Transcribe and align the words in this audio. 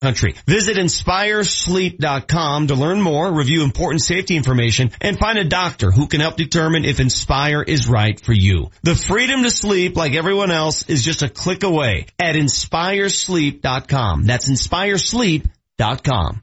country. 0.00 0.34
Visit 0.46 0.76
inspiresleep.com 0.76 2.68
to 2.68 2.74
learn 2.74 3.00
more, 3.00 3.32
review 3.32 3.64
important 3.64 4.02
safety 4.02 4.36
information, 4.36 4.90
and 5.00 5.18
find 5.18 5.38
a 5.38 5.44
doctor 5.44 5.90
who 5.90 6.06
can 6.06 6.20
help 6.20 6.36
determine 6.36 6.84
if 6.84 7.00
Inspire 7.00 7.62
is 7.62 7.88
right 7.88 8.20
for 8.20 8.32
you. 8.32 8.70
The 8.82 8.94
freedom 8.94 9.42
to 9.42 9.50
sleep 9.50 9.96
like 9.96 10.14
everyone 10.14 10.50
else 10.50 10.88
is 10.88 11.02
just 11.02 11.22
a 11.22 11.28
click 11.28 11.62
away 11.64 12.06
at 12.18 12.34
inspiresleep.com. 12.36 14.24
That's 14.24 14.48
inspiresleep.com. 14.48 16.42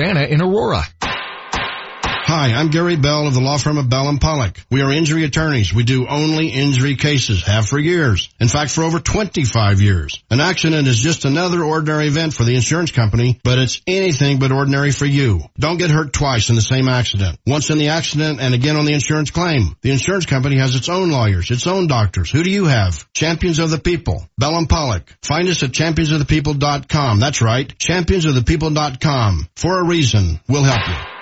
Havana 0.00 0.24
in 0.24 0.40
Aurora. 0.40 1.09
Hi, 2.32 2.52
I'm 2.52 2.68
Gary 2.68 2.94
Bell 2.94 3.26
of 3.26 3.34
the 3.34 3.40
law 3.40 3.58
firm 3.58 3.76
of 3.76 3.90
Bell 3.90 4.08
and 4.08 4.20
Pollock. 4.20 4.56
We 4.70 4.82
are 4.82 4.92
injury 4.92 5.24
attorneys. 5.24 5.74
We 5.74 5.82
do 5.82 6.06
only 6.06 6.46
injury 6.46 6.94
cases, 6.94 7.44
have 7.44 7.66
for 7.66 7.76
years. 7.76 8.28
In 8.38 8.46
fact, 8.46 8.70
for 8.70 8.84
over 8.84 9.00
25 9.00 9.80
years. 9.80 10.22
An 10.30 10.38
accident 10.38 10.86
is 10.86 11.00
just 11.00 11.24
another 11.24 11.64
ordinary 11.64 12.06
event 12.06 12.32
for 12.32 12.44
the 12.44 12.54
insurance 12.54 12.92
company, 12.92 13.40
but 13.42 13.58
it's 13.58 13.82
anything 13.84 14.38
but 14.38 14.52
ordinary 14.52 14.92
for 14.92 15.06
you. 15.06 15.40
Don't 15.58 15.78
get 15.78 15.90
hurt 15.90 16.12
twice 16.12 16.50
in 16.50 16.54
the 16.54 16.62
same 16.62 16.88
accident. 16.88 17.36
Once 17.48 17.68
in 17.68 17.78
the 17.78 17.88
accident 17.88 18.40
and 18.40 18.54
again 18.54 18.76
on 18.76 18.84
the 18.84 18.94
insurance 18.94 19.32
claim. 19.32 19.74
The 19.82 19.90
insurance 19.90 20.26
company 20.26 20.56
has 20.58 20.76
its 20.76 20.88
own 20.88 21.10
lawyers, 21.10 21.50
its 21.50 21.66
own 21.66 21.88
doctors. 21.88 22.30
Who 22.30 22.44
do 22.44 22.50
you 22.50 22.66
have? 22.66 23.12
Champions 23.12 23.58
of 23.58 23.70
the 23.70 23.80
People. 23.80 24.24
Bell 24.38 24.56
and 24.56 24.68
Pollock. 24.68 25.12
Find 25.24 25.48
us 25.48 25.64
at 25.64 25.72
championsofthepeople.com. 25.72 27.18
That's 27.18 27.42
right. 27.42 27.76
Championsofthepeople.com. 27.76 29.48
For 29.56 29.80
a 29.80 29.84
reason. 29.84 30.38
We'll 30.46 30.62
help 30.62 30.86
you. 30.86 31.19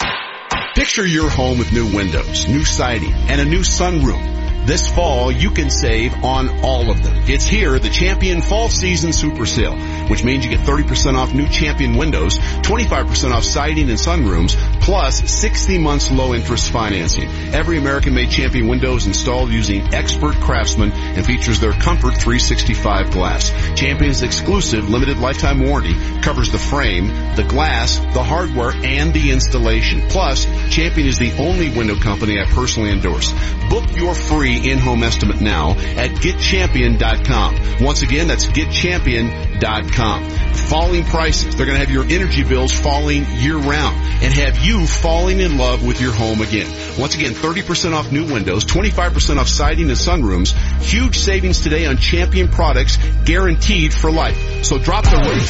Picture 0.78 1.04
your 1.04 1.28
home 1.28 1.58
with 1.58 1.72
new 1.72 1.92
windows, 1.92 2.46
new 2.46 2.64
siding, 2.64 3.12
and 3.12 3.40
a 3.40 3.44
new 3.44 3.62
sunroom. 3.62 4.47
This 4.68 4.86
fall, 4.86 5.32
you 5.32 5.50
can 5.50 5.70
save 5.70 6.12
on 6.22 6.62
all 6.62 6.90
of 6.90 7.02
them. 7.02 7.14
It's 7.26 7.46
here, 7.46 7.78
the 7.78 7.88
Champion 7.88 8.42
Fall 8.42 8.68
Season 8.68 9.14
Super 9.14 9.46
Sale, 9.46 9.74
which 10.08 10.22
means 10.22 10.44
you 10.44 10.50
get 10.50 10.60
30% 10.60 11.14
off 11.14 11.32
new 11.32 11.48
Champion 11.48 11.96
windows, 11.96 12.38
25% 12.38 13.30
off 13.30 13.44
siding 13.44 13.88
and 13.88 13.98
sunrooms, 13.98 14.56
plus 14.82 15.20
60 15.30 15.78
months 15.78 16.10
low 16.10 16.34
interest 16.34 16.70
financing. 16.70 17.30
Every 17.54 17.78
American 17.78 18.12
made 18.12 18.28
Champion 18.28 18.68
window 18.68 18.94
is 18.94 19.06
installed 19.06 19.48
using 19.48 19.94
expert 19.94 20.34
craftsmen 20.34 20.92
and 20.92 21.24
features 21.24 21.60
their 21.60 21.72
Comfort 21.72 22.18
365 22.18 23.10
glass. 23.10 23.50
Champion's 23.74 24.22
exclusive 24.22 24.90
limited 24.90 25.16
lifetime 25.16 25.66
warranty 25.66 25.94
covers 26.20 26.52
the 26.52 26.58
frame, 26.58 27.06
the 27.36 27.46
glass, 27.48 28.00
the 28.12 28.22
hardware, 28.22 28.72
and 28.84 29.14
the 29.14 29.30
installation. 29.30 30.02
Plus, 30.10 30.44
Champion 30.68 31.06
is 31.06 31.18
the 31.18 31.32
only 31.38 31.70
window 31.70 31.98
company 31.98 32.38
I 32.38 32.44
personally 32.44 32.90
endorse. 32.90 33.32
Book 33.70 33.96
your 33.96 34.14
free 34.14 34.57
in-home 34.58 35.02
estimate 35.02 35.40
now 35.40 35.70
at 35.70 36.10
getchampion.com. 36.10 37.84
Once 37.84 38.02
again, 38.02 38.28
that's 38.28 38.46
getchampion.com. 38.46 40.30
Falling 40.54 41.04
prices. 41.04 41.56
They're 41.56 41.66
going 41.66 41.78
to 41.78 41.84
have 41.84 41.90
your 41.92 42.04
energy 42.04 42.44
bills 42.44 42.72
falling 42.72 43.24
year 43.36 43.56
round 43.56 43.96
and 44.22 44.32
have 44.34 44.58
you 44.58 44.86
falling 44.86 45.40
in 45.40 45.56
love 45.56 45.86
with 45.86 46.00
your 46.00 46.12
home 46.12 46.40
again. 46.40 46.68
Once 46.98 47.14
again, 47.14 47.32
30% 47.32 47.94
off 47.94 48.12
new 48.12 48.24
windows, 48.32 48.64
25% 48.64 49.38
off 49.38 49.48
siding 49.48 49.88
and 49.88 49.96
sunrooms. 49.96 50.52
Huge 50.82 51.18
savings 51.18 51.60
today 51.60 51.86
on 51.86 51.96
champion 51.96 52.48
products 52.48 52.98
guaranteed 53.24 53.94
for 53.94 54.10
life. 54.10 54.64
So 54.64 54.78
drop 54.78 55.04
the 55.04 55.16
rate. 55.16 55.48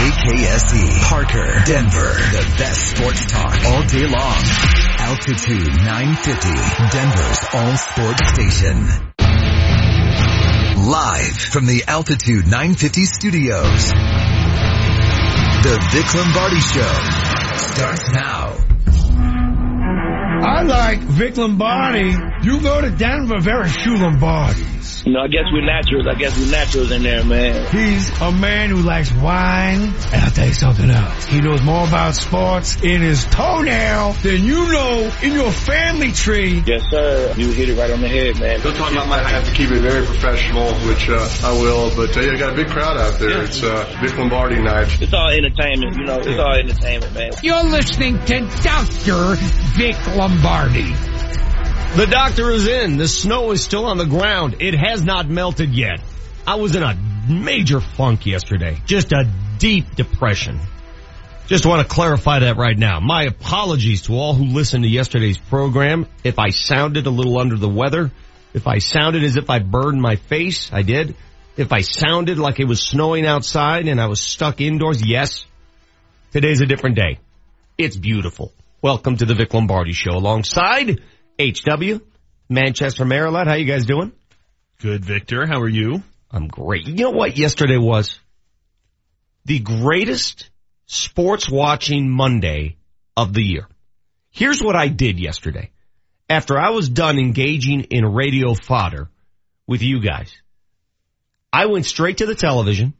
KKSE, 0.00 1.00
Parker, 1.08 1.62
Denver, 1.64 2.12
the 2.32 2.54
best 2.58 2.96
sports 2.96 3.26
talk 3.26 3.54
all 3.66 3.82
day 3.86 4.06
long. 4.06 4.36
Altitude 5.00 5.68
950, 5.68 6.48
Denver's 6.92 7.40
all 7.54 7.76
sports 7.76 8.28
station. 8.28 8.49
Live 10.90 11.36
from 11.36 11.66
the 11.66 11.84
Altitude 11.86 12.46
950 12.46 13.04
studios. 13.04 13.90
The 15.62 15.78
Vic 15.92 16.14
Lombardi 16.14 16.60
Show 16.60 16.92
starts 17.56 18.10
now. 18.10 18.69
I 20.42 20.62
like 20.62 21.00
Vic 21.00 21.36
Lombardi. 21.36 22.14
You 22.42 22.60
go 22.62 22.80
to 22.80 22.90
Denver, 22.90 23.40
very 23.40 23.68
few 23.68 23.92
Lombardis. 23.94 25.04
You 25.06 25.12
know, 25.12 25.20
I 25.20 25.28
guess 25.28 25.44
we're 25.52 25.64
naturals. 25.64 26.06
I 26.06 26.14
guess 26.14 26.38
we're 26.38 26.50
naturals 26.50 26.90
in 26.90 27.02
there, 27.02 27.24
man. 27.24 27.66
He's 27.70 28.08
a 28.20 28.32
man 28.32 28.70
who 28.70 28.76
likes 28.76 29.12
wine. 29.12 29.82
And 30.12 30.14
I'll 30.14 30.30
tell 30.30 30.46
you 30.46 30.52
something 30.54 30.90
else. 30.90 31.26
He 31.26 31.40
knows 31.40 31.62
more 31.62 31.86
about 31.86 32.14
sports 32.14 32.82
in 32.82 33.00
his 33.02 33.24
toenail 33.26 34.12
than 34.22 34.44
you 34.44 34.72
know 34.72 35.12
in 35.22 35.32
your 35.32 35.50
family 35.50 36.12
tree. 36.12 36.62
Yes, 36.66 36.82
sir. 36.90 37.34
You 37.36 37.50
hit 37.52 37.68
it 37.70 37.78
right 37.78 37.90
on 37.90 38.00
the 38.00 38.08
head, 38.08 38.40
man. 38.40 38.60
Don't 38.60 38.74
talk 38.76 38.92
about 38.92 39.08
my, 39.08 39.16
I 39.22 39.28
have 39.28 39.46
to 39.46 39.54
keep 39.54 39.70
it 39.70 39.80
very 39.80 40.04
professional, 40.04 40.72
which 40.88 41.08
uh, 41.08 41.28
I 41.44 41.52
will, 41.52 41.94
but 41.94 42.16
uh, 42.16 42.20
yeah, 42.20 42.32
I 42.32 42.38
got 42.38 42.52
a 42.52 42.56
big 42.56 42.68
crowd 42.68 42.96
out 42.96 43.18
there. 43.18 43.30
Yeah. 43.30 43.44
It's 43.44 43.62
uh, 43.62 43.98
Vic 44.02 44.16
Lombardi 44.16 44.60
night. 44.62 45.00
It's 45.00 45.12
all 45.12 45.28
entertainment, 45.28 45.96
you 45.96 46.04
know, 46.04 46.18
it's 46.18 46.38
all 46.38 46.54
entertainment, 46.54 47.14
man. 47.14 47.32
You're 47.42 47.64
listening 47.64 48.18
to 48.24 48.40
Dr. 48.62 49.36
Vic 49.76 49.96
Lombardi. 50.16 50.29
The 51.96 52.06
doctor 52.06 52.50
is 52.50 52.68
in. 52.68 52.98
The 52.98 53.08
snow 53.08 53.50
is 53.50 53.64
still 53.64 53.86
on 53.86 53.98
the 53.98 54.06
ground. 54.06 54.56
It 54.60 54.74
has 54.74 55.04
not 55.04 55.28
melted 55.28 55.70
yet. 55.70 56.00
I 56.46 56.54
was 56.54 56.76
in 56.76 56.82
a 56.82 56.94
major 57.28 57.80
funk 57.80 58.26
yesterday. 58.26 58.80
Just 58.86 59.12
a 59.12 59.28
deep 59.58 59.96
depression. 59.96 60.60
Just 61.48 61.66
want 61.66 61.82
to 61.82 61.92
clarify 61.92 62.38
that 62.38 62.56
right 62.56 62.78
now. 62.78 63.00
My 63.00 63.24
apologies 63.24 64.02
to 64.02 64.14
all 64.14 64.34
who 64.34 64.44
listened 64.44 64.84
to 64.84 64.88
yesterday's 64.88 65.36
program. 65.36 66.06
If 66.22 66.38
I 66.38 66.50
sounded 66.50 67.06
a 67.06 67.10
little 67.10 67.38
under 67.38 67.56
the 67.56 67.68
weather, 67.68 68.12
if 68.54 68.68
I 68.68 68.78
sounded 68.78 69.24
as 69.24 69.36
if 69.36 69.50
I 69.50 69.58
burned 69.58 70.00
my 70.00 70.14
face, 70.14 70.72
I 70.72 70.82
did. 70.82 71.16
If 71.56 71.72
I 71.72 71.80
sounded 71.80 72.38
like 72.38 72.60
it 72.60 72.66
was 72.66 72.80
snowing 72.80 73.26
outside 73.26 73.88
and 73.88 74.00
I 74.00 74.06
was 74.06 74.20
stuck 74.20 74.60
indoors, 74.60 75.04
yes. 75.04 75.44
Today's 76.30 76.60
a 76.60 76.66
different 76.66 76.94
day. 76.94 77.18
It's 77.76 77.96
beautiful. 77.96 78.52
Welcome 78.82 79.18
to 79.18 79.26
the 79.26 79.34
Vic 79.34 79.52
Lombardi 79.52 79.92
Show 79.92 80.12
alongside 80.12 81.02
HW, 81.38 82.00
Manchester, 82.48 83.04
Maryland. 83.04 83.46
How 83.46 83.56
you 83.56 83.66
guys 83.66 83.84
doing? 83.84 84.10
Good, 84.80 85.04
Victor. 85.04 85.46
How 85.46 85.60
are 85.60 85.68
you? 85.68 86.02
I'm 86.30 86.48
great. 86.48 86.86
You 86.86 86.94
know 86.94 87.10
what 87.10 87.36
yesterday 87.36 87.76
was? 87.76 88.18
The 89.44 89.58
greatest 89.58 90.48
sports 90.86 91.50
watching 91.50 92.08
Monday 92.08 92.78
of 93.18 93.34
the 93.34 93.42
year. 93.42 93.68
Here's 94.30 94.62
what 94.62 94.76
I 94.76 94.88
did 94.88 95.20
yesterday. 95.20 95.72
After 96.30 96.58
I 96.58 96.70
was 96.70 96.88
done 96.88 97.18
engaging 97.18 97.82
in 97.82 98.06
radio 98.06 98.54
fodder 98.54 99.10
with 99.66 99.82
you 99.82 100.00
guys, 100.00 100.32
I 101.52 101.66
went 101.66 101.84
straight 101.84 102.16
to 102.18 102.26
the 102.26 102.34
television. 102.34 102.94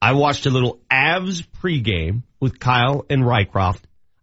I 0.00 0.12
watched 0.12 0.46
a 0.46 0.50
little 0.50 0.78
Avs 0.88 1.44
pregame 1.60 2.22
with 2.38 2.60
Kyle 2.60 3.04
and 3.10 3.24
Rycroft. 3.24 3.80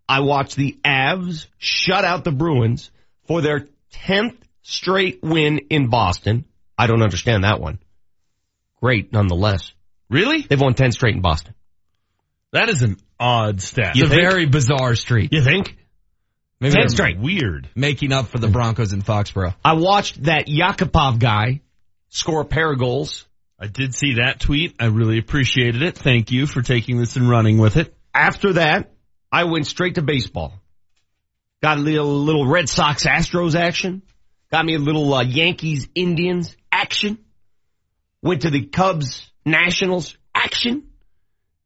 I 0.10 0.22
watched 0.22 0.56
the 0.56 0.78
Avs 0.86 1.48
shut 1.58 2.06
out 2.06 2.24
the 2.24 2.32
Bruins 2.32 2.92
for 3.28 3.42
their 3.42 3.68
10th 3.94 4.38
straight 4.62 5.22
win 5.22 5.60
in 5.70 5.90
Boston. 5.90 6.46
I 6.78 6.88
don't 6.88 7.02
understand 7.02 7.44
that 7.44 7.60
one. 7.60 7.80
Great 8.82 9.12
nonetheless. 9.12 9.72
Really? 10.10 10.42
They've 10.42 10.60
won 10.60 10.76
10 10.76 10.92
straight 10.92 11.16
in 11.16 11.22
Boston. 11.22 11.54
That 12.54 12.70
is 12.70 12.82
an 12.82 12.98
odd 13.20 13.62
stat. 13.62 13.94
It's 13.96 14.04
a 14.04 14.16
very 14.16 14.46
bizarre 14.46 14.96
streak. 14.96 15.34
You 15.34 15.42
think? 15.42 15.78
Maybe 16.60 16.76
10 16.76 16.90
straight. 16.90 17.20
Weird. 17.20 17.70
Making 17.76 18.14
up 18.14 18.28
for 18.28 18.40
the 18.40 18.48
Broncos 18.48 18.94
in 18.94 19.02
Foxborough. 19.02 19.56
I 19.64 19.74
watched 19.74 20.24
that 20.24 20.48
Yakupov 20.48 21.20
guy 21.20 21.62
score 22.10 22.42
a 22.42 22.46
pair 22.46 22.72
of 22.72 22.80
goals. 22.80 23.26
I 23.60 23.68
did 23.68 23.94
see 23.94 24.16
that 24.16 24.40
tweet. 24.40 24.76
I 24.80 24.86
really 24.86 25.18
appreciated 25.18 25.82
it. 25.82 25.98
Thank 25.98 26.32
you 26.32 26.46
for 26.46 26.62
taking 26.62 26.98
this 26.98 27.16
and 27.16 27.30
running 27.30 27.58
with 27.58 27.76
it. 27.78 27.94
After 28.14 28.54
that, 28.54 28.92
I 29.32 29.46
went 29.46 29.68
straight 29.68 29.96
to 29.96 30.02
baseball. 30.02 30.54
Got 31.62 31.78
a 31.78 31.82
little, 31.82 32.20
little 32.20 32.46
Red 32.46 32.70
Sox 32.70 33.06
Astros 33.06 33.56
action. 33.56 34.04
Got 34.52 34.66
me 34.66 34.76
a 34.76 34.80
little 34.80 35.14
uh, 35.14 35.24
Yankees 35.24 35.88
Indians 35.96 36.56
action. 36.72 37.18
Went 38.22 38.44
to 38.44 38.50
the 38.50 38.66
Cubs 38.66 39.30
Nationals 39.46 40.18
action. 40.34 40.90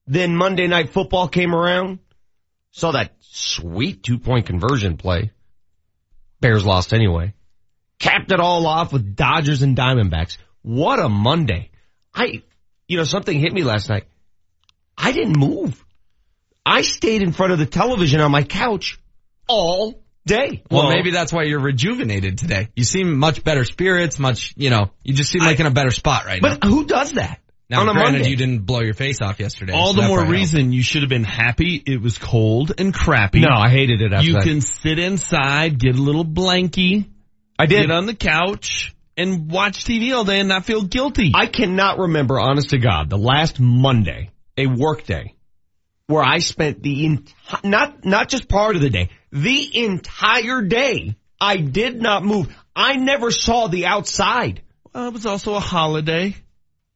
Then 0.08 0.36
Monday 0.36 0.68
Night 0.68 0.90
Football 0.90 1.28
came 1.28 1.54
around. 1.54 2.00
Saw 2.72 2.92
that 2.92 3.14
sweet 3.20 4.04
two 4.04 4.18
point 4.18 4.46
conversion 4.46 4.98
play. 4.98 5.32
Bears 6.40 6.66
lost 6.66 6.94
anyway. 6.94 7.34
Capped 8.00 8.32
it 8.32 8.40
all 8.40 8.66
off 8.66 8.92
with 8.92 9.16
Dodgers 9.16 9.62
and 9.62 9.78
Diamondbacks. 9.78 10.38
What 10.64 11.00
a 11.00 11.08
Monday. 11.10 11.70
I, 12.14 12.42
you 12.88 12.98
know, 12.98 13.04
something 13.04 13.40
hit 13.40 13.54
me 13.54 13.64
last 13.64 13.90
night. 13.90 14.06
I 14.98 15.12
didn't 15.12 15.38
move. 15.38 15.84
I 16.66 16.82
stayed 16.82 17.22
in 17.22 17.32
front 17.32 17.54
of 17.54 17.60
the 17.60 17.66
television 17.66 18.22
on 18.22 18.32
my 18.32 18.44
couch 18.44 19.00
all 19.48 20.04
day. 20.26 20.64
Well, 20.70 20.90
maybe 20.90 21.12
that's 21.12 21.34
why 21.34 21.44
you're 21.44 21.60
rejuvenated 21.60 22.38
today. 22.38 22.70
You 22.76 22.84
seem 22.84 23.18
much 23.18 23.44
better 23.44 23.66
spirits, 23.66 24.20
much, 24.20 24.54
you 24.56 24.70
know, 24.70 24.92
you 25.04 25.14
just 25.14 25.32
seem 25.32 25.42
like 25.42 25.60
in 25.60 25.66
a 25.66 25.72
better 25.72 25.92
spot 25.92 26.26
right 26.26 26.42
now. 26.42 26.58
But 26.60 26.68
who 26.68 26.86
does 26.86 27.14
that? 27.14 27.40
Now, 27.70 27.82
on 27.82 27.90
a 27.90 27.94
granted, 27.94 28.12
Monday? 28.14 28.30
you 28.30 28.36
didn't 28.36 28.66
blow 28.66 28.82
your 28.82 28.94
face 28.94 29.22
off 29.22 29.40
yesterday. 29.40 29.72
All 29.74 29.94
so 29.94 30.02
the 30.02 30.08
more 30.08 30.18
probably 30.18 30.38
helped. 30.40 30.54
reason 30.54 30.74
you 30.74 30.84
should 30.84 31.04
have 31.04 31.10
been 31.10 31.24
happy. 31.24 31.82
It 31.86 32.02
was 32.02 32.18
cold 32.18 32.74
and 32.78 32.94
crappy. 32.94 33.40
No, 33.40 33.48
I 33.50 33.70
hated 33.70 34.02
it 34.02 34.12
after 34.12 34.28
You 34.28 34.34
that. 34.34 34.44
can 34.44 34.60
sit 34.60 35.00
inside, 35.00 35.80
get 35.80 35.96
a 35.96 36.02
little 36.02 36.26
blanky, 36.26 37.08
I 37.58 37.66
did. 37.68 37.88
get 37.88 37.92
on 37.92 38.08
the 38.08 38.14
couch, 38.14 38.94
and 39.16 39.50
watch 39.50 39.86
TV 39.86 40.14
all 40.14 40.26
day 40.26 40.42
and 40.42 40.50
not 40.50 40.66
feel 40.66 40.82
guilty. 40.84 41.32
I 41.34 41.46
cannot 41.46 41.98
remember, 41.98 42.40
honest 42.42 42.72
to 42.72 42.78
God, 42.78 43.10
the 43.10 43.18
last 43.18 43.58
Monday, 43.60 44.32
a 44.58 44.68
work 44.68 45.06
day, 45.06 45.36
where 46.12 46.24
I 46.24 46.40
spent 46.40 46.84
the 46.84 47.06
enti- 47.08 47.34
not 47.64 48.06
not 48.06 48.30
just 48.30 48.48
part 48.48 48.76
of 48.76 48.82
the 48.82 48.90
day, 48.90 49.10
the 49.32 49.84
entire 49.86 50.62
day. 50.62 51.16
I 51.40 51.58
did 51.58 52.00
not 52.00 52.24
move. 52.24 52.56
I 52.76 52.98
never 52.98 53.32
saw 53.32 53.68
the 53.68 53.88
outside. 53.88 54.62
Well, 54.94 55.08
it 55.08 55.14
was 55.14 55.26
also 55.26 55.56
a 55.56 55.60
holiday. 55.60 56.36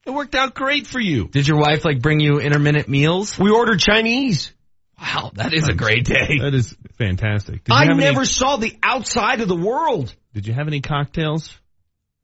It 0.06 0.12
worked 0.12 0.36
out 0.36 0.54
great 0.54 0.86
for 0.86 1.00
you. 1.00 1.28
Did 1.30 1.48
your 1.48 1.58
wife 1.58 1.84
like 1.84 2.00
bring 2.02 2.20
you 2.20 2.40
intermittent 2.40 2.88
meals? 2.88 3.40
We 3.40 3.50
ordered 3.50 3.80
Chinese. 3.80 4.54
Wow, 5.02 5.32
that 5.36 5.52
is 5.54 5.68
a 5.68 5.74
great 5.74 6.06
day. 6.06 6.40
That 6.42 6.54
is 6.54 6.76
fantastic. 6.98 7.64
Did 7.64 7.74
you 7.74 7.76
I 7.76 7.86
have 7.86 7.98
never 7.98 8.20
Any, 8.20 8.28
saw 8.28 8.58
the 8.58 8.78
outside 8.84 9.42
of 9.42 9.48
the 9.48 9.56
world. 9.56 10.14
did 10.34 10.46
you 10.48 10.54
have 10.54 10.68
any 10.68 10.82
cocktails? 10.82 11.58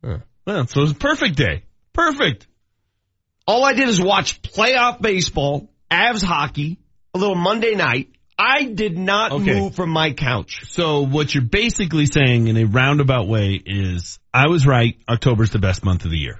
Well, 0.03 0.21
so 0.67 0.79
it 0.79 0.83
was 0.83 0.91
a 0.91 0.95
perfect 0.95 1.35
day. 1.37 1.63
Perfect. 1.93 2.47
All 3.47 3.65
I 3.65 3.73
did 3.73 3.89
is 3.89 3.99
watch 3.99 4.41
playoff 4.41 5.01
baseball, 5.01 5.70
Avs 5.91 6.23
hockey, 6.23 6.79
a 7.13 7.17
little 7.19 7.35
Monday 7.35 7.75
night. 7.75 8.09
I 8.39 8.63
did 8.63 8.97
not 8.97 9.33
Okay. 9.33 9.59
move 9.59 9.75
from 9.75 9.89
my 9.91 10.13
couch. 10.13 10.61
So 10.69 11.01
what 11.05 11.33
you're 11.35 11.43
basically 11.43 12.07
saying 12.07 12.47
in 12.47 12.57
a 12.57 12.63
roundabout 12.63 13.27
way 13.27 13.61
is 13.63 14.17
I 14.33 14.47
was 14.47 14.65
right. 14.65 14.97
October's 15.07 15.51
the 15.51 15.59
best 15.59 15.83
month 15.85 16.05
of 16.05 16.11
the 16.11 16.17
year. 16.17 16.39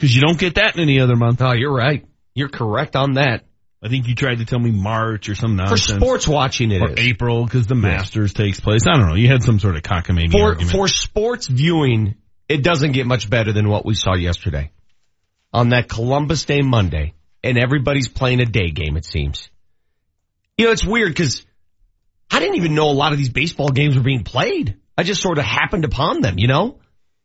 Cause 0.00 0.14
you 0.14 0.22
don't 0.22 0.38
get 0.38 0.54
that 0.54 0.76
in 0.76 0.80
any 0.82 0.98
other 1.00 1.14
month. 1.16 1.42
Oh, 1.42 1.52
you're 1.52 1.74
right. 1.74 2.06
You're 2.34 2.48
correct 2.48 2.96
on 2.96 3.14
that. 3.14 3.44
I 3.84 3.88
think 3.88 4.06
you 4.08 4.14
tried 4.14 4.38
to 4.38 4.44
tell 4.44 4.58
me 4.60 4.70
March 4.70 5.28
or 5.28 5.34
some 5.34 5.56
For 5.58 5.64
nonsense. 5.64 6.00
sports 6.00 6.26
watching 6.28 6.70
it 6.70 6.80
or 6.80 6.90
is. 6.92 6.98
April 7.06 7.44
because 7.44 7.66
the 7.66 7.74
Masters 7.74 8.32
takes 8.32 8.60
place. 8.60 8.86
I 8.88 8.96
don't 8.96 9.08
know. 9.08 9.14
You 9.16 9.28
had 9.28 9.42
some 9.42 9.58
sort 9.58 9.76
of 9.76 9.82
cockamamie 9.82 10.30
For, 10.32 10.42
argument. 10.50 10.70
for 10.70 10.88
sports 10.88 11.48
viewing, 11.48 12.14
it 12.48 12.62
doesn't 12.62 12.92
get 12.92 13.06
much 13.06 13.28
better 13.28 13.52
than 13.52 13.68
what 13.68 13.84
we 13.84 13.94
saw 13.94 14.14
yesterday. 14.14 14.70
On 15.52 15.70
that 15.70 15.88
Columbus 15.88 16.44
Day 16.44 16.60
Monday, 16.62 17.12
and 17.44 17.58
everybody's 17.58 18.08
playing 18.08 18.40
a 18.40 18.44
day 18.46 18.70
game, 18.70 18.96
it 18.96 19.04
seems. 19.04 19.48
You 20.56 20.66
know, 20.66 20.72
it's 20.72 20.84
weird 20.84 21.10
because 21.12 21.44
I 22.30 22.40
didn't 22.40 22.56
even 22.56 22.74
know 22.74 22.90
a 22.90 22.92
lot 22.92 23.12
of 23.12 23.18
these 23.18 23.30
baseball 23.30 23.70
games 23.70 23.96
were 23.96 24.02
being 24.02 24.24
played. 24.24 24.76
I 24.96 25.02
just 25.02 25.22
sort 25.22 25.38
of 25.38 25.44
happened 25.44 25.84
upon 25.84 26.20
them, 26.20 26.38
you 26.38 26.48
know? 26.48 26.78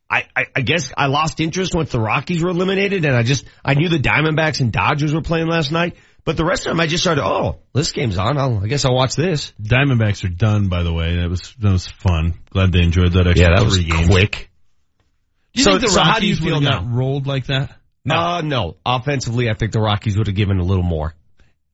I, 0.10 0.26
I, 0.36 0.46
I 0.56 0.62
guess 0.62 0.94
I 0.98 1.08
lost 1.08 1.42
interest 1.42 1.76
once 1.76 1.92
the 1.92 2.00
Rockies 2.00 2.42
were 2.42 2.50
eliminated 2.50 3.04
and 3.04 3.14
I 3.16 3.24
just, 3.24 3.44
I 3.64 3.74
knew 3.74 3.90
the 3.90 4.00
Diamondbacks 4.00 4.62
and 4.62 4.72
Dodgers 4.72 5.14
were 5.14 5.22
playing 5.22 5.48
last 5.48 5.72
night. 5.72 5.98
But 6.24 6.36
the 6.38 6.46
rest 6.46 6.66
of 6.66 6.72
them, 6.72 6.80
I 6.80 6.88
just 6.88 7.04
started, 7.04 7.24
oh, 7.26 7.60
this 7.74 7.92
game's 7.94 8.18
on. 8.18 8.38
I'll, 8.38 8.60
I 8.64 8.68
guess 8.68 8.84
I'll 8.86 8.96
watch 8.96 9.16
this. 9.16 9.54
Diamondbacks 9.62 10.24
are 10.26 10.30
done, 10.30 10.68
by 10.68 10.84
the 10.84 10.92
way. 10.94 11.16
That 11.18 11.30
was 11.30 11.54
that 11.60 11.72
was 11.72 11.88
fun. 11.88 12.34
Glad 12.50 12.74
they 12.74 12.82
enjoyed 12.82 13.14
that 13.14 13.28
extra 13.28 13.50
Yeah, 13.50 13.56
that 13.56 13.64
was 13.66 13.78
games. 13.80 14.08
quick. 14.08 14.50
Do 15.54 15.60
you 15.60 15.64
So- 15.64 15.72
think 15.72 15.84
the 15.84 15.88
so 15.90 15.98
Rockies 16.00 16.14
how 16.14 16.20
do 16.20 16.28
you 16.28 16.36
feel 16.36 16.60
now? 16.62 16.84
rolled 16.86 17.28
like 17.28 17.46
that? 17.48 17.78
No. 18.08 18.16
Uh, 18.16 18.42
no. 18.42 18.78
Offensively, 18.86 19.50
I 19.50 19.54
think 19.54 19.72
the 19.72 19.80
Rockies 19.80 20.18
would 20.18 20.28
have 20.28 20.36
given 20.36 20.60
a 20.60 20.64
little 20.64 20.84
more. 20.84 21.14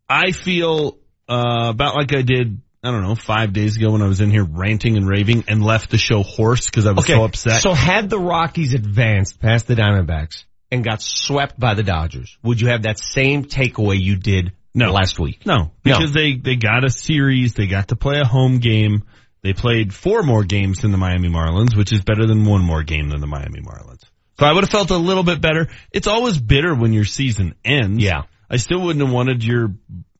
I 0.10 0.32
feel 0.32 0.98
uh, 1.30 1.70
about 1.70 1.96
like 1.96 2.14
I 2.14 2.22
did. 2.22 2.62
I 2.86 2.92
don't 2.92 3.04
know, 3.04 3.16
five 3.16 3.54
days 3.54 3.78
ago 3.78 3.92
when 3.92 4.02
I 4.02 4.08
was 4.08 4.20
in 4.20 4.30
here 4.30 4.44
ranting 4.44 4.98
and 4.98 5.08
raving 5.08 5.46
and 5.48 5.64
left 5.64 5.90
the 5.90 5.98
show 5.98 6.22
hoarse 6.22 6.66
because 6.66 6.86
I 6.86 6.92
was 6.92 7.06
so 7.08 7.24
upset. 7.24 7.62
So 7.62 7.74
had 7.74 8.10
the 8.10 8.20
Rockies 8.20 8.74
advanced 8.74 9.40
past 9.40 9.68
the 9.68 9.76
Diamondbacks 9.76 10.44
and 10.70 10.84
got 10.84 11.02
swept 11.02 11.58
by 11.58 11.76
the 11.76 11.84
Dodgers, 11.84 12.38
would 12.44 12.60
you 12.60 12.68
have 12.68 12.84
that 12.84 13.00
same 13.00 13.46
takeaway 13.46 14.02
you 14.02 14.18
did 14.18 14.52
No. 14.74 14.92
last 14.92 15.18
week? 15.18 15.46
no, 15.46 15.72
because 15.82 16.12
they 16.12 16.36
they 16.36 16.58
got 16.58 16.84
a 16.84 16.90
series. 16.90 17.54
They 17.54 17.68
got 17.68 17.88
to 17.88 17.96
play 17.96 18.20
a 18.20 18.28
home 18.28 18.58
game. 18.58 19.04
They 19.44 19.54
played 19.54 19.94
four 19.94 20.22
more 20.22 20.44
games 20.44 20.80
than 20.80 20.92
the 20.92 20.98
Miami 20.98 21.30
Marlins, 21.30 21.78
which 21.78 21.94
is 21.94 22.02
better 22.02 22.26
than 22.28 22.44
one 22.44 22.64
more 22.64 22.84
game 22.84 23.08
than 23.10 23.22
the 23.22 23.28
Miami 23.28 23.62
Marlins. 23.62 24.04
So 24.40 24.46
I 24.46 24.52
would 24.52 24.64
have 24.64 24.72
felt 24.72 24.90
a 24.92 24.98
little 24.98 25.24
bit 25.24 25.42
better. 25.42 25.68
It's 25.92 26.08
always 26.08 26.40
bitter 26.40 26.74
when 26.74 26.94
your 26.94 27.06
season 27.06 27.56
ends. 27.64 28.04
Yeah. 28.04 28.24
I 28.50 28.58
still 28.58 28.82
wouldn't 28.82 29.04
have 29.04 29.14
wanted 29.14 29.44
your 29.44 29.74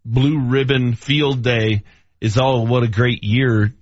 blue 0.06 0.40
ribbon 0.40 0.96
field 0.96 1.42
day 1.42 1.84
is 2.22 2.38
all 2.38 2.66
what 2.66 2.84
a 2.84 2.88
great 2.88 3.24
year 3.24 3.74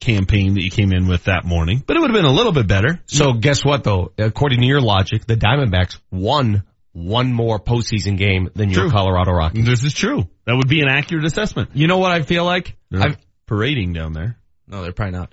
campaign 0.00 0.54
that 0.54 0.62
you 0.62 0.70
came 0.70 0.92
in 0.92 1.06
with 1.06 1.24
that 1.24 1.44
morning, 1.44 1.82
but 1.84 1.96
it 1.96 2.00
would 2.00 2.10
have 2.10 2.16
been 2.16 2.30
a 2.30 2.34
little 2.34 2.52
bit 2.52 2.66
better. 2.66 3.00
So 3.06 3.32
mm. 3.32 3.40
guess 3.40 3.64
what 3.64 3.84
though? 3.84 4.12
According 4.18 4.60
to 4.60 4.66
your 4.66 4.80
logic, 4.80 5.26
the 5.26 5.36
Diamondbacks 5.36 5.98
won 6.10 6.62
one 6.92 7.32
more 7.32 7.58
postseason 7.58 8.16
game 8.16 8.50
than 8.54 8.70
your 8.70 8.82
True. 8.82 8.90
Colorado 8.90 9.32
Rockies. 9.32 9.66
This 9.66 9.84
is 9.84 9.92
true. 9.92 10.28
That 10.46 10.56
would 10.56 10.68
be 10.68 10.80
an 10.80 10.88
accurate 10.88 11.24
assessment. 11.24 11.70
You 11.74 11.86
know 11.86 11.98
what 11.98 12.12
I 12.12 12.22
feel 12.22 12.44
like? 12.44 12.76
They're 12.90 13.02
I've, 13.02 13.16
parading 13.46 13.92
down 13.92 14.12
there. 14.12 14.38
no, 14.66 14.82
they're 14.82 14.92
probably 14.92 15.18
not. 15.18 15.32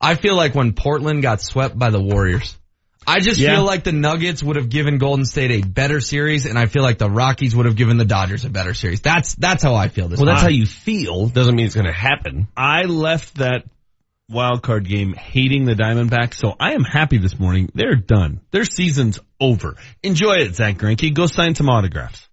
I 0.00 0.16
feel 0.16 0.36
like 0.36 0.54
when 0.54 0.72
Portland 0.72 1.22
got 1.22 1.40
swept 1.40 1.78
by 1.78 1.90
the 1.90 2.00
Warriors. 2.00 2.58
I 3.06 3.20
just 3.20 3.40
Yeah. 3.40 3.56
feel 3.56 3.64
like 3.64 3.84
the 3.84 3.92
Nuggets 3.92 4.42
would 4.42 4.56
have 4.56 4.68
given 4.68 4.98
Golden 4.98 5.24
State 5.24 5.50
a 5.50 5.66
better 5.66 6.00
series, 6.00 6.46
and 6.46 6.58
I 6.58 6.66
feel 6.66 6.82
like 6.82 6.98
the 6.98 7.10
Rockies 7.10 7.54
would 7.54 7.66
have 7.66 7.76
given 7.76 7.96
the 7.96 8.04
Dodgers 8.04 8.44
a 8.44 8.50
better 8.50 8.74
series. 8.74 9.00
That's 9.00 9.34
that's 9.34 9.62
how 9.62 9.74
I 9.74 9.88
feel 9.88 10.08
this. 10.08 10.18
Well, 10.18 10.26
that's 10.26 10.42
how 10.42 10.48
you 10.48 10.66
feel. 10.66 11.28
Doesn't 11.28 11.54
mean 11.54 11.66
it's 11.66 11.74
going 11.74 11.86
to 11.86 11.92
happen. 11.92 12.48
I 12.56 12.82
left 12.82 13.36
that 13.36 13.64
wild 14.28 14.62
card 14.62 14.88
game 14.88 15.12
hating 15.12 15.64
the 15.66 15.74
Diamondbacks, 15.74 16.34
so 16.34 16.54
I 16.58 16.72
am 16.72 16.82
happy 16.84 17.18
this 17.18 17.38
morning. 17.38 17.70
They're 17.74 17.94
done. 17.96 18.40
Their 18.52 18.64
season's 18.64 19.18
over. 19.40 19.76
Enjoy 20.02 20.34
it, 20.36 20.54
Zack 20.56 20.78
Greinke. 20.78 21.12
Go 21.12 21.26
sign 21.26 21.54
some 21.54 21.68
autographs. 21.68 22.26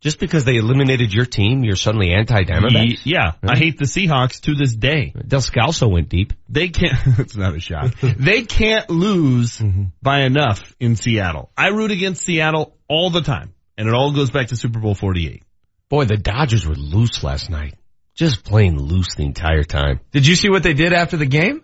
Just 0.00 0.20
because 0.20 0.44
they 0.44 0.56
eliminated 0.56 1.12
your 1.12 1.24
team, 1.24 1.64
you're 1.64 1.76
suddenly 1.76 2.12
anti-Diamondbacks? 2.12 3.00
Yeah, 3.04 3.32
I 3.42 3.56
hate 3.56 3.78
the 3.78 3.86
Seahawks 3.86 4.40
to 4.42 4.54
this 4.54 4.74
day. 4.74 5.12
Del 5.26 5.40
Scalzo 5.40 5.90
went 5.90 6.08
deep. 6.08 6.32
They 6.48 6.68
can't, 6.68 6.94
it's 7.18 7.36
not 7.36 7.54
a 7.54 7.60
shot. 7.60 7.94
they 8.02 8.42
can't 8.42 8.88
lose 8.90 9.58
mm-hmm. 9.58 9.84
by 10.02 10.22
enough 10.22 10.74
in 10.78 10.96
Seattle. 10.96 11.50
I 11.56 11.68
root 11.68 11.90
against 11.90 12.22
Seattle 12.22 12.76
all 12.88 13.10
the 13.10 13.22
time, 13.22 13.54
and 13.76 13.88
it 13.88 13.94
all 13.94 14.12
goes 14.12 14.30
back 14.30 14.48
to 14.48 14.56
Super 14.56 14.78
Bowl 14.78 14.94
48. 14.94 15.42
Boy, 15.88 16.04
the 16.04 16.16
Dodgers 16.16 16.66
were 16.66 16.74
loose 16.74 17.22
last 17.22 17.48
night. 17.48 17.74
Just 18.14 18.44
playing 18.44 18.78
loose 18.78 19.14
the 19.16 19.24
entire 19.24 19.62
time. 19.62 20.00
Did 20.10 20.26
you 20.26 20.36
see 20.36 20.48
what 20.48 20.62
they 20.62 20.72
did 20.72 20.92
after 20.92 21.16
the 21.16 21.26
game? 21.26 21.62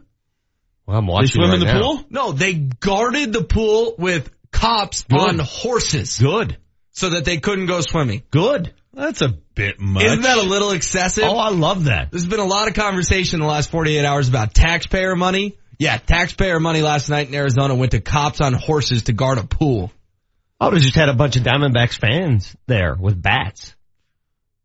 Well, 0.86 0.98
I'm 0.98 1.06
watching. 1.06 1.26
They 1.26 1.32
swim 1.32 1.48
right 1.48 1.54
in 1.54 1.60
the 1.60 1.66
now. 1.66 1.80
pool? 1.80 2.04
No, 2.10 2.32
they 2.32 2.54
guarded 2.54 3.32
the 3.32 3.44
pool 3.44 3.94
with 3.98 4.30
cops 4.50 5.04
Good. 5.04 5.18
on 5.18 5.38
horses 5.38 6.18
Good. 6.18 6.58
So 6.92 7.10
that 7.10 7.24
they 7.24 7.38
couldn't 7.38 7.66
go 7.66 7.80
swimming. 7.80 8.22
Good. 8.30 8.72
That's 8.94 9.22
a 9.22 9.28
bit 9.28 9.80
much. 9.80 10.04
Isn't 10.04 10.22
that 10.22 10.38
a 10.38 10.42
little 10.42 10.72
excessive? 10.72 11.24
Oh, 11.24 11.36
I 11.36 11.48
love 11.48 11.84
that. 11.84 12.10
There's 12.10 12.26
been 12.26 12.40
a 12.40 12.44
lot 12.44 12.68
of 12.68 12.74
conversation 12.74 13.40
in 13.40 13.46
the 13.46 13.50
last 13.50 13.70
48 13.70 14.04
hours 14.04 14.28
about 14.28 14.54
taxpayer 14.54 15.16
money. 15.16 15.56
Yeah, 15.78 15.96
taxpayer 15.96 16.60
money 16.60 16.82
last 16.82 17.08
night 17.08 17.28
in 17.28 17.34
Arizona 17.34 17.74
went 17.74 17.92
to 17.92 18.00
cops 18.00 18.40
on 18.40 18.52
horses 18.52 19.04
to 19.04 19.12
guard 19.12 19.38
a 19.38 19.44
pool. 19.44 19.90
I 20.60 20.66
would 20.66 20.74
have 20.74 20.82
just 20.82 20.94
had 20.94 21.08
a 21.08 21.14
bunch 21.14 21.36
of 21.36 21.42
Diamondbacks 21.42 21.98
fans 21.98 22.54
there 22.66 22.94
with 22.94 23.20
bats. 23.20 23.74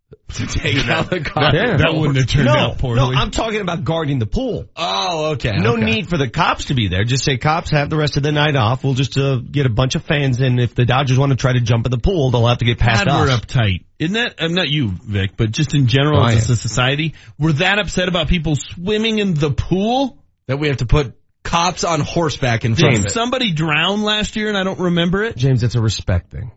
To 0.10 0.46
take 0.46 0.88
out 0.88 1.10
the 1.10 1.20
cops. 1.20 1.54
Yeah. 1.54 1.78
that 1.78 1.94
wouldn't 1.94 2.18
have 2.18 2.28
turned 2.28 2.46
no, 2.46 2.54
out 2.54 2.78
poorly. 2.78 3.14
No, 3.16 3.20
I'm 3.20 3.32
talking 3.32 3.60
about 3.60 3.84
guarding 3.84 4.20
the 4.20 4.26
pool. 4.26 4.66
Oh, 4.76 5.32
okay. 5.32 5.58
No 5.58 5.74
okay. 5.74 5.84
need 5.84 6.08
for 6.08 6.18
the 6.18 6.30
cops 6.30 6.66
to 6.66 6.76
be 6.76 6.88
there. 6.88 7.04
Just 7.04 7.26
say 7.26 7.38
cops 7.38 7.72
have 7.72 7.90
the 7.90 7.98
rest 7.98 8.16
of 8.16 8.24
the 8.24 8.32
night 8.32 8.56
off. 8.56 8.86
We'll 8.86 8.94
just 8.94 9.18
uh, 9.18 9.38
get 9.38 9.66
a 9.66 9.70
bunch 9.70 9.96
of 9.96 10.04
fans 10.04 10.40
in. 10.40 10.60
If 10.60 10.76
the 10.76 10.86
Dodgers 10.86 11.18
want 11.18 11.32
to 11.32 11.36
try 11.36 11.54
to 11.54 11.60
jump 11.60 11.86
in 11.86 11.92
the 11.92 11.98
pool, 11.98 12.32
they'll 12.32 12.48
have 12.48 12.60
to 12.60 12.66
get 12.66 12.78
past 12.78 13.06
God, 13.06 13.28
we're 13.28 13.36
uptight. 13.36 13.86
Isn't 14.00 14.14
that, 14.14 14.36
I'm 14.40 14.54
not 14.54 14.70
you, 14.70 14.92
Vic, 14.92 15.32
but 15.36 15.52
just 15.52 15.74
in 15.74 15.88
general 15.88 16.22
Oh, 16.22 16.28
as 16.28 16.50
a 16.50 16.56
society, 16.56 17.16
we're 17.38 17.54
that 17.54 17.80
upset 17.80 18.08
about 18.08 18.28
people 18.30 18.56
swimming 18.56 19.20
in 19.20 19.34
the 19.34 19.52
pool? 19.52 20.24
That 20.48 20.60
we 20.60 20.68
have 20.68 20.78
to 20.78 20.86
put 20.86 21.20
cops 21.44 21.84
on 21.84 22.00
horseback 22.00 22.64
in 22.64 22.76
front 22.76 23.06
it. 23.06 23.12
somebody 23.12 23.52
drown 23.52 24.04
last 24.04 24.36
year 24.36 24.50
and 24.50 24.58
I 24.58 24.64
don't 24.64 24.80
remember 24.80 25.24
it? 25.24 25.36
James, 25.36 25.64
it's 25.64 25.76
a 25.76 25.82
respect 25.82 26.32
thing. 26.32 26.52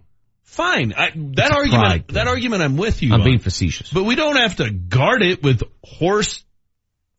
Fine. 0.50 0.94
I, 0.96 1.12
that 1.36 1.52
argument, 1.52 1.84
pride 1.84 2.08
that 2.08 2.26
argument 2.26 2.62
I'm 2.62 2.76
with 2.76 3.02
you 3.02 3.14
I'm 3.14 3.20
on. 3.20 3.24
being 3.24 3.38
facetious. 3.38 3.92
But 3.92 4.02
we 4.02 4.16
don't 4.16 4.34
have 4.34 4.56
to 4.56 4.68
guard 4.68 5.22
it 5.22 5.44
with 5.44 5.62
horse 5.84 6.42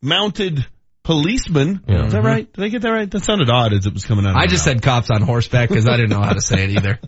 mounted 0.02 0.66
policemen. 1.02 1.82
Yeah. 1.88 2.04
Is 2.04 2.12
that 2.12 2.18
mm-hmm. 2.18 2.26
right? 2.26 2.52
Did 2.52 2.62
I 2.62 2.68
get 2.68 2.82
that 2.82 2.90
right? 2.90 3.10
That 3.10 3.24
sounded 3.24 3.48
odd 3.48 3.72
as 3.72 3.86
it 3.86 3.94
was 3.94 4.04
coming 4.04 4.26
out. 4.26 4.32
of 4.32 4.36
I 4.36 4.48
just 4.48 4.66
mouth. 4.66 4.74
said 4.74 4.82
cops 4.82 5.10
on 5.10 5.22
horseback 5.22 5.70
because 5.70 5.88
I 5.88 5.96
didn't 5.96 6.10
know 6.10 6.20
how 6.20 6.34
to 6.34 6.42
say 6.42 6.64
it 6.64 6.70
either. 6.72 7.00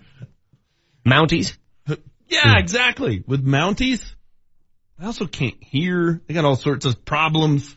Mounties? 1.06 1.58
Yeah, 2.28 2.58
exactly. 2.58 3.22
With 3.26 3.44
Mounties, 3.44 4.14
I 4.98 5.04
also 5.04 5.26
can't 5.26 5.62
hear. 5.62 6.22
They 6.26 6.32
got 6.32 6.46
all 6.46 6.56
sorts 6.56 6.86
of 6.86 7.04
problems. 7.04 7.76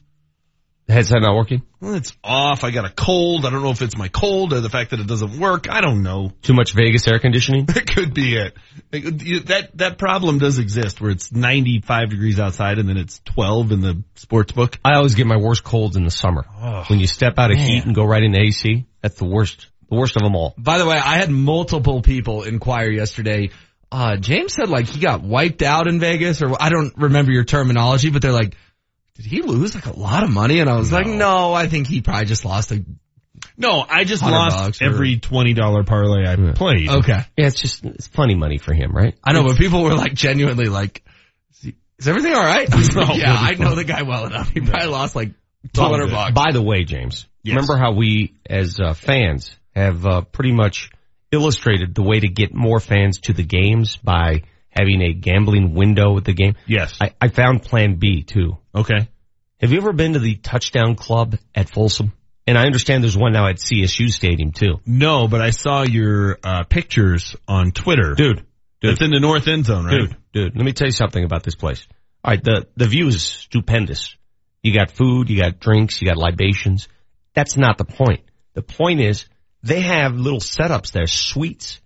The 0.88 0.94
headset 0.94 1.22
not 1.22 1.36
working? 1.36 1.64
Well, 1.82 1.96
it's 1.96 2.14
off. 2.24 2.64
I 2.64 2.72
got 2.72 2.86
a 2.86 2.90
cold. 2.90 3.46
I 3.46 3.50
don't 3.50 3.62
know 3.62 3.72
if 3.72 3.82
it's 3.82 3.98
my 3.98 4.08
cold 4.08 4.54
or 4.54 4.62
the 4.62 4.70
fact 4.70 4.92
that 4.92 5.02
it 5.02 5.08
doesn't 5.08 5.38
work. 5.38 5.70
I 5.70 5.82
don't 5.82 6.02
know. 6.02 6.32
Too 6.42 6.54
much 6.54 6.74
Vegas 6.74 7.06
air 7.08 7.20
conditioning? 7.20 7.66
That 7.78 7.86
could 7.86 8.14
be 8.14 8.36
it. 8.36 8.56
That 9.48 9.72
that 9.76 9.98
problem 9.98 10.40
does 10.40 10.60
exist 10.60 11.02
where 11.02 11.12
it's 11.12 11.32
95 11.32 12.10
degrees 12.10 12.40
outside 12.40 12.80
and 12.80 12.88
then 12.88 12.96
it's 12.98 13.20
12 13.26 13.72
in 13.74 13.82
the 13.82 14.04
sports 14.16 14.54
book. 14.54 14.80
I 14.84 14.96
always 14.96 15.16
get 15.16 15.28
my 15.28 15.36
worst 15.38 15.64
colds 15.64 15.98
in 15.98 16.06
the 16.06 16.12
summer. 16.12 16.46
Oh, 16.60 16.86
when 16.88 17.00
you 17.00 17.08
step 17.08 17.38
out 17.38 17.52
of 17.52 17.58
man. 17.58 17.68
heat 17.68 17.86
and 17.86 17.94
go 17.94 18.06
right 18.06 18.24
into 18.24 18.40
AC, 18.40 18.86
that's 19.02 19.16
the 19.16 19.26
worst. 19.26 19.68
The 19.90 19.96
worst 19.98 20.16
of 20.16 20.24
them 20.24 20.36
all. 20.36 20.54
By 20.58 20.78
the 20.80 20.86
way, 20.86 20.98
I 20.98 21.18
had 21.18 21.30
multiple 21.30 22.02
people 22.02 22.44
inquire 22.44 22.90
yesterday. 22.90 23.52
Uh, 23.92 24.18
James 24.18 24.54
said 24.54 24.70
like 24.70 24.88
he 24.88 25.00
got 25.00 25.22
wiped 25.22 25.62
out 25.62 25.88
in 25.88 26.00
Vegas 26.00 26.42
or 26.42 26.62
I 26.62 26.70
don't 26.70 26.94
remember 26.98 27.32
your 27.32 27.44
terminology, 27.46 28.10
but 28.10 28.22
they're 28.22 28.32
like, 28.32 28.56
did 29.18 29.26
he 29.26 29.42
lose 29.42 29.76
like 29.76 29.88
a 29.88 29.98
lot 30.00 30.24
of 30.24 30.30
money? 30.30 30.60
And 30.60 30.70
I 30.70 30.78
was 30.78 30.92
like, 30.92 31.08
no, 31.08 31.54
I 31.54 31.68
think 31.68 31.88
he 31.88 32.02
probably 32.02 32.26
just 32.26 32.46
lost 32.46 32.72
a 32.72 32.86
No, 33.58 33.84
I 33.90 34.04
just 34.04 34.24
lost 34.24 34.56
bucks 34.56 34.82
or- 34.82 34.86
every 34.86 35.18
$20 35.20 35.86
parlay 35.86 36.28
I 36.28 36.54
played. 36.54 36.90
okay. 36.90 37.26
Yeah, 37.36 37.48
it's 37.48 37.60
just, 37.60 37.84
it's 37.84 38.08
funny 38.08 38.36
money 38.36 38.58
for 38.60 38.74
him, 38.74 38.92
right? 38.96 39.16
I 39.24 39.34
know, 39.34 39.44
but 39.44 39.58
people 39.58 39.84
were 39.84 39.96
like 39.96 40.14
genuinely 40.14 40.66
like, 40.70 41.04
is, 41.52 41.62
he- 41.62 41.76
is 41.98 42.08
everything 42.08 42.34
all 42.34 42.44
right? 42.46 42.72
I 42.72 42.76
was 42.78 42.96
like, 42.96 43.18
yeah, 43.18 43.50
it'll 43.50 43.66
I 43.66 43.70
know 43.70 43.76
the 43.76 43.84
guy 43.84 44.04
well 44.04 44.26
enough. 44.28 44.50
He 44.50 44.62
probably 44.62 44.88
lost 44.88 45.16
like 45.16 45.30
By 45.64 45.70
200 45.90 46.12
bucks. 46.12 46.34
By 46.34 46.52
the 46.54 46.62
way, 46.62 46.84
James, 46.84 47.26
Yes. 47.44 47.56
remember 47.56 47.78
how 47.78 47.94
we 47.94 48.34
as 48.50 48.80
uh, 48.80 48.94
fans 48.94 49.56
have 49.76 50.06
uh, 50.06 50.22
pretty 50.22 50.52
much 50.52 50.92
illustrated 51.32 51.96
the 51.96 52.04
way 52.04 52.20
to 52.20 52.28
get 52.28 52.54
more 52.54 52.80
fans 52.80 53.20
to 53.22 53.34
the 53.34 53.44
games 53.44 53.98
by 53.98 54.44
having 54.78 55.02
a 55.02 55.14
gambling 55.14 55.74
window 55.74 56.18
at 56.18 56.26
the 56.26 56.34
game? 56.34 56.56
Yes. 56.68 56.98
I, 57.02 57.14
I 57.20 57.28
found 57.30 57.64
plan 57.64 57.96
B 57.96 58.24
too. 58.24 58.58
okay. 58.76 59.10
Have 59.60 59.72
you 59.72 59.80
ever 59.80 59.92
been 59.92 60.14
to 60.14 60.20
the 60.20 60.36
touchdown 60.36 60.94
club 60.96 61.36
at 61.56 61.68
Folsom? 61.70 62.14
And 62.46 62.58
I 62.60 62.66
understand 62.66 63.04
there's 63.04 63.18
one 63.18 63.34
now 63.34 63.48
at 63.48 63.56
CSU 63.56 64.10
Stadium 64.12 64.52
too. 64.52 64.80
No, 64.86 65.28
but 65.28 65.42
I 65.42 65.50
saw 65.50 65.82
your 65.82 66.38
uh, 66.44 66.64
pictures 66.64 67.36
on 67.48 67.72
Twitter. 67.72 68.14
Dude, 68.16 68.46
dude, 68.82 68.92
It's 68.92 69.02
in 69.02 69.10
the 69.10 69.20
north 69.20 69.48
end 69.48 69.66
zone, 69.66 69.86
right? 69.86 69.92
dude, 69.98 70.16
dude, 70.32 70.56
let 70.56 70.64
me 70.64 70.74
tell 70.74 70.86
you 70.88 70.92
something 70.92 71.24
about 71.24 71.42
this 71.44 71.56
place. 71.56 71.88
All 72.24 72.32
right, 72.32 72.44
the, 72.44 72.68
the 72.76 72.86
view 72.86 73.08
is 73.08 73.24
stupendous. 73.24 74.16
You 74.62 74.74
got 74.76 74.92
food, 74.92 75.30
you 75.30 75.38
got 75.40 75.60
drinks, 75.60 76.02
you 76.02 76.08
got 76.08 76.18
libations. 76.18 76.88
That's 77.34 77.58
not 77.58 77.78
the 77.80 77.86
point. 77.86 78.22
The 78.54 78.62
point 78.62 79.02
is 79.02 79.26
they 79.64 79.82
have 79.82 80.14
little 80.16 80.40
setups 80.40 80.92
there, 80.92 81.08
suites, 81.08 81.82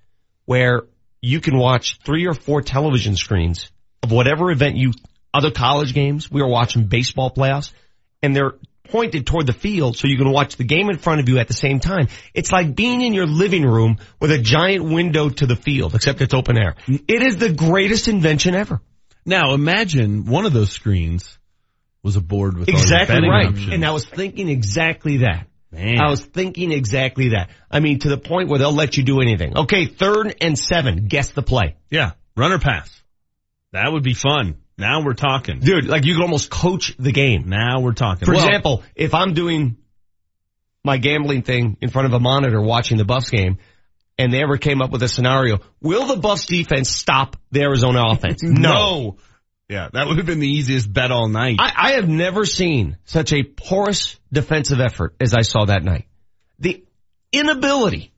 where 0.45 0.83
you 1.21 1.39
can 1.39 1.57
watch 1.57 1.99
three 2.03 2.27
or 2.27 2.33
four 2.33 2.61
television 2.61 3.15
screens 3.15 3.71
of 4.03 4.11
whatever 4.11 4.51
event 4.51 4.75
you, 4.75 4.91
other 5.33 5.51
college 5.51 5.93
games. 5.93 6.31
We 6.31 6.41
were 6.41 6.47
watching 6.49 6.85
baseball 6.85 7.31
playoffs 7.31 7.71
and 8.21 8.35
they're 8.35 8.53
pointed 8.89 9.25
toward 9.25 9.47
the 9.47 9.53
field 9.53 9.95
so 9.95 10.07
you 10.07 10.17
can 10.17 10.29
watch 10.29 10.57
the 10.57 10.63
game 10.63 10.89
in 10.89 10.97
front 10.97 11.21
of 11.21 11.29
you 11.29 11.39
at 11.39 11.47
the 11.47 11.53
same 11.53 11.79
time. 11.79 12.07
It's 12.33 12.51
like 12.51 12.75
being 12.75 13.01
in 13.01 13.13
your 13.13 13.25
living 13.25 13.63
room 13.63 13.97
with 14.19 14.31
a 14.31 14.37
giant 14.39 14.83
window 14.83 15.29
to 15.29 15.45
the 15.45 15.55
field, 15.55 15.95
except 15.95 16.21
it's 16.21 16.33
open 16.33 16.57
air. 16.57 16.75
It 16.87 17.21
is 17.21 17.37
the 17.37 17.53
greatest 17.53 18.07
invention 18.07 18.53
ever. 18.53 18.81
Now 19.25 19.53
imagine 19.53 20.25
one 20.25 20.45
of 20.45 20.53
those 20.53 20.71
screens 20.71 21.37
was 22.03 22.15
a 22.15 22.21
board 22.21 22.57
with 22.57 22.67
Exactly 22.67 23.27
right. 23.27 23.47
options. 23.47 23.73
And 23.73 23.85
I 23.85 23.91
was 23.91 24.05
thinking 24.05 24.49
exactly 24.49 25.17
that. 25.17 25.47
Man. 25.71 25.99
I 25.99 26.09
was 26.09 26.21
thinking 26.21 26.71
exactly 26.71 27.29
that. 27.29 27.49
I 27.69 27.79
mean, 27.79 27.99
to 27.99 28.09
the 28.09 28.17
point 28.17 28.49
where 28.49 28.59
they'll 28.59 28.73
let 28.73 28.97
you 28.97 29.03
do 29.03 29.21
anything. 29.21 29.57
Okay, 29.57 29.85
third 29.85 30.35
and 30.41 30.57
seven. 30.59 31.07
Guess 31.07 31.31
the 31.31 31.41
play. 31.41 31.75
yeah, 31.89 32.11
runner 32.35 32.59
pass. 32.59 32.89
That 33.71 33.91
would 33.91 34.03
be 34.03 34.13
fun. 34.13 34.57
Now 34.77 35.01
we're 35.03 35.13
talking. 35.13 35.59
Dude, 35.59 35.85
like 35.85 36.05
you 36.05 36.15
could 36.15 36.23
almost 36.23 36.49
coach 36.49 36.95
the 36.97 37.11
game. 37.11 37.47
Now 37.47 37.79
we're 37.79 37.93
talking. 37.93 38.25
For 38.25 38.33
Well, 38.33 38.43
example, 38.45 38.83
if 38.95 39.13
I'm 39.13 39.33
doing 39.33 39.77
my 40.83 40.97
gambling 40.97 41.43
thing 41.43 41.77
in 41.81 41.89
front 41.89 42.07
of 42.07 42.13
a 42.13 42.19
monitor 42.19 42.59
watching 42.61 42.97
the 42.97 43.05
Buffs 43.05 43.29
game, 43.29 43.59
and 44.17 44.33
they 44.33 44.41
ever 44.41 44.57
came 44.57 44.81
up 44.81 44.89
with 44.91 45.03
a 45.03 45.07
scenario, 45.07 45.59
will 45.81 46.07
the 46.07 46.17
Buffs 46.17 46.47
defense 46.47 46.89
stop 46.89 47.37
the 47.51 47.61
Arizona 47.61 48.01
offense? 48.09 48.39
no. 48.43 49.17
Yeah, 49.71 49.87
that 49.93 50.05
would 50.07 50.17
have 50.17 50.25
been 50.25 50.39
the 50.39 50.49
easiest 50.49 50.91
bet 50.91 51.11
all 51.11 51.27
night. 51.29 51.55
I, 51.59 51.71
I 51.75 51.91
have 51.93 52.07
never 52.09 52.45
seen 52.45 52.97
such 53.05 53.31
a 53.31 53.41
porous 53.43 54.19
defensive 54.31 54.79
effort 54.81 55.15
as 55.21 55.33
I 55.33 55.41
saw 55.43 55.65
that 55.65 55.83
night. 55.83 56.07
The 56.59 56.83
inability. 57.31 58.11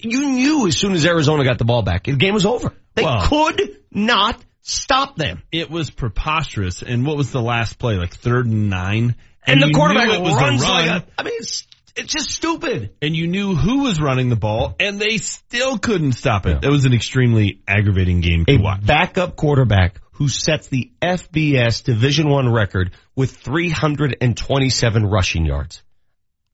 You 0.00 0.28
knew 0.32 0.66
as 0.66 0.76
soon 0.76 0.92
as 0.92 1.06
Arizona 1.06 1.44
got 1.44 1.58
the 1.58 1.64
ball 1.64 1.82
back, 1.82 2.04
the 2.04 2.12
game 2.12 2.34
was 2.34 2.44
over. 2.46 2.72
They 2.94 3.04
Well- 3.04 3.26
could 3.26 3.78
not 3.90 4.38
stop 4.60 5.16
them. 5.16 5.42
it 5.50 5.70
was 5.70 5.90
preposterous. 5.90 6.82
And 6.82 7.06
what 7.06 7.16
was 7.16 7.32
the 7.32 7.40
last 7.40 7.78
play? 7.78 7.96
Like 7.96 8.14
third 8.14 8.46
and 8.46 8.68
nine. 8.68 9.16
And, 9.46 9.62
the 9.62 9.70
quarterback 9.74 10.20
was 10.20 10.34
runs 10.34 10.62
a 10.62 10.66
run, 10.66 10.86
like 10.88 11.02
a, 11.02 11.06
I 11.16 11.22
mean, 11.22 11.32
it's, 11.38 11.66
it's 11.96 12.12
just 12.12 12.30
stupid. 12.30 12.90
and 13.00 13.16
you 13.16 13.26
knew 13.26 13.54
who 13.54 13.84
was 13.84 13.98
running 13.98 14.28
the 14.28 14.36
ball, 14.36 14.74
and 14.78 15.00
they 15.00 15.16
still 15.16 15.78
couldn't 15.78 16.12
stop 16.12 16.44
it. 16.44 16.62
It 16.62 16.68
was 16.68 16.84
an 16.84 16.92
extremely 16.92 17.62
aggravating 17.66 18.20
game 18.20 18.44
to 18.44 18.56
A 18.56 18.60
watch. 18.60 18.84
backup 18.84 19.36
quarterback 19.36 20.02
who 20.18 20.28
sets 20.28 20.66
the 20.66 20.90
FBS 21.00 21.84
Division 21.84 22.28
One 22.28 22.52
record 22.52 22.90
with 23.14 23.36
327 23.36 25.06
rushing 25.06 25.46
yards. 25.46 25.82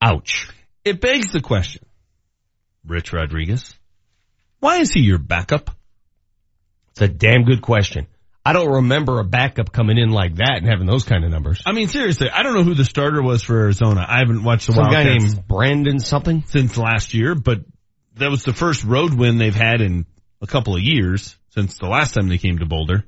Ouch. 0.03 0.49
It 0.85 1.01
begs 1.01 1.33
the 1.33 1.41
question, 1.41 1.83
Rich 2.87 3.15
Rodriguez, 3.15 3.75
why 4.61 4.79
is 4.79 4.93
he 4.93 5.01
your 5.01 5.19
backup? 5.19 5.71
It's 6.91 7.01
a 7.01 7.09
damn 7.09 7.45
good 7.45 7.63
question. 7.63 8.07
I 8.45 8.53
don't 8.53 8.71
remember 8.71 9.19
a 9.19 9.25
backup 9.25 9.73
coming 9.73 9.97
in 9.97 10.11
like 10.11 10.35
that 10.35 10.59
and 10.59 10.67
having 10.67 10.87
those 10.87 11.05
kind 11.05 11.25
of 11.25 11.31
numbers. 11.31 11.63
I 11.65 11.73
mean, 11.73 11.89
seriously, 11.89 12.29
I 12.29 12.43
don't 12.43 12.55
know 12.55 12.63
who 12.65 12.75
the 12.75 12.85
starter 12.85 13.23
was 13.23 13.43
for 13.43 13.59
Arizona. 13.59 14.05
I 14.07 14.19
haven't 14.19 14.45
watched 14.45 14.67
the 14.67 14.75
Some 14.75 14.85
guy 14.85 15.05
Wildcats 15.05 15.35
named 15.35 15.49
Brandon 15.49 15.99
something. 16.01 16.45
since 16.47 16.77
last 16.77 17.15
year, 17.15 17.35
but 17.35 17.61
that 18.17 18.31
was 18.31 18.43
the 18.43 18.53
first 18.53 18.85
road 18.85 19.15
win 19.15 19.39
they've 19.39 19.55
had 19.55 19.81
in 19.81 20.05
a 20.43 20.47
couple 20.47 20.77
of 20.77 20.83
years 20.83 21.37
since 21.55 21.79
the 21.79 21.87
last 21.87 22.13
time 22.15 22.29
they 22.29 22.37
came 22.39 22.59
to 22.59 22.67
Boulder. 22.67 23.05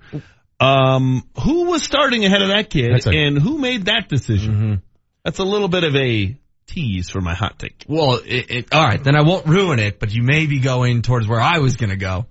Um, 0.59 1.29
who 1.43 1.65
was 1.71 1.83
starting 1.83 2.25
ahead 2.25 2.41
of 2.43 2.49
that 2.49 2.71
kid 2.71 3.07
a- 3.07 3.11
and 3.11 3.39
who 3.39 3.59
made 3.59 3.87
that 3.87 4.09
decision? 4.09 4.83
That's 5.25 5.39
a 5.39 5.45
little 5.45 5.69
bit 5.69 5.85
of 5.85 5.95
a 5.97 6.37
tease 6.67 7.11
for 7.11 7.21
my 7.21 7.35
hot 7.35 7.59
take. 7.59 7.85
Well, 7.89 8.21
it, 8.25 8.51
it, 8.51 8.75
all 8.75 8.83
right, 8.85 9.03
then 9.03 9.17
I 9.17 9.23
won't 9.23 9.47
ruin 9.47 9.79
it, 9.79 9.99
but 10.01 10.13
you 10.15 10.23
may 10.23 10.47
be 10.47 10.61
going 10.61 11.03
towards 11.03 11.27
where 11.29 11.41
I 11.41 11.59
was 11.59 11.77
going 11.77 11.91
to 11.91 11.97
go. 11.97 12.27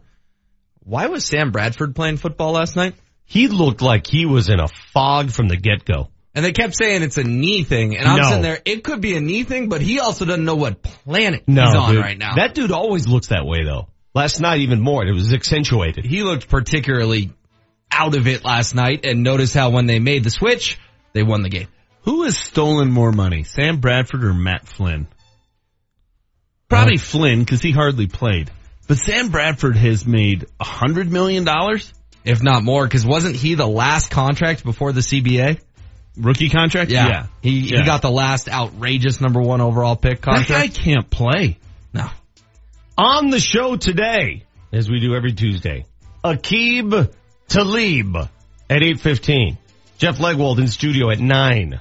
Why 0.84 1.08
was 1.08 1.26
Sam 1.26 1.52
Bradford 1.52 1.96
playing 1.96 2.18
football 2.18 2.54
last 2.54 2.76
night? 2.76 2.96
He 3.26 3.48
looked 3.48 3.82
like 3.82 4.08
he 4.08 4.26
was 4.26 4.50
in 4.50 4.60
a 4.60 4.68
fog 4.94 5.32
from 5.32 5.48
the 5.48 5.58
get-go. 5.58 6.10
And 6.36 6.44
they 6.44 6.52
kept 6.52 6.76
saying 6.76 7.02
it's 7.02 7.18
a 7.18 7.24
knee 7.24 7.64
thing, 7.64 7.96
and 7.98 8.08
I'm 8.08 8.18
No. 8.18 8.24
sitting 8.28 8.42
there, 8.44 8.60
it 8.66 8.84
could 8.84 9.02
be 9.02 9.16
a 9.16 9.22
knee 9.22 9.44
thing, 9.44 9.70
but 9.70 9.82
he 9.82 10.00
also 10.00 10.26
doesn't 10.26 10.44
know 10.44 10.56
what 10.56 10.84
planet 10.84 11.44
No, 11.48 11.64
he's 11.66 11.76
on 11.76 11.94
dude. 11.96 12.04
right 12.04 12.18
now. 12.18 12.36
That 12.36 12.54
dude 12.54 12.72
always 12.72 13.08
looks 13.08 13.28
that 13.28 13.46
way 13.46 13.64
though. 13.64 13.88
Last 14.14 14.42
night 14.42 14.60
even 14.60 14.82
more. 14.82 15.06
It 15.06 15.14
was 15.14 15.34
accentuated. 15.34 16.06
he 16.06 16.24
looked 16.24 16.50
particularly 16.50 17.32
out 17.96 18.16
of 18.16 18.28
it 18.28 18.44
last 18.44 18.76
night, 18.76 19.06
and 19.06 19.24
notice 19.24 19.54
how 19.54 19.70
when 19.70 19.86
they 19.86 20.00
made 20.00 20.24
the 20.24 20.30
switch, 20.30 20.78
they 21.14 21.24
won 21.24 21.42
the 21.42 21.50
game. 21.50 21.68
Who 22.04 22.24
has 22.24 22.38
stolen 22.38 22.92
more 22.92 23.12
money, 23.12 23.44
Sam 23.44 23.80
Bradford 23.80 24.24
or 24.24 24.34
Matt 24.34 24.68
Flynn? 24.68 25.08
Probably 26.70 26.96
uh, 26.96 27.00
Flynn 27.00 27.40
because 27.40 27.62
he 27.62 27.72
hardly 27.72 28.08
played. 28.08 28.52
But 28.88 28.98
Sam 28.98 29.30
Bradford 29.30 29.76
has 29.78 30.06
made 30.06 30.46
a 30.60 30.64
hundred 30.64 31.12
million 31.12 31.44
dollars 31.44 31.92
If 32.24 32.42
not 32.44 32.64
more, 32.64 32.86
because 32.86 33.06
wasn't 33.06 33.36
he 33.36 33.56
the 33.56 33.68
last 33.68 34.10
contract 34.12 34.64
before 34.64 34.92
the 34.92 35.02
CBA? 35.02 35.60
rookie 36.18 36.50
contract. 36.50 36.90
He, 36.92 36.96
Yeah. 36.96 37.28
he 37.42 37.84
got 37.84 38.02
the 38.02 38.10
last 38.10 38.48
outrageous 38.50 39.20
number 39.20 39.42
one 39.42 39.60
overall 39.62 39.96
pick 39.96 40.22
contract. 40.22 40.48
that 40.48 40.68
guy 40.68 40.68
can't 40.68 41.10
play. 41.10 41.58
No. 41.94 42.08
On 42.98 43.30
the 43.30 43.40
show 43.40 43.76
today, 43.76 44.44
as 44.72 44.90
we 44.90 45.00
do 45.02 45.14
every 45.14 45.34
Tuesday, 45.34 45.86
Aqib 46.24 47.12
Talib 47.48 48.16
at 48.16 48.82
8.15. 48.82 49.58
Jeff 49.98 50.18
Legwold 50.18 50.60
in 50.60 50.68
studio 50.68 51.10
at 51.10 51.20
9. 51.20 51.80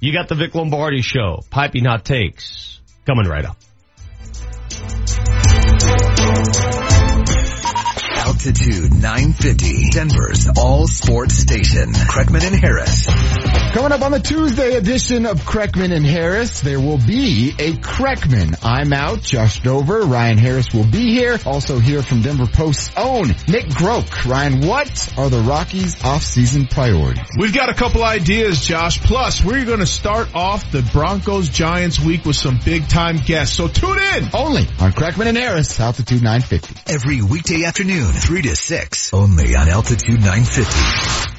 You 0.00 0.12
got 0.12 0.28
the 0.28 0.34
Vic 0.34 0.54
Lombardi 0.54 1.02
show, 1.02 1.42
Piping 1.50 1.84
Hot 1.84 2.04
Takes, 2.04 2.80
coming 3.04 3.26
right 3.26 3.44
up. 3.44 3.56
Altitude 8.26 8.92
950, 8.92 9.90
Denver's 9.90 10.48
all 10.58 10.88
sports 10.88 11.34
station. 11.36 11.92
Kreckman 11.92 12.42
and 12.42 12.56
Harris. 12.56 13.06
Coming 13.72 13.92
up 13.92 14.02
on 14.02 14.10
the 14.10 14.18
Tuesday 14.18 14.74
edition 14.74 15.26
of 15.26 15.42
Kreckman 15.42 15.94
and 15.94 16.04
Harris, 16.04 16.60
there 16.60 16.80
will 16.80 16.98
be 16.98 17.50
a 17.56 17.74
Kreckman. 17.74 18.58
I'm 18.64 18.92
out. 18.92 19.22
Josh 19.22 19.62
Dover, 19.62 20.00
Ryan 20.00 20.38
Harris 20.38 20.66
will 20.74 20.90
be 20.90 21.14
here. 21.14 21.38
Also 21.46 21.78
here 21.78 22.02
from 22.02 22.22
Denver 22.22 22.46
Post's 22.46 22.90
own 22.96 23.28
Nick 23.46 23.66
Groke. 23.68 24.24
Ryan, 24.24 24.66
what 24.66 25.14
are 25.16 25.30
the 25.30 25.40
Rockies 25.40 26.02
off-season 26.04 26.66
priorities? 26.66 27.28
We've 27.38 27.54
got 27.54 27.68
a 27.68 27.74
couple 27.74 28.02
ideas, 28.02 28.60
Josh. 28.60 29.00
Plus, 29.02 29.44
we're 29.44 29.64
going 29.64 29.78
to 29.78 29.86
start 29.86 30.34
off 30.34 30.72
the 30.72 30.82
Broncos 30.92 31.48
Giants 31.48 32.00
week 32.00 32.24
with 32.24 32.36
some 32.36 32.58
big 32.64 32.88
time 32.88 33.18
guests. 33.18 33.56
So 33.56 33.68
tune 33.68 34.00
in. 34.00 34.30
Only 34.34 34.62
on 34.80 34.90
Kreckman 34.90 35.26
and 35.26 35.36
Harris, 35.36 35.78
Altitude 35.78 36.24
950. 36.24 36.92
Every 36.92 37.22
weekday 37.22 37.64
afternoon, 37.64 38.15
3 38.16 38.42
to 38.42 38.56
6, 38.56 39.12
only 39.12 39.54
on 39.54 39.68
Altitude 39.68 40.20
950. 40.20 41.32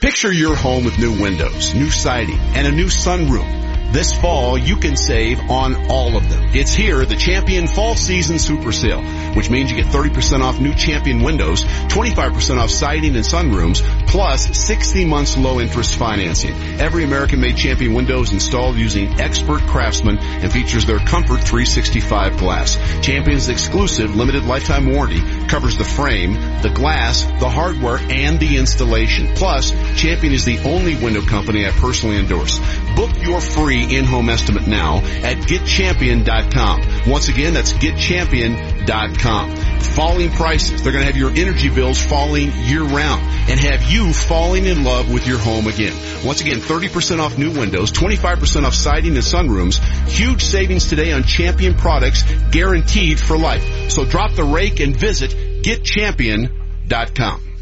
Picture 0.00 0.32
your 0.32 0.54
home 0.54 0.84
with 0.84 0.98
new 0.98 1.22
windows, 1.22 1.74
new 1.74 1.90
siding, 1.90 2.38
and 2.38 2.66
a 2.66 2.72
new 2.72 2.86
sunroom. 2.86 3.65
This 3.92 4.12
fall, 4.12 4.58
you 4.58 4.76
can 4.76 4.96
save 4.96 5.50
on 5.50 5.90
all 5.90 6.16
of 6.16 6.28
them. 6.28 6.50
It's 6.52 6.74
here, 6.74 7.04
the 7.04 7.16
Champion 7.16 7.66
Fall 7.66 7.94
Season 7.94 8.38
Super 8.38 8.72
Sale, 8.72 9.02
which 9.34 9.48
means 9.48 9.70
you 9.70 9.76
get 9.76 9.86
30% 9.86 10.40
off 10.40 10.60
new 10.60 10.74
Champion 10.74 11.22
windows, 11.22 11.64
25% 11.64 12.58
off 12.58 12.70
siding 12.70 13.14
and 13.16 13.24
sunrooms, 13.24 13.80
plus 14.06 14.58
60 14.58 15.04
months 15.04 15.36
low 15.36 15.60
interest 15.60 15.94
financing. 15.94 16.52
Every 16.80 17.04
American 17.04 17.40
made 17.40 17.56
Champion 17.56 17.94
window 17.94 18.20
is 18.20 18.32
installed 18.32 18.76
using 18.76 19.20
expert 19.20 19.60
craftsmen 19.62 20.18
and 20.18 20.52
features 20.52 20.84
their 20.84 20.98
Comfort 20.98 21.40
365 21.40 22.38
glass. 22.38 22.76
Champion's 23.02 23.48
exclusive 23.48 24.14
limited 24.14 24.44
lifetime 24.44 24.92
warranty 24.92 25.20
covers 25.46 25.78
the 25.78 25.84
frame, 25.84 26.34
the 26.60 26.72
glass, 26.74 27.24
the 27.24 27.48
hardware, 27.48 27.98
and 27.98 28.40
the 28.40 28.56
installation. 28.56 29.34
Plus, 29.34 29.70
Champion 29.98 30.32
is 30.32 30.44
the 30.44 30.58
only 30.68 30.96
window 30.96 31.22
company 31.22 31.66
I 31.66 31.70
personally 31.70 32.18
endorse. 32.18 32.58
Book 32.96 33.22
your 33.22 33.40
free 33.40 33.96
in-home 33.96 34.30
estimate 34.30 34.66
now 34.66 34.96
at 34.96 35.36
getchampion.com. 35.36 37.10
Once 37.10 37.28
again, 37.28 37.52
that's 37.54 37.74
getchampion.com. 37.74 39.56
Falling 39.80 40.30
prices. 40.30 40.82
They're 40.82 40.92
going 40.92 41.06
to 41.06 41.12
have 41.12 41.16
your 41.16 41.30
energy 41.30 41.68
bills 41.68 42.02
falling 42.02 42.50
year 42.52 42.82
round 42.82 43.22
and 43.50 43.60
have 43.60 43.84
you 43.84 44.12
falling 44.12 44.64
in 44.64 44.82
love 44.82 45.12
with 45.12 45.26
your 45.26 45.38
home 45.38 45.66
again. 45.66 45.94
Once 46.24 46.40
again, 46.40 46.58
30% 46.58 47.20
off 47.20 47.38
new 47.38 47.52
windows, 47.52 47.92
25% 47.92 48.64
off 48.64 48.74
siding 48.74 49.12
and 49.12 49.22
sunrooms. 49.22 49.78
Huge 50.08 50.42
savings 50.42 50.88
today 50.88 51.12
on 51.12 51.22
Champion 51.22 51.74
products 51.74 52.22
guaranteed 52.50 53.20
for 53.20 53.36
life. 53.36 53.90
So 53.90 54.04
drop 54.04 54.32
the 54.32 54.44
rake 54.44 54.80
and 54.80 54.96
visit 54.96 55.30
getchampion.com. 55.62 57.55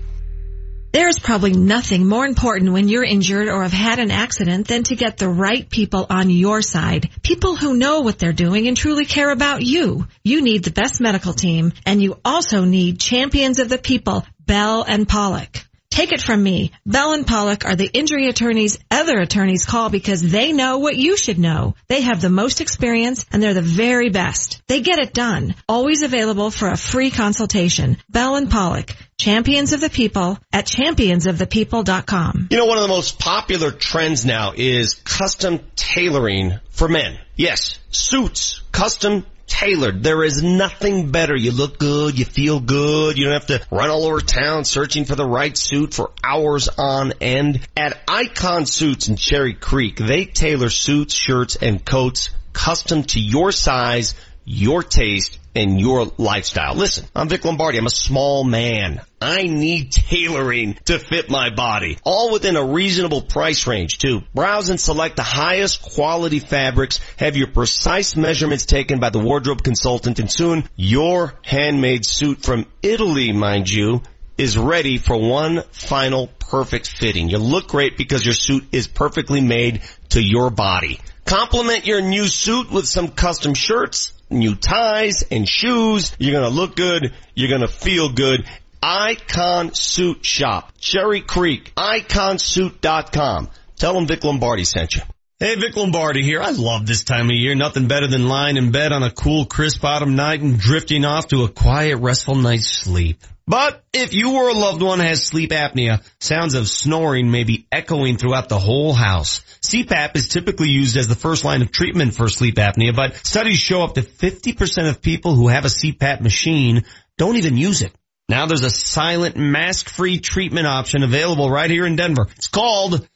There 0.95 1.09
is 1.09 1.19
probably 1.19 1.55
nothing 1.55 2.07
more 2.07 2.25
important 2.25 2.73
when 2.73 2.89
you're 2.89 3.03
injured 3.03 3.49
or 3.49 3.65
have 3.65 3.73
had 3.73 3.99
an 3.99 4.13
accident 4.13 4.69
than 4.69 4.85
to 4.85 4.95
get 4.95 5.17
the 5.17 5.29
right 5.29 5.69
people 5.69 6.07
on 6.09 6.31
your 6.31 6.63
side. 6.63 7.11
People 7.21 7.57
who 7.57 7.77
know 7.77 8.03
what 8.03 8.21
they're 8.21 8.33
doing 8.33 8.69
and 8.69 8.77
truly 8.77 9.05
care 9.05 9.31
about 9.31 9.63
you. 9.63 10.07
You 10.23 10.41
need 10.41 10.63
the 10.63 10.71
best 10.71 11.01
medical 11.01 11.33
team 11.33 11.73
and 11.85 12.01
you 12.01 12.21
also 12.25 12.65
need 12.65 13.01
champions 13.01 13.59
of 13.59 13.69
the 13.69 13.77
people, 13.77 14.25
Bell 14.47 14.85
and 14.87 15.09
Pollock. 15.09 15.67
Take 15.95 16.11
it 16.11 16.21
from 16.21 16.43
me. 16.43 16.73
Bell 16.85 17.13
and 17.13 17.25
Pollock 17.25 17.65
are 17.65 17.77
the 17.77 17.87
injury 17.87 18.27
attorneys 18.27 18.81
other 18.91 19.21
attorneys 19.21 19.65
call 19.65 19.91
because 19.91 20.29
they 20.29 20.51
know 20.51 20.79
what 20.79 20.97
you 20.97 21.17
should 21.17 21.39
know. 21.39 21.77
They 21.87 22.01
have 22.01 22.21
the 22.21 22.31
most 22.31 22.61
experience 22.61 23.25
and 23.31 23.41
they're 23.41 23.55
the 23.55 23.63
very 23.63 24.11
best. 24.11 24.61
They 24.67 24.81
get 24.81 24.99
it 24.99 25.15
done. 25.15 25.55
Always 25.69 26.03
available 26.03 26.51
for 26.51 26.67
a 26.67 26.77
free 26.77 27.13
consultation. 27.13 27.97
Bell 28.11 28.35
and 28.35 28.51
Pollock, 28.51 28.91
champions 29.19 29.73
of 29.73 29.81
the 29.81 29.89
people 29.89 30.37
at 30.53 30.67
championsofthepeople.com. 30.67 32.49
You 32.51 32.57
know, 32.57 32.67
one 32.67 32.79
of 32.79 32.83
the 32.83 32.89
most 32.89 33.21
popular 33.21 33.71
trends 33.71 34.27
now 34.27 34.53
is 34.57 34.95
custom 34.95 35.61
tailoring 35.77 36.59
for 36.71 36.89
men. 36.89 37.21
Yes, 37.37 37.79
suits, 37.91 38.63
custom 38.73 39.27
tailored. 39.47 40.03
There 40.03 40.25
is 40.25 40.43
nothing 40.43 41.11
better. 41.11 41.37
You 41.37 41.53
look 41.53 41.79
good, 41.79 42.19
you 42.19 42.25
feel 42.25 42.61
good, 42.61 43.17
you 43.17 43.25
don't 43.25 43.35
have 43.35 43.47
to 43.47 43.67
run 43.71 43.91
all 43.91 44.05
over 44.05 44.21
town 44.21 44.65
searching 44.65 45.05
for 45.05 45.15
the 45.15 45.27
right 45.27 45.57
suit 45.57 45.95
for 45.95 46.11
hours 46.23 46.69
on 46.69 47.13
end. 47.21 47.67
At 47.77 48.01
Icon 48.09 48.67
Suits 48.67 49.09
in 49.09 49.17
Cherry 49.17 49.55
Creek, 49.55 49.97
they 49.97 50.25
tailor 50.25 50.71
suits, 50.71 51.15
shirts, 51.15 51.57
and 51.57 51.85
coats 51.85 52.31
custom 52.53 53.03
to 53.03 53.21
your 53.21 53.53
size, 53.53 54.15
your 54.45 54.83
taste, 54.83 55.39
and 55.55 55.81
your 55.81 56.13
lifestyle. 56.19 56.75
Listen, 56.75 57.07
I'm 57.15 57.29
Vic 57.29 57.45
Lombardi. 57.45 57.79
I'm 57.79 57.87
a 57.87 57.91
small 57.91 58.45
man. 58.45 59.01
I 59.21 59.45
need 59.45 59.93
tailoring 59.93 60.75
to 60.85 60.99
fit 60.99 61.31
my 61.31 61.51
body. 61.51 61.99
All 62.05 62.33
within 62.33 62.57
a 62.57 62.65
reasonable 62.65 63.23
price 63.23 63.67
range 63.67 63.99
too. 63.99 64.23
Browse 64.35 64.69
and 64.69 64.81
select 64.81 65.17
the 65.17 65.23
highest 65.23 65.83
quality 65.83 66.41
fabrics, 66.41 67.01
have 67.17 67.37
your 67.37 67.49
precise 67.49 68.17
measurements 68.17 68.67
taken 68.67 69.01
by 69.01 69.11
the 69.11 69.19
wardrobe 69.19 69.63
consultant, 69.63 70.19
and 70.19 70.31
soon 70.31 70.69
your 70.77 71.35
handmade 71.43 72.05
suit 72.05 72.43
from 72.43 72.67
Italy, 72.83 73.33
mind 73.33 73.71
you, 73.71 74.03
is 74.37 74.59
ready 74.59 74.99
for 74.99 75.17
one 75.17 75.63
final 75.71 76.27
perfect 76.27 76.89
fitting. 76.89 77.29
You 77.29 77.39
look 77.39 77.69
great 77.69 77.97
because 77.97 78.25
your 78.25 78.35
suit 78.35 78.65
is 78.73 78.89
perfectly 78.89 79.41
made 79.41 79.83
to 80.11 80.23
your 80.23 80.51
body. 80.51 81.01
Complement 81.25 81.87
your 81.87 82.03
new 82.03 82.27
suit 82.27 82.71
with 82.71 82.87
some 82.87 83.09
custom 83.09 83.55
shirts, 83.55 84.13
new 84.31 84.55
ties 84.55 85.25
and 85.31 85.49
shoes. 85.49 86.15
You're 86.19 86.35
gonna 86.35 86.55
look 86.55 86.77
good. 86.77 87.13
You're 87.35 87.51
gonna 87.51 87.69
feel 87.69 88.13
good. 88.13 88.49
Icon 88.83 89.73
Suit 89.75 90.25
Shop. 90.25 90.71
Cherry 90.79 91.23
Creek. 91.23 91.73
IconSuit.com. 91.75 93.49
Tell 93.77 93.95
them 93.95 94.07
Vic 94.07 94.23
Lombardi 94.25 94.65
sent 94.65 94.95
you. 94.97 95.03
Hey, 95.41 95.57
Vic 95.57 95.77
Lombardi 95.77 96.23
here. 96.23 96.41
I 96.41 96.51
love 96.51 96.87
this 96.87 97.03
time 97.03 97.27
of 97.27 97.35
year. 97.35 97.57
Nothing 97.57 97.89
better 97.89 98.07
than 98.07 98.29
lying 98.29 98.57
in 98.57 98.71
bed 98.71 98.93
on 98.93 99.03
a 99.03 99.11
cool, 99.11 99.47
crisp 99.47 99.85
autumn 99.85 100.15
night 100.15 100.41
and 100.41 100.61
drifting 100.61 101.05
off 101.05 101.27
to 101.29 101.43
a 101.43 101.49
quiet, 101.49 101.97
restful 101.97 102.37
night's 102.37 102.71
sleep. 102.71 103.21
But 103.45 103.83
if 103.93 104.15
you 104.15 104.37
or 104.37 104.51
a 104.51 104.55
loved 104.55 104.81
one 104.81 105.01
has 105.01 105.27
sleep 105.27 105.51
apnea, 105.51 106.05
sounds 106.21 106.55
of 106.55 106.69
snoring 106.69 107.33
may 107.33 107.43
be 107.43 107.67
echoing 107.73 108.17
throughout 108.17 108.49
the 108.49 108.61
whole 108.61 108.93
house. 108.93 109.41
CPAP 109.61 110.15
is 110.15 110.29
typically 110.29 110.69
used 110.69 110.97
as 110.97 111.09
the 111.09 111.17
first 111.17 111.45
line 111.45 111.63
of 111.63 111.73
treatment 111.73 112.15
for 112.15 112.29
sleep 112.29 112.55
apnea, 112.55 112.95
but 112.95 113.17
studies 113.27 113.59
show 113.59 113.83
up 113.83 113.95
to 113.95 114.03
50% 114.03 114.89
of 114.89 115.03
people 115.03 115.35
who 115.35 115.49
have 115.49 115.65
a 115.65 115.69
CPAP 115.69 116.21
machine 116.21 116.85
don't 117.19 117.37
even 117.37 117.57
use 117.57 117.83
it. 117.83 117.93
Now 118.29 118.47
there's 118.47 118.63
a 118.63 118.71
silent 118.71 119.37
mask-free 119.37 120.21
treatment 120.21 120.69
option 120.69 121.03
available 121.03 121.51
right 121.51 121.69
here 121.69 121.87
in 121.87 121.97
Denver. 121.97 122.29
It's 122.37 122.49
called 122.49 123.07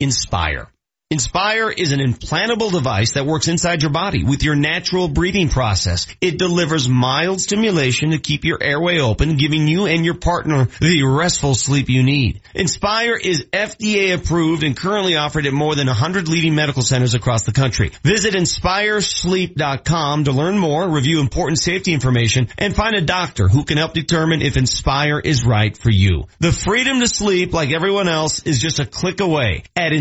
Inspire. 0.00 0.70
Inspire 1.08 1.70
is 1.70 1.92
an 1.92 2.00
implantable 2.00 2.72
device 2.72 3.12
that 3.12 3.26
works 3.26 3.46
inside 3.46 3.80
your 3.80 3.92
body 3.92 4.24
with 4.24 4.42
your 4.42 4.56
natural 4.56 5.06
breathing 5.06 5.48
process. 5.48 6.08
It 6.20 6.36
delivers 6.36 6.88
mild 6.88 7.40
stimulation 7.40 8.10
to 8.10 8.18
keep 8.18 8.44
your 8.44 8.60
airway 8.60 8.98
open, 8.98 9.36
giving 9.36 9.68
you 9.68 9.86
and 9.86 10.04
your 10.04 10.16
partner 10.16 10.66
the 10.80 11.04
restful 11.04 11.54
sleep 11.54 11.88
you 11.88 12.02
need. 12.02 12.40
Inspire 12.56 13.14
is 13.14 13.44
FDA 13.52 14.14
approved 14.14 14.64
and 14.64 14.76
currently 14.76 15.14
offered 15.14 15.46
at 15.46 15.52
more 15.52 15.76
than 15.76 15.86
100 15.86 16.26
leading 16.26 16.56
medical 16.56 16.82
centers 16.82 17.14
across 17.14 17.44
the 17.44 17.52
country. 17.52 17.92
Visit 18.02 18.34
inspiresleep.com 18.34 20.24
to 20.24 20.32
learn 20.32 20.58
more, 20.58 20.88
review 20.88 21.20
important 21.20 21.60
safety 21.60 21.92
information, 21.92 22.48
and 22.58 22.74
find 22.74 22.96
a 22.96 23.00
doctor 23.00 23.46
who 23.46 23.62
can 23.62 23.78
help 23.78 23.94
determine 23.94 24.42
if 24.42 24.56
Inspire 24.56 25.20
is 25.20 25.46
right 25.46 25.78
for 25.78 25.90
you. 25.90 26.24
The 26.40 26.50
freedom 26.50 26.98
to 26.98 27.06
sleep 27.06 27.54
like 27.54 27.70
everyone 27.70 28.08
else 28.08 28.42
is 28.42 28.58
just 28.58 28.80
a 28.80 28.86
click 28.86 29.20
away 29.20 29.62
at 29.76 29.92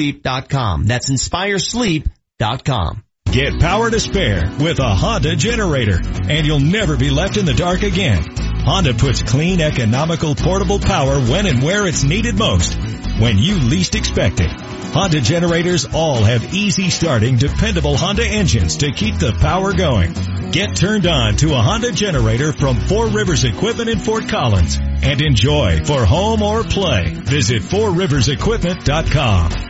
inspiresleep.com. 0.00 0.86
That's 0.86 1.10
inspiresleep.com. 1.10 3.04
Get 3.30 3.60
power 3.60 3.90
to 3.90 4.00
spare 4.00 4.50
with 4.58 4.80
a 4.80 4.94
Honda 4.94 5.36
generator 5.36 6.00
and 6.28 6.46
you'll 6.46 6.58
never 6.58 6.96
be 6.96 7.10
left 7.10 7.36
in 7.36 7.44
the 7.44 7.54
dark 7.54 7.82
again. 7.82 8.24
Honda 8.64 8.94
puts 8.94 9.22
clean, 9.22 9.60
economical, 9.60 10.34
portable 10.34 10.80
power 10.80 11.20
when 11.20 11.46
and 11.46 11.62
where 11.62 11.86
it's 11.86 12.02
needed 12.02 12.36
most, 12.36 12.74
when 13.20 13.38
you 13.38 13.58
least 13.58 13.94
expect 13.94 14.40
it. 14.40 14.50
Honda 14.92 15.20
generators 15.20 15.86
all 15.94 16.24
have 16.24 16.52
easy 16.52 16.90
starting, 16.90 17.36
dependable 17.36 17.96
Honda 17.96 18.26
engines 18.26 18.78
to 18.78 18.90
keep 18.90 19.18
the 19.18 19.32
power 19.40 19.72
going. 19.72 20.12
Get 20.50 20.74
turned 20.74 21.06
on 21.06 21.36
to 21.36 21.54
a 21.54 21.62
Honda 21.62 21.92
generator 21.92 22.52
from 22.52 22.74
Four 22.76 23.06
Rivers 23.06 23.44
Equipment 23.44 23.88
in 23.88 24.00
Fort 24.00 24.28
Collins 24.28 24.78
and 24.80 25.22
enjoy 25.22 25.84
for 25.84 26.04
home 26.04 26.42
or 26.42 26.64
play. 26.64 27.14
Visit 27.14 27.62
fourriversequipment.com. 27.62 29.69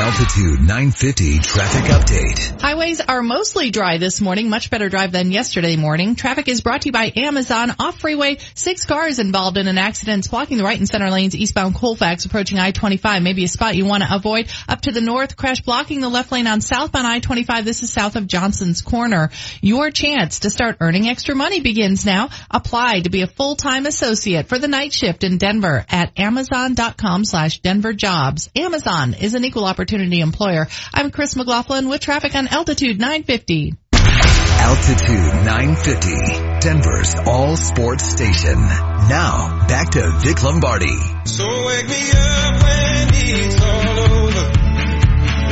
Altitude 0.00 0.60
950 0.60 1.40
traffic 1.40 1.84
update. 1.90 2.58
Highways 2.58 3.02
are 3.02 3.20
mostly 3.20 3.70
dry 3.70 3.98
this 3.98 4.22
morning, 4.22 4.48
much 4.48 4.70
better 4.70 4.88
drive 4.88 5.12
than 5.12 5.30
yesterday 5.30 5.76
morning. 5.76 6.14
Traffic 6.14 6.48
is 6.48 6.62
brought 6.62 6.80
to 6.82 6.88
you 6.88 6.92
by 6.92 7.12
Amazon. 7.14 7.74
Off 7.78 8.00
freeway, 8.00 8.38
six 8.54 8.86
cars 8.86 9.18
involved 9.18 9.58
in 9.58 9.68
an 9.68 9.76
accident 9.76 10.30
blocking 10.30 10.56
the 10.56 10.64
right 10.64 10.78
and 10.78 10.88
center 10.88 11.10
lanes 11.10 11.36
eastbound 11.36 11.74
Colfax 11.74 12.24
approaching 12.24 12.58
I-25. 12.58 13.22
Maybe 13.22 13.44
a 13.44 13.48
spot 13.48 13.76
you 13.76 13.84
want 13.84 14.02
to 14.02 14.14
avoid. 14.14 14.50
Up 14.66 14.80
to 14.82 14.90
the 14.90 15.02
north, 15.02 15.36
crash 15.36 15.60
blocking 15.60 16.00
the 16.00 16.08
left 16.08 16.32
lane 16.32 16.46
on 16.46 16.62
southbound 16.62 17.06
I-25. 17.06 17.64
This 17.64 17.82
is 17.82 17.92
south 17.92 18.16
of 18.16 18.26
Johnson's 18.26 18.80
Corner. 18.80 19.28
Your 19.60 19.90
chance 19.90 20.40
to 20.40 20.50
start 20.50 20.78
earning 20.80 21.08
extra 21.08 21.34
money 21.34 21.60
begins 21.60 22.06
now. 22.06 22.30
Apply 22.50 23.00
to 23.00 23.10
be 23.10 23.20
a 23.20 23.26
full-time 23.26 23.84
associate 23.84 24.48
for 24.48 24.58
the 24.58 24.66
night 24.66 24.94
shift 24.94 25.24
in 25.24 25.36
Denver 25.36 25.84
at 25.90 26.18
amazon.com 26.18 27.26
slash 27.26 27.60
Denver 27.60 27.92
jobs. 27.92 28.48
Amazon 28.56 29.12
is 29.12 29.34
an 29.34 29.44
equal 29.44 29.66
opportunity 29.66 29.89
employer. 29.92 30.68
I'm 30.94 31.10
Chris 31.10 31.34
McLaughlin 31.34 31.88
with 31.88 32.00
traffic 32.00 32.34
on 32.34 32.46
Altitude 32.48 33.00
950. 33.00 33.74
Altitude 33.92 35.44
950, 35.44 36.60
Denver's 36.60 37.14
all 37.26 37.56
sports 37.56 38.04
station. 38.04 38.54
Now, 38.60 39.66
back 39.66 39.90
to 39.90 40.10
Vic 40.20 40.42
Lombardi. 40.44 40.96
So 41.24 41.44
wake 41.66 41.88
me 41.88 42.10
up 42.12 42.62
when 42.62 43.08
it's 43.12 43.60
all 43.60 43.98
over. 43.98 44.52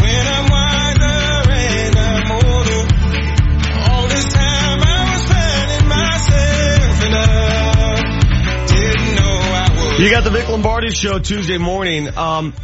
When 0.02 0.26
I'm 0.28 0.50
wiser 0.50 1.50
and 1.50 1.98
I'm 1.98 2.30
older. 2.30 2.82
All 3.90 4.06
this 4.08 4.32
time 4.32 4.80
I 4.82 5.10
was 5.12 5.22
finding 5.26 5.88
myself 5.88 7.02
and 7.06 7.14
I 7.14 8.66
didn't 8.68 9.14
know 9.16 9.34
I 9.34 9.94
would. 9.96 10.04
You 10.04 10.10
got 10.10 10.24
the 10.24 10.30
Vic 10.30 10.48
Lombardi 10.48 10.90
show 10.90 11.18
Tuesday 11.18 11.58
morning. 11.58 12.16
Um, 12.16 12.54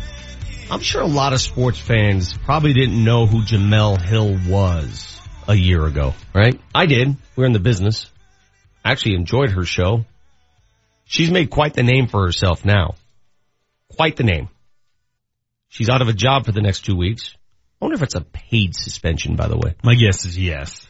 I'm 0.75 0.81
sure 0.81 1.03
a 1.03 1.07
lot 1.07 1.33
of 1.33 1.41
sports 1.41 1.79
fans 1.79 2.37
probably 2.37 2.73
didn't 2.73 3.05
know 3.05 3.27
who 3.27 3.43
Jemele 3.43 4.03
Hill 4.03 4.37
was 4.49 5.21
a 5.47 5.55
year 5.55 5.87
ago, 5.87 6.15
right? 6.35 6.61
I 6.75 6.87
did. 6.87 7.17
We're 7.37 7.45
in 7.45 7.53
the 7.53 7.61
business. 7.61 8.11
I 8.85 8.91
actually 8.91 9.15
enjoyed 9.15 9.53
her 9.53 9.65
show. 9.65 10.05
She's 11.05 11.31
made 11.31 11.51
quite 11.51 11.75
the 11.75 11.85
name 11.85 12.09
for 12.09 12.25
herself 12.25 12.65
now. 12.65 12.97
Quite 13.95 14.17
the 14.17 14.25
name. 14.25 14.49
She's 15.69 15.89
out 15.89 16.03
of 16.03 16.09
a 16.09 16.13
job 16.13 16.45
for 16.45 16.51
the 16.51 16.61
next 16.61 16.85
two 16.85 16.97
weeks. 16.97 17.37
I 17.81 17.85
wonder 17.85 17.95
if 17.95 18.03
it's 18.03 18.17
a 18.17 18.23
paid 18.23 18.75
suspension, 18.75 19.37
by 19.37 19.47
the 19.47 19.57
way. 19.57 19.77
My 19.85 19.95
guess 19.95 20.25
is 20.25 20.37
yes. 20.37 20.85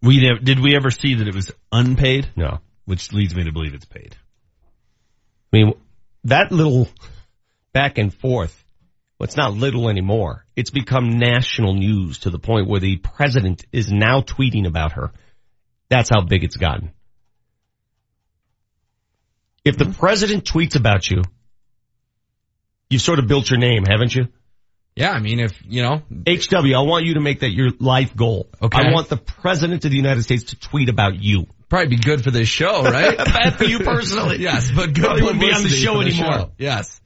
We 0.00 0.22
never, 0.22 0.40
did 0.40 0.58
we 0.58 0.74
ever 0.74 0.90
see 0.90 1.16
that 1.16 1.28
it 1.28 1.34
was 1.34 1.52
unpaid? 1.70 2.30
No. 2.34 2.60
Which 2.86 3.12
leads 3.12 3.34
me 3.34 3.44
to 3.44 3.52
believe 3.52 3.74
it's 3.74 3.84
paid. 3.84 4.16
I 5.52 5.58
mean, 5.58 5.74
that 6.24 6.50
little 6.50 6.88
back 7.74 7.98
and 7.98 8.14
forth, 8.14 8.64
well, 9.18 9.26
it's 9.26 9.36
not 9.36 9.52
little 9.52 9.90
anymore. 9.90 10.46
It's 10.56 10.70
become 10.70 11.18
national 11.18 11.74
news 11.74 12.20
to 12.20 12.30
the 12.30 12.38
point 12.38 12.68
where 12.68 12.80
the 12.80 12.96
president 12.96 13.66
is 13.70 13.92
now 13.92 14.22
tweeting 14.22 14.66
about 14.66 14.92
her. 14.92 15.12
That's 15.90 16.08
how 16.08 16.22
big 16.22 16.42
it's 16.44 16.56
gotten. 16.56 16.92
If 19.64 19.76
the 19.76 19.86
president 19.86 20.44
tweets 20.44 20.76
about 20.76 21.08
you, 21.10 21.22
you've 22.90 23.02
sort 23.02 23.18
of 23.18 23.26
built 23.26 23.50
your 23.50 23.58
name, 23.58 23.84
haven't 23.86 24.14
you? 24.14 24.28
Yeah, 24.96 25.10
I 25.10 25.18
mean, 25.18 25.40
if, 25.40 25.60
you 25.66 25.82
know. 25.82 26.02
HW, 26.28 26.74
I 26.76 26.80
want 26.82 27.04
you 27.04 27.14
to 27.14 27.20
make 27.20 27.40
that 27.40 27.50
your 27.50 27.70
life 27.80 28.14
goal. 28.14 28.48
Okay. 28.62 28.78
I 28.78 28.92
want 28.92 29.08
the 29.08 29.16
president 29.16 29.84
of 29.84 29.90
the 29.90 29.96
United 29.96 30.22
States 30.22 30.44
to 30.44 30.56
tweet 30.56 30.88
about 30.88 31.20
you. 31.20 31.46
Probably 31.68 31.88
be 31.88 31.96
good 31.96 32.22
for 32.22 32.30
this 32.30 32.48
show, 32.48 32.82
right? 32.84 33.16
Bad 33.24 33.56
for 33.58 33.64
you 33.64 33.80
personally. 33.80 34.38
yes, 34.38 34.70
but 34.70 34.92
good 34.94 35.04
Probably 35.04 35.22
wouldn't 35.22 35.40
be 35.40 35.52
on 35.52 35.62
the 35.64 35.68
show 35.68 35.94
the 35.94 36.06
anymore. 36.10 36.32
show. 36.32 36.52
Yes. 36.58 37.00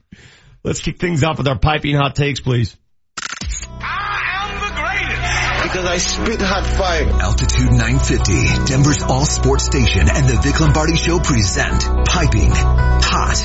Let's 0.63 0.81
kick 0.81 0.99
things 0.99 1.23
off 1.23 1.37
with 1.37 1.47
our 1.47 1.57
piping 1.57 1.95
hot 1.95 2.15
takes, 2.15 2.41
please. 2.41 2.75
I 3.79 4.43
am 4.43 4.59
the 4.59 4.71
greatest 4.75 5.63
because 5.63 5.85
I 5.85 5.97
spit 5.97 6.41
hot 6.41 6.65
fire. 6.65 7.07
Altitude 7.21 7.71
950, 7.71 8.65
Denver's 8.65 9.01
all 9.03 9.23
sports 9.23 9.65
station 9.65 10.09
and 10.09 10.27
the 10.27 10.37
Vic 10.43 10.59
Lombardi 10.59 10.97
Show 10.97 11.19
present 11.19 11.81
Piping 12.05 12.51
Hot 12.51 13.35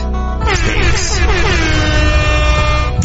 Takes. 0.57 1.21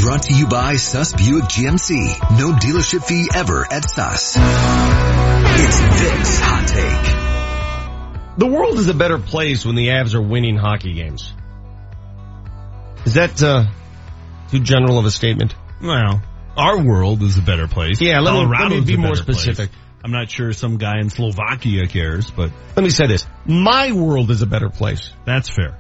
Brought 0.02 0.24
to 0.24 0.34
you 0.34 0.48
by 0.48 0.78
Suss 0.78 1.14
Buick 1.14 1.44
GMC. 1.44 2.40
No 2.40 2.52
dealership 2.54 3.04
fee 3.04 3.30
ever 3.36 3.68
at 3.72 3.88
Suss. 3.88 4.38
It's 4.38 5.80
Vic's 6.02 6.40
Hot 6.40 6.68
Take. 6.68 8.38
The 8.40 8.48
world 8.48 8.80
is 8.80 8.88
a 8.88 8.96
better 8.96 9.20
place 9.20 9.66
when 9.66 9.76
the 9.76 9.90
Avs 9.90 10.16
are 10.16 10.22
winning 10.22 10.56
hockey 10.58 10.96
games. 10.96 11.32
Is 13.06 13.14
that 13.14 13.44
uh, 13.44 13.66
too 14.52 14.60
general 14.60 15.00
of 15.00 15.06
a 15.06 15.12
statement? 15.12 15.56
Well, 15.82 16.22
our 16.58 16.82
world 16.82 17.22
is 17.24 17.38
a 17.38 17.42
better 17.42 17.68
place. 17.68 18.02
Yeah, 18.02 18.20
let 18.20 18.34
me- 18.34 18.46
let 18.58 18.70
me 18.70 18.82
be 18.82 18.98
more 18.98 19.12
better 19.12 19.24
place. 19.24 19.38
specific. 19.42 19.70
I'm 20.04 20.12
not 20.12 20.30
sure 20.30 20.54
some 20.54 20.78
guy 20.78 21.00
in 21.00 21.10
Slovakia 21.10 21.86
cares, 21.88 22.30
but 22.32 22.52
Let 22.76 22.84
me 22.84 22.90
say 22.90 23.08
this. 23.08 23.26
My 23.46 23.92
world 23.92 24.32
is 24.32 24.42
a 24.42 24.46
better 24.48 24.70
place. 24.70 25.12
that's 25.26 25.50
fair. 25.50 25.76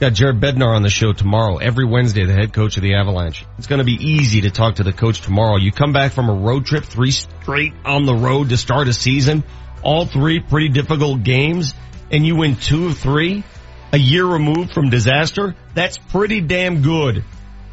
Got 0.00 0.14
Jared 0.14 0.40
Bednar 0.40 0.74
on 0.74 0.80
the 0.82 0.88
show 0.88 1.12
tomorrow, 1.12 1.58
every 1.58 1.84
Wednesday, 1.84 2.24
the 2.24 2.32
head 2.32 2.54
coach 2.54 2.78
of 2.78 2.82
the 2.82 2.94
Avalanche. 2.94 3.44
It's 3.58 3.66
going 3.66 3.80
to 3.80 3.84
be 3.84 3.98
easy 4.00 4.40
to 4.42 4.50
talk 4.50 4.76
to 4.76 4.82
the 4.82 4.94
coach 4.94 5.20
tomorrow. 5.20 5.58
You 5.58 5.72
come 5.72 5.92
back 5.92 6.12
from 6.12 6.30
a 6.30 6.32
road 6.32 6.64
trip, 6.64 6.84
three 6.84 7.10
straight 7.10 7.74
on 7.84 8.06
the 8.06 8.14
road 8.14 8.48
to 8.48 8.56
start 8.56 8.88
a 8.88 8.94
season, 8.94 9.44
all 9.82 10.06
three 10.06 10.40
pretty 10.40 10.70
difficult 10.70 11.22
games, 11.22 11.74
and 12.10 12.24
you 12.26 12.34
win 12.36 12.56
two 12.56 12.86
of 12.86 12.96
three, 12.96 13.44
a 13.92 13.98
year 13.98 14.24
removed 14.24 14.72
from 14.72 14.88
disaster. 14.88 15.54
That's 15.74 15.98
pretty 15.98 16.40
damn 16.40 16.80
good. 16.80 17.22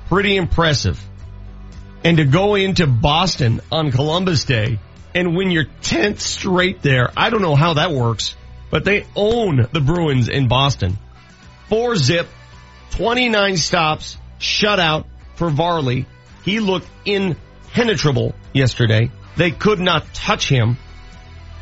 Pretty 0.10 0.38
impressive. 0.38 1.04
And 2.04 2.18
to 2.18 2.26
go 2.26 2.56
into 2.56 2.88
Boston 2.88 3.62
on 3.72 3.92
Columbus 3.92 4.46
Day 4.46 4.80
and 5.14 5.36
win 5.36 5.52
your 5.52 5.66
10th 5.82 6.20
straight 6.20 6.82
there, 6.82 7.12
I 7.18 7.30
don't 7.30 7.42
know 7.42 7.56
how 7.56 7.74
that 7.74 7.92
works, 7.92 8.36
but 8.70 8.86
they 8.86 9.06
own 9.16 9.68
the 9.72 9.82
Bruins 9.82 10.30
in 10.30 10.48
Boston. 10.48 10.98
Four 11.70 11.96
zip, 11.96 12.28
29 12.92 13.58
stops, 13.58 14.18
shutout 14.40 15.06
for 15.36 15.50
Varley. 15.50 16.06
He 16.44 16.60
looked 16.60 16.88
impenetrable 17.06 18.34
yesterday. 18.54 19.12
They 19.36 19.52
could 19.52 19.80
not 19.80 20.14
touch 20.14 20.48
him. 20.48 20.78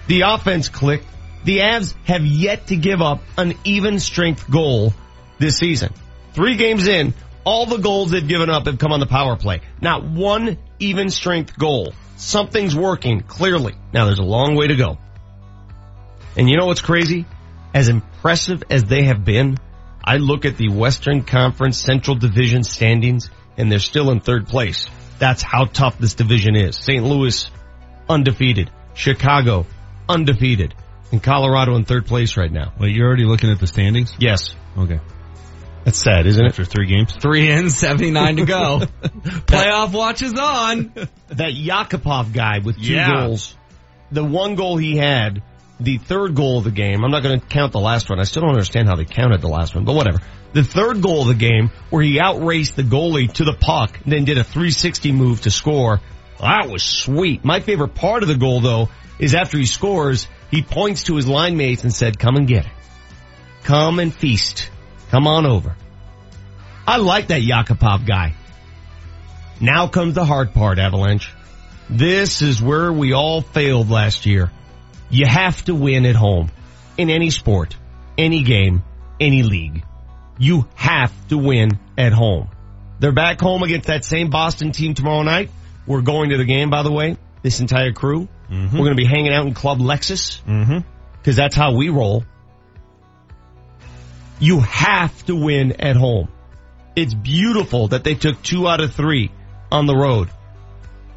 The 0.07 0.21
offense 0.21 0.69
clicked. 0.69 1.07
The 1.43 1.59
Avs 1.59 1.95
have 2.05 2.25
yet 2.25 2.67
to 2.67 2.75
give 2.75 3.01
up 3.01 3.21
an 3.37 3.53
even 3.63 3.99
strength 3.99 4.49
goal 4.49 4.93
this 5.39 5.57
season. 5.57 5.93
Three 6.33 6.55
games 6.55 6.87
in, 6.87 7.13
all 7.45 7.67
the 7.67 7.77
goals 7.77 8.11
they've 8.11 8.27
given 8.27 8.49
up 8.49 8.65
have 8.65 8.79
come 8.79 8.91
on 8.91 8.99
the 8.99 9.05
power 9.05 9.37
play. 9.37 9.61
Not 9.81 10.03
one 10.03 10.57
even 10.79 11.09
strength 11.09 11.57
goal. 11.57 11.93
Something's 12.17 12.75
working, 12.75 13.21
clearly. 13.21 13.75
Now 13.93 14.05
there's 14.05 14.19
a 14.19 14.23
long 14.23 14.55
way 14.55 14.67
to 14.67 14.75
go. 14.75 14.97
And 16.35 16.49
you 16.49 16.57
know 16.57 16.65
what's 16.65 16.81
crazy? 16.81 17.25
As 17.73 17.87
impressive 17.87 18.63
as 18.69 18.83
they 18.85 19.03
have 19.03 19.23
been, 19.23 19.57
I 20.03 20.17
look 20.17 20.45
at 20.45 20.57
the 20.57 20.69
Western 20.69 21.23
Conference 21.23 21.77
Central 21.77 22.15
Division 22.15 22.63
standings 22.63 23.29
and 23.57 23.71
they're 23.71 23.79
still 23.79 24.11
in 24.11 24.19
third 24.19 24.47
place. 24.47 24.85
That's 25.19 25.41
how 25.41 25.65
tough 25.65 25.97
this 25.97 26.15
division 26.15 26.55
is. 26.55 26.77
St. 26.77 27.03
Louis, 27.03 27.49
undefeated. 28.09 28.71
Chicago, 28.93 29.65
undefeated. 30.09 30.73
And 31.11 31.21
Colorado 31.21 31.75
in 31.75 31.85
third 31.85 32.05
place 32.05 32.37
right 32.37 32.51
now. 32.51 32.73
Wait, 32.79 32.95
you're 32.95 33.07
already 33.07 33.25
looking 33.25 33.51
at 33.51 33.59
the 33.59 33.67
standings? 33.67 34.13
Yes. 34.19 34.55
Okay. 34.77 34.99
That's 35.85 35.97
sad, 35.99 36.25
isn't 36.25 36.43
it? 36.43 36.49
After 36.49 36.65
three 36.65 36.87
games? 36.87 37.13
Three 37.13 37.49
in, 37.49 37.69
79 37.69 38.37
to 38.37 38.45
go. 38.45 38.79
Playoff 39.03 39.93
watch 39.93 40.21
is 40.23 40.33
on. 40.33 40.91
that 41.27 41.53
Yakupov 41.53 42.33
guy 42.33 42.59
with 42.59 42.77
two 42.81 42.93
Yeah. 42.93 43.27
goals. 43.27 43.55
The 44.11 44.23
one 44.23 44.55
goal 44.55 44.77
he 44.77 44.97
had, 44.97 45.43
the 45.79 45.97
third 45.99 46.35
goal 46.35 46.57
of 46.57 46.63
the 46.63 46.71
game, 46.71 47.03
I'm 47.03 47.11
not 47.11 47.21
going 47.21 47.39
to 47.39 47.45
count 47.45 47.71
the 47.71 47.79
last 47.79 48.09
one. 48.09 48.19
I 48.19 48.23
still 48.23 48.41
don't 48.41 48.51
understand 48.51 48.87
how 48.87 48.95
they 48.95 49.05
counted 49.05 49.41
the 49.41 49.47
last 49.47 49.75
one, 49.75 49.85
but 49.85 49.93
whatever. 49.93 50.19
The 50.53 50.63
third 50.63 51.01
goal 51.01 51.21
of 51.21 51.27
the 51.27 51.33
game 51.35 51.69
where 51.91 52.01
he 52.01 52.19
outraced 52.19 52.75
the 52.75 52.83
goalie 52.83 53.31
to 53.33 53.43
the 53.43 53.53
puck, 53.53 53.99
then 54.05 54.25
did 54.25 54.37
a 54.37 54.43
360 54.43 55.11
move 55.11 55.41
to 55.41 55.51
score. 55.51 56.01
That 56.39 56.69
was 56.69 56.81
sweet. 56.83 57.45
My 57.45 57.59
favorite 57.59 57.93
part 57.95 58.23
of 58.23 58.27
the 58.29 58.35
goal 58.37 58.59
though 58.61 58.89
is 59.19 59.35
after 59.35 59.57
he 59.57 59.65
scores, 59.65 60.27
he 60.49 60.61
points 60.63 61.03
to 61.03 61.15
his 61.15 61.27
line 61.27 61.57
mates 61.57 61.83
and 61.83 61.93
said, 61.93 62.17
come 62.17 62.35
and 62.37 62.47
get 62.47 62.65
it. 62.65 62.71
Come 63.63 63.99
and 63.99 64.13
feast. 64.13 64.69
Come 65.09 65.27
on 65.27 65.45
over. 65.45 65.75
I 66.87 66.97
like 66.97 67.27
that 67.27 67.41
Yakupov 67.41 68.05
guy. 68.05 68.35
Now 69.59 69.87
comes 69.87 70.15
the 70.15 70.25
hard 70.25 70.53
part, 70.53 70.79
Avalanche. 70.79 71.31
This 71.89 72.41
is 72.41 72.61
where 72.61 72.91
we 72.91 73.13
all 73.13 73.41
failed 73.41 73.89
last 73.89 74.25
year. 74.25 74.51
You 75.09 75.25
have 75.27 75.63
to 75.65 75.75
win 75.75 76.05
at 76.05 76.15
home. 76.15 76.51
In 76.97 77.09
any 77.09 77.29
sport, 77.29 77.75
any 78.17 78.43
game, 78.43 78.83
any 79.19 79.43
league. 79.43 79.83
You 80.37 80.67
have 80.75 81.13
to 81.27 81.37
win 81.37 81.79
at 81.97 82.13
home. 82.13 82.49
They're 82.99 83.11
back 83.11 83.39
home 83.39 83.63
against 83.63 83.87
that 83.87 84.05
same 84.05 84.29
Boston 84.29 84.71
team 84.71 84.93
tomorrow 84.93 85.23
night. 85.23 85.49
We're 85.85 86.01
going 86.01 86.29
to 86.29 86.37
the 86.37 86.45
game, 86.45 86.69
by 86.69 86.83
the 86.83 86.91
way. 86.91 87.17
This 87.41 87.59
entire 87.59 87.91
crew. 87.91 88.27
We're 88.49 88.79
going 88.79 88.91
to 88.91 88.95
be 88.95 89.05
hanging 89.05 89.33
out 89.33 89.45
in 89.45 89.53
Club 89.53 89.79
Lexus. 89.79 90.41
Mm-hmm. 90.43 90.79
Cause 91.23 91.35
that's 91.35 91.55
how 91.55 91.75
we 91.75 91.89
roll. 91.89 92.23
You 94.39 94.59
have 94.61 95.25
to 95.25 95.35
win 95.35 95.81
at 95.81 95.95
home. 95.95 96.29
It's 96.95 97.13
beautiful 97.13 97.89
that 97.89 98.03
they 98.03 98.15
took 98.15 98.41
two 98.41 98.67
out 98.67 98.81
of 98.81 98.93
three 98.93 99.31
on 99.71 99.85
the 99.85 99.95
road. 99.95 100.29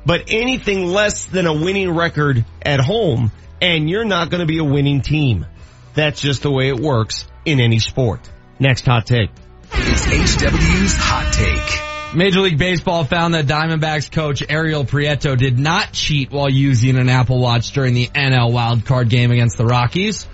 But 0.05 0.25
anything 0.29 0.87
less 0.87 1.27
than 1.27 1.47
a 1.47 1.53
winning 1.53 1.95
record 1.95 2.45
at 2.63 2.81
home 2.81 3.31
and 3.61 3.89
you're 3.91 4.05
not 4.05 4.31
going 4.31 4.41
to 4.41 4.47
be 4.47 4.59
a 4.59 4.65
winning 4.65 5.03
team. 5.03 5.47
That's 5.95 6.21
just 6.21 6.43
the 6.43 6.51
way 6.51 6.69
it 6.69 6.79
works 6.79 7.27
in 7.45 7.61
any 7.61 7.79
sport. 7.79 8.21
Next 8.59 8.87
hot 8.87 9.07
take. 9.07 9.31
It's 9.73 10.07
HW's 10.07 10.95
Hot 10.97 11.33
Take. 11.33 12.17
Major 12.17 12.41
League 12.41 12.59
Baseball 12.59 13.05
found 13.05 13.35
that 13.35 13.47
Diamondbacks 13.47 14.11
coach 14.11 14.43
Ariel 14.49 14.85
Prieto 14.85 15.37
did 15.37 15.59
not 15.59 15.93
cheat 15.93 16.31
while 16.31 16.51
using 16.51 16.97
an 16.97 17.09
Apple 17.09 17.39
Watch 17.39 17.73
during 17.73 17.93
the 17.93 18.07
NL 18.07 18.51
wildcard 18.51 19.11
game 19.11 19.31
against 19.31 19.59
the 19.59 19.67
Rockies. 19.67 20.27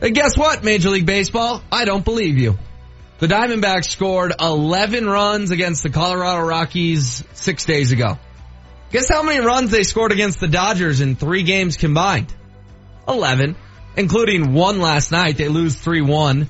And 0.00 0.14
guess 0.14 0.36
what, 0.36 0.62
Major 0.62 0.90
League 0.90 1.06
Baseball? 1.06 1.62
I 1.72 1.84
don't 1.84 2.04
believe 2.04 2.36
you. 2.36 2.58
The 3.18 3.28
Diamondbacks 3.28 3.86
scored 3.86 4.34
11 4.38 5.08
runs 5.08 5.50
against 5.50 5.82
the 5.82 5.88
Colorado 5.88 6.46
Rockies 6.46 7.24
six 7.32 7.64
days 7.64 7.92
ago. 7.92 8.18
Guess 8.90 9.08
how 9.08 9.22
many 9.22 9.40
runs 9.40 9.70
they 9.70 9.84
scored 9.84 10.12
against 10.12 10.38
the 10.38 10.48
Dodgers 10.48 11.00
in 11.00 11.16
three 11.16 11.42
games 11.42 11.78
combined? 11.78 12.32
11, 13.08 13.56
including 13.96 14.52
one 14.52 14.80
last 14.80 15.12
night. 15.12 15.38
They 15.38 15.48
lose 15.48 15.76
3-1. 15.76 16.46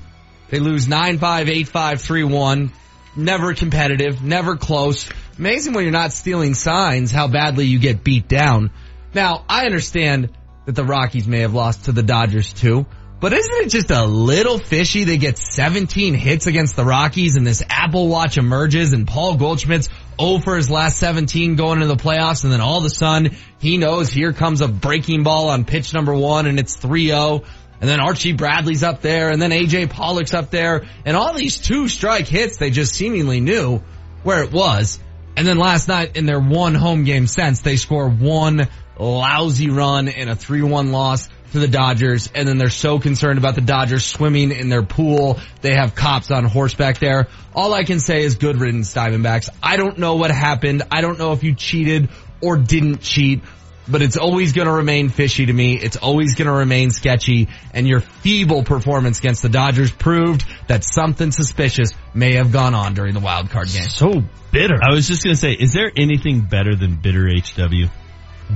They 0.49 0.59
lose 0.59 0.87
9-5, 0.87 1.19
8-5, 1.19 1.69
3-1. 1.71 2.71
Never 3.15 3.53
competitive, 3.53 4.21
never 4.21 4.57
close. 4.57 5.09
Amazing 5.39 5.73
when 5.73 5.83
you're 5.83 5.91
not 5.91 6.11
stealing 6.11 6.53
signs 6.53 7.11
how 7.11 7.27
badly 7.27 7.65
you 7.65 7.79
get 7.79 8.03
beat 8.03 8.27
down. 8.27 8.71
Now, 9.13 9.45
I 9.47 9.65
understand 9.65 10.29
that 10.65 10.73
the 10.73 10.83
Rockies 10.83 11.27
may 11.27 11.39
have 11.39 11.53
lost 11.53 11.85
to 11.85 11.91
the 11.93 12.03
Dodgers 12.03 12.51
too, 12.53 12.85
But 13.19 13.33
isn't 13.33 13.65
it 13.65 13.69
just 13.69 13.89
a 13.89 14.05
little 14.05 14.59
fishy? 14.59 15.03
They 15.03 15.17
get 15.17 15.39
17 15.39 16.13
hits 16.13 16.45
against 16.45 16.75
the 16.75 16.85
Rockies 16.85 17.35
and 17.35 17.47
this 17.47 17.63
Apple 17.67 18.09
Watch 18.09 18.37
emerges 18.37 18.93
and 18.93 19.07
Paul 19.07 19.37
Goldschmidt's 19.37 19.89
0 20.21 20.39
for 20.39 20.55
his 20.55 20.69
last 20.69 20.99
17 20.99 21.55
going 21.55 21.81
into 21.81 21.87
the 21.87 21.95
playoffs 21.95 22.43
and 22.43 22.53
then 22.53 22.61
all 22.61 22.77
of 22.77 22.85
a 22.85 22.91
sudden 22.91 23.35
he 23.59 23.77
knows 23.77 24.11
here 24.11 24.33
comes 24.33 24.61
a 24.61 24.67
breaking 24.67 25.23
ball 25.23 25.49
on 25.49 25.65
pitch 25.65 25.95
number 25.95 26.13
one 26.13 26.45
and 26.45 26.59
it's 26.59 26.77
3-0 26.77 27.43
and 27.81 27.89
then 27.89 27.99
Archie 27.99 28.33
Bradley's 28.33 28.83
up 28.83 29.01
there 29.01 29.31
and 29.31 29.41
then 29.41 29.49
AJ 29.49 29.89
Pollock's 29.89 30.35
up 30.35 30.51
there 30.51 30.85
and 31.03 31.17
all 31.17 31.33
these 31.33 31.57
two 31.57 31.87
strike 31.87 32.27
hits 32.27 32.57
they 32.57 32.69
just 32.69 32.93
seemingly 32.93 33.39
knew 33.39 33.81
where 34.21 34.43
it 34.43 34.51
was. 34.51 34.99
And 35.35 35.47
then 35.47 35.57
last 35.57 35.87
night 35.87 36.17
in 36.17 36.25
their 36.27 36.39
one 36.39 36.75
home 36.75 37.03
game 37.03 37.25
since 37.25 37.61
they 37.61 37.77
score 37.77 38.09
one 38.09 38.67
lousy 38.99 39.69
run 39.69 40.07
in 40.07 40.29
a 40.29 40.35
3-1 40.35 40.91
loss 40.91 41.29
to 41.57 41.67
the 41.67 41.71
Dodgers 41.71 42.29
and 42.33 42.47
then 42.47 42.57
they're 42.57 42.69
so 42.69 42.99
concerned 42.99 43.37
about 43.37 43.55
the 43.55 43.61
Dodgers 43.61 44.05
swimming 44.05 44.51
in 44.51 44.69
their 44.69 44.83
pool. 44.83 45.39
They 45.61 45.73
have 45.73 45.95
cops 45.95 46.31
on 46.31 46.45
horseback 46.45 46.99
there. 46.99 47.27
All 47.53 47.73
I 47.73 47.83
can 47.83 47.99
say 47.99 48.23
is 48.23 48.35
good 48.35 48.59
riddance 48.59 48.93
Diamondbacks. 48.93 49.49
I 49.61 49.77
don't 49.77 49.97
know 49.97 50.15
what 50.15 50.31
happened. 50.31 50.83
I 50.91 51.01
don't 51.01 51.17
know 51.17 51.33
if 51.33 51.43
you 51.43 51.55
cheated 51.55 52.09
or 52.41 52.57
didn't 52.57 53.01
cheat, 53.01 53.41
but 53.87 54.01
it's 54.01 54.17
always 54.17 54.53
going 54.53 54.67
to 54.67 54.73
remain 54.73 55.09
fishy 55.09 55.47
to 55.47 55.53
me. 55.53 55.77
It's 55.77 55.97
always 55.97 56.35
going 56.35 56.47
to 56.47 56.53
remain 56.53 56.91
sketchy 56.91 57.47
and 57.73 57.87
your 57.87 58.01
feeble 58.01 58.63
performance 58.63 59.19
against 59.19 59.41
the 59.41 59.49
Dodgers 59.49 59.91
proved 59.91 60.45
that 60.67 60.83
something 60.83 61.31
suspicious 61.31 61.89
may 62.13 62.33
have 62.33 62.51
gone 62.51 62.75
on 62.75 62.93
during 62.93 63.13
the 63.13 63.19
wild 63.19 63.49
card 63.49 63.69
game. 63.69 63.89
So 63.89 64.23
bitter. 64.51 64.77
I 64.81 64.91
was 64.91 65.07
just 65.07 65.23
gonna 65.23 65.35
say, 65.35 65.53
is 65.53 65.73
there 65.73 65.91
anything 65.95 66.41
better 66.41 66.75
than 66.75 66.95
bitter 66.95 67.27
HW? 67.27 67.89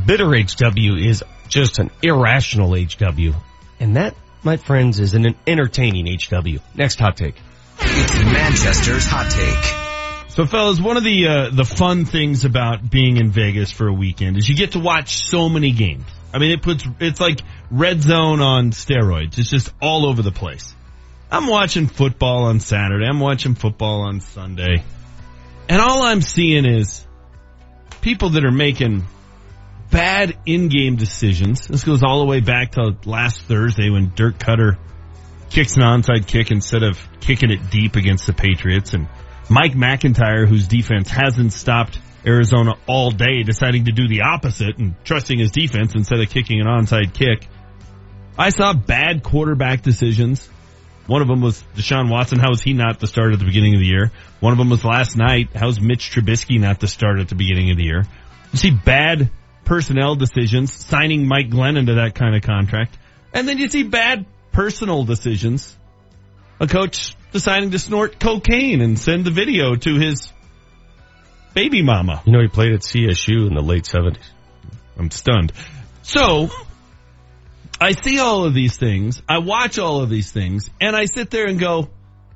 Bitter 0.05 0.29
HW 0.29 0.97
is 0.97 1.23
just 1.51 1.79
an 1.79 1.91
irrational 2.01 2.73
HW. 2.75 3.33
And 3.79 3.97
that, 3.97 4.15
my 4.43 4.57
friends, 4.57 4.99
is 4.99 5.13
an 5.13 5.35
entertaining 5.45 6.07
HW. 6.07 6.59
Next 6.75 6.99
hot 6.99 7.17
take. 7.17 7.35
It's 7.79 8.23
Manchester's 8.23 9.05
hot 9.05 9.29
take. 9.29 10.31
So 10.31 10.45
fellas, 10.45 10.79
one 10.79 10.95
of 10.95 11.03
the, 11.03 11.27
uh, 11.27 11.49
the 11.51 11.65
fun 11.65 12.05
things 12.05 12.45
about 12.45 12.89
being 12.89 13.17
in 13.17 13.31
Vegas 13.31 13.69
for 13.69 13.87
a 13.87 13.93
weekend 13.93 14.37
is 14.37 14.47
you 14.47 14.55
get 14.55 14.71
to 14.71 14.79
watch 14.79 15.27
so 15.27 15.49
many 15.49 15.73
games. 15.73 16.05
I 16.33 16.39
mean, 16.39 16.51
it 16.51 16.61
puts, 16.61 16.85
it's 17.01 17.19
like 17.19 17.41
red 17.69 18.01
zone 18.01 18.39
on 18.39 18.71
steroids. 18.71 19.37
It's 19.37 19.49
just 19.49 19.73
all 19.81 20.09
over 20.09 20.21
the 20.21 20.31
place. 20.31 20.73
I'm 21.29 21.47
watching 21.47 21.87
football 21.87 22.45
on 22.45 22.61
Saturday. 22.61 23.05
I'm 23.05 23.19
watching 23.19 23.55
football 23.55 24.03
on 24.03 24.21
Sunday. 24.21 24.83
And 25.67 25.81
all 25.81 26.03
I'm 26.03 26.21
seeing 26.21 26.65
is 26.65 27.05
people 27.99 28.29
that 28.31 28.45
are 28.45 28.51
making 28.51 29.05
bad 29.91 30.37
in-game 30.45 30.95
decisions. 30.95 31.67
This 31.67 31.83
goes 31.83 32.01
all 32.03 32.19
the 32.19 32.25
way 32.25 32.39
back 32.39 32.71
to 32.71 32.95
last 33.05 33.41
Thursday 33.43 33.89
when 33.89 34.13
Dirk 34.15 34.39
Koetter 34.39 34.77
kicks 35.49 35.75
an 35.75 35.83
onside 35.83 36.25
kick 36.25 36.49
instead 36.49 36.81
of 36.81 36.97
kicking 37.19 37.51
it 37.51 37.69
deep 37.69 37.95
against 37.97 38.25
the 38.25 38.33
Patriots 38.33 38.93
and 38.93 39.07
Mike 39.49 39.73
McIntyre, 39.73 40.47
whose 40.47 40.67
defense 40.67 41.09
hasn't 41.09 41.51
stopped 41.51 41.99
Arizona 42.25 42.75
all 42.87 43.11
day, 43.11 43.43
deciding 43.43 43.85
to 43.85 43.91
do 43.91 44.07
the 44.07 44.21
opposite 44.21 44.77
and 44.77 44.95
trusting 45.03 45.39
his 45.39 45.51
defense 45.51 45.93
instead 45.93 46.19
of 46.19 46.29
kicking 46.29 46.61
an 46.61 46.67
onside 46.67 47.13
kick. 47.13 47.47
I 48.37 48.49
saw 48.49 48.73
bad 48.73 49.23
quarterback 49.23 49.81
decisions. 49.81 50.47
One 51.07 51.21
of 51.21 51.27
them 51.27 51.41
was 51.41 51.61
Deshaun 51.75 52.09
Watson. 52.09 52.39
How 52.39 52.49
was 52.49 52.61
he 52.61 52.73
not 52.73 52.99
the 52.99 53.07
start 53.07 53.33
at 53.33 53.39
the 53.39 53.45
beginning 53.45 53.73
of 53.73 53.81
the 53.81 53.87
year? 53.87 54.11
One 54.39 54.53
of 54.53 54.57
them 54.57 54.69
was 54.69 54.85
last 54.85 55.17
night. 55.17 55.49
How's 55.53 55.81
Mitch 55.81 56.11
Trubisky 56.11 56.59
not 56.59 56.79
the 56.79 56.87
start 56.87 57.19
at 57.19 57.27
the 57.27 57.35
beginning 57.35 57.71
of 57.71 57.77
the 57.77 57.83
year? 57.83 58.05
You 58.53 58.57
see 58.57 58.71
bad 58.71 59.29
personnel 59.65 60.15
decisions, 60.15 60.73
signing 60.73 61.27
Mike 61.27 61.49
Glennon 61.49 61.87
to 61.87 61.95
that 61.95 62.15
kind 62.15 62.35
of 62.35 62.41
contract. 62.41 62.97
And 63.33 63.47
then 63.47 63.57
you 63.57 63.69
see 63.69 63.83
bad 63.83 64.25
personal 64.51 65.03
decisions. 65.03 65.77
A 66.59 66.67
coach 66.67 67.15
deciding 67.31 67.71
to 67.71 67.79
snort 67.79 68.19
cocaine 68.19 68.81
and 68.81 68.99
send 68.99 69.25
the 69.25 69.31
video 69.31 69.75
to 69.75 69.95
his 69.95 70.31
baby 71.53 71.81
mama. 71.81 72.21
You 72.25 72.33
know, 72.33 72.41
he 72.41 72.47
played 72.47 72.73
at 72.73 72.81
CSU 72.81 73.47
in 73.47 73.55
the 73.55 73.61
late 73.61 73.83
70s. 73.83 74.17
I'm 74.97 75.09
stunned. 75.09 75.53
So, 76.03 76.49
I 77.79 77.93
see 77.93 78.19
all 78.19 78.45
of 78.45 78.53
these 78.53 78.77
things, 78.77 79.23
I 79.27 79.39
watch 79.39 79.79
all 79.79 80.01
of 80.01 80.09
these 80.09 80.31
things, 80.31 80.69
and 80.79 80.95
I 80.95 81.05
sit 81.05 81.31
there 81.31 81.47
and 81.47 81.59
go, 81.59 81.89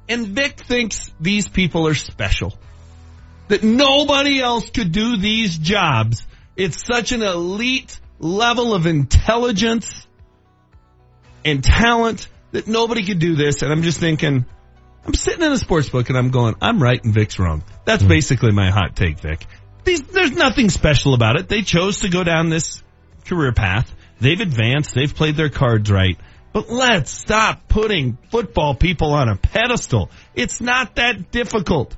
and 0.09 0.25
Vic 0.27 0.59
thinks 0.59 1.11
these 1.19 1.47
people 1.47 1.87
are 1.87 1.93
special. 1.93 2.53
That 3.49 3.63
nobody 3.63 4.39
else 4.41 4.69
could 4.71 4.91
do 4.91 5.17
these 5.17 5.55
jobs. 5.55 6.25
It's 6.55 6.85
such 6.85 7.11
an 7.11 7.21
elite 7.21 7.99
level 8.19 8.73
of 8.73 8.85
intelligence 8.85 10.07
and 11.43 11.63
talent 11.63 12.27
that 12.51 12.67
nobody 12.67 13.05
could 13.05 13.19
do 13.19 13.35
this. 13.35 13.61
And 13.61 13.71
I'm 13.71 13.83
just 13.83 13.99
thinking, 13.99 14.45
I'm 15.05 15.13
sitting 15.13 15.43
in 15.43 15.51
a 15.51 15.57
sports 15.57 15.89
book 15.89 16.09
and 16.09 16.17
I'm 16.17 16.31
going, 16.31 16.55
I'm 16.61 16.81
right 16.81 17.03
and 17.03 17.13
Vic's 17.13 17.37
wrong. 17.37 17.63
That's 17.83 18.03
hmm. 18.03 18.09
basically 18.09 18.51
my 18.51 18.71
hot 18.71 18.95
take, 18.95 19.19
Vic. 19.19 19.45
These, 19.83 20.01
there's 20.03 20.31
nothing 20.31 20.69
special 20.69 21.13
about 21.13 21.39
it. 21.39 21.47
They 21.47 21.61
chose 21.61 21.99
to 21.99 22.09
go 22.09 22.23
down 22.23 22.49
this 22.49 22.81
career 23.25 23.51
path. 23.51 23.93
They've 24.19 24.39
advanced. 24.39 24.95
They've 24.95 25.13
played 25.13 25.35
their 25.35 25.49
cards 25.49 25.91
right. 25.91 26.17
But 26.53 26.69
let's 26.69 27.11
stop 27.11 27.67
putting 27.67 28.17
football 28.31 28.75
people 28.75 29.13
on 29.13 29.27
a 29.27 29.35
pedestal. 29.35 30.09
It's 30.33 30.61
not 30.61 30.95
that 30.95 31.29
difficult. 31.29 31.95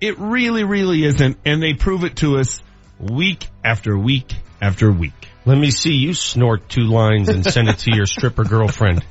It 0.00 0.18
really, 0.18 0.64
really 0.64 1.04
isn't. 1.04 1.38
And 1.44 1.60
they 1.60 1.74
prove 1.74 2.04
it 2.04 2.16
to 2.18 2.38
us 2.38 2.62
week 3.00 3.46
after 3.64 3.96
week 3.98 4.34
after 4.60 4.90
week. 4.90 5.12
Let 5.46 5.56
me 5.58 5.70
see 5.70 5.94
you 5.94 6.14
snort 6.14 6.68
two 6.68 6.82
lines 6.84 7.28
and 7.28 7.44
send 7.44 7.68
it 7.68 7.78
to 7.80 7.96
your 7.96 8.06
stripper 8.06 8.44
girlfriend. 8.44 9.04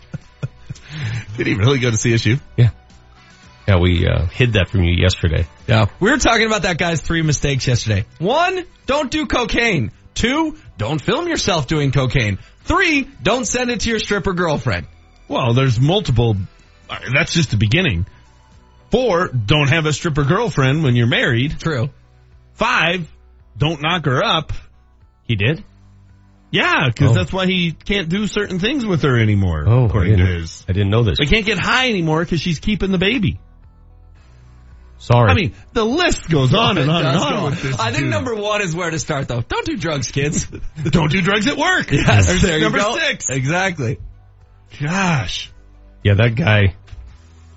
Did 1.37 1.47
he 1.47 1.53
really 1.55 1.79
go 1.79 1.89
to 1.89 1.97
CSU? 1.97 2.39
Yeah. 2.55 2.69
Yeah, 3.67 3.77
we 3.79 4.07
uh, 4.07 4.25
hid 4.27 4.53
that 4.53 4.69
from 4.69 4.83
you 4.83 4.93
yesterday. 4.95 5.45
Yeah. 5.67 5.87
We 5.99 6.09
were 6.11 6.17
talking 6.17 6.45
about 6.47 6.63
that 6.63 6.77
guy's 6.77 7.01
three 7.01 7.21
mistakes 7.21 7.67
yesterday. 7.67 8.05
One, 8.17 8.65
don't 8.85 9.11
do 9.11 9.25
cocaine. 9.27 9.91
Two, 10.15 10.57
don't 10.77 10.99
film 11.01 11.27
yourself 11.27 11.67
doing 11.67 11.91
cocaine. 11.91 12.39
Three, 12.63 13.07
don't 13.21 13.45
send 13.45 13.69
it 13.69 13.81
to 13.81 13.89
your 13.89 13.99
stripper 13.99 14.33
girlfriend. 14.33 14.87
Well, 15.27 15.53
there's 15.53 15.79
multiple. 15.79 16.35
uh, 16.89 16.99
That's 17.13 17.33
just 17.33 17.51
the 17.51 17.57
beginning. 17.57 18.07
Four, 18.91 19.27
don't 19.29 19.69
have 19.69 19.85
a 19.85 19.93
stripper 19.93 20.23
girlfriend 20.23 20.83
when 20.83 20.95
you're 20.95 21.07
married. 21.07 21.59
True. 21.59 21.89
Five, 22.53 23.07
don't 23.59 23.81
knock 23.81 24.05
her 24.05 24.23
up. 24.23 24.51
He 25.23 25.35
did? 25.35 25.63
Yeah, 26.51 26.87
because 26.87 27.11
Oh. 27.11 27.13
that's 27.13 27.31
why 27.31 27.45
he 27.45 27.73
can't 27.73 28.09
do 28.09 28.25
certain 28.25 28.57
things 28.57 28.83
with 28.83 29.03
her 29.03 29.19
anymore. 29.19 29.65
Oh, 29.67 29.85
according 29.85 30.13
I 30.13 30.17
to 30.17 30.23
didn't, 30.23 30.39
his. 30.41 30.65
I 30.67 30.73
didn't 30.73 30.89
know 30.89 31.03
this. 31.03 31.19
They 31.19 31.25
can't 31.27 31.45
get 31.45 31.59
high 31.59 31.89
anymore 31.89 32.23
because 32.23 32.41
she's 32.41 32.59
keeping 32.59 32.91
the 32.91 32.97
baby. 32.97 33.39
Sorry. 34.97 35.29
I 35.31 35.33
mean, 35.33 35.53
the 35.73 35.85
list 35.85 36.27
goes 36.29 36.53
on 36.53 36.77
and 36.77 36.89
on 36.91 37.05
and 37.05 37.17
on 37.17 37.43
with 37.51 37.61
this. 37.61 37.79
I 37.79 37.91
think 37.91 38.03
dude. 38.05 38.09
number 38.11 38.35
one 38.35 38.61
is 38.61 38.75
where 38.75 38.89
to 38.89 38.99
start 38.99 39.27
though. 39.29 39.41
Don't 39.41 39.65
do 39.65 39.77
drugs, 39.77 40.11
kids. 40.11 40.45
don't 40.83 41.09
do 41.11 41.21
drugs 41.21 41.47
at 41.47 41.55
work. 41.55 41.91
Yes, 41.91 42.27
There's 42.27 42.41
there 42.41 42.57
you 42.57 42.63
number 42.63 42.79
go. 42.79 42.97
six. 42.97 43.29
Exactly. 43.29 43.99
Gosh. 44.81 45.51
yeah, 46.03 46.15
that 46.15 46.35
guy, 46.35 46.75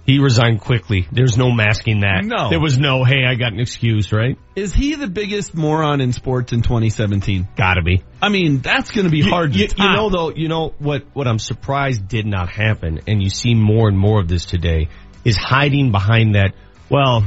he 0.05 0.19
resigned 0.19 0.61
quickly. 0.61 1.07
There's 1.13 1.37
no 1.39 1.51
masking 1.53 2.01
that. 2.01 2.25
No. 2.25 2.51
There 2.51 2.61
was 2.61 2.79
no, 2.79 3.05
hey, 3.05 3.25
I 3.27 3.35
got 3.37 3.53
an 3.53 3.61
excuse, 3.61 4.13
right? 4.13 4.37
Is 4.57 4.75
he 4.75 4.95
the 4.97 5.07
biggest 5.07 5.55
moron 5.55 6.01
in 6.01 6.13
sports 6.13 6.53
in 6.53 6.63
2017? 6.63 7.47
Gotta 7.57 7.83
be. 7.83 8.03
I 8.21 8.29
mean, 8.29 8.59
that's 8.61 8.91
going 8.91 9.05
to 9.07 9.11
be 9.11 9.19
You- 9.19 9.31
hard 9.31 9.55
You, 9.55 9.69
to 9.69 9.77
you 9.77 9.93
know 9.93 10.11
though, 10.11 10.31
you 10.31 10.49
know 10.49 10.75
what, 10.79 11.05
what 11.13 11.27
I'm 11.29 11.39
surprised 11.39 12.09
did 12.09 12.27
not 12.27 12.51
happen, 12.51 13.01
and 13.07 13.23
you 13.23 13.31
see 13.31 13.55
more 13.55 13.89
and 13.89 13.99
more 13.99 14.21
of 14.21 14.29
this 14.29 14.45
today, 14.45 14.89
is 15.25 15.37
hiding 15.37 15.93
behind 15.93 16.35
that, 16.35 16.55
well, 16.89 17.25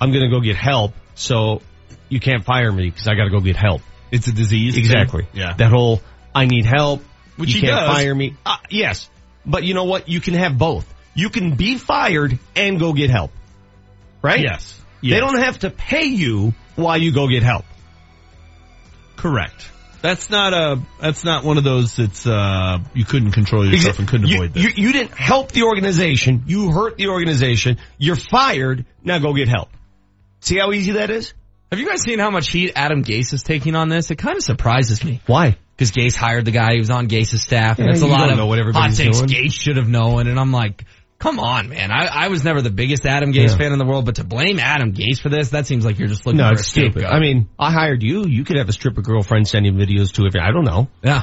I'm 0.00 0.12
gonna 0.12 0.30
go 0.30 0.40
get 0.40 0.56
help, 0.56 0.94
so 1.14 1.62
you 2.08 2.18
can't 2.20 2.44
fire 2.44 2.72
me 2.72 2.90
because 2.90 3.06
I 3.06 3.14
gotta 3.14 3.30
go 3.30 3.40
get 3.40 3.56
help. 3.56 3.82
It's 4.10 4.26
a 4.26 4.32
disease. 4.32 4.74
thing? 4.74 4.82
Exactly. 4.84 5.26
Yeah. 5.32 5.54
That 5.54 5.70
whole, 5.70 6.00
I 6.34 6.46
need 6.46 6.64
help, 6.64 7.02
Which 7.36 7.54
you 7.54 7.60
he 7.60 7.66
can't 7.68 7.78
does. 7.86 7.96
fire 7.96 8.14
me. 8.14 8.34
Uh, 8.44 8.56
yes. 8.70 9.08
But 9.46 9.62
you 9.64 9.74
know 9.74 9.84
what? 9.84 10.08
You 10.08 10.20
can 10.20 10.34
have 10.34 10.56
both. 10.58 10.92
You 11.18 11.30
can 11.30 11.56
be 11.56 11.78
fired 11.78 12.38
and 12.54 12.78
go 12.78 12.92
get 12.92 13.10
help. 13.10 13.32
Right? 14.22 14.38
Yes. 14.38 14.80
They 15.02 15.18
don't 15.18 15.38
have 15.38 15.58
to 15.60 15.70
pay 15.70 16.04
you 16.04 16.54
while 16.76 16.96
you 16.96 17.12
go 17.12 17.26
get 17.26 17.42
help. 17.42 17.64
Correct. 19.16 19.68
That's 20.00 20.30
not 20.30 20.52
a. 20.52 20.80
That's 21.00 21.24
not 21.24 21.42
one 21.42 21.58
of 21.58 21.64
those. 21.64 21.96
That's 21.96 22.24
uh. 22.24 22.78
You 22.94 23.04
couldn't 23.04 23.32
control 23.32 23.66
yourself 23.66 23.98
and 23.98 24.06
couldn't 24.06 24.28
you, 24.28 24.36
avoid 24.36 24.54
this. 24.54 24.62
You, 24.62 24.84
you 24.86 24.92
didn't 24.92 25.10
help 25.10 25.50
the 25.50 25.64
organization. 25.64 26.44
You 26.46 26.70
hurt 26.70 26.96
the 26.96 27.08
organization. 27.08 27.78
You're 27.98 28.14
fired. 28.14 28.86
Now 29.02 29.18
go 29.18 29.34
get 29.34 29.48
help. 29.48 29.70
See 30.38 30.56
how 30.56 30.70
easy 30.70 30.92
that 30.92 31.10
is? 31.10 31.34
Have 31.72 31.80
you 31.80 31.88
guys 31.88 32.02
seen 32.02 32.20
how 32.20 32.30
much 32.30 32.48
heat 32.48 32.72
Adam 32.76 33.02
Gase 33.02 33.32
is 33.32 33.42
taking 33.42 33.74
on 33.74 33.88
this? 33.88 34.12
It 34.12 34.18
kind 34.18 34.36
of 34.36 34.44
surprises 34.44 35.02
me. 35.02 35.20
Why? 35.26 35.56
Because 35.76 35.90
Gase 35.90 36.14
hired 36.14 36.44
the 36.44 36.52
guy. 36.52 36.74
He 36.74 36.78
was 36.78 36.90
on 36.90 37.08
Gase's 37.08 37.42
staff. 37.42 37.78
And 37.78 37.86
Yeah, 37.88 37.92
it's 37.92 38.02
a 38.02 38.06
lot 38.06 38.30
of 38.30 38.36
know 38.36 38.46
what 38.46 38.58
hot 38.58 38.68
everybody's 38.68 38.98
takes 38.98 39.18
doing. 39.20 39.28
Gase 39.28 39.52
should 39.52 39.76
have 39.76 39.88
known. 39.88 40.28
And 40.28 40.38
I'm 40.38 40.52
like, 40.52 40.84
come 41.18 41.38
on, 41.40 41.68
man. 41.68 41.90
I, 41.90 42.06
I 42.06 42.28
was 42.28 42.44
never 42.44 42.62
the 42.62 42.70
biggest 42.70 43.04
Adam 43.06 43.32
Gase 43.32 43.50
Yeah. 43.50 43.56
fan 43.56 43.72
in 43.72 43.78
the 43.78 43.84
world, 43.84 44.04
but 44.06 44.16
to 44.16 44.24
blame 44.24 44.58
Adam 44.58 44.92
Gase 44.92 45.20
for 45.20 45.28
this, 45.28 45.50
that 45.50 45.66
seems 45.66 45.84
like 45.84 45.98
you're 45.98 46.08
just 46.08 46.24
looking 46.26 46.38
No, 46.38 46.48
for 46.48 46.52
it's 46.52 46.62
a 46.62 46.64
stupid. 46.64 46.92
scapegoat. 46.92 47.12
I 47.12 47.18
mean, 47.20 47.48
I 47.58 47.72
hired 47.72 48.02
you. 48.02 48.26
You 48.26 48.44
could 48.44 48.56
have 48.56 48.68
a 48.68 48.72
stripper 48.72 49.02
girlfriend 49.02 49.48
sending 49.48 49.74
videos 49.74 50.12
to 50.14 50.26
if 50.26 50.34
I 50.36 50.50
don't 50.52 50.64
know. 50.64 50.88
yeah. 51.02 51.22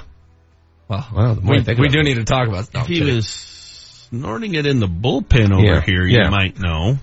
Well, 0.87 1.07
Wow, 1.13 1.33
the 1.33 1.41
more 1.41 1.55
we, 1.55 1.63
think 1.63 1.79
we 1.79 1.87
do 1.87 1.99
it. 2.01 2.03
need 2.03 2.15
to 2.15 2.25
talk 2.25 2.47
about 2.47 2.65
stuff. 2.65 2.83
if 2.83 2.87
he 2.89 2.99
today. 2.99 3.15
was 3.15 3.27
snorting 3.27 4.53
it 4.53 4.65
in 4.67 4.79
the 4.79 4.87
bullpen 4.87 5.51
over 5.51 5.63
Yeah, 5.63 5.81
here, 5.81 6.05
yeah. 6.05 6.25
you 6.25 6.29
might 6.31 6.59
know. 6.59 6.97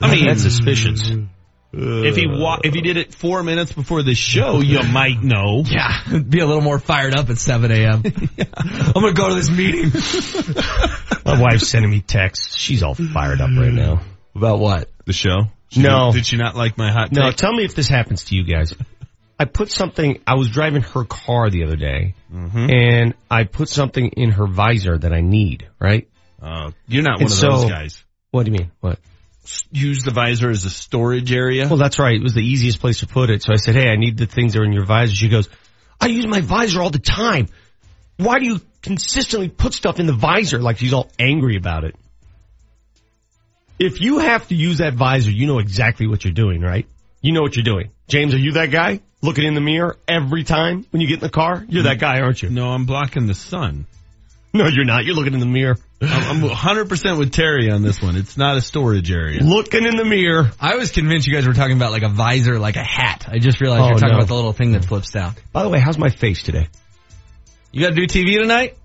I 0.00 0.10
mean, 0.14 0.26
that's 0.26 0.42
suspicious. 0.42 1.08
If 1.72 2.16
he 2.16 2.26
wa- 2.26 2.58
if 2.64 2.74
he 2.74 2.80
did 2.80 2.96
it 2.96 3.14
four 3.14 3.42
minutes 3.44 3.72
before 3.72 4.02
the 4.02 4.14
show, 4.14 4.60
you 4.60 4.82
might 4.92 5.22
know. 5.22 5.62
Yeah, 5.64 6.18
be 6.18 6.40
a 6.40 6.46
little 6.46 6.62
more 6.62 6.78
fired 6.80 7.14
up 7.16 7.30
at 7.30 7.38
7 7.38 7.70
a.m. 7.70 8.02
I'm 8.56 8.92
gonna 8.92 9.12
go 9.12 9.28
to 9.28 9.34
this 9.36 9.50
meeting. 9.50 9.90
My 11.24 11.40
wife's 11.40 11.68
sending 11.68 11.90
me 11.90 12.00
texts. 12.00 12.56
She's 12.56 12.82
all 12.82 12.94
fired 12.94 13.40
up 13.40 13.50
right 13.56 13.72
now. 13.72 14.00
About 14.34 14.58
what? 14.58 14.88
The 15.04 15.12
show? 15.12 15.42
She 15.68 15.82
No. 15.82 16.10
Did, 16.12 16.18
did 16.20 16.26
she 16.26 16.36
not 16.36 16.56
like 16.56 16.76
my 16.78 16.90
hot 16.90 17.12
No, 17.12 17.28
take? 17.30 17.36
tell 17.36 17.52
me 17.52 17.64
if 17.64 17.74
this 17.74 17.88
happens 17.88 18.24
to 18.24 18.34
you 18.36 18.42
guys. 18.44 18.74
I 19.38 19.44
put 19.44 19.70
something, 19.70 20.20
I 20.26 20.34
was 20.34 20.50
driving 20.50 20.82
her 20.82 21.04
car 21.04 21.50
the 21.50 21.64
other 21.64 21.76
day, 21.76 22.14
Mm-hmm. 22.32 22.70
and 22.70 23.14
I 23.30 23.44
put 23.44 23.68
something 23.68 24.08
in 24.08 24.30
her 24.32 24.46
visor 24.46 24.98
that 24.98 25.12
I 25.12 25.20
need, 25.20 25.68
right? 25.80 26.08
Uh, 26.42 26.70
you're 26.88 27.02
not 27.02 27.20
And 27.20 27.24
one 27.28 27.32
of 27.32 27.38
so- 27.38 27.50
those 27.50 27.64
guys. 27.70 28.04
What 28.32 28.44
do 28.46 28.52
you 28.52 28.58
mean? 28.58 28.70
What? 28.80 28.98
Use 29.72 30.02
the 30.02 30.10
visor 30.10 30.50
as 30.50 30.64
a 30.64 30.70
storage 30.70 31.32
area. 31.32 31.66
Well, 31.68 31.78
that's 31.78 31.98
right. 31.98 32.14
It 32.14 32.22
was 32.22 32.34
the 32.34 32.44
easiest 32.44 32.80
place 32.80 33.00
to 33.00 33.06
put 33.06 33.30
it. 33.30 33.42
So 33.42 33.52
I 33.52 33.56
said, 33.56 33.74
hey, 33.74 33.88
I 33.88 33.96
need 33.96 34.16
the 34.16 34.26
things 34.26 34.52
that 34.52 34.60
are 34.60 34.64
in 34.64 34.72
your 34.72 34.84
visor. 34.84 35.14
She 35.14 35.28
goes, 35.28 35.48
I 36.00 36.06
use 36.06 36.26
my 36.26 36.40
visor 36.40 36.80
all 36.80 36.90
the 36.90 36.98
time. 36.98 37.48
Why 38.16 38.38
do 38.38 38.46
you 38.46 38.60
consistently 38.82 39.48
put 39.48 39.74
stuff 39.74 40.00
in 40.00 40.06
the 40.06 40.12
visor? 40.12 40.58
Like 40.58 40.78
she's 40.78 40.92
all 40.92 41.10
angry 41.18 41.56
about 41.56 41.84
it. 41.84 41.96
If 43.78 44.00
you 44.00 44.18
have 44.18 44.46
to 44.48 44.54
use 44.54 44.78
that 44.78 44.94
visor, 44.94 45.30
you 45.30 45.46
know 45.46 45.58
exactly 45.58 46.06
what 46.06 46.24
you're 46.24 46.34
doing, 46.34 46.60
right? 46.60 46.86
You 47.22 47.32
know 47.32 47.40
what 47.40 47.56
you're 47.56 47.64
doing. 47.64 47.90
James, 48.08 48.34
are 48.34 48.38
you 48.38 48.52
that 48.52 48.70
guy? 48.70 49.00
Looking 49.22 49.44
in 49.44 49.54
the 49.54 49.60
mirror 49.60 49.96
every 50.08 50.44
time 50.44 50.86
when 50.90 51.00
you 51.00 51.08
get 51.08 51.14
in 51.14 51.20
the 51.20 51.30
car? 51.30 51.64
You're 51.68 51.84
that 51.84 51.98
guy, 51.98 52.20
aren't 52.20 52.42
you? 52.42 52.50
No, 52.50 52.70
I'm 52.70 52.86
blocking 52.86 53.26
the 53.26 53.34
sun. 53.34 53.86
No, 54.52 54.66
you're 54.66 54.84
not. 54.84 55.04
You're 55.04 55.14
looking 55.14 55.34
in 55.34 55.40
the 55.40 55.46
mirror. 55.46 55.76
I'm, 56.02 56.44
I'm 56.44 56.50
100% 56.50 57.18
with 57.18 57.32
Terry 57.32 57.70
on 57.70 57.82
this 57.82 58.00
one. 58.00 58.16
It's 58.16 58.36
not 58.38 58.56
a 58.56 58.60
storage 58.62 59.10
area. 59.12 59.42
Looking 59.42 59.84
in 59.86 59.96
the 59.96 60.04
mirror. 60.04 60.50
I 60.58 60.76
was 60.76 60.92
convinced 60.92 61.26
you 61.26 61.34
guys 61.34 61.46
were 61.46 61.52
talking 61.52 61.76
about 61.76 61.92
like 61.92 62.02
a 62.02 62.08
visor, 62.08 62.58
like 62.58 62.76
a 62.76 62.82
hat. 62.84 63.26
I 63.28 63.38
just 63.38 63.60
realized 63.60 63.82
Oh, 63.82 63.88
you're 63.88 63.94
talking 63.98 64.12
no. 64.12 64.16
about 64.18 64.28
the 64.28 64.34
little 64.34 64.52
thing 64.54 64.72
that 64.72 64.84
flips 64.86 65.10
down. 65.10 65.34
By 65.52 65.62
the 65.62 65.68
way, 65.68 65.78
how's 65.78 65.98
my 65.98 66.08
face 66.08 66.42
today? 66.42 66.68
You 67.72 67.82
gotta 67.82 67.94
do 67.94 68.06
TV 68.06 68.38
tonight? 68.40 68.76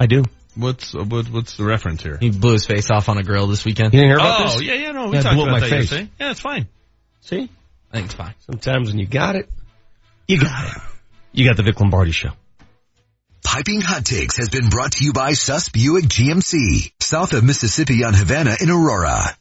I 0.00 0.06
do. 0.06 0.24
What's 0.56 0.94
uh, 0.94 1.04
what, 1.04 1.28
what's 1.30 1.56
the 1.56 1.64
reference 1.64 2.02
here? 2.02 2.18
He 2.20 2.30
blew 2.30 2.52
his 2.54 2.66
face 2.66 2.90
off 2.90 3.08
on 3.08 3.16
a 3.18 3.22
grill 3.22 3.46
this 3.46 3.64
weekend. 3.64 3.94
You 3.94 4.00
didn't 4.00 4.10
hear 4.10 4.16
about 4.18 4.40
Oh, 4.40 4.44
this? 4.58 4.62
yeah, 4.62 4.74
yeah, 4.74 4.92
no, 4.92 5.08
we 5.08 5.16
Yeah, 5.16 5.22
talked 5.22 5.36
blew 5.36 5.44
about 5.44 5.52
my 5.52 5.60
that 5.60 5.70
face. 5.70 5.90
yesterday. 5.92 6.10
Yeah, 6.18 6.30
it's 6.32 6.40
fine. 6.40 6.66
See? 7.20 7.48
I 7.92 7.94
think 7.96 8.06
it's 8.06 8.14
fine. 8.14 8.34
Sometimes 8.46 8.88
when 8.88 8.98
you 8.98 9.06
got 9.06 9.36
it, 9.36 9.48
you 10.26 10.38
got 10.40 10.66
it. 10.66 10.82
You 11.32 11.44
got 11.46 11.56
the 11.56 11.62
Vic 11.62 11.78
Lombardi 11.80 12.10
show. 12.12 12.30
Piping 13.42 13.80
Hot 13.80 14.04
Takes 14.04 14.36
has 14.36 14.48
been 14.48 14.68
brought 14.68 14.92
to 14.92 15.04
you 15.04 15.12
by 15.12 15.32
Suss 15.32 15.70
Buick 15.70 16.04
GMC, 16.04 16.92
south 17.00 17.32
of 17.32 17.42
Mississippi 17.42 18.04
on 18.04 18.14
Havana 18.14 18.56
in 18.60 18.70
Aurora. 18.70 19.34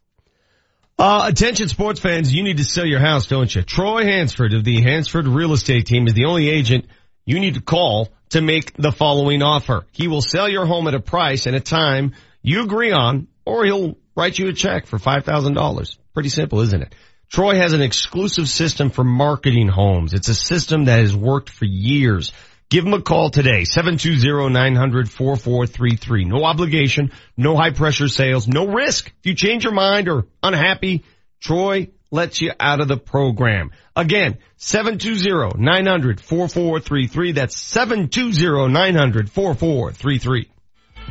Uh, 0.98 1.26
attention 1.28 1.68
sports 1.68 2.00
fans, 2.00 2.34
you 2.34 2.44
need 2.44 2.58
to 2.58 2.64
sell 2.64 2.86
your 2.86 3.00
house, 3.00 3.28
don't 3.28 3.54
you? 3.54 3.62
Troy 3.62 4.04
Hansford 4.04 4.54
of 4.54 4.64
the 4.64 4.82
Hansford 4.82 5.28
Real 5.28 5.54
Estate 5.54 5.86
Team 5.86 6.08
is 6.08 6.14
the 6.14 6.26
only 6.26 6.50
agent 6.50 6.86
you 7.26 7.40
need 7.40 7.56
to 7.56 7.62
call 7.62 8.10
to 8.30 8.42
make 8.42 8.74
the 8.74 8.92
following 8.92 9.42
offer. 9.42 9.86
He 9.92 10.08
will 10.08 10.22
sell 10.22 10.50
your 10.50 10.66
home 10.66 10.88
at 10.88 10.96
a 10.96 11.00
price 11.00 11.46
and 11.46 11.56
a 11.56 11.60
time 11.60 12.14
you 12.42 12.64
agree 12.64 12.92
on, 12.92 13.28
or 13.46 13.66
he'll 13.66 13.98
write 14.16 14.40
you 14.40 14.48
a 14.48 14.54
check 14.54 14.88
for 14.88 14.98
$5,000. 14.98 15.98
Pretty 16.14 16.30
simple, 16.30 16.62
isn't 16.62 16.82
it? 16.82 16.96
Troy 17.30 17.58
has 17.58 17.74
an 17.74 17.82
exclusive 17.82 18.50
system 18.50 18.90
for 18.90 19.04
marketing 19.04 19.68
homes. 19.68 20.14
It's 20.14 20.30
a 20.30 20.36
system 20.36 20.86
that 20.86 21.00
has 21.00 21.16
worked 21.16 21.50
for 21.50 21.66
years. 21.66 22.34
Give 22.70 22.86
him 22.86 22.94
a 22.94 23.02
call 23.02 23.32
today, 23.32 23.64
720-900-4433. 23.64 26.28
No 26.28 26.46
obligation, 26.46 27.12
no 27.36 27.56
high 27.56 27.72
pressure 27.72 28.08
sales, 28.08 28.48
no 28.48 28.68
risk. 28.68 29.08
If 29.08 29.26
you 29.26 29.34
change 29.34 29.64
your 29.64 29.74
mind 29.74 30.08
or 30.08 30.28
unhappy, 30.44 31.04
Troy 31.42 31.88
lets 32.12 32.42
you 32.42 32.52
out 32.60 32.80
of 32.80 32.88
the 32.88 32.98
program. 32.98 33.72
Again, 33.96 34.38
720-900-4433. 34.60 37.34
That's 37.34 37.56
720-900-4433. 37.56 40.46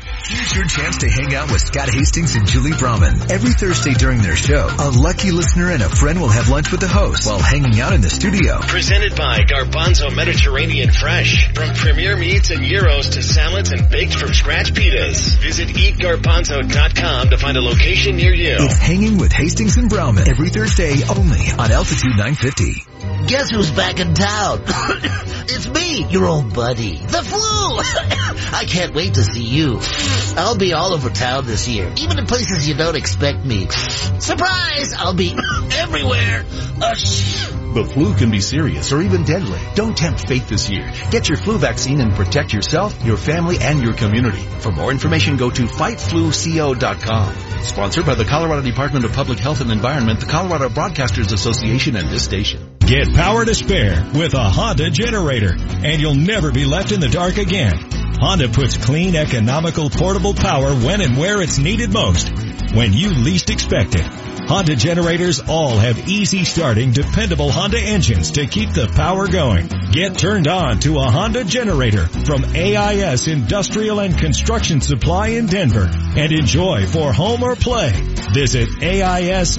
Here's 0.00 0.54
your 0.54 0.64
chance 0.66 0.98
to 0.98 1.08
hang 1.08 1.34
out 1.34 1.50
with 1.50 1.60
Scott 1.60 1.88
Hastings 1.88 2.36
and 2.36 2.46
Julie 2.46 2.76
Brahman. 2.78 3.30
Every 3.30 3.52
Thursday 3.52 3.94
during 3.94 4.22
their 4.22 4.36
show, 4.36 4.68
a 4.78 4.90
lucky 4.90 5.30
listener 5.30 5.70
and 5.70 5.82
a 5.82 5.88
friend 5.88 6.20
will 6.20 6.28
have 6.28 6.48
lunch 6.48 6.70
with 6.70 6.80
the 6.80 6.88
host 6.88 7.26
while 7.26 7.38
hanging 7.38 7.80
out 7.80 7.92
in 7.92 8.00
the 8.00 8.10
studio. 8.10 8.58
Presented 8.60 9.16
by 9.16 9.40
Garbanzo 9.40 10.14
Mediterranean 10.14 10.90
Fresh. 10.90 11.52
From 11.54 11.74
premier 11.74 12.16
meats 12.16 12.50
and 12.50 12.60
euros 12.60 13.12
to 13.12 13.22
salads 13.22 13.72
and 13.72 13.90
baked 13.90 14.14
from 14.14 14.32
scratch 14.32 14.72
pitas. 14.72 15.36
Visit 15.40 15.68
eatgarbanzo.com 15.68 17.30
to 17.30 17.38
find 17.38 17.56
a 17.56 17.62
location 17.62 18.16
near 18.16 18.34
you. 18.34 18.56
It's 18.58 18.76
Hanging 18.76 19.18
with 19.18 19.32
Hastings 19.32 19.76
and 19.76 19.88
Brahman 19.88 20.28
every 20.28 20.50
Thursday 20.50 21.02
only 21.08 21.50
on 21.58 21.72
Altitude 21.72 22.16
950. 22.16 22.97
Guess 23.28 23.50
who's 23.50 23.70
back 23.70 24.00
in 24.00 24.14
town? 24.14 24.62
it's 24.66 25.68
me, 25.68 26.04
your 26.10 26.26
old 26.26 26.54
buddy. 26.54 26.96
The 26.96 27.22
flu! 27.22 27.38
I 28.58 28.64
can't 28.66 28.94
wait 28.94 29.14
to 29.14 29.22
see 29.22 29.44
you. 29.44 29.78
I'll 30.36 30.56
be 30.56 30.72
all 30.72 30.94
over 30.94 31.10
town 31.10 31.46
this 31.46 31.68
year, 31.68 31.92
even 31.98 32.18
in 32.18 32.26
places 32.26 32.66
you 32.68 32.74
don't 32.74 32.96
expect 32.96 33.44
me. 33.44 33.68
Surprise! 33.68 34.94
I'll 34.96 35.14
be 35.14 35.32
everywhere. 35.72 36.44
Uh, 36.80 36.94
The 37.74 37.84
flu 37.92 38.14
can 38.14 38.30
be 38.30 38.40
serious 38.40 38.90
or 38.92 39.02
even 39.02 39.24
deadly. 39.24 39.60
Don't 39.74 39.96
tempt 39.96 40.26
fate 40.26 40.46
this 40.48 40.70
year. 40.70 40.90
Get 41.10 41.28
your 41.28 41.36
flu 41.38 41.58
vaccine 41.58 42.00
and 42.00 42.14
protect 42.14 42.52
yourself, 42.54 43.04
your 43.04 43.16
family, 43.18 43.58
and 43.60 43.82
your 43.82 43.92
community. 43.92 44.42
For 44.60 44.72
more 44.72 44.90
information, 44.90 45.36
go 45.36 45.50
to 45.50 45.64
fightfluco.com. 45.64 47.34
Sponsored 47.64 48.06
by 48.06 48.14
the 48.14 48.24
Colorado 48.24 48.62
Department 48.62 49.04
of 49.04 49.12
Public 49.12 49.38
Health 49.38 49.60
and 49.60 49.70
Environment, 49.70 50.18
the 50.18 50.26
Colorado 50.26 50.68
Broadcasters 50.70 51.32
Association, 51.32 51.94
and 51.96 52.08
this 52.08 52.24
station. 52.24 52.77
Get 52.88 53.12
power 53.14 53.44
to 53.44 53.54
spare 53.54 54.02
with 54.14 54.32
a 54.32 54.48
Honda 54.48 54.88
generator, 54.88 55.54
and 55.58 56.00
you'll 56.00 56.14
never 56.14 56.50
be 56.50 56.64
left 56.64 56.90
in 56.90 57.00
the 57.00 57.08
dark 57.10 57.36
again. 57.36 57.74
Honda 58.18 58.48
puts 58.48 58.78
clean, 58.78 59.14
economical, 59.14 59.90
portable 59.90 60.32
power 60.32 60.72
when 60.72 61.02
and 61.02 61.18
where 61.18 61.42
it's 61.42 61.58
needed 61.58 61.92
most, 61.92 62.30
when 62.72 62.94
you 62.94 63.10
least 63.10 63.50
expect 63.50 63.94
it. 63.94 64.06
Honda 64.48 64.74
generators 64.74 65.38
all 65.38 65.76
have 65.76 66.08
easy 66.08 66.44
starting, 66.44 66.92
dependable 66.92 67.52
Honda 67.52 67.78
engines 67.78 68.30
to 68.30 68.46
keep 68.46 68.70
the 68.72 68.88
power 68.96 69.28
going. 69.28 69.68
Get 69.92 70.16
turned 70.16 70.48
on 70.48 70.80
to 70.80 70.96
a 70.96 71.10
Honda 71.10 71.44
generator 71.44 72.06
from 72.24 72.42
AIS 72.54 73.28
Industrial 73.28 74.00
and 74.00 74.16
Construction 74.16 74.80
Supply 74.80 75.28
in 75.28 75.44
Denver 75.44 75.90
and 75.92 76.32
enjoy 76.32 76.86
for 76.86 77.12
home 77.12 77.42
or 77.42 77.54
play. 77.54 77.92
Visit 78.32 78.70
AISIND.com. 78.80 79.58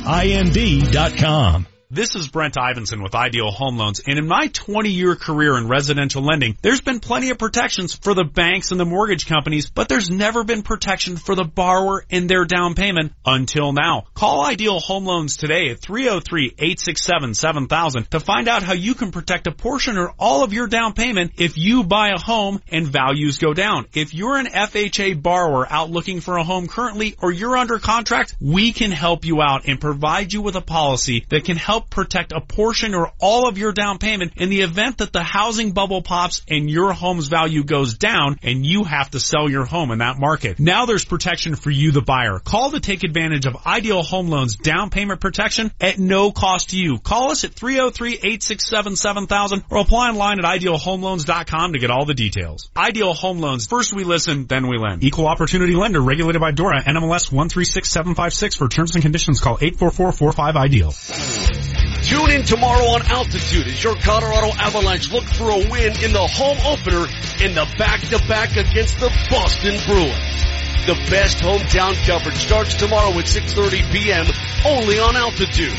This 1.91 2.15
is 2.15 2.27
Brent 2.27 2.53
Ivinson 2.53 3.01
with 3.01 3.15
Ideal 3.15 3.49
Home 3.49 3.77
Loans, 3.77 3.99
and 4.05 4.19
in 4.19 4.27
my 4.27 4.51
20 4.53 4.91
year 4.91 5.15
career 5.15 5.57
in 5.57 5.67
residential 5.67 6.21
lending, 6.21 6.55
there's 6.61 6.81
been 6.81 6.99
plenty 6.99 7.31
of 7.31 7.39
protections 7.39 7.95
for 7.95 8.13
the 8.13 8.23
banks 8.23 8.69
and 8.69 8.79
the 8.79 8.85
mortgage 8.85 9.25
companies, 9.25 9.71
but 9.71 9.89
there's 9.89 10.07
never 10.07 10.43
been 10.43 10.61
protection 10.61 11.17
for 11.17 11.33
the 11.33 11.45
borrower 11.45 12.05
and 12.11 12.29
their 12.29 12.45
down 12.45 12.75
payment 12.75 13.13
until 13.25 13.73
now. 13.73 14.03
Call 14.13 14.45
Ideal 14.45 14.79
Home 14.79 15.05
Loans 15.05 15.35
today 15.35 15.69
at 15.69 15.79
303-867-7000 15.79 18.09
to 18.09 18.19
find 18.19 18.47
out 18.47 18.61
how 18.61 18.73
you 18.73 18.93
can 18.93 19.11
protect 19.11 19.47
a 19.47 19.51
portion 19.51 19.97
or 19.97 20.13
all 20.19 20.43
of 20.43 20.53
your 20.53 20.67
down 20.67 20.93
payment 20.93 21.31
if 21.37 21.57
you 21.57 21.83
buy 21.83 22.09
a 22.09 22.19
home 22.19 22.61
and 22.67 22.85
values 22.85 23.39
go 23.39 23.55
down. 23.55 23.87
If 23.95 24.13
you're 24.13 24.37
an 24.37 24.45
FHA 24.45 25.23
borrower 25.23 25.65
out 25.67 25.89
looking 25.89 26.21
for 26.21 26.37
a 26.37 26.43
home 26.43 26.67
currently 26.67 27.15
or 27.19 27.31
you're 27.31 27.57
under 27.57 27.79
contract, 27.79 28.35
we 28.39 28.73
can 28.73 28.91
help 28.91 29.25
you 29.25 29.41
out 29.41 29.67
and 29.67 29.81
provide 29.81 30.33
you 30.33 30.43
with 30.43 30.55
a 30.55 30.61
policy 30.61 31.25
that 31.29 31.45
can 31.45 31.57
help 31.57 31.78
protect 31.81 32.31
a 32.31 32.41
portion 32.41 32.95
or 32.95 33.11
all 33.19 33.47
of 33.47 33.57
your 33.57 33.71
down 33.71 33.97
payment 33.97 34.33
in 34.37 34.49
the 34.49 34.61
event 34.61 34.99
that 34.99 35.13
the 35.13 35.23
housing 35.23 35.71
bubble 35.71 36.01
pops 36.01 36.41
and 36.47 36.69
your 36.69 36.93
home's 36.93 37.27
value 37.27 37.63
goes 37.63 37.95
down 37.95 38.37
and 38.43 38.65
you 38.65 38.83
have 38.83 39.09
to 39.11 39.19
sell 39.19 39.49
your 39.49 39.65
home 39.65 39.91
in 39.91 39.99
that 39.99 40.19
market. 40.19 40.59
Now 40.59 40.85
there's 40.85 41.05
protection 41.05 41.55
for 41.55 41.69
you, 41.69 41.91
the 41.91 42.01
buyer. 42.01 42.39
Call 42.39 42.71
to 42.71 42.79
take 42.79 43.03
advantage 43.03 43.45
of 43.45 43.55
Ideal 43.65 44.03
Home 44.03 44.29
Loans 44.29 44.55
down 44.55 44.89
payment 44.89 45.21
protection 45.21 45.71
at 45.79 45.99
no 45.99 46.31
cost 46.31 46.71
to 46.71 46.77
you. 46.77 46.97
Call 46.99 47.31
us 47.31 47.43
at 47.43 47.51
303-867-7000 47.51 49.63
or 49.69 49.77
apply 49.77 50.09
online 50.09 50.39
at 50.39 50.45
idealhomeloans.com 50.45 51.73
to 51.73 51.79
get 51.79 51.91
all 51.91 52.05
the 52.05 52.13
details. 52.13 52.69
Ideal 52.75 53.13
Home 53.13 53.39
Loans. 53.39 53.67
First 53.67 53.93
we 53.93 54.03
listen, 54.03 54.47
then 54.47 54.67
we 54.67 54.77
lend. 54.77 55.03
Equal 55.03 55.27
opportunity 55.27 55.75
lender 55.75 56.01
regulated 56.01 56.41
by 56.41 56.51
DORA, 56.51 56.81
NMLS 56.81 57.31
136756 57.31 58.55
for 58.55 58.67
terms 58.67 58.95
and 58.95 59.01
conditions 59.01 59.39
call 59.39 59.57
844-45-IDEAL. 59.57 61.68
Tune 62.03 62.31
in 62.31 62.43
tomorrow 62.43 62.85
on 62.95 63.05
Altitude 63.11 63.67
as 63.67 63.83
your 63.83 63.95
Colorado 63.95 64.51
Avalanche 64.57 65.11
look 65.11 65.25
for 65.25 65.51
a 65.51 65.57
win 65.69 65.93
in 66.03 66.13
the 66.13 66.27
home 66.27 66.57
opener 66.65 67.05
in 67.43 67.53
the 67.53 67.67
back-to-back 67.77 68.55
against 68.55 68.99
the 68.99 69.09
Boston 69.29 69.77
Bruins. 69.85 70.39
The 70.87 70.95
best 71.11 71.37
hometown 71.39 71.93
coverage 72.07 72.37
starts 72.37 72.73
tomorrow 72.75 73.11
at 73.19 73.25
6.30 73.25 73.91
p.m. 73.91 74.25
only 74.65 74.97
on 74.97 75.15
Altitude. 75.15 75.77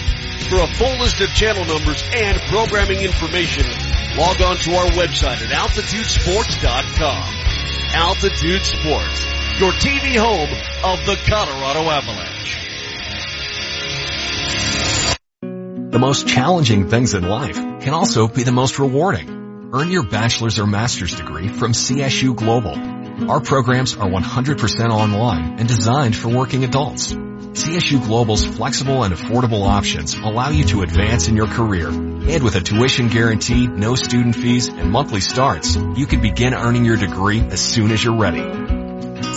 For 0.49 0.61
a 0.61 0.67
full 0.67 0.99
list 0.99 1.21
of 1.21 1.29
channel 1.31 1.65
numbers 1.65 2.03
and 2.15 2.39
programming 2.43 3.01
information, 3.01 3.65
log 4.17 4.41
on 4.41 4.57
to 4.59 4.75
our 4.75 4.87
website 4.93 5.43
at 5.43 5.51
altitudesports.com. 5.51 7.23
Altitude 7.95 8.65
Sports, 8.65 9.27
your 9.59 9.73
TV 9.73 10.17
home 10.17 10.51
of 10.85 11.05
the 11.07 11.17
Colorado 11.27 11.89
Avalanche. 11.91 12.70
The 15.91 15.99
most 15.99 16.29
challenging 16.29 16.89
things 16.89 17.15
in 17.15 17.29
life 17.29 17.57
can 17.57 17.95
also 17.95 18.29
be 18.29 18.45
the 18.45 18.53
most 18.53 18.79
rewarding. 18.79 19.71
Earn 19.73 19.91
your 19.91 20.05
bachelor's 20.05 20.61
or 20.61 20.67
master's 20.69 21.17
degree 21.17 21.49
from 21.49 21.73
CSU 21.73 22.37
Global. 22.37 23.29
Our 23.29 23.41
programs 23.41 23.97
are 23.97 24.09
100% 24.09 24.91
online 24.91 25.59
and 25.59 25.67
designed 25.67 26.15
for 26.15 26.29
working 26.29 26.63
adults. 26.63 27.13
CSU 27.13 28.07
Global's 28.07 28.47
flexible 28.47 29.03
and 29.03 29.13
affordable 29.13 29.67
options 29.67 30.15
allow 30.15 30.51
you 30.51 30.63
to 30.67 30.83
advance 30.83 31.27
in 31.27 31.35
your 31.35 31.49
career. 31.49 31.89
And 31.89 32.45
with 32.45 32.55
a 32.55 32.61
tuition 32.61 33.09
guarantee, 33.09 33.67
no 33.67 33.97
student 33.97 34.37
fees, 34.37 34.69
and 34.69 34.93
monthly 34.93 35.21
starts, 35.21 35.75
you 35.75 36.07
can 36.07 36.21
begin 36.21 36.55
earning 36.55 36.85
your 36.85 36.99
degree 36.99 37.41
as 37.41 37.61
soon 37.61 37.91
as 37.91 38.05
you're 38.05 38.17
ready. 38.17 38.45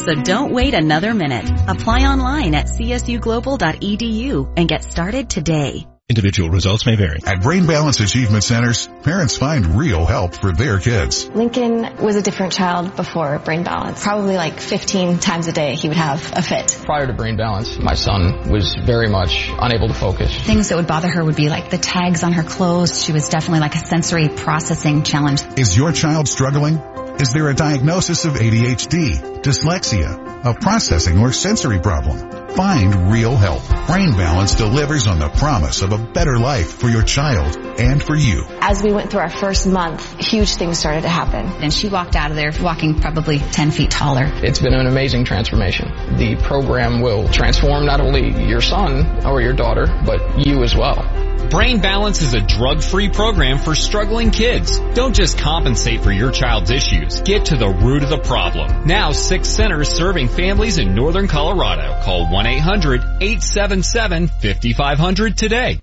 So 0.06 0.14
don't 0.22 0.54
wait 0.54 0.76
another 0.76 1.16
minute. 1.16 1.50
Apply 1.68 2.02
online 2.02 2.54
at 2.54 2.68
csuglobal.edu 2.68 4.54
and 4.56 4.70
get 4.70 4.84
started 4.84 5.32
today. 5.32 5.88
Individual 6.14 6.52
results 6.52 6.86
may 6.86 6.96
vary. 6.96 7.18
At 7.26 7.42
Brain 7.42 7.66
Balance 7.66 8.00
Achievement 8.00 8.44
Centers, 8.44 8.86
parents 9.02 9.36
find 9.36 9.66
real 9.66 10.06
help 10.06 10.36
for 10.36 10.52
their 10.52 10.78
kids. 10.78 11.28
Lincoln 11.28 11.98
was 11.98 12.16
a 12.16 12.22
different 12.22 12.54
child 12.54 12.96
before 12.96 13.40
Brain 13.40 13.64
Balance. 13.64 14.04
Probably 14.04 14.36
like 14.36 14.60
15 14.60 15.18
times 15.18 15.48
a 15.48 15.52
day 15.52 15.74
he 15.74 15.88
would 15.88 15.98
have 15.98 16.32
a 16.36 16.44
fit. 16.44 16.80
Prior 16.86 17.08
to 17.08 17.14
Brain 17.14 17.36
Balance, 17.36 17.80
my 17.80 17.96
son 17.96 18.48
was 18.52 18.76
very 18.76 19.10
much 19.10 19.50
unable 19.60 19.88
to 19.88 19.96
focus. 19.96 20.32
Things 20.42 20.70
that 20.70 20.76
would 20.76 20.86
bother 20.86 21.10
her 21.10 21.26
would 21.26 21.36
be 21.36 21.50
like 21.50 21.72
the 21.72 21.80
tags 21.80 22.22
on 22.22 22.34
her 22.34 22.44
clothes. 22.44 23.04
She 23.04 23.12
was 23.12 23.28
definitely 23.28 23.62
like 23.62 23.74
a 23.74 23.84
sensory 23.84 24.30
processing 24.30 25.02
challenge. 25.02 25.42
Is 25.58 25.76
your 25.76 25.94
child 25.94 26.28
struggling? 26.28 26.78
Is 27.20 27.34
there 27.34 27.50
a 27.50 27.56
diagnosis 27.56 28.26
of 28.26 28.34
ADHD, 28.34 29.42
dyslexia, 29.42 30.46
a 30.46 30.54
processing 30.54 31.18
or 31.18 31.32
sensory 31.32 31.80
problem? 31.80 32.43
Find 32.56 33.12
real 33.12 33.36
help. 33.36 33.64
Brain 33.88 34.12
Balance 34.12 34.54
delivers 34.54 35.08
on 35.08 35.18
the 35.18 35.28
promise 35.28 35.82
of 35.82 35.92
a 35.92 35.98
better 35.98 36.38
life 36.38 36.74
for 36.74 36.88
your 36.88 37.02
child 37.02 37.58
and 37.80 38.02
for 38.02 38.16
you. 38.16 38.46
As 38.62 38.84
we 38.84 38.94
went 38.94 39.10
through 39.10 39.22
our 39.22 39.30
first 39.30 39.66
month, 39.66 40.20
huge 40.20 40.54
things 40.54 40.78
started 40.78 41.02
to 41.02 41.10
happen. 41.10 41.48
And 41.64 41.74
she 41.74 41.90
walked 41.90 42.16
out 42.16 42.30
of 42.30 42.36
there 42.36 42.52
walking 42.62 43.00
probably 43.00 43.40
10 43.40 43.72
feet 43.72 43.90
taller. 43.90 44.30
It's 44.44 44.60
been 44.60 44.76
an 44.76 44.86
amazing 44.86 45.26
transformation. 45.26 45.88
The 46.18 46.36
program 46.44 47.02
will 47.02 47.28
transform 47.28 47.88
not 47.88 48.00
only 48.00 48.48
your 48.48 48.62
son 48.62 49.26
or 49.26 49.42
your 49.42 49.54
daughter, 49.54 49.88
but 50.06 50.46
you 50.46 50.62
as 50.64 50.76
well. 50.76 51.24
Brain 51.50 51.82
Balance 51.82 52.22
is 52.24 52.34
a 52.34 52.42
drug-free 52.42 53.10
program 53.10 53.60
for 53.60 53.76
struggling 53.76 54.32
kids. 54.32 54.80
Don't 54.96 55.14
just 55.14 55.38
compensate 55.38 56.02
for 56.02 56.12
your 56.12 56.32
child's 56.32 56.72
issues. 56.72 57.22
Get 57.22 57.46
to 57.46 57.58
the 57.58 57.70
root 57.70 58.02
of 58.02 58.10
the 58.10 58.18
problem. 58.18 58.88
Now 58.88 59.12
six 59.12 59.50
centers 59.50 59.90
serving 59.90 60.30
families 60.30 60.80
in 60.80 60.96
northern 60.96 61.28
Colorado. 61.28 62.02
Call 62.02 62.32
1-800-877-5500 62.44 65.36
today. 65.36 65.80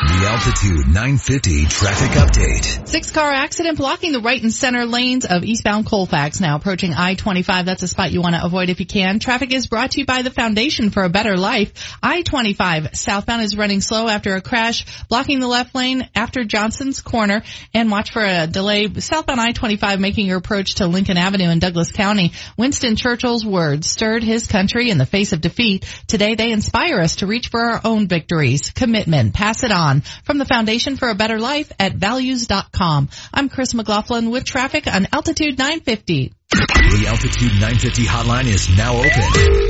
The 0.00 0.26
Altitude 0.26 0.86
950 0.86 1.66
traffic 1.66 2.10
update. 2.12 2.88
Six 2.88 3.10
car 3.10 3.30
accident 3.30 3.76
blocking 3.76 4.12
the 4.12 4.20
right 4.20 4.42
and 4.42 4.50
center 4.50 4.86
lanes 4.86 5.26
of 5.26 5.44
eastbound 5.44 5.84
Colfax 5.84 6.40
now 6.40 6.56
approaching 6.56 6.94
I-25. 6.94 7.66
That's 7.66 7.82
a 7.82 7.88
spot 7.88 8.10
you 8.10 8.22
want 8.22 8.34
to 8.34 8.42
avoid 8.42 8.70
if 8.70 8.80
you 8.80 8.86
can. 8.86 9.18
Traffic 9.18 9.52
is 9.52 9.66
brought 9.66 9.90
to 9.90 10.00
you 10.00 10.06
by 10.06 10.22
the 10.22 10.30
Foundation 10.30 10.88
for 10.88 11.02
a 11.02 11.10
Better 11.10 11.36
Life. 11.36 11.98
I-25 12.02 12.96
southbound 12.96 13.42
is 13.42 13.58
running 13.58 13.82
slow 13.82 14.08
after 14.08 14.34
a 14.36 14.40
crash 14.40 14.86
blocking 15.10 15.38
the 15.38 15.46
left 15.46 15.74
lane 15.74 16.08
after 16.14 16.44
Johnson's 16.44 17.02
Corner 17.02 17.42
and 17.74 17.90
watch 17.90 18.10
for 18.10 18.24
a 18.24 18.46
delay 18.46 18.88
southbound 19.00 19.38
I-25 19.38 19.98
making 19.98 20.24
your 20.24 20.38
approach 20.38 20.76
to 20.76 20.86
Lincoln 20.86 21.18
Avenue 21.18 21.50
in 21.50 21.58
Douglas 21.58 21.92
County. 21.92 22.32
Winston 22.56 22.96
Churchill's 22.96 23.44
words 23.44 23.90
stirred 23.90 24.22
his 24.22 24.46
country 24.46 24.88
in 24.88 24.96
the 24.96 25.04
face 25.04 25.34
of 25.34 25.42
defeat. 25.42 25.84
Today 26.06 26.36
they 26.36 26.52
inspire 26.52 27.00
us 27.00 27.16
to 27.16 27.26
reach 27.26 27.48
for 27.48 27.60
our 27.60 27.82
own 27.84 28.08
victories. 28.08 28.70
Commitment. 28.70 29.34
Pass 29.34 29.62
it 29.62 29.70
on 29.70 29.89
from 30.24 30.38
the 30.38 30.44
Foundation 30.44 30.96
for 30.96 31.08
a 31.08 31.14
Better 31.14 31.38
Life 31.38 31.70
at 31.78 31.94
values.com. 31.94 33.08
I'm 33.34 33.48
Chris 33.48 33.74
McLaughlin 33.74 34.30
with 34.30 34.44
traffic 34.44 34.86
on 34.86 35.08
Altitude 35.12 35.58
950. 35.58 36.32
The 36.50 37.06
Altitude 37.08 37.52
950 37.60 38.04
hotline 38.04 38.46
is 38.46 38.68
now 38.76 38.96
open. 38.96 39.10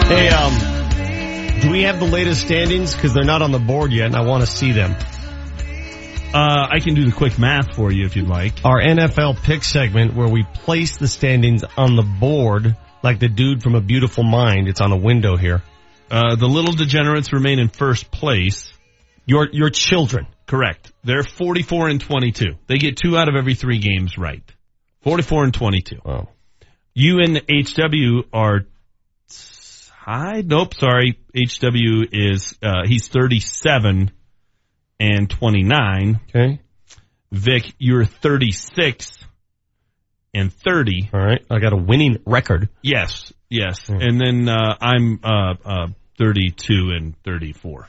Hey, 0.09 0.31
um, 0.31 0.55
do 1.61 1.71
we 1.71 1.83
have 1.83 2.01
the 2.01 2.07
latest 2.07 2.41
standings? 2.41 2.95
Because 2.95 3.13
they're 3.13 3.25
not 3.25 3.43
on 3.43 3.53
the 3.53 3.59
board 3.59 3.93
yet, 3.93 4.07
and 4.07 4.17
I 4.17 4.23
want 4.23 4.41
to 4.41 4.47
see 4.47 4.73
them. 4.73 4.97
Uh, 6.35 6.69
I 6.71 6.81
can 6.81 6.95
do 6.95 7.07
the 7.07 7.13
quick 7.13 7.39
math 7.39 7.75
for 7.75 7.91
you 7.91 8.05
if 8.05 8.15
you'd 8.15 8.29
like. 8.29 8.63
Our 8.63 8.83
NFL 8.83 9.43
pick 9.43 9.65
segment 9.65 10.15
where 10.15 10.29
we 10.29 10.45
place 10.53 10.99
the 10.99 11.09
standings 11.09 11.65
on 11.77 11.97
the 11.97 12.03
board 12.03 12.77
like 13.03 13.19
the 13.19 13.29
dude 13.29 13.63
from 13.63 13.75
A 13.75 13.81
Beautiful 13.81 14.25
Mind. 14.25 14.69
It's 14.69 14.83
on 14.83 14.93
a 14.93 14.97
window 14.97 15.39
here. 15.39 15.63
Uh, 16.11 16.37
the 16.37 16.47
little 16.47 16.75
degenerates 16.75 17.33
remain 17.33 17.59
in 17.59 17.69
first 17.69 18.11
place. 18.11 18.71
Your, 19.25 19.49
your 19.51 19.71
children. 19.71 20.27
Correct. 20.47 20.93
They're 21.03 21.23
44 21.23 21.89
and 21.89 22.01
22. 22.01 22.57
They 22.67 22.77
get 22.77 22.99
two 22.99 23.17
out 23.17 23.31
of 23.31 23.35
every 23.35 23.55
three 23.55 23.79
games 23.79 24.19
right. 24.19 24.43
44 25.03 25.45
and 25.45 25.55
22. 25.55 25.97
Wow. 26.05 26.29
You 26.93 27.21
and 27.21 27.39
HW 27.49 28.29
are 28.35 28.67
tied. 30.05 30.49
Nope, 30.49 30.75
sorry. 30.75 31.19
HW 31.35 32.07
is, 32.13 32.59
uh, 32.63 32.83
he's 32.87 33.09
37 33.09 34.11
and 35.01 35.29
29. 35.29 36.21
Okay. 36.29 36.61
Vic, 37.31 37.73
you're 37.79 38.05
36 38.05 39.19
and 40.35 40.53
30. 40.53 41.11
All 41.13 41.21
right. 41.21 41.45
I 41.51 41.59
got 41.59 41.73
a 41.73 41.77
winning 41.77 42.19
record. 42.27 42.69
Yes, 42.83 43.33
yes. 43.49 43.89
And 43.89 44.21
then, 44.21 44.49
uh, 44.49 44.77
I'm, 44.81 45.21
uh, 45.23 45.55
uh, 45.65 45.87
32 46.19 46.91
and 46.97 47.15
34. 47.25 47.89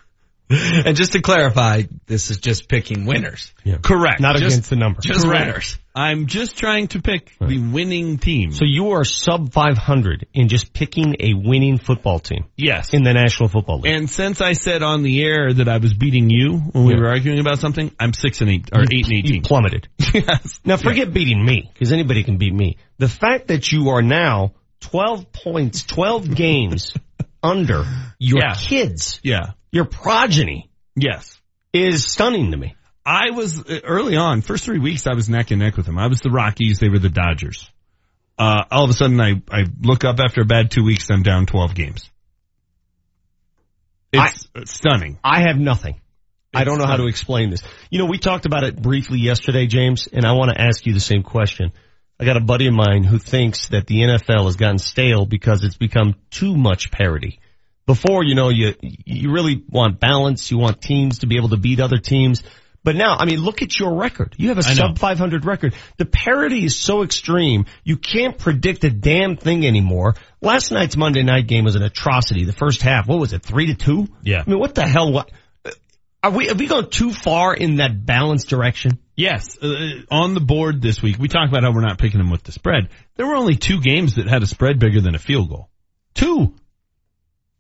And 0.52 0.96
just 0.98 1.14
to 1.14 1.22
clarify, 1.22 1.84
this 2.08 2.32
is 2.32 2.40
just 2.40 2.68
picking 2.68 3.06
winners. 3.06 3.54
Yeah. 3.64 3.78
Correct. 3.84 4.20
Not 4.20 4.36
Just- 4.38 4.48
against 4.56 4.70
the 4.72 4.78
number. 4.78 5.00
Just 5.02 5.22
Correct. 5.26 5.46
winners. 5.46 5.78
I'm 6.00 6.28
just 6.28 6.58
trying 6.58 6.88
to 6.90 7.02
pick 7.02 7.34
the 7.42 7.58
winning 7.60 8.20
team. 8.20 8.54
So 8.54 8.64
you 8.64 8.92
are 8.92 9.04
sub 9.04 9.52
500 9.52 10.28
in 10.34 10.48
just 10.48 10.72
picking 10.72 11.18
a 11.20 11.34
winning 11.34 11.78
football 11.78 12.20
team 12.20 12.46
yes. 12.56 12.94
in 12.94 13.04
the 13.04 13.12
National 13.14 13.50
Football 13.50 13.82
League. 13.82 13.94
And 13.94 14.10
since 14.10 14.40
I 14.40 14.54
said 14.54 14.82
on 14.82 15.04
the 15.04 15.22
air 15.22 15.52
that 15.54 15.68
I 15.68 15.78
was 15.80 15.94
beating 15.94 16.30
you 16.30 16.58
when 16.58 16.86
we 16.86 16.94
Yeah. 16.94 17.00
were 17.02 17.10
arguing 17.10 17.40
about 17.40 17.60
something, 17.60 17.92
I'm 18.00 18.14
six 18.14 18.40
and 18.40 18.50
eight 18.50 18.70
or 18.72 18.84
You- 18.84 18.88
eight 18.98 19.06
and 19.08 19.14
You 19.14 19.20
eighteen. 19.20 19.42
plummeted. 19.42 19.90
yes. 20.14 20.62
Now 20.64 20.78
forget 20.78 21.12
beating 21.12 21.44
me, 21.44 21.70
because 21.74 21.92
anybody 21.92 22.24
can 22.24 22.38
beat 22.38 22.54
me. 22.54 22.78
The 22.98 23.10
fact 23.10 23.50
that 23.50 23.70
you 23.70 23.90
are 23.90 24.02
now 24.02 24.54
12 24.80 25.34
points, 25.34 25.84
12 25.84 26.34
games 26.44 26.94
under 27.44 27.84
your 28.20 28.40
Yeah. 28.40 28.54
kids, 28.56 29.20
Yeah. 29.22 29.52
your 29.74 29.84
progeny, 29.84 30.70
Yes. 30.96 31.38
is 31.74 32.06
stunning 32.06 32.52
to 32.52 32.58
me. 32.58 32.76
I 33.10 33.32
was 33.32 33.60
uh, 33.68 33.80
early 33.84 34.18
on, 34.18 34.44
first 34.44 34.66
three 34.66 34.78
weeks, 34.78 35.08
I 35.08 35.16
was 35.16 35.28
neck 35.28 35.50
and 35.50 35.60
neck 35.60 35.78
with 35.78 35.88
them. 35.88 35.98
I 35.98 36.06
was 36.06 36.20
the 36.20 36.30
Rockies, 36.30 36.78
they 36.78 36.90
were 36.90 37.00
the 37.00 37.10
Dodgers. 37.10 37.68
Uh, 38.38 38.66
all 38.70 38.84
of 38.84 38.92
a 38.92 38.94
sudden, 38.94 39.20
I 39.20 39.42
I 39.50 39.66
look 39.82 40.06
up 40.06 40.20
after 40.20 40.42
a 40.42 40.46
bad 40.46 40.70
two 40.70 40.84
weeks, 40.84 41.10
I'm 41.10 41.24
down 41.24 41.48
twelve 41.48 41.74
games. 41.74 42.08
It's 44.14 44.48
uh, 44.56 44.66
stunning. 44.66 45.18
I 45.24 45.42
have 45.42 45.58
nothing. 45.58 46.00
I 46.54 46.64
don't 46.64 46.78
know 46.78 46.86
how 46.86 46.98
to 46.98 47.08
explain 47.08 47.50
this. 47.50 47.64
You 47.90 47.98
know, 47.98 48.06
we 48.06 48.20
talked 48.20 48.46
about 48.46 48.64
it 48.64 48.80
briefly 48.80 49.20
yesterday, 49.20 49.66
James, 49.66 50.08
and 50.08 50.24
I 50.24 50.34
want 50.34 50.52
to 50.52 50.62
ask 50.62 50.86
you 50.86 50.94
the 50.94 51.00
same 51.00 51.24
question. 51.24 51.72
I 52.20 52.26
got 52.26 52.38
a 52.38 52.42
buddy 52.42 52.68
of 52.68 52.74
mine 52.74 53.04
who 53.04 53.18
thinks 53.18 53.70
that 53.70 53.88
the 53.88 54.02
NFL 54.02 54.46
has 54.46 54.56
gotten 54.56 54.78
stale 54.78 55.26
because 55.26 55.64
it's 55.64 55.78
become 55.78 56.16
too 56.30 56.56
much 56.56 56.92
parity. 56.92 57.40
Before, 57.86 58.24
you 58.24 58.36
know, 58.36 58.50
you, 58.50 58.76
you 58.82 59.32
really 59.32 59.64
want 59.68 60.00
balance. 60.00 60.52
You 60.52 60.60
want 60.60 60.82
teams 60.82 61.20
to 61.20 61.28
be 61.28 61.38
able 61.38 61.50
to 61.50 61.58
beat 61.58 61.80
other 61.80 61.98
teams. 61.98 62.44
But 62.90 62.96
now, 62.96 63.18
I 63.20 63.26
mean, 63.26 63.42
look 63.42 63.62
at 63.62 63.78
your 63.80 63.94
record. 63.94 64.34
You 64.40 64.48
have 64.48 64.58
a 64.58 64.64
sub 64.64 64.98
500 64.98 65.46
record. 65.46 65.76
The 65.98 66.06
parity 66.06 66.66
is 66.66 66.76
so 66.76 67.04
extreme. 67.04 67.68
You 67.84 67.98
can't 67.98 68.36
predict 68.36 68.84
a 68.84 68.90
damn 68.90 69.38
thing 69.38 69.64
anymore. 69.64 70.16
Last 70.42 70.72
night's 70.72 70.98
Monday 70.98 71.22
night 71.22 71.46
game 71.46 71.66
was 71.66 71.76
an 71.76 71.84
atrocity. 71.84 72.46
The 72.46 72.52
first 72.52 72.82
half, 72.82 73.08
what 73.08 73.20
was 73.20 73.32
it? 73.32 73.44
Three 73.44 73.68
to 73.68 73.76
two? 73.76 74.08
Yeah. 74.24 74.42
I 74.44 74.50
mean, 74.50 74.58
what 74.58 74.74
the 74.74 74.88
hell? 74.88 75.12
What? 75.12 75.30
Are 76.24 76.32
we, 76.32 76.48
have 76.48 76.58
we 76.58 76.66
gone 76.66 76.90
too 76.90 77.12
far 77.12 77.54
in 77.54 77.76
that 77.76 78.08
balanced 78.08 78.50
direction? 78.50 78.98
Yes, 79.16 79.56
uh, 79.62 79.68
on 80.10 80.34
the 80.34 80.42
board 80.42 80.82
this 80.82 81.00
week, 81.04 81.20
we 81.20 81.28
talked 81.28 81.52
about 81.52 81.62
how 81.62 81.72
we're 81.72 81.82
not 81.82 82.00
picking 82.00 82.18
them 82.18 82.32
with 82.32 82.42
the 82.42 82.52
spread. 82.52 82.90
There 83.18 83.28
were 83.28 83.36
only 83.36 83.54
two 83.56 83.82
games 83.82 84.16
that 84.16 84.28
had 84.28 84.42
a 84.42 84.48
spread 84.48 84.80
bigger 84.80 85.00
than 85.00 85.14
a 85.14 85.20
field 85.20 85.50
goal. 85.50 85.70
Two. 86.16 86.56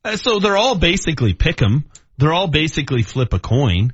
Uh, 0.04 0.16
so 0.16 0.40
they're 0.40 0.58
all 0.58 0.74
basically 0.74 1.36
pick 1.36 1.62
'em. 1.62 1.86
They're 2.18 2.34
all 2.34 2.48
basically 2.48 3.04
flip 3.04 3.32
a 3.34 3.40
coin. 3.40 3.94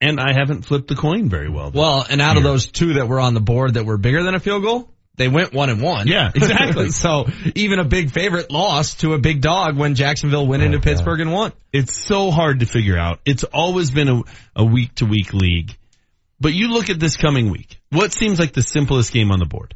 And 0.00 0.20
I 0.20 0.32
haven't 0.32 0.62
flipped 0.62 0.88
the 0.88 0.94
coin 0.94 1.28
very 1.28 1.48
well. 1.48 1.72
Well, 1.74 2.06
and 2.08 2.20
out 2.20 2.36
of 2.36 2.44
those 2.44 2.66
two 2.66 2.94
that 2.94 3.08
were 3.08 3.18
on 3.18 3.34
the 3.34 3.40
board 3.40 3.74
that 3.74 3.84
were 3.84 3.98
bigger 3.98 4.22
than 4.22 4.34
a 4.34 4.38
field 4.38 4.62
goal, 4.62 4.88
they 5.16 5.26
went 5.26 5.52
one 5.52 5.68
and 5.70 5.82
one. 5.82 6.06
Yeah, 6.06 6.30
exactly. 6.34 6.90
so 6.90 7.26
even 7.56 7.80
a 7.80 7.84
big 7.84 8.12
favorite 8.12 8.50
lost 8.50 9.00
to 9.00 9.14
a 9.14 9.18
big 9.18 9.40
dog 9.40 9.76
when 9.76 9.96
Jacksonville 9.96 10.46
went 10.46 10.62
into 10.62 10.78
oh, 10.78 10.80
Pittsburgh 10.80 11.20
and 11.20 11.32
won. 11.32 11.52
It's 11.72 11.92
so 12.06 12.30
hard 12.30 12.60
to 12.60 12.66
figure 12.66 12.96
out. 12.96 13.18
It's 13.24 13.42
always 13.42 13.90
been 13.90 14.08
a, 14.08 14.22
a 14.54 14.64
week 14.64 14.94
to 14.96 15.04
week 15.06 15.34
league. 15.34 15.76
But 16.40 16.54
you 16.54 16.68
look 16.68 16.88
at 16.88 17.00
this 17.00 17.16
coming 17.16 17.50
week. 17.50 17.80
What 17.90 18.12
seems 18.12 18.38
like 18.38 18.52
the 18.52 18.62
simplest 18.62 19.12
game 19.12 19.32
on 19.32 19.40
the 19.40 19.46
board? 19.46 19.74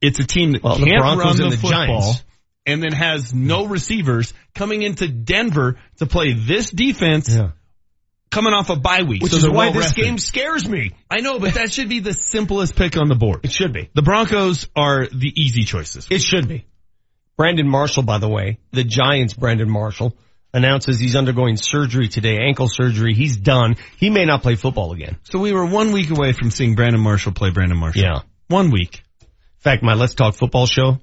It's 0.00 0.20
a 0.20 0.24
team 0.24 0.52
that 0.52 0.62
Well, 0.62 0.76
can't 0.76 0.98
Broncos 0.98 1.24
run 1.24 1.36
the, 1.36 1.44
and 1.44 1.52
the 1.52 1.56
football 1.56 1.86
Giants. 1.86 2.24
and 2.64 2.82
then 2.82 2.92
has 2.92 3.34
no 3.34 3.66
receivers 3.66 4.32
coming 4.54 4.82
into 4.82 5.08
Denver 5.08 5.78
to 5.96 6.06
play 6.06 6.32
this 6.34 6.70
defense 6.70 7.36
coming 8.30 8.52
off 8.52 8.70
a 8.70 8.76
bye 8.76 9.02
week. 9.02 9.22
Which 9.22 9.32
So 9.32 9.38
is 9.38 9.48
why 9.48 9.66
well 9.66 9.72
this 9.72 9.84
rested. 9.86 10.04
game 10.04 10.18
scares 10.18 10.68
me. 10.68 10.92
I 11.10 11.20
know, 11.20 11.38
but 11.38 11.54
that 11.54 11.72
should 11.72 11.88
be 11.88 12.00
the 12.00 12.12
simplest 12.14 12.76
pick 12.76 12.96
on 12.96 13.08
the 13.08 13.14
board. 13.14 13.40
It 13.44 13.52
should 13.52 13.72
be. 13.72 13.90
The 13.94 14.02
Broncos 14.02 14.68
are 14.76 15.06
the 15.06 15.32
easy 15.34 15.62
choices. 15.62 16.06
It 16.10 16.20
should 16.22 16.48
be. 16.48 16.66
Brandon 17.36 17.68
Marshall, 17.68 18.02
by 18.02 18.18
the 18.18 18.28
way, 18.28 18.58
the 18.72 18.84
Giants' 18.84 19.34
Brandon 19.34 19.68
Marshall 19.68 20.16
announces 20.54 20.98
he's 20.98 21.14
undergoing 21.16 21.56
surgery 21.56 22.08
today, 22.08 22.38
ankle 22.38 22.66
surgery. 22.68 23.12
He's 23.14 23.36
done. 23.36 23.76
He 23.98 24.08
may 24.08 24.24
not 24.24 24.42
play 24.42 24.54
football 24.54 24.92
again. 24.92 25.16
So 25.24 25.38
we 25.38 25.52
were 25.52 25.66
one 25.66 25.92
week 25.92 26.10
away 26.10 26.32
from 26.32 26.50
seeing 26.50 26.74
Brandon 26.74 27.00
Marshall 27.00 27.32
play 27.32 27.50
Brandon 27.50 27.76
Marshall. 27.76 28.02
Yeah. 28.02 28.20
One 28.48 28.70
week. 28.70 29.02
In 29.20 29.26
fact, 29.58 29.82
my 29.82 29.94
Let's 29.94 30.14
Talk 30.14 30.34
Football 30.34 30.66
show 30.66 30.98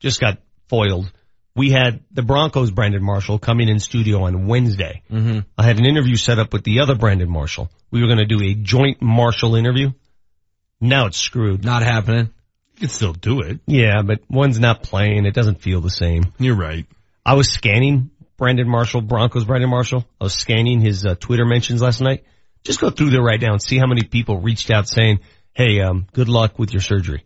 just 0.00 0.20
got 0.20 0.38
foiled. 0.68 1.10
We 1.54 1.70
had 1.70 2.00
the 2.12 2.22
Broncos 2.22 2.70
Brandon 2.70 3.02
Marshall 3.02 3.38
coming 3.38 3.68
in 3.68 3.80
studio 3.80 4.22
on 4.22 4.46
Wednesday. 4.46 5.02
Mm-hmm. 5.10 5.40
I 5.58 5.62
had 5.64 5.78
an 5.78 5.86
interview 5.86 6.16
set 6.16 6.38
up 6.38 6.52
with 6.52 6.64
the 6.64 6.80
other 6.80 6.94
Brandon 6.94 7.30
Marshall. 7.30 7.70
We 7.90 8.00
were 8.00 8.06
going 8.06 8.18
to 8.18 8.26
do 8.26 8.40
a 8.42 8.54
joint 8.54 9.02
Marshall 9.02 9.56
interview. 9.56 9.90
Now 10.80 11.06
it's 11.06 11.18
screwed. 11.18 11.64
Not 11.64 11.82
happening. 11.82 12.30
You 12.74 12.80
can 12.80 12.88
still 12.88 13.12
do 13.12 13.40
it. 13.40 13.60
Yeah, 13.66 14.02
but 14.02 14.20
one's 14.30 14.58
not 14.58 14.82
playing. 14.82 15.26
It 15.26 15.34
doesn't 15.34 15.60
feel 15.60 15.80
the 15.80 15.90
same. 15.90 16.32
You're 16.38 16.56
right. 16.56 16.86
I 17.26 17.34
was 17.34 17.52
scanning 17.52 18.10
Brandon 18.38 18.68
Marshall, 18.68 19.02
Broncos 19.02 19.44
Brandon 19.44 19.68
Marshall. 19.68 20.06
I 20.20 20.24
was 20.24 20.34
scanning 20.34 20.80
his 20.80 21.04
uh, 21.04 21.14
Twitter 21.14 21.44
mentions 21.44 21.82
last 21.82 22.00
night. 22.00 22.24
Just 22.64 22.80
go 22.80 22.90
through 22.90 23.10
there 23.10 23.22
right 23.22 23.40
now 23.40 23.52
and 23.52 23.62
see 23.62 23.76
how 23.76 23.86
many 23.86 24.02
people 24.02 24.40
reached 24.40 24.70
out 24.70 24.88
saying, 24.88 25.20
"Hey, 25.52 25.80
um, 25.80 26.06
good 26.12 26.28
luck 26.28 26.58
with 26.58 26.72
your 26.72 26.80
surgery." 26.80 27.24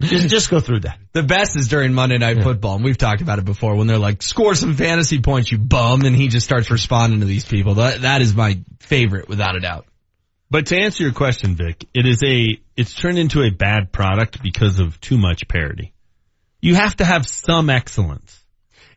Just 0.00 0.28
just 0.28 0.50
go 0.50 0.60
through 0.60 0.80
that. 0.80 0.98
The 1.12 1.22
best 1.22 1.56
is 1.56 1.68
during 1.68 1.94
Monday 1.94 2.18
Night 2.18 2.42
Football, 2.42 2.76
and 2.76 2.84
we've 2.84 2.98
talked 2.98 3.22
about 3.22 3.38
it 3.38 3.44
before. 3.44 3.76
When 3.76 3.86
they're 3.86 3.98
like, 3.98 4.22
"Score 4.22 4.54
some 4.54 4.74
fantasy 4.74 5.20
points, 5.20 5.50
you 5.50 5.58
bum," 5.58 6.02
and 6.02 6.14
he 6.14 6.28
just 6.28 6.44
starts 6.44 6.70
responding 6.70 7.20
to 7.20 7.26
these 7.26 7.44
people. 7.44 7.74
That 7.74 8.02
that 8.02 8.20
is 8.20 8.34
my 8.34 8.58
favorite, 8.80 9.28
without 9.28 9.56
a 9.56 9.60
doubt. 9.60 9.86
But 10.50 10.66
to 10.66 10.76
answer 10.78 11.02
your 11.02 11.12
question, 11.12 11.56
Vic, 11.56 11.84
it 11.94 12.06
is 12.06 12.22
a, 12.24 12.60
it's 12.76 12.94
turned 12.94 13.18
into 13.18 13.42
a 13.42 13.50
bad 13.50 13.90
product 13.90 14.42
because 14.42 14.78
of 14.78 15.00
too 15.00 15.18
much 15.18 15.48
parity. 15.48 15.92
You 16.60 16.76
have 16.76 16.96
to 16.96 17.04
have 17.04 17.26
some 17.26 17.70
excellence. 17.70 18.40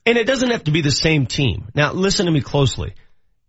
And 0.05 0.17
it 0.17 0.27
doesn't 0.27 0.51
have 0.51 0.65
to 0.65 0.71
be 0.71 0.81
the 0.81 0.91
same 0.91 1.25
team. 1.25 1.69
Now 1.73 1.93
listen 1.93 2.27
to 2.27 2.31
me 2.31 2.41
closely. 2.41 2.93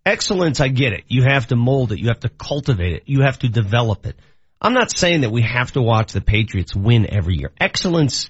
Excellence, 0.06 0.60
I 0.60 0.68
get 0.68 0.92
it. 0.92 1.04
You 1.08 1.24
have 1.24 1.48
to 1.48 1.56
mold 1.56 1.92
it. 1.92 1.98
You 1.98 2.08
have 2.08 2.20
to 2.20 2.30
cultivate 2.30 2.94
it. 2.94 3.02
You 3.06 3.20
have 3.22 3.38
to 3.40 3.48
develop 3.48 4.06
it. 4.06 4.16
I'm 4.60 4.74
not 4.74 4.96
saying 4.96 5.20
that 5.20 5.30
we 5.30 5.42
have 5.42 5.72
to 5.72 5.82
watch 5.82 6.12
the 6.12 6.20
Patriots 6.20 6.74
win 6.74 7.12
every 7.12 7.36
year. 7.36 7.52
Excellence 7.60 8.28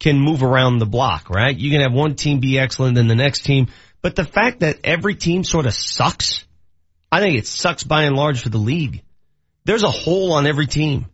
can 0.00 0.18
move 0.18 0.42
around 0.42 0.78
the 0.78 0.86
block, 0.86 1.30
right? 1.30 1.56
You 1.56 1.70
can 1.70 1.80
have 1.80 1.92
one 1.92 2.14
team 2.14 2.40
be 2.40 2.58
excellent 2.58 2.96
than 2.96 3.08
the 3.08 3.14
next 3.14 3.44
team, 3.44 3.68
but 4.02 4.16
the 4.16 4.24
fact 4.24 4.60
that 4.60 4.78
every 4.84 5.14
team 5.14 5.44
sort 5.44 5.66
of 5.66 5.74
sucks, 5.74 6.44
I 7.10 7.20
think 7.20 7.38
it 7.38 7.46
sucks 7.46 7.84
by 7.84 8.04
and 8.04 8.16
large 8.16 8.40
for 8.42 8.48
the 8.48 8.58
league. 8.58 9.02
There's 9.64 9.82
a 9.82 9.90
hole 9.90 10.32
on 10.32 10.46
every 10.46 10.66
team. 10.66 11.06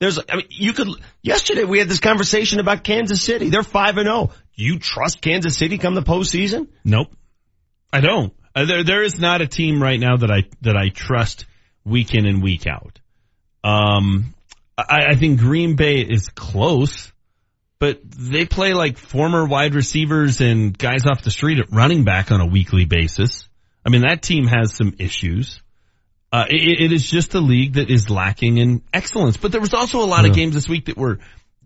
There's, 0.00 0.18
I 0.18 0.36
mean, 0.36 0.46
you 0.50 0.72
could, 0.72 0.88
yesterday 1.22 1.64
we 1.64 1.78
had 1.78 1.88
this 1.88 2.00
conversation 2.00 2.60
about 2.60 2.84
Kansas 2.84 3.22
City. 3.22 3.48
They're 3.50 3.62
5 3.62 3.96
and 3.98 4.06
0. 4.06 4.30
You 4.54 4.78
trust 4.78 5.20
Kansas 5.20 5.56
City 5.56 5.78
come 5.78 5.94
the 5.94 6.02
postseason? 6.02 6.68
Nope. 6.84 7.12
I 7.92 8.00
don't. 8.00 8.32
Uh, 8.54 8.66
there, 8.66 8.84
there 8.84 9.02
is 9.02 9.18
not 9.18 9.40
a 9.40 9.46
team 9.46 9.82
right 9.82 9.98
now 9.98 10.16
that 10.16 10.30
I, 10.30 10.44
that 10.62 10.76
I 10.76 10.88
trust 10.90 11.46
week 11.84 12.14
in 12.14 12.26
and 12.26 12.42
week 12.42 12.66
out. 12.66 13.00
Um, 13.64 14.34
I, 14.76 15.06
I 15.10 15.14
think 15.16 15.40
Green 15.40 15.74
Bay 15.74 16.00
is 16.00 16.28
close, 16.28 17.10
but 17.78 18.00
they 18.04 18.44
play 18.44 18.74
like 18.74 18.98
former 18.98 19.46
wide 19.46 19.74
receivers 19.74 20.40
and 20.40 20.76
guys 20.76 21.06
off 21.06 21.22
the 21.22 21.30
street 21.30 21.58
at 21.58 21.72
running 21.72 22.04
back 22.04 22.30
on 22.30 22.40
a 22.40 22.46
weekly 22.46 22.84
basis. 22.84 23.48
I 23.84 23.90
mean, 23.90 24.02
that 24.02 24.22
team 24.22 24.46
has 24.46 24.74
some 24.74 24.94
issues. 24.98 25.60
Uh, 26.30 26.46
it, 26.48 26.82
it 26.82 26.92
is 26.92 27.08
just 27.08 27.34
a 27.34 27.40
league 27.40 27.74
that 27.74 27.90
is 27.90 28.10
lacking 28.10 28.58
in 28.58 28.82
excellence. 28.92 29.36
But 29.36 29.52
there 29.52 29.60
was 29.60 29.72
also 29.72 30.00
a 30.00 30.06
lot 30.06 30.26
of 30.26 30.34
games 30.34 30.54
this 30.54 30.68
week 30.68 30.86
that 30.86 30.96
were 30.96 31.20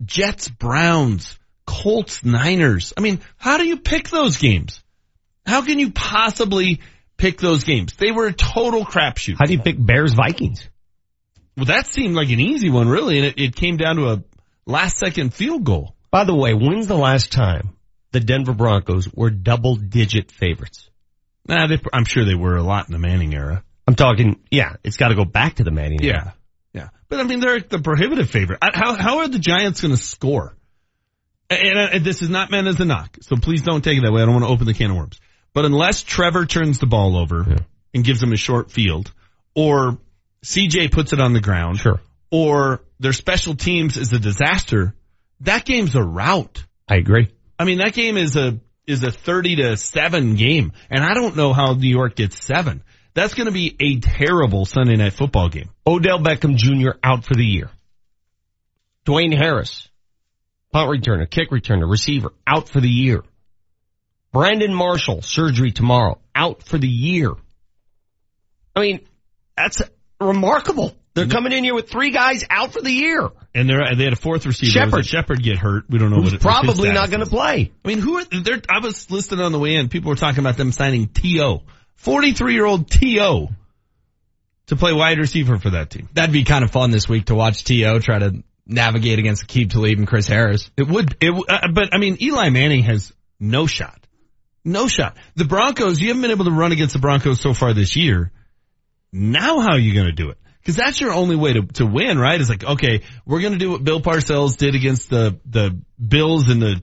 Jets, 0.05 0.47
Browns, 0.47 1.37
Colts, 1.65 2.23
Niners. 2.23 2.93
I 2.95 3.01
mean, 3.01 3.19
how 3.37 3.57
do 3.57 3.65
you 3.65 3.77
pick 3.77 4.09
those 4.09 4.37
games? 4.37 4.81
How 5.45 5.63
can 5.63 5.79
you 5.79 5.91
possibly 5.91 6.81
pick 7.17 7.39
those 7.39 7.63
games? 7.63 7.93
They 7.93 8.11
were 8.11 8.27
a 8.27 8.33
total 8.33 8.85
crapshoot. 8.85 9.37
How 9.39 9.45
do 9.45 9.53
you 9.53 9.59
pick 9.59 9.83
Bears 9.83 10.13
Vikings? 10.13 10.69
Well, 11.59 11.65
that 11.65 11.87
seemed 11.87 12.15
like 12.15 12.29
an 12.29 12.39
easy 12.39 12.69
one, 12.69 12.87
really, 12.87 13.17
and 13.17 13.25
it, 13.25 13.37
it 13.37 13.55
came 13.55 13.75
down 13.75 13.97
to 13.97 14.07
a 14.11 14.23
last 14.65 14.97
second 14.97 15.33
field 15.33 15.65
goal. 15.65 15.93
By 16.09 16.23
the 16.23 16.33
way, 16.33 16.53
when's 16.53 16.87
the 16.87 16.97
last 16.97 17.33
time 17.33 17.75
the 18.13 18.21
Denver 18.21 18.53
Broncos 18.53 19.11
were 19.13 19.29
double 19.29 19.75
digit 19.75 20.31
favorites? 20.31 20.89
Nah, 21.45 21.67
they, 21.67 21.77
I'm 21.91 22.05
sure 22.05 22.23
they 22.23 22.33
were 22.33 22.55
a 22.55 22.63
lot 22.63 22.87
in 22.87 22.93
the 22.93 22.99
Manning 22.99 23.33
era. 23.33 23.61
I'm 23.85 23.95
talking, 23.95 24.39
yeah, 24.49 24.77
it's 24.85 24.95
got 24.95 25.09
to 25.09 25.15
go 25.15 25.25
back 25.25 25.55
to 25.55 25.65
the 25.65 25.71
Manning. 25.71 26.01
era. 26.01 26.33
Yeah, 26.73 26.81
yeah. 26.81 26.89
But 27.09 27.19
I 27.19 27.23
mean, 27.23 27.41
they're 27.41 27.59
the 27.59 27.79
prohibitive 27.79 28.29
favorite. 28.29 28.59
How 28.61 28.93
how 28.93 29.19
are 29.19 29.27
the 29.27 29.39
Giants 29.39 29.81
going 29.81 29.93
to 29.93 30.01
score? 30.01 30.55
And, 31.49 31.59
and, 31.59 31.93
and 31.95 32.05
this 32.05 32.21
is 32.21 32.29
not 32.29 32.51
meant 32.51 32.67
as 32.67 32.79
a 32.79 32.85
knock, 32.85 33.17
so 33.19 33.35
please 33.35 33.63
don't 33.63 33.83
take 33.83 33.97
it 33.97 34.01
that 34.01 34.13
way. 34.13 34.21
I 34.21 34.25
don't 34.25 34.35
want 34.35 34.45
to 34.45 34.51
open 34.51 34.65
the 34.65 34.73
can 34.73 34.91
of 34.91 34.97
worms. 34.97 35.19
But 35.53 35.65
unless 35.65 36.03
Trevor 36.03 36.45
turns 36.45 36.79
the 36.79 36.85
ball 36.85 37.17
over 37.17 37.65
and 37.93 38.03
gives 38.03 38.21
them 38.21 38.31
a 38.31 38.37
short 38.37 38.71
field, 38.71 39.11
or 39.55 39.97
CJ 40.43 40.91
puts 40.91 41.13
it 41.13 41.19
on 41.19 41.33
the 41.33 41.41
ground, 41.41 41.79
sure, 41.79 41.99
or 42.31 42.81
their 42.99 43.13
special 43.13 43.55
teams 43.55 43.97
is 43.97 44.13
a 44.13 44.19
disaster, 44.19 44.95
that 45.41 45.65
game's 45.65 45.95
a 45.95 46.03
rout. 46.03 46.63
I 46.87 46.95
agree. 46.95 47.29
I 47.57 47.65
mean, 47.65 47.79
that 47.79 47.93
game 47.93 48.17
is 48.17 48.35
a 48.35 48.59
is 48.87 49.03
a 49.03 49.11
thirty 49.11 49.57
to 49.57 49.77
seven 49.77 50.35
game, 50.35 50.71
and 50.89 51.03
I 51.03 51.13
don't 51.13 51.35
know 51.35 51.53
how 51.53 51.73
New 51.73 51.89
York 51.89 52.15
gets 52.15 52.43
seven. 52.43 52.83
That's 53.13 53.33
going 53.33 53.47
to 53.47 53.53
be 53.53 53.75
a 53.79 53.99
terrible 53.99 54.65
Sunday 54.65 54.95
night 54.95 55.13
football 55.13 55.49
game. 55.49 55.69
Odell 55.85 56.19
Beckham 56.19 56.55
Jr. 56.55 56.97
out 57.03 57.25
for 57.25 57.33
the 57.33 57.45
year. 57.45 57.69
Dwayne 59.05 59.35
Harris, 59.35 59.89
punt 60.71 60.89
returner, 60.89 61.29
kick 61.29 61.49
returner, 61.49 61.89
receiver, 61.89 62.31
out 62.45 62.69
for 62.69 62.79
the 62.79 62.89
year. 62.89 63.23
Brandon 64.31 64.73
Marshall, 64.73 65.21
surgery 65.21 65.71
tomorrow, 65.71 66.19
out 66.35 66.63
for 66.63 66.77
the 66.77 66.87
year. 66.87 67.31
I 68.75 68.81
mean, 68.81 68.99
that's 69.57 69.81
remarkable. 70.19 70.95
They're 71.15 71.27
coming 71.27 71.51
in 71.51 71.63
here 71.63 71.73
with 71.73 71.89
three 71.89 72.11
guys 72.11 72.45
out 72.49 72.71
for 72.71 72.81
the 72.81 72.91
year. 72.91 73.29
And 73.53 73.69
they 73.69 73.75
they 73.95 74.03
had 74.05 74.13
a 74.13 74.17
fourth 74.17 74.45
receiver. 74.45 74.71
Shepard. 74.71 75.05
Shepard 75.05 75.43
get 75.43 75.57
hurt. 75.57 75.85
We 75.89 75.97
don't 75.97 76.11
know 76.11 76.17
Who's 76.17 76.31
what 76.31 76.33
it, 76.33 76.45
what 76.45 76.63
probably 76.63 76.91
not 76.91 77.09
going 77.09 77.23
to 77.23 77.29
play. 77.29 77.71
I 77.83 77.87
mean, 77.87 77.99
who 77.99 78.17
are 78.17 78.23
there? 78.43 78.61
I 78.69 78.79
was 78.79 79.09
listening 79.11 79.41
on 79.41 79.51
the 79.51 79.59
way 79.59 79.75
in. 79.75 79.89
People 79.89 80.09
were 80.09 80.15
talking 80.15 80.39
about 80.39 80.55
them 80.55 80.71
signing 80.71 81.07
T.O., 81.07 81.63
forty 81.95 82.33
three 82.33 82.53
year 82.53 82.65
old 82.65 82.89
T.O., 82.89 83.49
to 84.67 84.75
play 84.75 84.93
wide 84.93 85.17
receiver 85.17 85.57
for 85.57 85.71
that 85.71 85.89
team. 85.89 86.07
That'd 86.13 86.31
be 86.31 86.43
kind 86.43 86.63
of 86.63 86.71
fun 86.71 86.91
this 86.91 87.09
week 87.09 87.25
to 87.25 87.35
watch 87.35 87.63
T.O. 87.63 87.99
try 87.99 88.19
to 88.19 88.43
navigate 88.65 89.19
against 89.19 89.47
Aqib 89.47 89.71
Talib 89.71 89.97
and 89.97 90.07
Chris 90.07 90.27
Harris. 90.27 90.69
It 90.77 90.87
would. 90.87 91.17
It. 91.19 91.31
Uh, 91.31 91.67
but 91.73 91.93
I 91.93 91.97
mean, 91.97 92.17
Eli 92.21 92.49
Manning 92.49 92.83
has 92.83 93.11
no 93.39 93.67
shot. 93.67 93.99
No 94.63 94.87
shot. 94.87 95.17
The 95.35 95.45
Broncos. 95.45 95.99
You 95.99 96.09
haven't 96.09 96.21
been 96.21 96.31
able 96.31 96.45
to 96.45 96.51
run 96.51 96.71
against 96.71 96.93
the 96.93 96.99
Broncos 96.99 97.41
so 97.41 97.53
far 97.53 97.73
this 97.73 97.95
year. 97.95 98.31
Now, 99.11 99.59
how 99.59 99.73
are 99.73 99.79
you 99.79 99.93
going 99.93 100.07
to 100.07 100.11
do 100.11 100.29
it? 100.29 100.37
Because 100.59 100.75
that's 100.75 100.99
your 101.01 101.13
only 101.13 101.35
way 101.35 101.53
to 101.53 101.61
to 101.73 101.85
win, 101.85 102.19
right? 102.19 102.39
It's 102.39 102.49
like, 102.49 102.63
okay, 102.63 103.01
we're 103.25 103.41
going 103.41 103.53
to 103.53 103.59
do 103.59 103.71
what 103.71 103.83
Bill 103.83 104.01
Parcells 104.01 104.57
did 104.57 104.75
against 104.75 105.09
the 105.09 105.39
the 105.45 105.79
Bills 106.05 106.49
in 106.49 106.59
the 106.59 106.81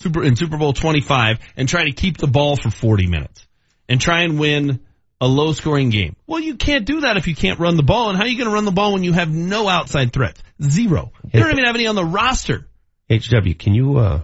Super 0.00 0.22
in 0.22 0.36
Super 0.36 0.56
Bowl 0.56 0.72
25 0.72 1.38
and 1.56 1.68
try 1.68 1.84
to 1.84 1.92
keep 1.92 2.18
the 2.18 2.26
ball 2.26 2.56
for 2.56 2.70
40 2.70 3.06
minutes 3.08 3.46
and 3.88 4.00
try 4.00 4.22
and 4.22 4.38
win 4.38 4.80
a 5.20 5.26
low 5.26 5.52
scoring 5.52 5.90
game. 5.90 6.16
Well, 6.26 6.40
you 6.40 6.56
can't 6.56 6.84
do 6.84 7.00
that 7.02 7.16
if 7.16 7.26
you 7.26 7.34
can't 7.34 7.58
run 7.58 7.76
the 7.76 7.82
ball. 7.82 8.10
And 8.10 8.18
how 8.18 8.24
are 8.24 8.28
you 8.28 8.36
going 8.36 8.48
to 8.48 8.54
run 8.54 8.64
the 8.64 8.72
ball 8.72 8.92
when 8.92 9.04
you 9.04 9.12
have 9.12 9.32
no 9.32 9.68
outside 9.68 10.12
threats? 10.12 10.42
Zero. 10.62 11.12
You 11.32 11.40
don't 11.40 11.52
even 11.52 11.64
have 11.64 11.74
any 11.74 11.86
on 11.86 11.94
the 11.94 12.04
roster. 12.04 12.66
HW, 13.10 13.54
can 13.58 13.74
you, 13.74 13.98
uh, 13.98 14.20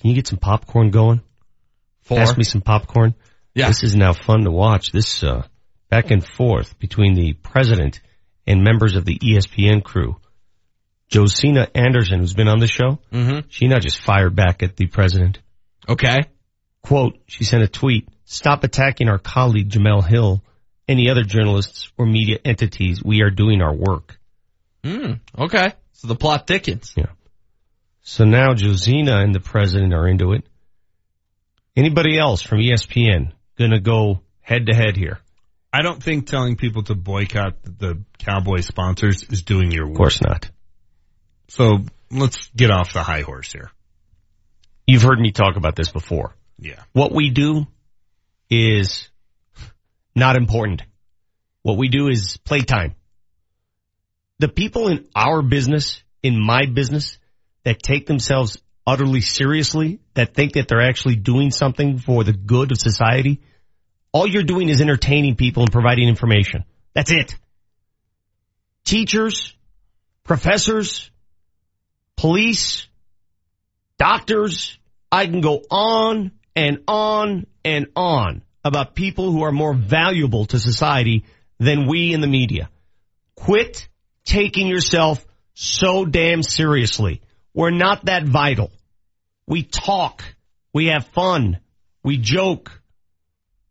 can 0.00 0.10
you 0.10 0.14
get 0.16 0.26
some 0.26 0.38
popcorn 0.38 0.90
going? 0.90 1.20
Four. 2.02 2.18
Pass 2.18 2.36
me 2.36 2.44
some 2.44 2.60
popcorn. 2.60 3.14
Yeah. 3.54 3.68
This 3.68 3.84
is 3.84 3.94
now 3.94 4.12
fun 4.12 4.42
to 4.44 4.50
watch. 4.50 4.90
This, 4.90 5.22
uh, 5.22 5.46
back 5.94 6.10
and 6.10 6.26
forth 6.26 6.76
between 6.80 7.14
the 7.14 7.34
president 7.34 8.00
and 8.48 8.64
members 8.64 8.96
of 8.96 9.04
the 9.04 9.16
ESPN 9.16 9.80
crew. 9.80 10.16
Josina 11.08 11.68
Anderson, 11.72 12.18
who's 12.18 12.34
been 12.34 12.48
on 12.48 12.58
the 12.58 12.66
show, 12.66 12.98
Mm-hmm. 13.12 13.46
she 13.48 13.68
not 13.68 13.82
just 13.82 14.00
fired 14.00 14.34
back 14.34 14.64
at 14.64 14.76
the 14.76 14.88
president. 14.88 15.38
Okay. 15.88 16.22
Quote, 16.82 17.16
she 17.26 17.44
sent 17.44 17.62
a 17.62 17.68
tweet, 17.68 18.08
stop 18.24 18.64
attacking 18.64 19.08
our 19.08 19.18
colleague 19.20 19.70
Jemele 19.70 20.04
Hill, 20.04 20.42
any 20.88 21.08
other 21.10 21.22
journalists 21.22 21.92
or 21.96 22.06
media 22.06 22.38
entities. 22.44 23.00
We 23.04 23.22
are 23.22 23.30
doing 23.30 23.62
our 23.62 23.72
work. 23.72 24.18
Mm, 24.82 25.20
okay. 25.38 25.74
So 25.92 26.08
the 26.08 26.16
plot 26.16 26.48
thickens. 26.48 26.92
Yeah. 26.96 27.12
So 28.02 28.24
now 28.24 28.52
Josina 28.54 29.20
and 29.20 29.32
the 29.32 29.38
president 29.40 29.94
are 29.94 30.08
into 30.08 30.32
it. 30.32 30.42
Anybody 31.76 32.18
else 32.18 32.42
from 32.42 32.58
ESPN 32.58 33.30
gonna 33.56 33.80
go 33.80 34.22
head 34.40 34.66
to 34.66 34.74
head 34.74 34.96
here? 34.96 35.20
I 35.74 35.82
don't 35.82 36.00
think 36.00 36.28
telling 36.28 36.54
people 36.54 36.84
to 36.84 36.94
boycott 36.94 37.56
the 37.64 38.00
Cowboy 38.18 38.60
sponsors 38.60 39.24
is 39.24 39.42
doing 39.42 39.72
your 39.72 39.86
work. 39.86 39.94
Of 39.94 39.98
course 39.98 40.20
not. 40.22 40.48
So 41.48 41.78
let's 42.12 42.48
get 42.54 42.70
off 42.70 42.92
the 42.92 43.02
high 43.02 43.22
horse 43.22 43.52
here. 43.52 43.72
You've 44.86 45.02
heard 45.02 45.18
me 45.18 45.32
talk 45.32 45.56
about 45.56 45.74
this 45.74 45.88
before. 45.88 46.36
Yeah. 46.60 46.80
What 46.92 47.10
we 47.10 47.30
do 47.30 47.66
is 48.48 49.08
not 50.14 50.36
important. 50.36 50.82
What 51.62 51.76
we 51.76 51.88
do 51.88 52.06
is 52.06 52.36
playtime. 52.44 52.94
The 54.38 54.48
people 54.48 54.86
in 54.86 55.08
our 55.16 55.42
business, 55.42 56.04
in 56.22 56.40
my 56.40 56.66
business, 56.66 57.18
that 57.64 57.82
take 57.82 58.06
themselves 58.06 58.62
utterly 58.86 59.22
seriously, 59.22 59.98
that 60.14 60.34
think 60.34 60.52
that 60.52 60.68
they're 60.68 60.88
actually 60.88 61.16
doing 61.16 61.50
something 61.50 61.98
for 61.98 62.22
the 62.22 62.32
good 62.32 62.70
of 62.70 62.78
society, 62.78 63.40
all 64.14 64.28
you're 64.28 64.44
doing 64.44 64.68
is 64.68 64.80
entertaining 64.80 65.34
people 65.34 65.64
and 65.64 65.72
providing 65.72 66.08
information. 66.08 66.64
That's 66.94 67.10
it. 67.10 67.36
Teachers, 68.84 69.56
professors, 70.22 71.10
police, 72.16 72.86
doctors, 73.98 74.78
I 75.10 75.26
can 75.26 75.40
go 75.40 75.62
on 75.68 76.30
and 76.54 76.78
on 76.86 77.46
and 77.64 77.88
on 77.96 78.42
about 78.64 78.94
people 78.94 79.32
who 79.32 79.42
are 79.42 79.52
more 79.52 79.74
valuable 79.74 80.46
to 80.46 80.60
society 80.60 81.24
than 81.58 81.88
we 81.88 82.14
in 82.14 82.20
the 82.20 82.28
media. 82.28 82.70
Quit 83.34 83.88
taking 84.24 84.68
yourself 84.68 85.26
so 85.54 86.04
damn 86.04 86.44
seriously. 86.44 87.20
We're 87.52 87.70
not 87.70 88.04
that 88.04 88.24
vital. 88.24 88.70
We 89.48 89.64
talk. 89.64 90.22
We 90.72 90.86
have 90.86 91.04
fun. 91.08 91.58
We 92.04 92.16
joke. 92.16 92.80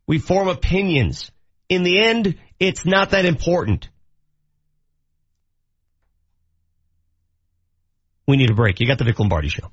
We 0.06 0.20
form 0.20 0.48
opinions. 0.48 1.32
In 1.70 1.84
the 1.84 2.04
end, 2.04 2.36
it's 2.60 2.86
not 2.86 3.12
that 3.12 3.26
important. 3.26 3.90
We 8.28 8.38
need 8.38 8.50
a 8.50 8.56
break. 8.56 8.80
You 8.80 8.88
got 8.88 8.98
the 8.98 9.06
Vic 9.06 9.20
Lombardi 9.20 9.50
show. 9.50 9.70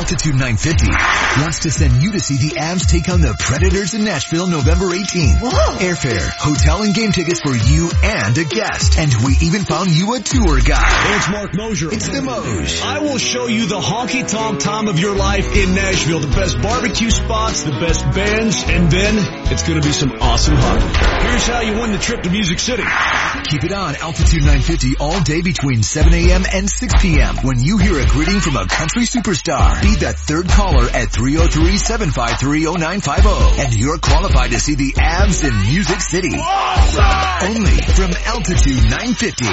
Altitude 0.00 0.32
950 0.32 1.42
wants 1.42 1.58
to 1.60 1.70
send 1.70 2.00
you 2.00 2.12
to 2.12 2.20
see 2.20 2.38
the 2.38 2.56
Avs 2.56 2.88
take 2.88 3.10
on 3.10 3.20
the 3.20 3.36
Predators 3.38 3.92
in 3.92 4.02
Nashville 4.02 4.46
November 4.46 4.86
18th. 4.86 5.44
Airfare, 5.76 6.26
hotel 6.40 6.82
and 6.82 6.94
game 6.94 7.12
tickets 7.12 7.42
for 7.42 7.54
you 7.54 7.90
and 8.02 8.32
a 8.38 8.44
guest. 8.44 8.98
And 8.98 9.12
we 9.22 9.36
even 9.42 9.62
found 9.64 9.90
you 9.90 10.14
a 10.14 10.20
tour 10.20 10.58
guide. 10.64 11.16
It's 11.16 11.28
Marc 11.28 11.54
Moser. 11.54 11.92
It's 11.92 12.08
the 12.08 12.20
Moj. 12.20 12.82
I 12.82 13.00
will 13.00 13.18
show 13.18 13.46
you 13.46 13.66
the 13.66 13.78
honky 13.78 14.26
tonk 14.26 14.60
time 14.60 14.88
of 14.88 14.98
your 14.98 15.14
life 15.14 15.54
in 15.54 15.74
Nashville. 15.74 16.20
The 16.20 16.28
best 16.28 16.62
barbecue 16.62 17.10
spots, 17.10 17.64
the 17.64 17.72
best 17.72 18.02
bands, 18.14 18.64
and 18.66 18.90
then 18.90 19.16
it's 19.52 19.68
gonna 19.68 19.82
be 19.82 19.92
some 19.92 20.12
awesome 20.12 20.56
hockey. 20.56 21.28
Here's 21.28 21.46
how 21.46 21.60
you 21.60 21.78
win 21.78 21.92
the 21.92 21.98
trip 21.98 22.22
to 22.22 22.30
Music 22.30 22.58
City. 22.58 22.84
Keep 23.50 23.64
it 23.64 23.72
on 23.72 23.96
Altitude 23.96 24.44
950 24.48 24.96
all 24.96 25.20
day 25.20 25.42
between 25.42 25.82
7 25.82 26.14
a.m. 26.14 26.44
and 26.50 26.70
6 26.70 26.94
p.m. 27.02 27.36
when 27.42 27.60
you 27.60 27.76
hear 27.76 28.00
a 28.00 28.06
greeting 28.06 28.40
from 28.40 28.56
a 28.56 28.66
country 28.66 29.02
superstar. 29.02 29.89
Be 29.90 29.96
that 30.06 30.14
third 30.14 30.46
caller 30.48 30.84
at 30.84 31.08
303-753-0950 31.08 33.58
and 33.58 33.74
you're 33.74 33.98
qualified 33.98 34.52
to 34.52 34.60
see 34.60 34.76
the 34.76 34.92
Avs 34.92 35.42
in 35.42 35.52
Music 35.72 36.00
City. 36.00 36.28
Only 36.28 37.82
from 37.96 38.12
Altitude 38.24 38.88
950. 38.88 39.46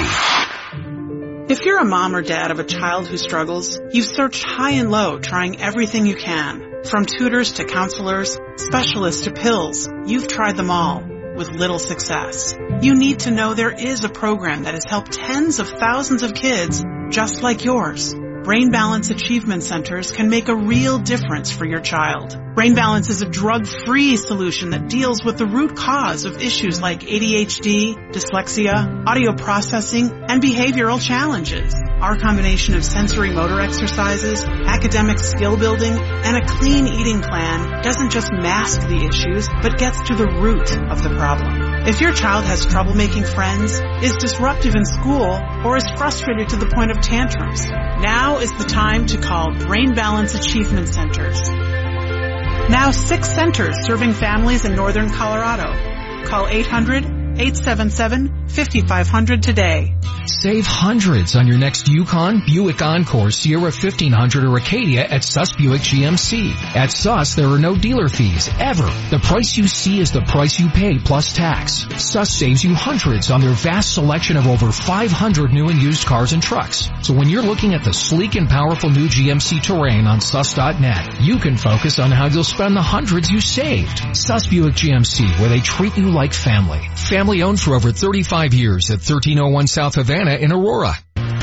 If 1.52 1.64
you're 1.64 1.80
a 1.80 1.84
mom 1.84 2.14
or 2.14 2.22
dad 2.22 2.52
of 2.52 2.60
a 2.60 2.64
child 2.64 3.08
who 3.08 3.16
struggles, 3.16 3.80
you've 3.90 4.06
searched 4.06 4.44
high 4.44 4.70
and 4.72 4.92
low 4.92 5.18
trying 5.18 5.60
everything 5.60 6.06
you 6.06 6.14
can. 6.14 6.84
From 6.84 7.04
tutors 7.04 7.54
to 7.54 7.64
counselors, 7.64 8.38
specialists 8.58 9.22
to 9.22 9.32
pills, 9.32 9.88
you've 10.06 10.28
tried 10.28 10.56
them 10.56 10.70
all 10.70 11.02
with 11.34 11.50
little 11.50 11.80
success. 11.80 12.54
You 12.80 12.94
need 12.94 13.18
to 13.20 13.30
know 13.32 13.54
there 13.54 13.72
is 13.72 14.04
a 14.04 14.08
program 14.08 14.62
that 14.64 14.74
has 14.74 14.84
helped 14.84 15.14
tens 15.14 15.58
of 15.58 15.68
thousands 15.68 16.22
of 16.22 16.32
kids 16.32 16.84
just 17.10 17.42
like 17.42 17.64
yours. 17.64 18.14
Brain 18.48 18.70
Balance 18.70 19.10
Achievement 19.10 19.62
Centers 19.62 20.10
can 20.10 20.30
make 20.30 20.48
a 20.48 20.56
real 20.56 20.98
difference 20.98 21.52
for 21.52 21.66
your 21.66 21.80
child. 21.80 22.34
Brain 22.54 22.74
Balance 22.74 23.10
is 23.10 23.20
a 23.20 23.28
drug-free 23.28 24.16
solution 24.16 24.70
that 24.70 24.88
deals 24.88 25.22
with 25.22 25.36
the 25.36 25.44
root 25.44 25.76
cause 25.76 26.24
of 26.24 26.40
issues 26.40 26.80
like 26.80 27.00
ADHD, 27.00 28.10
dyslexia, 28.10 29.06
audio 29.06 29.34
processing, 29.34 30.10
and 30.28 30.42
behavioral 30.42 30.98
challenges. 30.98 31.74
Our 32.00 32.16
combination 32.16 32.74
of 32.74 32.86
sensory 32.86 33.34
motor 33.34 33.60
exercises, 33.60 34.42
academic 34.42 35.18
skill 35.18 35.58
building, 35.58 35.92
and 35.92 36.38
a 36.38 36.46
clean 36.46 36.86
eating 36.86 37.20
plan 37.20 37.82
doesn't 37.82 38.12
just 38.12 38.32
mask 38.32 38.80
the 38.80 39.10
issues, 39.12 39.46
but 39.60 39.76
gets 39.76 40.08
to 40.08 40.14
the 40.14 40.26
root 40.26 40.74
of 40.90 41.02
the 41.02 41.10
problem. 41.10 41.67
If 41.86 42.00
your 42.00 42.12
child 42.12 42.44
has 42.44 42.66
trouble 42.66 42.94
making 42.94 43.24
friends, 43.24 43.72
is 44.02 44.16
disruptive 44.16 44.74
in 44.74 44.84
school, 44.84 45.38
or 45.64 45.76
is 45.76 45.88
frustrated 45.96 46.50
to 46.50 46.56
the 46.56 46.66
point 46.66 46.90
of 46.90 47.00
tantrums, 47.00 47.68
now 47.68 48.38
is 48.38 48.52
the 48.52 48.64
time 48.64 49.06
to 49.06 49.18
call 49.18 49.54
Brain 49.54 49.94
Balance 49.94 50.34
Achievement 50.34 50.88
Centers. 50.88 51.40
Now 52.68 52.90
six 52.90 53.32
centers 53.32 53.76
serving 53.86 54.12
families 54.12 54.64
in 54.64 54.74
northern 54.74 55.10
Colorado. 55.10 55.72
Call 56.26 56.46
800-877-5500 57.38 59.42
today. 59.42 59.94
Save 60.30 60.66
hundreds 60.66 61.36
on 61.36 61.46
your 61.46 61.56
next 61.56 61.88
Yukon, 61.88 62.42
Buick 62.44 62.82
Encore, 62.82 63.30
Sierra 63.30 63.72
1500 63.72 64.44
or 64.44 64.58
Acadia 64.58 65.02
at 65.02 65.24
Suss 65.24 65.52
Buick 65.52 65.80
GMC. 65.80 66.54
At 66.76 66.92
Suss, 66.92 67.34
there 67.34 67.48
are 67.48 67.58
no 67.58 67.76
dealer 67.76 68.08
fees, 68.08 68.50
ever. 68.58 68.86
The 69.10 69.20
price 69.22 69.56
you 69.56 69.66
see 69.66 70.00
is 70.00 70.12
the 70.12 70.20
price 70.20 70.60
you 70.60 70.68
pay 70.68 70.98
plus 70.98 71.32
tax. 71.32 71.86
Suss 71.96 72.30
saves 72.30 72.62
you 72.62 72.74
hundreds 72.74 73.30
on 73.30 73.40
their 73.40 73.52
vast 73.52 73.94
selection 73.94 74.36
of 74.36 74.46
over 74.46 74.70
500 74.70 75.52
new 75.52 75.68
and 75.68 75.80
used 75.80 76.06
cars 76.06 76.34
and 76.34 76.42
trucks. 76.42 76.90
So 77.00 77.14
when 77.14 77.30
you're 77.30 77.42
looking 77.42 77.72
at 77.72 77.82
the 77.82 77.94
sleek 77.94 78.34
and 78.34 78.48
powerful 78.48 78.90
new 78.90 79.08
GMC 79.08 79.62
Terrain 79.62 80.06
on 80.06 80.20
sus.net, 80.20 81.22
you 81.22 81.38
can 81.38 81.56
focus 81.56 81.98
on 81.98 82.10
how 82.10 82.26
you'll 82.26 82.44
spend 82.44 82.76
the 82.76 82.82
hundreds 82.82 83.30
you 83.30 83.40
saved. 83.40 84.14
Suss 84.14 84.46
Buick 84.46 84.74
GMC, 84.74 85.40
where 85.40 85.48
they 85.48 85.60
treat 85.60 85.96
you 85.96 86.10
like 86.10 86.34
family. 86.34 86.86
Family 86.96 87.27
owned 87.28 87.60
for 87.60 87.74
over 87.74 87.92
35 87.92 88.54
years 88.54 88.90
at 88.90 88.98
1301 88.98 89.66
South 89.66 89.94
Havana 89.96 90.34
in 90.34 90.50
Aurora. 90.50 90.94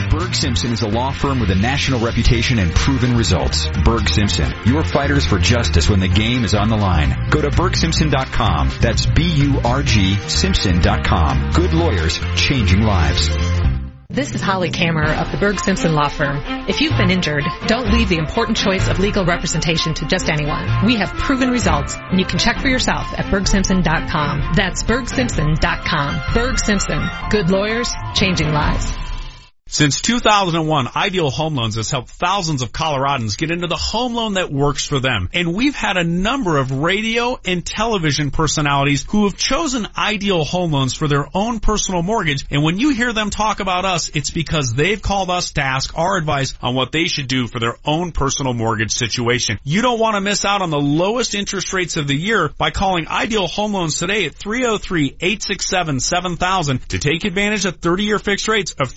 Burg 0.10 0.34
Simpson 0.34 0.72
is 0.72 0.82
a 0.82 0.88
law 0.88 1.12
firm 1.12 1.40
with 1.40 1.52
a 1.52 1.56
national 1.56 2.00
reputation 2.00 2.58
and 2.58 2.74
proven 2.74 3.16
results. 3.16 3.68
Burg 3.84 4.08
Simpson, 4.10 4.52
your 4.66 4.84
fighters 4.84 5.26
for 5.26 5.38
justice 5.38 5.90
when 5.90 6.00
the 6.00 6.08
game 6.08 6.44
is 6.44 6.56
on 6.56 6.70
the 6.70 6.78
line. 6.78 7.30
Go 7.30 7.42
to 7.42 7.50
burgsimpson.com. 7.50 8.72
That's 8.82 9.06
B-U-R-G 9.06 10.16
Simpson.com. 10.28 11.52
Good 11.52 11.74
lawyers, 11.74 12.20
changing 12.36 12.82
lives. 12.82 13.30
This 14.16 14.34
is 14.34 14.40
Holly 14.40 14.72
Kammerer 14.72 15.14
of 15.18 15.30
the 15.34 15.38
Burg 15.38 15.60
Simpson 15.60 15.94
Law 15.94 16.08
Firm. 16.08 16.42
If 16.70 16.80
you've 16.80 16.96
been 16.96 17.12
injured, 17.12 17.44
don't 17.68 17.92
leave 17.92 18.08
the 18.08 18.16
important 18.16 18.56
choice 18.56 18.88
of 18.88 18.98
legal 18.98 19.26
representation 19.26 19.94
to 19.96 20.06
just 20.06 20.30
anyone. 20.30 20.86
We 20.86 20.96
have 20.96 21.10
proven 21.10 21.50
results, 21.50 21.98
and 21.98 22.18
you 22.18 22.26
can 22.26 22.40
check 22.40 22.62
for 22.62 22.70
yourself 22.70 23.04
at 23.18 23.26
burgsimpson.com. 23.26 24.54
That's 24.56 24.84
burgsimpson.com. 24.84 26.22
Burg 26.34 26.60
Simpson. 26.60 27.10
Good 27.30 27.50
lawyers, 27.50 27.94
changing 28.14 28.54
lives. 28.54 28.90
Since 29.68 30.02
2001, 30.02 30.90
Ideal 30.96 31.32
Home 31.32 31.56
Loans 31.56 31.76
has 31.76 31.90
helped 31.90 32.10
thousands 32.10 32.62
of 32.62 32.72
Coloradans 32.72 33.36
get 33.36 33.50
into 33.50 33.66
the 33.66 33.76
home 33.76 34.14
loan 34.14 34.36
that 34.36 34.52
works 34.52 34.86
for 34.86 35.00
them. 35.00 35.28
And 35.34 35.56
we've 35.56 35.76
had 35.76 35.98
a 35.98 36.04
number 36.04 36.60
of 36.60 36.72
radio 36.72 37.40
and 37.44 37.66
television 37.66 38.30
personalities 38.30 39.04
who 39.10 39.24
have 39.26 39.36
chosen 39.36 39.88
Ideal 39.98 40.46
Home 40.46 40.72
Loans 40.72 40.94
for 40.94 41.08
their 41.08 41.26
own 41.34 41.60
personal 41.60 42.04
mortgage. 42.04 42.46
And 42.52 42.62
when 42.64 42.78
you 42.78 42.92
hear 42.92 43.12
them 43.12 43.32
talk 43.32 43.60
about 43.60 43.86
us, 43.86 44.12
it's 44.14 44.30
because 44.30 44.76
they've 44.76 45.02
called 45.02 45.32
us 45.32 45.54
to 45.54 45.64
ask 45.64 45.98
our 45.98 46.16
advice 46.16 46.54
on 46.62 46.76
what 46.76 46.92
they 46.92 47.06
should 47.06 47.28
do 47.28 47.48
for 47.48 47.60
their 47.60 47.78
own 47.84 48.12
personal 48.12 48.54
mortgage 48.54 48.92
situation. 48.92 49.58
You 49.64 49.82
don't 49.82 50.00
want 50.00 50.14
to 50.14 50.22
miss 50.22 50.46
out 50.46 50.62
on 50.62 50.70
the 50.70 50.80
lowest 50.80 51.34
interest 51.34 51.74
rates 51.74 51.98
of 51.98 52.08
the 52.08 52.16
year 52.16 52.50
by 52.50 52.70
calling 52.70 53.08
Ideal 53.08 53.48
Home 53.48 53.74
Loans 53.74 53.98
today 53.98 54.28
at 54.28 54.36
303-867-7000 54.36 56.86
to 56.90 57.00
take 57.00 57.26
advantage 57.26 57.66
of 57.66 57.82
30-year 57.82 58.20
fixed 58.20 58.48
rates 58.48 58.76
of 58.80 58.94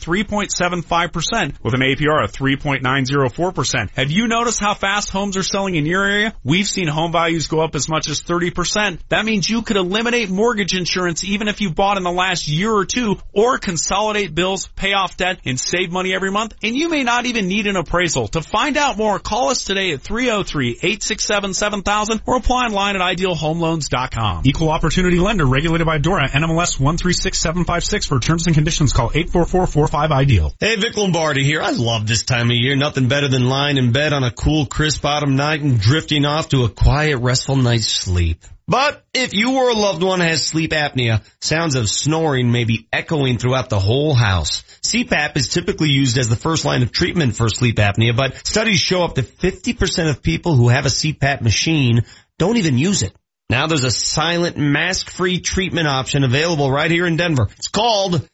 3.75% 0.59 1.62
with 1.62 1.74
an 1.74 1.80
APR 1.80 2.24
of 2.24 2.32
3.904%. 2.32 3.90
Have 3.90 4.11
you 4.11 4.28
noticed 4.28 4.61
how 4.61 4.74
fast 4.74 5.11
homes 5.11 5.36
are 5.36 5.42
selling 5.42 5.74
in 5.74 5.86
your 5.86 6.04
area? 6.04 6.34
We've 6.44 6.66
seen 6.66 6.88
home 6.88 7.12
values 7.12 7.46
go 7.46 7.61
up 7.61 7.74
as 7.74 7.88
much 7.88 8.09
as 8.09 8.22
30%. 8.22 8.98
That 9.09 9.24
means 9.24 9.48
you 9.48 9.62
could 9.62 9.76
eliminate 9.76 10.30
mortgage 10.30 10.76
insurance 10.76 11.24
even 11.24 11.48
if 11.48 11.61
you 11.61 11.70
bought 11.70 11.96
in 11.96 12.02
the 12.02 12.11
last 12.11 12.48
year 12.48 12.72
or 12.72 12.84
two 12.84 13.16
or 13.32 13.59
consolidate 13.59 14.34
bills, 14.34 14.66
pay 14.68 14.92
off 14.92 15.16
debt, 15.16 15.40
and 15.44 15.59
save 15.59 15.92
money 15.92 16.14
every 16.14 16.30
month. 16.30 16.54
And 16.62 16.76
you 16.76 16.88
may 16.88 17.02
not 17.02 17.26
even 17.26 17.48
need 17.48 17.66
an 17.66 17.76
appraisal. 17.76 18.28
To 18.28 18.40
find 18.42 18.76
out 18.76 18.96
more, 18.96 19.18
call 19.18 19.50
us 19.50 19.64
today 19.64 19.92
at 19.92 20.02
303-867-7000 20.02 22.20
or 22.26 22.36
apply 22.36 22.66
online 22.66 22.94
at 22.96 23.02
idealhomeloans.com. 23.02 24.42
Equal 24.44 24.70
opportunity 24.70 25.18
lender 25.18 25.46
regulated 25.46 25.86
by 25.86 25.98
DORA 25.98 26.28
NMLS 26.28 26.80
136756 26.80 28.06
for 28.06 28.20
terms 28.20 28.46
and 28.46 28.54
conditions 28.54 28.92
call 28.92 29.11
844-45-IDEAL. 29.11 30.47
Hey, 30.61 30.76
Vic 30.76 30.96
Lombardi 30.96 31.44
here. 31.44 31.62
I 31.62 31.70
love 31.70 32.07
this 32.07 32.24
time 32.24 32.51
of 32.51 32.57
year. 32.57 32.76
Nothing 32.76 33.09
better 33.09 33.28
than 33.28 33.49
lying 33.49 33.76
in 33.76 33.92
bed 33.92 34.12
on 34.12 34.24
a 34.24 34.30
cool, 34.30 34.66
crisp 34.66 35.05
autumn 35.05 35.36
night 35.36 35.61
and 35.61 35.80
drifting 35.80 36.24
off 36.24 36.49
to 36.51 36.64
a 36.64 36.68
quiet, 36.68 37.18
restful 37.18 37.57
night's 37.57 37.86
sleep. 37.86 38.44
But 38.66 39.03
if 39.14 39.32
you 39.32 39.57
or 39.57 39.70
a 39.70 39.74
loved 39.74 40.03
one 40.03 40.20
has 40.20 40.46
sleep 40.46 40.72
apnea, 40.72 41.22
sounds 41.40 41.74
of 41.74 41.88
snoring 41.88 42.53
may 42.53 42.64
be 42.64 42.86
echoing 42.92 43.38
throughout 43.38 43.70
the 43.70 43.80
whole 43.80 44.14
house. 44.14 44.62
CPAP 44.82 45.36
is 45.36 45.49
typically 45.49 45.88
used 45.88 46.18
as 46.18 46.28
the 46.28 46.36
first 46.36 46.66
line 46.66 46.82
of 46.82 46.92
treatment 46.92 47.34
for 47.34 47.49
sleep 47.49 47.76
apnea, 47.76 48.14
but 48.14 48.46
studies 48.46 48.78
show 48.78 49.05
up 49.05 49.14
to 49.14 49.22
50% 49.22 50.11
of 50.11 50.22
people 50.22 50.55
who 50.55 50.68
have 50.68 50.84
a 50.84 50.90
CPAP 50.90 51.40
machine 51.40 52.03
don't 52.38 52.59
even 52.59 52.76
use 52.76 53.03
it. 53.03 53.14
Now 53.49 53.66
there's 53.66 53.84
a 53.84 53.90
silent 53.90 54.59
mask-free 54.59 55.40
treatment 55.40 55.88
option 55.88 56.22
available 56.22 56.70
right 56.70 56.90
here 56.90 57.07
in 57.07 57.16
Denver. 57.16 57.49
It's 57.57 57.68
called 57.68 58.28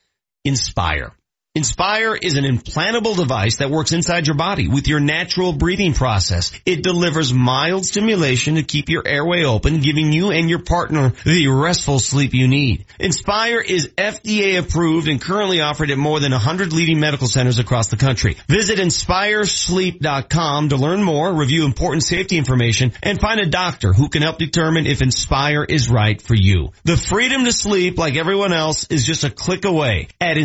Inspire. 0.44 1.12
Inspire 1.56 2.16
is 2.16 2.34
an 2.34 2.42
implantable 2.42 3.16
device 3.16 3.58
that 3.58 3.70
works 3.70 3.92
inside 3.92 4.26
your 4.26 4.34
body 4.34 4.66
with 4.66 4.88
your 4.88 4.98
natural 4.98 5.52
breathing 5.52 5.94
process. 5.94 6.50
It 6.66 6.82
delivers 6.82 7.32
mild 7.32 7.86
stimulation 7.86 8.56
to 8.56 8.64
keep 8.64 8.88
your 8.88 9.06
airway 9.06 9.44
open, 9.44 9.80
giving 9.80 10.12
you 10.12 10.32
and 10.32 10.50
your 10.50 10.64
partner 10.64 11.12
the 11.24 11.46
restful 11.46 12.00
sleep 12.00 12.34
you 12.34 12.48
need. 12.48 12.86
Inspire 12.98 13.60
is 13.60 13.86
FDA 13.96 14.58
approved 14.58 15.06
and 15.06 15.20
currently 15.20 15.60
offered 15.60 15.92
at 15.92 15.96
more 15.96 16.18
than 16.18 16.32
100 16.32 16.72
leading 16.72 16.98
medical 16.98 17.28
centers 17.28 17.60
across 17.60 17.86
the 17.86 17.96
country. 17.96 18.36
Visit 18.48 18.80
inspiresleep.com 18.80 20.70
to 20.70 20.76
learn 20.76 21.04
more, 21.04 21.32
review 21.32 21.66
important 21.66 22.02
safety 22.02 22.36
information, 22.36 22.94
and 23.00 23.20
find 23.20 23.38
a 23.38 23.46
doctor 23.46 23.92
who 23.92 24.08
can 24.08 24.22
help 24.22 24.38
determine 24.38 24.88
if 24.88 25.02
Inspire 25.02 25.62
is 25.62 25.88
right 25.88 26.20
for 26.20 26.34
you. 26.34 26.72
The 26.82 26.96
freedom 26.96 27.44
to 27.44 27.52
sleep 27.52 27.96
like 27.96 28.16
everyone 28.16 28.52
else 28.52 28.88
is 28.90 29.06
just 29.06 29.22
a 29.22 29.30
click 29.30 29.64
away 29.64 30.08
at 30.20 30.36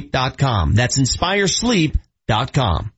inspiresleep.com. 0.00 0.74
That's 0.74 0.98
inspiresleep.com. 0.98 2.92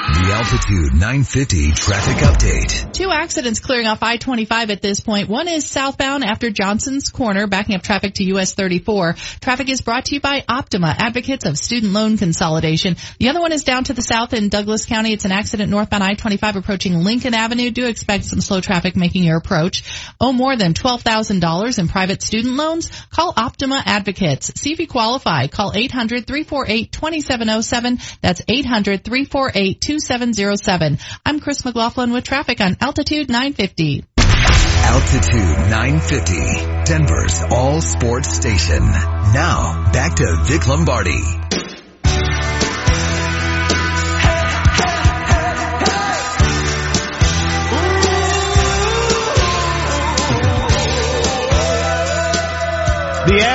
The 0.00 0.32
Altitude 0.32 0.94
950 0.94 1.72
traffic 1.72 2.16
update. 2.16 2.90
Two 2.94 3.10
accidents 3.10 3.60
clearing 3.60 3.86
off 3.86 4.02
I-25 4.02 4.70
at 4.70 4.80
this 4.80 5.00
point. 5.00 5.28
One 5.28 5.46
is 5.46 5.68
southbound 5.68 6.24
after 6.24 6.48
Johnson's 6.50 7.10
Corner, 7.10 7.46
backing 7.46 7.74
up 7.74 7.82
traffic 7.82 8.14
to 8.14 8.24
US 8.34 8.54
34. 8.54 9.16
Traffic 9.42 9.68
is 9.68 9.82
brought 9.82 10.06
to 10.06 10.14
you 10.14 10.22
by 10.22 10.42
Optima, 10.48 10.96
advocates 10.98 11.44
of 11.44 11.58
student 11.58 11.92
loan 11.92 12.16
consolidation. 12.16 12.96
The 13.18 13.28
other 13.28 13.40
one 13.40 13.52
is 13.52 13.62
down 13.62 13.84
to 13.84 13.92
the 13.92 14.00
south 14.00 14.32
in 14.32 14.48
Douglas 14.48 14.86
County. 14.86 15.12
It's 15.12 15.26
an 15.26 15.32
accident 15.32 15.70
northbound 15.70 16.02
I-25 16.02 16.56
approaching 16.56 17.04
Lincoln 17.04 17.34
Avenue. 17.34 17.70
Do 17.70 17.86
expect 17.86 18.24
some 18.24 18.40
slow 18.40 18.62
traffic 18.62 18.96
making 18.96 19.24
your 19.24 19.36
approach. 19.36 19.84
Owe 20.18 20.32
more 20.32 20.56
than 20.56 20.72
$12,000 20.72 21.78
in 21.78 21.88
private 21.88 22.22
student 22.22 22.54
loans? 22.54 22.90
Call 23.10 23.34
Optima 23.36 23.82
Advocates. 23.84 24.50
See 24.58 24.72
if 24.72 24.80
you 24.80 24.88
qualify. 24.88 25.48
Call 25.48 25.72
800-348-2707. 25.72 28.18
That's 28.22 28.40
800-348-2707. 28.42 29.89
2707. 29.90 30.98
I'm 31.26 31.40
Chris 31.40 31.64
McLaughlin 31.64 32.12
with 32.12 32.22
traffic 32.22 32.60
on 32.60 32.76
Altitude 32.80 33.28
950. 33.28 34.04
Altitude 34.18 35.58
950, 35.68 36.84
Denver's 36.84 37.42
all 37.50 37.80
sports 37.80 38.32
station. 38.32 38.78
Now, 38.78 39.90
back 39.92 40.14
to 40.14 40.36
Vic 40.44 40.68
Lombardi. 40.68 41.79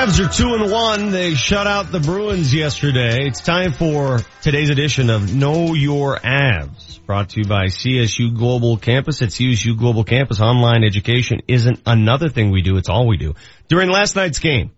The 0.06 0.12
Avs 0.12 0.26
are 0.26 0.32
two 0.32 0.54
and 0.54 0.72
one. 0.72 1.10
They 1.10 1.34
shut 1.34 1.66
out 1.66 1.92
the 1.92 2.00
Bruins 2.00 2.54
yesterday. 2.54 3.26
It's 3.26 3.42
time 3.42 3.74
for 3.74 4.20
today's 4.44 4.70
edition 4.70 5.10
of 5.10 5.34
Know 5.34 5.74
Your 5.74 6.20
Avs, 6.20 7.04
brought 7.08 7.30
to 7.30 7.40
you 7.40 7.48
by 7.48 7.66
CSU 7.66 8.38
Global 8.38 8.78
Campus. 8.78 9.24
At 9.24 9.30
CSU 9.30 9.76
Global 9.76 10.04
Campus, 10.04 10.40
online 10.40 10.84
education 10.84 11.42
isn't 11.48 11.82
another 11.88 12.30
thing 12.30 12.52
we 12.52 12.62
do, 12.62 12.78
it's 12.78 12.88
all 12.88 13.08
we 13.08 13.18
do. 13.18 13.34
During 13.68 13.90
last 13.90 14.16
night's 14.16 14.38
game, 14.38 14.74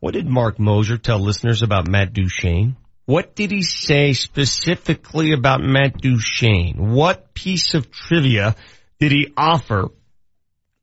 what 0.00 0.12
did 0.12 0.26
Marc 0.26 0.58
Moser 0.58 0.98
tell 0.98 1.20
listeners 1.20 1.62
about 1.62 1.88
Matt 1.88 2.12
Duchene? 2.12 2.76
What 3.06 3.34
did 3.34 3.52
he 3.52 3.62
say 3.62 4.12
specifically 4.12 5.32
about 5.32 5.62
Matt 5.62 6.02
Duchene? 6.02 6.92
What 6.92 7.32
piece 7.32 7.72
of 7.72 7.90
trivia 7.90 8.54
did 9.00 9.10
he 9.10 9.32
offer 9.38 9.88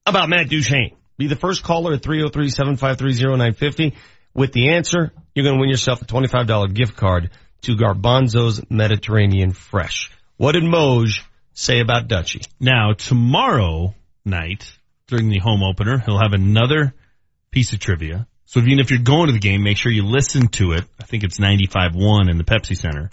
about 0.08 0.30
Matt 0.30 0.50
Duchene? 0.50 0.96
Be 1.18 1.28
the 1.28 1.36
first 1.36 1.64
caller 1.64 1.94
at 1.94 2.02
303-753-0950. 2.02 3.94
With 4.34 4.52
the 4.52 4.70
answer, 4.70 5.12
you're 5.36 5.44
going 5.44 5.56
to 5.56 5.62
win 5.62 5.70
yourself 5.70 6.02
a 6.02 6.06
$25 6.06 6.74
gift 6.74 6.96
card 6.96 7.30
to 7.62 7.76
Garbanzo's 7.76 8.62
Mediterranean 8.70 9.52
Fresh. 9.52 10.12
What 10.38 10.54
did 10.54 10.64
Moj 10.64 11.22
say 11.54 11.80
about 11.80 12.08
Dutchy? 12.08 12.42
Now, 12.60 12.94
tomorrow 12.94 13.94
night, 14.26 14.72
during 15.08 15.30
the 15.30 15.40
home 15.40 15.62
opener, 15.64 16.00
he'll 16.00 16.20
have 16.20 16.34
another 16.34 16.94
piece 17.52 17.74
of 17.74 17.80
trivia. 17.80 18.28
So 18.46 18.60
even 18.60 18.80
if 18.80 18.90
you're 18.90 19.00
going 19.00 19.28
to 19.28 19.34
the 19.34 19.40
game, 19.40 19.64
make 19.64 19.78
sure 19.78 19.92
you 19.92 20.06
listen 20.06 20.48
to 20.50 20.74
it. 20.74 20.84
I 21.00 21.06
think 21.06 21.24
it's 21.24 21.40
95-1 21.40 22.30
in 22.30 22.38
the 22.38 22.44
Pepsi 22.44 22.76
Center. 22.76 23.10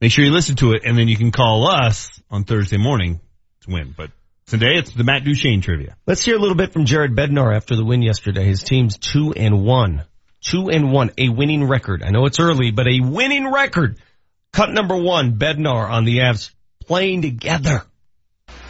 Make 0.00 0.12
sure 0.12 0.24
you 0.24 0.30
listen 0.30 0.56
to 0.56 0.72
it, 0.72 0.82
and 0.84 0.96
then 0.96 1.08
you 1.08 1.16
can 1.16 1.30
call 1.32 1.68
us 1.68 2.08
on 2.30 2.44
Thursday 2.44 2.78
morning 2.78 3.20
to 3.62 3.70
win. 3.70 3.94
But 3.96 4.10
Today 4.50 4.78
it's 4.78 4.90
the 4.90 5.04
Matt 5.04 5.22
Duchene 5.22 5.60
trivia. 5.60 5.96
Let's 6.08 6.24
hear 6.24 6.34
a 6.34 6.38
little 6.40 6.56
bit 6.56 6.72
from 6.72 6.84
Jared 6.84 7.14
Bednar 7.14 7.54
after 7.54 7.76
the 7.76 7.84
win 7.84 8.02
yesterday. 8.02 8.46
His 8.46 8.64
team's 8.64 8.98
two 8.98 9.32
and 9.32 9.64
one. 9.64 10.02
Two 10.40 10.70
and 10.70 10.90
one. 10.90 11.12
A 11.18 11.28
winning 11.28 11.68
record. 11.68 12.02
I 12.02 12.10
know 12.10 12.26
it's 12.26 12.40
early, 12.40 12.72
but 12.72 12.88
a 12.88 12.98
winning 12.98 13.48
record. 13.48 13.98
Cut 14.52 14.72
number 14.72 14.96
one, 14.96 15.38
Bednar 15.38 15.88
on 15.88 16.04
the 16.04 16.18
Avs 16.18 16.50
playing 16.80 17.22
together. 17.22 17.84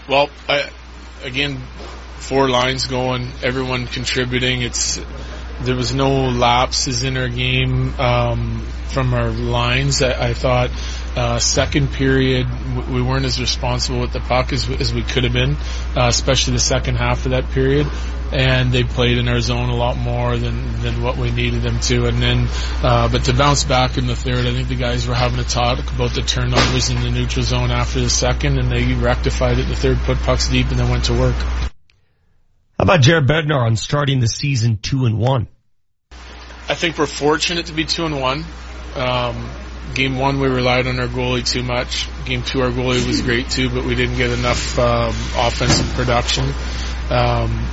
Well, 0.06 0.28
I, 0.46 0.68
again, 1.24 1.56
four 2.18 2.50
lines 2.50 2.86
going, 2.86 3.30
everyone 3.42 3.86
contributing. 3.86 4.60
It's, 4.60 5.00
there 5.62 5.76
was 5.76 5.94
no 5.94 6.28
lapses 6.28 7.04
in 7.04 7.16
our 7.16 7.30
game, 7.30 7.98
um, 7.98 8.66
from 8.88 9.14
our 9.14 9.30
lines. 9.30 10.02
I, 10.02 10.28
I 10.28 10.34
thought, 10.34 10.68
uh, 11.16 11.38
second 11.38 11.92
period, 11.92 12.46
we 12.88 13.02
weren't 13.02 13.24
as 13.24 13.40
responsible 13.40 14.00
with 14.00 14.12
the 14.12 14.20
puck 14.20 14.52
as, 14.52 14.68
as 14.68 14.94
we 14.94 15.02
could 15.02 15.24
have 15.24 15.32
been, 15.32 15.56
uh, 15.96 16.06
especially 16.06 16.52
the 16.52 16.60
second 16.60 16.96
half 16.96 17.24
of 17.26 17.32
that 17.32 17.50
period. 17.50 17.86
And 18.32 18.70
they 18.70 18.84
played 18.84 19.18
in 19.18 19.28
our 19.28 19.40
zone 19.40 19.70
a 19.70 19.74
lot 19.74 19.96
more 19.96 20.36
than, 20.36 20.82
than 20.82 21.02
what 21.02 21.16
we 21.16 21.32
needed 21.32 21.62
them 21.62 21.80
to. 21.80 22.06
And 22.06 22.22
then, 22.22 22.46
uh, 22.80 23.08
but 23.10 23.24
to 23.24 23.34
bounce 23.34 23.64
back 23.64 23.98
in 23.98 24.06
the 24.06 24.14
third, 24.14 24.46
I 24.46 24.52
think 24.52 24.68
the 24.68 24.76
guys 24.76 25.08
were 25.08 25.16
having 25.16 25.40
a 25.40 25.44
talk 25.44 25.80
about 25.92 26.14
the 26.14 26.22
turnovers 26.22 26.90
in 26.90 27.02
the 27.02 27.10
neutral 27.10 27.44
zone 27.44 27.72
after 27.72 28.00
the 28.00 28.10
second, 28.10 28.58
and 28.60 28.70
they 28.70 28.94
rectified 28.94 29.58
it. 29.58 29.66
The 29.66 29.74
third 29.74 29.98
put 29.98 30.18
pucks 30.18 30.48
deep 30.48 30.68
and 30.70 30.78
then 30.78 30.88
went 30.88 31.06
to 31.06 31.12
work. 31.12 31.34
How 31.34 32.84
about 32.84 33.00
Jared 33.00 33.26
Bednar 33.26 33.66
on 33.66 33.74
starting 33.74 34.20
the 34.20 34.28
season 34.28 34.78
two 34.80 35.06
and 35.06 35.18
one? 35.18 35.48
I 36.68 36.76
think 36.76 36.98
we're 36.98 37.06
fortunate 37.06 37.66
to 37.66 37.72
be 37.72 37.84
two 37.84 38.06
and 38.06 38.20
one. 38.20 38.44
Um, 38.94 39.50
game 39.94 40.18
one, 40.18 40.40
we 40.40 40.48
relied 40.48 40.86
on 40.86 40.98
our 41.00 41.08
goalie 41.08 41.46
too 41.46 41.62
much. 41.62 42.08
Game 42.24 42.42
two, 42.42 42.62
our 42.62 42.70
goalie 42.70 43.06
was 43.06 43.22
great 43.22 43.50
too, 43.50 43.70
but 43.70 43.84
we 43.84 43.94
didn't 43.94 44.16
get 44.16 44.30
enough 44.30 44.78
um, 44.78 45.14
offensive 45.36 45.86
production. 45.94 46.44
Um, 47.10 47.66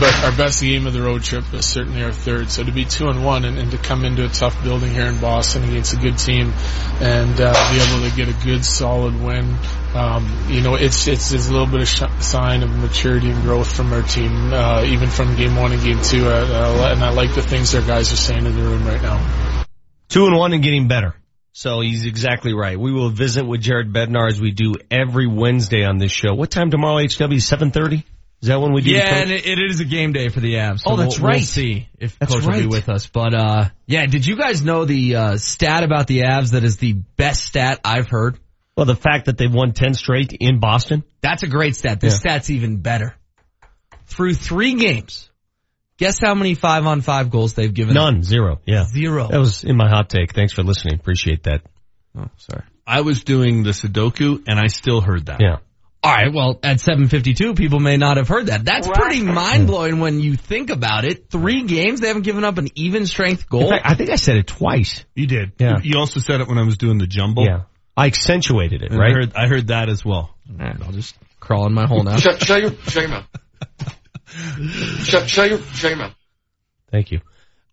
but 0.00 0.24
our 0.24 0.32
best 0.32 0.62
game 0.62 0.86
of 0.86 0.94
the 0.94 1.02
road 1.02 1.22
trip 1.22 1.44
is 1.52 1.66
certainly 1.66 2.02
our 2.02 2.12
third. 2.12 2.50
So 2.50 2.64
to 2.64 2.72
be 2.72 2.84
two 2.84 3.08
and 3.08 3.24
one 3.24 3.44
and, 3.44 3.58
and 3.58 3.70
to 3.72 3.78
come 3.78 4.04
into 4.04 4.24
a 4.24 4.28
tough 4.28 4.62
building 4.62 4.92
here 4.92 5.06
in 5.06 5.20
Boston 5.20 5.64
against 5.64 5.92
a 5.92 5.96
good 5.96 6.18
team 6.18 6.52
and 7.00 7.38
uh, 7.40 7.72
be 7.72 7.80
able 7.80 8.08
to 8.08 8.16
get 8.16 8.28
a 8.28 8.44
good 8.44 8.64
solid 8.64 9.20
win, 9.20 9.54
um, 9.94 10.46
you 10.48 10.62
know, 10.62 10.76
it's, 10.76 11.06
it's 11.08 11.32
it's 11.32 11.48
a 11.48 11.52
little 11.52 11.66
bit 11.66 11.82
of 11.82 11.88
sh- 11.88 12.24
sign 12.24 12.62
of 12.62 12.70
maturity 12.70 13.30
and 13.30 13.42
growth 13.42 13.70
from 13.74 13.92
our 13.92 14.02
team, 14.02 14.54
uh, 14.54 14.82
even 14.84 15.10
from 15.10 15.36
game 15.36 15.56
one 15.56 15.72
and 15.72 15.82
game 15.82 16.00
two. 16.00 16.26
Uh, 16.26 16.30
uh, 16.30 16.92
and 16.92 17.04
I 17.04 17.10
like 17.10 17.34
the 17.34 17.42
things 17.42 17.74
our 17.74 17.82
guys 17.82 18.12
are 18.12 18.16
saying 18.16 18.46
in 18.46 18.56
the 18.56 18.62
room 18.62 18.86
right 18.86 19.02
now. 19.02 19.64
Two 20.08 20.26
and 20.26 20.36
one 20.36 20.52
and 20.54 20.62
getting 20.62 20.88
better. 20.88 21.14
So 21.52 21.80
he's 21.80 22.06
exactly 22.06 22.54
right. 22.54 22.78
We 22.78 22.92
will 22.92 23.10
visit 23.10 23.44
with 23.44 23.60
Jared 23.60 23.92
Bednar 23.92 24.28
as 24.28 24.40
we 24.40 24.52
do 24.52 24.74
every 24.90 25.26
Wednesday 25.26 25.84
on 25.84 25.98
this 25.98 26.10
show. 26.10 26.34
What 26.34 26.50
time 26.50 26.70
tomorrow, 26.70 26.96
HW? 26.96 27.36
7.30? 27.38 28.04
Is 28.40 28.48
that 28.48 28.60
when 28.60 28.72
we 28.72 28.80
do 28.80 28.90
Yeah, 28.90 29.14
and 29.16 29.30
it, 29.30 29.46
it 29.46 29.58
is 29.60 29.78
a 29.80 29.84
game 29.84 30.12
day 30.12 30.28
for 30.28 30.40
the 30.40 30.54
Avs. 30.54 30.80
So 30.80 30.92
Oh, 30.92 30.96
that's 30.96 31.18
we'll, 31.20 31.28
right. 31.28 31.36
We'll 31.36 31.44
see 31.46 31.88
if 32.00 32.18
That's 32.18 32.32
Coach 32.34 32.44
will 32.44 32.58
be 32.58 32.66
with 32.66 32.88
us. 32.88 33.06
But, 33.06 33.34
uh, 33.34 33.68
yeah, 33.86 34.06
did 34.06 34.26
you 34.26 34.34
guys 34.36 34.62
know 34.64 34.84
the, 34.84 35.14
uh, 35.14 35.36
stat 35.36 35.84
about 35.84 36.06
the 36.06 36.22
Avs 36.22 36.52
that 36.52 36.64
is 36.64 36.78
the 36.78 36.94
best 36.94 37.44
stat 37.44 37.80
I've 37.84 38.08
heard? 38.08 38.38
Well, 38.76 38.86
the 38.86 38.96
fact 38.96 39.26
that 39.26 39.36
they've 39.36 39.52
won 39.52 39.72
10 39.72 39.94
straight 39.94 40.32
in 40.32 40.58
Boston. 40.58 41.04
That's 41.20 41.42
a 41.42 41.46
great 41.48 41.76
stat. 41.76 42.00
This 42.00 42.14
Yeah. 42.14 42.18
stat's 42.32 42.50
even 42.50 42.78
better. 42.78 43.14
Through 44.06 44.34
three 44.34 44.74
games, 44.74 45.30
guess 46.02 46.18
how 46.20 46.34
many 46.34 46.54
five 46.54 46.84
on 46.84 47.00
five 47.00 47.30
goals 47.30 47.54
they've 47.54 47.72
given? 47.72 47.96
up? 47.96 48.12
None. 48.12 48.22
Zero. 48.24 48.60
Yeah. 48.66 48.84
Zero. 48.86 49.28
That 49.28 49.38
was 49.38 49.62
in 49.62 49.76
my 49.76 49.88
hot 49.88 50.10
take. 50.10 50.34
Thanks 50.34 50.52
for 50.52 50.62
listening. 50.62 50.94
Appreciate 50.94 51.44
that. 51.44 51.62
Oh, 52.18 52.26
sorry. 52.38 52.64
I 52.86 53.02
was 53.02 53.22
doing 53.22 53.62
the 53.62 53.70
Sudoku 53.70 54.42
and 54.48 54.58
I 54.58 54.66
still 54.66 55.00
heard 55.00 55.26
that. 55.26 55.40
Yeah. 55.40 55.58
All 56.04 56.12
right, 56.12 56.34
well, 56.34 56.58
at 56.64 56.80
752, 56.80 57.54
people 57.54 57.78
may 57.78 57.96
not 57.96 58.16
have 58.16 58.26
heard 58.26 58.46
that. 58.46 58.64
That's 58.64 58.88
pretty 58.88 59.22
mind 59.22 59.68
blowing 59.68 60.00
when 60.00 60.18
you 60.18 60.34
think 60.34 60.70
about 60.70 61.04
it. 61.04 61.30
Three 61.30 61.62
games, 61.62 62.00
they 62.00 62.08
haven't 62.08 62.24
given 62.24 62.42
up 62.42 62.58
an 62.58 62.66
even 62.74 63.06
strength 63.06 63.48
goal. 63.48 63.62
In 63.62 63.68
fact, 63.70 63.86
I 63.86 63.94
think 63.94 64.10
I 64.10 64.16
said 64.16 64.36
it 64.36 64.48
twice. 64.48 65.04
You 65.14 65.28
did. 65.28 65.52
Yeah. 65.60 65.78
You 65.80 65.98
also 66.00 66.18
said 66.18 66.40
it 66.40 66.48
when 66.48 66.58
I 66.58 66.64
was 66.64 66.76
doing 66.76 66.98
the 66.98 67.06
jumble. 67.06 67.44
Yeah. 67.44 67.62
I 67.96 68.06
accentuated 68.06 68.82
it, 68.82 68.90
And 68.90 68.98
right? 68.98 69.12
I 69.12 69.14
heard, 69.14 69.32
I 69.36 69.46
heard 69.46 69.66
that 69.68 69.88
as 69.88 70.04
well. 70.04 70.34
All 70.50 70.56
right, 70.58 70.76
I'll 70.84 70.90
just 70.90 71.14
crawl 71.38 71.66
in 71.66 71.72
my 71.72 71.86
hole 71.86 72.02
now. 72.02 72.16
Shut, 72.16 72.42
shut 72.42 72.60
your, 72.60 72.72
shut 72.72 73.02
your 73.02 73.08
mouth. 73.08 73.26
shut, 75.04 75.28
shut 75.28 75.50
your, 75.50 75.58
shut 75.58 75.90
your 75.90 75.98
mouth. 75.98 76.14
Thank 76.90 77.10
you. 77.10 77.20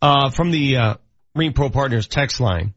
Uh, 0.01 0.29
from 0.29 0.51
the, 0.51 0.77
uh, 0.77 0.95
Marine 1.35 1.53
Pro 1.53 1.69
Partners 1.69 2.07
text 2.07 2.39
line, 2.39 2.73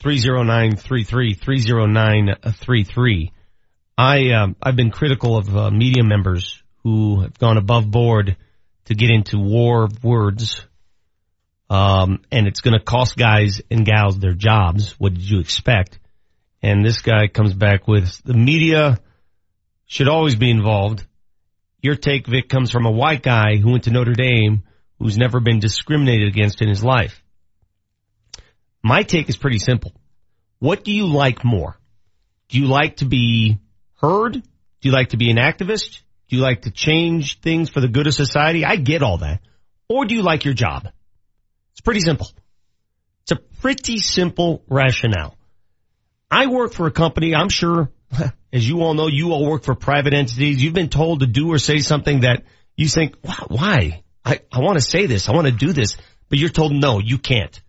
30933, 0.00 1.34
30933. 1.34 3.32
I, 3.98 4.30
um, 4.32 4.56
I've 4.62 4.76
been 4.76 4.90
critical 4.90 5.36
of, 5.36 5.56
uh, 5.56 5.70
media 5.70 6.04
members 6.04 6.62
who 6.82 7.22
have 7.22 7.38
gone 7.38 7.56
above 7.56 7.90
board 7.90 8.36
to 8.86 8.94
get 8.94 9.10
into 9.10 9.38
war 9.38 9.84
of 9.84 10.04
words. 10.04 10.64
Um, 11.68 12.20
and 12.30 12.46
it's 12.46 12.60
gonna 12.60 12.80
cost 12.80 13.16
guys 13.16 13.60
and 13.70 13.84
gals 13.84 14.18
their 14.18 14.34
jobs. 14.34 14.92
What 14.98 15.14
did 15.14 15.28
you 15.28 15.40
expect? 15.40 15.98
And 16.62 16.84
this 16.84 17.02
guy 17.02 17.26
comes 17.26 17.54
back 17.54 17.88
with 17.88 18.22
the 18.22 18.34
media 18.34 18.98
should 19.86 20.08
always 20.08 20.36
be 20.36 20.50
involved. 20.50 21.04
Your 21.86 21.94
take, 21.94 22.26
Vic, 22.26 22.48
comes 22.48 22.72
from 22.72 22.84
a 22.84 22.90
white 22.90 23.22
guy 23.22 23.58
who 23.62 23.70
went 23.70 23.84
to 23.84 23.92
Notre 23.92 24.12
Dame 24.12 24.64
who's 24.98 25.16
never 25.16 25.38
been 25.38 25.60
discriminated 25.60 26.26
against 26.26 26.60
in 26.60 26.68
his 26.68 26.82
life. 26.82 27.22
My 28.82 29.04
take 29.04 29.28
is 29.28 29.36
pretty 29.36 29.60
simple. 29.60 29.92
What 30.58 30.82
do 30.82 30.90
you 30.90 31.06
like 31.06 31.44
more? 31.44 31.78
Do 32.48 32.58
you 32.58 32.66
like 32.66 32.96
to 32.96 33.04
be 33.04 33.60
heard? 34.00 34.32
Do 34.32 34.42
you 34.82 34.90
like 34.90 35.10
to 35.10 35.16
be 35.16 35.30
an 35.30 35.36
activist? 35.36 36.00
Do 36.28 36.34
you 36.34 36.42
like 36.42 36.62
to 36.62 36.72
change 36.72 37.38
things 37.40 37.70
for 37.70 37.80
the 37.80 37.86
good 37.86 38.08
of 38.08 38.14
society? 38.14 38.64
I 38.64 38.74
get 38.74 39.04
all 39.04 39.18
that. 39.18 39.38
Or 39.88 40.06
do 40.06 40.16
you 40.16 40.22
like 40.22 40.44
your 40.44 40.54
job? 40.54 40.88
It's 41.70 41.82
pretty 41.82 42.00
simple. 42.00 42.26
It's 43.22 43.30
a 43.30 43.60
pretty 43.60 43.98
simple 43.98 44.64
rationale. 44.68 45.36
I 46.32 46.48
work 46.48 46.72
for 46.72 46.88
a 46.88 46.90
company, 46.90 47.32
I'm 47.32 47.48
sure, 47.48 47.92
as 48.56 48.68
you 48.68 48.82
all 48.82 48.94
know, 48.94 49.06
you 49.06 49.32
all 49.32 49.48
work 49.48 49.62
for 49.62 49.74
private 49.74 50.14
entities. 50.14 50.62
You've 50.62 50.74
been 50.74 50.88
told 50.88 51.20
to 51.20 51.26
do 51.26 51.52
or 51.52 51.58
say 51.58 51.78
something 51.78 52.20
that 52.20 52.44
you 52.76 52.88
think, 52.88 53.16
"Why-? 53.22 54.02
I, 54.26 54.40
I 54.52 54.58
want 54.58 54.76
to 54.76 54.84
say 54.84 55.06
this. 55.06 55.28
I 55.28 55.32
want 55.32 55.46
to 55.46 55.52
do 55.52 55.72
this. 55.72 55.96
But 56.28 56.38
you're 56.38 56.50
told, 56.50 56.72
no, 56.72 56.98
you 56.98 57.16
can't. 57.16 57.60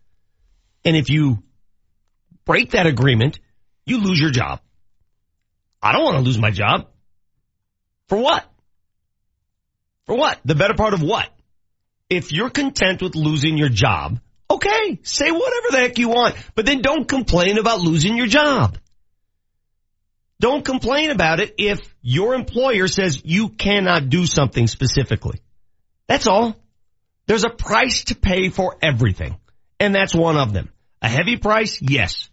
And 0.83 0.97
if 0.97 1.09
you 1.09 1.43
break 2.45 2.71
that 2.71 2.87
agreement, 2.87 3.39
you 3.85 3.99
lose 4.01 4.19
your 4.19 4.31
job. 4.31 4.61
I 5.81 5.91
don't 5.91 6.03
want 6.03 6.17
to 6.17 6.23
lose 6.23 6.39
my 6.39 6.49
job. 6.49 6.87
For 8.07 8.17
what? 8.17 8.43
For 10.07 10.17
what? 10.17 10.39
The 10.45 10.55
better 10.55 10.73
part 10.73 10.95
of 10.95 11.03
what? 11.03 11.29
If 12.09 12.31
you're 12.31 12.49
content 12.49 13.03
with 13.03 13.15
losing 13.15 13.57
your 13.57 13.69
job, 13.69 14.19
okay, 14.49 14.99
say 15.03 15.29
whatever 15.29 15.67
the 15.71 15.77
heck 15.77 15.99
you 15.99 16.09
want, 16.09 16.35
but 16.55 16.65
then 16.65 16.81
don't 16.81 17.07
complain 17.07 17.59
about 17.59 17.81
losing 17.81 18.17
your 18.17 18.27
job. 18.27 18.79
Don't 20.39 20.63
complain 20.63 21.09
about 21.09 21.39
it 21.39 21.55
if 21.57 21.79
your 22.01 22.35
employer 22.35 22.87
says 22.87 23.21
you 23.25 23.49
cannot 23.49 24.09
do 24.09 24.25
something 24.25 24.67
specifically. 24.67 25.41
That's 26.07 26.27
all. 26.27 26.55
There's 27.25 27.43
a 27.43 27.49
price 27.49 28.05
to 28.05 28.15
pay 28.15 28.49
for 28.49 28.77
everything. 28.81 29.37
And 29.79 29.93
that's 29.93 30.13
one 30.13 30.37
of 30.37 30.53
them. 30.53 30.69
A 31.01 31.09
heavy 31.09 31.37
price? 31.37 31.79
Yes. 31.81 32.29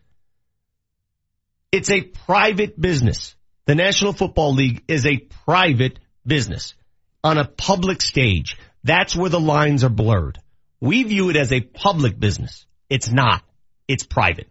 It's 1.72 1.90
a 1.90 2.02
private 2.02 2.80
business. 2.80 3.34
The 3.66 3.74
National 3.74 4.12
Football 4.12 4.55
League 4.55 4.84
is 4.86 5.07
a 5.07 5.18
private 5.46 5.98
business 6.26 6.74
on 7.22 7.38
a 7.38 7.48
public 7.48 8.02
stage. 8.02 8.59
That's 8.84 9.16
where 9.16 9.30
the 9.30 9.40
lines 9.40 9.82
are 9.82 9.90
blurred. 9.90 10.38
We 10.80 11.02
view 11.02 11.30
it 11.30 11.36
as 11.36 11.52
a 11.52 11.61
public 11.61 12.20
business. 12.20 12.66
It's 12.90 13.11
not. 13.11 13.42
It's 13.88 14.05
private. 14.05 14.48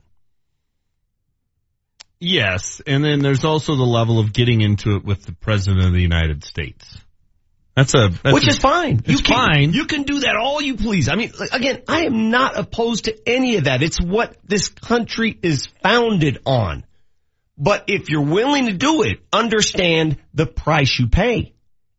Yes, 2.26 2.82
and 2.88 3.03
then 3.03 3.19
there's 3.19 3.43
also 3.43 3.76
the 3.76 3.84
level 3.84 4.17
of 4.17 4.32
getting 4.32 4.61
into 4.61 4.95
it 4.95 5.03
with 5.03 5.26
the 5.26 5.34
president 5.34 5.86
of 5.86 5.91
the 5.91 6.01
United 6.01 6.45
States. 6.45 6.86
That's 7.76 7.93
a 7.95 8.09
that's 8.24 8.34
Which 8.34 8.45
a- 8.47 8.51
is 8.51 8.57
fine. 8.59 8.99
It's 8.99 9.09
you 9.09 9.17
can, 9.17 9.36
fine. 9.36 9.74
You 9.74 9.86
can 9.88 10.03
do 10.03 10.19
that 10.21 10.38
all 10.38 10.61
you 10.61 10.78
please. 10.78 11.09
I 11.09 11.15
mean, 11.15 11.34
again, 11.51 11.82
I 11.86 12.05
am 12.05 12.30
not 12.30 12.57
opposed 12.57 13.05
to 13.05 13.17
any 13.28 13.57
of 13.57 13.65
that. 13.65 13.84
It's 13.84 13.99
what 13.99 14.38
this 14.45 14.69
country 14.69 15.38
is 15.41 15.67
founded 15.82 16.39
on. 16.45 16.86
But 17.57 17.86
if 17.88 18.09
you're 18.09 18.21
willing 18.21 18.67
to 18.67 18.74
do 18.74 19.03
it, 19.03 19.19
understand 19.34 20.17
the 20.34 20.45
price 20.45 20.97
you 20.97 21.07
pay. 21.07 21.53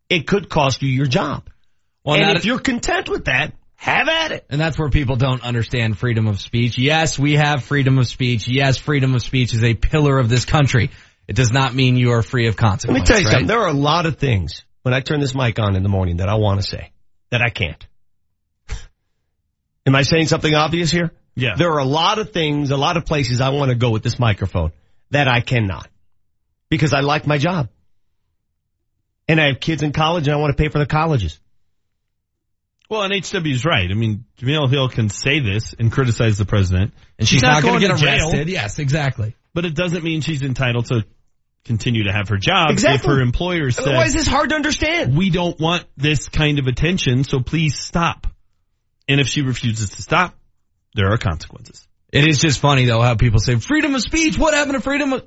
It 0.09 0.27
could 0.27 0.49
cost 0.49 0.81
you 0.83 0.89
your 0.89 1.07
job. 1.07 1.51
Well, 2.03 2.17
and 2.17 2.25
that- 2.25 2.37
if 2.37 2.45
you're 2.47 2.61
content 2.61 3.11
with 3.11 3.27
that, 3.27 3.53
have 3.77 4.09
at 4.09 4.33
it. 4.33 4.47
And 4.51 4.61
that's 4.61 4.79
where 4.79 4.89
people 4.89 5.17
don't 5.17 5.43
understand 5.43 5.99
freedom 5.99 6.27
of 6.27 6.41
speech. 6.41 6.79
Yes, 6.79 7.19
we 7.19 7.35
have 7.35 7.65
freedom 7.65 7.99
of 7.99 8.07
speech. 8.07 8.49
Yes, 8.49 8.79
freedom 8.79 9.15
of 9.15 9.23
speech 9.23 9.53
is 9.53 9.63
a 9.63 9.75
pillar 9.75 10.19
of 10.19 10.29
this 10.29 10.45
country. 10.45 10.91
It 11.27 11.37
does 11.37 11.53
not 11.53 11.75
mean 11.75 11.97
you 11.97 12.13
are 12.13 12.23
free 12.23 12.47
of 12.47 12.57
consequences. 12.57 12.89
Let 12.89 13.01
me 13.01 13.07
tell 13.07 13.19
you 13.19 13.27
right? 13.27 13.33
something. 13.33 13.47
There 13.47 13.61
are 13.61 13.69
a 13.69 13.73
lot 13.73 14.07
of 14.07 14.19
things 14.19 14.65
when 14.83 14.95
I 14.95 15.01
turn 15.01 15.21
this 15.21 15.35
mic 15.35 15.59
on 15.59 15.77
in 15.77 15.83
the 15.83 15.89
morning 15.89 16.19
that 16.19 16.29
I 16.29 16.35
want 16.35 16.61
to 16.61 16.67
say 16.67 16.93
that 17.31 17.41
I 17.43 17.51
can't. 17.51 17.87
Am 19.87 19.95
I 19.95 20.03
saying 20.03 20.27
something 20.29 20.55
obvious 20.55 20.91
here? 20.91 21.13
Yeah. 21.35 21.57
There 21.57 21.73
are 21.73 21.79
a 21.79 21.85
lot 21.85 22.19
of 22.19 22.33
things, 22.33 22.71
a 22.71 22.77
lot 22.77 22.97
of 22.97 23.05
places 23.05 23.41
I 23.41 23.51
want 23.51 23.71
to 23.71 23.75
go 23.75 23.91
with 23.91 24.03
this 24.03 24.19
microphone 24.19 24.73
that 25.11 25.29
I 25.29 25.41
cannot 25.41 25.89
because 26.71 26.93
I 26.93 27.01
like 27.01 27.27
my 27.27 27.39
job. 27.39 27.69
And 29.27 29.41
I 29.41 29.49
have 29.49 29.61
kids 29.61 29.83
in 29.83 29.93
college 29.93 30.27
and 30.27 30.35
I 30.35 30.39
want 30.39 30.57
to 30.57 30.63
pay 30.63 30.69
for 30.69 30.79
the 30.79 30.87
colleges. 30.87 31.41
Well, 32.91 33.03
and 33.03 33.13
HW's 33.13 33.65
right. 33.65 33.91
I 33.91 33.95
mean, 33.95 34.25
Jemele 34.39 34.71
Hill 34.71 34.89
can 34.89 35.09
say 35.09 35.41
this 35.41 35.75
and 35.79 35.91
criticize 35.91 36.37
the 36.37 36.45
president, 36.45 36.93
And 37.19 37.27
she's 37.27 37.43
not 37.43 37.63
going 37.63 37.81
gonna 37.81 37.89
get 37.89 37.97
to 37.99 38.03
jail, 38.05 38.25
arrested. 38.27 38.49
Yes, 38.49 38.79
exactly. 38.79 39.35
But 39.55 39.65
it 39.65 39.75
doesn't 39.75 40.05
mean 40.05 40.21
she's 40.21 40.43
entitled 40.43 40.87
to 40.87 41.05
continue 41.65 42.05
to 42.05 42.13
have 42.13 42.29
her 42.29 42.37
job 42.37 42.71
Exactly. 42.71 42.97
if 42.97 43.05
her 43.17 43.23
employer 43.23 43.71
says, 43.71 43.87
Otherwise 43.87 44.15
it's 44.15 44.27
hard 44.27 44.51
to 44.51 44.55
understand. 44.55 45.17
we 45.17 45.31
don't 45.31 45.59
want 45.59 45.85
this 45.97 46.29
kind 46.29 46.59
of 46.59 46.67
attention, 46.67 47.25
so 47.25 47.41
please 47.41 47.79
stop. 47.79 48.27
And 49.09 49.19
if 49.21 49.29
she 49.29 49.41
refuses 49.43 49.91
to 49.91 50.03
stop, 50.03 50.35
there 50.95 51.11
are 51.11 51.17
consequences. 51.19 51.87
It 52.13 52.29
is 52.29 52.39
just 52.39 52.61
funny 52.61 52.85
though 52.85 53.01
how 53.01 53.15
people 53.17 53.41
say 53.41 53.57
freedom 53.57 53.95
of 53.95 54.03
speech. 54.03 54.39
What 54.39 54.55
happened 54.55 54.75
to 54.75 54.81
freedom 54.81 55.13
of? 55.15 55.27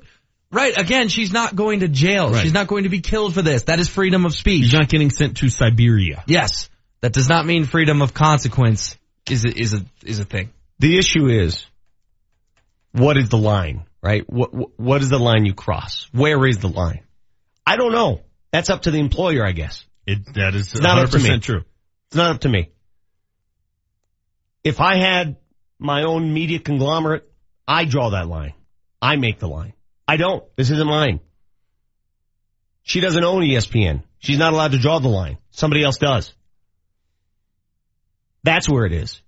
Right. 0.51 0.77
Again, 0.77 1.09
she's 1.09 1.33
not 1.33 1.55
going 1.55 1.81
to 1.81 1.87
jail. 1.89 2.29
Right. 2.31 2.41
She's 2.43 2.53
not 2.53 2.67
going 2.67 2.83
to 2.83 2.89
be 2.89 3.01
killed 3.01 3.33
for 3.33 3.41
this. 3.41 3.63
That 3.63 3.79
is 3.79 3.89
freedom 3.89 4.25
of 4.25 4.33
speech. 4.33 4.63
She's 4.65 4.73
not 4.73 4.87
getting 4.87 5.09
sent 5.09 5.37
to 5.37 5.49
Siberia. 5.49 6.23
Yes. 6.27 6.69
That 7.01 7.13
does 7.13 7.29
not 7.29 7.45
mean 7.45 7.65
freedom 7.65 8.01
of 8.01 8.13
consequence 8.13 8.97
is 9.29 9.45
a, 9.45 9.49
is 9.49 9.73
a, 9.73 9.85
is 10.03 10.19
a 10.19 10.25
thing. 10.25 10.51
The 10.79 10.97
issue 10.97 11.27
is, 11.27 11.65
what 12.91 13.17
is 13.17 13.29
the 13.29 13.37
line, 13.37 13.85
right? 14.01 14.27
What, 14.27 14.53
what- 14.53 14.79
what 14.79 15.01
is 15.01 15.09
the 15.09 15.19
line 15.19 15.45
you 15.45 15.53
cross? 15.53 16.07
Where 16.11 16.45
is 16.47 16.57
the 16.59 16.69
line? 16.69 17.01
I 17.65 17.75
don't 17.77 17.91
know. 17.91 18.21
That's 18.51 18.69
up 18.69 18.83
to 18.83 18.91
the 18.91 18.99
employer, 18.99 19.45
I 19.45 19.51
guess. 19.51 19.85
It, 20.05 20.33
that 20.35 20.55
is 20.55 20.71
It's 20.73 20.81
not 20.81 20.97
up 20.99 21.09
to 21.11 21.19
me. 21.19 21.39
true. 21.39 21.63
It's 22.07 22.15
not 22.15 22.35
up 22.35 22.41
to 22.41 22.49
me. 22.49 22.69
If 24.63 24.79
I 24.81 24.95
had 24.97 25.35
my 25.79 26.03
own 26.03 26.33
media 26.33 26.59
conglomerate, 26.59 27.29
I 27.67 27.85
draw 27.85 28.11
that 28.11 28.27
line. 28.27 28.53
I 29.01 29.17
make 29.17 29.39
the 29.39 29.47
line. 29.47 29.73
I 30.07 30.17
don't. 30.17 30.43
This 30.55 30.69
isn't 30.71 30.87
mine. 30.87 31.19
She 32.83 33.01
doesn't 33.01 33.23
own 33.23 33.41
ESPN. 33.43 34.03
She's 34.19 34.37
not 34.37 34.53
allowed 34.53 34.71
to 34.71 34.79
draw 34.79 34.99
the 34.99 35.09
line. 35.09 35.37
Somebody 35.51 35.83
else 35.83 35.97
does. 35.97 36.33
That's 38.47 38.69
where 38.69 38.85
it 38.85 38.93
is. 38.93 39.21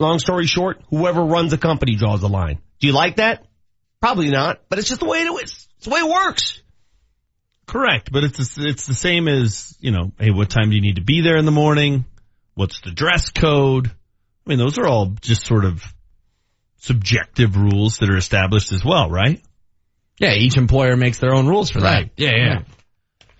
Long 0.00 0.18
story 0.18 0.46
short, 0.46 0.80
whoever 0.90 1.22
runs 1.22 1.52
the 1.52 1.58
company 1.58 1.94
draws 1.94 2.20
the 2.20 2.28
line. 2.28 2.58
Do 2.80 2.88
you 2.88 2.92
like 2.92 3.16
that? 3.16 3.46
Probably 4.00 4.30
not, 4.30 4.60
but 4.68 4.80
it's 4.80 4.88
just 4.88 5.00
the 5.00 5.06
way 5.06 5.18
it 5.18 5.44
is. 5.44 5.68
It's 5.76 5.84
the 5.86 5.90
way 5.90 6.00
it 6.00 6.08
works. 6.08 6.60
Correct, 7.66 8.10
but 8.10 8.24
it's 8.24 8.54
the, 8.54 8.66
it's 8.68 8.86
the 8.86 8.94
same 8.94 9.28
as 9.28 9.76
you 9.80 9.92
know. 9.92 10.10
Hey, 10.18 10.30
what 10.30 10.50
time 10.50 10.70
do 10.70 10.76
you 10.76 10.82
need 10.82 10.96
to 10.96 11.04
be 11.04 11.20
there 11.20 11.36
in 11.36 11.44
the 11.44 11.52
morning? 11.52 12.04
What's 12.54 12.80
the 12.80 12.90
dress 12.90 13.30
code? 13.30 13.86
I 13.86 14.50
mean, 14.50 14.58
those 14.58 14.76
are 14.78 14.86
all 14.86 15.06
just 15.20 15.46
sort 15.46 15.64
of 15.64 15.84
subjective 16.78 17.56
rules 17.56 17.98
that 17.98 18.10
are 18.10 18.16
established 18.16 18.72
as 18.72 18.84
well, 18.84 19.08
right? 19.08 19.40
Yeah. 20.18 20.32
Each 20.32 20.56
employer 20.56 20.96
makes 20.96 21.18
their 21.18 21.32
own 21.32 21.46
rules 21.46 21.70
for 21.70 21.80
that. 21.82 21.94
Right. 21.94 22.12
Yeah. 22.16 22.30
Yeah. 22.34 22.58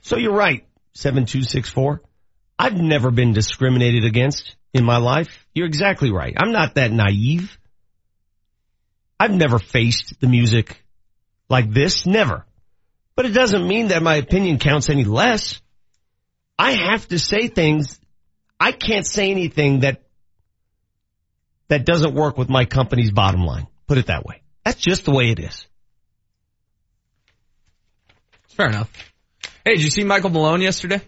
So 0.03 0.17
you're 0.17 0.35
right, 0.35 0.65
7264. 0.95 2.03
I've 2.57 2.77
never 2.77 3.11
been 3.11 3.33
discriminated 3.33 4.05
against 4.05 4.55
in 4.73 4.85
my 4.85 4.99
life. 4.99 5.47
You're 5.55 5.67
exactly 5.67 6.11
right. 6.11 6.35
I'm 6.37 6.53
not 6.53 6.75
that 6.75 6.93
naive. 6.93 7.59
I've 9.19 9.33
never 9.33 9.59
faced 9.59 10.21
the 10.21 10.29
music 10.29 10.83
like 11.49 11.73
this, 11.73 12.07
never. 12.07 12.45
But 13.17 13.27
it 13.27 13.31
doesn't 13.31 13.67
mean 13.67 13.89
that 13.89 14.03
my 14.03 14.17
opinion 14.17 14.59
counts 14.59 14.91
any 14.91 15.05
less. 15.05 15.61
I 16.59 16.73
have 16.73 17.09
to 17.09 17.19
say 17.19 17.49
things. 17.49 17.99
I 18.61 18.73
can't 18.73 19.07
say 19.07 19.31
anything 19.31 19.81
that 19.81 20.03
that 21.69 21.85
doesn't 21.85 22.15
work 22.15 22.39
with 22.39 22.49
my 22.49 22.65
company's 22.65 23.11
bottom 23.11 23.45
line. 23.45 23.67
Put 23.87 23.99
it 23.99 24.07
that 24.07 24.25
way. 24.25 24.43
That's 24.65 24.81
just 24.81 25.05
the 25.05 25.13
way 25.13 25.31
it 25.31 25.39
is. 25.39 25.67
Fair 28.49 28.69
enough. 28.69 28.91
Hey, 29.65 29.75
did 29.75 29.83
you 29.83 29.91
see 29.91 30.05
Michael 30.05 30.31
Malone 30.31 30.63
yesterday? 30.63 31.01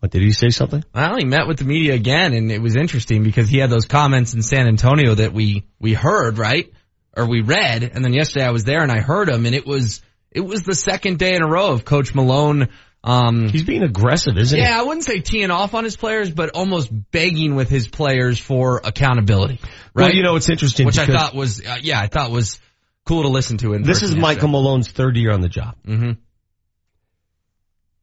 What 0.00 0.10
did 0.10 0.22
he 0.22 0.32
say 0.32 0.48
something? 0.48 0.82
Well, 0.94 1.16
he 1.18 1.26
met 1.26 1.46
with 1.46 1.58
the 1.58 1.64
media 1.64 1.94
again, 1.94 2.32
and 2.32 2.50
it 2.50 2.60
was 2.60 2.74
interesting 2.74 3.22
because 3.22 3.48
he 3.50 3.58
had 3.58 3.68
those 3.68 3.84
comments 3.84 4.32
in 4.32 4.42
San 4.42 4.66
Antonio 4.66 5.14
that 5.14 5.34
we 5.34 5.66
we 5.78 5.92
heard 5.92 6.38
right 6.38 6.72
or 7.16 7.26
we 7.26 7.42
read, 7.42 7.82
and 7.82 8.02
then 8.04 8.14
yesterday 8.14 8.46
I 8.46 8.50
was 8.50 8.64
there 8.64 8.82
and 8.82 8.90
I 8.90 9.00
heard 9.00 9.28
him, 9.28 9.44
and 9.44 9.54
it 9.54 9.66
was 9.66 10.00
it 10.30 10.40
was 10.40 10.62
the 10.62 10.74
second 10.74 11.18
day 11.18 11.34
in 11.34 11.42
a 11.42 11.46
row 11.46 11.72
of 11.72 11.84
Coach 11.84 12.14
Malone. 12.14 12.68
Um, 13.02 13.48
He's 13.48 13.64
being 13.64 13.82
aggressive, 13.82 14.36
isn't 14.36 14.56
he? 14.58 14.62
yeah, 14.62 14.78
I 14.78 14.82
wouldn't 14.82 15.04
say 15.04 15.20
teeing 15.20 15.50
off 15.50 15.74
on 15.74 15.84
his 15.84 15.96
players, 15.96 16.30
but 16.30 16.50
almost 16.50 16.90
begging 17.10 17.54
with 17.54 17.68
his 17.68 17.88
players 17.88 18.38
for 18.38 18.80
accountability. 18.82 19.58
Right? 19.94 20.04
Well, 20.04 20.14
you 20.14 20.22
know, 20.22 20.36
it's 20.36 20.48
interesting 20.48 20.86
which 20.86 20.98
I 20.98 21.06
thought 21.06 21.34
was 21.34 21.64
uh, 21.64 21.76
yeah, 21.82 22.00
I 22.00 22.06
thought 22.06 22.30
was 22.30 22.58
cool 23.04 23.22
to 23.22 23.28
listen 23.28 23.58
to. 23.58 23.74
In 23.74 23.82
This 23.82 24.02
is 24.02 24.16
Michael 24.16 24.48
Malone's 24.48 24.90
third 24.90 25.16
year 25.16 25.32
on 25.32 25.40
the 25.40 25.48
job. 25.48 25.76
Mm-hmm. 25.86 26.12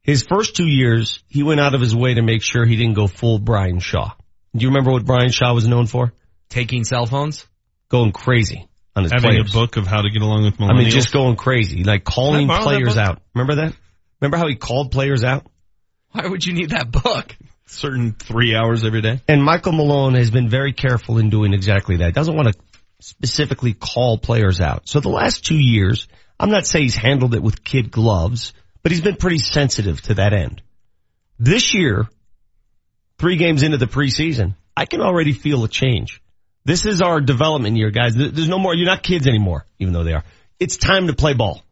His 0.08 0.24
first 0.24 0.56
two 0.56 0.66
years, 0.66 1.22
he 1.28 1.44
went 1.44 1.60
out 1.60 1.76
of 1.76 1.82
his 1.82 1.96
way 1.96 2.16
to 2.16 2.22
make 2.24 2.42
sure 2.42 2.66
he 2.66 2.78
didn't 2.78 2.96
go 2.96 3.08
full 3.08 3.38
Brian 3.38 3.80
Shaw. 3.80 4.14
Do 4.56 4.64
you 4.64 4.70
remember 4.70 4.92
what 4.92 5.06
Brian 5.06 5.30
Shaw 5.30 5.54
was 5.54 5.68
known 5.68 5.86
for? 5.86 6.14
Taking 6.50 6.84
cell 6.84 7.06
phones? 7.06 7.46
Going 7.90 8.14
crazy 8.14 8.68
on 8.96 9.04
his 9.04 9.12
Having 9.12 9.32
players. 9.32 9.52
a 9.52 9.54
book 9.54 9.78
of 9.78 9.86
how 9.86 10.02
to 10.02 10.10
get 10.10 10.22
along 10.22 10.46
with 10.46 10.58
millennials. 10.58 10.72
I 10.72 10.78
mean, 10.78 10.90
just 10.90 11.12
going 11.12 11.36
crazy, 11.36 11.84
like 11.84 12.04
calling 12.04 12.48
Can 12.48 12.50
I 12.50 12.60
borrow 12.60 12.70
that 12.70 12.78
players 12.78 12.98
out. 12.98 13.22
Remember 13.36 13.56
that? 13.56 13.76
Remember 14.22 14.38
how 14.38 14.48
he 14.48 14.56
called 14.56 14.92
players 14.92 15.24
out? 15.24 15.46
Why 16.12 16.26
would 16.26 16.44
you 16.46 16.54
need 16.54 16.72
that 16.72 16.90
book? 16.90 17.36
certain 17.68 18.14
three 18.14 18.56
hours 18.56 18.84
every 18.84 19.02
day. 19.02 19.22
And 19.28 19.44
Michael 19.44 19.74
Malone 19.74 20.16
has 20.16 20.32
been 20.32 20.50
very 20.50 20.74
careful 20.74 21.18
in 21.18 21.30
doing 21.30 21.54
exactly 21.54 21.98
that. 21.98 22.14
Doesn't 22.14 22.36
want 22.36 22.48
to 22.48 22.60
specifically 23.00 23.74
call 23.74 24.18
players 24.18 24.60
out. 24.60 24.88
So 24.88 25.00
the 25.00 25.10
last 25.10 25.46
two 25.46 25.58
years, 25.58 26.08
I'm 26.40 26.50
not 26.50 26.66
saying 26.66 26.84
he's 26.84 26.96
handled 26.96 27.36
it 27.36 27.44
with 27.44 27.64
kid 27.64 27.92
gloves, 27.92 28.54
but 28.88 28.94
he's 28.94 29.02
been 29.02 29.18
pretty 29.18 29.40
sensitive 29.40 30.02
to 30.02 30.14
that 30.14 30.32
end. 30.32 30.62
This 31.38 31.74
year, 31.74 32.08
three 33.18 33.36
games 33.36 33.62
into 33.62 33.76
the 33.76 33.86
preseason, 33.86 34.56
I 34.78 34.86
can 34.86 35.02
already 35.02 35.34
feel 35.34 35.66
a 35.66 35.68
change. 35.68 36.22
This 36.64 36.86
is 36.86 37.02
our 37.02 37.20
development 37.20 37.76
year, 37.76 37.92
guys. 37.92 38.16
There's 38.16 38.48
no 38.48 38.58
more, 38.58 38.74
you're 38.74 38.86
not 38.86 39.04
kids 39.04 39.28
anymore, 39.28 39.66
even 39.78 39.94
though 39.94 40.06
they 40.06 40.14
are. 40.14 40.24
It's 40.58 40.78
time 40.78 41.08
to 41.08 41.14
play 41.14 41.34
ball. 41.34 41.66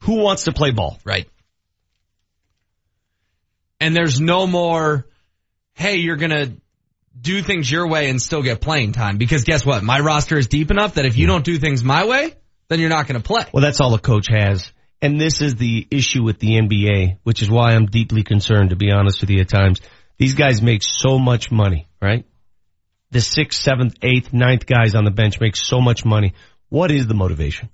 Who 0.00 0.16
wants 0.16 0.46
to 0.46 0.52
play 0.52 0.72
ball? 0.72 0.98
Right. 1.04 1.28
And 3.78 3.94
there's 3.94 4.20
no 4.20 4.48
more, 4.48 5.06
hey, 5.74 5.98
you're 5.98 6.16
gonna 6.16 6.54
do 7.20 7.40
things 7.40 7.70
your 7.70 7.86
way 7.86 8.10
and 8.10 8.20
still 8.20 8.42
get 8.42 8.60
playing 8.60 8.94
time. 8.94 9.16
Because 9.16 9.44
guess 9.44 9.64
what? 9.64 9.84
My 9.84 10.00
roster 10.00 10.36
is 10.36 10.48
deep 10.48 10.72
enough 10.72 10.94
that 10.94 11.06
if 11.06 11.16
you 11.16 11.28
don't 11.28 11.44
do 11.44 11.56
things 11.56 11.84
my 11.84 12.04
way, 12.04 12.34
then 12.66 12.80
you're 12.80 12.90
not 12.90 13.06
gonna 13.06 13.20
play. 13.20 13.44
Well, 13.52 13.62
that's 13.62 13.80
all 13.80 13.94
a 13.94 14.00
coach 14.00 14.26
has. 14.28 14.72
And 15.06 15.20
this 15.20 15.40
is 15.40 15.54
the 15.54 15.86
issue 15.88 16.24
with 16.24 16.40
the 16.40 16.54
NBA, 16.58 17.18
which 17.22 17.40
is 17.40 17.48
why 17.48 17.74
I'm 17.74 17.86
deeply 17.86 18.24
concerned, 18.24 18.70
to 18.70 18.76
be 18.76 18.90
honest 18.90 19.20
with 19.20 19.30
you 19.30 19.40
at 19.40 19.48
times. 19.48 19.80
These 20.18 20.34
guys 20.34 20.60
make 20.60 20.82
so 20.82 21.16
much 21.16 21.52
money, 21.52 21.86
right? 22.02 22.24
The 23.12 23.20
sixth, 23.20 23.62
seventh, 23.62 23.94
eighth, 24.02 24.32
ninth 24.32 24.66
guys 24.66 24.96
on 24.96 25.04
the 25.04 25.12
bench 25.12 25.38
make 25.40 25.54
so 25.54 25.80
much 25.80 26.04
money. 26.04 26.34
What 26.70 26.90
is 26.90 27.06
the 27.06 27.14
motivation? 27.14 27.68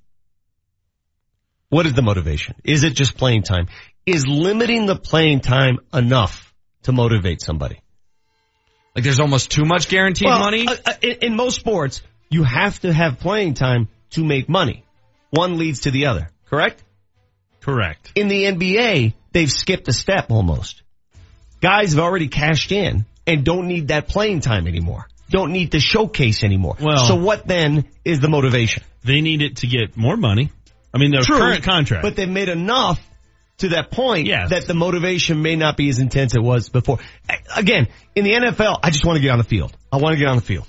What 1.71 1.87
is 1.87 1.95
the 1.95 2.03
motivation? 2.03 2.55
Is 2.65 2.85
it 2.85 2.93
just 2.93 3.17
playing 3.17 3.45
time? 3.45 3.69
Is 4.05 4.27
limiting 4.27 4.85
the 4.85 4.97
playing 4.97 5.41
time 5.41 5.79
enough 5.95 6.53
to 6.83 6.93
motivate 6.93 7.41
somebody? 7.41 7.81
Like 8.95 9.05
there's 9.05 9.21
almost 9.21 9.51
too 9.51 9.65
much 9.65 9.89
guaranteed 9.89 10.27
Well, 10.27 10.39
money? 10.39 10.69
uh, 10.69 10.77
uh, 10.85 10.93
in, 11.01 11.17
in 11.23 11.37
most 11.37 11.57
sports, 11.57 12.03
you 12.29 12.43
have 12.43 12.79
to 12.81 12.93
have 12.93 13.21
playing 13.21 13.55
time 13.55 13.89
to 14.11 14.23
make 14.23 14.51
money. 14.51 14.85
One 15.31 15.57
leads 15.57 15.81
to 15.81 15.91
the 15.91 16.09
other, 16.09 16.29
correct? 16.45 16.85
Correct. 17.63 18.13
In 18.15 18.29
the 18.29 18.45
NBA, 18.45 19.15
they've 19.33 19.51
skipped 19.51 19.89
a 19.89 19.93
step 19.93 20.31
almost. 20.31 20.83
Guys 21.61 21.93
have 21.93 22.01
already 22.01 22.29
cashed 22.29 22.73
in 22.73 23.07
and 23.27 23.45
don't 23.45 23.69
need 23.69 23.89
that 23.89 24.09
playing 24.09 24.41
time 24.41 24.67
anymore. 24.67 25.07
Don't 25.31 25.53
need 25.53 25.73
to 25.73 25.81
showcase 25.81 26.43
anymore. 26.45 26.77
Well- 26.81 27.07
so 27.07 27.15
what 27.15 27.47
then 27.47 27.85
is 28.05 28.21
the 28.21 28.29
motivation? 28.29 28.83
They 29.05 29.21
need 29.21 29.43
it 29.43 29.57
to 29.59 29.67
get 29.67 29.97
more 29.97 30.17
money. 30.17 30.51
I 30.95 30.99
mean, 30.99 31.11
their 31.11 31.23
True, 31.23 31.39
current 31.39 31.63
contract. 31.65 32.03
But 32.03 32.17
they've 32.17 32.29
made 32.29 32.49
enough 32.51 33.01
to 33.59 33.71
that 33.71 33.91
point 33.91 34.27
Yes. 34.27 34.51
that 34.51 34.67
the 34.67 34.75
motivation 34.75 35.41
may 35.41 35.57
not 35.57 35.77
be 35.77 35.89
as 35.89 35.99
intense 36.01 36.33
as 36.35 36.37
it 36.37 36.43
was 36.43 36.69
before. 36.69 36.99
Again, 37.57 37.89
in 38.15 38.25
the 38.25 38.33
NFL, 38.33 38.79
I 38.83 38.91
just 38.91 39.05
want 39.05 39.17
to 39.17 39.23
get 39.23 39.31
on 39.31 39.39
the 39.39 39.45
field. 39.45 39.75
I 39.91 39.97
want 39.97 40.15
to 40.15 40.19
get 40.19 40.29
on 40.29 40.37
the 40.37 40.43
field. 40.43 40.67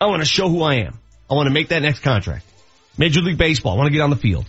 I 0.00 0.06
want 0.06 0.22
to 0.22 0.28
show 0.28 0.48
who 0.48 0.62
I 0.62 0.76
am. 0.86 0.98
I 1.30 1.34
want 1.34 1.46
to 1.46 1.52
make 1.52 1.68
that 1.68 1.82
next 1.82 2.00
contract. 2.00 2.44
Major 2.98 3.20
League 3.20 3.38
Baseball, 3.38 3.74
I 3.74 3.76
want 3.76 3.86
to 3.86 3.92
get 3.92 4.00
on 4.00 4.10
the 4.10 4.16
field. 4.16 4.46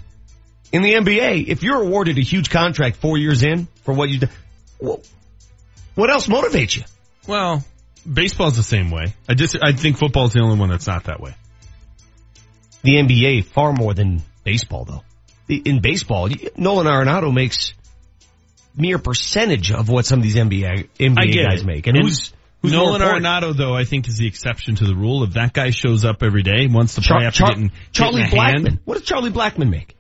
In 0.71 0.81
the 0.81 0.93
NBA, 0.93 1.47
if 1.47 1.63
you're 1.63 1.81
awarded 1.81 2.17
a 2.17 2.21
huge 2.21 2.49
contract 2.49 2.97
four 2.97 3.17
years 3.17 3.43
in 3.43 3.67
for 3.83 3.93
what 3.93 4.09
you 4.09 4.19
do, 4.19 4.27
what 5.95 6.09
else 6.09 6.27
motivates 6.27 6.77
you? 6.77 6.83
well, 7.27 7.63
baseball's 8.11 8.55
the 8.55 8.63
same 8.63 8.89
way. 8.89 9.13
I 9.27 9.33
just, 9.33 9.57
I 9.61 9.73
think 9.73 9.97
football's 9.97 10.33
the 10.33 10.41
only 10.41 10.57
one 10.57 10.69
that's 10.69 10.87
not 10.87 11.03
that 11.05 11.19
way. 11.19 11.35
The 12.83 12.95
NBA 12.95 13.45
far 13.45 13.73
more 13.73 13.93
than 13.93 14.23
baseball 14.43 14.85
though. 14.85 15.03
In 15.49 15.81
baseball, 15.81 16.29
Nolan 16.55 16.87
Arenado 16.87 17.33
makes 17.33 17.73
mere 18.75 18.97
percentage 18.97 19.71
of 19.71 19.89
what 19.89 20.05
some 20.05 20.19
of 20.19 20.23
these 20.23 20.35
NBA, 20.35 20.87
NBA 20.97 21.45
guys 21.45 21.61
it. 21.61 21.65
make. 21.65 21.87
And, 21.87 21.97
who's, 21.97 22.33
who's 22.61 22.71
Nolan? 22.71 23.01
Arenado 23.01 23.55
though, 23.55 23.75
I 23.75 23.83
think 23.83 24.07
is 24.07 24.17
the 24.17 24.27
exception 24.27 24.75
to 24.75 24.85
the 24.85 24.95
rule. 24.95 25.23
If 25.23 25.33
that 25.33 25.53
guy 25.53 25.71
shows 25.71 26.05
up 26.05 26.23
every 26.23 26.43
day, 26.43 26.67
wants 26.67 26.95
to 26.95 27.01
play 27.01 27.19
Char- 27.19 27.27
after 27.27 27.39
Char- 27.39 27.49
getting 27.49 27.71
Charlie 27.91 28.21
in 28.21 28.29
the 28.29 28.35
hand, 28.35 28.79
What 28.85 28.97
does 28.97 29.05
Charlie 29.05 29.31
Blackmon 29.31 29.69
make? 29.69 29.95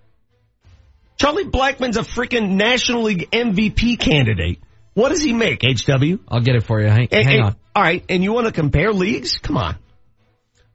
Charlie 1.21 1.45
Blackmon's 1.45 1.97
a 1.97 2.01
freaking 2.01 2.51
National 2.55 3.03
League 3.03 3.29
MVP 3.31 3.99
candidate. 3.99 4.57
What 4.95 5.09
does 5.09 5.21
he 5.21 5.33
make, 5.33 5.61
HW? 5.61 6.17
I'll 6.27 6.41
get 6.41 6.55
it 6.55 6.63
for 6.63 6.81
you. 6.81 6.87
Hang, 6.87 7.07
And- 7.11 7.25
hang 7.27 7.35
and- 7.35 7.43
on. 7.45 7.55
All 7.75 7.83
right, 7.83 8.03
and 8.09 8.23
you 8.23 8.33
want 8.33 8.47
to 8.47 8.51
compare 8.51 8.91
leagues? 8.91 9.37
Come 9.37 9.55
on. 9.55 9.75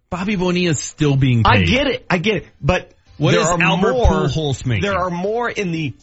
Bobby 0.09 0.37
Bonilla's 0.37 0.81
still 0.81 1.17
being 1.17 1.43
paid. 1.43 1.63
I 1.63 1.65
get 1.65 1.87
it. 1.89 2.07
I 2.09 2.19
get 2.19 2.37
it. 2.37 2.47
But 2.61 2.93
What 3.19 3.33
there 3.33 3.41
is 3.41 3.47
are 3.49 3.61
Albert 3.61 3.93
more, 3.93 4.07
Pujols 4.07 4.65
making? 4.65 4.83
There 4.83 4.97
are 4.97 5.11
more 5.11 5.51
in 5.51 5.73
the 5.73 5.95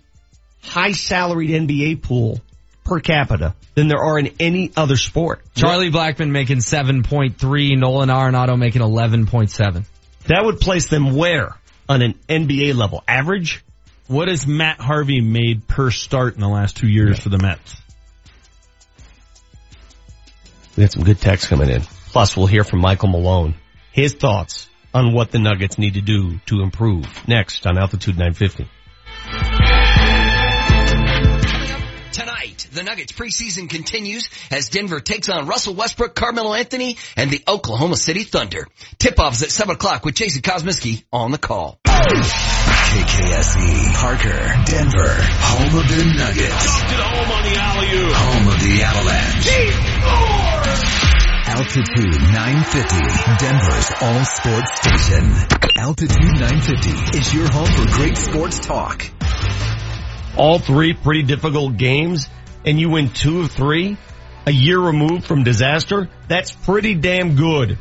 high 0.61 0.91
salaried 0.91 1.49
NBA 1.49 1.95
pool 2.03 2.41
per 2.83 2.99
capita 2.99 3.55
than 3.75 3.87
there 3.87 4.03
are 4.03 4.19
in 4.19 4.31
any 4.41 4.71
other 4.75 4.97
sport. 4.97 5.41
Charlie 5.55 5.89
Blackmon 5.89 6.31
making 6.31 6.57
7.3, 6.59 7.77
Nolan 7.77 8.09
Arenado 8.09 8.57
making 8.59 8.81
11.7. 8.81 9.85
That 10.27 10.43
would 10.43 10.59
place 10.59 10.87
them 10.89 11.15
where 11.15 11.55
on 11.87 12.01
an 12.01 12.15
NBA 12.27 12.75
level? 12.75 13.03
Average? 13.07 13.62
What 14.07 14.27
has 14.27 14.45
Matt 14.45 14.81
Harvey 14.81 15.21
made 15.21 15.67
per 15.67 15.89
start 15.89 16.35
in 16.35 16.41
the 16.41 16.49
last 16.49 16.75
two 16.75 16.87
years 16.87 17.19
for 17.19 17.29
the 17.29 17.37
Mets? 17.37 17.81
We 20.75 20.83
got 20.83 20.91
some 20.91 21.03
good 21.03 21.21
texts 21.21 21.47
coming 21.47 21.69
in. 21.69 21.81
Plus, 21.81 22.35
we'll 22.35 22.47
hear 22.47 22.63
from 22.63 22.81
Michael 22.81 23.09
Malone. 23.09 23.55
His 23.91 24.13
thoughts 24.13 24.69
on 24.93 25.13
what 25.13 25.31
the 25.31 25.39
Nuggets 25.39 25.77
need 25.77 25.93
to 25.93 26.01
do 26.01 26.39
to 26.47 26.61
improve 26.61 27.05
next 27.27 27.65
on 27.65 27.77
Altitude 27.77 28.17
950. 28.17 28.67
Tonight, 32.11 32.67
the 32.71 32.83
Nuggets 32.83 33.13
preseason 33.13 33.69
continues 33.69 34.29
as 34.51 34.69
Denver 34.69 34.99
takes 34.99 35.29
on 35.29 35.47
Russell 35.47 35.75
Westbrook, 35.75 36.13
Carmelo 36.13 36.53
Anthony, 36.53 36.97
and 37.15 37.31
the 37.31 37.41
Oklahoma 37.47 37.95
City 37.95 38.23
Thunder. 38.23 38.67
Tip-off 38.99 39.33
is 39.33 39.43
at 39.43 39.51
7 39.51 39.75
o'clock 39.75 40.03
with 40.03 40.15
Jason 40.15 40.41
Kosmicki 40.41 41.03
on 41.11 41.31
the 41.31 41.37
call. 41.37 41.79
KKSE, 42.93 43.93
Parker, 43.95 44.53
Denver, 44.65 45.17
home 45.17 45.79
of 45.79 45.87
the 45.87 46.13
Nuggets. 46.15 46.81
home 46.93 47.31
on 47.31 47.43
the 47.43 47.55
alley-oop. 47.57 48.13
Home 48.13 48.47
of 48.53 48.59
the 48.61 48.83
Avalanche. 48.83 49.49
Altitude 51.47 52.21
950, 52.21 53.43
Denver's 53.43 53.91
all 53.99 54.23
sports 54.25 54.77
station. 54.79 55.33
Altitude 55.75 56.39
950 56.39 57.17
is 57.17 57.33
your 57.33 57.51
home 57.51 57.65
for 57.65 57.97
great 57.97 58.15
sports 58.15 58.59
talk. 58.59 59.09
All 60.37 60.59
three 60.59 60.93
pretty 60.93 61.23
difficult 61.23 61.77
games 61.77 62.29
and 62.63 62.79
you 62.79 62.91
win 62.91 63.09
two 63.09 63.41
of 63.41 63.51
three 63.51 63.97
a 64.45 64.51
year 64.51 64.79
removed 64.79 65.25
from 65.25 65.43
disaster. 65.43 66.09
That's 66.27 66.51
pretty 66.51 66.93
damn 66.93 67.35
good. 67.35 67.79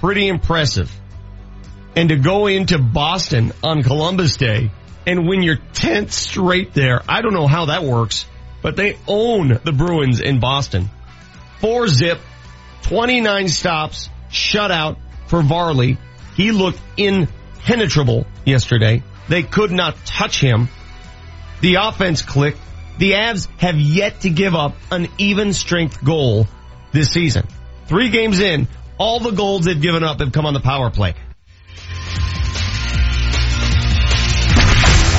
Pretty 0.00 0.26
impressive. 0.26 0.90
And 1.98 2.10
to 2.10 2.16
go 2.16 2.46
into 2.46 2.78
Boston 2.78 3.50
on 3.64 3.82
Columbus 3.82 4.36
Day 4.36 4.70
and 5.04 5.26
win 5.26 5.42
your 5.42 5.56
10th 5.56 6.12
straight 6.12 6.72
there, 6.72 7.02
I 7.08 7.22
don't 7.22 7.34
know 7.34 7.48
how 7.48 7.64
that 7.64 7.82
works, 7.82 8.24
but 8.62 8.76
they 8.76 8.96
own 9.08 9.58
the 9.64 9.72
Bruins 9.72 10.20
in 10.20 10.38
Boston. 10.38 10.90
Four 11.60 11.88
zip, 11.88 12.20
29 12.82 13.48
stops, 13.48 14.10
shutout 14.30 14.98
for 15.26 15.42
Varley. 15.42 15.98
He 16.36 16.52
looked 16.52 16.78
impenetrable 16.96 18.28
yesterday. 18.44 19.02
They 19.28 19.42
could 19.42 19.72
not 19.72 19.96
touch 20.06 20.40
him. 20.40 20.68
The 21.62 21.78
offense 21.80 22.22
clicked. 22.22 22.60
The 22.98 23.14
Avs 23.14 23.48
have 23.58 23.74
yet 23.76 24.20
to 24.20 24.30
give 24.30 24.54
up 24.54 24.76
an 24.92 25.08
even 25.18 25.52
strength 25.52 26.04
goal 26.04 26.46
this 26.92 27.10
season. 27.10 27.48
Three 27.86 28.10
games 28.10 28.38
in, 28.38 28.68
all 28.98 29.18
the 29.18 29.32
goals 29.32 29.64
they've 29.64 29.82
given 29.82 30.04
up 30.04 30.20
have 30.20 30.30
come 30.30 30.46
on 30.46 30.54
the 30.54 30.60
power 30.60 30.90
play. 30.90 31.16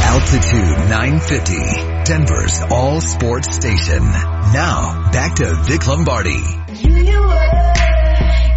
Altitude 0.10 0.90
950, 0.90 2.04
Denver's 2.04 2.62
all 2.72 3.00
sports 3.00 3.56
station. 3.56 4.00
Now, 4.02 5.12
back 5.12 5.36
to 5.36 5.54
Vic 5.66 5.86
Lombardi. 5.86 6.32
You, 6.32 6.96
you 6.98 7.20
were, 7.22 7.74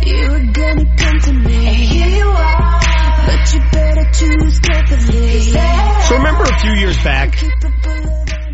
you 0.02 0.30
were 0.30 0.50
gonna 0.50 0.96
come 0.96 1.20
to 1.20 1.32
me. 1.34 1.66
And 1.66 1.76
here 1.76 2.08
you 2.08 2.24
are, 2.24 2.80
but 3.26 3.52
you 3.52 3.60
better 3.70 4.10
choose 4.12 4.60
carefully. 4.60 5.40
So 5.42 6.16
remember 6.16 6.44
a 6.44 6.58
few 6.58 6.72
years 6.72 6.96
back, 7.04 7.36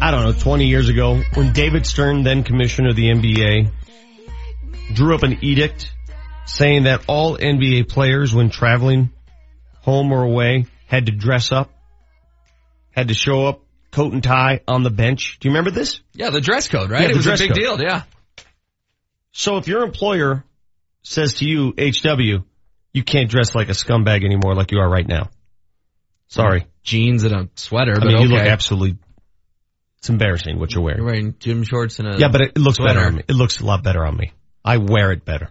I 0.02 0.10
don't 0.10 0.24
know, 0.24 0.32
20 0.32 0.66
years 0.66 0.88
ago, 0.88 1.22
when 1.34 1.52
David 1.52 1.86
Stern, 1.86 2.24
then 2.24 2.42
commissioner 2.42 2.88
of 2.88 2.96
the 2.96 3.10
NBA, 3.12 3.70
drew 4.92 5.14
up 5.14 5.22
an 5.22 5.38
edict 5.42 5.92
saying 6.46 6.82
that 6.82 7.04
all 7.06 7.38
NBA 7.38 7.88
players, 7.88 8.34
when 8.34 8.50
traveling 8.50 9.10
home 9.82 10.10
or 10.10 10.24
away, 10.24 10.66
had 10.88 11.06
to 11.06 11.12
dress 11.12 11.52
up, 11.52 11.70
had 12.98 13.08
to 13.08 13.14
show 13.14 13.46
up 13.46 13.62
coat 13.90 14.12
and 14.12 14.22
tie 14.22 14.60
on 14.68 14.82
the 14.82 14.90
bench. 14.90 15.38
Do 15.40 15.48
you 15.48 15.52
remember 15.52 15.70
this? 15.70 16.00
Yeah, 16.12 16.30
the 16.30 16.40
dress 16.40 16.68
code, 16.68 16.90
right? 16.90 17.02
Yeah, 17.02 17.08
it 17.08 17.12
the 17.12 17.16
was 17.18 17.26
a 17.26 17.36
big 17.38 17.50
code. 17.50 17.56
deal, 17.56 17.80
yeah. 17.80 18.02
So 19.32 19.56
if 19.56 19.68
your 19.68 19.82
employer 19.84 20.44
says 21.02 21.34
to 21.34 21.44
you, 21.48 21.72
HW, 21.78 22.44
you 22.92 23.02
can't 23.04 23.30
dress 23.30 23.54
like 23.54 23.68
a 23.68 23.72
scumbag 23.72 24.24
anymore 24.24 24.54
like 24.54 24.72
you 24.72 24.78
are 24.80 24.88
right 24.88 25.06
now. 25.06 25.30
Sorry. 26.26 26.66
Jeans 26.82 27.22
and 27.24 27.34
a 27.34 27.48
sweater, 27.54 27.92
I 27.96 27.98
but 28.00 28.08
mean, 28.08 28.22
you 28.22 28.28
look 28.28 28.40
absolutely, 28.40 28.98
it's 29.98 30.08
embarrassing 30.10 30.58
what 30.58 30.72
you're 30.72 30.82
wearing. 30.82 30.98
You're 30.98 31.06
wearing 31.06 31.34
gym 31.38 31.62
shorts 31.62 31.98
and 31.98 32.08
a 32.08 32.18
Yeah, 32.18 32.28
but 32.28 32.40
it, 32.42 32.52
it 32.56 32.58
looks 32.58 32.76
sweater. 32.78 32.94
better 32.94 33.06
on 33.06 33.14
me. 33.16 33.22
It 33.28 33.34
looks 33.34 33.60
a 33.60 33.64
lot 33.64 33.82
better 33.82 34.04
on 34.04 34.16
me. 34.16 34.32
I 34.64 34.78
wear 34.78 35.12
it 35.12 35.24
better. 35.24 35.50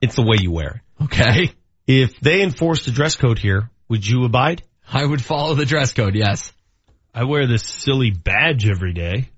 It's 0.00 0.14
the 0.14 0.22
way 0.22 0.36
you 0.40 0.52
wear 0.52 0.82
it. 1.00 1.04
Okay. 1.04 1.52
If 1.86 2.20
they 2.20 2.42
enforced 2.42 2.86
a 2.86 2.90
dress 2.92 3.16
code 3.16 3.38
here, 3.38 3.70
would 3.88 4.06
you 4.06 4.24
abide? 4.24 4.62
I 4.90 5.04
would 5.04 5.22
follow 5.24 5.54
the 5.54 5.66
dress 5.66 5.92
code, 5.92 6.14
yes. 6.14 6.52
I 7.14 7.24
wear 7.24 7.46
this 7.46 7.62
silly 7.62 8.10
badge 8.10 8.68
every 8.68 8.92
day. 8.92 9.28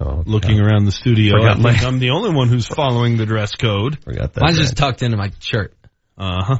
Oh, 0.00 0.22
Looking 0.24 0.58
around 0.60 0.86
the 0.86 0.92
studio, 0.92 1.34
Forgot 1.36 1.58
I 1.58 1.62
think 1.62 1.82
my- 1.82 1.88
I'm 1.88 1.98
the 1.98 2.10
only 2.10 2.30
one 2.32 2.48
who's 2.48 2.66
following 2.66 3.16
the 3.18 3.26
dress 3.26 3.52
code. 3.52 4.02
Forgot 4.02 4.32
that. 4.34 4.40
Mine's 4.40 4.56
bad. 4.56 4.62
just 4.62 4.76
tucked 4.76 5.02
into 5.02 5.16
my 5.18 5.30
shirt. 5.40 5.74
Uh 6.16 6.42
huh. 6.44 6.58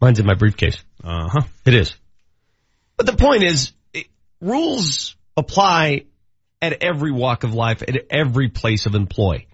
Mine's 0.00 0.20
in 0.20 0.26
my 0.26 0.34
briefcase. 0.34 0.76
Uh 1.02 1.28
huh. 1.28 1.40
It 1.64 1.74
is. 1.74 1.94
But 2.96 3.06
the 3.06 3.16
point 3.16 3.42
is, 3.42 3.72
it, 3.92 4.06
rules 4.40 5.16
apply 5.36 6.04
at 6.62 6.82
every 6.82 7.10
walk 7.12 7.42
of 7.42 7.52
life, 7.54 7.82
at 7.82 7.96
every 8.10 8.48
place 8.48 8.86
of 8.86 8.94
employ. 8.94 9.46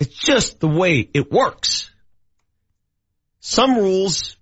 It's 0.00 0.14
just 0.14 0.58
the 0.60 0.68
way 0.68 1.06
it 1.12 1.30
works. 1.30 1.90
Some 3.40 3.76
rules, 3.76 4.36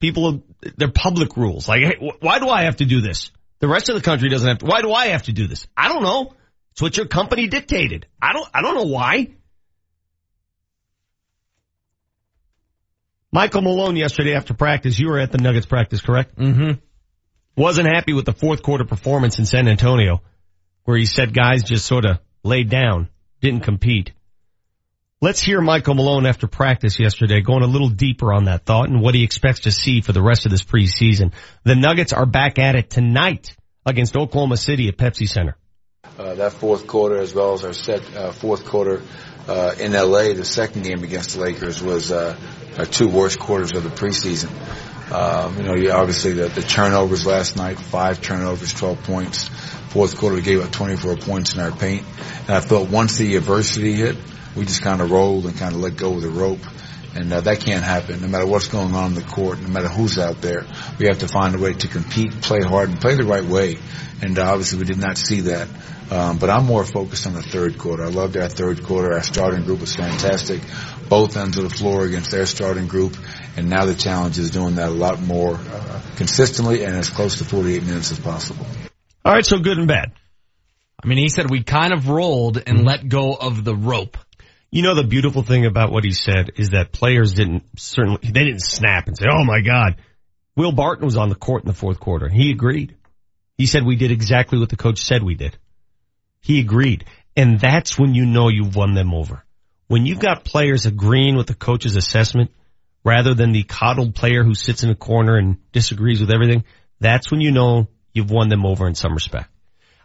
people, 0.00 0.42
they're 0.76 0.90
public 0.90 1.36
rules. 1.36 1.68
Like, 1.68 1.82
hey, 1.82 2.12
why 2.20 2.38
do 2.38 2.48
I 2.48 2.64
have 2.64 2.76
to 2.76 2.84
do 2.84 3.00
this? 3.00 3.30
The 3.58 3.68
rest 3.68 3.88
of 3.88 3.94
the 3.94 4.02
country 4.02 4.28
doesn't 4.28 4.48
have 4.48 4.58
to. 4.58 4.66
Why 4.66 4.82
do 4.82 4.92
I 4.92 5.08
have 5.08 5.24
to 5.24 5.32
do 5.32 5.46
this? 5.46 5.66
I 5.76 5.88
don't 5.88 6.02
know. 6.02 6.34
It's 6.72 6.82
what 6.82 6.96
your 6.96 7.06
company 7.06 7.48
dictated. 7.48 8.06
I 8.20 8.32
don't, 8.32 8.48
I 8.54 8.62
don't 8.62 8.74
know 8.74 8.92
why. 8.92 9.28
Michael 13.30 13.62
Malone 13.62 13.96
yesterday 13.96 14.34
after 14.34 14.52
practice, 14.52 14.98
you 14.98 15.08
were 15.08 15.18
at 15.18 15.32
the 15.32 15.38
Nuggets 15.38 15.66
practice, 15.66 16.00
correct? 16.00 16.36
Mm-hmm. 16.36 16.72
Wasn't 17.56 17.86
happy 17.86 18.12
with 18.12 18.26
the 18.26 18.32
fourth 18.32 18.62
quarter 18.62 18.84
performance 18.84 19.38
in 19.38 19.46
San 19.46 19.68
Antonio, 19.68 20.22
where 20.84 20.96
he 20.96 21.06
said 21.06 21.34
guys 21.34 21.62
just 21.62 21.86
sort 21.86 22.04
of 22.04 22.18
laid 22.42 22.68
down, 22.68 23.08
didn't 23.40 23.60
compete. 23.60 24.12
Let's 25.22 25.40
hear 25.40 25.60
Michael 25.60 25.94
Malone 25.94 26.26
after 26.26 26.48
practice 26.48 26.98
yesterday, 26.98 27.42
going 27.42 27.62
a 27.62 27.68
little 27.68 27.88
deeper 27.88 28.32
on 28.32 28.46
that 28.46 28.64
thought 28.64 28.88
and 28.88 29.00
what 29.00 29.14
he 29.14 29.22
expects 29.22 29.60
to 29.60 29.70
see 29.70 30.00
for 30.00 30.10
the 30.10 30.20
rest 30.20 30.46
of 30.46 30.50
this 30.50 30.64
preseason. 30.64 31.32
The 31.62 31.76
Nuggets 31.76 32.12
are 32.12 32.26
back 32.26 32.58
at 32.58 32.74
it 32.74 32.90
tonight 32.90 33.56
against 33.86 34.16
Oklahoma 34.16 34.56
City 34.56 34.88
at 34.88 34.96
Pepsi 34.96 35.28
Center. 35.28 35.56
Uh, 36.18 36.34
that 36.34 36.54
fourth 36.54 36.88
quarter, 36.88 37.20
as 37.20 37.32
well 37.36 37.52
as 37.52 37.64
our 37.64 37.72
sec, 37.72 38.00
uh, 38.16 38.32
fourth 38.32 38.64
quarter 38.64 39.00
uh, 39.46 39.76
in 39.78 39.92
LA, 39.92 40.32
the 40.32 40.44
second 40.44 40.82
game 40.82 41.04
against 41.04 41.36
the 41.36 41.40
Lakers 41.40 41.80
was 41.80 42.10
uh, 42.10 42.36
our 42.76 42.84
two 42.84 43.06
worst 43.06 43.38
quarters 43.38 43.70
of 43.76 43.84
the 43.84 43.90
preseason. 43.90 44.50
Um, 45.12 45.56
you 45.56 45.62
know, 45.62 45.74
you 45.76 45.92
obviously 45.92 46.32
the, 46.32 46.48
the 46.48 46.62
turnovers 46.62 47.24
last 47.24 47.56
night, 47.56 47.78
five 47.78 48.20
turnovers, 48.22 48.74
12 48.74 49.04
points. 49.04 49.46
Fourth 49.90 50.16
quarter, 50.16 50.34
we 50.34 50.42
gave 50.42 50.60
up 50.64 50.72
24 50.72 51.18
points 51.18 51.54
in 51.54 51.60
our 51.60 51.70
paint. 51.70 52.04
And 52.48 52.50
I 52.50 52.60
felt 52.60 52.90
once 52.90 53.18
the 53.18 53.36
adversity 53.36 53.92
hit, 53.92 54.16
we 54.56 54.64
just 54.64 54.82
kind 54.82 55.00
of 55.00 55.10
rolled 55.10 55.46
and 55.46 55.56
kind 55.56 55.74
of 55.74 55.80
let 55.80 55.96
go 55.96 56.14
of 56.14 56.22
the 56.22 56.28
rope. 56.28 56.60
And 57.14 57.30
uh, 57.30 57.42
that 57.42 57.60
can't 57.60 57.84
happen 57.84 58.22
no 58.22 58.28
matter 58.28 58.46
what's 58.46 58.68
going 58.68 58.94
on 58.94 59.08
in 59.10 59.14
the 59.14 59.22
court, 59.22 59.60
no 59.60 59.68
matter 59.68 59.88
who's 59.88 60.18
out 60.18 60.40
there. 60.40 60.64
We 60.98 61.06
have 61.08 61.18
to 61.18 61.28
find 61.28 61.54
a 61.54 61.58
way 61.58 61.74
to 61.74 61.88
compete, 61.88 62.40
play 62.40 62.60
hard, 62.62 62.88
and 62.88 63.00
play 63.00 63.16
the 63.16 63.24
right 63.24 63.44
way. 63.44 63.76
And 64.22 64.38
uh, 64.38 64.50
obviously 64.50 64.78
we 64.78 64.86
did 64.86 64.98
not 64.98 65.18
see 65.18 65.40
that. 65.42 65.68
Um, 66.10 66.38
but 66.38 66.48
I'm 66.50 66.64
more 66.66 66.84
focused 66.84 67.26
on 67.26 67.34
the 67.34 67.42
third 67.42 67.78
quarter. 67.78 68.04
I 68.04 68.08
loved 68.08 68.36
our 68.36 68.48
third 68.48 68.82
quarter. 68.82 69.12
Our 69.14 69.22
starting 69.22 69.64
group 69.64 69.80
was 69.80 69.94
fantastic. 69.94 70.60
Both 71.08 71.36
ends 71.36 71.56
of 71.58 71.64
the 71.64 71.70
floor 71.70 72.04
against 72.04 72.30
their 72.30 72.46
starting 72.46 72.86
group. 72.86 73.16
And 73.56 73.68
now 73.68 73.84
the 73.84 73.94
challenge 73.94 74.38
is 74.38 74.50
doing 74.50 74.76
that 74.76 74.88
a 74.88 74.92
lot 74.92 75.20
more 75.20 75.54
uh, 75.56 76.00
consistently 76.16 76.84
and 76.84 76.96
as 76.96 77.10
close 77.10 77.38
to 77.38 77.44
48 77.44 77.84
minutes 77.84 78.10
as 78.10 78.18
possible. 78.20 78.66
All 79.24 79.32
right, 79.34 79.44
so 79.44 79.58
good 79.58 79.78
and 79.78 79.88
bad. 79.88 80.12
I 81.02 81.06
mean, 81.08 81.18
he 81.18 81.28
said 81.28 81.50
we 81.50 81.62
kind 81.62 81.92
of 81.92 82.08
rolled 82.08 82.56
and 82.58 82.78
Mm-hmm. 82.78 82.86
let 82.86 83.08
go 83.08 83.34
of 83.34 83.64
the 83.64 83.74
rope. 83.74 84.16
You 84.72 84.80
know, 84.80 84.94
the 84.94 85.04
beautiful 85.04 85.42
thing 85.42 85.66
about 85.66 85.92
what 85.92 86.02
he 86.02 86.12
said 86.12 86.52
is 86.56 86.70
that 86.70 86.92
players 86.92 87.34
didn't 87.34 87.64
certainly, 87.78 88.20
they 88.22 88.44
didn't 88.44 88.62
snap 88.62 89.06
and 89.06 89.16
say, 89.16 89.26
oh 89.30 89.44
my 89.44 89.60
God. 89.60 89.96
Will 90.56 90.72
Barton 90.72 91.04
was 91.04 91.18
on 91.18 91.28
the 91.28 91.34
court 91.34 91.62
in 91.62 91.68
the 91.68 91.74
fourth 91.74 92.00
quarter. 92.00 92.26
He 92.30 92.50
agreed. 92.50 92.96
He 93.58 93.66
said 93.66 93.84
we 93.84 93.96
did 93.96 94.10
exactly 94.10 94.58
what 94.58 94.70
the 94.70 94.76
coach 94.76 94.98
said 94.98 95.22
we 95.22 95.34
did. 95.34 95.58
He 96.40 96.58
agreed. 96.58 97.04
And 97.36 97.60
that's 97.60 97.98
when 97.98 98.14
you 98.14 98.24
know 98.24 98.48
you've 98.48 98.74
won 98.74 98.94
them 98.94 99.12
over. 99.12 99.44
When 99.88 100.06
you've 100.06 100.20
got 100.20 100.44
players 100.44 100.86
agreeing 100.86 101.36
with 101.36 101.48
the 101.48 101.54
coach's 101.54 101.96
assessment 101.96 102.50
rather 103.04 103.34
than 103.34 103.52
the 103.52 103.64
coddled 103.64 104.14
player 104.14 104.42
who 104.42 104.54
sits 104.54 104.82
in 104.82 104.90
a 104.90 104.94
corner 104.94 105.36
and 105.36 105.58
disagrees 105.72 106.20
with 106.22 106.30
everything, 106.30 106.64
that's 106.98 107.30
when 107.30 107.42
you 107.42 107.50
know 107.50 107.88
you've 108.14 108.30
won 108.30 108.48
them 108.48 108.64
over 108.64 108.86
in 108.86 108.94
some 108.94 109.12
respect. 109.12 109.50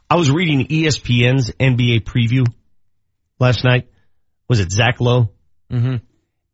I 0.09 0.18
was 0.18 0.30
reading 0.30 0.68
ESPN's 0.68 1.51
NBA 1.51 2.03
preview 2.03 2.45
last 3.39 3.63
night. 3.63 3.88
Was 4.47 4.59
it 4.59 4.71
Zach 4.71 4.99
Lowe? 4.99 5.29
Mm-hmm. 5.71 5.95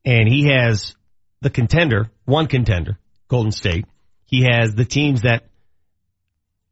And 0.06 0.28
he 0.28 0.48
has 0.48 0.96
the 1.42 1.50
contender, 1.50 2.10
one 2.26 2.48
contender, 2.48 2.98
Golden 3.28 3.52
State. 3.52 3.86
He 4.26 4.48
has 4.50 4.74
the 4.74 4.86
teams 4.86 5.22
that 5.22 5.46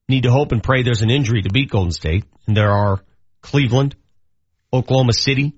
need 0.09 0.23
to 0.23 0.31
hope 0.31 0.51
and 0.51 0.63
pray 0.63 0.83
there's 0.83 1.01
an 1.01 1.09
injury 1.09 1.41
to 1.43 1.49
beat 1.49 1.69
Golden 1.69 1.91
State. 1.91 2.25
And 2.47 2.57
there 2.57 2.71
are 2.71 3.01
Cleveland, 3.41 3.95
Oklahoma 4.73 5.13
City, 5.13 5.53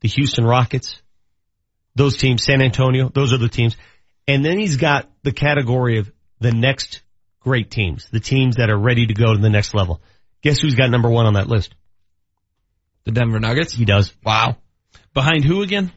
the 0.00 0.08
Houston 0.08 0.44
Rockets, 0.44 1.00
those 1.94 2.16
teams, 2.16 2.44
San 2.44 2.60
Antonio, 2.60 3.08
those 3.08 3.32
are 3.32 3.38
the 3.38 3.48
teams. 3.48 3.76
And 4.26 4.44
then 4.44 4.58
he's 4.58 4.76
got 4.76 5.10
the 5.22 5.32
category 5.32 5.98
of 5.98 6.10
the 6.40 6.52
next 6.52 7.02
great 7.40 7.70
teams, 7.70 8.08
the 8.10 8.20
teams 8.20 8.56
that 8.56 8.70
are 8.70 8.78
ready 8.78 9.06
to 9.06 9.14
go 9.14 9.34
to 9.34 9.40
the 9.40 9.50
next 9.50 9.74
level. 9.74 10.00
Guess 10.42 10.60
who's 10.60 10.74
got 10.74 10.90
number 10.90 11.08
one 11.08 11.26
on 11.26 11.34
that 11.34 11.48
list? 11.48 11.74
The 13.04 13.12
Denver 13.12 13.38
Nuggets? 13.38 13.74
He 13.74 13.84
does. 13.84 14.12
Wow. 14.24 14.56
Behind 15.14 15.44
who 15.44 15.62
again? 15.62 15.92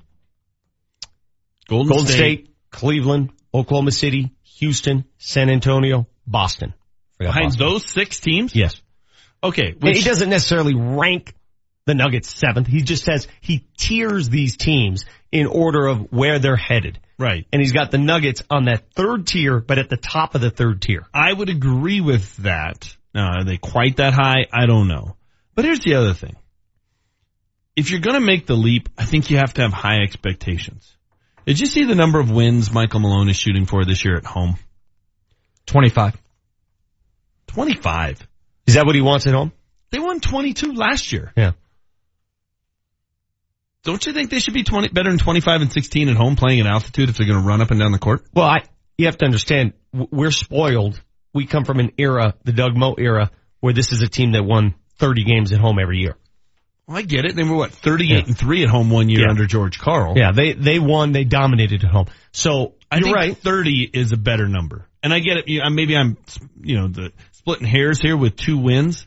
Golden, 1.67 1.89
Golden 1.89 2.07
State. 2.07 2.15
State, 2.15 2.55
Cleveland, 2.71 3.31
Oklahoma 3.53 3.91
City, 3.91 4.31
Houston, 4.57 5.05
San 5.17 5.49
Antonio, 5.49 6.07
Boston. 6.25 6.73
Behind 7.17 7.47
Boston. 7.47 7.65
those 7.67 7.85
six 7.89 8.19
teams? 8.19 8.55
Yes. 8.55 8.81
Okay. 9.43 9.75
Which, 9.79 9.97
he 9.97 10.03
doesn't 10.03 10.29
necessarily 10.29 10.75
rank 10.75 11.33
the 11.85 11.95
Nuggets 11.95 12.33
seventh. 12.37 12.67
He 12.67 12.81
just 12.81 13.03
says 13.03 13.27
he 13.41 13.65
tiers 13.77 14.29
these 14.29 14.57
teams 14.57 15.05
in 15.31 15.47
order 15.47 15.87
of 15.87 16.11
where 16.11 16.39
they're 16.39 16.55
headed. 16.55 16.99
right. 17.17 17.45
And 17.51 17.61
he's 17.61 17.71
got 17.71 17.91
the 17.91 17.97
Nuggets 17.97 18.43
on 18.49 18.65
that 18.65 18.91
third 18.93 19.27
tier, 19.27 19.59
but 19.59 19.77
at 19.77 19.89
the 19.89 19.97
top 19.97 20.35
of 20.35 20.41
the 20.41 20.51
third 20.51 20.81
tier. 20.81 21.05
I 21.13 21.33
would 21.33 21.49
agree 21.49 22.01
with 22.01 22.35
that. 22.37 22.95
Now, 23.13 23.39
are 23.39 23.43
they 23.43 23.57
quite 23.57 23.97
that 23.97 24.13
high? 24.13 24.45
I 24.53 24.65
don't 24.67 24.87
know. 24.87 25.15
But 25.55 25.65
here's 25.65 25.79
the 25.79 25.95
other 25.95 26.13
thing. 26.13 26.35
If 27.77 27.91
you're 27.91 28.01
going 28.01 28.19
to 28.19 28.25
make 28.25 28.47
the 28.47 28.55
leap, 28.55 28.89
I 28.97 29.05
think 29.05 29.29
you 29.29 29.37
have 29.37 29.53
to 29.53 29.61
have 29.61 29.71
high 29.71 30.01
expectations. 30.01 30.97
Did 31.45 31.59
you 31.59 31.67
see 31.67 31.83
the 31.83 31.93
number 31.93 32.19
of 32.19 32.31
wins 32.31 32.73
Michael 32.73 32.99
Malone 32.99 33.29
is 33.29 33.37
shooting 33.37 33.67
for 33.67 33.85
this 33.85 34.03
year 34.03 34.17
at 34.17 34.25
home? 34.25 34.55
25. 35.67 36.17
25. 37.45 38.27
Is 38.65 38.73
that 38.73 38.87
what 38.87 38.95
he 38.95 39.01
wants 39.01 39.27
at 39.27 39.35
home? 39.35 39.51
They 39.91 39.99
won 39.99 40.19
22 40.19 40.73
last 40.73 41.11
year. 41.11 41.31
Yeah. 41.37 41.51
Don't 43.83 44.03
you 44.07 44.11
think 44.11 44.31
they 44.31 44.39
should 44.39 44.55
be 44.55 44.63
20, 44.63 44.89
better 44.89 45.11
than 45.11 45.19
25 45.19 45.61
and 45.61 45.71
16 45.71 46.09
at 46.09 46.17
home 46.17 46.35
playing 46.35 46.61
at 46.61 46.65
altitude 46.65 47.09
if 47.09 47.17
they're 47.17 47.27
going 47.27 47.39
to 47.39 47.47
run 47.47 47.61
up 47.61 47.69
and 47.69 47.79
down 47.79 47.91
the 47.91 47.99
court? 47.99 48.25
Well, 48.33 48.47
I, 48.47 48.63
you 48.97 49.05
have 49.05 49.19
to 49.19 49.25
understand, 49.25 49.73
we're 49.93 50.31
spoiled. 50.31 50.99
We 51.31 51.45
come 51.45 51.63
from 51.63 51.79
an 51.79 51.91
era, 51.99 52.33
the 52.43 52.53
Doug 52.53 52.75
Moe 52.75 52.95
era, 52.97 53.29
where 53.59 53.71
this 53.71 53.93
is 53.93 54.01
a 54.01 54.07
team 54.07 54.31
that 54.31 54.43
won 54.43 54.73
30 54.97 55.23
games 55.25 55.53
at 55.53 55.59
home 55.59 55.77
every 55.79 55.99
year. 55.99 56.17
Well, 56.87 56.97
I 56.97 57.01
get 57.01 57.25
it. 57.25 57.35
They 57.35 57.43
were 57.43 57.55
what, 57.55 57.71
38 57.71 58.09
Yeah. 58.09 58.23
and 58.27 58.37
3 58.37 58.63
at 58.63 58.69
home 58.69 58.89
one 58.89 59.09
year 59.09 59.21
Yeah. 59.23 59.29
under 59.29 59.45
George 59.45 59.77
Karl. 59.77 60.13
Yeah, 60.17 60.31
they, 60.31 60.53
they 60.53 60.79
won, 60.79 61.11
they 61.11 61.25
dominated 61.25 61.83
at 61.83 61.91
home. 61.91 62.05
So, 62.31 62.75
I 62.89 62.95
you're 62.97 63.03
think 63.05 63.15
right. 63.15 63.37
30 63.37 63.89
is 63.93 64.13
a 64.13 64.17
better 64.17 64.47
number. 64.47 64.87
And 65.03 65.13
I 65.13 65.19
get 65.19 65.37
it. 65.37 65.61
Uh, 65.61 65.69
maybe 65.69 65.97
I'm, 65.97 66.17
you 66.61 66.77
know, 66.77 66.87
the 66.87 67.11
splitting 67.33 67.67
hairs 67.67 68.01
here 68.01 68.15
with 68.15 68.35
two 68.37 68.57
wins. 68.57 69.05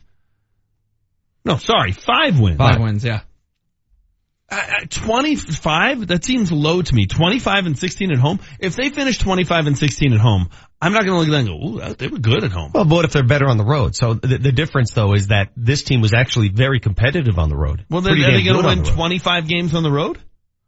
No, 1.43 1.57
sorry, 1.57 1.91
five 1.91 2.39
wins. 2.39 2.57
Five 2.57 2.79
wins, 2.79 3.03
yeah. 3.03 3.21
Uh, 4.51 4.55
uh, 4.81 4.85
25? 4.89 6.07
That 6.07 6.25
seems 6.25 6.51
low 6.51 6.81
to 6.81 6.93
me. 6.93 7.05
25 7.05 7.67
and 7.67 7.79
16 7.79 8.11
at 8.11 8.17
home. 8.17 8.39
If 8.59 8.75
they 8.75 8.89
finish 8.89 9.17
25 9.17 9.67
and 9.67 9.77
16 9.77 10.11
at 10.13 10.19
home, 10.19 10.49
I'm 10.81 10.91
not 10.91 11.05
going 11.05 11.13
to 11.13 11.19
look 11.19 11.27
at 11.27 11.45
that 11.45 11.51
and 11.51 11.79
go, 11.81 11.89
ooh, 11.89 11.93
they 11.95 12.07
were 12.07 12.17
good 12.17 12.43
at 12.43 12.51
home. 12.51 12.71
Well, 12.73 12.83
but 12.83 12.93
what 12.93 13.05
if 13.05 13.13
they're 13.13 13.23
better 13.23 13.47
on 13.47 13.57
the 13.57 13.63
road? 13.63 13.95
So 13.95 14.13
the, 14.15 14.37
the 14.37 14.51
difference 14.51 14.91
though 14.91 15.13
is 15.13 15.27
that 15.27 15.51
this 15.55 15.83
team 15.83 16.01
was 16.01 16.13
actually 16.13 16.49
very 16.49 16.79
competitive 16.81 17.39
on 17.39 17.49
the 17.49 17.55
road. 17.55 17.85
Well, 17.89 18.01
then, 18.01 18.13
are 18.13 18.31
they 18.31 18.43
going 18.43 18.61
to 18.61 18.67
win 18.67 18.83
25 18.83 19.47
games 19.47 19.73
on 19.73 19.83
the 19.83 19.91
road? 19.91 20.19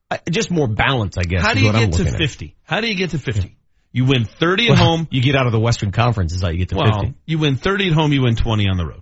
Uh, 0.09 0.17
Just 0.29 0.49
more 0.49 0.67
balance, 0.67 1.17
I 1.17 1.23
guess. 1.23 1.41
How 1.41 1.53
do 1.53 1.59
you 1.61 1.69
I'm 1.69 1.73
get 1.73 1.91
to 1.93 2.03
looking 2.03 2.13
at. 2.13 2.19
50? 2.19 2.55
How 2.63 2.79
do 2.79 2.87
you 2.87 2.95
get 2.95 3.09
to 3.09 3.19
50? 3.19 3.57
You 3.91 4.05
win 4.05 4.25
30 4.25 4.67
at 4.69 4.69
Well, 4.71 4.85
home. 4.85 5.07
You 5.11 5.21
get 5.21 5.35
out 5.35 5.45
of 5.45 5.51
the 5.51 5.59
Western 5.59 5.91
Conference 5.91 6.33
is 6.33 6.41
how 6.41 6.49
you 6.49 6.59
get 6.59 6.69
to 6.69 6.75
Well, 6.75 7.01
50. 7.01 7.15
you 7.25 7.37
win 7.37 7.57
30 7.57 7.87
at 7.89 7.93
home, 7.93 8.13
you 8.13 8.21
win 8.21 8.35
20 8.35 8.67
on 8.69 8.77
the 8.77 8.85
road. 8.85 9.01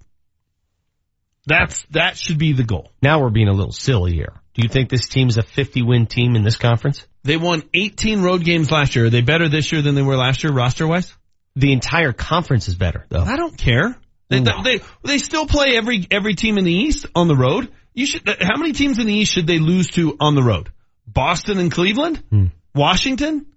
That's, 1.45 1.85
that 1.91 2.17
should 2.17 2.37
be 2.37 2.53
the 2.53 2.63
goal. 2.63 2.91
Now 3.01 3.21
we're 3.21 3.29
being 3.31 3.47
a 3.47 3.53
little 3.53 3.71
silly 3.71 4.13
here. 4.13 4.33
Do 4.53 4.61
you 4.63 4.69
think 4.69 4.89
this 4.89 5.07
team 5.07 5.29
is 5.29 5.37
a 5.37 5.43
50 5.43 5.81
win 5.81 6.05
team 6.07 6.35
in 6.35 6.43
this 6.43 6.57
conference? 6.57 7.05
They 7.23 7.37
won 7.37 7.63
18 7.73 8.21
road 8.21 8.43
games 8.43 8.69
last 8.71 8.95
year. 8.95 9.05
Are 9.05 9.09
they 9.09 9.21
better 9.21 9.47
this 9.47 9.71
year 9.71 9.81
than 9.81 9.95
they 9.95 10.01
were 10.01 10.17
last 10.17 10.43
year, 10.43 10.51
roster 10.51 10.87
wise? 10.87 11.13
The 11.55 11.71
entire 11.71 12.13
conference 12.13 12.67
is 12.67 12.75
better 12.75 13.05
though. 13.09 13.21
I 13.23 13.37
don't 13.37 13.57
care. 13.57 13.95
They, 14.29 14.39
No. 14.39 14.63
they, 14.63 14.79
they 15.03 15.17
still 15.17 15.45
play 15.45 15.75
every, 15.75 16.07
every 16.09 16.35
team 16.35 16.57
in 16.57 16.63
the 16.65 16.73
East 16.73 17.05
on 17.15 17.27
the 17.27 17.35
road. 17.35 17.71
You 17.93 18.05
should, 18.05 18.27
how 18.39 18.57
many 18.57 18.71
teams 18.71 18.99
in 18.99 19.07
the 19.07 19.13
East 19.13 19.33
should 19.33 19.47
they 19.47 19.59
lose 19.59 19.87
to 19.91 20.15
on 20.19 20.35
the 20.35 20.43
road? 20.43 20.69
Boston 21.05 21.57
and 21.59 21.71
Cleveland? 21.71 22.23
Hmm. 22.29 22.45
Washington? 22.73 23.47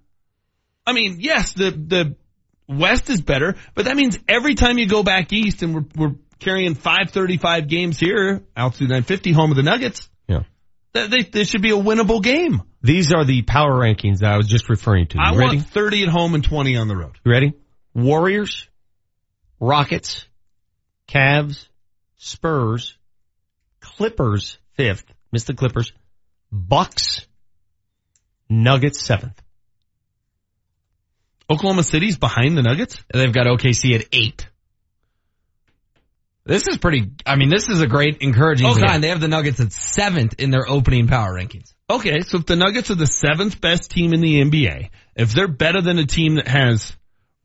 I 0.85 0.93
mean, 0.93 1.17
yes, 1.19 1.53
the, 1.53 1.71
the 1.71 2.15
West 2.67 3.09
is 3.09 3.21
better, 3.21 3.55
but 3.73 3.85
that 3.85 3.95
means 3.95 4.19
every 4.27 4.55
time 4.55 4.77
you 4.77 4.87
go 4.87 5.03
back 5.03 5.31
East 5.31 5.63
and 5.63 5.73
we're, 5.73 5.85
we're 5.95 6.15
carrying 6.39 6.75
535 6.75 7.67
games 7.69 7.97
here, 7.99 8.43
altitude 8.55 8.89
950, 8.89 9.31
home 9.31 9.51
of 9.51 9.57
the 9.57 9.63
Nuggets, 9.63 10.09
they, 10.95 11.23
this 11.23 11.49
should 11.49 11.61
be 11.61 11.71
a 11.71 11.77
winnable 11.77 12.23
game. 12.23 12.63
These 12.81 13.11
are 13.13 13.25
the 13.25 13.41
power 13.41 13.73
rankings 13.73 14.19
that 14.19 14.31
I 14.31 14.37
was 14.37 14.47
just 14.47 14.69
referring 14.69 15.07
to. 15.07 15.17
You 15.17 15.23
I 15.23 15.35
ready? 15.35 15.57
want 15.57 15.69
30 15.69 16.03
at 16.03 16.09
home 16.09 16.35
and 16.35 16.43
20 16.43 16.77
on 16.77 16.87
the 16.87 16.95
road. 16.95 17.17
You 17.23 17.31
ready? 17.31 17.53
Warriors, 17.93 18.67
Rockets, 19.59 20.25
Cavs, 21.07 21.67
Spurs, 22.17 22.97
Clippers 23.79 24.57
fifth, 24.75 25.05
missed 25.31 25.47
the 25.47 25.53
Clippers, 25.53 25.91
Bucks, 26.51 27.25
Nuggets 28.49 29.01
seventh. 29.01 29.41
Oklahoma 31.49 31.83
City's 31.83 32.17
behind 32.17 32.57
the 32.57 32.63
Nuggets? 32.63 32.97
And 33.11 33.21
they've 33.21 33.33
got 33.33 33.45
OKC 33.45 33.95
at 33.95 34.07
eight. 34.11 34.47
This 36.45 36.67
is 36.67 36.77
pretty, 36.77 37.09
I 37.25 37.35
mean, 37.37 37.49
this 37.49 37.69
is 37.69 37.81
a 37.81 37.87
great 37.87 38.17
encouraging 38.21 38.67
Okay. 38.67 38.85
sign. 38.85 39.01
They 39.01 39.07
have 39.09 39.19
the 39.19 39.27
Nuggets 39.27 39.59
at 39.59 39.71
seventh 39.71 40.35
in 40.37 40.51
their 40.51 40.69
opening 40.69 41.07
power 41.07 41.33
rankings. 41.33 41.73
Okay, 41.89 42.21
so 42.21 42.37
if 42.37 42.45
the 42.45 42.55
Nuggets 42.55 42.91
are 42.91 42.95
the 42.95 43.07
seventh 43.07 43.59
best 43.59 43.89
team 43.89 44.13
in 44.13 44.21
the 44.21 44.41
NBA, 44.41 44.89
if 45.15 45.33
they're 45.33 45.47
better 45.47 45.81
than 45.81 45.97
a 45.97 46.05
team 46.05 46.35
that 46.35 46.47
has 46.47 46.95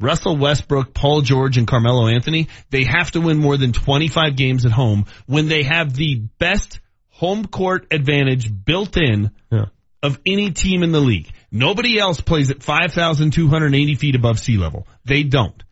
Russell 0.00 0.36
Westbrook, 0.36 0.92
Paul 0.92 1.22
George, 1.22 1.56
and 1.56 1.66
Carmelo 1.66 2.08
Anthony, 2.08 2.48
they 2.70 2.84
have 2.84 3.10
to 3.12 3.20
win 3.20 3.38
more 3.38 3.56
than 3.56 3.72
25 3.72 4.36
games 4.36 4.66
at 4.66 4.72
home 4.72 5.06
when 5.26 5.48
they 5.48 5.62
have 5.62 5.94
the 5.94 6.22
best 6.38 6.80
home 7.08 7.46
court 7.46 7.86
advantage 7.90 8.50
built 8.64 8.96
in 8.98 9.30
Yeah. 9.50 9.66
of 10.02 10.18
any 10.26 10.50
team 10.52 10.82
in 10.82 10.92
the 10.92 11.00
league. 11.00 11.30
Nobody 11.50 11.98
else 11.98 12.20
plays 12.20 12.50
at 12.50 12.62
5,280 12.62 13.94
feet 13.94 14.14
above 14.14 14.38
sea 14.38 14.56
level. 14.56 14.86
They 15.04 15.22
don't. 15.22 15.62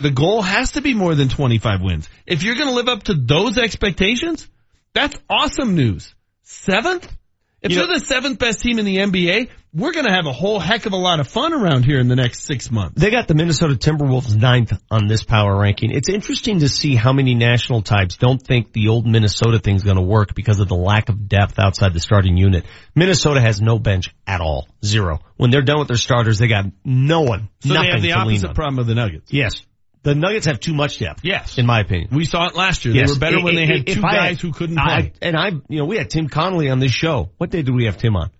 The 0.00 0.10
goal 0.10 0.42
has 0.42 0.72
to 0.72 0.80
be 0.80 0.94
more 0.94 1.16
than 1.16 1.28
25 1.28 1.80
wins. 1.82 2.08
If 2.24 2.44
you're 2.44 2.54
going 2.54 2.68
to 2.68 2.74
live 2.74 2.88
up 2.88 3.02
to 3.04 3.14
those 3.14 3.58
expectations, 3.58 4.48
that's 4.94 5.16
awesome 5.28 5.74
news. 5.74 6.14
Seventh? 6.44 7.12
If 7.60 7.72
You 7.72 7.78
you 7.78 7.82
are 7.84 7.88
know- 7.88 7.94
the 7.98 8.06
seventh 8.06 8.38
best 8.38 8.60
team 8.60 8.78
in 8.78 8.84
the 8.84 8.98
NBA, 8.98 9.48
we're 9.74 9.92
going 9.92 10.06
to 10.06 10.12
have 10.12 10.26
a 10.26 10.32
whole 10.32 10.60
heck 10.60 10.86
of 10.86 10.92
a 10.92 10.96
lot 10.96 11.18
of 11.18 11.26
fun 11.26 11.52
around 11.52 11.84
here 11.84 11.98
in 11.98 12.06
the 12.06 12.14
next 12.14 12.44
six 12.44 12.70
months. 12.70 13.00
They 13.00 13.10
got 13.10 13.26
the 13.26 13.34
Minnesota 13.34 13.74
Timberwolves 13.74 14.36
ninth 14.40 14.72
on 14.88 15.08
this 15.08 15.24
power 15.24 15.58
ranking. 15.58 15.90
It's 15.90 16.08
interesting 16.08 16.60
to 16.60 16.68
see 16.68 16.94
how 16.94 17.12
many 17.12 17.34
national 17.34 17.82
types 17.82 18.16
don't 18.18 18.40
think 18.40 18.72
the 18.72 18.88
old 18.90 19.04
Minnesota 19.04 19.58
thing's 19.58 19.82
going 19.82 19.96
to 19.96 20.02
work 20.02 20.32
because 20.36 20.60
of 20.60 20.68
the 20.68 20.76
lack 20.76 21.08
of 21.08 21.28
depth 21.28 21.58
outside 21.58 21.92
the 21.92 21.98
starting 22.00 22.36
unit. 22.36 22.64
Minnesota 22.94 23.40
has 23.40 23.60
no 23.60 23.80
bench 23.80 24.14
at 24.28 24.40
all. 24.40 24.68
Zero. 24.84 25.18
When 25.36 25.50
they're 25.50 25.62
done 25.62 25.80
with 25.80 25.88
their 25.88 25.96
starters, 25.96 26.38
they 26.38 26.46
got 26.46 26.66
no 26.84 27.22
one. 27.22 27.48
So 27.64 27.70
they 27.74 27.88
have 27.90 28.00
the 28.00 28.12
opposite 28.12 28.54
problem 28.54 28.78
of 28.78 28.86
the 28.86 28.94
Nuggets. 28.94 29.32
Yes. 29.32 29.64
The 30.02 30.14
Nuggets 30.14 30.46
have 30.46 30.60
too 30.60 30.74
much 30.74 30.98
depth. 30.98 31.20
Yes. 31.24 31.58
In 31.58 31.66
my 31.66 31.80
opinion. 31.80 32.10
We 32.12 32.24
saw 32.24 32.46
it 32.46 32.54
last 32.54 32.84
year. 32.84 32.94
Yes. 32.94 33.08
They 33.08 33.14
were 33.14 33.18
better 33.18 33.42
when 33.42 33.56
they 33.56 33.64
I- 33.64 33.76
had 33.78 33.86
two 33.86 34.02
I 34.04 34.12
guys 34.14 34.40
who 34.40 34.52
couldn't 34.52 34.78
I- 34.78 35.00
play. 35.00 35.12
and 35.22 35.36
I, 35.36 35.48
you 35.68 35.78
know, 35.78 35.84
we 35.86 35.96
had 35.98 36.08
Tim 36.10 36.28
Connolly 36.28 36.70
on 36.70 36.78
this 36.78 36.92
show. 36.92 37.30
What 37.38 37.50
day 37.50 37.62
did 37.62 37.74
we 37.74 37.84
have 37.86 37.96
Tim 37.98 38.14
on? 38.16 38.30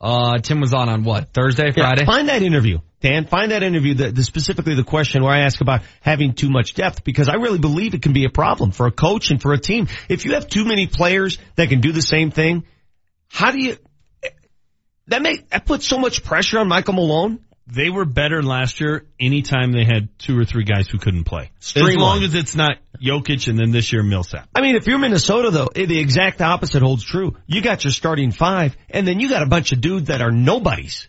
Uh, 0.00 0.38
Tim 0.38 0.60
was 0.60 0.74
on 0.74 0.88
on 0.88 1.04
what? 1.04 1.32
Thursday, 1.32 1.70
Friday? 1.72 2.02
Yeah, 2.02 2.06
find 2.06 2.28
that 2.28 2.42
interview, 2.42 2.78
Dan. 3.00 3.26
Find 3.26 3.52
that 3.52 3.62
interview, 3.62 3.94
the, 3.94 4.12
the 4.12 4.22
specifically 4.22 4.74
the 4.74 4.84
question 4.84 5.22
where 5.22 5.32
I 5.32 5.40
ask 5.44 5.60
about 5.62 5.80
having 6.02 6.34
too 6.34 6.50
much 6.50 6.74
depth, 6.74 7.04
because 7.04 7.28
I 7.30 7.34
really 7.34 7.58
believe 7.58 7.94
it 7.94 8.02
can 8.02 8.12
be 8.12 8.24
a 8.26 8.28
problem 8.30 8.70
for 8.70 8.86
a 8.86 8.90
coach 8.90 9.30
and 9.30 9.40
for 9.40 9.52
a 9.54 9.58
team. 9.58 9.88
If 10.10 10.24
you 10.26 10.34
have 10.34 10.46
too 10.48 10.64
many 10.66 10.86
players 10.88 11.38
that 11.56 11.70
can 11.70 11.80
do 11.80 11.92
the 11.92 12.02
same 12.02 12.30
thing, 12.30 12.64
how 13.30 13.50
do 13.50 13.58
you? 13.62 13.76
That 15.08 15.22
make 15.22 15.48
that 15.50 15.64
puts 15.66 15.86
so 15.86 15.98
much 15.98 16.24
pressure 16.24 16.58
on 16.58 16.68
Michael 16.68 16.94
Malone. 16.94 17.38
They 17.66 17.88
were 17.88 18.04
better 18.04 18.42
last 18.42 18.80
year 18.80 19.06
anytime 19.18 19.72
they 19.72 19.84
had 19.84 20.18
two 20.18 20.38
or 20.38 20.44
three 20.44 20.64
guys 20.64 20.86
who 20.86 20.98
couldn't 20.98 21.24
play. 21.24 21.50
As 21.74 21.96
long 21.96 22.22
as 22.22 22.34
it's 22.34 22.54
not 22.54 22.76
Jokic 23.02 23.48
and 23.48 23.58
then 23.58 23.70
this 23.70 23.90
year 23.90 24.02
Millsap. 24.02 24.48
I 24.54 24.60
mean, 24.60 24.76
if 24.76 24.86
you're 24.86 24.98
Minnesota 24.98 25.50
though, 25.50 25.68
eh, 25.74 25.86
the 25.86 25.98
exact 25.98 26.42
opposite 26.42 26.82
holds 26.82 27.02
true. 27.02 27.36
You 27.46 27.62
got 27.62 27.84
your 27.84 27.92
starting 27.92 28.32
five, 28.32 28.76
and 28.90 29.08
then 29.08 29.18
you 29.18 29.30
got 29.30 29.42
a 29.42 29.46
bunch 29.46 29.72
of 29.72 29.80
dudes 29.80 30.08
that 30.08 30.20
are 30.20 30.30
nobodies. 30.30 31.08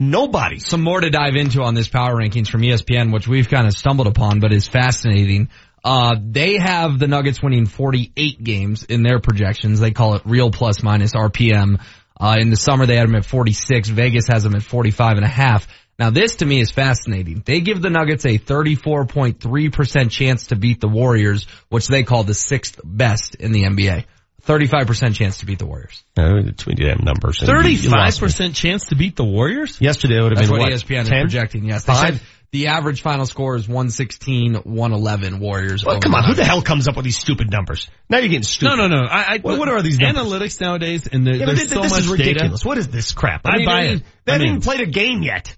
Nobodies. 0.00 0.66
Some 0.66 0.82
more 0.82 1.00
to 1.00 1.10
dive 1.10 1.36
into 1.36 1.62
on 1.62 1.74
this 1.74 1.88
power 1.88 2.16
rankings 2.16 2.48
from 2.48 2.62
ESPN, 2.62 3.12
which 3.12 3.28
we've 3.28 3.48
kind 3.48 3.66
of 3.66 3.74
stumbled 3.74 4.08
upon, 4.08 4.40
but 4.40 4.52
is 4.52 4.66
fascinating. 4.66 5.50
Uh, 5.84 6.16
they 6.22 6.58
have 6.58 6.98
the 6.98 7.06
Nuggets 7.06 7.42
winning 7.42 7.66
48 7.66 8.42
games 8.42 8.84
in 8.84 9.02
their 9.02 9.18
projections. 9.18 9.80
They 9.80 9.92
call 9.92 10.14
it 10.14 10.22
real 10.24 10.50
plus 10.50 10.82
minus 10.82 11.14
RPM. 11.14 11.80
Uh, 12.20 12.36
in 12.38 12.50
the 12.50 12.56
summer 12.56 12.84
they 12.86 12.96
had 12.96 13.08
them 13.08 13.16
at 13.16 13.24
46. 13.24 13.88
Vegas 13.88 14.26
has 14.28 14.42
them 14.42 14.54
at 14.54 14.62
45 14.62 15.16
and 15.16 15.24
a 15.24 15.28
half. 15.28 15.66
Now 15.98 16.10
this 16.10 16.36
to 16.36 16.46
me 16.46 16.60
is 16.60 16.70
fascinating. 16.70 17.42
They 17.44 17.60
give 17.60 17.80
the 17.82 17.90
Nuggets 17.90 18.24
a 18.26 18.38
34.3% 18.38 20.10
chance 20.10 20.46
to 20.48 20.56
beat 20.56 20.80
the 20.80 20.88
Warriors, 20.88 21.46
which 21.68 21.88
they 21.88 22.02
call 22.02 22.24
the 22.24 22.34
sixth 22.34 22.80
best 22.84 23.34
in 23.36 23.52
the 23.52 23.62
NBA. 23.64 24.04
35% 24.46 25.14
chance 25.14 25.38
to 25.38 25.46
beat 25.46 25.58
the 25.58 25.66
Warriors. 25.66 26.02
Uh, 26.16 26.40
between 26.42 26.76
them 26.76 27.00
numbers, 27.02 27.42
and 27.42 27.48
you- 27.48 27.54
you 27.54 27.62
Thirty-five 27.62 27.92
lost 27.92 28.22
me. 28.22 28.26
percent 28.26 28.54
chance 28.54 28.86
to 28.86 28.94
beat 28.94 29.14
the 29.16 29.24
Warriors. 29.24 29.78
Yesterday 29.80 30.16
it 30.16 30.22
would 30.22 30.32
have 30.32 30.38
That's 30.38 30.50
been 30.50 30.58
what, 30.60 30.70
what? 30.70 30.80
ESPN 30.80 31.04
10? 31.06 31.18
is 31.18 31.22
projecting. 31.24 31.64
Yes, 31.66 31.84
they 31.84 31.92
Five? 31.92 32.00
said 32.16 32.20
the 32.52 32.66
average 32.68 33.02
final 33.02 33.26
score 33.26 33.54
is 33.56 33.68
116, 33.68 34.54
111 34.64 35.38
Warriors. 35.38 35.84
Well, 35.84 36.00
come 36.00 36.14
on, 36.14 36.24
who 36.24 36.34
the 36.34 36.44
hell 36.44 36.62
comes 36.62 36.88
up 36.88 36.96
with 36.96 37.04
these 37.04 37.18
stupid 37.18 37.50
numbers? 37.50 37.88
Now 38.08 38.18
you're 38.18 38.28
getting 38.28 38.42
stupid. 38.42 38.76
No, 38.76 38.88
no, 38.88 39.02
no. 39.02 39.06
I, 39.08 39.34
I, 39.34 39.38
What- 39.38 39.58
what 39.58 39.68
are 39.68 39.82
these 39.82 39.98
numbers? 39.98 40.24
analytics 40.24 40.60
nowadays? 40.60 41.06
And 41.06 41.26
there, 41.26 41.36
Yeah, 41.36 41.46
there's 41.46 41.60
this, 41.60 41.70
so 41.70 41.80
this 41.82 41.92
much 41.92 42.00
is 42.00 42.08
ridiculous. 42.08 42.60
data. 42.60 42.68
What 42.68 42.78
is 42.78 42.88
this 42.88 43.12
crap? 43.12 43.42
I 43.44 43.58
mean, 43.58 43.66
buy 43.66 43.82
they- 43.82 43.92
it. 43.94 44.02
They 44.24 44.32
I 44.32 44.34
haven't 44.34 44.46
mean- 44.46 44.50
even 44.56 44.62
played 44.62 44.80
a 44.80 44.86
game 44.90 45.22
yet. 45.22 45.56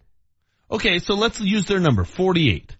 Okay, 0.70 0.98
so 0.98 1.14
let's 1.14 1.40
use 1.40 1.66
their 1.66 1.81
number, 1.81 2.05
48. 2.05 2.77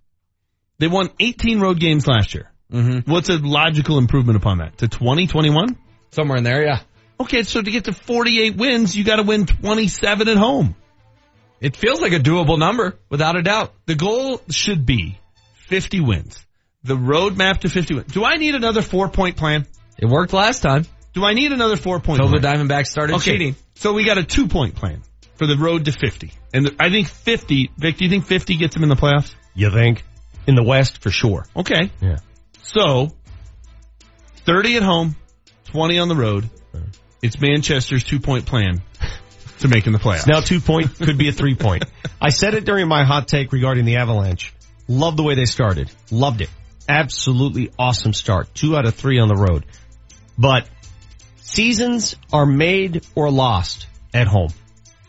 They 0.79 0.89
won 0.89 1.11
18 1.21 1.61
road 1.61 1.79
games 1.81 2.07
last 2.07 2.35
year. 2.35 2.51
Mm-hmm. 2.73 3.11
What's 3.11 3.29
a 3.29 3.35
logical 3.39 3.99
improvement 3.99 4.37
upon 4.37 4.59
that? 4.59 4.79
To 4.79 4.89
20, 4.89 5.27
21? 5.27 5.77
Somewhere 6.11 6.39
in 6.39 6.45
there, 6.45 6.65
yeah. 6.65 6.81
Okay, 7.21 7.43
so 7.45 7.61
to 7.63 7.71
get 7.71 7.85
to 7.85 7.93
48 7.93 8.57
wins, 8.57 8.97
you 8.97 9.05
gotta 9.05 9.23
win 9.23 9.47
27 9.47 10.29
at 10.29 10.37
home. 10.37 10.75
It 11.63 11.77
feels 11.77 12.01
like 12.01 12.13
a 12.13 12.19
doable 12.19 12.59
number, 12.59 12.99
without 13.09 13.37
a 13.37 13.43
doubt. 13.43 13.73
The 13.87 13.95
goal 13.95 14.41
should 14.51 14.85
be 14.85 15.19
50 15.69 16.01
wins. 16.01 16.45
The 16.83 16.97
roadmap 16.97 17.61
to 17.61 17.69
50 17.69 17.95
wins. 17.95 18.13
Do 18.13 18.25
I 18.25 18.37
need 18.37 18.55
another 18.57 18.83
four 18.83 19.09
point 19.09 19.37
plan? 19.37 19.67
It 19.97 20.07
worked 20.07 20.33
last 20.33 20.61
time. 20.61 20.85
Do 21.13 21.25
I 21.25 21.35
need 21.35 21.53
another 21.53 21.77
four 21.77 22.01
point 22.01 22.21
Until 22.21 22.35
the 22.35 22.41
plan? 22.41 22.67
Diamondbacks 22.69 22.89
started 22.89 23.15
Okay, 23.17 23.33
cheating. 23.33 23.57
so 23.75 23.93
we 23.93 24.05
got 24.05 24.19
a 24.19 24.25
two 24.25 24.49
point 24.49 24.75
plan 24.75 25.03
for 25.37 25.47
the 25.47 25.57
road 25.57 25.85
to 25.85 25.93
50. 25.93 26.33
And 26.53 26.67
the- 26.67 26.77
I 26.81 26.91
think 26.91 27.07
50, 27.09 27.71
Vic, 27.79 27.97
do 27.97 28.05
you 28.05 28.11
think 28.11 28.27
50 28.27 28.57
gets 28.57 28.75
them 28.75 28.83
in 28.83 28.89
the 28.89 28.97
playoffs? 28.97 29.33
You 29.55 29.71
think? 29.71 30.03
In 30.49 30.57
the 30.57 30.63
West, 30.65 30.99
for 31.01 31.11
sure. 31.11 31.47
Okay. 31.55 31.91
Yeah. 32.01 32.17
So, 32.63 33.13
30 34.45 34.77
at 34.79 34.83
home, 34.83 35.15
20 35.67 35.99
on 36.01 36.09
the 36.09 36.17
road. 36.17 36.45
Uh-huh. 36.75 36.83
It's 37.23 37.41
Manchester's 37.41 38.03
two 38.03 38.19
point 38.19 38.47
plan 38.47 38.83
to 39.63 39.69
making 39.69 39.93
the 39.93 39.99
playoffs. 39.99 40.27
Now 40.27 40.41
two 40.41 40.61
point 40.61 40.95
could 40.97 41.19
be 41.19 41.29
a 41.29 41.33
three 41.33 41.55
point. 41.55 41.85
I 42.21 42.31
said 42.31 42.55
it 42.55 42.65
during 42.65 42.87
my 42.89 43.05
hot 43.05 43.29
take 43.29 43.53
regarding 43.53 43.85
the 43.85 43.97
Avalanche. 43.97 44.55
Love 44.89 45.17
the 45.17 45.23
way 45.23 45.35
they 45.35 45.45
started. 45.45 45.91
Loved 46.11 46.41
it. 46.41 46.51
Absolutely 46.89 47.73
awesome 47.79 48.13
start. 48.13 48.55
Two 48.55 48.77
out 48.77 48.85
of 48.85 48.95
three 48.95 49.19
on 49.19 49.29
the 49.29 49.37
road. 49.37 49.65
But 50.37 50.69
seasons 51.37 52.17
are 52.33 52.47
made 52.47 53.07
or 53.15 53.31
lost 53.31 53.87
at 54.13 54.27
home. 54.27 54.53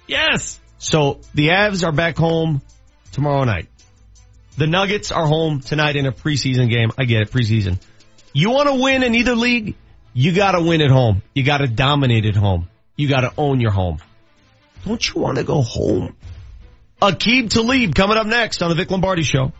Yes. 0.07 0.59
So 0.77 1.19
the 1.33 1.49
Avs 1.49 1.85
are 1.85 1.91
back 1.91 2.17
home 2.17 2.61
tomorrow 3.11 3.43
night. 3.43 3.67
The 4.57 4.67
Nuggets 4.67 5.11
are 5.11 5.25
home 5.25 5.61
tonight 5.61 5.95
in 5.95 6.05
a 6.05 6.11
preseason 6.11 6.69
game. 6.69 6.91
I 6.97 7.05
get 7.05 7.21
it, 7.21 7.31
preseason. 7.31 7.79
You 8.33 8.51
want 8.51 8.69
to 8.69 8.75
win 8.75 9.01
in 9.03 9.15
either 9.15 9.35
league? 9.35 9.75
You 10.13 10.31
gotta 10.31 10.61
win 10.61 10.81
at 10.81 10.91
home. 10.91 11.23
You 11.33 11.43
gotta 11.43 11.67
dominate 11.67 12.25
at 12.25 12.35
home. 12.35 12.69
You 12.95 13.07
gotta 13.07 13.31
own 13.35 13.59
your 13.59 13.71
home. 13.71 13.97
Don't 14.85 15.13
you 15.13 15.21
want 15.21 15.37
to 15.37 15.43
go 15.43 15.61
home? 15.61 16.15
Aqib 17.01 17.49
Talib 17.49 17.95
coming 17.95 18.17
up 18.17 18.27
next 18.27 18.61
on 18.61 18.69
the 18.69 18.75
Vic 18.75 18.89
Lombardi 18.89 19.23
Show. 19.23 19.51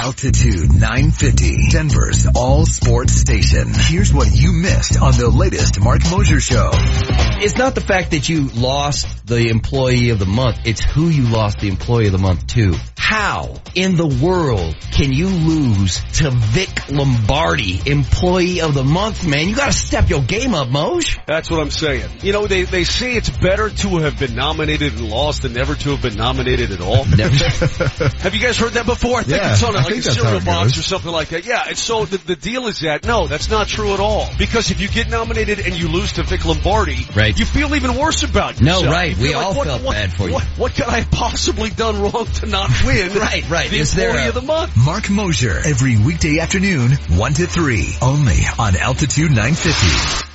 Altitude 0.00 0.72
950, 0.72 1.68
Denver's 1.68 2.26
all 2.34 2.64
sports 2.64 3.12
station. 3.12 3.70
Here's 3.74 4.14
what 4.14 4.34
you 4.34 4.54
missed 4.54 4.98
on 4.98 5.12
the 5.12 5.28
latest 5.28 5.78
Marc 5.78 6.00
Moser 6.10 6.40
show. 6.40 6.70
It's 6.72 7.58
not 7.58 7.74
the 7.74 7.82
fact 7.82 8.12
that 8.12 8.26
you 8.26 8.48
lost 8.48 9.26
the 9.26 9.48
employee 9.50 10.08
of 10.08 10.18
the 10.18 10.24
month. 10.24 10.60
It's 10.64 10.82
who 10.82 11.08
you 11.08 11.24
lost 11.24 11.60
the 11.60 11.68
employee 11.68 12.06
of 12.06 12.12
the 12.12 12.18
month 12.18 12.46
to. 12.54 12.74
How 12.96 13.56
in 13.74 13.96
the 13.96 14.06
world 14.06 14.74
can 14.92 15.12
you 15.12 15.26
lose 15.26 16.00
to 16.20 16.30
Vic 16.30 16.90
Lombardi, 16.90 17.80
employee 17.84 18.62
of 18.62 18.72
the 18.72 18.84
month, 18.84 19.26
man? 19.26 19.48
You 19.48 19.56
gotta 19.56 19.72
step 19.72 20.08
your 20.08 20.22
game 20.22 20.54
up, 20.54 20.68
Moj. 20.68 21.18
That's 21.26 21.50
what 21.50 21.60
I'm 21.60 21.70
saying. 21.70 22.08
You 22.22 22.32
know, 22.32 22.46
they, 22.46 22.62
they 22.62 22.84
say 22.84 23.16
it's 23.16 23.28
better 23.28 23.68
to 23.68 23.98
have 23.98 24.18
been 24.18 24.34
nominated 24.34 24.92
and 24.92 25.10
lost 25.10 25.42
than 25.42 25.52
never 25.52 25.74
to 25.74 25.90
have 25.90 26.02
been 26.02 26.16
nominated 26.16 26.70
at 26.70 26.80
all. 26.80 27.04
Never. 27.04 27.34
have 27.34 28.34
you 28.34 28.40
guys 28.40 28.56
heard 28.56 28.72
that 28.72 28.86
before? 28.86 29.20
I 29.20 29.22
think 29.24 29.42
Yeah, 29.42 29.52
it's 29.52 29.62
on 29.64 29.76
I 29.76 29.82
like 29.89 29.89
a 29.90 29.94
think 29.94 30.04
that's 30.04 30.16
how 30.16 30.22
cereal 30.22 30.40
it 30.42 30.44
box 30.44 30.68
goes. 30.72 30.78
or 30.78 30.82
something 30.82 31.12
like 31.12 31.28
that. 31.30 31.44
Yeah, 31.46 31.64
and 31.68 31.76
so 31.78 32.04
the, 32.04 32.18
the 32.18 32.36
deal 32.36 32.66
is 32.66 32.80
that, 32.80 33.04
no, 33.04 33.26
that's 33.26 33.50
not 33.50 33.68
true 33.68 33.92
at 33.94 34.00
all. 34.00 34.28
Because 34.38 34.70
if 34.70 34.80
you 34.80 34.88
get 34.88 35.08
nominated 35.10 35.60
and 35.60 35.74
you 35.74 35.88
lose 35.88 36.12
to 36.12 36.22
Vic 36.22 36.44
Lombardi, 36.44 37.06
Right. 37.14 37.38
you 37.38 37.44
feel 37.44 37.74
even 37.74 37.96
worse 37.96 38.22
about 38.22 38.60
No, 38.60 38.84
right. 38.84 39.16
You 39.16 39.22
We 39.22 39.34
like, 39.34 39.44
all 39.46 39.54
what, 39.54 39.66
felt 39.66 39.82
what, 39.82 39.92
bad 39.94 40.12
for 40.12 40.28
you. 40.28 40.34
What, 40.34 40.44
what 40.56 40.74
could 40.74 40.84
I 40.86 41.00
have 41.00 41.10
possibly 41.10 41.70
done 41.70 42.00
wrong 42.02 42.26
to 42.26 42.46
not 42.46 42.70
win? 42.84 43.10
Right, 43.20 43.48
right. 43.50 43.70
The 43.70 43.78
Is 43.78 43.92
there 43.94 44.08
employee 44.10 44.24
a- 44.26 44.28
of 44.30 44.34
the 44.34 44.42
month. 44.42 44.72
Marc 44.84 45.10
Moser 45.10 45.58
every 45.64 45.98
weekday 45.98 46.38
afternoon, 46.40 46.92
1 46.92 47.32
to 47.34 47.46
3, 47.46 47.88
only 48.02 48.38
on 48.58 48.76
Altitude 48.76 49.30
950. 49.30 50.26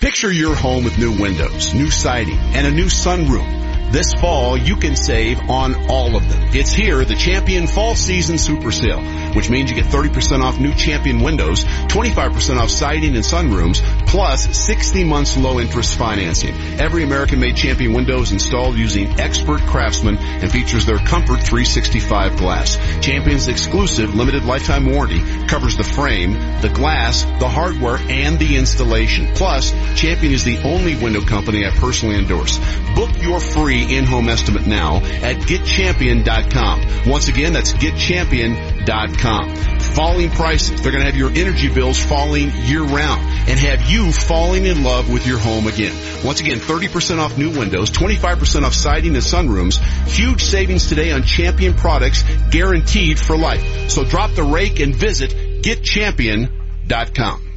Picture 0.00 0.30
your 0.30 0.54
home 0.54 0.84
with 0.84 0.96
new 0.98 1.20
windows, 1.20 1.74
new 1.74 1.90
siding, 1.90 2.36
and 2.38 2.66
a 2.66 2.70
new 2.70 2.84
sunroom. 2.86 3.57
This 3.90 4.12
fall, 4.12 4.58
you 4.58 4.76
can 4.76 4.96
save 4.96 5.48
on 5.48 5.88
all 5.88 6.14
of 6.14 6.28
them. 6.28 6.50
It's 6.52 6.72
here, 6.72 7.06
the 7.06 7.14
Champion 7.14 7.66
Fall 7.66 7.94
Season 7.94 8.36
Super 8.36 8.70
Sale, 8.70 9.00
which 9.32 9.48
means 9.48 9.70
you 9.70 9.76
get 9.76 9.86
30% 9.86 10.42
off 10.42 10.60
new 10.60 10.74
Champion 10.74 11.22
windows, 11.22 11.64
25% 11.64 12.58
off 12.58 12.68
siding 12.68 13.16
and 13.16 13.24
sunrooms, 13.24 13.82
plus 14.06 14.54
60 14.56 15.04
months 15.04 15.38
low 15.38 15.58
interest 15.58 15.96
financing. 15.96 16.54
Every 16.78 17.02
American 17.02 17.40
made 17.40 17.56
Champion 17.56 17.94
window 17.94 18.20
is 18.20 18.30
installed 18.30 18.76
using 18.76 19.18
expert 19.18 19.62
craftsmen 19.62 20.18
and 20.18 20.52
features 20.52 20.84
their 20.84 20.98
Comfort 20.98 21.40
365 21.40 22.36
glass. 22.36 22.76
Champion's 23.00 23.48
exclusive 23.48 24.14
limited 24.14 24.44
lifetime 24.44 24.84
warranty 24.84 25.22
covers 25.46 25.78
the 25.78 25.84
frame, 25.84 26.34
the 26.60 26.70
glass, 26.74 27.24
the 27.40 27.48
hardware, 27.48 27.96
and 27.96 28.38
the 28.38 28.56
installation. 28.56 29.28
Plus, 29.34 29.72
Champion 29.98 30.34
is 30.34 30.44
the 30.44 30.58
only 30.58 30.94
window 30.94 31.22
company 31.22 31.64
I 31.64 31.70
personally 31.70 32.16
endorse. 32.16 32.58
Book 32.94 33.10
your 33.22 33.40
free 33.40 33.77
in-home 33.82 34.28
estimate 34.28 34.66
now 34.66 34.96
at 34.96 35.36
getchampion.com. 35.36 37.10
Once 37.10 37.28
again, 37.28 37.52
that's 37.52 37.72
getchampion.com. 37.74 39.56
Falling 39.80 40.30
prices. 40.30 40.80
They're 40.80 40.92
going 40.92 41.04
to 41.04 41.10
have 41.10 41.16
your 41.16 41.30
energy 41.30 41.72
bills 41.72 42.02
falling 42.02 42.50
year 42.64 42.82
round 42.82 43.20
and 43.48 43.58
have 43.58 43.90
you 43.90 44.12
falling 44.12 44.64
in 44.64 44.82
love 44.84 45.10
with 45.10 45.26
your 45.26 45.38
home 45.38 45.66
again. 45.66 45.94
Once 46.24 46.40
again, 46.40 46.58
30% 46.58 47.18
off 47.18 47.38
new 47.38 47.50
windows, 47.58 47.90
25% 47.90 48.62
off 48.62 48.74
siding 48.74 49.14
and 49.14 49.24
sunrooms. 49.24 49.78
Huge 50.08 50.42
savings 50.42 50.88
today 50.88 51.12
on 51.12 51.22
Champion 51.22 51.74
products 51.74 52.22
guaranteed 52.50 53.18
for 53.18 53.36
life. 53.36 53.90
So 53.90 54.04
drop 54.04 54.32
the 54.32 54.44
rake 54.44 54.80
and 54.80 54.94
visit 54.94 55.30
getchampion.com. 55.62 57.47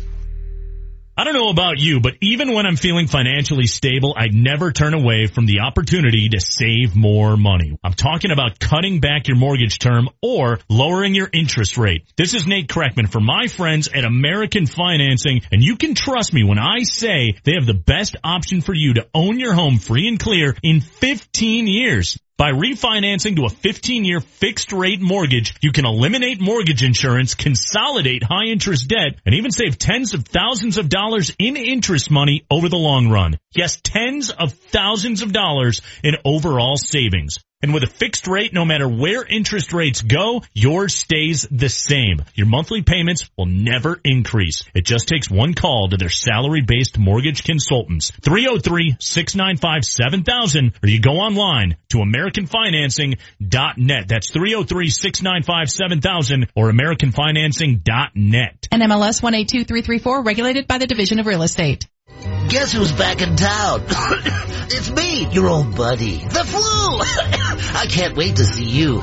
I 1.17 1.25
don't 1.25 1.33
know 1.33 1.49
about 1.49 1.77
you, 1.77 1.99
but 1.99 2.13
even 2.21 2.53
when 2.53 2.65
I'm 2.65 2.77
feeling 2.77 3.07
financially 3.07 3.67
stable, 3.67 4.15
I'd 4.17 4.33
never 4.33 4.71
turn 4.71 4.93
away 4.93 5.27
from 5.27 5.45
the 5.45 5.59
opportunity 5.59 6.29
to 6.29 6.39
save 6.39 6.95
more 6.95 7.35
money. 7.35 7.77
I'm 7.83 7.93
talking 7.93 8.31
about 8.31 8.59
cutting 8.59 9.01
back 9.01 9.27
your 9.27 9.35
mortgage 9.35 9.77
term 9.77 10.07
or 10.21 10.59
lowering 10.69 11.13
your 11.13 11.29
interest 11.31 11.77
rate. 11.77 12.05
This 12.15 12.33
is 12.33 12.47
Nate 12.47 12.69
Kreckman 12.69 13.11
for 13.11 13.19
my 13.19 13.47
friends 13.47 13.89
at 13.93 14.05
American 14.05 14.65
Financing, 14.65 15.41
and 15.51 15.61
you 15.61 15.75
can 15.75 15.95
trust 15.95 16.33
me 16.33 16.45
when 16.45 16.57
I 16.57 16.83
say 16.83 17.35
they 17.43 17.55
have 17.55 17.67
the 17.67 17.73
best 17.73 18.15
option 18.23 18.61
for 18.61 18.73
you 18.73 18.93
to 18.93 19.07
own 19.13 19.37
your 19.37 19.53
home 19.53 19.79
free 19.79 20.07
and 20.07 20.17
clear 20.17 20.55
in 20.63 20.79
15 20.79 21.67
years. 21.67 22.17
By 22.41 22.53
refinancing 22.53 23.35
to 23.35 23.45
a 23.45 23.49
15-year 23.49 24.19
fixed 24.19 24.73
rate 24.73 24.99
mortgage, 24.99 25.53
you 25.61 25.71
can 25.71 25.85
eliminate 25.85 26.41
mortgage 26.41 26.83
insurance, 26.83 27.35
consolidate 27.35 28.23
high 28.23 28.45
interest 28.45 28.87
debt, 28.87 29.19
and 29.27 29.35
even 29.35 29.51
save 29.51 29.77
tens 29.77 30.15
of 30.15 30.25
thousands 30.25 30.79
of 30.79 30.89
dollars 30.89 31.35
in 31.37 31.55
interest 31.55 32.09
money 32.09 32.47
over 32.49 32.67
the 32.67 32.77
long 32.77 33.09
run. 33.09 33.37
Yes, 33.55 33.79
tens 33.83 34.31
of 34.31 34.53
thousands 34.53 35.21
of 35.21 35.31
dollars 35.31 35.83
in 36.03 36.15
overall 36.25 36.77
savings. 36.77 37.37
And 37.61 37.73
with 37.73 37.83
a 37.83 37.87
fixed 37.87 38.27
rate, 38.27 38.53
no 38.53 38.63
matter 38.65 38.87
where 38.87 39.23
interest 39.23 39.73
rates 39.73 40.01
go, 40.01 40.43
yours 40.53 40.95
stays 40.95 41.45
the 41.51 41.67
same. 41.69 42.23
Your 42.35 42.47
monthly 42.47 42.81
payments 42.81 43.29
will 43.37 43.45
never 43.45 43.99
increase. 44.03 44.63
It 44.73 44.85
just 44.85 45.07
takes 45.07 45.29
one 45.29 45.53
call 45.53 45.89
to 45.89 45.97
their 45.97 46.09
salary-based 46.09 46.97
mortgage 46.97 47.43
consultants. 47.43 48.09
303-695-7000 48.11 50.73
or 50.83 50.89
you 50.89 50.99
go 50.99 51.13
online 51.13 51.77
to 51.89 51.97
americanfinancing.net. 51.97 54.07
That's 54.07 54.31
303-695-7000 54.31 56.47
or 56.55 56.71
americanfinancing.net. 56.71 58.67
MLS 58.71 59.21
182334 59.21 60.23
regulated 60.23 60.65
by 60.67 60.77
the 60.77 60.87
Division 60.87 61.19
of 61.19 61.27
Real 61.27 61.43
Estate. 61.43 61.89
Guess 62.21 62.73
who's 62.73 62.91
back 62.91 63.21
in 63.21 63.35
town? 63.35 63.83
it's 63.89 64.91
me, 64.91 65.27
your 65.31 65.47
old 65.47 65.75
buddy. 65.75 66.17
The 66.17 66.43
flu! 66.43 66.61
I 67.79 67.87
can't 67.89 68.15
wait 68.15 68.35
to 68.35 68.45
see 68.45 68.65
you. 68.65 69.01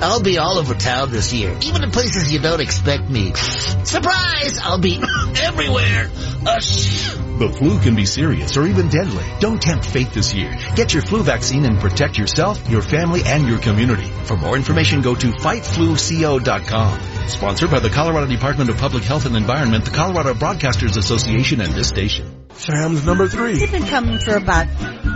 I'll 0.00 0.22
be 0.22 0.38
all 0.38 0.58
over 0.58 0.74
town 0.74 1.10
this 1.10 1.32
year, 1.34 1.56
even 1.62 1.82
in 1.82 1.90
places 1.90 2.32
you 2.32 2.38
don't 2.38 2.60
expect 2.60 3.10
me. 3.10 3.34
Surprise! 3.34 4.58
I'll 4.62 4.78
be 4.78 5.02
everywhere. 5.42 6.10
Ush. 6.46 7.14
The 7.38 7.48
flu 7.48 7.80
can 7.80 7.96
be 7.96 8.06
serious 8.06 8.56
or 8.56 8.64
even 8.66 8.88
deadly. 8.88 9.24
Don't 9.40 9.60
tempt 9.60 9.84
fate 9.84 10.12
this 10.12 10.32
year. 10.32 10.56
Get 10.76 10.94
your 10.94 11.02
flu 11.02 11.22
vaccine 11.22 11.64
and 11.64 11.80
protect 11.80 12.16
yourself, 12.16 12.70
your 12.70 12.80
family, 12.80 13.22
and 13.26 13.48
your 13.48 13.58
community. 13.58 14.06
For 14.24 14.36
more 14.36 14.56
information, 14.56 15.02
go 15.02 15.14
to 15.16 15.32
fightfluco.com. 15.32 17.00
Sponsored 17.28 17.70
by 17.70 17.80
the 17.80 17.90
Colorado 17.90 18.28
Department 18.28 18.70
of 18.70 18.78
Public 18.78 19.02
Health 19.02 19.26
and 19.26 19.36
Environment, 19.36 19.84
the 19.84 19.90
Colorado 19.90 20.34
Broadcasters 20.34 20.96
Association, 20.96 21.60
and 21.60 21.72
this 21.74 21.88
station. 21.88 22.44
Sam's 22.56 23.04
number 23.04 23.28
three. 23.28 23.58
They've 23.58 23.70
been 23.70 23.86
coming 23.86 24.18
for 24.18 24.36
about 24.36 24.66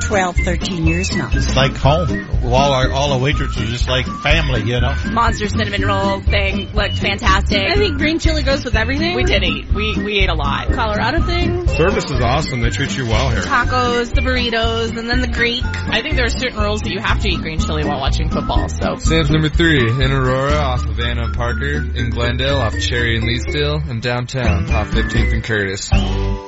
12, 0.02 0.36
13 0.36 0.86
years 0.86 1.14
now. 1.14 1.30
It's 1.32 1.54
like 1.54 1.76
home. 1.76 2.26
All 2.44 2.72
our 2.72 2.90
all 2.90 3.16
the 3.16 3.22
waitresses 3.22 3.62
are 3.62 3.66
just 3.66 3.88
like 3.88 4.06
family, 4.22 4.62
you 4.62 4.80
know. 4.80 4.94
Monster 5.12 5.48
cinnamon 5.48 5.82
roll 5.82 6.20
thing 6.20 6.72
looked 6.72 6.98
fantastic. 6.98 7.60
I 7.60 7.74
think 7.74 7.98
green 7.98 8.18
chili 8.18 8.42
goes 8.42 8.64
with 8.64 8.74
everything. 8.74 9.16
We 9.16 9.24
did 9.24 9.42
eat. 9.44 9.72
We 9.72 10.02
we 10.02 10.18
ate 10.20 10.30
a 10.30 10.34
lot. 10.34 10.72
Colorado 10.72 11.22
thing. 11.22 11.66
Service 11.68 12.04
is 12.04 12.20
awesome. 12.20 12.60
They 12.60 12.70
treat 12.70 12.96
you 12.96 13.06
well 13.06 13.30
here. 13.30 13.42
Tacos, 13.42 14.14
the 14.14 14.20
burritos, 14.20 14.96
and 14.96 15.10
then 15.10 15.20
the 15.20 15.28
Greek. 15.28 15.64
I 15.64 16.02
think 16.02 16.16
there 16.16 16.26
are 16.26 16.30
certain 16.30 16.58
rules 16.58 16.80
that 16.82 16.90
you 16.90 17.00
have 17.00 17.20
to 17.20 17.28
eat 17.28 17.40
green 17.40 17.58
chili 17.58 17.84
while 17.84 18.00
watching 18.00 18.30
football. 18.30 18.68
So 18.68 18.96
Sam's 18.96 19.30
number 19.30 19.48
three 19.48 19.90
in 19.90 20.12
Aurora 20.12 20.54
off 20.54 20.86
of 20.86 20.98
Anna 20.98 21.24
and 21.24 21.34
Parker, 21.34 21.76
in 21.94 22.10
Glendale 22.10 22.58
off 22.58 22.78
Cherry 22.78 23.16
and 23.16 23.26
Leetsdale, 23.26 23.88
and 23.90 24.00
downtown 24.02 24.70
off 24.70 24.90
15th 24.90 25.32
and 25.32 25.44
Curtis. 25.44 26.47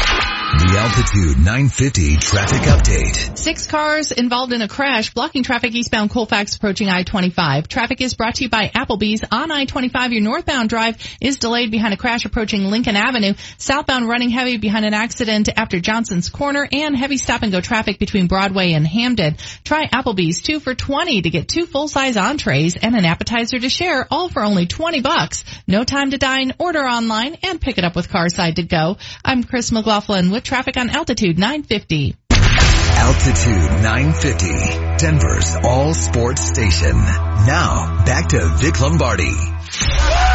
The 0.51 0.77
Altitude 0.77 1.37
950 1.37 2.17
traffic 2.17 2.61
update. 2.63 3.37
Six 3.37 3.67
cars 3.67 4.11
involved 4.11 4.51
in 4.51 4.61
a 4.61 4.67
crash 4.67 5.13
blocking 5.13 5.43
traffic 5.43 5.73
eastbound 5.73 6.09
Colfax 6.09 6.57
approaching 6.57 6.89
I-25. 6.89 7.69
Traffic 7.69 8.01
is 8.01 8.15
brought 8.15 8.35
to 8.35 8.43
you 8.43 8.49
by 8.49 8.67
Applebee's 8.67 9.23
on 9.31 9.49
I-25. 9.49 10.11
Your 10.11 10.21
northbound 10.21 10.67
drive 10.67 10.97
is 11.21 11.37
delayed 11.37 11.71
behind 11.71 11.93
a 11.93 11.97
crash 11.97 12.25
approaching 12.25 12.65
Lincoln 12.65 12.97
Avenue. 12.97 13.33
Southbound 13.59 14.09
running 14.09 14.29
heavy 14.29 14.57
behind 14.57 14.83
an 14.83 14.93
accident 14.93 15.47
after 15.55 15.79
Johnson's 15.79 16.27
Corner 16.27 16.67
and 16.69 16.97
heavy 16.97 17.15
stop 17.15 17.43
and 17.43 17.53
go 17.53 17.61
traffic 17.61 17.97
between 17.97 18.27
Broadway 18.27 18.73
and 18.73 18.85
Hampden. 18.85 19.37
Try 19.63 19.87
Applebee's 19.87 20.41
two 20.41 20.59
for 20.59 20.75
20 20.75 21.21
to 21.21 21.29
get 21.29 21.47
two 21.47 21.65
full-size 21.65 22.17
entrees 22.17 22.75
and 22.75 22.93
an 22.93 23.05
appetizer 23.05 23.57
to 23.57 23.69
share 23.69 24.05
all 24.11 24.27
for 24.27 24.43
only 24.43 24.65
20 24.65 24.99
bucks. 24.99 25.45
No 25.65 25.85
time 25.85 26.11
to 26.11 26.17
dine, 26.17 26.51
order 26.59 26.81
online 26.81 27.37
and 27.41 27.61
pick 27.61 27.77
it 27.77 27.85
up 27.85 27.95
with 27.95 28.09
Carside 28.09 28.57
to 28.57 28.63
go. 28.63 28.97
I'm 29.23 29.45
Chris 29.45 29.71
McLaughlin 29.71 30.29
with 30.29 30.40
traffic 30.43 30.77
on 30.77 30.89
Altitude 30.89 31.37
950. 31.37 32.15
Altitude 32.31 33.83
950, 33.83 34.97
Denver's 34.97 35.55
all 35.63 35.93
sports 35.93 36.41
station. 36.41 36.91
Now, 36.93 38.03
back 38.05 38.29
to 38.29 38.45
Vic 38.57 38.79
Lombardi. 38.79 40.30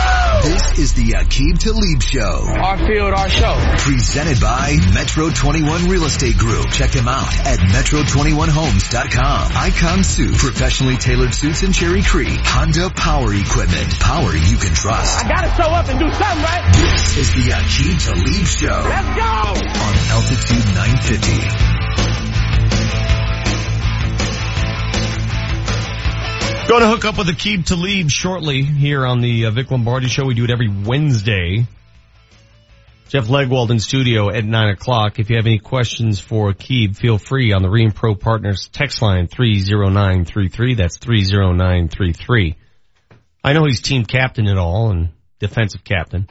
This 0.47 0.79
is 0.79 0.95
the 0.95 1.19
Aqib 1.19 1.59
Talib 1.59 2.01
Show. 2.01 2.47
Our 2.47 2.79
field, 2.79 3.13
our 3.13 3.29
show. 3.29 3.59
Presented 3.79 4.41
by 4.41 4.79
Metro 4.95 5.29
21 5.29 5.89
Real 5.89 6.05
Estate 6.05 6.39
Group. 6.39 6.71
Check 6.71 6.93
them 6.93 7.09
out 7.09 7.35
at 7.45 7.59
metro21homes.com. 7.59 9.51
Icon 9.57 10.05
Suit, 10.05 10.37
professionally 10.37 10.99
tailored 10.99 11.35
suits 11.35 11.65
in 11.65 11.73
Cherry 11.73 12.01
Creek. 12.01 12.39
Honda 12.45 12.91
Power 12.91 13.35
Equipment, 13.35 13.99
power 13.99 14.37
you 14.37 14.57
can 14.57 14.73
trust. 14.73 15.25
I 15.25 15.29
gotta 15.29 15.51
show 15.61 15.69
up 15.69 15.89
and 15.89 15.99
do 15.99 16.09
something, 16.13 16.45
right? 16.45 16.73
This 16.75 17.17
is 17.17 17.31
the 17.35 17.51
Aqib 17.51 17.99
Talib 18.07 18.47
Show. 18.47 18.87
Let's 18.87 19.19
go! 19.19 19.51
On 19.83 19.95
Altitude 20.15 20.65
950. 20.77 21.76
Going 26.69 26.83
to 26.83 26.89
hook 26.89 27.05
up 27.05 27.17
with 27.17 27.29
Aqib 27.29 27.65
Talib 27.65 28.11
shortly 28.11 28.63
here 28.63 29.07
on 29.07 29.21
the 29.21 29.47
uh, 29.47 29.51
Vic 29.53 29.71
Lombardi 29.71 30.09
Show. 30.09 30.25
We 30.25 30.35
do 30.35 30.43
it 30.43 30.51
every 30.51 30.69
Wednesday. 30.69 31.65
Jeff 33.09 33.27
Legwold 33.29 33.71
in 33.71 33.79
studio 33.79 34.31
at 34.31 34.45
9 34.45 34.69
o'clock. 34.71 35.21
If 35.21 35.31
you 35.31 35.37
have 35.37 35.47
any 35.47 35.61
questions 35.61 36.19
for 36.19 36.53
Aqib, 36.53 36.97
feel 36.97 37.19
free 37.19 37.53
on 37.53 37.63
the 37.63 37.71
Ream 37.71 37.93
Pro 37.93 38.17
Partners 38.17 38.69
text 38.73 39.01
line 39.01 39.29
30933. 39.29 40.75
That's 40.75 40.99
30933. 40.99 42.57
I 43.45 43.53
know 43.53 43.65
he's 43.65 43.81
team 43.81 44.05
captain 44.05 44.49
at 44.49 44.59
all 44.59 44.91
and 44.91 45.11
defensive 45.39 45.85
captain. 45.85 46.29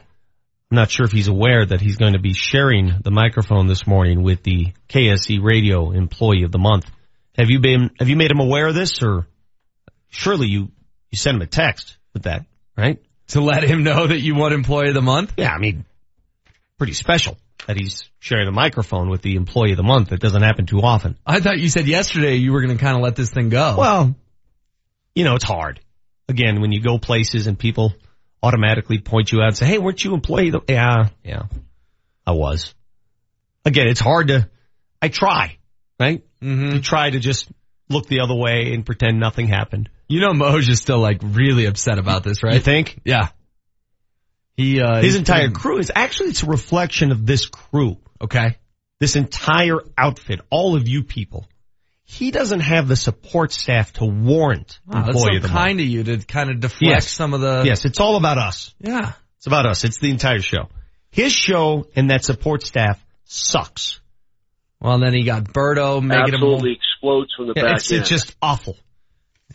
I'm 0.69 0.75
not 0.75 0.91
sure 0.91 1.05
if 1.05 1.13
he's 1.13 1.29
aware 1.29 1.65
that 1.65 1.79
he's 1.79 1.95
going 1.95 2.13
to 2.13 2.19
be 2.19 2.33
sharing 2.33 2.91
the 3.01 3.09
microphone 3.09 3.67
this 3.67 3.87
morning 3.87 4.21
with 4.21 4.43
the 4.43 4.73
KSE 4.89 5.41
Radio 5.41 5.91
Employee 5.91 6.43
of 6.43 6.51
the 6.51 6.59
Month. 6.59 6.91
Have 7.37 7.49
you 7.49 7.61
been, 7.61 7.91
have 7.99 8.09
you 8.09 8.17
made 8.17 8.31
him 8.31 8.41
aware 8.41 8.67
of 8.67 8.75
this 8.75 9.01
or 9.01 9.27
surely 10.15 10.47
you, 10.47 10.71
you 11.11 11.17
sent 11.17 11.35
him 11.35 11.41
a 11.41 11.47
text 11.47 11.97
with 12.13 12.23
that, 12.23 12.45
right? 12.77 13.01
To 13.29 13.41
let 13.41 13.63
him 13.63 13.83
know 13.83 14.07
that 14.07 14.19
you 14.19 14.35
want 14.35 14.53
employee 14.53 14.89
of 14.89 14.93
the 14.93 15.01
month? 15.01 15.33
Yeah, 15.37 15.51
I 15.51 15.57
mean, 15.57 15.85
pretty 16.77 16.93
special 16.93 17.37
that 17.67 17.77
he's 17.77 18.09
sharing 18.19 18.45
the 18.45 18.51
microphone 18.51 19.09
with 19.09 19.21
the 19.21 19.35
employee 19.35 19.71
of 19.71 19.77
the 19.77 19.83
month. 19.83 20.11
It 20.11 20.19
doesn't 20.19 20.41
happen 20.41 20.65
too 20.65 20.81
often. 20.81 21.17
I 21.25 21.39
thought 21.39 21.57
you 21.57 21.69
said 21.69 21.87
yesterday 21.87 22.35
you 22.35 22.51
were 22.51 22.61
going 22.61 22.77
to 22.77 22.83
kind 22.83 22.95
of 22.95 23.01
let 23.01 23.15
this 23.15 23.31
thing 23.31 23.49
go. 23.49 23.75
Well, 23.77 24.15
you 25.15 25.23
know, 25.23 25.35
it's 25.35 25.43
hard. 25.43 25.79
Again, 26.27 26.61
when 26.61 26.71
you 26.71 26.81
go 26.81 26.97
places 26.97 27.47
and 27.47 27.57
people 27.57 27.93
automatically 28.41 28.99
point 28.99 29.31
you 29.31 29.41
out 29.41 29.47
and 29.47 29.57
say, 29.57 29.65
Hey, 29.65 29.77
weren't 29.79 30.03
you 30.03 30.13
employee? 30.13 30.49
of 30.49 30.65
the-" 30.65 30.73
Yeah, 30.73 31.09
yeah, 31.23 31.43
I 32.25 32.31
was. 32.31 32.73
Again, 33.63 33.87
it's 33.87 33.99
hard 33.99 34.27
to, 34.27 34.49
I 35.01 35.07
try, 35.07 35.57
right? 35.99 36.23
Mm-hmm. 36.41 36.71
To 36.71 36.81
try 36.81 37.09
to 37.09 37.19
just 37.19 37.47
look 37.89 38.07
the 38.07 38.21
other 38.21 38.35
way 38.35 38.73
and 38.73 38.85
pretend 38.85 39.19
nothing 39.19 39.47
happened. 39.47 39.89
You 40.07 40.21
know 40.21 40.31
Moj 40.33 40.67
is 40.69 40.79
still 40.79 40.99
like 40.99 41.19
really 41.23 41.65
upset 41.65 41.97
about 41.97 42.23
this, 42.23 42.43
right? 42.43 42.53
You 42.55 42.59
think? 42.59 42.99
Yeah. 43.05 43.29
He, 44.57 44.79
uh, 44.81 45.01
His 45.01 45.15
entire 45.15 45.47
been- 45.47 45.53
crew 45.53 45.79
is 45.79 45.91
actually, 45.93 46.29
it's 46.29 46.43
a 46.43 46.47
reflection 46.47 47.11
of 47.11 47.25
this 47.25 47.45
crew. 47.45 47.97
Okay. 48.21 48.57
This 48.99 49.15
entire 49.15 49.79
outfit, 49.97 50.39
all 50.49 50.75
of 50.75 50.87
you 50.87 51.03
people. 51.03 51.45
He 52.05 52.31
doesn't 52.31 52.59
have 52.61 52.87
the 52.87 52.95
support 52.95 53.51
staff 53.51 53.91
to 53.93 54.05
warrant 54.05 54.79
Wow, 54.85 55.05
that's 55.07 55.21
so 55.21 55.27
of 55.35 55.41
the 55.41 55.47
month. 55.47 55.51
kind 55.57 55.79
of 55.79 55.85
you 55.87 56.03
to 56.03 56.17
kind 56.19 56.49
of 56.51 56.59
deflect 56.59 56.81
Yes. 56.83 57.11
some 57.11 57.33
of 57.33 57.41
the. 57.41 57.63
Yes, 57.65 57.83
it's 57.83 57.99
all 57.99 58.15
about 58.15 58.37
us. 58.37 58.73
Yeah. 58.79 59.11
It's 59.37 59.47
about 59.47 59.65
us. 59.65 59.83
It's 59.83 59.97
the 59.97 60.11
entire 60.11 60.39
show. 60.39 60.69
His 61.09 61.33
show 61.33 61.87
and 61.95 62.09
that 62.11 62.23
support 62.23 62.63
staff 62.63 63.03
sucks. 63.25 63.99
Well, 64.79 64.99
then 64.99 65.13
he 65.13 65.23
got 65.23 65.45
Birdo 65.45 66.01
making 66.01 66.33
Absolutely 66.35 66.79
explodes 67.05 67.33
from 67.35 67.47
the 67.47 67.53
Yeah, 67.55 67.63
back 67.63 67.77
it's, 67.77 67.91
end. 67.91 68.01
it's 68.01 68.09
just 68.09 68.35
awful. 68.41 68.77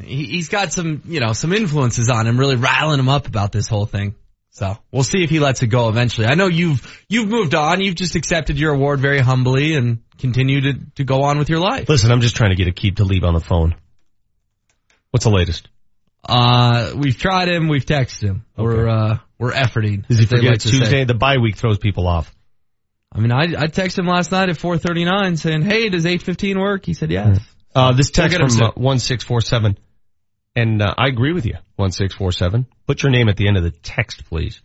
He, 0.02 0.24
he's 0.26 0.48
got 0.48 0.72
some, 0.72 1.02
you 1.04 1.20
know, 1.20 1.32
some 1.32 1.52
influences 1.52 2.08
on 2.10 2.26
him, 2.26 2.38
really 2.38 2.56
riling 2.56 2.98
him 3.00 3.08
up 3.08 3.26
about 3.26 3.52
this 3.52 3.66
whole 3.68 3.86
thing. 3.86 4.14
So 4.50 4.76
we'll 4.90 5.04
see 5.04 5.22
if 5.22 5.30
he 5.30 5.38
lets 5.38 5.62
it 5.62 5.68
go 5.68 5.88
eventually. 5.88 6.26
I 6.26 6.34
know 6.34 6.48
you've 6.48 7.04
you've 7.08 7.28
moved 7.28 7.54
on. 7.54 7.80
You've 7.80 7.94
just 7.94 8.16
accepted 8.16 8.58
your 8.58 8.74
award 8.74 8.98
very 9.00 9.20
humbly 9.20 9.74
and 9.74 10.02
continue 10.18 10.60
to 10.62 10.72
to 10.96 11.04
go 11.04 11.22
on 11.22 11.38
with 11.38 11.48
your 11.48 11.60
life. 11.60 11.88
Listen, 11.88 12.10
I'm 12.10 12.20
just 12.20 12.34
trying 12.36 12.50
to 12.50 12.56
get 12.56 12.66
a 12.66 12.72
keep 12.72 12.96
to 12.96 13.04
leave 13.04 13.22
on 13.22 13.34
the 13.34 13.40
phone. 13.40 13.76
What's 15.12 15.24
the 15.24 15.30
latest? 15.30 15.68
Uh, 16.28 16.92
we've 16.96 17.16
tried 17.16 17.48
him. 17.48 17.68
We've 17.68 17.86
texted 17.86 18.22
him. 18.24 18.44
We're 18.56 18.88
uh 18.88 19.18
we're 19.38 19.52
efforting. 19.52 20.06
Does 20.08 20.18
he 20.18 20.24
as 20.24 20.30
they 20.30 20.36
forget 20.36 20.50
like 20.50 20.60
to 20.60 20.68
say. 20.68 20.78
Tuesday? 20.78 21.04
The 21.04 21.14
bye 21.14 21.38
week 21.38 21.56
throws 21.56 21.78
people 21.78 22.06
off. 22.08 22.34
I 23.12 23.20
mean, 23.20 23.32
I 23.32 23.42
I 23.42 23.66
texted 23.66 24.00
him 24.00 24.06
last 24.06 24.30
night 24.30 24.48
at 24.48 24.56
4:39 24.56 25.36
saying, 25.36 25.62
"Hey, 25.62 25.88
does 25.88 26.04
8:15 26.04 26.58
work?" 26.58 26.86
He 26.86 26.94
said, 26.94 27.10
"Yes." 27.10 27.40
Uh, 27.74 27.92
this 27.92 28.10
text 28.10 28.38
We'll 28.38 28.48
get 28.48 28.52
him 28.52 28.58
from 28.58 28.66
uh, 28.66 28.82
1647, 28.82 29.78
and 30.56 30.82
uh, 30.82 30.94
I 30.98 31.06
agree 31.08 31.32
with 31.32 31.46
you, 31.46 31.54
1647. 31.76 32.66
Put 32.86 33.02
your 33.02 33.12
name 33.12 33.28
at 33.28 33.36
the 33.36 33.46
end 33.46 33.56
of 33.56 33.62
the 33.62 33.70
text, 33.70 34.24
please. 34.24 34.60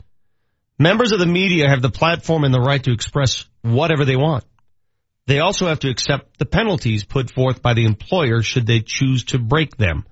Members 0.80 1.12
of 1.12 1.20
the 1.20 1.28
media 1.28 1.70
have 1.70 1.82
the 1.82 1.92
platform 1.92 2.44
and 2.44 2.54
the 2.54 2.60
right 2.60 2.84
to 2.84 2.92
express 2.92 3.46
whatever 3.62 4.06
they 4.06 4.16
want. 4.16 4.44
They 5.28 5.40
also 5.40 5.68
have 5.68 5.80
to 5.80 5.90
accept 5.90 6.38
the 6.38 6.46
penalties 6.46 7.04
put 7.04 7.32
forth 7.32 7.62
by 7.62 7.74
the 7.74 7.86
employer 7.86 8.42
should 8.42 8.68
they 8.68 8.82
choose 8.82 9.26
to 9.26 9.40
break 9.40 9.78
them. 9.78 10.06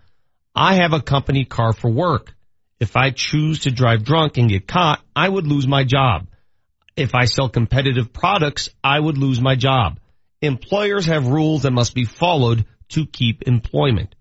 I 0.55 0.75
have 0.75 0.93
a 0.93 1.01
company 1.01 1.45
car 1.45 1.73
for 1.73 1.91
work. 1.91 2.35
If 2.79 2.95
I 2.95 3.11
choose 3.11 3.61
to 3.61 3.71
drive 3.71 4.03
drunk 4.03 4.37
and 4.37 4.49
get 4.49 4.67
caught, 4.67 5.01
I 5.15 5.27
would 5.27 5.47
lose 5.47 5.67
my 5.67 5.83
job. 5.83 6.27
If 6.95 7.15
I 7.15 7.25
sell 7.25 7.49
competitive 7.49 8.13
products, 8.13 8.69
I 8.83 8.99
would 8.99 9.17
lose 9.17 9.41
my 9.41 9.55
job. 9.55 9.99
Employers 10.41 11.05
have 11.05 11.27
rules 11.27 11.63
that 11.63 11.71
must 11.71 11.95
be 11.95 12.05
followed 12.05 12.65
to 12.89 13.05
keep 13.05 13.43
employment. 13.43 14.13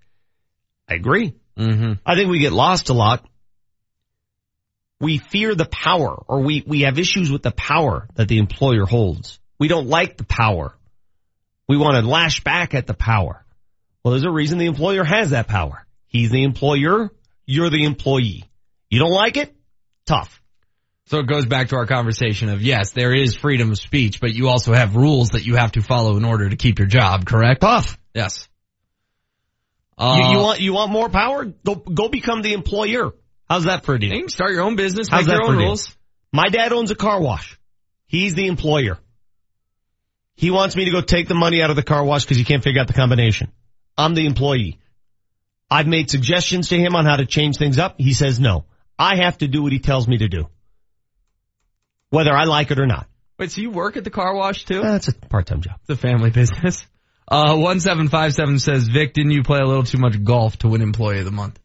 I 0.89 0.95
agree. 0.95 1.35
Mm-hmm. 1.59 1.95
I 2.07 2.15
think 2.15 2.31
we 2.31 2.39
get 2.39 2.53
lost 2.53 2.89
a 2.89 2.95
lot. 2.95 3.27
We 5.01 5.19
fear 5.19 5.55
the 5.55 5.67
power 5.67 6.15
or 6.29 6.41
we, 6.41 6.63
we 6.67 6.83
have 6.83 6.99
issues 6.99 7.31
with 7.31 7.43
the 7.43 7.51
power 7.51 8.09
that 8.15 8.29
the 8.29 8.39
employer 8.39 8.87
holds. 8.87 9.41
We 9.59 9.69
don't 9.69 9.89
like 9.89 10.17
the 10.17 10.25
power. 10.25 10.77
We 11.69 11.77
want 11.77 11.97
to 11.97 12.09
lash 12.09 12.43
back 12.45 12.75
at 12.75 12.87
the 12.87 12.95
power. 12.95 13.45
Well, 14.03 14.13
there's 14.13 14.25
a 14.25 14.31
reason 14.31 14.59
the 14.59 14.67
employer 14.67 15.05
has 15.05 15.31
that 15.31 15.49
power. 15.49 15.87
He's 16.07 16.31
the 16.31 16.45
employer. 16.45 17.11
You're 17.47 17.71
the 17.71 17.85
employee. 17.85 18.45
You 18.91 18.99
don't 18.99 19.13
like 19.13 19.37
it? 19.37 19.55
Tough. 20.07 20.42
So 21.13 21.19
it 21.19 21.27
goes 21.27 21.45
back 21.45 21.69
to 21.69 21.77
our 21.77 21.85
conversation 21.85 22.49
of 22.49 22.63
yes, 22.63 22.93
there 22.93 23.15
is 23.15 23.37
freedom 23.37 23.71
of 23.71 23.77
speech, 23.77 24.19
but 24.19 24.33
you 24.33 24.49
also 24.49 24.73
have 24.73 24.97
rules 24.97 25.33
that 25.33 25.45
you 25.45 25.57
have 25.57 25.73
to 25.73 25.83
follow 25.83 26.17
in 26.17 26.25
order 26.25 26.49
to 26.49 26.57
keep 26.57 26.79
your 26.79 26.89
job, 26.89 27.27
correct? 27.27 27.61
Tough. 27.61 27.99
Yes. 28.15 28.49
you, 29.99 30.07
Uh, 30.07 30.33
you 30.33 30.39
want, 30.39 30.61
you 30.63 30.73
want 30.73 30.91
more 30.91 31.11
power? 31.11 31.45
Go, 31.45 31.75
go 31.75 32.09
become 32.09 32.41
the 32.41 32.55
employer. 32.55 33.13
How's 33.47 33.65
that 33.65 33.85
for 33.85 33.97
a 33.97 34.01
deal? 34.01 34.11
You 34.15 34.31
start 34.31 34.53
your 34.53 34.63
own 34.63 34.75
business, 34.77 35.09
How's 35.11 35.27
make 35.27 35.37
that 35.37 35.43
your 35.43 35.45
for 35.49 35.53
own 35.53 35.59
deal? 35.59 35.67
rules. 35.67 35.95
My 36.33 36.49
dad 36.49 36.73
owns 36.73 36.91
a 36.91 36.95
car 36.95 37.21
wash. 37.21 37.59
He's 38.07 38.35
the 38.35 38.47
employer. 38.47 38.97
He 40.35 40.51
wants 40.51 40.77
me 40.77 40.87
to 40.87 40.93
go 40.93 41.03
take 41.03 41.29
the 41.29 41.35
money 41.35 41.63
out 41.63 41.69
of 41.69 41.77
the 41.77 41.83
car 41.83 42.03
wash 42.03 42.25
because 42.25 42.39
he 42.39 42.45
can't 42.45 42.65
figure 42.65 42.81
out 42.81 42.87
the 42.87 42.95
combination. 42.95 43.53
I'm 43.99 44.15
the 44.15 44.25
employee. 44.25 44.79
I've 45.71 45.87
made 45.87 46.09
suggestions 46.09 46.71
to 46.71 46.79
him 46.79 46.97
on 46.97 47.05
how 47.05 47.17
to 47.17 47.27
change 47.27 47.59
things 47.59 47.79
up. 47.79 47.97
He 47.99 48.15
says 48.15 48.41
no. 48.41 48.65
I 48.99 49.17
have 49.17 49.37
to 49.39 49.47
do 49.47 49.63
what 49.63 49.73
he 49.73 49.79
tells 49.79 50.09
me 50.09 50.17
to 50.17 50.29
do. 50.29 50.49
Whether 52.13 52.35
I 52.35 52.45
like 52.45 52.71
it 52.71 52.79
or 52.79 52.87
not. 52.87 53.07
Wait, 53.39 53.51
so 53.51 53.63
you 53.63 53.71
work 53.71 53.97
at 53.97 54.05
the 54.05 54.11
car 54.11 54.35
wash 54.35 54.67
too? 54.67 54.83
That's 54.83 55.09
a 55.09 55.15
part-time 55.15 55.63
job. 55.63 55.77
It's 55.81 55.91
a 55.91 55.97
family 55.97 56.31
business. 56.31 56.87
Uh, 57.29 57.57
1757 57.57 58.59
says, 58.59 58.89
Vic, 58.89 59.15
didn't 59.15 59.31
you 59.31 59.43
play 59.43 59.61
a 59.61 59.65
little 59.65 59.85
too 59.85 59.97
much 59.97 60.23
golf 60.23 60.59
to 60.59 60.69
win 60.69 60.83
employee 60.83 61.21
of 61.21 61.25
the 61.25 61.31
month? 61.31 61.59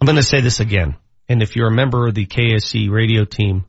I'm 0.00 0.06
going 0.06 0.16
to 0.16 0.22
say 0.22 0.40
this 0.40 0.58
again. 0.58 0.96
And 1.28 1.42
if 1.42 1.54
you're 1.54 1.68
a 1.68 1.72
member 1.72 2.08
of 2.08 2.14
the 2.14 2.26
KSE 2.26 2.90
radio 2.90 3.24
team 3.24 3.66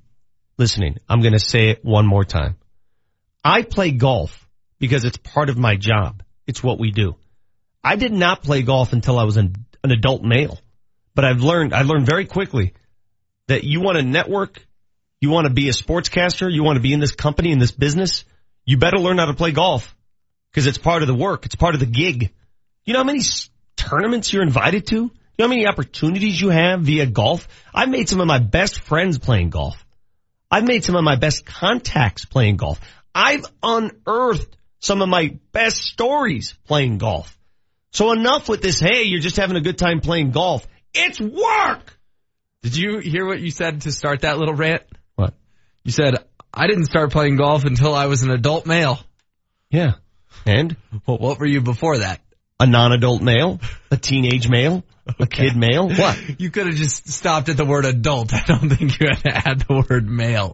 listening, 0.57 0.97
I'm 1.07 1.19
going 1.19 1.33
to 1.33 1.39
say 1.39 1.69
it 1.69 1.85
one 1.85 2.07
more 2.07 2.23
time. 2.23 2.55
I 3.43 3.61
play 3.61 3.91
golf 3.91 4.47
because 4.79 5.03
it's 5.05 5.17
part 5.17 5.49
of 5.49 5.59
my 5.59 5.75
job. 5.75 6.23
It's 6.47 6.63
what 6.63 6.79
we 6.79 6.89
do. 6.89 7.17
I 7.83 7.97
did 7.97 8.13
not 8.13 8.41
play 8.41 8.63
golf 8.63 8.93
until 8.93 9.19
I 9.19 9.25
was 9.25 9.37
an, 9.37 9.65
an 9.83 9.91
adult 9.91 10.23
male, 10.23 10.59
but 11.13 11.25
I've 11.25 11.41
learned, 11.41 11.73
I 11.73 11.83
learned 11.83 12.07
very 12.07 12.25
quickly 12.25 12.73
that 13.47 13.63
you 13.63 13.81
want 13.81 13.97
to 13.97 14.03
network, 14.03 14.65
you 15.21 15.29
want 15.29 15.47
to 15.47 15.53
be 15.53 15.69
a 15.69 15.71
sportscaster, 15.71 16.51
you 16.51 16.63
want 16.63 16.77
to 16.77 16.81
be 16.81 16.93
in 16.93 16.99
this 16.99 17.13
company, 17.13 17.51
in 17.51 17.59
this 17.59 17.71
business, 17.71 18.25
you 18.65 18.77
better 18.77 18.97
learn 18.97 19.19
how 19.19 19.27
to 19.27 19.33
play 19.33 19.51
golf 19.51 19.95
because 20.51 20.67
it's 20.67 20.79
part 20.79 21.03
of 21.03 21.07
the 21.07 21.15
work. 21.15 21.45
It's 21.45 21.55
part 21.55 21.75
of 21.75 21.79
the 21.79 21.85
gig. 21.85 22.33
You 22.83 22.93
know 22.93 22.99
how 22.99 23.05
many 23.05 23.21
tournaments 23.77 24.33
you're 24.33 24.43
invited 24.43 24.87
to? 24.87 24.95
You 24.95 25.11
know 25.37 25.45
how 25.45 25.49
many 25.49 25.67
opportunities 25.67 26.41
you 26.41 26.49
have 26.49 26.81
via 26.81 27.05
golf? 27.05 27.47
I've 27.73 27.89
made 27.89 28.09
some 28.09 28.19
of 28.19 28.27
my 28.27 28.39
best 28.39 28.79
friends 28.79 29.19
playing 29.19 29.51
golf. 29.51 29.85
I've 30.49 30.65
made 30.65 30.83
some 30.83 30.95
of 30.95 31.03
my 31.03 31.15
best 31.15 31.45
contacts 31.45 32.25
playing 32.25 32.57
golf. 32.57 32.79
I've 33.13 33.45
unearthed 33.63 34.57
some 34.79 35.01
of 35.01 35.07
my 35.07 35.37
best 35.51 35.77
stories 35.77 36.55
playing 36.65 36.97
golf. 36.97 37.37
So 37.91 38.11
enough 38.11 38.49
with 38.49 38.61
this, 38.61 38.79
hey, 38.79 39.03
you're 39.03 39.19
just 39.19 39.37
having 39.37 39.55
a 39.55 39.61
good 39.61 39.77
time 39.77 40.01
playing 40.01 40.31
golf. 40.31 40.67
It's 40.93 41.19
work! 41.21 41.97
Did 42.63 42.75
you 42.75 42.99
hear 42.99 43.25
what 43.25 43.39
you 43.39 43.51
said 43.51 43.81
to 43.81 43.91
start 43.91 44.21
that 44.21 44.37
little 44.37 44.53
rant? 44.53 44.83
You 45.83 45.91
said, 45.91 46.15
I 46.53 46.67
didn't 46.67 46.85
start 46.85 47.11
playing 47.11 47.37
golf 47.37 47.65
until 47.65 47.93
I 47.93 48.05
was 48.05 48.23
an 48.23 48.31
adult 48.31 48.65
male. 48.65 48.99
Yeah. 49.69 49.93
And? 50.45 50.75
Well, 51.05 51.17
what 51.17 51.39
were 51.39 51.45
you 51.45 51.61
before 51.61 51.99
that? 51.99 52.21
A 52.59 52.67
non-adult 52.67 53.21
male? 53.21 53.59
A 53.89 53.97
teenage 53.97 54.47
male? 54.47 54.83
A 55.19 55.25
kid 55.25 55.55
male? 55.55 55.89
What? 55.89 56.19
You 56.39 56.51
could 56.51 56.67
have 56.67 56.75
just 56.75 57.09
stopped 57.09 57.49
at 57.49 57.57
the 57.57 57.65
word 57.65 57.85
adult. 57.85 58.33
I 58.33 58.43
don't 58.45 58.69
think 58.69 58.99
you 58.99 59.07
had 59.07 59.23
to 59.23 59.49
add 59.49 59.59
the 59.61 59.85
word 59.89 60.07
male. 60.07 60.53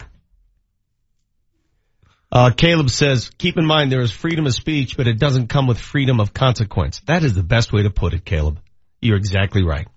Uh, 2.32 2.52
Caleb 2.52 2.90
says, 2.90 3.30
keep 3.38 3.58
in 3.58 3.66
mind 3.66 3.92
there 3.92 4.02
is 4.02 4.12
freedom 4.12 4.46
of 4.46 4.54
speech, 4.54 4.98
but 4.98 5.08
it 5.08 5.18
doesn't 5.18 5.48
come 5.48 5.68
with 5.68 5.80
freedom 5.80 6.20
of 6.20 6.34
consequence. 6.34 7.02
That 7.08 7.24
is 7.24 7.36
the 7.36 7.44
best 7.44 7.72
way 7.72 7.84
to 7.84 7.90
put 7.90 8.14
it, 8.14 8.26
Caleb. 8.26 8.60
You're 9.02 9.18
exactly 9.18 9.64
right. 9.64 9.88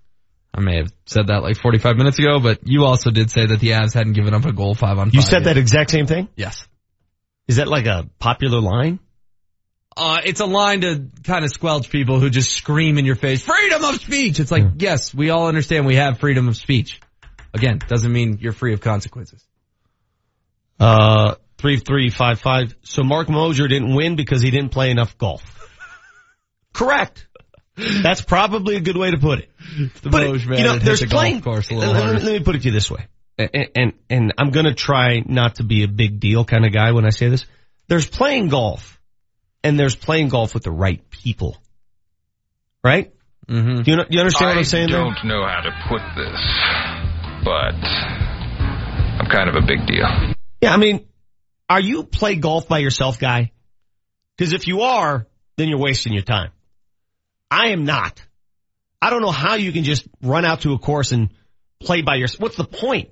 I 0.53 0.59
may 0.59 0.77
have 0.77 0.91
said 1.05 1.27
that 1.27 1.43
like 1.43 1.57
45 1.57 1.95
minutes 1.95 2.19
ago, 2.19 2.39
but 2.39 2.59
you 2.63 2.85
also 2.85 3.09
did 3.09 3.31
say 3.31 3.45
that 3.45 3.59
the 3.59 3.69
Avs 3.69 3.93
hadn't 3.93 4.13
given 4.13 4.33
up 4.33 4.45
a 4.45 4.51
goal 4.51 4.75
five 4.75 4.97
on 4.97 5.07
five. 5.07 5.13
You 5.13 5.21
said 5.21 5.43
yet. 5.43 5.55
that 5.55 5.57
exact 5.57 5.91
same 5.91 6.07
thing? 6.07 6.27
Yes. 6.35 6.67
Is 7.47 7.55
that 7.55 7.67
like 7.67 7.85
a 7.85 8.09
popular 8.19 8.59
line? 8.59 8.99
Uh, 9.95 10.21
it's 10.23 10.39
a 10.39 10.45
line 10.45 10.81
to 10.81 11.07
kind 11.23 11.43
of 11.43 11.51
squelch 11.51 11.89
people 11.89 12.19
who 12.19 12.29
just 12.29 12.51
scream 12.51 12.97
in 12.97 13.05
your 13.05 13.15
face, 13.15 13.43
freedom 13.43 13.83
of 13.83 13.95
speech. 13.95 14.39
It's 14.39 14.51
like, 14.51 14.63
yes, 14.77 15.13
we 15.13 15.29
all 15.29 15.47
understand 15.47 15.85
we 15.85 15.95
have 15.95 16.19
freedom 16.19 16.47
of 16.47 16.55
speech. 16.55 17.01
Again, 17.53 17.79
doesn't 17.87 18.11
mean 18.11 18.37
you're 18.39 18.53
free 18.53 18.73
of 18.73 18.79
consequences. 18.79 19.45
Uh, 20.79 21.35
3355. 21.57 22.75
So 22.83 23.03
Marc 23.03 23.29
Moser 23.29 23.67
didn't 23.67 23.93
win 23.93 24.15
because 24.15 24.41
he 24.41 24.49
didn't 24.49 24.69
play 24.69 24.89
enough 24.89 25.17
golf. 25.17 25.43
Correct. 26.73 27.27
That's 28.03 28.21
probably 28.21 28.75
a 28.75 28.79
good 28.79 28.97
way 28.97 29.11
to 29.11 29.17
put 29.17 29.39
it. 29.39 29.49
The 30.01 30.09
But, 30.09 30.27
Moj 30.27 30.47
man 30.47 30.57
you 30.59 30.63
know, 30.65 30.77
there's 30.77 30.99
the 30.99 31.07
playing, 31.07 31.39
golf 31.39 31.43
course 31.43 31.69
a 31.69 31.75
little 31.75 31.93
let, 31.93 32.03
harder. 32.03 32.19
let 32.19 32.33
me 32.33 32.39
put 32.39 32.55
it 32.55 32.59
to 32.59 32.65
you 32.65 32.71
this 32.71 32.89
way. 32.89 33.07
And, 33.37 33.69
and, 33.75 33.93
and 34.09 34.33
I'm 34.37 34.51
gonna 34.51 34.73
try 34.73 35.23
not 35.25 35.55
to 35.55 35.63
be 35.63 35.83
a 35.83 35.87
big 35.87 36.19
deal 36.19 36.45
kind 36.45 36.65
of 36.65 36.73
guy 36.73 36.91
when 36.91 37.05
I 37.05 37.09
say 37.09 37.29
this. 37.29 37.45
There's 37.87 38.07
playing 38.07 38.49
golf 38.49 38.99
and 39.63 39.79
there's 39.79 39.95
playing 39.95 40.29
golf 40.29 40.53
with 40.53 40.63
the 40.63 40.71
right 40.71 41.09
people. 41.09 41.57
Right? 42.83 43.13
Mm-hmm. 43.47 43.83
Do 43.83 43.91
you, 43.91 43.97
do 43.97 44.05
you 44.09 44.19
understand 44.19 44.49
what 44.49 44.57
I'm 44.57 44.63
saying 44.63 44.89
I 44.89 44.91
don't 44.91 45.25
know 45.25 45.45
how 45.45 45.61
to 45.61 45.71
put 45.89 46.01
this, 46.15 46.39
but 47.43 47.75
I'm 49.19 49.29
kind 49.29 49.49
of 49.49 49.55
a 49.55 49.65
big 49.65 49.85
deal. 49.85 50.33
Yeah, 50.61 50.73
I 50.73 50.77
mean, 50.77 51.07
are 51.69 51.81
you 51.81 52.03
play 52.03 52.35
golf 52.35 52.67
by 52.67 52.79
yourself 52.79 53.19
guy? 53.19 53.51
Because 54.37 54.53
if 54.53 54.67
you 54.67 54.81
are, 54.81 55.27
then 55.57 55.67
you're 55.67 55.79
wasting 55.79 56.13
your 56.13 56.23
time. 56.23 56.51
I 57.51 57.67
am 57.67 57.83
not. 57.83 58.19
I 59.01 59.09
don't 59.09 59.21
know 59.21 59.31
how 59.31 59.55
you 59.55 59.73
can 59.73 59.83
just 59.83 60.07
run 60.23 60.45
out 60.45 60.61
to 60.61 60.73
a 60.73 60.79
course 60.79 61.11
and 61.11 61.29
play 61.81 62.01
by 62.01 62.15
yourself. 62.15 62.39
What's 62.39 62.55
the 62.55 62.63
point? 62.63 63.09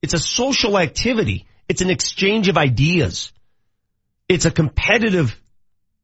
It's 0.00 0.14
a 0.14 0.18
social 0.18 0.78
activity. 0.78 1.46
It's 1.68 1.82
an 1.82 1.90
exchange 1.90 2.48
of 2.48 2.56
ideas. 2.56 3.32
It's 4.28 4.46
a 4.46 4.50
competitive 4.50 5.38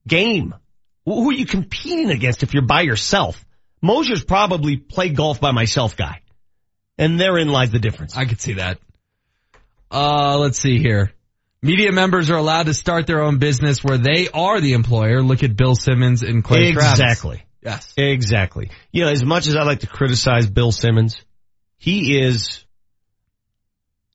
game. 0.06 0.54
Who 1.06 1.30
are 1.30 1.34
you 1.34 1.46
competing 1.46 2.10
against 2.10 2.42
if 2.42 2.52
you're 2.52 2.66
by 2.66 2.82
yourself? 2.82 3.42
Moser's 3.80 4.22
probably 4.22 4.76
play 4.76 5.08
golf 5.08 5.40
by 5.40 5.52
myself 5.52 5.96
guy. 5.96 6.20
And 6.98 7.18
therein 7.18 7.48
lies 7.48 7.70
the 7.70 7.78
difference. 7.78 8.16
I 8.16 8.26
could 8.26 8.40
see 8.40 8.54
that. 8.54 8.78
Uh, 9.90 10.36
let's 10.38 10.58
see 10.58 10.78
here. 10.78 11.12
Media 11.62 11.92
members 11.92 12.30
are 12.30 12.36
allowed 12.36 12.66
to 12.66 12.74
start 12.74 13.06
their 13.06 13.22
own 13.22 13.38
business 13.38 13.82
where 13.82 13.98
they 13.98 14.28
are 14.28 14.60
the 14.60 14.74
employer. 14.74 15.22
Look 15.22 15.42
at 15.42 15.56
Bill 15.56 15.74
Simmons 15.74 16.22
and 16.22 16.44
Clay 16.44 16.72
Travis. 16.72 16.92
Exactly. 17.00 17.42
Yes. 17.62 17.92
Exactly. 17.96 18.70
You 18.90 19.04
know, 19.04 19.10
as 19.10 19.24
much 19.24 19.46
as 19.46 19.56
I 19.56 19.64
like 19.64 19.80
to 19.80 19.86
criticize 19.86 20.48
Bill 20.48 20.72
Simmons, 20.72 21.22
he 21.76 22.18
is, 22.18 22.64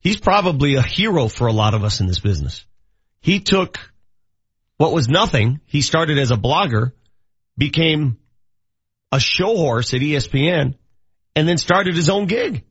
he's 0.01 0.19
probably 0.19 0.75
a 0.75 0.81
hero 0.81 1.27
for 1.27 1.47
a 1.47 1.53
lot 1.53 1.73
of 1.73 1.83
us 1.83 1.99
in 1.99 2.07
this 2.07 2.19
business. 2.19 2.65
He 3.21 3.39
took 3.39 3.77
what 4.77 4.91
was 4.91 5.07
nothing. 5.07 5.61
He 5.65 5.81
started 5.81 6.17
as 6.17 6.31
a 6.31 6.35
blogger, 6.37 6.91
became 7.57 8.17
a 9.11 9.19
show 9.19 9.55
horse 9.55 9.93
at 9.93 10.01
ESPN, 10.01 10.75
and 11.35 11.47
then 11.47 11.57
started 11.57 11.95
his 11.95 12.09
own 12.09 12.25
gig 12.25 12.63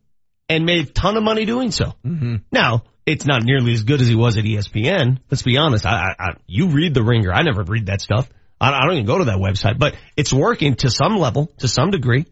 and 0.49 0.65
made 0.67 0.89
a 0.89 0.91
ton 0.91 1.17
of 1.17 1.23
money 1.23 1.45
doing 1.45 1.71
so. 1.71 1.95
Mm-hmm. 2.05 2.37
Now, 2.53 2.85
it's 3.07 3.27
not 3.27 3.43
nearly 3.43 3.73
as 3.73 3.85
good 3.85 4.01
as 4.01 4.07
he 4.07 4.15
was 4.15 4.37
at 4.37 4.45
ESPN. 4.45 5.19
Let's 5.31 5.43
be 5.43 5.57
honest. 5.57 5.87
I, 5.87 5.91
I, 5.91 6.15
I 6.19 6.37
you 6.47 6.69
read 6.69 6.95
the 6.95 7.03
ringer. 7.03 7.33
I 7.33 7.43
never 7.43 7.63
read 7.63 7.87
that 7.87 8.01
stuff. 8.01 8.29
I, 8.61 8.71
I 8.71 8.85
don't 8.85 8.95
even 8.95 9.07
go 9.07 9.19
to 9.19 9.25
that 9.25 9.39
website, 9.39 9.79
but 9.79 9.97
it's 10.17 10.33
working 10.33 10.77
to 10.77 10.91
some 10.91 11.17
level, 11.17 11.47
to 11.59 11.69
some 11.69 11.91
degree. 11.91 12.27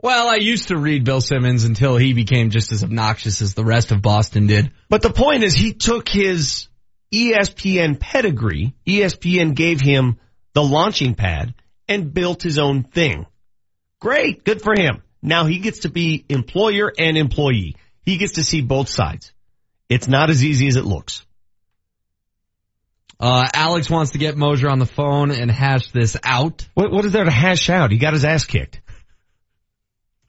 Well, 0.00 0.28
I 0.28 0.36
used 0.36 0.68
to 0.68 0.76
read 0.76 1.04
Bill 1.04 1.22
Simmons 1.22 1.64
until 1.64 1.96
he 1.96 2.12
became 2.12 2.50
just 2.50 2.72
as 2.72 2.84
obnoxious 2.84 3.40
as 3.40 3.54
the 3.54 3.64
rest 3.64 3.90
of 3.90 4.02
Boston 4.02 4.46
did. 4.46 4.70
But 4.90 5.00
the 5.00 5.10
point 5.10 5.44
is 5.44 5.54
he 5.54 5.72
took 5.72 6.08
his 6.08 6.68
ESPN 7.12 7.98
pedigree. 7.98 8.74
ESPN 8.86 9.54
gave 9.54 9.80
him 9.80 10.18
the 10.52 10.62
launching 10.62 11.14
pad 11.14 11.54
and 11.88 12.12
built 12.12 12.42
his 12.42 12.58
own 12.58 12.82
thing. 12.82 13.26
Great. 13.98 14.44
Good 14.44 14.60
for 14.60 14.74
him. 14.78 15.02
Now 15.22 15.46
he 15.46 15.58
gets 15.58 15.80
to 15.80 15.88
be 15.88 16.26
employer 16.28 16.92
and 16.98 17.16
employee. 17.16 17.76
He 18.02 18.18
gets 18.18 18.34
to 18.34 18.44
see 18.44 18.60
both 18.60 18.90
sides. 18.90 19.32
It's 19.88 20.08
not 20.08 20.28
as 20.28 20.44
easy 20.44 20.66
as 20.66 20.76
it 20.76 20.84
looks. 20.84 21.24
Uh, 23.20 23.48
Alex 23.54 23.88
wants 23.88 24.12
to 24.12 24.18
get 24.18 24.36
Moser 24.36 24.68
on 24.68 24.78
the 24.78 24.86
phone 24.86 25.30
and 25.30 25.50
hash 25.50 25.90
this 25.92 26.16
out. 26.22 26.66
What, 26.74 26.90
what 26.90 27.04
is 27.04 27.12
there 27.12 27.24
to 27.24 27.30
hash 27.30 27.70
out? 27.70 27.90
He 27.90 27.98
got 27.98 28.12
his 28.12 28.24
ass 28.24 28.44
kicked. 28.44 28.80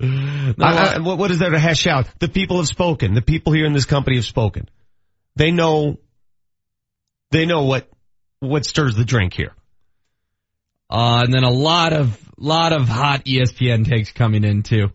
I- 0.01 0.53
I- 0.59 0.99
what 0.99 1.17
what 1.17 1.31
is 1.31 1.39
there 1.39 1.49
to 1.49 1.59
hash 1.59 1.87
out? 1.87 2.07
The 2.19 2.27
people 2.27 2.57
have 2.57 2.67
spoken. 2.67 3.13
The 3.13 3.21
people 3.21 3.53
here 3.53 3.65
in 3.65 3.73
this 3.73 3.85
company 3.85 4.17
have 4.17 4.25
spoken. 4.25 4.69
They 5.35 5.51
know, 5.51 5.99
they 7.31 7.45
know 7.45 7.63
what, 7.63 7.89
what 8.39 8.65
stirs 8.65 8.95
the 8.95 9.05
drink 9.05 9.33
here. 9.33 9.53
Uh, 10.89 11.23
and 11.25 11.33
then 11.33 11.43
a 11.43 11.49
lot 11.49 11.93
of, 11.93 12.19
lot 12.37 12.71
of 12.71 12.87
hot 12.87 13.25
ESPN 13.25 13.89
takes 13.89 14.11
coming 14.11 14.43
in 14.43 14.61
too. 14.63 14.91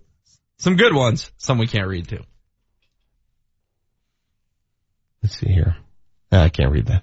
Some 0.59 0.77
good 0.77 0.95
ones, 0.95 1.31
some 1.39 1.59
we 1.59 1.67
can't 1.67 1.89
read 1.89 2.07
too. 2.09 2.23
Let's 5.23 5.37
see 5.37 5.49
here. 5.49 5.77
Ah, 6.31 6.45
I 6.45 6.49
can't 6.49 6.71
read 6.71 6.87
that. 6.87 7.03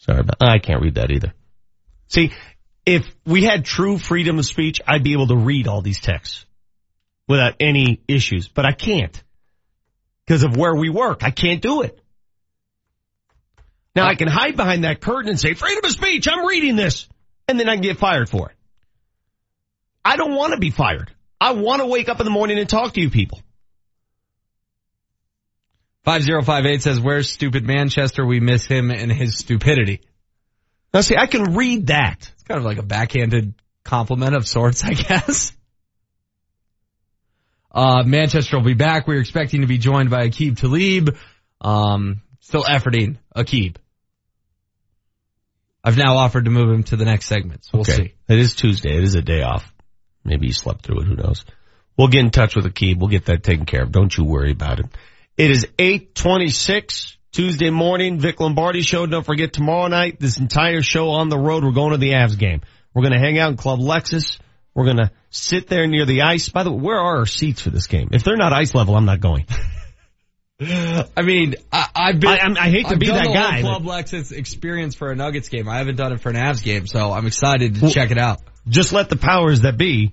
Sorry 0.00 0.20
about, 0.20 0.36
I 0.40 0.58
can't 0.58 0.82
read 0.82 0.96
that 0.96 1.10
either. 1.10 1.32
See, 2.08 2.32
if 2.86 3.14
we 3.24 3.44
had 3.44 3.64
true 3.64 3.98
freedom 3.98 4.38
of 4.38 4.46
speech, 4.46 4.80
I'd 4.86 5.04
be 5.04 5.12
able 5.12 5.28
to 5.28 5.36
read 5.36 5.68
all 5.68 5.82
these 5.82 6.00
texts 6.00 6.44
without 7.28 7.54
any 7.60 8.00
issues, 8.08 8.48
but 8.48 8.64
I 8.64 8.72
can't 8.72 9.22
because 10.26 10.42
of 10.42 10.56
where 10.56 10.74
we 10.74 10.88
work. 10.88 11.22
I 11.22 11.30
can't 11.30 11.62
do 11.62 11.82
it. 11.82 12.00
Now 13.94 14.06
I 14.06 14.14
can 14.14 14.28
hide 14.28 14.56
behind 14.56 14.84
that 14.84 15.00
curtain 15.00 15.30
and 15.30 15.38
say 15.38 15.54
freedom 15.54 15.84
of 15.84 15.90
speech. 15.90 16.28
I'm 16.28 16.46
reading 16.46 16.76
this 16.76 17.08
and 17.46 17.58
then 17.58 17.68
I 17.68 17.74
can 17.74 17.82
get 17.82 17.98
fired 17.98 18.28
for 18.28 18.50
it. 18.50 18.56
I 20.04 20.16
don't 20.16 20.34
want 20.34 20.54
to 20.54 20.58
be 20.58 20.70
fired. 20.70 21.10
I 21.40 21.52
want 21.52 21.80
to 21.82 21.86
wake 21.86 22.08
up 22.08 22.20
in 22.20 22.24
the 22.24 22.30
morning 22.30 22.58
and 22.58 22.68
talk 22.68 22.94
to 22.94 23.00
you 23.00 23.10
people. 23.10 23.40
5058 26.04 26.82
says, 26.82 27.00
where's 27.00 27.30
stupid 27.30 27.64
Manchester? 27.64 28.24
We 28.24 28.40
miss 28.40 28.64
him 28.66 28.90
and 28.90 29.12
his 29.12 29.38
stupidity. 29.38 30.00
Now 30.94 31.02
see, 31.02 31.16
I 31.16 31.26
can 31.26 31.54
read 31.54 31.88
that. 31.88 32.30
It's 32.32 32.42
kind 32.44 32.58
of 32.58 32.64
like 32.64 32.78
a 32.78 32.82
backhanded 32.82 33.54
compliment 33.84 34.34
of 34.34 34.46
sorts, 34.48 34.82
I 34.82 34.92
guess. 34.94 35.52
Uh, 37.72 38.02
Manchester 38.04 38.56
will 38.56 38.64
be 38.64 38.74
back. 38.74 39.06
We're 39.06 39.20
expecting 39.20 39.60
to 39.60 39.66
be 39.66 39.78
joined 39.78 40.10
by 40.10 40.28
Aqib 40.28 40.58
Talib. 40.58 41.16
Um, 41.60 42.22
still 42.40 42.64
efforting 42.64 43.18
Aqib. 43.36 43.76
I've 45.84 45.96
now 45.96 46.16
offered 46.16 46.44
to 46.46 46.50
move 46.50 46.70
him 46.70 46.82
to 46.84 46.96
the 46.96 47.04
next 47.04 47.26
segment, 47.26 47.64
so 47.64 47.70
we'll 47.74 47.84
see. 47.84 48.14
It 48.28 48.38
is 48.38 48.54
Tuesday. 48.54 48.96
It 48.96 49.04
is 49.04 49.14
a 49.14 49.22
day 49.22 49.42
off. 49.42 49.72
Maybe 50.24 50.46
he 50.48 50.52
slept 50.52 50.84
through 50.84 51.00
it. 51.00 51.06
Who 51.06 51.14
knows? 51.14 51.44
We'll 51.96 52.08
get 52.08 52.20
in 52.20 52.30
touch 52.30 52.56
with 52.56 52.66
Aqib. 52.66 52.98
We'll 52.98 53.08
get 53.08 53.26
that 53.26 53.42
taken 53.42 53.66
care 53.66 53.82
of. 53.82 53.92
Don't 53.92 54.14
you 54.16 54.24
worry 54.24 54.52
about 54.52 54.80
it. 54.80 54.86
It 55.40 55.50
is 55.50 55.66
826 55.78 57.16
Tuesday 57.32 57.70
morning. 57.70 58.18
Vic 58.18 58.38
Lombardi 58.40 58.82
show. 58.82 59.06
Don't 59.06 59.24
forget 59.24 59.54
tomorrow 59.54 59.86
night, 59.88 60.20
this 60.20 60.38
entire 60.38 60.82
show 60.82 61.12
on 61.12 61.30
the 61.30 61.38
road. 61.38 61.64
We're 61.64 61.72
going 61.72 61.92
to 61.92 61.96
the 61.96 62.10
Avs 62.10 62.38
game. 62.38 62.60
We're 62.92 63.00
going 63.00 63.14
to 63.14 63.18
hang 63.18 63.38
out 63.38 63.50
in 63.50 63.56
Club 63.56 63.78
Lexus. 63.78 64.38
We're 64.74 64.84
going 64.84 64.98
to 64.98 65.10
sit 65.30 65.66
there 65.66 65.86
near 65.86 66.04
the 66.04 66.20
ice. 66.22 66.50
By 66.50 66.62
the 66.62 66.70
way, 66.70 66.82
where 66.82 66.98
are 66.98 67.16
our 67.20 67.24
seats 67.26 67.62
for 67.62 67.70
this 67.70 67.86
game? 67.86 68.10
If 68.12 68.22
they're 68.22 68.36
not 68.36 68.52
ice 68.52 68.74
level, 68.74 68.94
I'm 68.96 69.06
not 69.06 69.20
going. 69.20 69.46
I 70.60 71.22
mean, 71.22 71.54
I, 71.72 71.86
I've 71.94 72.20
been. 72.20 72.28
I- 72.28 72.36
I'm- 72.36 72.56
I 72.58 72.68
hate 72.68 72.86
to 72.88 72.92
I've 72.92 72.98
be 73.00 73.06
that 73.06 73.32
guy, 73.32 73.62
Club 73.62 73.84
Lexus 73.84 74.32
experience 74.32 74.94
for 74.94 75.10
a 75.10 75.16
Nuggets 75.16 75.48
game. 75.48 75.70
I 75.70 75.78
haven't 75.78 75.96
done 75.96 76.12
it 76.12 76.20
for 76.20 76.28
an 76.28 76.36
Avs 76.36 76.62
game, 76.62 76.86
so 76.86 77.12
I'm 77.12 77.26
excited 77.26 77.76
to 77.76 77.88
check 77.90 78.10
it 78.10 78.18
out. 78.18 78.40
Just 78.68 78.92
let 78.92 79.08
the 79.08 79.16
powers 79.16 79.62
that 79.62 79.78
be 79.78 80.12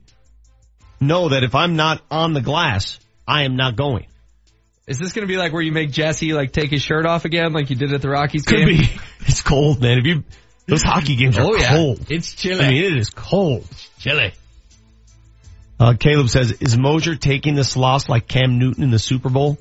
know 1.02 1.28
that 1.30 1.44
if 1.44 1.54
I'm 1.54 1.76
not 1.76 2.02
on 2.10 2.32
the 2.34 2.40
glass, 2.40 2.98
I 3.28 3.44
am 3.44 3.58
not 3.58 3.76
going. 3.76 4.06
Is 4.88 5.00
this 5.00 5.12
going 5.14 5.28
to 5.28 5.32
be 5.32 5.38
like 5.38 5.52
where 5.52 5.62
you 5.62 5.72
make 5.74 5.92
Jesse 5.92 6.34
like 6.34 6.52
take 6.54 6.72
his 6.72 6.82
shirt 6.82 7.06
off 7.06 7.26
again, 7.26 7.52
like 7.54 7.70
you 7.70 7.76
did 7.76 7.94
at 7.94 8.02
the 8.02 8.10
Rockies 8.10 8.44
Could 8.44 8.58
game? 8.60 8.68
be. 8.68 8.90
It's 9.28 9.42
cold, 9.42 9.82
man. 9.82 9.98
If 9.98 10.06
you 10.06 10.24
those 10.68 10.82
hockey 10.84 11.16
games 11.18 11.38
are 11.38 11.46
Oh, 11.46 11.56
yeah. 11.56 11.76
cold. 11.76 12.10
It's 12.10 12.34
chilly. 12.34 12.64
I 12.66 12.70
mean, 12.70 12.84
it 12.84 12.98
is 12.98 13.10
cold. 13.10 13.68
Chilly. 14.00 14.32
Uh, 15.80 15.94
Caleb 16.00 16.30
says, 16.30 16.54
is 16.54 16.78
Moser 16.78 17.16
taking 17.16 17.56
this 17.56 17.76
loss 17.78 18.08
like 18.10 18.28
Cam 18.28 18.58
Newton 18.58 18.84
in 18.84 18.90
the 18.90 19.00
Super 19.00 19.30
Bowl? 19.30 19.58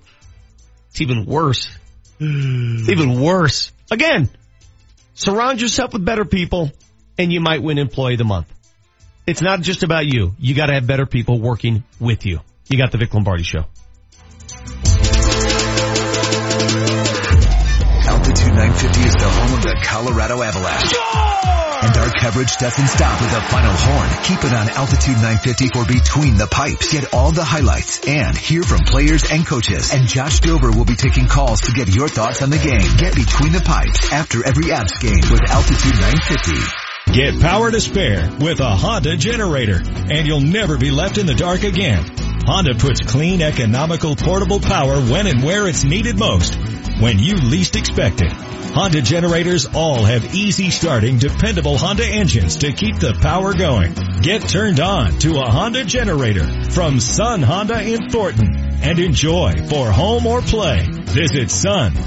It's 0.91 1.01
even 1.01 1.27
worse. 1.27 1.69
It's 2.21 2.89
even 2.89 3.21
worse. 3.21 3.73
Again, 3.91 4.31
surround 5.15 5.61
yourself 5.61 5.93
with 5.93 6.05
better 6.05 6.25
people 6.25 6.71
and 7.19 7.33
you 7.33 7.41
might 7.41 7.63
win 7.63 7.79
employee 7.79 8.15
of 8.15 8.19
the 8.19 8.25
month. 8.25 8.47
it's 9.27 9.43
not 9.43 9.61
just 9.61 9.83
about 9.83 10.07
you. 10.07 10.35
You 10.39 10.55
got 10.55 10.67
to 10.67 10.75
have 10.75 10.87
better 10.87 11.07
people 11.07 11.41
working 11.41 11.83
with 12.01 12.25
you. 12.25 12.41
You 12.69 12.79
got 12.79 12.93
the 12.93 12.99
Vic 12.99 13.13
Lombardi 13.13 13.43
show. 13.43 13.65
950 18.57 19.01
is 19.05 19.13
the 19.13 19.29
home 19.29 19.53
of 19.59 19.63
the 19.63 19.77
Colorado 19.85 20.41
Avalanche. 20.41 20.97
And 21.85 21.95
our 21.99 22.11
coverage 22.19 22.57
doesn't 22.57 22.87
stop 22.87 23.21
with 23.21 23.31
a 23.37 23.43
final 23.53 23.71
horn. 23.71 24.09
Keep 24.25 24.45
it 24.45 24.55
on 24.55 24.71
Altitude 24.71 25.17
950 25.17 25.69
for 25.69 25.85
Between 25.85 26.39
the 26.39 26.47
Pipes. 26.47 26.91
Get 26.91 27.13
all 27.13 27.33
the 27.33 27.45
highlights 27.45 28.09
and 28.09 28.35
hear 28.35 28.63
from 28.63 28.81
players 28.81 29.31
and 29.31 29.47
coaches. 29.47 29.93
And 29.93 30.09
Josh 30.09 30.41
Dover 30.41 30.73
will 30.73 30.87
be 30.87 30.97
taking 30.97 31.29
calls 31.29 31.61
to 31.69 31.73
get 31.73 31.95
your 31.95 32.09
thoughts 32.09 32.41
on 32.41 32.49
the 32.49 32.57
game. 32.57 32.97
Get 32.97 33.15
Between 33.15 33.53
the 33.53 33.61
Pipes 33.61 34.11
after 34.11 34.41
every 34.47 34.73
Avs 34.73 34.99
game 35.01 35.31
with 35.31 35.45
Altitude 35.51 36.01
950. 36.01 36.86
Get 37.13 37.41
power 37.41 37.71
to 37.71 37.81
spare 37.81 38.31
with 38.41 38.61
a 38.61 38.69
Honda 38.69 39.17
generator 39.17 39.81
and 40.11 40.27
you'll 40.27 40.41
never 40.41 40.77
be 40.77 40.91
left 40.91 41.19
in 41.19 41.27
the 41.27 41.35
dark 41.35 41.63
again. 41.63 42.05
Honda 42.47 42.75
puts 42.75 43.01
clean, 43.01 43.41
economical, 43.43 44.15
portable 44.17 44.61
power 44.61 45.01
when 45.01 45.27
and 45.27 45.43
where 45.43 45.67
it's 45.67 45.85
needed 45.85 46.19
most, 46.19 46.55
when 47.01 47.19
you 47.19 47.37
least 47.37 47.77
expect 47.77 48.21
it. 48.21 48.31
Honda 48.33 49.01
generators 49.01 49.65
all 49.67 50.05
have 50.05 50.35
easy 50.35 50.71
starting, 50.71 51.17
dependable 51.17 51.79
Honda 51.79 52.07
engines 52.07 52.57
to 52.57 52.73
keep 52.73 52.99
the 52.99 53.15
power 53.15 53.55
going. 53.55 53.95
Get 54.21 54.47
turned 54.49 54.81
on 54.81 55.19
to 55.21 55.39
a 55.39 55.51
Honda 55.51 55.85
generator 55.85 56.71
from 56.71 57.01
Sun 57.01 57.43
Honda 57.43 57.81
in 57.81 58.11
Thornton 58.11 58.55
and 58.83 58.99
enjoy 58.99 59.55
for 59.69 59.91
home 59.91 60.27
or 60.27 60.43
play. 60.43 60.87
Visit 60.91 61.49
sunent.com. 61.49 62.07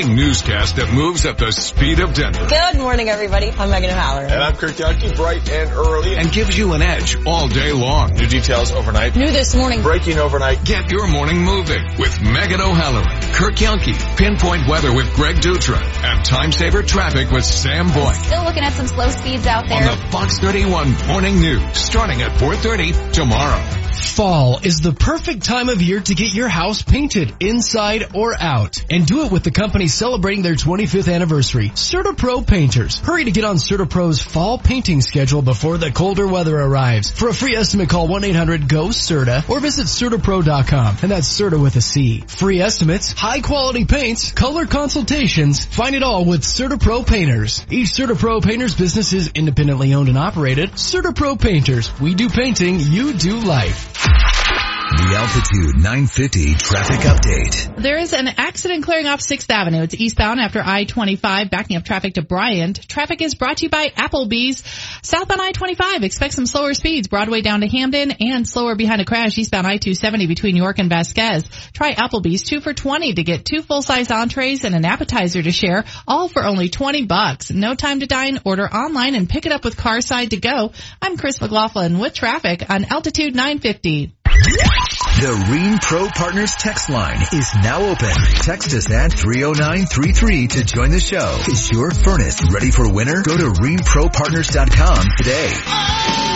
newscast 0.07 0.75
that 0.77 0.91
moves 0.93 1.25
at 1.25 1.37
the 1.37 1.51
speed 1.51 1.99
of 1.99 2.13
Denver. 2.13 2.47
Good 2.47 2.77
morning, 2.77 3.09
everybody. 3.09 3.51
I'm 3.51 3.69
Megan 3.69 3.89
O'Halloran. 3.89 4.31
And 4.31 4.41
I'm 4.41 4.55
Kirk 4.55 4.77
Yankee, 4.77 5.13
bright 5.15 5.49
and 5.49 5.71
early. 5.71 6.15
And 6.15 6.31
gives 6.31 6.57
you 6.57 6.73
an 6.73 6.81
edge 6.81 7.17
all 7.25 7.47
day 7.47 7.71
long. 7.71 8.13
New 8.13 8.27
details 8.27 8.71
overnight. 8.71 9.15
New 9.15 9.31
this 9.31 9.55
morning. 9.55 9.81
Breaking 9.81 10.17
overnight. 10.17 10.63
Get 10.65 10.91
your 10.91 11.07
morning 11.07 11.43
moving 11.43 11.83
with 11.97 12.21
Megan 12.21 12.61
O'Halloran, 12.61 13.33
Kirk 13.33 13.59
Yankee, 13.59 13.93
Pinpoint 14.17 14.67
Weather 14.67 14.93
with 14.93 15.13
Greg 15.15 15.37
Dutra, 15.37 15.81
and 16.03 16.25
Time 16.25 16.51
Saver 16.51 16.83
Traffic 16.83 17.31
with 17.31 17.45
Sam 17.45 17.87
Boyd. 17.91 18.15
Still 18.15 18.43
looking 18.43 18.63
at 18.63 18.73
some 18.73 18.87
slow 18.87 19.09
speeds 19.09 19.47
out 19.47 19.67
there. 19.67 19.89
On 19.89 19.97
the 19.97 20.07
Fox 20.07 20.39
31 20.39 21.07
Morning 21.07 21.39
News, 21.39 21.77
starting 21.77 22.21
at 22.21 22.31
4.30 22.37 23.11
tomorrow. 23.11 23.81
Fall 24.01 24.59
is 24.63 24.79
the 24.81 24.93
perfect 24.93 25.43
time 25.43 25.69
of 25.69 25.81
year 25.81 25.99
to 25.99 26.15
get 26.15 26.33
your 26.33 26.47
house 26.47 26.81
painted 26.81 27.33
inside 27.39 28.15
or 28.15 28.35
out 28.39 28.83
and 28.89 29.05
do 29.05 29.23
it 29.23 29.31
with 29.31 29.43
the 29.43 29.51
company 29.51 29.80
celebrating 29.87 30.43
their 30.43 30.55
25th 30.55 31.13
anniversary, 31.13 31.69
CertaPro 31.69 32.45
Painters. 32.45 32.99
Hurry 32.99 33.25
to 33.25 33.31
get 33.31 33.43
on 33.43 33.57
CertaPro's 33.57 34.21
fall 34.21 34.57
painting 34.57 35.01
schedule 35.01 35.41
before 35.41 35.77
the 35.77 35.91
colder 35.91 36.27
weather 36.27 36.57
arrives. 36.57 37.11
For 37.11 37.29
a 37.29 37.33
free 37.33 37.55
estimate, 37.55 37.89
call 37.89 38.07
1-800-GO-CERTA 38.07 39.49
or 39.49 39.59
visit 39.59 39.87
CertaPro.com 39.87 40.97
and 41.01 41.11
that's 41.11 41.27
Certa 41.27 41.57
with 41.57 41.75
a 41.75 41.81
C. 41.81 42.21
Free 42.21 42.61
estimates, 42.61 43.13
high 43.13 43.41
quality 43.41 43.85
paints, 43.85 44.31
color 44.31 44.65
consultations, 44.65 45.65
find 45.65 45.95
it 45.95 46.03
all 46.03 46.25
with 46.25 46.41
CertaPro 46.41 47.05
Painters. 47.05 47.65
Each 47.69 47.89
CertaPro 47.89 48.43
Painters 48.43 48.75
business 48.75 49.13
is 49.13 49.31
independently 49.33 49.93
owned 49.93 50.09
and 50.09 50.17
operated. 50.17 50.71
CertaPro 50.71 51.39
Painters. 51.39 51.91
We 51.99 52.15
do 52.15 52.29
painting, 52.29 52.79
you 52.79 53.13
do 53.13 53.39
life. 53.39 54.70
The 54.91 55.15
Altitude 55.15 55.75
950 55.75 56.55
traffic 56.55 56.99
update. 56.99 57.81
There 57.81 57.97
is 57.97 58.11
an 58.11 58.27
accident 58.27 58.83
clearing 58.83 59.07
off 59.07 59.21
6th 59.21 59.49
Avenue. 59.49 59.83
It's 59.83 59.95
eastbound 59.95 60.41
after 60.41 60.59
I-25, 60.61 61.49
backing 61.49 61.77
up 61.77 61.85
traffic 61.85 62.15
to 62.15 62.21
Bryant. 62.21 62.89
Traffic 62.89 63.21
is 63.21 63.33
brought 63.33 63.57
to 63.57 63.67
you 63.67 63.69
by 63.69 63.87
Applebee's. 63.87 64.61
Southbound 65.01 65.39
I-25, 65.39 66.03
expect 66.03 66.33
some 66.33 66.45
slower 66.45 66.73
speeds. 66.73 67.07
Broadway 67.07 67.39
down 67.39 67.61
to 67.61 67.69
Hampden 67.69 68.11
and 68.19 68.45
slower 68.45 68.75
behind 68.75 68.99
a 68.99 69.05
crash 69.05 69.37
eastbound 69.37 69.65
I-270 69.65 70.27
between 70.27 70.57
York 70.57 70.77
and 70.77 70.89
Vasquez. 70.89 71.47
Try 71.71 71.93
Applebee's 71.93 72.43
2 72.43 72.59
for 72.59 72.73
20 72.73 73.13
to 73.13 73.23
get 73.23 73.45
two 73.45 73.61
full-size 73.61 74.11
entrees 74.11 74.65
and 74.65 74.75
an 74.75 74.83
appetizer 74.83 75.41
to 75.41 75.51
share, 75.51 75.85
all 76.05 76.27
for 76.27 76.43
only 76.43 76.67
20 76.67 77.05
bucks. 77.05 77.49
No 77.49 77.75
time 77.75 78.01
to 78.01 78.07
dine, 78.07 78.41
order 78.43 78.67
online 78.67 79.15
and 79.15 79.29
pick 79.29 79.45
it 79.45 79.53
up 79.53 79.63
with 79.63 79.77
Carside 79.77 80.31
to 80.31 80.37
go. 80.37 80.73
I'm 81.01 81.15
Chris 81.15 81.39
McLaughlin 81.39 81.97
with 81.97 82.13
traffic 82.13 82.69
on 82.69 82.83
Altitude 82.83 83.35
950. 83.35 84.15
The 85.21 85.47
Reen 85.51 85.77
Pro 85.77 86.07
Partners 86.07 86.51
text 86.57 86.89
line 86.89 87.21
is 87.33 87.53
now 87.61 87.83
open. 87.83 88.13
Text 88.41 88.73
us 88.73 88.89
at 88.89 89.13
30933 89.13 90.47
to 90.47 90.63
join 90.63 90.89
the 90.89 90.99
show. 90.99 91.37
Is 91.47 91.69
your 91.71 91.91
furnace 91.91 92.41
ready 92.51 92.71
for 92.71 92.91
winter? 92.91 93.21
Go 93.21 93.37
to 93.37 93.51
ReenProPartners.com 93.61 95.05
today. 95.17 96.30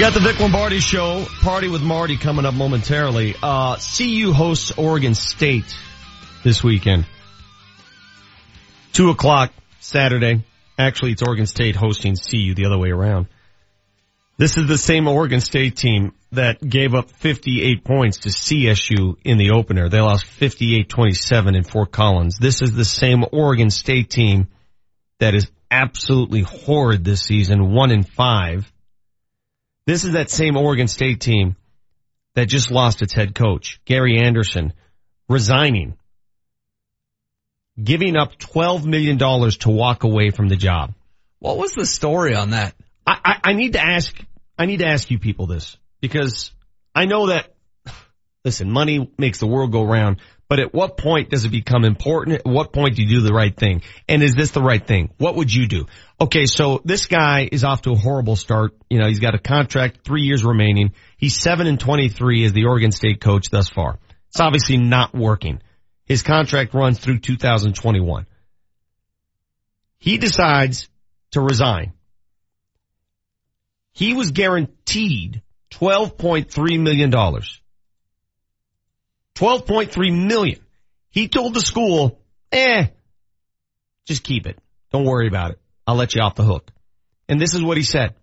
Got 0.00 0.14
the 0.14 0.20
Vic 0.20 0.40
Lombardi 0.40 0.80
show, 0.80 1.26
Party 1.42 1.68
with 1.68 1.82
Marty 1.82 2.16
coming 2.16 2.46
up 2.46 2.54
momentarily. 2.54 3.34
Uh, 3.42 3.76
CU 3.76 4.32
hosts 4.32 4.72
Oregon 4.78 5.14
State 5.14 5.76
this 6.42 6.64
weekend. 6.64 7.04
Two 8.94 9.10
o'clock 9.10 9.52
Saturday. 9.78 10.42
Actually, 10.78 11.12
it's 11.12 11.22
Oregon 11.22 11.44
State 11.44 11.76
hosting 11.76 12.16
CU 12.16 12.54
the 12.54 12.64
other 12.64 12.78
way 12.78 12.88
around. 12.88 13.26
This 14.38 14.56
is 14.56 14.66
the 14.66 14.78
same 14.78 15.06
Oregon 15.06 15.42
State 15.42 15.76
team 15.76 16.14
that 16.32 16.66
gave 16.66 16.94
up 16.94 17.10
58 17.10 17.84
points 17.84 18.20
to 18.20 18.30
CSU 18.30 19.16
in 19.22 19.36
the 19.36 19.50
opener. 19.50 19.90
They 19.90 20.00
lost 20.00 20.24
58-27 20.24 21.54
in 21.54 21.62
Fort 21.62 21.92
Collins. 21.92 22.38
This 22.40 22.62
is 22.62 22.72
the 22.72 22.86
same 22.86 23.22
Oregon 23.32 23.68
State 23.68 24.08
team 24.08 24.48
that 25.18 25.34
is 25.34 25.50
absolutely 25.70 26.40
horrid 26.40 27.04
this 27.04 27.20
season, 27.20 27.74
one 27.74 27.90
in 27.90 28.02
five. 28.02 28.72
This 29.90 30.04
is 30.04 30.12
that 30.12 30.30
same 30.30 30.56
Oregon 30.56 30.86
State 30.86 31.20
team 31.20 31.56
that 32.36 32.46
just 32.46 32.70
lost 32.70 33.02
its 33.02 33.12
head 33.12 33.34
coach, 33.34 33.80
Gary 33.84 34.20
Anderson, 34.20 34.72
resigning, 35.28 35.96
giving 37.82 38.16
up 38.16 38.38
$12 38.38 38.84
million 38.84 39.18
to 39.18 39.68
walk 39.68 40.04
away 40.04 40.30
from 40.30 40.46
the 40.46 40.54
job. 40.54 40.94
What 41.40 41.58
was 41.58 41.72
the 41.72 41.84
story 41.84 42.36
on 42.36 42.50
that? 42.50 42.76
I, 43.04 43.18
I, 43.24 43.50
I 43.50 43.52
need 43.54 43.72
to 43.72 43.80
ask, 43.80 44.16
I 44.56 44.66
need 44.66 44.76
to 44.76 44.86
ask 44.86 45.10
you 45.10 45.18
people 45.18 45.48
this 45.48 45.76
because 46.00 46.52
I 46.94 47.06
know 47.06 47.26
that, 47.26 47.52
listen, 48.44 48.70
money 48.70 49.10
makes 49.18 49.40
the 49.40 49.48
world 49.48 49.72
go 49.72 49.82
round, 49.82 50.18
but 50.50 50.58
at 50.58 50.74
what 50.74 50.96
point 50.96 51.30
does 51.30 51.44
it 51.44 51.50
become 51.50 51.84
important? 51.84 52.38
At 52.38 52.44
what 52.44 52.72
point 52.72 52.96
do 52.96 53.02
you 53.02 53.08
do 53.08 53.20
the 53.20 53.32
right 53.32 53.56
thing? 53.56 53.82
And 54.08 54.20
is 54.20 54.34
this 54.34 54.50
the 54.50 54.60
right 54.60 54.84
thing? 54.84 55.14
What 55.16 55.36
would 55.36 55.54
you 55.54 55.68
do? 55.68 55.86
Okay, 56.20 56.46
so 56.46 56.82
this 56.84 57.06
guy 57.06 57.48
is 57.50 57.62
off 57.62 57.82
to 57.82 57.92
a 57.92 57.96
horrible 57.96 58.34
start. 58.34 58.72
You 58.90 58.98
know, 58.98 59.06
he's 59.06 59.20
got 59.20 59.36
a 59.36 59.38
contract, 59.38 60.00
three 60.04 60.22
years 60.22 60.44
remaining. 60.44 60.94
He's 61.18 61.40
seven 61.40 61.68
and 61.68 61.78
23 61.78 62.44
as 62.44 62.52
the 62.52 62.64
Oregon 62.64 62.90
State 62.90 63.20
coach 63.20 63.48
thus 63.48 63.68
far. 63.68 64.00
It's 64.30 64.40
obviously 64.40 64.76
not 64.76 65.14
working. 65.14 65.62
His 66.04 66.24
contract 66.24 66.74
runs 66.74 66.98
through 66.98 67.20
2021. 67.20 68.26
He 69.98 70.18
decides 70.18 70.88
to 71.30 71.40
resign. 71.40 71.92
He 73.92 74.14
was 74.14 74.32
guaranteed 74.32 75.42
$12.3 75.70 76.80
million. 76.80 77.12
$12.3 79.40 80.26
million. 80.26 80.60
He 81.10 81.28
told 81.28 81.54
the 81.54 81.60
school, 81.60 82.20
eh, 82.52 82.88
just 84.06 84.22
keep 84.22 84.46
it. 84.46 84.58
Don't 84.92 85.06
worry 85.06 85.28
about 85.28 85.52
it. 85.52 85.60
I'll 85.86 85.96
let 85.96 86.14
you 86.14 86.20
off 86.20 86.34
the 86.34 86.44
hook. 86.44 86.70
And 87.28 87.40
this 87.40 87.54
is 87.54 87.62
what 87.62 87.78
he 87.78 87.82
said. 87.82 88.14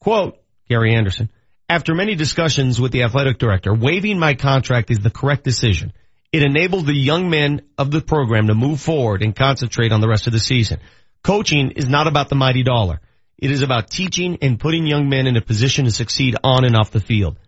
Quote, 0.00 0.38
Gary 0.68 0.94
Anderson, 0.94 1.30
after 1.68 1.94
many 1.94 2.14
discussions 2.14 2.78
with 2.78 2.92
the 2.92 3.04
athletic 3.04 3.38
director, 3.38 3.72
waiving 3.72 4.18
my 4.18 4.34
contract 4.34 4.90
is 4.90 5.00
the 5.00 5.10
correct 5.10 5.44
decision. 5.44 5.92
It 6.30 6.42
enabled 6.42 6.86
the 6.86 6.94
young 6.94 7.30
men 7.30 7.62
of 7.78 7.90
the 7.90 8.02
program 8.02 8.48
to 8.48 8.54
move 8.54 8.80
forward 8.80 9.22
and 9.22 9.34
concentrate 9.34 9.92
on 9.92 10.00
the 10.00 10.08
rest 10.08 10.26
of 10.26 10.34
the 10.34 10.40
season. 10.40 10.80
Coaching 11.22 11.70
is 11.70 11.88
not 11.88 12.06
about 12.06 12.28
the 12.28 12.34
mighty 12.34 12.62
dollar. 12.62 13.00
It 13.38 13.50
is 13.50 13.62
about 13.62 13.90
teaching 13.90 14.38
and 14.42 14.60
putting 14.60 14.86
young 14.86 15.08
men 15.08 15.26
in 15.26 15.36
a 15.36 15.40
position 15.40 15.86
to 15.86 15.90
succeed 15.90 16.36
on 16.44 16.64
and 16.64 16.76
off 16.76 16.90
the 16.90 17.00
field. 17.00 17.38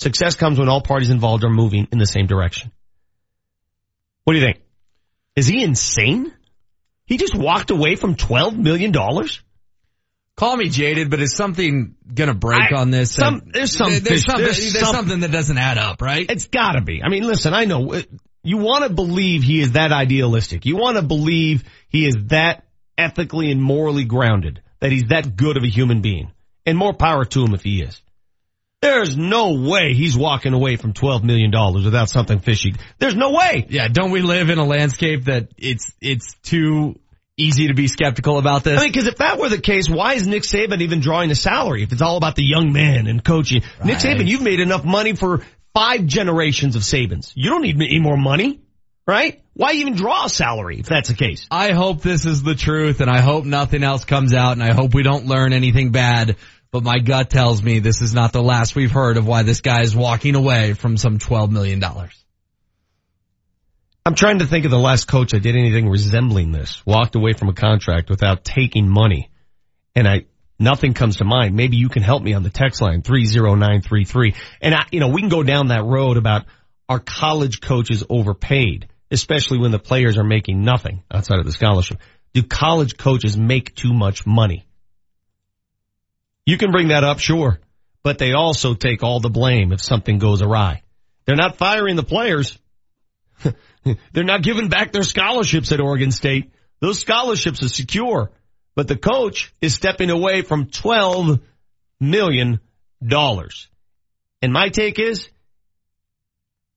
Success 0.00 0.34
comes 0.34 0.58
when 0.58 0.70
all 0.70 0.80
parties 0.80 1.10
involved 1.10 1.44
are 1.44 1.50
moving 1.50 1.86
in 1.92 1.98
the 1.98 2.06
same 2.06 2.26
direction. 2.26 2.72
What 4.24 4.32
do 4.32 4.38
you 4.38 4.44
think? 4.46 4.60
Is 5.36 5.46
he 5.46 5.62
insane? 5.62 6.32
He 7.04 7.18
just 7.18 7.34
walked 7.34 7.70
away 7.70 7.96
from 7.96 8.14
$12 8.14 8.56
million? 8.56 8.92
Call 10.36 10.56
me 10.56 10.70
jaded, 10.70 11.10
but 11.10 11.20
is 11.20 11.36
something 11.36 11.96
gonna 12.14 12.32
break 12.34 12.72
I- 12.72 12.76
on 12.80 12.90
this? 12.90 13.12
some- 13.12 13.40
And 13.44 13.52
there's 13.52 13.76
some 13.76 13.90
there's, 13.90 14.02
fish- 14.08 14.24
something, 14.24 14.44
there's 14.44 14.72
there's 14.72 14.78
some- 14.86 14.94
something 14.94 15.20
that 15.20 15.32
doesn't 15.32 15.58
add 15.58 15.76
up, 15.76 16.00
right? 16.00 16.30
It's 16.30 16.46
gotta 16.46 16.80
be. 16.80 17.02
I 17.04 17.10
mean, 17.10 17.24
listen, 17.24 17.52
I 17.52 17.66
know 17.66 17.92
uh, 17.92 18.02
you 18.42 18.56
want 18.56 18.84
to 18.84 18.90
believe 18.90 19.42
he 19.42 19.60
is 19.60 19.72
that 19.72 19.92
idealistic. 19.92 20.64
You 20.64 20.76
want 20.78 20.96
to 20.96 21.02
believe 21.02 21.64
he 21.90 22.06
is 22.06 22.16
that 22.28 22.64
ethically 22.96 23.50
and 23.50 23.60
morally 23.62 24.04
grounded, 24.04 24.62
that 24.78 24.92
he's 24.92 25.04
that 25.10 25.36
good 25.36 25.58
of 25.58 25.62
a 25.62 25.68
human 25.68 26.00
being. 26.00 26.30
And 26.64 26.78
more 26.78 26.94
power 26.94 27.26
to 27.26 27.44
him 27.44 27.52
if 27.52 27.62
he 27.62 27.82
is. 27.82 28.00
There's 28.82 29.14
no 29.14 29.60
way 29.60 29.92
he's 29.92 30.16
walking 30.16 30.54
away 30.54 30.76
from 30.76 30.94
$12 30.94 31.22
million 31.22 31.50
without 31.84 32.08
something 32.08 32.38
fishy. 32.38 32.74
There's 32.98 33.14
no 33.14 33.30
way. 33.30 33.66
Yeah, 33.68 33.88
don't 33.88 34.10
we 34.10 34.22
live 34.22 34.48
in 34.48 34.58
a 34.58 34.64
landscape 34.64 35.24
that 35.24 35.48
it's 35.58 35.92
it's 36.00 36.32
too 36.42 36.98
easy 37.36 37.68
to 37.68 37.74
be 37.74 37.88
skeptical 37.88 38.38
about 38.38 38.64
this? 38.64 38.78
I 38.78 38.84
mean, 38.84 38.92
because 38.92 39.06
if 39.06 39.16
that 39.16 39.38
were 39.38 39.50
the 39.50 39.60
case, 39.60 39.88
why 39.88 40.14
is 40.14 40.26
Nick 40.26 40.44
Saban 40.44 40.80
even 40.80 41.00
drawing 41.00 41.30
a 41.30 41.34
salary 41.34 41.82
if 41.82 41.92
it's 41.92 42.00
all 42.00 42.16
about 42.16 42.36
the 42.36 42.44
young 42.44 42.72
men 42.72 43.06
and 43.06 43.22
coaching? 43.22 43.62
Nick 43.84 43.98
Saban, 43.98 44.26
you've 44.26 44.42
made 44.42 44.60
enough 44.60 44.84
money 44.84 45.14
for 45.14 45.42
five 45.74 46.06
generations 46.06 46.74
of 46.74 46.82
Sabans. 46.82 47.32
You 47.34 47.50
don't 47.50 47.62
need 47.62 47.76
any 47.76 48.00
more 48.00 48.16
money, 48.16 48.60
right? 49.06 49.42
Why 49.52 49.72
even 49.72 49.94
draw 49.94 50.24
a 50.24 50.30
salary 50.30 50.80
if 50.80 50.86
that's 50.86 51.10
the 51.10 51.14
case? 51.14 51.46
I 51.50 51.72
hope 51.72 52.00
this 52.00 52.24
is 52.24 52.42
the 52.42 52.54
truth 52.54 53.02
and 53.02 53.10
I 53.10 53.20
hope 53.20 53.44
nothing 53.44 53.84
else 53.84 54.06
comes 54.06 54.32
out 54.32 54.52
and 54.52 54.62
I 54.62 54.72
hope 54.72 54.94
we 54.94 55.02
don't 55.02 55.26
learn 55.26 55.52
anything 55.52 55.90
bad. 55.90 56.36
But 56.72 56.84
my 56.84 56.98
gut 57.00 57.30
tells 57.30 57.62
me 57.62 57.80
this 57.80 58.00
is 58.00 58.14
not 58.14 58.32
the 58.32 58.42
last 58.42 58.76
we've 58.76 58.92
heard 58.92 59.16
of 59.16 59.26
why 59.26 59.42
this 59.42 59.60
guy 59.60 59.82
is 59.82 59.94
walking 59.94 60.36
away 60.36 60.74
from 60.74 60.96
some 60.96 61.18
$12 61.18 61.50
million. 61.50 61.82
I'm 64.06 64.14
trying 64.14 64.38
to 64.38 64.46
think 64.46 64.64
of 64.64 64.70
the 64.70 64.78
last 64.78 65.06
coach 65.06 65.32
that 65.32 65.40
did 65.40 65.56
anything 65.56 65.88
resembling 65.88 66.52
this. 66.52 66.84
Walked 66.86 67.16
away 67.16 67.32
from 67.32 67.48
a 67.48 67.54
contract 67.54 68.08
without 68.08 68.44
taking 68.44 68.88
money. 68.88 69.30
And 69.96 70.06
I, 70.06 70.26
nothing 70.60 70.94
comes 70.94 71.16
to 71.16 71.24
mind. 71.24 71.56
Maybe 71.56 71.76
you 71.76 71.88
can 71.88 72.02
help 72.02 72.22
me 72.22 72.34
on 72.34 72.44
the 72.44 72.50
text 72.50 72.80
line, 72.80 73.02
30933. 73.02 74.34
And 74.60 74.74
I, 74.74 74.86
you 74.92 75.00
know, 75.00 75.08
we 75.08 75.20
can 75.20 75.28
go 75.28 75.42
down 75.42 75.68
that 75.68 75.84
road 75.84 76.16
about 76.16 76.46
are 76.88 77.00
college 77.00 77.60
coaches 77.60 78.04
overpaid, 78.08 78.88
especially 79.10 79.58
when 79.58 79.70
the 79.70 79.78
players 79.78 80.16
are 80.16 80.24
making 80.24 80.62
nothing 80.62 81.02
outside 81.10 81.40
of 81.40 81.46
the 81.46 81.52
scholarship. 81.52 81.98
Do 82.32 82.42
college 82.44 82.96
coaches 82.96 83.36
make 83.36 83.74
too 83.74 83.92
much 83.92 84.24
money? 84.24 84.66
You 86.50 86.58
can 86.58 86.72
bring 86.72 86.88
that 86.88 87.04
up, 87.04 87.20
sure. 87.20 87.60
But 88.02 88.18
they 88.18 88.32
also 88.32 88.74
take 88.74 89.04
all 89.04 89.20
the 89.20 89.30
blame 89.30 89.72
if 89.72 89.80
something 89.80 90.18
goes 90.18 90.42
awry. 90.42 90.82
They're 91.24 91.36
not 91.36 91.56
firing 91.58 91.94
the 91.94 92.02
players. 92.02 92.58
They're 94.12 94.24
not 94.24 94.42
giving 94.42 94.68
back 94.68 94.90
their 94.90 95.04
scholarships 95.04 95.70
at 95.70 95.80
Oregon 95.80 96.10
State. 96.10 96.50
Those 96.80 96.98
scholarships 96.98 97.62
are 97.62 97.68
secure, 97.68 98.32
but 98.74 98.88
the 98.88 98.96
coach 98.96 99.54
is 99.60 99.74
stepping 99.74 100.10
away 100.10 100.42
from 100.42 100.66
$12 100.66 101.40
million. 102.00 102.58
And 104.42 104.52
my 104.52 104.70
take 104.70 104.98
is 104.98 105.28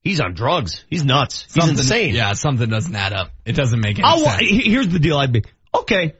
he's 0.01 0.19
on 0.21 0.35
drugs. 0.35 0.85
He's 0.87 1.03
nuts. 1.03 1.45
He's 1.45 1.53
Something- 1.53 1.77
insane. 1.79 2.13
Yeah, 2.13 2.33
something 2.33 2.69
doesn't 2.69 2.95
add 2.95 3.13
up. 3.13 3.31
It 3.43 3.53
doesn't 3.55 3.79
make 3.79 3.97
any 3.97 4.07
I'll, 4.07 4.19
sense. 4.19 4.41
here's 4.41 4.89
the 4.89 4.99
deal. 4.99 5.17
I'd 5.17 5.31
be 5.31 5.43
okay. 5.73 6.13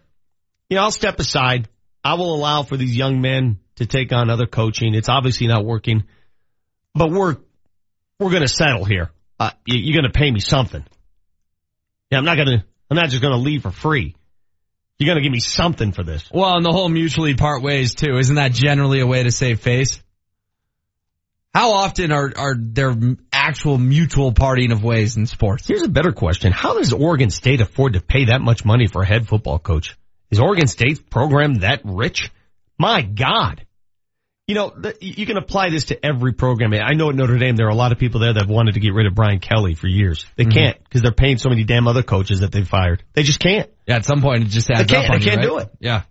You 0.70 0.78
know, 0.78 0.84
I'll 0.84 0.92
step 0.92 1.20
aside. 1.20 1.70
I 2.04 2.16
will 2.16 2.36
allow 2.36 2.64
for 2.64 2.78
these 2.78 2.96
young 2.96 3.22
men 3.22 3.60
to 3.76 3.86
take 3.86 4.12
on 4.12 4.30
other 4.30 4.46
coaching. 4.46 4.94
It's 4.94 5.10
obviously 5.10 5.48
not 5.48 5.66
working, 5.66 6.04
but 6.94 7.12
we're 7.12 7.38
we're 8.20 8.30
going 8.30 8.42
to 8.42 8.48
settle 8.48 8.86
here. 8.86 9.12
Uh, 9.40 9.52
you, 9.66 9.80
you're 9.80 10.02
going 10.02 10.12
to 10.12 10.18
pay 10.18 10.30
me 10.30 10.40
something. 10.40 10.84
Yeah, 12.12 12.20
I'm 12.20 12.26
not 12.26 12.36
going 12.36 12.48
to. 12.48 12.64
I'm 12.90 12.98
not 12.98 13.10
just 13.10 13.22
going 13.22 13.34
to 13.34 13.40
leave 13.40 13.64
for 13.64 13.72
free. 13.72 14.16
You're 15.00 15.08
going 15.08 15.18
to 15.18 15.24
give 15.24 15.32
me 15.32 15.40
something 15.40 15.92
for 15.92 16.04
this. 16.04 16.30
Well, 16.32 16.56
and 16.56 16.66
the 16.66 16.72
whole 16.72 16.88
mutually 16.88 17.34
part 17.34 17.64
ways 17.64 17.96
too. 17.96 18.18
Isn't 18.18 18.36
that 18.36 18.52
generally 18.52 19.00
a 19.00 19.08
way 19.08 19.24
to 19.24 19.32
save 19.32 19.60
face? 19.60 20.02
How 21.54 21.72
often 21.74 22.12
are, 22.12 22.32
are 22.36 22.56
there 22.58 22.96
actual 23.32 23.78
mutual 23.78 24.32
parting 24.34 24.72
of 24.72 24.84
ways 24.84 25.18
in 25.18 25.26
sports? 25.28 25.68
Here's 25.68 25.84
a 25.84 25.90
better 25.90 26.12
question. 26.12 26.52
How 26.52 26.78
does 26.78 26.94
Oregon 26.94 27.30
State 27.30 27.62
afford 27.62 27.94
to 27.94 28.02
pay 28.02 28.26
that 28.26 28.42
much 28.42 28.66
money 28.66 28.88
for 28.88 29.04
a 29.04 29.06
head 29.06 29.28
football 29.28 29.60
coach? 29.60 29.96
Is 30.34 30.40
Oregon 30.40 30.66
State's 30.66 31.00
program 31.00 31.60
that 31.60 31.82
rich? 31.84 32.32
My 32.80 33.04
God. 33.04 33.64
You 34.48 34.56
know, 34.56 34.74
you 35.00 35.28
can 35.28 35.38
apply 35.38 35.70
this 35.70 35.86
to 35.86 36.04
every 36.04 36.34
program. 36.34 36.74
I 36.74 36.94
know 36.96 37.12
at 37.12 37.16
Notre 37.16 37.38
Dame 37.38 37.56
there 37.56 37.68
are 37.68 37.70
a 37.70 37.76
lot 37.76 37.92
of 37.92 38.00
people 38.00 38.20
there 38.20 38.34
that 38.34 38.42
have 38.42 38.50
wanted 38.50 38.74
to 38.74 38.80
get 38.80 38.96
rid 38.96 39.06
of 39.06 39.14
Brian 39.14 39.40
Kelly 39.40 39.76
for 39.76 39.88
years. 39.88 40.26
They 40.36 40.46
mm-hmm. 40.46 40.52
can't 40.52 40.84
because 40.84 41.04
they're 41.04 41.12
paying 41.12 41.38
so 41.38 41.50
many 41.50 41.66
damn 41.66 41.88
other 41.88 42.02
coaches 42.02 42.40
that 42.40 42.52
they've 42.52 42.68
fired. 42.68 43.04
They 43.14 43.22
just 43.22 43.40
can't. 43.40 43.70
Yeah, 43.88 43.98
at 43.98 44.06
some 44.06 44.22
point 44.22 44.42
it 44.42 44.48
just 44.48 44.70
They 44.70 44.74
adds 44.74 44.92
can't. 44.92 45.06
up 45.06 45.12
on 45.12 45.20
They 45.20 45.26
you, 45.26 45.30
can't 45.30 45.42
right? 45.42 45.48
do 45.48 45.58
it. 45.60 45.70
Yeah. 45.80 46.02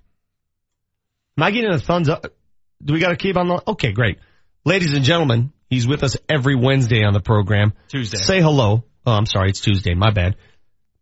Am 1.36 1.42
I 1.42 1.50
getting 1.50 1.72
a 1.72 1.80
thumbs 1.80 2.08
up? 2.08 2.24
Do 2.84 2.94
we 2.94 3.00
got 3.00 3.08
to 3.08 3.16
keep 3.16 3.36
on 3.36 3.48
the? 3.48 3.60
Okay, 3.66 3.90
great. 3.90 4.20
Ladies 4.64 4.94
and 4.94 5.04
gentlemen, 5.04 5.52
he's 5.68 5.88
with 5.88 6.04
us 6.04 6.16
every 6.28 6.54
Wednesday 6.54 7.02
on 7.02 7.12
the 7.12 7.20
program. 7.20 7.72
Tuesday. 7.88 8.18
Say 8.18 8.40
hello. 8.40 8.84
Oh, 9.04 9.12
I'm 9.12 9.26
sorry. 9.26 9.50
It's 9.50 9.60
Tuesday. 9.60 9.94
My 9.94 10.12
bad. 10.12 10.36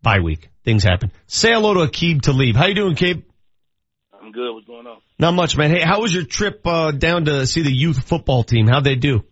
Bye 0.03 0.21
week. 0.21 0.49
Things 0.65 0.85
happen. 0.85 1.11
Say 1.27 1.53
hello 1.53 1.75
to 1.75 1.81
Aqib 1.91 2.21
Talib. 2.23 2.55
How 2.55 2.67
you 2.67 2.75
doing, 2.75 2.95
Aqib? 2.95 3.23
I'm 4.21 4.33
good. 4.33 4.53
What's 4.53 4.67
going 4.67 4.87
on? 4.87 4.99
Not 5.19 5.33
much, 5.33 5.57
man. 5.57 5.71
Hey, 5.71 5.81
how 5.81 6.01
was 6.01 6.13
your 6.13 6.25
trip 6.25 6.67
uh, 6.67 6.91
down 6.91 7.25
to 7.25 7.47
see 7.47 7.63
the 7.63 7.73
youth 7.73 8.03
football 8.05 8.45
team? 8.45 8.67
How'd 8.67 8.85
they 8.85 8.97
do? 8.97 9.25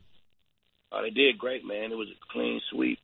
Uh, 0.90 1.02
they 1.02 1.10
did 1.10 1.38
great, 1.38 1.64
man. 1.66 1.92
It 1.92 1.96
was 1.96 2.08
a 2.08 2.32
clean 2.32 2.60
sweep. 2.70 2.98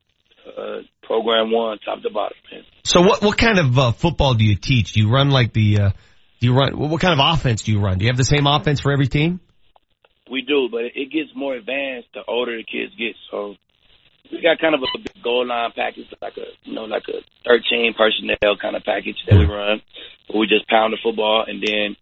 Uh, 0.47 0.83
program 1.03 1.51
one, 1.51 1.79
top 1.85 2.03
to 2.03 2.11
bottom, 2.11 2.37
man. 2.53 2.63
So 2.85 3.01
what 3.01 3.23
what 3.23 3.39
kind 3.39 3.59
of 3.59 3.79
uh, 3.79 3.93
football 3.93 4.35
do 4.35 4.45
you 4.45 4.57
teach? 4.57 4.93
Do 4.93 5.01
you 5.01 5.11
run 5.11 5.31
like 5.31 5.55
the 5.55 5.81
uh, 5.81 5.91
do 6.41 6.47
you 6.47 6.55
run 6.55 6.79
what 6.79 7.01
kind 7.01 7.19
of 7.19 7.35
offense 7.35 7.63
do 7.63 7.73
you 7.73 7.81
run? 7.81 7.97
Do 7.97 8.05
you 8.05 8.11
have 8.11 8.19
the 8.19 8.25
same 8.25 8.47
offense 8.47 8.81
for 8.81 8.93
every 8.93 9.09
team? 9.09 9.41
We 10.31 10.43
do, 10.43 10.69
but 10.71 10.85
it 10.85 11.11
gets 11.11 11.31
more 11.35 11.55
advanced 11.55 12.09
the 12.13 12.21
older 12.29 12.57
the 12.57 12.65
kids 12.65 12.93
get. 12.99 13.15
So 13.31 13.55
we 14.31 14.41
got 14.43 14.59
kind 14.59 14.75
of 14.75 14.83
a 14.83 14.99
big 14.99 15.23
goal 15.23 15.47
line 15.47 15.73
package, 15.75 16.07
like 16.21 16.37
a 16.37 16.47
you 16.65 16.75
know, 16.75 16.85
like 16.85 17.05
a 17.09 17.21
13 17.47 17.95
personnel 17.97 18.57
kind 18.61 18.77
of 18.77 18.85
package 18.85 19.17
that 19.29 19.39
we 19.39 19.45
run. 19.45 19.81
Where 20.29 20.41
we 20.41 20.47
just 20.47 20.69
pound 20.69 20.93
the 20.93 20.99
football, 21.03 21.45
and 21.47 21.63
then 21.63 21.97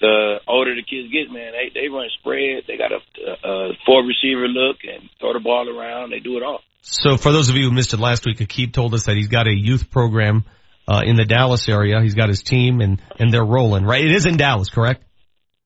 the 0.00 0.36
older 0.46 0.74
the 0.74 0.82
kids 0.82 1.12
get, 1.12 1.32
man, 1.32 1.52
they 1.52 1.70
they 1.72 1.88
run 1.88 2.08
spread. 2.18 2.64
They 2.66 2.76
got 2.76 2.92
a, 2.92 3.00
a, 3.48 3.72
four 3.86 4.04
receiver 4.04 4.48
look 4.48 4.78
and 4.84 5.08
throw 5.20 5.32
the 5.32 5.40
ball 5.40 5.68
around. 5.68 6.10
They 6.10 6.20
do 6.20 6.36
it 6.36 6.42
all. 6.42 6.60
So 6.82 7.16
for 7.16 7.32
those 7.32 7.48
of 7.48 7.56
you 7.56 7.64
who 7.64 7.70
missed 7.70 7.94
it 7.94 8.00
last 8.00 8.26
week, 8.26 8.38
Aqib 8.38 8.72
told 8.72 8.92
us 8.92 9.06
that 9.06 9.16
he's 9.16 9.28
got 9.28 9.46
a 9.46 9.54
youth 9.54 9.90
program 9.90 10.44
uh, 10.86 11.02
in 11.04 11.16
the 11.16 11.24
Dallas 11.24 11.68
area. 11.68 12.02
He's 12.02 12.14
got 12.14 12.28
his 12.28 12.42
team 12.42 12.80
and 12.80 13.00
and 13.18 13.32
they're 13.32 13.44
rolling, 13.44 13.84
right? 13.84 14.04
It 14.04 14.12
is 14.12 14.26
in 14.26 14.36
Dallas, 14.36 14.68
correct? 14.68 15.02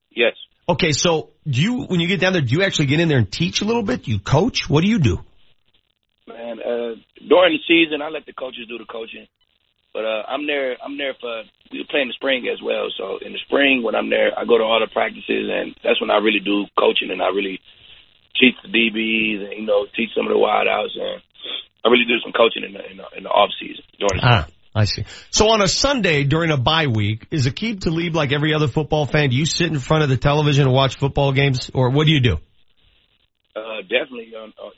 Yes. 0.09 0.33
Okay, 0.67 0.93
so 0.93 1.31
do 1.45 1.61
you 1.61 1.83
when 1.83 1.99
you 1.99 2.07
get 2.07 2.21
down 2.21 2.33
there, 2.33 2.41
do 2.41 2.55
you 2.55 2.63
actually 2.63 2.85
get 2.85 2.99
in 2.99 3.09
there 3.09 3.17
and 3.17 3.29
teach 3.29 3.61
a 3.61 3.65
little 3.65 3.83
bit? 3.83 4.03
Do 4.03 4.11
you 4.11 4.19
coach? 4.19 4.69
What 4.69 4.81
do 4.81 4.89
you 4.89 4.99
do? 4.99 5.19
Man, 6.29 6.61
uh, 6.61 6.93
during 7.27 7.57
the 7.57 7.63
season, 7.67 8.01
I 8.01 8.09
let 8.09 8.25
the 8.25 8.33
coaches 8.33 8.69
do 8.69 8.77
the 8.77 8.85
coaching, 8.85 9.25
but 9.93 10.05
uh, 10.05 10.23
I'm 10.29 10.45
there. 10.45 10.77
I'm 10.77 10.97
there 10.97 11.15
for 11.19 11.43
we 11.71 11.85
play 11.89 12.01
in 12.01 12.09
the 12.09 12.13
spring 12.13 12.47
as 12.47 12.61
well. 12.61 12.89
So 12.97 13.17
in 13.17 13.33
the 13.33 13.41
spring, 13.45 13.81
when 13.81 13.95
I'm 13.95 14.09
there, 14.09 14.31
I 14.37 14.45
go 14.45 14.57
to 14.57 14.63
all 14.63 14.79
the 14.79 14.91
practices, 14.93 15.49
and 15.49 15.73
that's 15.83 15.99
when 16.01 16.09
I 16.09 16.17
really 16.17 16.39
do 16.39 16.65
coaching, 16.77 17.09
and 17.09 17.21
I 17.21 17.29
really 17.29 17.59
teach 18.37 18.55
the 18.61 18.69
DBs, 18.69 19.49
and 19.49 19.53
you 19.57 19.65
know, 19.65 19.85
teach 19.97 20.09
some 20.15 20.25
of 20.27 20.33
the 20.33 20.37
wideouts, 20.37 20.93
and 20.97 21.21
I 21.85 21.89
really 21.89 22.05
do 22.05 22.21
some 22.21 22.33
coaching 22.33 22.63
in 22.63 22.73
the 22.73 22.83
in 22.85 22.97
the, 22.97 23.05
in 23.17 23.23
the 23.23 23.29
off 23.29 23.49
season 23.59 23.83
during 23.97 24.21
the 24.21 24.27
Ah, 24.29 24.47
I 24.75 24.85
see. 24.85 25.05
So 25.31 25.49
on 25.49 25.61
a 25.61 25.67
Sunday 25.67 26.23
during 26.23 26.51
a 26.51 26.57
bye 26.57 26.87
week, 26.87 27.27
is 27.31 27.47
Aqib 27.47 27.81
Talib 27.81 28.15
like 28.15 28.31
every 28.31 28.53
other 28.53 28.67
football 28.67 29.05
fan? 29.05 29.29
Do 29.29 29.35
you 29.35 29.45
sit 29.45 29.67
in 29.67 29.79
front 29.79 30.03
of 30.03 30.09
the 30.09 30.17
television 30.17 30.65
and 30.65 30.73
watch 30.73 30.97
football 30.97 31.33
games, 31.33 31.71
or 31.73 31.89
what 31.89 32.05
do 32.05 32.13
you 32.13 32.21
do? 32.21 32.37
Uh, 33.55 33.81
definitely. 33.81 34.33
Um, 34.35 34.53
uh, 34.61 34.69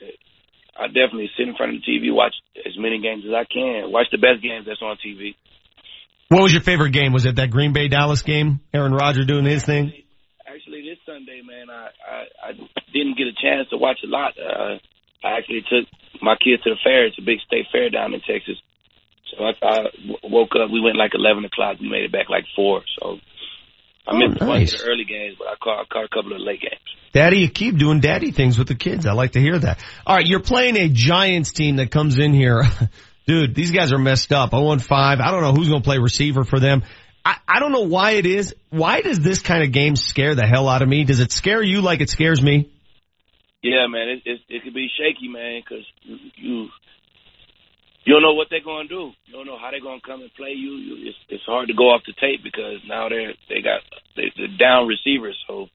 I 0.78 0.86
definitely 0.86 1.30
sit 1.36 1.48
in 1.48 1.54
front 1.54 1.74
of 1.76 1.82
the 1.82 1.86
TV, 1.86 2.12
watch 2.14 2.34
as 2.56 2.72
many 2.78 3.00
games 3.00 3.24
as 3.26 3.34
I 3.34 3.44
can, 3.44 3.92
watch 3.92 4.06
the 4.10 4.18
best 4.18 4.42
games 4.42 4.66
that's 4.66 4.80
on 4.80 4.96
TV. 5.04 5.34
What 6.28 6.42
was 6.42 6.52
your 6.52 6.62
favorite 6.62 6.92
game? 6.92 7.12
Was 7.12 7.26
it 7.26 7.36
that 7.36 7.50
Green 7.50 7.72
Bay 7.72 7.88
Dallas 7.88 8.22
game? 8.22 8.60
Aaron 8.72 8.92
Rodgers 8.94 9.26
doing 9.26 9.44
his 9.44 9.64
thing? 9.64 9.92
Actually, 10.48 10.82
this 10.82 10.98
Sunday 11.04 11.42
man, 11.44 11.68
I, 11.68 11.88
I 12.00 12.48
I 12.48 12.52
didn't 12.92 13.18
get 13.18 13.26
a 13.26 13.36
chance 13.36 13.68
to 13.68 13.76
watch 13.76 13.98
a 14.04 14.08
lot. 14.08 14.32
Uh, 14.40 14.78
I 15.24 15.36
actually 15.36 15.62
took 15.68 15.88
my 16.22 16.36
kids 16.36 16.62
to 16.64 16.70
the 16.70 16.80
fair. 16.82 17.06
It's 17.06 17.18
a 17.18 17.22
big 17.22 17.40
state 17.46 17.66
fair 17.70 17.90
down 17.90 18.14
in 18.14 18.20
Texas. 18.20 18.56
So 19.30 19.44
I, 19.44 19.52
I 19.60 19.76
w- 19.92 20.24
woke 20.24 20.56
up. 20.56 20.70
We 20.70 20.80
went 20.80 20.96
like 20.96 21.12
eleven 21.14 21.44
o'clock. 21.44 21.80
We 21.80 21.88
made 21.88 22.04
it 22.04 22.12
back 22.12 22.28
like 22.28 22.44
four. 22.56 22.82
So 22.98 23.18
I 24.06 24.12
Oh, 24.14 24.18
missed 24.18 24.40
a 24.42 24.44
bunch 24.44 24.72
of 24.74 24.80
the 24.80 24.86
early 24.86 25.04
games, 25.04 25.36
but 25.38 25.48
I 25.48 25.54
caught 25.62 25.80
I 25.80 25.84
caught 25.92 26.04
a 26.04 26.08
couple 26.08 26.32
of 26.32 26.40
late 26.40 26.60
games. 26.60 26.80
Daddy, 27.12 27.38
you 27.38 27.48
keep 27.50 27.76
doing 27.76 28.00
daddy 28.00 28.30
things 28.32 28.58
with 28.58 28.68
the 28.68 28.74
kids. 28.74 29.06
I 29.06 29.12
like 29.12 29.32
to 29.32 29.40
hear 29.40 29.58
that. 29.58 29.84
All 30.06 30.16
right, 30.16 30.26
you're 30.26 30.40
playing 30.40 30.76
a 30.76 30.88
Giants 30.88 31.52
team 31.52 31.76
that 31.76 31.90
comes 31.90 32.18
in 32.18 32.32
here. 32.32 32.62
Dude, 33.26 33.54
these 33.54 33.70
guys 33.70 33.92
are 33.92 33.98
messed 33.98 34.32
up. 34.32 34.50
0 34.50 34.78
5. 34.78 35.20
I 35.20 35.30
don't 35.30 35.42
know 35.42 35.52
who's 35.52 35.68
going 35.68 35.82
to 35.82 35.86
play 35.86 35.98
receiver 35.98 36.42
for 36.42 36.58
them. 36.58 36.82
I, 37.24 37.36
I 37.46 37.60
don't 37.60 37.70
know 37.70 37.86
why 37.86 38.12
it 38.12 38.26
is. 38.26 38.54
Why 38.70 39.00
does 39.02 39.20
this 39.20 39.40
kind 39.42 39.62
of 39.62 39.70
game 39.70 39.94
scare 39.94 40.34
the 40.34 40.46
hell 40.46 40.68
out 40.68 40.82
of 40.82 40.88
me? 40.88 41.04
Does 41.04 41.20
it 41.20 41.30
scare 41.30 41.62
you 41.62 41.82
like 41.82 42.00
it 42.00 42.10
scares 42.10 42.42
me? 42.42 42.70
Yeah, 43.62 43.86
man, 43.86 44.08
it 44.08 44.22
it, 44.24 44.40
it 44.48 44.64
could 44.64 44.74
be 44.74 44.88
shaky, 44.98 45.28
man, 45.28 45.62
because 45.62 45.84
you, 46.34 46.68
you 48.04 48.12
don't 48.12 48.22
know 48.22 48.34
what 48.34 48.48
they're 48.50 48.64
going 48.64 48.88
to 48.88 48.94
do. 48.94 49.04
You 49.26 49.32
don't 49.32 49.46
know 49.46 49.58
how 49.58 49.70
they're 49.70 49.80
going 49.80 50.00
to 50.00 50.06
come 50.06 50.22
and 50.22 50.34
play 50.34 50.50
you. 50.50 50.74
you 50.74 51.08
it's, 51.08 51.18
it's 51.28 51.44
hard 51.44 51.68
to 51.68 51.74
go 51.74 51.94
off 51.94 52.02
the 52.06 52.14
tape 52.18 52.42
because 52.42 52.82
now 52.88 53.08
they're 53.08 53.34
they 53.48 53.62
got 53.62 53.80
they, 54.16 54.32
they're 54.36 54.58
down 54.58 54.88
receivers, 54.88 55.38
so 55.46 55.66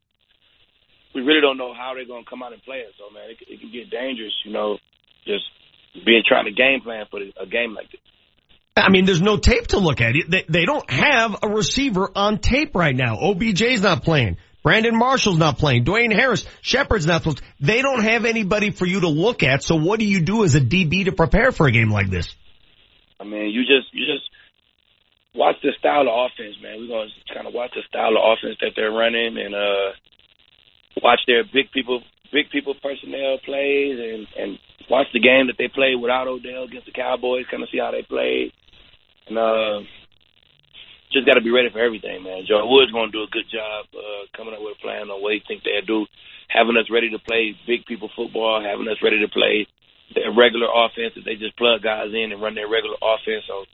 we 1.16 1.22
really 1.22 1.42
don't 1.42 1.58
know 1.58 1.74
how 1.74 1.94
they're 1.96 2.06
going 2.06 2.24
to 2.24 2.30
come 2.30 2.44
out 2.44 2.54
and 2.54 2.62
play 2.64 2.84
us. 2.84 2.94
So 3.00 3.14
man, 3.14 3.32
it, 3.32 3.38
it 3.48 3.60
can 3.60 3.72
get 3.72 3.90
dangerous. 3.90 4.34
You 4.44 4.52
know, 4.52 4.78
just 5.26 5.46
being 6.06 6.24
trying 6.28 6.46
to 6.46 6.52
game 6.52 6.82
plan 6.82 7.06
for 7.10 7.20
a 7.20 7.46
game 7.48 7.74
like 7.74 7.92
this. 7.92 8.02
I 8.76 8.90
mean, 8.90 9.06
there's 9.06 9.22
no 9.22 9.38
tape 9.38 9.68
to 9.68 9.80
look 9.80 10.02
at. 10.02 10.14
They, 10.28 10.46
they 10.48 10.66
don't 10.66 10.88
have 10.90 11.38
a 11.42 11.50
receiver 11.50 12.12
on 12.16 12.38
tape 12.38 12.76
right 12.76 12.96
now. 12.96 13.18
OBJ's 13.18 13.82
not 13.82 14.04
playing. 14.04 14.38
Brandon 14.68 14.98
Marshall's 14.98 15.38
not 15.38 15.58
playing. 15.58 15.86
Dwayne 15.86 16.12
Harris, 16.12 16.46
Shepard's 16.62 17.08
not 17.08 17.24
supposed. 17.24 17.42
They 17.62 17.82
don't 17.82 18.04
have 18.04 18.26
anybody 18.26 18.72
for 18.72 18.86
you 18.86 19.00
to 19.00 19.08
look 19.08 19.42
at. 19.42 19.64
So 19.64 19.78
what 19.78 19.98
do 19.98 20.04
you 20.04 20.20
do 20.20 20.44
as 20.44 20.56
a 20.56 20.60
DB 20.60 21.06
to 21.06 21.14
prepare 21.14 21.54
for 21.54 21.68
a 21.68 21.72
game 21.72 21.90
like 21.90 22.10
this? 22.10 22.36
I 23.18 23.24
mean, 23.24 23.50
you 23.52 23.62
just 23.62 23.88
you 23.94 24.06
just 24.06 24.30
watch 25.34 25.56
the 25.64 25.72
style 25.80 26.02
of 26.02 26.12
offense, 26.12 26.58
man. 26.62 26.82
We're 26.82 26.90
gonna 26.90 27.10
kind 27.34 27.48
of 27.48 27.54
watch 27.54 27.72
the 27.76 27.82
style 27.88 28.12
of 28.20 28.38
offense 28.38 28.58
that 28.60 28.74
they're 28.76 28.92
running 28.92 29.38
and 29.38 29.56
uh 29.56 29.96
watch 31.02 31.22
their 31.28 31.46
big 31.46 31.72
people 31.72 32.02
big 32.34 32.50
people 32.52 32.76
personnel 32.84 33.40
plays 33.46 33.96
and 33.98 34.28
and 34.36 34.60
watch 34.90 35.08
the 35.14 35.22
game 35.22 35.48
that 35.48 35.56
they 35.58 35.70
played 35.70 35.96
without 35.96 36.28
Odell 36.28 36.66
against 36.66 36.88
the 36.88 36.92
Cowboys, 36.92 37.46
kind 37.50 37.64
of 37.64 37.70
see 37.72 37.80
how 37.80 37.92
they 37.92 38.04
played. 38.04 38.52
And 39.28 39.38
uh 39.38 39.88
just 41.12 41.26
got 41.26 41.36
to 41.36 41.46
be 41.46 41.52
ready 41.52 41.70
for 41.72 41.80
everything, 41.80 42.24
man. 42.24 42.44
Joe 42.48 42.68
Wood's 42.68 42.92
going 42.92 43.12
to 43.12 43.16
do 43.16 43.24
a 43.24 43.32
good 43.32 43.48
job 43.48 43.86
uh, 43.96 44.28
coming 44.36 44.54
up 44.54 44.62
with 44.62 44.78
a 44.78 44.82
plan 44.82 45.08
on 45.10 45.22
what 45.22 45.34
he 45.34 45.42
think 45.48 45.64
they'll 45.64 45.86
do, 45.86 46.06
having 46.48 46.76
us 46.76 46.92
ready 46.92 47.10
to 47.12 47.20
play 47.20 47.56
big 47.66 47.86
people 47.86 48.10
football, 48.16 48.60
having 48.60 48.88
us 48.88 49.00
ready 49.02 49.20
to 49.24 49.30
play 49.32 49.68
their 50.16 50.32
regular 50.32 50.68
offense 50.68 51.16
that 51.16 51.26
they 51.26 51.36
just 51.36 51.56
plug 51.58 51.84
guys 51.84 52.12
in 52.12 52.32
and 52.32 52.42
run 52.42 52.56
their 52.56 52.68
regular 52.68 52.96
offense. 53.00 53.44
So 53.48 53.66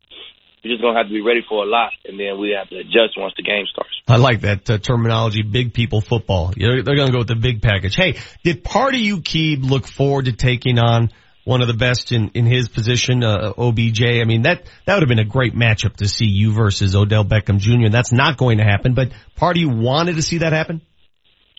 we're 0.64 0.72
just 0.72 0.82
going 0.82 0.96
to 0.96 1.00
have 1.02 1.08
to 1.08 1.14
be 1.14 1.22
ready 1.22 1.42
for 1.48 1.64
a 1.64 1.68
lot, 1.68 1.92
and 2.06 2.20
then 2.20 2.40
we 2.40 2.56
have 2.58 2.70
to 2.70 2.78
adjust 2.78 3.18
once 3.18 3.34
the 3.36 3.44
game 3.44 3.66
starts. 3.70 3.94
I 4.08 4.18
like 4.18 4.42
that 4.42 4.70
uh, 4.70 4.78
terminology, 4.78 5.42
big 5.42 5.74
people 5.74 6.02
football. 6.02 6.54
They're, 6.56 6.82
they're 6.82 6.96
going 6.96 7.08
to 7.08 7.12
go 7.12 7.20
with 7.20 7.28
the 7.28 7.36
big 7.36 7.62
package. 7.62 7.96
Hey, 7.96 8.18
did 8.44 8.64
part 8.64 8.94
of 8.94 9.02
you, 9.02 9.18
Keeb, 9.18 9.64
look 9.64 9.88
forward 9.88 10.26
to 10.26 10.34
taking 10.34 10.80
on 10.80 11.12
one 11.46 11.62
of 11.62 11.68
the 11.68 11.74
best 11.74 12.12
in, 12.12 12.30
in 12.34 12.46
his 12.46 12.68
position, 12.68 13.24
uh, 13.24 13.54
OBJ? 13.58 14.02
I 14.04 14.26
mean, 14.26 14.44
that, 14.44 14.64
that 14.86 14.96
would 14.96 15.04
have 15.04 15.10
been 15.10 15.20
a 15.20 15.26
great 15.26 15.54
matchup 15.54 15.98
to 15.98 16.08
see 16.08 16.26
you 16.26 16.54
versus 16.54 16.96
Odell 16.96 17.26
Beckham 17.26 17.60
Jr. 17.60 17.90
That's 17.90 18.14
not 18.14 18.38
going 18.38 18.58
to 18.60 18.64
happen, 18.64 18.94
but 18.94 19.12
part 19.36 19.58
of 19.58 19.62
you 19.62 19.70
wanted 19.70 20.16
to 20.16 20.22
see 20.22 20.40
that 20.40 20.54
happen? 20.54 20.82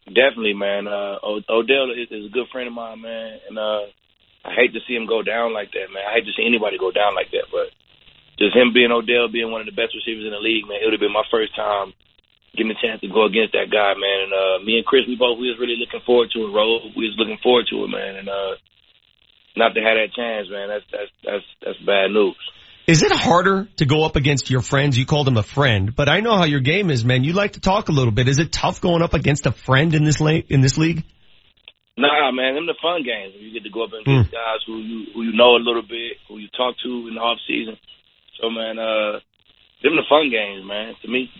Definitely, 0.07 0.55
man. 0.55 0.87
Uh, 0.87 1.17
Odell 1.49 1.91
is, 1.93 2.09
is 2.11 2.27
a 2.27 2.33
good 2.33 2.49
friend 2.53 2.69
of 2.69 2.75
mine, 2.75 3.01
man, 3.01 3.41
and 3.49 3.59
uh, 3.59 3.89
I 4.45 4.53
hate 4.53 4.77
to 4.77 4.81
see 4.87 4.93
him 4.93 5.07
go 5.07 5.23
down 5.23 5.55
like 5.55 5.73
that, 5.73 5.89
man. 5.89 6.05
I 6.05 6.21
hate 6.21 6.29
to 6.29 6.37
see 6.37 6.45
anybody 6.45 6.77
go 6.77 6.93
down 6.93 7.15
like 7.17 7.33
that, 7.33 7.49
but 7.49 7.73
just 8.37 8.53
him 8.53 8.77
being 8.77 8.93
Odell, 8.93 9.33
being 9.33 9.49
one 9.49 9.65
of 9.65 9.69
the 9.69 9.77
best 9.77 9.97
receivers 9.97 10.29
in 10.29 10.37
the 10.37 10.43
league, 10.45 10.69
man, 10.69 10.83
it 10.83 10.85
would 10.85 10.93
have 10.93 11.01
been 11.01 11.15
my 11.15 11.25
first 11.33 11.57
time 11.57 11.97
getting 12.53 12.71
a 12.71 12.79
chance 12.79 13.01
to 13.01 13.09
go 13.09 13.25
against 13.25 13.57
that 13.57 13.73
guy, 13.73 13.97
man. 13.97 14.29
And 14.29 14.33
uh, 14.37 14.57
me 14.61 14.77
and 14.77 14.87
Chris, 14.87 15.09
we 15.09 15.17
both 15.17 15.41
we 15.41 15.49
was 15.49 15.59
really 15.59 15.81
looking 15.81 16.05
forward 16.05 16.31
to 16.37 16.45
it, 16.47 16.53
Ro. 16.53 16.93
We 16.93 17.09
was 17.09 17.17
looking 17.19 17.41
forward 17.43 17.67
to 17.73 17.85
it, 17.85 17.91
man, 17.91 18.21
and 18.21 18.29
uh, 18.29 18.55
not 19.57 19.75
to 19.75 19.81
have 19.81 19.97
that 19.97 20.13
chance, 20.15 20.49
man. 20.51 20.69
That's 20.69 20.85
that's 20.91 21.11
that's 21.25 21.45
that's 21.65 21.79
bad 21.87 22.11
news. 22.11 22.37
Is 22.87 23.03
it 23.03 23.13
harder 23.13 23.67
to 23.77 23.87
go 23.87 24.05
up 24.05 24.17
against 24.17 24.51
your 24.51 24.61
friends? 24.61 24.99
You 24.99 25.07
called 25.07 25.27
him 25.27 25.39
a 25.39 25.43
friend, 25.43 25.95
but 25.97 26.09
I 26.11 26.21
know 26.21 26.37
how 26.37 26.45
your 26.45 26.61
game 26.61 26.91
is, 26.91 27.03
man. 27.03 27.25
You 27.25 27.33
like 27.33 27.53
to 27.53 27.61
talk 27.61 27.89
a 27.89 27.93
little 27.93 28.13
bit. 28.13 28.29
Is 28.29 28.39
it 28.39 28.53
tough 28.53 28.83
going 28.83 29.03
up 29.03 29.15
against 29.15 29.47
a 29.47 29.53
friend 29.53 29.95
in 29.95 30.05
this 30.05 30.21
la- 30.21 30.45
in 30.49 30.61
this 30.61 30.77
league? 30.77 31.05
Nah, 31.97 32.33
man, 32.33 32.57
them 32.57 32.67
the 32.67 32.75
fun 32.83 33.03
games. 33.05 33.35
You 33.39 33.53
get 33.53 33.63
to 33.63 33.71
go 33.71 33.85
up 33.85 33.91
against 33.93 34.33
guys 34.33 34.61
who 34.67 34.79
you 34.79 35.07
who 35.15 35.23
you 35.23 35.33
know 35.33 35.57
a 35.57 35.63
little 35.63 35.83
bit, 35.83 36.19
who 36.29 36.39
you 36.39 36.49
talk 36.57 36.75
to 36.85 37.09
in 37.09 37.15
the 37.15 37.21
off 37.21 37.39
season. 37.47 37.77
So, 38.41 38.51
man, 38.51 38.79
uh, 38.79 39.21
them 39.83 39.95
the 39.97 40.05
fun 40.09 40.29
games, 40.29 40.67
man. 40.67 40.95
To 41.03 41.09
me, 41.09 41.31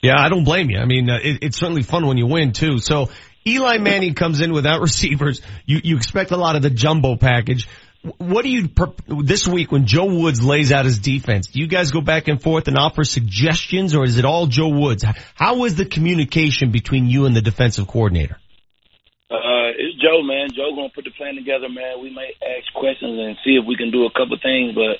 Yeah, 0.00 0.14
I 0.16 0.28
don't 0.28 0.44
blame 0.44 0.70
you. 0.70 0.78
I 0.78 0.86
mean, 0.86 1.10
uh, 1.10 1.18
it, 1.22 1.42
it's 1.42 1.58
certainly 1.58 1.82
fun 1.82 2.06
when 2.06 2.16
you 2.16 2.26
win 2.26 2.52
too. 2.52 2.78
So 2.78 3.10
Eli 3.48 3.78
Manning 3.78 4.14
comes 4.14 4.40
in 4.40 4.52
without 4.52 4.80
receivers. 4.88 5.40
You 5.66 5.80
you 5.82 5.96
expect 5.96 6.30
a 6.30 6.36
lot 6.36 6.56
of 6.56 6.62
the 6.62 6.70
jumbo 6.70 7.16
package. 7.16 7.68
What 8.18 8.42
do 8.42 8.48
you 8.48 8.68
this 9.24 9.48
week 9.48 9.72
when 9.72 9.86
Joe 9.86 10.06
Woods 10.06 10.42
lays 10.42 10.70
out 10.70 10.84
his 10.84 10.98
defense? 11.00 11.48
Do 11.48 11.58
you 11.60 11.66
guys 11.66 11.90
go 11.90 12.00
back 12.00 12.28
and 12.28 12.40
forth 12.40 12.68
and 12.68 12.78
offer 12.78 13.02
suggestions, 13.04 13.94
or 13.96 14.04
is 14.04 14.18
it 14.18 14.24
all 14.24 14.46
Joe 14.46 14.68
Woods? 14.68 15.04
How 15.34 15.64
is 15.64 15.74
the 15.74 15.84
communication 15.84 16.70
between 16.70 17.06
you 17.06 17.26
and 17.26 17.34
the 17.34 17.42
defensive 17.42 17.88
coordinator? 17.88 18.38
uh, 19.30 19.76
it's 19.76 20.00
Joe, 20.00 20.22
man. 20.22 20.48
Joe 20.56 20.72
gonna 20.74 20.88
put 20.94 21.04
the 21.04 21.12
plan 21.12 21.36
together, 21.36 21.68
man. 21.68 22.00
We 22.00 22.10
may 22.10 22.32
ask 22.40 22.72
questions 22.72 23.18
and 23.18 23.36
see 23.44 23.60
if 23.60 23.64
we 23.66 23.76
can 23.76 23.90
do 23.90 24.06
a 24.06 24.12
couple 24.12 24.38
things, 24.40 24.74
but 24.74 24.96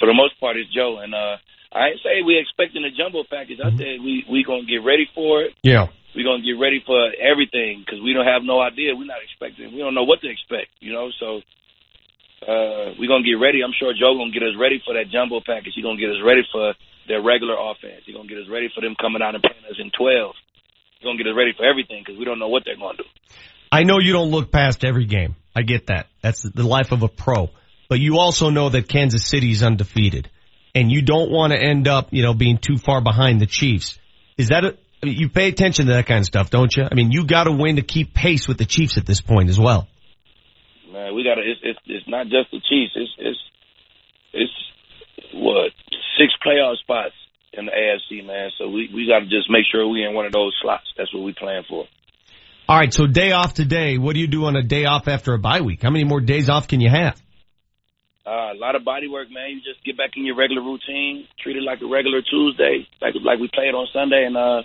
for 0.00 0.08
the 0.08 0.16
most 0.16 0.38
part, 0.40 0.56
it's 0.56 0.72
Joe. 0.72 0.98
And 0.98 1.14
uh, 1.14 1.36
I 1.72 1.92
ain't 1.92 2.00
say 2.00 2.24
we 2.24 2.40
expecting 2.40 2.84
a 2.84 2.90
jumbo 2.90 3.24
package. 3.28 3.60
I 3.60 3.70
said 3.76 4.00
we 4.00 4.24
we 4.30 4.44
gonna 4.44 4.64
get 4.64 4.80
ready 4.80 5.04
for 5.14 5.42
it. 5.42 5.52
Yeah. 5.62 5.88
We're 6.16 6.24
gonna 6.24 6.42
get 6.42 6.56
ready 6.56 6.80
for 6.80 6.96
everything 7.20 7.84
because 7.84 8.00
we 8.00 8.16
don't 8.16 8.24
have 8.24 8.40
no 8.42 8.56
idea. 8.58 8.96
We're 8.96 9.04
not 9.04 9.20
expecting. 9.20 9.76
We 9.76 9.84
don't 9.84 9.92
know 9.92 10.08
what 10.08 10.24
to 10.24 10.28
expect. 10.32 10.72
You 10.80 10.96
know, 10.96 11.12
so 11.20 11.44
uh, 12.40 12.96
we're 12.96 13.12
gonna 13.12 13.28
get 13.28 13.36
ready. 13.36 13.60
I'm 13.60 13.76
sure 13.76 13.92
Joe 13.92 14.16
gonna 14.16 14.32
get 14.32 14.42
us 14.42 14.56
ready 14.56 14.80
for 14.80 14.96
that 14.96 15.12
jumbo 15.12 15.44
package. 15.44 15.76
He's 15.76 15.84
gonna 15.84 16.00
get 16.00 16.08
us 16.08 16.24
ready 16.24 16.40
for 16.50 16.72
their 17.06 17.20
regular 17.20 17.60
offense. 17.60 18.08
He's 18.08 18.16
gonna 18.16 18.32
get 18.32 18.40
us 18.40 18.48
ready 18.48 18.72
for 18.74 18.80
them 18.80 18.96
coming 18.96 19.20
out 19.20 19.36
and 19.36 19.44
playing 19.44 19.68
us 19.68 19.76
in 19.76 19.92
12. 19.92 20.32
He's 20.96 21.04
gonna 21.04 21.20
get 21.20 21.28
us 21.28 21.36
ready 21.36 21.52
for 21.52 21.68
everything 21.68 22.00
because 22.00 22.18
we 22.18 22.24
don't 22.24 22.40
know 22.40 22.48
what 22.48 22.64
they're 22.64 22.80
gonna 22.80 22.96
do. 22.96 23.08
I 23.70 23.84
know 23.84 24.00
you 24.00 24.16
don't 24.16 24.32
look 24.32 24.50
past 24.50 24.84
every 24.84 25.04
game. 25.04 25.36
I 25.54 25.62
get 25.62 25.88
that. 25.88 26.08
That's 26.22 26.42
the 26.42 26.64
life 26.64 26.92
of 26.92 27.02
a 27.02 27.08
pro. 27.08 27.50
But 27.88 28.00
you 28.00 28.18
also 28.18 28.48
know 28.48 28.68
that 28.70 28.88
Kansas 28.88 29.28
City 29.28 29.50
is 29.50 29.62
undefeated. 29.62 30.30
And 30.74 30.90
you 30.90 31.02
don't 31.02 31.30
want 31.30 31.52
to 31.52 31.58
end 31.58 31.88
up, 31.88 32.08
you 32.12 32.22
know, 32.22 32.34
being 32.34 32.58
too 32.58 32.76
far 32.76 33.00
behind 33.00 33.40
the 33.40 33.46
Chiefs. 33.46 33.98
Is 34.36 34.48
that 34.48 34.64
a, 34.64 34.76
you 35.12 35.28
pay 35.28 35.48
attention 35.48 35.86
to 35.86 35.92
that 35.92 36.06
kind 36.06 36.20
of 36.20 36.26
stuff, 36.26 36.50
don't 36.50 36.74
you? 36.76 36.84
I 36.90 36.94
mean, 36.94 37.12
you 37.12 37.26
gotta 37.26 37.52
win 37.52 37.76
to 37.76 37.82
keep 37.82 38.14
pace 38.14 38.48
with 38.48 38.58
the 38.58 38.64
Chiefs 38.64 38.98
at 38.98 39.06
this 39.06 39.20
point 39.20 39.48
as 39.48 39.58
well. 39.58 39.88
Man, 40.92 41.14
we 41.14 41.24
gotta. 41.24 41.42
It's 41.42 41.60
it's, 41.62 41.78
it's 41.86 42.08
not 42.08 42.26
just 42.26 42.50
the 42.50 42.60
Chiefs. 42.68 42.92
It's 42.94 43.12
it's 43.18 43.38
it's 44.32 44.52
what 45.34 45.72
six 46.18 46.32
playoff 46.44 46.76
spots 46.78 47.14
in 47.52 47.66
the 47.66 47.72
AFC, 47.72 48.24
man. 48.24 48.50
So 48.58 48.68
we 48.68 48.90
we 48.94 49.06
gotta 49.06 49.26
just 49.26 49.50
make 49.50 49.64
sure 49.70 49.86
we 49.88 50.04
in 50.04 50.14
one 50.14 50.26
of 50.26 50.32
those 50.32 50.54
slots. 50.62 50.86
That's 50.96 51.12
what 51.12 51.22
we 51.22 51.32
plan 51.32 51.62
for. 51.68 51.86
All 52.68 52.76
right, 52.76 52.92
so 52.92 53.06
day 53.06 53.30
off 53.30 53.54
today. 53.54 53.96
What 53.96 54.14
do 54.14 54.20
you 54.20 54.26
do 54.26 54.46
on 54.46 54.56
a 54.56 54.62
day 54.62 54.86
off 54.86 55.06
after 55.06 55.34
a 55.34 55.38
bye 55.38 55.60
week? 55.60 55.82
How 55.82 55.90
many 55.90 56.04
more 56.04 56.20
days 56.20 56.48
off 56.48 56.66
can 56.66 56.80
you 56.80 56.90
have? 56.90 57.20
Uh, 58.26 58.50
a 58.52 58.58
lot 58.58 58.74
of 58.74 58.84
body 58.84 59.06
work, 59.06 59.30
man. 59.30 59.50
You 59.50 59.60
just 59.62 59.84
get 59.84 59.96
back 59.96 60.16
in 60.16 60.26
your 60.26 60.34
regular 60.34 60.60
routine, 60.62 61.28
treat 61.40 61.56
it 61.56 61.62
like 61.62 61.78
a 61.80 61.86
regular 61.86 62.22
Tuesday, 62.22 62.88
like 63.00 63.14
like 63.22 63.38
we 63.38 63.48
played 63.54 63.72
on 63.72 63.86
Sunday, 63.92 64.24
and 64.26 64.36
uh, 64.36 64.62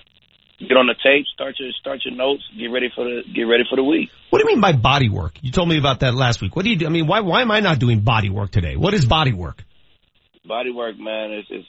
get 0.67 0.77
on 0.77 0.87
the 0.87 0.95
tape, 1.03 1.25
start 1.33 1.55
your 1.59 1.71
start 1.79 2.01
your 2.05 2.15
notes, 2.15 2.43
get 2.57 2.67
ready 2.67 2.89
for 2.93 3.03
the 3.03 3.23
get 3.33 3.43
ready 3.43 3.63
for 3.69 3.75
the 3.75 3.83
week. 3.83 4.09
What 4.29 4.39
do 4.39 4.45
you 4.47 4.55
mean 4.55 4.61
by 4.61 4.73
body 4.73 5.09
work? 5.09 5.33
You 5.41 5.51
told 5.51 5.69
me 5.69 5.77
about 5.77 6.01
that 6.01 6.13
last 6.13 6.41
week. 6.41 6.55
What 6.55 6.63
do 6.63 6.71
you 6.71 6.77
do? 6.77 6.85
I 6.85 6.89
mean, 6.89 7.07
why 7.07 7.21
why 7.21 7.41
am 7.41 7.51
I 7.51 7.59
not 7.59 7.79
doing 7.79 8.01
body 8.01 8.29
work 8.29 8.51
today? 8.51 8.75
What 8.75 8.93
is 8.93 9.05
body 9.05 9.33
work? 9.33 9.63
Body 10.45 10.71
work, 10.71 10.97
man, 10.97 11.33
is 11.33 11.45
is 11.49 11.65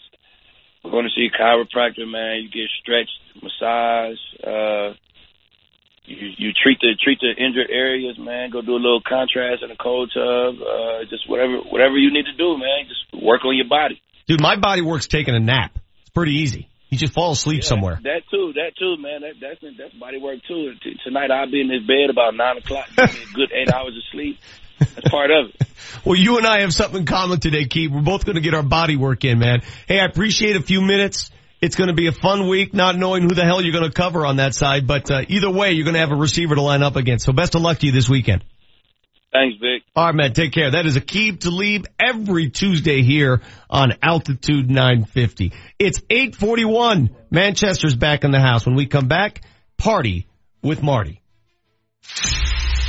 we're 0.84 0.90
going 0.90 1.04
to 1.04 1.10
see 1.14 1.28
a 1.32 1.36
chiropractor, 1.36 2.08
man. 2.10 2.42
You 2.42 2.48
get 2.50 2.68
stretched, 2.80 3.12
massage. 3.40 4.18
Uh, 4.42 4.94
you 6.04 6.30
you 6.36 6.50
treat 6.52 6.78
the 6.80 6.96
treat 7.00 7.20
the 7.20 7.30
injured 7.30 7.70
areas, 7.70 8.18
man. 8.18 8.50
Go 8.50 8.60
do 8.62 8.72
a 8.72 8.82
little 8.82 9.02
contrast 9.06 9.62
in 9.62 9.70
a 9.70 9.76
cold 9.76 10.10
tub. 10.12 10.56
Uh, 10.60 11.04
just 11.08 11.28
whatever 11.28 11.58
whatever 11.70 11.96
you 11.96 12.12
need 12.12 12.26
to 12.26 12.36
do, 12.36 12.58
man. 12.58 12.88
Just 12.88 13.22
work 13.22 13.44
on 13.44 13.56
your 13.56 13.68
body. 13.68 14.00
Dude, 14.26 14.40
my 14.40 14.56
body 14.56 14.82
work's 14.82 15.06
taking 15.06 15.34
a 15.34 15.40
nap. 15.40 15.78
It's 16.00 16.10
pretty 16.10 16.32
easy. 16.32 16.68
You 16.92 16.98
just 16.98 17.14
fall 17.14 17.32
asleep 17.32 17.64
somewhere. 17.64 17.98
That 18.02 18.20
too, 18.30 18.52
that 18.52 18.76
too, 18.78 18.98
man. 19.00 19.22
That 19.22 19.40
that's 19.40 19.78
that's 19.78 19.94
body 19.94 20.18
work 20.18 20.40
too. 20.46 20.74
T- 20.84 20.98
Tonight 21.02 21.30
I'll 21.30 21.50
be 21.50 21.62
in 21.62 21.68
this 21.68 21.80
bed 21.86 22.10
about 22.10 22.34
nine 22.36 22.58
o'clock, 22.58 22.86
get 22.94 23.14
me 23.14 23.20
a 23.22 23.34
good 23.34 23.50
eight 23.50 23.72
hours 23.74 23.96
of 23.96 24.02
sleep. 24.12 24.38
That's 24.78 25.08
part 25.08 25.30
of 25.30 25.48
it. 25.48 25.68
Well, 26.04 26.16
you 26.16 26.38
and 26.38 26.46
I 26.46 26.60
have 26.60 26.72
something 26.72 27.00
in 27.00 27.06
common 27.06 27.38
today, 27.40 27.64
Keith. 27.66 27.90
We're 27.90 28.02
both 28.02 28.24
going 28.24 28.36
to 28.36 28.40
get 28.40 28.54
our 28.54 28.62
body 28.62 28.96
work 28.96 29.24
in, 29.24 29.38
man. 29.38 29.62
Hey, 29.86 30.00
I 30.00 30.04
appreciate 30.04 30.56
a 30.56 30.62
few 30.62 30.80
minutes. 30.80 31.30
It's 31.60 31.76
going 31.76 31.88
to 31.88 31.94
be 31.94 32.06
a 32.06 32.12
fun 32.12 32.48
week, 32.48 32.72
not 32.72 32.96
knowing 32.96 33.22
who 33.22 33.34
the 33.34 33.44
hell 33.44 33.60
you're 33.60 33.72
going 33.72 33.88
to 33.88 33.92
cover 33.92 34.24
on 34.24 34.36
that 34.36 34.54
side. 34.54 34.86
But 34.86 35.10
uh, 35.10 35.22
either 35.28 35.50
way, 35.50 35.72
you're 35.72 35.84
going 35.84 35.94
to 35.94 36.00
have 36.00 36.12
a 36.12 36.16
receiver 36.16 36.54
to 36.54 36.62
line 36.62 36.82
up 36.82 36.96
against. 36.96 37.24
So 37.24 37.32
best 37.32 37.54
of 37.54 37.62
luck 37.62 37.78
to 37.80 37.86
you 37.86 37.92
this 37.92 38.08
weekend. 38.08 38.44
Thanks, 39.32 39.56
Vic. 39.60 39.82
All 39.96 40.06
right, 40.06 40.14
man. 40.14 40.32
Take 40.34 40.52
care. 40.52 40.70
That 40.70 40.84
is 40.84 40.96
Aqib 40.96 41.40
Talib 41.40 41.86
every 41.98 42.50
Tuesday 42.50 43.02
here 43.02 43.40
on 43.70 43.94
Altitude 44.02 44.70
950. 44.70 45.52
It's 45.78 46.02
841. 46.10 47.16
Manchester's 47.30 47.96
back 47.96 48.24
in 48.24 48.30
the 48.30 48.40
house. 48.40 48.66
When 48.66 48.74
we 48.74 48.86
come 48.86 49.08
back, 49.08 49.42
party 49.78 50.26
with 50.62 50.82
Marty. 50.82 51.22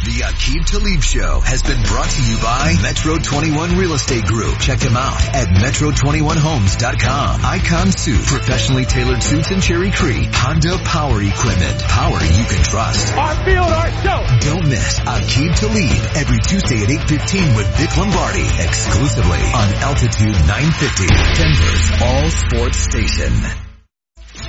The 0.04 0.20
Aqib 0.20 0.66
Talib 0.68 1.02
Show 1.02 1.40
has 1.40 1.64
been 1.64 1.82
brought 1.84 2.10
to 2.10 2.22
you 2.28 2.36
by 2.44 2.76
Metro 2.84 3.16
21 3.18 3.78
Real 3.78 3.94
Estate 3.94 4.26
Group. 4.26 4.60
Check 4.60 4.80
them 4.80 4.98
out 4.98 5.16
at 5.34 5.48
metro21homes.com. 5.48 7.46
Icon 7.46 7.90
Suit, 7.94 8.20
professionally 8.26 8.84
tailored 8.84 9.24
suits 9.24 9.52
in 9.52 9.62
Cherry 9.62 9.92
Creek. 9.92 10.28
Honda 10.36 10.76
Power 10.84 11.24
Equipment, 11.24 11.80
power 11.88 12.20
you 12.20 12.44
can 12.44 12.64
trust. 12.68 13.16
Our 13.16 13.36
field, 13.48 13.72
our 13.72 13.92
show. 14.04 14.20
Don't 14.44 14.68
miss 14.68 15.00
Aqib 15.00 15.56
Talib 15.56 16.04
every 16.20 16.40
Tuesday 16.52 16.84
at 16.84 16.90
8.15 17.08 17.56
with 17.56 17.68
Vic 17.80 17.96
Lombardi, 17.96 18.44
exclusively 18.60 19.40
on 19.56 19.72
Altitude 19.88 20.36
950, 20.36 21.08
Denver's 21.40 21.86
all 22.04 22.28
sports 22.28 22.78
station. 22.78 23.63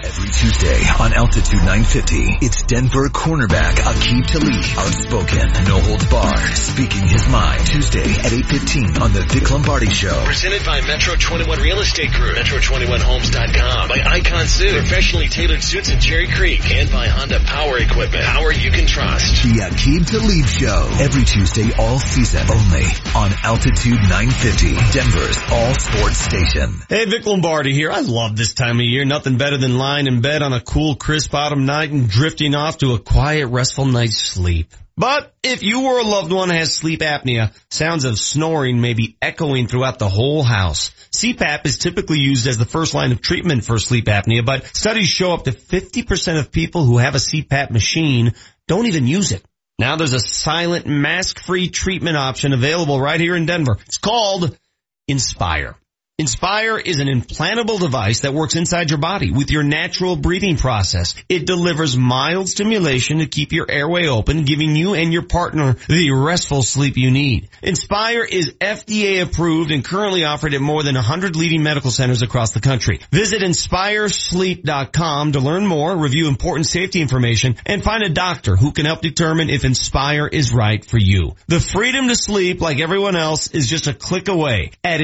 Every 0.05 0.29
Tuesday 0.29 0.85
on 1.01 1.15
Altitude 1.15 1.65
950, 1.65 2.45
it's 2.45 2.63
Denver 2.65 3.09
cornerback 3.09 3.73
Aqib 3.81 4.27
Talib, 4.27 4.65
outspoken, 4.77 5.49
no 5.65 5.81
holds 5.81 6.05
barred, 6.13 6.53
speaking 6.53 7.09
his 7.09 7.27
mind. 7.29 7.67
Tuesday 7.67 8.05
at 8.21 8.29
8.15 8.29 9.01
on 9.01 9.13
the 9.15 9.23
Vic 9.23 9.51
Lombardi 9.51 9.89
Show. 9.89 10.23
Presented 10.27 10.63
by 10.67 10.83
Metro 10.83 11.15
21 11.17 11.59
Real 11.59 11.81
Estate 11.81 12.13
Group, 12.13 12.37
Metro21Homes.com, 12.37 13.89
by 13.89 14.03
Icon 14.05 14.47
Suit, 14.47 14.73
professionally 14.73 15.29
tailored 15.29 15.63
suits 15.63 15.89
in 15.89 15.99
Cherry 16.01 16.29
Creek, 16.29 16.71
and 16.71 16.93
by 16.93 17.07
Honda 17.07 17.41
Power 17.41 17.79
Equipment, 17.79 18.25
power 18.25 18.53
you 18.53 18.71
can 18.71 18.87
trust. 18.87 19.43
The 19.43 19.65
Aqib 19.65 20.05
Talib 20.05 20.45
Show, 20.45 21.03
every 21.03 21.25
Tuesday 21.25 21.73
all 21.79 21.99
season, 21.99 22.45
only 22.51 22.85
on 23.17 23.33
Altitude 23.43 24.05
950, 24.05 24.75
Denver's 24.93 25.39
all 25.51 25.73
sports 25.81 26.19
station. 26.19 26.77
Hey, 26.91 27.07
Vic 27.07 27.25
Lombardi 27.25 27.73
here. 27.73 27.91
I 27.91 28.01
love 28.01 28.37
this 28.37 28.53
time 28.53 28.81
of 28.81 28.85
year. 28.85 29.07
Nothing 29.07 29.39
better 29.39 29.57
than 29.57 29.79
lying 29.95 30.07
in 30.09 30.21
bed 30.21 30.43
on 30.43 30.53
a 30.53 30.61
cool, 30.61 30.97
crisp 30.97 31.33
autumn 31.35 31.67
night 31.67 31.93
and 31.93 32.09
drifting 32.09 32.57
off 32.57 32.79
to 32.79 32.95
a 32.95 32.99
quiet, 32.99 33.47
restful 33.47 33.85
night's 33.85 34.17
sleep. 34.17 34.75
But 34.97 35.33
if 35.45 35.63
you 35.63 35.87
or 35.87 36.01
a 36.01 36.03
loved 36.03 36.33
one 36.33 36.51
has 36.51 36.75
sleep 36.75 36.99
apnea, 36.99 37.55
sounds 37.71 38.05
of 38.05 38.19
snoring 38.19 38.81
may 38.81 38.95
be 38.95 39.17
echoing 39.23 39.69
throughout 39.69 40.01
the 40.01 40.09
whole 40.09 40.43
house. 40.43 40.91
CPAP 41.13 41.65
is 41.67 41.79
typically 41.79 42.19
used 42.19 42.49
as 42.49 42.59
the 42.59 42.65
first 42.65 42.93
line 42.93 43.13
of 43.13 43.21
treatment 43.21 43.65
for 43.65 43.79
sleep 43.79 44.07
apnea, 44.07 44.45
but 44.45 44.67
studies 44.67 45.07
show 45.07 45.33
up 45.33 45.45
to 45.45 45.53
50% 45.53 46.41
of 46.41 46.51
people 46.51 46.85
who 46.85 46.99
have 46.99 47.15
a 47.15 47.19
CPAP 47.19 47.71
machine 47.71 48.33
don't 48.67 48.87
even 48.87 49.07
use 49.07 49.31
it. 49.31 49.45
Now 49.79 49.95
there's 49.95 50.13
a 50.13 50.19
silent, 50.19 50.87
mask-free 50.89 51.69
treatment 51.69 52.17
option 52.17 52.53
available 52.53 53.01
right 53.01 53.21
here 53.21 53.37
in 53.37 53.47
Denver. 53.47 53.77
It's 53.87 53.99
called 53.99 54.59
Inspire. 55.07 55.77
Inspire 56.17 56.79
is 56.79 57.01
an 57.01 57.09
implantable 57.09 57.81
device 57.81 58.21
that 58.21 58.33
works 58.33 58.55
inside 58.55 58.89
your 58.89 59.01
body 59.01 59.33
with 59.33 59.51
your 59.51 59.65
natural 59.65 60.15
breathing 60.15 60.57
process. 60.57 61.17
It 61.29 61.45
delivers 61.45 61.97
mild 61.97 62.49
stimulation 62.49 63.19
to 63.19 63.27
keep 63.27 63.51
your 63.51 63.69
airway 63.69 64.07
open, 64.07 64.45
giving 64.45 64.77
you 64.77 64.95
and 64.95 65.13
your 65.13 65.25
partner 65.25 65.75
the 65.89 66.13
restful 66.13 66.63
sleep 66.63 66.97
you 66.97 67.11
need. 67.11 67.49
Inspire 67.65 68.23
is 68.23 68.53
FDA 68.61 69.23
approved 69.23 69.73
and 69.73 69.85
currently 69.85 70.25
offered 70.25 70.55
at 70.55 70.61
more 70.61 70.85
than 70.85 70.95
100 70.95 71.35
leading 71.35 71.65
medical 71.65 71.91
centers 71.91 72.23
across 72.23 72.53
the 72.53 72.61
country. 72.61 73.01
Visit 73.11 73.43
inspiresleep.com 73.43 75.33
to 75.33 75.41
learn 75.41 75.67
more, 75.67 75.97
review 75.97 76.29
important 76.29 76.69
safety 76.69 77.01
information, 77.01 77.57
and 77.67 77.83
find 77.83 78.05
a 78.05 78.11
doctor 78.11 78.55
who 78.55 78.71
can 78.71 78.87
help 78.87 79.01
determine 79.01 79.51
if 79.51 79.65
Inspire 79.65 80.29
is 80.29 80.55
right 80.55 80.85
for 80.85 80.99
you. 80.99 81.35
The 81.49 81.59
freedom 81.59 82.07
to 82.07 82.15
sleep 82.15 82.61
like 82.61 82.79
everyone 82.79 83.17
else 83.17 83.49
is 83.49 83.69
just 83.69 83.89
a 83.89 83.93
click 83.93 84.29
away 84.29 84.71
at 84.85 85.01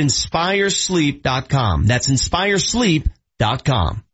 inspiresleep.com. 1.01 1.87
That's 1.87 2.09
inspiresleep.com. 2.09 4.05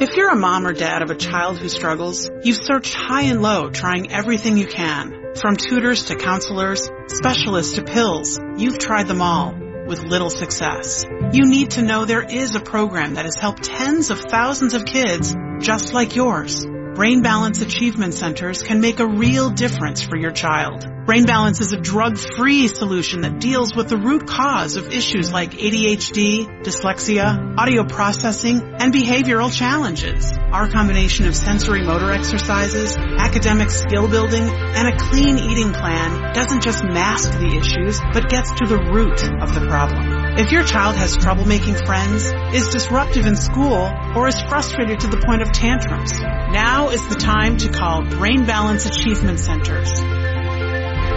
If 0.00 0.16
you're 0.16 0.32
a 0.32 0.36
mom 0.36 0.66
or 0.66 0.72
dad 0.72 1.02
of 1.02 1.10
a 1.10 1.14
child 1.14 1.58
who 1.58 1.68
struggles, 1.68 2.28
you've 2.42 2.58
searched 2.60 2.94
high 2.94 3.22
and 3.22 3.40
low 3.42 3.70
trying 3.70 4.10
everything 4.10 4.56
you 4.56 4.66
can. 4.66 5.34
From 5.40 5.56
tutors 5.56 6.06
to 6.06 6.16
counselors, 6.16 6.90
specialists 7.06 7.76
to 7.76 7.84
pills, 7.84 8.40
you've 8.56 8.78
tried 8.78 9.06
them 9.08 9.22
all 9.22 9.54
with 9.86 10.02
little 10.02 10.30
success. 10.30 11.04
You 11.32 11.46
need 11.46 11.72
to 11.72 11.82
know 11.82 12.04
there 12.04 12.22
is 12.22 12.54
a 12.54 12.60
program 12.60 13.14
that 13.14 13.24
has 13.24 13.36
helped 13.36 13.64
tens 13.64 14.10
of 14.10 14.20
thousands 14.20 14.74
of 14.74 14.84
kids 14.84 15.34
just 15.60 15.94
like 15.94 16.16
yours. 16.16 16.66
Brain 16.94 17.22
Balance 17.22 17.60
Achievement 17.62 18.14
Centers 18.14 18.62
can 18.62 18.80
make 18.80 19.00
a 19.00 19.06
real 19.06 19.50
difference 19.50 20.02
for 20.02 20.16
your 20.16 20.32
child. 20.32 20.86
Brain 21.04 21.26
Balance 21.26 21.60
is 21.60 21.74
a 21.74 21.76
drug-free 21.76 22.66
solution 22.68 23.20
that 23.20 23.38
deals 23.38 23.76
with 23.76 23.90
the 23.90 23.96
root 23.98 24.26
cause 24.26 24.76
of 24.76 24.88
issues 24.88 25.30
like 25.30 25.50
ADHD, 25.50 26.62
dyslexia, 26.62 27.58
audio 27.58 27.84
processing, 27.84 28.62
and 28.78 28.90
behavioral 28.90 29.52
challenges. 29.52 30.32
Our 30.32 30.66
combination 30.70 31.26
of 31.26 31.36
sensory 31.36 31.84
motor 31.84 32.10
exercises, 32.10 32.96
academic 32.96 33.68
skill 33.68 34.08
building, 34.08 34.44
and 34.44 34.88
a 34.88 34.96
clean 34.96 35.36
eating 35.36 35.74
plan 35.74 36.32
doesn't 36.32 36.62
just 36.62 36.82
mask 36.82 37.32
the 37.32 37.54
issues, 37.54 38.00
but 38.14 38.30
gets 38.30 38.50
to 38.52 38.66
the 38.66 38.78
root 38.78 39.22
of 39.42 39.52
the 39.52 39.66
problem. 39.68 40.38
If 40.38 40.52
your 40.52 40.64
child 40.64 40.96
has 40.96 41.18
trouble 41.18 41.44
making 41.44 41.74
friends, 41.84 42.32
is 42.54 42.70
disruptive 42.70 43.26
in 43.26 43.36
school, 43.36 43.92
or 44.16 44.26
is 44.26 44.40
frustrated 44.48 45.00
to 45.00 45.08
the 45.08 45.18
point 45.18 45.42
of 45.42 45.52
tantrums, 45.52 46.18
now 46.18 46.88
is 46.88 47.06
the 47.08 47.16
time 47.16 47.58
to 47.58 47.68
call 47.68 48.06
Brain 48.08 48.46
Balance 48.46 48.86
Achievement 48.86 49.38
Centers. 49.38 50.23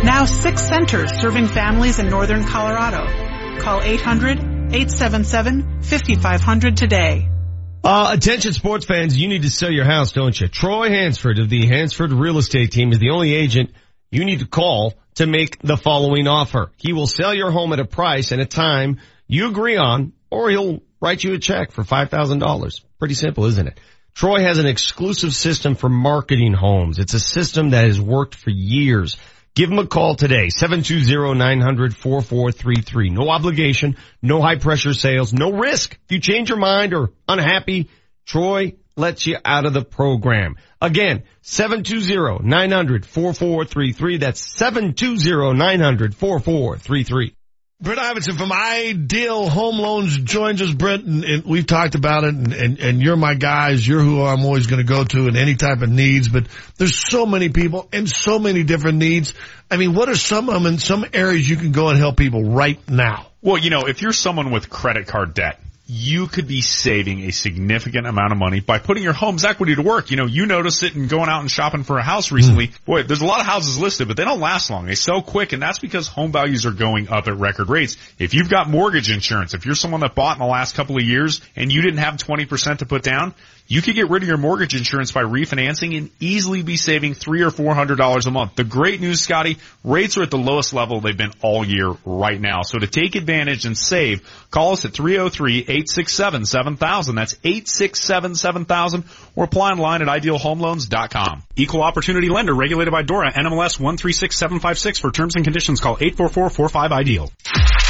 Now 0.04 0.26
six 0.26 0.68
centers 0.68 1.12
serving 1.20 1.48
families 1.48 1.98
in 2.00 2.10
northern 2.10 2.44
Colorado. 2.46 3.06
Call 3.60 3.82
800-877-5500 3.82 6.76
today. 6.76 7.30
Uh, 7.84 8.12
attention 8.14 8.54
sports 8.54 8.86
fans, 8.86 9.18
you 9.18 9.28
need 9.28 9.42
to 9.44 9.50
sell 9.50 9.72
your 9.72 9.86
house, 9.86 10.12
don't 10.12 10.40
you? 10.40 10.48
Troy 10.48 10.90
Hansford 10.90 11.40
of 11.40 11.50
the 11.50 11.66
Hansford 11.68 12.12
Real 12.12 12.38
Estate 12.38 12.72
Team 12.72 12.92
is 12.92 13.00
the 13.00 13.10
only 13.10 13.34
agent 13.34 13.72
you 14.12 14.26
need 14.26 14.40
to 14.40 14.48
call 14.48 14.94
to 15.16 15.26
make 15.26 15.60
the 15.62 15.78
following 15.78 16.28
offer. 16.28 16.72
He 16.78 16.94
will 16.94 17.08
sell 17.08 17.34
your 17.34 17.52
home 17.52 17.74
at 17.74 17.80
a 17.80 17.86
price 17.86 18.32
and 18.32 18.42
a 18.42 18.46
time 18.46 19.00
you 19.28 19.50
agree 19.50 19.78
on, 19.78 20.14
or 20.30 20.50
he'll 20.50 20.82
write 21.02 21.24
you 21.24 21.34
a 21.34 21.40
check 21.40 21.72
for 21.72 21.84
$5,000. 21.84 22.82
Pretty 23.00 23.16
simple, 23.16 23.46
isn't 23.46 23.68
it? 23.68 23.80
Troy 24.14 24.42
has 24.42 24.58
an 24.58 24.66
exclusive 24.66 25.34
system 25.34 25.76
for 25.76 25.90
marketing 25.90 26.54
homes. 26.54 26.98
It's 26.98 27.14
a 27.14 27.20
system 27.20 27.72
that 27.72 27.86
has 27.86 28.02
worked 28.02 28.36
for 28.36 28.50
years. 28.50 29.18
Give 29.58 29.70
him 29.72 29.80
a 29.80 29.88
call 29.88 30.14
today, 30.14 30.50
720-900-4433. 30.50 33.12
No 33.12 33.28
obligation, 33.28 33.98
no 34.22 34.40
high 34.40 34.58
pressure 34.58 34.94
sales, 34.94 35.34
no 35.34 35.52
risk. 35.52 35.98
If 36.06 36.12
you 36.12 36.20
change 36.20 36.50
your 36.50 36.60
mind 36.60 36.94
or 36.94 37.10
unhappy, 37.28 37.90
Troy 38.28 38.74
lets 38.96 39.26
you 39.26 39.38
out 39.44 39.66
of 39.66 39.74
the 39.74 39.84
program. 39.84 40.58
Again, 40.80 41.24
720-900-4433. 41.42 44.20
That's 44.20 44.62
720-900-4433. 44.62 47.32
Brent 47.80 48.00
Iverson 48.00 48.38
from 48.38 48.52
Ideal 48.52 49.48
Home 49.50 49.78
Loans 49.78 50.18
joins 50.18 50.64
us, 50.64 50.74
Brent, 50.74 51.06
and, 51.06 51.24
and 51.24 51.46
we've 51.46 51.68
talked 51.68 51.94
about 51.94 52.24
it, 52.24 52.34
and, 52.34 52.52
and, 52.52 52.80
and, 52.80 53.02
you're 53.04 53.16
my 53.16 53.36
guys. 53.36 53.88
You're 53.88 54.02
who 54.02 54.24
I'm 54.24 54.44
always 54.46 54.66
going 54.66 54.84
to 54.84 54.88
go 54.88 55.04
to 55.04 55.28
in 55.28 55.38
any 55.38 55.54
type 55.54 55.84
of 55.84 55.90
needs, 55.90 56.28
but 56.28 56.48
there's 56.78 56.96
so 56.96 57.28
many 57.28 57.50
people 57.50 57.88
and 57.94 58.10
so 58.10 58.40
many 58.40 58.64
different 58.64 58.98
needs. 58.98 59.36
I 59.70 59.78
mean, 59.78 59.94
what 59.94 60.10
are 60.10 60.16
some 60.16 60.50
of 60.50 60.56
them 60.56 60.66
in 60.66 60.80
some 60.80 61.06
areas 61.14 61.48
you 61.48 61.56
can 61.56 61.72
go 61.72 61.90
and 61.90 62.00
help 62.00 62.18
people 62.18 62.46
right 62.46 62.80
now? 62.90 63.28
Well, 63.44 63.60
you 63.60 63.70
know, 63.70 63.86
if 63.86 64.02
you're 64.02 64.12
someone 64.12 64.50
with 64.50 64.72
credit 64.72 65.06
card 65.06 65.36
debt, 65.36 65.60
you 65.90 66.28
could 66.28 66.48
be 66.48 66.60
saving 66.60 67.22
a 67.22 67.32
significant 67.32 68.06
amount 68.06 68.34
of 68.34 68.38
money 68.38 68.60
by 68.60 68.78
putting 68.78 69.04
your 69.04 69.14
home's 69.14 69.46
equity 69.46 69.74
to 69.74 69.82
work. 69.82 70.12
You 70.12 70.18
know, 70.18 70.26
you 70.26 70.46
notice 70.46 70.84
it 70.84 70.96
in 70.96 71.08
going 71.08 71.30
out 71.30 71.40
and 71.40 71.50
shopping 71.50 71.84
for 71.84 71.98
a 71.98 72.04
house 72.04 72.30
recently. 72.30 72.68
Mm. 72.68 72.86
Boy, 72.86 73.04
there's 73.04 73.22
a 73.22 73.26
lot 73.26 73.40
of 73.40 73.46
houses 73.46 73.80
listed, 73.80 74.10
but 74.10 74.18
they 74.18 74.26
don't 74.26 74.42
last 74.42 74.70
long. 74.70 74.86
They 74.86 74.96
sell 74.96 75.22
quick, 75.22 75.54
and 75.54 75.62
that's 75.62 75.80
because 75.80 76.10
home 76.10 76.34
values 76.34 76.66
are 76.66 76.72
going 76.72 77.08
up 77.08 77.28
at 77.28 77.38
record 77.38 77.70
rates. 77.70 77.96
If 78.20 78.34
you've 78.34 78.50
got 78.50 78.70
mortgage 78.70 79.10
insurance, 79.10 79.54
if 79.54 79.66
you're 79.66 79.76
someone 79.76 80.02
that 80.02 80.14
bought 80.14 80.36
in 80.36 80.44
the 80.44 80.52
last 80.52 80.76
couple 80.76 80.98
of 80.98 81.04
years 81.04 81.40
and 81.56 81.72
you 81.72 81.82
didn't 81.82 82.00
have 82.00 82.16
20% 82.16 82.80
to 82.80 82.86
put 82.86 83.04
down, 83.04 83.34
you 83.68 83.82
could 83.82 83.96
get 83.96 84.10
rid 84.10 84.24
of 84.24 84.30
your 84.30 84.38
mortgage 84.38 84.74
insurance 84.76 85.12
by 85.12 85.24
refinancing 85.24 85.98
and 85.98 86.10
easily 86.20 86.64
be 86.64 86.78
saving 86.78 87.14
three 87.14 87.44
or 87.44 87.52
four 87.52 87.76
hundred 87.76 87.98
dollars 87.98 88.26
a 88.26 88.32
month. 88.32 88.56
The 88.56 88.64
great 88.64 89.02
news, 89.02 89.20
Scotty, 89.22 89.58
rates 89.84 90.18
are 90.18 90.24
at 90.24 90.32
the 90.32 90.38
lowest 90.38 90.74
level 90.74 91.02
they've 91.02 91.18
been 91.18 91.34
all 91.42 91.66
year 91.66 91.92
right 92.06 92.40
now. 92.40 92.62
So 92.62 92.80
to 92.80 92.88
take 92.88 93.16
advantage 93.16 93.66
and 93.66 93.78
save, 93.78 94.22
call 94.52 94.72
us 94.74 94.86
at 94.86 94.94
303-867-7000. 94.94 97.16
That's 97.16 97.34
867-7000 97.36 99.04
or 99.36 99.44
apply 99.46 99.72
online 99.72 100.02
at 100.02 100.08
idealhomeloans.com. 100.08 101.44
Equal 101.56 101.84
opportunity 101.84 102.30
lender 102.30 102.56
regulated 102.56 102.92
by 102.92 103.04
DORA 103.04 103.32
NMLS 103.34 103.80
136756 103.80 105.00
for 105.00 105.12
terms 105.12 105.36
and 105.36 105.44
conditions 105.44 105.82
call 105.82 105.98
844-45-IDEAL. 105.98 107.87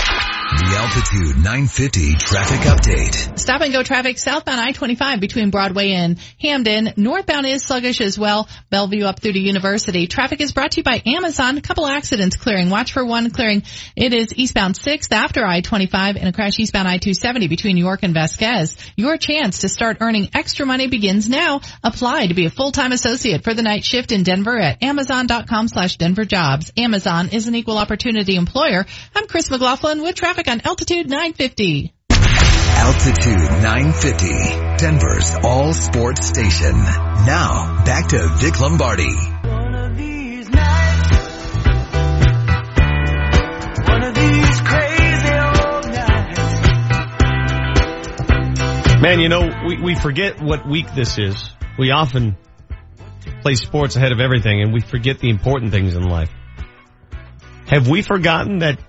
The 0.48 0.78
Altitude 0.78 1.36
950 1.44 2.16
traffic 2.16 2.62
update. 2.62 3.38
Stop 3.38 3.60
and 3.62 3.74
go 3.74 3.84
traffic 3.84 4.18
southbound 4.18 4.62
I-25 4.62 5.20
between 5.20 5.50
Broadway 5.50 5.92
and 5.92 6.18
Hampden. 6.42 6.94
Northbound 6.96 7.46
is 7.46 7.64
sluggish 7.64 8.00
as 8.00 8.18
well. 8.18 8.48
Bellevue 8.70 9.04
up 9.04 9.20
through 9.20 9.34
to 9.34 9.40
University. 9.40 10.08
Traffic 10.08 10.40
is 10.40 10.54
brought 10.54 10.72
to 10.72 10.78
you 10.78 10.84
by 10.86 11.02
Amazon. 11.06 11.58
A 11.58 11.62
couple 11.62 11.86
accidents 11.86 12.38
clearing. 12.38 12.70
Watch 12.70 12.94
for 12.94 13.06
one 13.06 13.30
clearing. 13.30 13.64
It 13.98 14.14
is 14.14 14.34
eastbound 14.38 14.76
6th 14.76 15.12
after 15.12 15.46
I-25 15.46 16.16
and 16.16 16.30
a 16.30 16.32
crash 16.32 16.58
eastbound 16.60 16.88
I-270 16.88 17.50
between 17.50 17.76
York 17.76 18.04
and 18.04 18.14
Vasquez. 18.14 18.78
Your 18.96 19.18
chance 19.18 19.60
to 19.60 19.70
start 19.70 19.98
earning 20.00 20.30
extra 20.34 20.66
money 20.66 20.88
begins 20.88 21.28
now. 21.28 21.60
Apply 21.84 22.28
to 22.28 22.34
be 22.34 22.46
a 22.46 22.50
full-time 22.50 22.94
associate 22.94 23.44
for 23.44 23.54
the 23.54 23.64
night 23.64 23.84
shift 23.84 24.14
in 24.14 24.24
Denver 24.24 24.58
at 24.58 24.82
amazon.com 24.82 25.68
slash 25.68 25.98
Denver 25.98 26.24
jobs. 26.24 26.72
Amazon 26.78 27.30
is 27.34 27.48
an 27.48 27.56
equal 27.56 27.78
opportunity 27.78 28.38
employer. 28.38 28.86
I'm 29.14 29.28
Chris 29.28 29.52
McLaughlin 29.52 30.04
with 30.04 30.16
traffic 30.16 30.37
on 30.46 30.62
Altitude 30.64 31.10
950. 31.10 31.94
Altitude 32.12 33.64
950, 33.64 34.28
Denver's 34.78 35.36
all 35.44 35.74
sports 35.74 36.28
station. 36.28 36.74
Now, 36.74 37.84
back 37.84 38.10
to 38.10 38.28
Vic 38.38 38.60
Lombardi. 38.60 39.16
Man, 49.02 49.20
you 49.20 49.30
know, 49.30 49.50
we, 49.68 49.82
we 49.82 49.96
forget 49.96 50.42
what 50.42 50.68
week 50.68 50.94
this 50.94 51.18
is. 51.18 51.50
We 51.80 51.90
often 51.90 52.38
play 53.42 53.56
sports 53.56 53.96
ahead 53.96 54.12
of 54.12 54.20
everything 54.20 54.62
and 54.62 54.72
we 54.72 54.82
forget 54.82 55.20
the 55.20 55.30
important 55.30 55.72
things 55.72 55.96
in 55.96 56.04
life. 56.04 56.30
Have 57.68 57.88
we 57.88 58.02
forgotten 58.02 58.60
that 58.60 58.80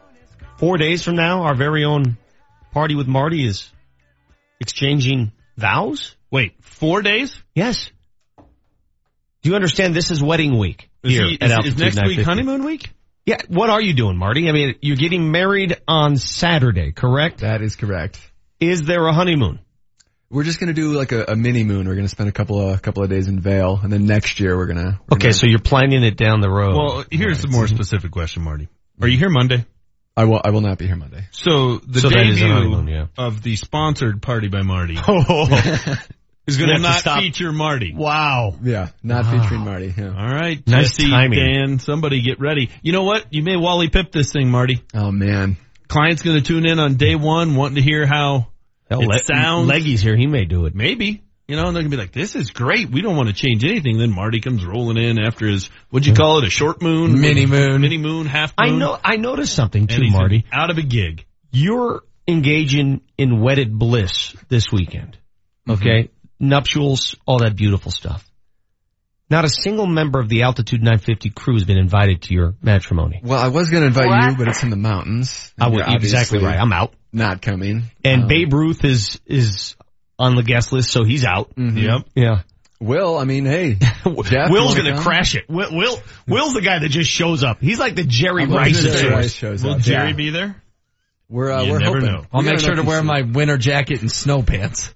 four 0.59 0.77
days 0.77 1.03
from 1.03 1.17
now, 1.17 1.43
our 1.43 1.55
very 1.55 1.85
own 1.85 2.17
party 2.73 2.95
with 2.95 3.07
Marty 3.09 3.45
is 3.47 3.71
exchanging 4.61 5.33
vows? 5.57 6.17
Wait, 6.31 6.55
four 6.63 7.03
days? 7.03 7.41
Yes. 7.55 7.91
Do 9.43 9.51
you 9.51 9.55
understand 9.55 9.95
this 9.95 10.11
is 10.11 10.23
wedding 10.23 10.59
week 10.59 10.91
Is, 11.03 11.13
here 11.13 11.27
he- 11.27 11.41
at 11.41 11.47
is- 11.51 11.53
Altitude 11.57 11.81
is 11.83 11.97
next 11.97 12.09
week 12.09 12.21
honeymoon 12.21 12.65
week? 12.65 12.91
Yeah, 13.25 13.37
what 13.49 13.69
are 13.69 13.81
you 13.81 13.93
doing, 13.93 14.17
Marty? 14.17 14.49
I 14.49 14.53
mean, 14.53 14.77
you're 14.81 14.97
getting 14.97 15.31
married 15.31 15.77
on 15.87 16.17
Saturday, 16.17 16.93
correct? 16.93 17.41
That 17.41 17.61
is 17.61 17.77
correct. 17.77 18.19
Is 18.59 18.83
there 18.83 19.07
a 19.07 19.13
honeymoon? 19.13 19.59
We're 20.31 20.45
just 20.45 20.59
gonna 20.61 20.73
do 20.73 20.93
like 20.95 21.13
a, 21.13 21.25
a 21.29 21.37
mini 21.37 21.63
moon. 21.63 21.87
We're 21.87 21.95
gonna 21.95 22.09
spend 22.09 22.29
a 22.31 22.33
couple 22.33 22.59
of 22.61 22.81
couple 22.83 23.03
of 23.03 23.09
days 23.11 23.29
in 23.29 23.39
Vail, 23.41 23.81
and 23.83 23.93
then 23.93 24.07
next 24.07 24.41
year 24.41 24.57
we're 24.57 24.67
gonna. 24.67 24.99
we're 25.09 25.17
Okay, 25.17 25.23
gonna- 25.25 25.33
so 25.35 25.47
you're 25.47 25.59
planning 25.59 26.03
it 26.05 26.17
down 26.17 26.41
the 26.41 26.51
road. 26.51 26.75
Well, 26.75 27.05
here's 27.11 27.45
a 27.45 27.49
more 27.49 27.65
mm-hmm. 27.65 27.75
specific 27.77 28.11
question, 28.13 28.43
Marty. 28.45 28.69
Are 29.01 29.09
you 29.09 29.17
here 29.19 29.31
Monday? 29.31 29.65
I 30.19 30.25
will. 30.25 30.41
I 30.45 30.51
will 30.51 30.61
not 30.61 30.79
be 30.79 30.87
here 30.87 30.97
Monday. 30.97 31.27
So 31.31 31.79
the 31.79 32.01
So 32.01 32.09
that 32.11 32.27
is 32.27 32.37
a 32.37 32.41
debut 32.41 32.53
honeymoon, 32.55 32.89
yeah. 32.89 33.07
of 33.17 33.43
the 33.43 33.57
sponsored 33.57 34.21
party 34.21 34.49
by 34.49 34.63
Marty 34.63 34.97
oh. 35.09 35.47
is 36.47 36.59
will 36.59 36.67
gonna 36.67 36.77
to 36.79 36.83
not 36.83 36.99
stop. 37.01 37.21
feature 37.21 37.53
Marty. 37.53 37.95
Wow. 37.95 38.55
Yeah, 38.63 38.89
not 39.03 39.25
Wow. 39.27 39.43
featuring 39.43 39.61
Marty. 39.61 39.95
Yeah. 39.97 40.09
All 40.09 40.35
right, 40.35 40.61
Nice 40.67 40.97
Jesse, 40.97 41.09
timing. 41.11 41.39
Dan, 41.39 41.79
somebody 41.79 42.21
get 42.23 42.41
ready. 42.41 42.71
You 42.83 42.93
know 42.93 43.05
what? 43.05 43.27
You 43.31 43.43
may 43.43 43.57
Wally 43.57 43.89
Pipp 43.89 44.11
this 44.13 44.33
thing, 44.33 44.51
Marty. 44.51 44.83
Oh 44.93 45.11
man. 45.13 45.57
Client's 45.89 46.21
going 46.23 46.37
to 46.37 46.43
tune 46.43 46.67
in 46.67 46.79
on 46.81 46.97
day 46.97 47.15
one, 47.15 47.55
wanting 47.55 47.77
to 47.77 47.83
hear 47.83 48.05
how 48.07 48.49
Hell, 48.91 49.01
it 49.01 49.09
Le- 49.09 49.19
sounds. 49.21 49.69
Leggy's 49.69 50.03
here. 50.03 50.17
He 50.17 50.27
may 50.27 50.45
do 50.45 50.67
it. 50.67 50.75
Maybe. 50.75 51.23
You 51.49 51.57
know, 51.57 51.67
and 51.67 51.75
they're 51.75 51.83
gonna 51.83 51.91
be 51.91 51.97
like, 51.97 52.13
"This 52.13 52.37
is 52.37 52.51
great. 52.51 52.91
We 52.91 53.01
don't 53.01 53.17
want 53.17 53.29
to 53.31 53.35
change 53.35 53.65
anything." 53.65 53.97
Then 53.97 54.15
Marty 54.15 54.41
comes 54.41 54.65
rolling 54.67 54.99
in 54.99 55.19
after 55.19 55.47
his 55.47 55.71
what'd 55.89 56.07
you 56.07 56.13
call 56.15 56.39
it? 56.39 56.45
A 56.47 56.51
short 56.51 56.83
moon, 56.83 57.19
Mini 57.19 57.47
moon. 57.47 57.81
mini 57.81 57.97
moon, 57.97 58.27
half 58.27 58.53
moon. 58.59 58.75
I 58.75 58.77
know. 58.77 58.99
I 59.03 59.17
noticed 59.17 59.55
something 59.55 59.83
And 59.83 59.91
too, 59.91 60.03
he's 60.03 60.13
Marty. 60.13 60.45
out 60.53 60.69
of 60.71 60.77
a 60.77 60.83
gig. 60.83 61.25
You're 61.51 62.03
engaging 62.29 63.01
in 63.17 63.41
wedded 63.41 63.73
bliss 63.79 64.35
this 64.49 64.71
weekend. 64.71 65.17
Okay, 65.69 66.11
nuptials, 66.39 67.17
all 67.27 67.39
that 67.39 67.57
beautiful 67.57 67.91
stuff. 67.91 68.25
Not 69.31 69.45
a 69.47 69.49
single 69.49 69.87
member 69.87 70.21
of 70.21 70.29
the 70.29 70.43
Altitude 70.43 70.81
950 70.83 71.31
crew 71.31 71.55
has 71.55 71.65
been 71.65 71.77
invited 71.79 72.23
to 72.23 72.35
your 72.35 72.55
matrimony. 72.63 73.21
Well, 73.23 73.39
I 73.39 73.49
was 73.49 73.71
gonna 73.71 73.87
invite 73.87 74.31
you, 74.31 74.37
but 74.37 74.49
it's 74.49 74.63
in 74.63 74.69
the 74.71 74.77
mountains. 74.77 75.51
I 75.59 75.67
and 75.67 75.75
would 75.77 75.85
exactly 75.95 76.41
right. 76.45 76.59
I'm 76.59 76.73
out. 76.75 76.93
Not 77.11 77.41
coming. 77.41 77.85
And 78.05 78.23
Um, 78.25 78.29
Babe 78.29 78.53
Ruth 78.53 78.85
is 78.85 79.19
is 79.27 79.77
on 80.19 80.35
the 80.35 80.43
guest 80.43 80.73
list, 80.73 80.91
so 80.91 81.05
he's 81.05 81.25
out. 81.25 81.55
mhm. 81.57 81.81
Yep. 81.83 82.07
Yeah. 82.15 82.43
Will, 82.81 83.19
I 83.19 83.25
mean, 83.25 83.45
hey, 83.45 83.75
Jeff, 84.25 84.51
Will's 84.51 84.77
gonna 84.77 84.95
come? 84.95 85.03
crash 85.03 85.35
it. 85.35 85.49
Will, 85.49 85.75
Will 85.77 86.01
Will's 86.29 86.55
the 86.55 86.61
guy 86.61 86.79
that 86.79 86.89
just 86.89 87.11
shows 87.11 87.43
up. 87.43 87.59
He's 87.61 87.79
like 87.81 87.97
the 87.97 88.05
Jerry 88.05 88.45
I'm 88.45 88.53
Rice 88.53 88.85
of 88.85 88.93
Jerry 88.93 89.13
Rice 89.15 89.35
sorts. 89.35 89.35
shows 89.35 89.65
Will 89.65 89.73
up. 89.75 89.81
Jerry 89.81 90.11
Yeah. 90.11 90.15
be 90.15 90.31
there? 90.31 90.63
We're 91.29 91.51
uh, 91.53 91.63
You 91.65 91.73
we're 91.73 91.79
never 91.81 91.95
hoping. 92.01 92.13
know. 92.13 92.25
I'll 92.33 92.43
gotta 92.43 92.75
know 92.75 92.83
if 92.83 92.87
he's- 92.89 93.05
my 93.05 93.23
winter 93.23 93.59
jacket 93.59 94.01
and 94.01 94.11
snow 94.13 94.43
pants. 94.43 94.95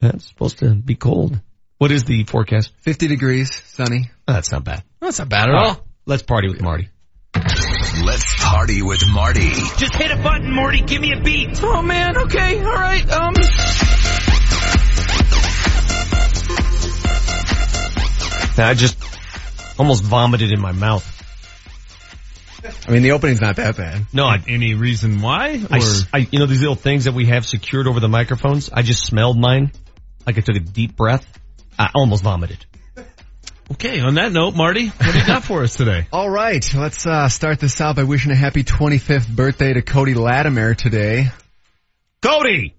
That's 0.00 0.26
supposed 0.28 0.58
to 0.58 0.74
be 0.74 0.94
cold. 0.94 1.40
What 1.78 1.90
is 1.90 2.04
the 2.04 2.24
forecast? 2.24 2.72
50 2.80 3.08
degrees, 3.08 3.50
sunny. 3.68 4.10
Oh, 4.28 4.32
that's 4.34 4.52
not 4.52 4.62
bad. 4.64 4.82
That's 5.00 5.18
not 5.18 5.28
bad 5.30 5.48
at 5.48 5.54
All 5.54 5.64
all. 5.64 5.70
right, 5.70 5.80
let's 6.06 6.22
party 6.22 6.48
with 6.48 6.60
Marty. 6.60 6.88
Let's 7.34 8.24
party 8.44 8.82
with 8.82 9.08
Marty. 9.08 9.50
Just 9.78 9.94
hit 9.96 10.10
a 10.10 10.16
button, 10.16 10.52
Morty. 10.54 10.82
Give 10.82 11.00
me 11.00 11.12
a 11.18 11.22
beat. 11.22 11.58
Oh 11.62 11.82
man, 11.82 12.16
okay, 12.18 12.58
all 12.62 12.72
right. 12.74 13.08
Um, 13.10 13.34
I 18.58 18.74
just 18.74 18.98
almost 19.78 20.02
vomited 20.04 20.52
in 20.52 20.60
my 20.60 20.72
mouth. 20.72 21.08
I 22.86 22.92
mean, 22.92 23.02
the 23.02 23.12
opening's 23.12 23.40
not 23.40 23.56
that 23.56 23.76
bad. 23.76 24.06
No, 24.12 24.24
I, 24.24 24.40
Any 24.46 24.74
reason 24.74 25.20
why? 25.20 25.56
Or 25.56 25.66
I, 25.74 25.76
s- 25.78 26.06
I- 26.12 26.28
you 26.30 26.38
know 26.38 26.46
these 26.46 26.60
little 26.60 26.76
things 26.76 27.04
that 27.04 27.12
we 27.14 27.26
have 27.26 27.44
secured 27.44 27.88
over 27.88 27.98
the 27.98 28.08
microphones. 28.08 28.70
I 28.72 28.82
just 28.82 29.04
smelled 29.04 29.36
mine, 29.38 29.72
like 30.26 30.38
I 30.38 30.42
took 30.42 30.54
a 30.56 30.60
deep 30.60 30.96
breath. 30.96 31.26
I 31.78 31.90
almost 31.94 32.22
vomited. 32.22 32.64
okay. 33.72 33.98
On 34.00 34.14
that 34.14 34.30
note, 34.30 34.54
Marty, 34.54 34.88
what 34.88 35.12
do 35.12 35.18
you 35.18 35.26
got 35.26 35.42
for 35.42 35.62
us 35.62 35.74
today? 35.74 36.06
All 36.12 36.30
right, 36.30 36.64
let's 36.74 37.04
uh, 37.04 37.28
start 37.28 37.58
this 37.58 37.80
out 37.80 37.96
by 37.96 38.04
wishing 38.04 38.30
a 38.30 38.36
happy 38.36 38.62
25th 38.62 39.34
birthday 39.34 39.72
to 39.72 39.82
Cody 39.82 40.14
Latimer 40.14 40.74
today. 40.74 41.30
Cody, 42.20 42.76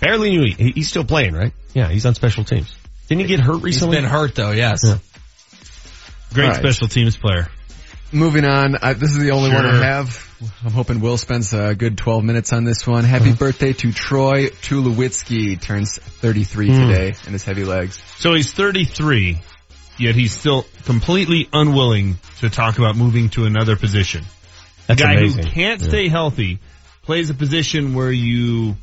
barely 0.00 0.30
knew 0.36 0.54
he, 0.54 0.72
he's 0.72 0.88
still 0.90 1.04
playing, 1.04 1.32
right? 1.34 1.52
Yeah, 1.72 1.88
he's 1.88 2.04
on 2.04 2.14
special 2.14 2.44
teams. 2.44 2.76
Didn't 3.08 3.22
he 3.22 3.26
get 3.26 3.40
hurt 3.40 3.62
recently? 3.62 4.00
hurt 4.02 4.34
though, 4.34 4.50
yes. 4.50 4.80
Yeah. 4.84 4.98
Great 6.34 6.44
All 6.44 6.50
right. 6.52 6.60
special 6.60 6.88
teams 6.88 7.16
player. 7.16 7.48
Moving 8.12 8.44
on, 8.44 8.76
I, 8.76 8.92
this 8.92 9.10
is 9.10 9.18
the 9.18 9.30
only 9.32 9.50
one 9.52 9.64
I 9.66 9.84
have. 9.84 10.22
I'm 10.64 10.70
hoping 10.72 11.00
Will 11.00 11.16
spends 11.16 11.52
a 11.54 11.74
good 11.74 11.96
12 11.98 12.22
minutes 12.24 12.52
on 12.52 12.64
this 12.64 12.86
one. 12.86 13.04
Happy 13.04 13.32
birthday 13.32 13.72
to 13.72 13.92
Troy 13.92 14.48
Tulowitzki, 14.48 15.60
turns 15.60 15.98
33 15.98 16.68
Hmm. 16.68 16.88
today 16.88 17.14
in 17.26 17.32
his 17.32 17.42
heavy 17.44 17.64
legs. 17.64 18.00
So 18.18 18.34
he's 18.34 18.52
33, 18.52 19.40
yet 19.98 20.14
he's 20.14 20.32
still 20.32 20.66
completely 20.84 21.48
unwilling 21.52 22.18
to 22.40 22.50
talk 22.50 22.78
about 22.78 22.96
moving 22.96 23.30
to 23.30 23.44
another 23.44 23.76
position. 23.76 24.24
That's 24.86 25.00
a 25.00 25.04
guy 25.04 25.14
amazing. 25.14 25.44
who 25.46 25.50
can't 25.50 25.80
Yeah. 25.80 25.88
stay 25.88 26.08
healthy 26.08 26.58
plays 27.02 27.30
a 27.30 27.34
position 27.34 27.94
where 27.94 28.12
you, 28.12 28.76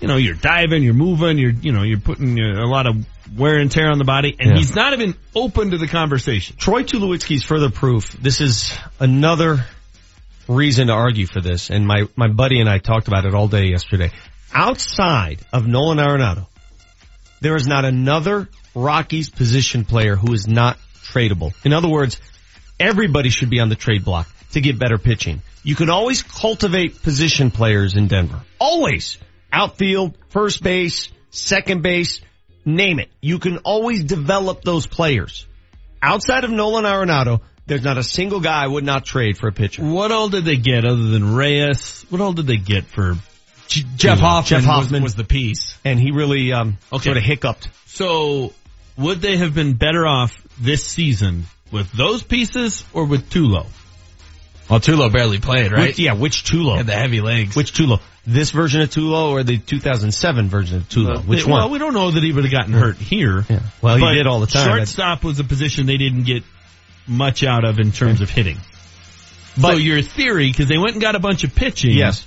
you 0.00 0.08
know, 0.08 0.16
you're 0.16 0.34
diving, 0.34 0.82
you're 0.82 0.94
moving, 0.94 1.38
you're, 1.38 1.50
you 1.52 1.72
know, 1.72 1.82
you're 1.82 2.00
putting 2.00 2.38
uh, 2.38 2.62
a 2.64 2.66
lot 2.68 2.86
of 2.86 3.04
wear 3.34 3.58
and 3.58 3.70
tear 3.70 3.90
on 3.90 3.98
the 3.98 4.04
body, 4.04 4.36
and 4.38 4.50
Yeah. 4.50 4.56
he's 4.56 4.74
not 4.74 4.92
even 4.92 5.14
open 5.34 5.70
to 5.70 5.78
the 5.78 5.86
conversation. 5.88 6.56
Troy 6.56 6.82
Tulowitzki's 6.82 7.42
further 7.42 7.70
proof. 7.70 8.12
This 8.12 8.40
is 8.40 8.76
another 9.00 9.64
reason 10.48 10.88
to 10.88 10.92
argue 10.92 11.26
for 11.26 11.40
this, 11.40 11.70
and 11.70 11.86
my, 11.86 12.04
my 12.16 12.28
buddy 12.28 12.60
and 12.60 12.68
I 12.68 12.78
talked 12.78 13.08
about 13.08 13.24
it 13.24 13.34
all 13.34 13.48
day 13.48 13.66
yesterday. 13.66 14.10
Outside 14.52 15.40
of 15.52 15.66
Nolan 15.66 15.98
Arenado, 15.98 16.46
there 17.40 17.56
is 17.56 17.66
not 17.66 17.84
another 17.84 18.48
Rockies 18.74 19.28
position 19.30 19.84
player 19.84 20.16
who 20.16 20.32
is 20.32 20.46
not 20.46 20.78
tradable. 21.02 21.52
In 21.64 21.72
other 21.72 21.88
words, 21.88 22.20
everybody 22.78 23.30
should 23.30 23.50
be 23.50 23.60
on 23.60 23.68
the 23.68 23.74
trade 23.74 24.04
block 24.04 24.28
to 24.52 24.60
get 24.60 24.78
better 24.78 24.98
pitching. 24.98 25.42
You 25.62 25.74
can 25.74 25.90
always 25.90 26.22
cultivate 26.22 27.02
position 27.02 27.50
players 27.50 27.96
in 27.96 28.06
Denver. 28.06 28.40
Always. 28.58 29.18
Outfield, 29.52 30.16
first 30.28 30.62
base, 30.62 31.08
second 31.30 31.82
base, 31.82 32.20
name 32.66 32.98
it. 32.98 33.08
You 33.22 33.38
can 33.38 33.58
always 33.58 34.04
develop 34.04 34.62
those 34.62 34.86
players. 34.86 35.46
Outside 36.02 36.44
of 36.44 36.50
Nolan 36.50 36.84
Arenado, 36.84 37.40
there's 37.66 37.82
not 37.82 37.96
a 37.96 38.02
single 38.02 38.40
guy 38.40 38.62
I 38.64 38.66
would 38.66 38.84
not 38.84 39.04
trade 39.04 39.38
for 39.38 39.48
a 39.48 39.52
pitcher. 39.52 39.82
What 39.84 40.12
all 40.12 40.28
did 40.28 40.44
they 40.44 40.56
get 40.56 40.84
other 40.84 41.02
than 41.04 41.34
Reyes? 41.34 42.04
What 42.10 42.20
all 42.20 42.32
did 42.32 42.46
they 42.46 42.58
get 42.58 42.84
for 42.84 43.16
Jeff 43.68 44.18
Hoffman, 44.20 44.60
Jeff 44.60 44.64
Hoffman 44.64 45.02
was, 45.02 45.10
was 45.12 45.14
the 45.16 45.24
piece. 45.24 45.76
and 45.84 45.98
he 45.98 46.12
really 46.12 46.52
um, 46.52 46.78
Okay. 46.92 47.04
sort 47.04 47.16
of 47.16 47.22
hiccuped. 47.24 47.68
So 47.86 48.52
would 48.96 49.20
they 49.20 49.38
have 49.38 49.54
been 49.54 49.74
better 49.74 50.06
off 50.06 50.32
this 50.60 50.84
season 50.84 51.44
with 51.72 51.90
those 51.92 52.22
pieces 52.22 52.84
or 52.92 53.06
with 53.06 53.28
Tulo? 53.30 53.66
Well, 54.70 54.80
Tulo 54.80 55.12
barely 55.12 55.38
played, 55.38 55.72
Which, 55.72 55.98
yeah, 55.98 56.12
which 56.14 56.44
Tulo? 56.44 56.76
Had 56.76 56.86
the 56.86 56.94
heavy 56.94 57.20
legs. 57.20 57.54
Which 57.56 57.72
Tulo? 57.72 58.00
This 58.26 58.50
version 58.50 58.80
of 58.80 58.90
Tulo 58.90 59.30
or 59.30 59.44
the 59.44 59.56
2007 59.58 60.48
version 60.48 60.78
of 60.78 60.88
Tulo? 60.88 61.24
Which 61.24 61.46
one? 61.46 61.60
Well, 61.60 61.70
we 61.70 61.78
don't 61.78 61.94
know 61.94 62.10
that 62.10 62.22
he 62.22 62.32
would 62.32 62.44
have 62.44 62.52
gotten 62.52 62.72
hurt 62.72 62.96
here. 62.96 63.44
Yeah. 63.48 63.60
Well, 63.80 63.96
he 63.98 64.14
did 64.14 64.26
all 64.26 64.40
the 64.40 64.46
time. 64.48 64.66
Shortstop 64.68 65.22
was 65.22 65.38
a 65.38 65.44
position 65.44 65.86
they 65.86 65.96
didn't 65.96 66.24
get 66.24 66.42
much 67.06 67.44
out 67.44 67.64
of 67.64 67.78
in 67.78 67.92
terms 67.92 68.20
of 68.20 68.28
hitting. 68.30 68.58
so 69.60 69.72
your 69.72 70.02
theory, 70.02 70.48
because 70.50 70.66
they 70.68 70.76
went 70.78 70.92
and 70.92 71.00
got 71.00 71.14
a 71.14 71.20
bunch 71.20 71.44
of 71.44 71.54
pitching, 71.54 71.92
Yes. 71.92 72.26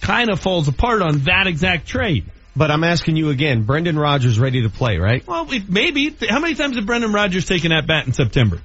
kind 0.00 0.30
of 0.30 0.38
falls 0.38 0.68
apart 0.68 1.02
on 1.02 1.18
that 1.24 1.46
exact 1.48 1.88
trade. 1.88 2.26
But 2.54 2.70
I'm 2.70 2.84
asking 2.84 3.16
you 3.16 3.30
again, 3.30 3.62
Brendan 3.64 3.98
Rodgers 3.98 4.38
ready 4.38 4.62
to 4.62 4.68
play, 4.68 4.98
right? 4.98 5.26
Well, 5.26 5.48
maybe. 5.68 6.14
How 6.28 6.38
many 6.38 6.54
times 6.54 6.76
have 6.76 6.86
Brendan 6.86 7.12
Rodgers 7.12 7.46
taken 7.46 7.72
at 7.72 7.86
bat 7.86 8.06
in 8.06 8.12
September? 8.12 8.60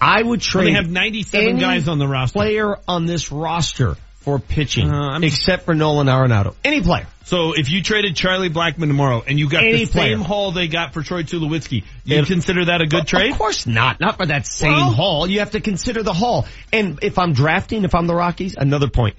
I 0.00 0.20
would 0.22 0.40
Well, 0.40 0.62
trade. 0.62 0.66
they 0.66 0.72
have 0.72 0.90
97 0.90 1.48
any 1.48 1.60
guys 1.60 1.86
on 1.88 1.98
the 1.98 2.08
roster. 2.08 2.32
Player 2.38 2.76
on 2.88 3.06
this 3.06 3.30
roster 3.30 3.96
for 4.20 4.38
pitching, 4.38 4.90
Uh, 4.92 5.18
except 5.22 5.64
for 5.64 5.74
Nolan 5.74 6.06
Arenado. 6.06 6.54
Any 6.64 6.80
player. 6.82 7.06
So 7.24 7.52
if 7.52 7.70
you 7.70 7.82
traded 7.82 8.16
Charlie 8.16 8.50
Blackmon 8.50 8.88
tomorrow 8.88 9.22
and 9.26 9.38
you 9.38 9.48
got 9.48 9.62
Any 9.64 9.84
the 9.84 9.90
player. 9.90 10.16
same 10.16 10.24
haul 10.24 10.52
they 10.52 10.68
got 10.68 10.92
for 10.92 11.02
Troy 11.02 11.22
Tulowitzki, 11.22 11.84
you 12.04 12.18
If- 12.18 12.26
consider 12.26 12.66
that 12.66 12.80
a 12.82 12.86
good 12.86 13.06
trade? 13.06 13.30
Of 13.32 13.38
course 13.38 13.66
not. 13.66 14.00
Not 14.00 14.16
for 14.18 14.26
that 14.26 14.46
same 14.46 14.72
Well- 14.72 14.92
haul. 14.92 15.26
You 15.30 15.38
have 15.38 15.52
to 15.52 15.60
consider 15.60 16.02
the 16.02 16.12
haul. 16.12 16.46
And 16.72 16.98
if 17.02 17.18
I'm 17.18 17.32
drafting, 17.32 17.84
if 17.84 17.94
I'm 17.94 18.06
the 18.06 18.14
Rockies, 18.14 18.56
another 18.58 18.88
point. 18.88 19.14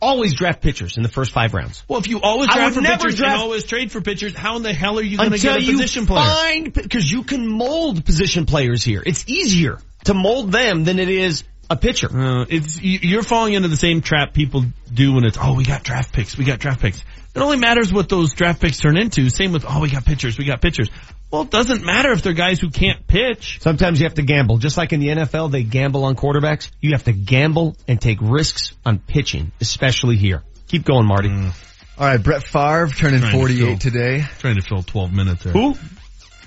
Always 0.00 0.34
draft 0.34 0.60
pitchers 0.60 0.96
in 0.98 1.02
the 1.02 1.08
first 1.08 1.32
five 1.32 1.54
rounds. 1.54 1.82
Well, 1.88 1.98
if 1.98 2.06
you 2.06 2.20
always 2.20 2.50
draft 2.50 2.74
for 2.74 2.82
pitchers 2.82 3.16
draft- 3.16 3.32
and 3.34 3.42
always 3.42 3.64
trade 3.64 3.90
for 3.90 4.00
pitchers, 4.02 4.34
how 4.36 4.56
in 4.56 4.62
the 4.62 4.72
hell 4.74 4.98
are 4.98 5.02
you 5.02 5.16
going 5.16 5.30
to 5.32 5.38
get 5.38 5.56
a 5.56 5.62
you 5.62 5.72
position 5.72 6.06
player? 6.06 6.22
find, 6.24 6.72
because 6.72 7.10
you 7.10 7.22
can 7.24 7.46
mold 7.48 8.04
position 8.04 8.44
players 8.46 8.84
here. 8.84 9.02
It's 9.04 9.24
easier 9.26 9.78
to 10.04 10.14
mold 10.14 10.52
them 10.52 10.84
than 10.84 10.98
it 10.98 11.08
is 11.08 11.44
a 11.68 11.76
pitcher. 11.76 12.08
Uh, 12.10 12.46
it's 12.48 12.80
you- 12.80 13.00
you're 13.02 13.22
falling 13.22 13.54
into 13.54 13.68
the 13.68 13.76
same 13.76 14.00
trap 14.02 14.32
people 14.32 14.64
do 14.92 15.14
when 15.14 15.24
it's 15.24 15.38
oh 15.40 15.54
we 15.54 15.64
got 15.64 15.82
draft 15.82 16.12
picks, 16.12 16.36
we 16.36 16.44
got 16.44 16.58
draft 16.58 16.80
picks. 16.80 16.98
It 17.34 17.40
only 17.40 17.58
matters 17.58 17.92
what 17.92 18.08
those 18.08 18.32
draft 18.34 18.60
picks 18.60 18.78
turn 18.78 18.96
into. 18.96 19.28
Same 19.28 19.52
with 19.52 19.64
oh 19.68 19.80
we 19.80 19.90
got 19.90 20.04
pitchers, 20.04 20.38
we 20.38 20.44
got 20.44 20.60
pitchers. 20.62 20.88
Well, 21.30 21.42
it 21.42 21.50
doesn't 21.50 21.84
matter 21.84 22.12
if 22.12 22.22
they're 22.22 22.32
guys 22.34 22.60
who 22.60 22.70
can't 22.70 23.04
pitch. 23.06 23.58
Sometimes 23.60 23.98
you 24.00 24.06
have 24.06 24.14
to 24.14 24.22
gamble. 24.22 24.58
Just 24.58 24.76
like 24.76 24.92
in 24.92 25.00
the 25.00 25.08
NFL, 25.08 25.50
they 25.50 25.64
gamble 25.64 26.04
on 26.04 26.14
quarterbacks. 26.14 26.70
You 26.80 26.92
have 26.92 27.02
to 27.04 27.12
gamble 27.12 27.76
and 27.88 28.00
take 28.00 28.18
risks 28.22 28.74
on 28.86 29.00
pitching, 29.00 29.50
especially 29.60 30.16
here. 30.16 30.44
Keep 30.68 30.84
going, 30.84 31.04
Marty. 31.06 31.28
Mm. 31.28 31.52
All 31.98 32.06
right, 32.06 32.22
Brett 32.22 32.44
Favre 32.44 32.88
turning 32.88 33.20
Trying 33.20 33.32
to 33.32 33.38
48 33.38 33.58
fill- 33.58 33.78
today. 33.78 34.24
Trying 34.38 34.54
to 34.54 34.62
fill 34.62 34.82
12 34.84 35.12
minutes 35.12 35.42
there. 35.44 35.52
Who? 35.52 35.74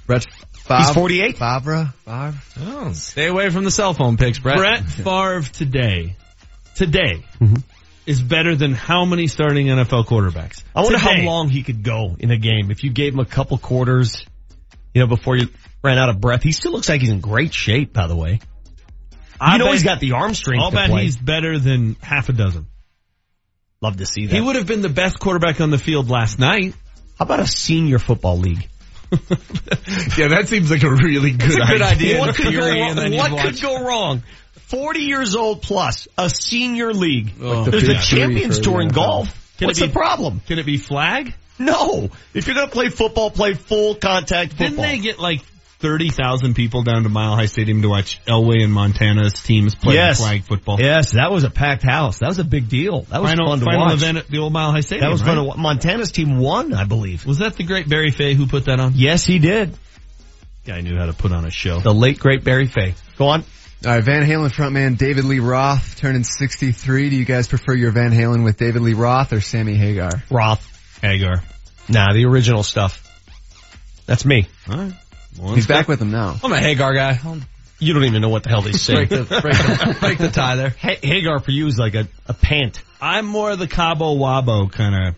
Brett 0.07 0.25
Favre. 0.69 0.83
He's 0.83 0.93
48? 0.93 1.37
Favre. 1.37 1.93
Favre. 2.05 2.33
Oh, 2.61 2.93
stay 2.93 3.27
away 3.27 3.49
from 3.49 3.63
the 3.65 3.71
cell 3.71 3.93
phone 3.93 4.15
picks, 4.17 4.39
Brett. 4.39 4.57
Brett 4.57 4.83
Favre 4.85 5.41
today, 5.41 6.15
today 6.75 7.25
Mm-hmm. 7.41 7.55
is 8.05 8.21
better 8.21 8.55
than 8.55 8.73
how 8.73 9.03
many 9.05 9.27
starting 9.27 9.67
NFL 9.67 10.05
quarterbacks? 10.05 10.63
I 10.75 10.81
wonder 10.81 10.97
Today. 10.99 11.21
how 11.21 11.25
long 11.25 11.49
he 11.49 11.63
could 11.63 11.83
go 11.83 12.15
in 12.19 12.31
a 12.31 12.37
game. 12.37 12.69
If 12.71 12.83
you 12.83 12.91
gave 12.91 13.13
him 13.13 13.19
a 13.19 13.25
couple 13.25 13.57
quarters, 13.57 14.25
you 14.93 15.01
know, 15.01 15.07
before 15.07 15.35
you 15.37 15.47
ran 15.83 15.97
out 15.97 16.09
of 16.09 16.21
breath, 16.21 16.43
he 16.43 16.51
still 16.51 16.71
looks 16.71 16.87
like 16.87 17.01
he's 17.01 17.09
in 17.09 17.19
great 17.19 17.53
shape, 17.53 17.91
by 17.93 18.07
the 18.07 18.15
way. 18.15 18.39
I 19.41 19.53
you 19.53 19.59
know 19.59 19.65
bet- 19.65 19.73
he's 19.73 19.83
got 19.83 19.99
the 19.99 20.11
arm 20.13 20.33
strength 20.33 20.61
I'll 20.63 20.69
to 20.71 20.75
bet 20.75 20.89
play. 20.89 21.03
he's 21.03 21.17
better 21.17 21.57
than 21.57 21.95
half 22.01 22.29
a 22.29 22.33
dozen. 22.33 22.67
Love 23.81 23.97
to 23.97 24.05
see 24.05 24.25
that. 24.27 24.35
He 24.35 24.41
would 24.41 24.55
have 24.57 24.67
been 24.67 24.81
the 24.81 24.89
best 24.89 25.19
quarterback 25.19 25.61
on 25.61 25.69
the 25.71 25.77
field 25.77 26.09
last 26.09 26.37
night. 26.39 26.73
How 27.17 27.23
about 27.25 27.39
a 27.39 27.47
senior 27.47 27.97
football 27.99 28.37
league? 28.37 28.67
Yeah, 30.17 30.27
that 30.29 30.47
seems 30.47 30.69
like 30.69 30.83
a 30.83 30.89
really 30.91 31.31
good, 31.31 31.59
a 31.61 31.65
good 31.65 31.81
idea. 31.81 32.19
What 32.19 32.35
could 32.35 32.53
go 32.53 32.59
wrong? 32.59 32.89
and 32.89 32.97
then 32.97 33.13
you 33.13 33.19
What 33.19 33.39
could 33.41 33.61
go 33.61 33.83
wrong? 33.83 34.23
40 34.67 34.99
years 34.99 35.35
old 35.35 35.61
plus, 35.61 36.07
a 36.17 36.29
senior 36.29 36.93
league. 36.93 37.33
Oh, 37.41 37.63
the 37.63 37.71
There's 37.71 37.87
a 37.89 37.95
champions 37.99 38.59
tour 38.59 38.81
in 38.81 38.89
golf. 38.89 39.33
Can 39.57 39.67
What's 39.67 39.79
it 39.79 39.83
the 39.83 39.87
be- 39.87 39.93
problem? 39.93 40.41
Can 40.47 40.59
it 40.59 40.65
be 40.65 40.77
flag? 40.77 41.33
No. 41.57 42.09
If 42.33 42.47
you're 42.47 42.55
going 42.55 42.67
to 42.67 42.73
play 42.73 42.89
football, 42.89 43.31
play 43.31 43.53
full 43.53 43.95
contact 43.95 44.51
football. 44.51 44.67
Didn't 44.69 44.81
they 44.81 44.97
get 44.99 45.19
like 45.19 45.41
30,000 45.79 46.55
people 46.55 46.83
down 46.83 47.03
to 47.03 47.09
Mile 47.09 47.35
High 47.35 47.45
Stadium 47.45 47.81
to 47.83 47.89
watch 47.89 48.19
Elway 48.25 48.63
and 48.63 48.71
Montana's 48.73 49.33
teams 49.41 49.75
play 49.75 49.95
Yes. 49.95 50.19
flag 50.19 50.43
football? 50.43 50.77
Yes, 50.79 51.11
that 51.11 51.31
was 51.31 51.45
a 51.45 51.49
packed 51.49 51.83
house. 51.83 52.19
That 52.19 52.27
was 52.27 52.39
a 52.39 52.43
big 52.43 52.67
deal. 52.67 53.03
That 53.03 53.21
was 53.21 53.31
final 53.31 53.47
fun 53.47 53.59
to 53.59 53.65
final 53.65 53.81
watch. 53.81 53.93
event 53.93 54.17
at 54.17 54.27
the 54.27 54.39
old 54.39 54.51
Mile 54.51 54.71
High 54.71 54.81
Stadium. 54.81 55.05
That 55.07 55.11
was 55.11 55.21
right? 55.21 55.27
fun 55.27 55.37
to 55.37 55.43
watch. 55.45 55.57
Montana's 55.57 56.11
team 56.11 56.37
won, 56.39 56.73
I 56.73 56.83
believe. 56.83 57.25
Was 57.25 57.37
that 57.39 57.55
the 57.55 57.63
great 57.63 57.87
Barry 57.87 58.11
Fey 58.11 58.33
who 58.33 58.45
put 58.45 58.65
that 58.65 58.79
on? 58.79 58.93
Yes, 58.95 59.25
he 59.25 59.39
did. 59.39 59.73
Guy 60.65 60.81
knew 60.81 60.97
how 60.97 61.05
to 61.05 61.13
put 61.13 61.31
on 61.31 61.45
a 61.45 61.49
show. 61.49 61.79
The 61.79 61.93
late 61.93 62.19
great 62.19 62.43
Barry 62.43 62.67
Fey. 62.67 62.93
Go 63.17 63.27
on. 63.29 63.43
All 63.85 63.91
right, 63.93 64.03
Van 64.03 64.23
Halen 64.27 64.51
frontman 64.51 64.97
David 64.97 65.23
Lee 65.23 65.39
Roth 65.39 65.95
turning 65.97 66.25
63. 66.25 67.09
Do 67.09 67.15
you 67.15 67.23
guys 67.23 67.47
prefer 67.47 67.73
your 67.73 67.91
Van 67.91 68.11
Halen 68.11 68.43
with 68.43 68.57
David 68.57 68.81
Lee 68.81 68.93
Roth 68.93 69.31
or 69.31 69.39
Sammy 69.39 69.75
Hagar? 69.75 70.11
Roth. 70.29 70.99
Hagar. 71.01 71.41
Nah, 71.87 72.11
the 72.13 72.25
original 72.25 72.63
stuff. 72.63 73.05
That's 74.05 74.25
me. 74.25 74.47
All 74.69 74.77
right. 74.77 74.93
Well, 75.39 75.55
He's 75.55 75.67
back 75.67 75.87
with 75.87 76.01
him 76.01 76.11
now. 76.11 76.35
I'm 76.43 76.51
a 76.51 76.59
Hagar 76.59 76.93
guy. 76.93 77.17
I'll 77.23 77.39
You 77.79 77.93
don't 77.93 78.03
even 78.05 78.21
know 78.21 78.29
what 78.29 78.43
the 78.43 78.49
hell 78.49 78.61
they 78.61 78.73
say. 78.73 78.93
break 79.05 79.09
the, 79.09 79.23
break 79.23 79.53
the, 79.55 79.97
break 79.99 80.17
the 80.17 80.29
tie 80.29 80.55
there. 80.57 80.75
Ha- 80.81 80.99
Hagar 81.01 81.39
for 81.39 81.51
you 81.51 81.67
is 81.67 81.77
like 81.77 81.95
a, 81.95 82.07
a 82.27 82.33
pant. 82.33 82.81
I'm 83.01 83.25
more 83.25 83.51
of 83.51 83.59
the 83.59 83.67
Cabo 83.67 84.15
Wabo 84.17 84.69
kind 84.71 85.07
of 85.09 85.15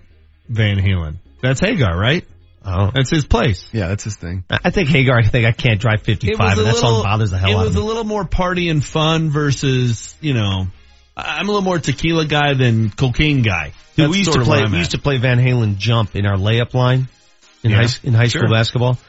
Van 0.47 0.77
Halen. 0.77 1.15
That's 1.41 1.59
Hagar, 1.59 1.97
right? 1.97 2.23
Oh. 2.63 2.91
That's 2.93 3.09
his 3.09 3.25
place. 3.25 3.67
Yeah, 3.73 3.87
that's 3.87 4.03
his 4.03 4.15
thing. 4.15 4.43
I 4.51 4.69
think 4.69 4.89
Hagar, 4.89 5.17
I 5.17 5.23
think 5.23 5.47
I 5.47 5.51
can't 5.51 5.79
drive 5.81 6.03
55 6.03 6.57
and 6.59 6.67
that 6.67 6.75
song 6.75 7.01
bothers 7.01 7.31
the 7.31 7.39
hell 7.39 7.49
out. 7.49 7.53
of 7.53 7.59
me. 7.59 7.63
it 7.63 7.67
was 7.69 7.75
a 7.75 7.83
little 7.83 8.03
more 8.03 8.23
party 8.25 8.69
and 8.69 8.85
fun 8.85 9.31
versus, 9.31 10.15
you 10.21 10.35
know, 10.35 10.67
I- 11.17 11.37
I'm 11.39 11.45
a 11.47 11.51
little 11.51 11.63
more 11.63 11.79
tequila 11.79 12.25
guy 12.27 12.53
than 12.53 12.91
cocaine 12.91 13.41
guy. 13.41 13.73
Dude, 13.95 14.11
we 14.11 14.19
used 14.19 14.33
to 14.33 14.41
play, 14.43 14.59
we 14.59 14.65
at. 14.65 14.71
used 14.73 14.91
to 14.91 14.99
play 14.99 15.17
Van 15.17 15.39
Halen 15.39 15.77
jump 15.77 16.15
in 16.15 16.27
our 16.27 16.37
layup 16.37 16.75
line 16.75 17.07
in 17.63 17.71
Yeah. 17.71 17.77
high, 17.87 17.87
in 18.03 18.13
high 18.13 18.27
school 18.27 18.41
Sure. 18.43 18.49
basketball. 18.51 18.99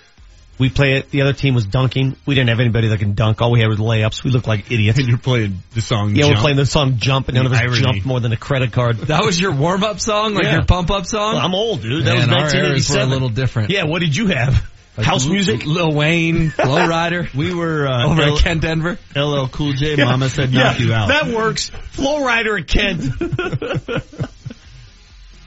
We 0.63 0.71
play 0.71 0.93
it, 0.93 1.11
the 1.11 1.23
other 1.23 1.33
team 1.33 1.55
was 1.55 1.67
dunking. 1.67 2.15
We 2.25 2.37
didn't 2.37 2.51
have 2.51 2.61
anybody 2.61 2.87
that 2.89 2.99
can 3.01 3.15
dunk. 3.15 3.43
All 3.43 3.51
we 3.51 3.59
had 3.61 3.69
was 3.69 3.79
layups. 3.81 4.23
We 4.23 4.31
looked 4.31 4.47
like 4.47 4.71
idiots. 4.71 4.97
And 4.99 5.09
you're 5.09 5.19
playing 5.19 5.61
the 5.75 5.81
song 5.81 6.15
Yeah, 6.15 6.23
Jump. 6.27 6.37
we're 6.37 6.41
playing 6.41 6.57
the 6.57 6.67
song 6.67 6.99
Jump 6.99 7.27
and 7.29 7.35
none 7.37 7.47
of 7.47 7.53
us 7.53 7.59
irony. 7.59 7.81
jumped 7.83 8.07
more 8.07 8.21
than 8.21 8.33
a 8.33 8.37
credit 8.37 8.71
card. 8.73 8.97
That 9.09 9.25
was 9.25 9.41
your 9.41 9.53
warm 9.53 9.83
up 9.83 9.99
song, 9.99 10.35
like 10.35 10.45
Yeah. 10.45 10.53
your 10.55 10.65
pump 10.65 10.91
up 10.93 11.05
song. 11.07 11.35
Well, 11.35 11.45
I'm 11.45 11.55
old, 11.55 11.83
dude. 11.83 12.05
That 12.05 12.17
Man, 12.17 12.31
was 12.43 12.55
our 12.55 12.61
eras 12.61 12.91
were 12.91 13.01
a 13.01 13.07
little 13.07 13.29
different. 13.29 13.71
Yeah, 13.71 13.85
what 13.85 13.99
did 14.01 14.15
you 14.17 14.29
have? 14.29 14.71
Like 14.97 15.07
House 15.07 15.27
L- 15.27 15.33
music? 15.33 15.65
Lil 15.67 15.93
Wayne, 15.93 16.51
Flow 16.51 16.87
Rider, 16.89 17.27
We 17.35 17.53
were 17.55 17.89
uh, 17.89 18.07
over 18.11 18.23
L- 18.23 18.37
at 18.37 18.43
Kent 18.43 18.61
Denver. 18.61 18.99
LL 19.17 19.47
Cool 19.49 19.73
J. 19.73 19.97
Mama 19.97 20.29
said 20.29 20.53
knock 20.53 20.79
you 20.81 20.93
out. 20.93 21.09
That 21.09 21.29
works. 21.35 21.71
Flo 21.93 22.21
Rida 22.21 22.61
at 22.61 22.69
Kent. 22.69 24.23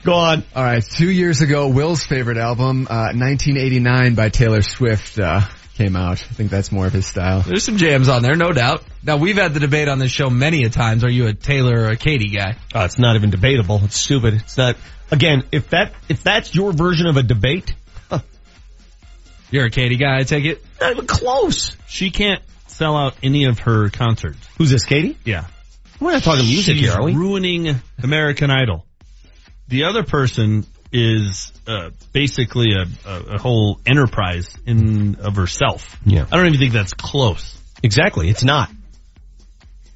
Go 0.06 0.14
on. 0.14 0.44
All 0.54 0.62
right, 0.62 0.84
two 0.84 1.10
years 1.10 1.40
ago, 1.42 1.68
Will's 1.68 2.04
favorite 2.04 2.38
album, 2.38 2.86
uh, 2.88 3.10
1989 3.12 4.14
by 4.14 4.28
Taylor 4.28 4.62
Swift, 4.62 5.18
uh, 5.18 5.40
came 5.74 5.96
out. 5.96 6.12
I 6.22 6.32
think 6.32 6.50
that's 6.50 6.70
more 6.70 6.86
of 6.86 6.92
his 6.92 7.06
style. 7.06 7.40
There's 7.40 7.64
some 7.64 7.76
jams 7.76 8.08
on 8.08 8.22
there, 8.22 8.36
no 8.36 8.52
doubt. 8.52 8.84
Now 9.02 9.16
we've 9.16 9.36
had 9.36 9.52
the 9.52 9.58
debate 9.60 9.88
on 9.88 9.98
this 9.98 10.12
show 10.12 10.30
many 10.30 10.62
a 10.62 10.70
times. 10.70 11.02
Are 11.02 11.10
you 11.10 11.26
a 11.26 11.34
Taylor 11.34 11.76
or 11.82 11.86
a 11.88 11.96
Katy 11.96 12.28
guy? 12.28 12.56
Oh, 12.74 12.84
it's 12.84 12.98
not 13.00 13.16
even 13.16 13.30
debatable. 13.30 13.80
It's 13.84 13.96
stupid. 13.98 14.34
It's 14.34 14.56
not. 14.56 14.76
Again, 15.10 15.42
if 15.52 15.70
that 15.70 15.92
if 16.08 16.22
that's 16.22 16.54
your 16.54 16.72
version 16.72 17.08
of 17.08 17.16
a 17.16 17.22
debate, 17.24 17.74
You're 19.50 19.66
a 19.66 19.70
Katy 19.70 19.96
guy, 19.96 20.18
I 20.18 20.22
take 20.22 20.44
it. 20.44 20.64
not 20.80 20.92
even 20.92 21.06
close. 21.08 21.76
She 21.88 22.10
can't 22.10 22.42
sell 22.68 22.96
out 22.96 23.14
any 23.24 23.44
of 23.46 23.58
her 23.60 23.90
concerts. 23.90 24.38
Who's 24.56 24.70
this, 24.70 24.84
Katy? 24.84 25.18
Yeah. 25.24 25.46
We're 26.00 26.12
not 26.12 26.22
talking 26.22 26.44
music 26.46 26.76
She's 26.76 26.86
here, 26.86 26.92
are 26.94 27.04
we? 27.04 27.12
ruining 27.14 27.80
American 28.02 28.50
Idol. 28.52 28.85
The 29.68 29.84
other 29.84 30.04
person 30.04 30.64
is 30.92 31.52
uh, 31.66 31.90
basically 32.12 32.72
a, 32.72 33.08
a, 33.08 33.20
a 33.34 33.38
whole 33.38 33.80
enterprise 33.86 34.48
in 34.66 35.16
of 35.16 35.36
herself. 35.36 35.96
Yeah. 36.04 36.26
I 36.30 36.36
don't 36.36 36.46
even 36.46 36.58
think 36.58 36.72
that's 36.72 36.94
close. 36.94 37.60
Exactly. 37.82 38.28
It's 38.28 38.44
not. 38.44 38.70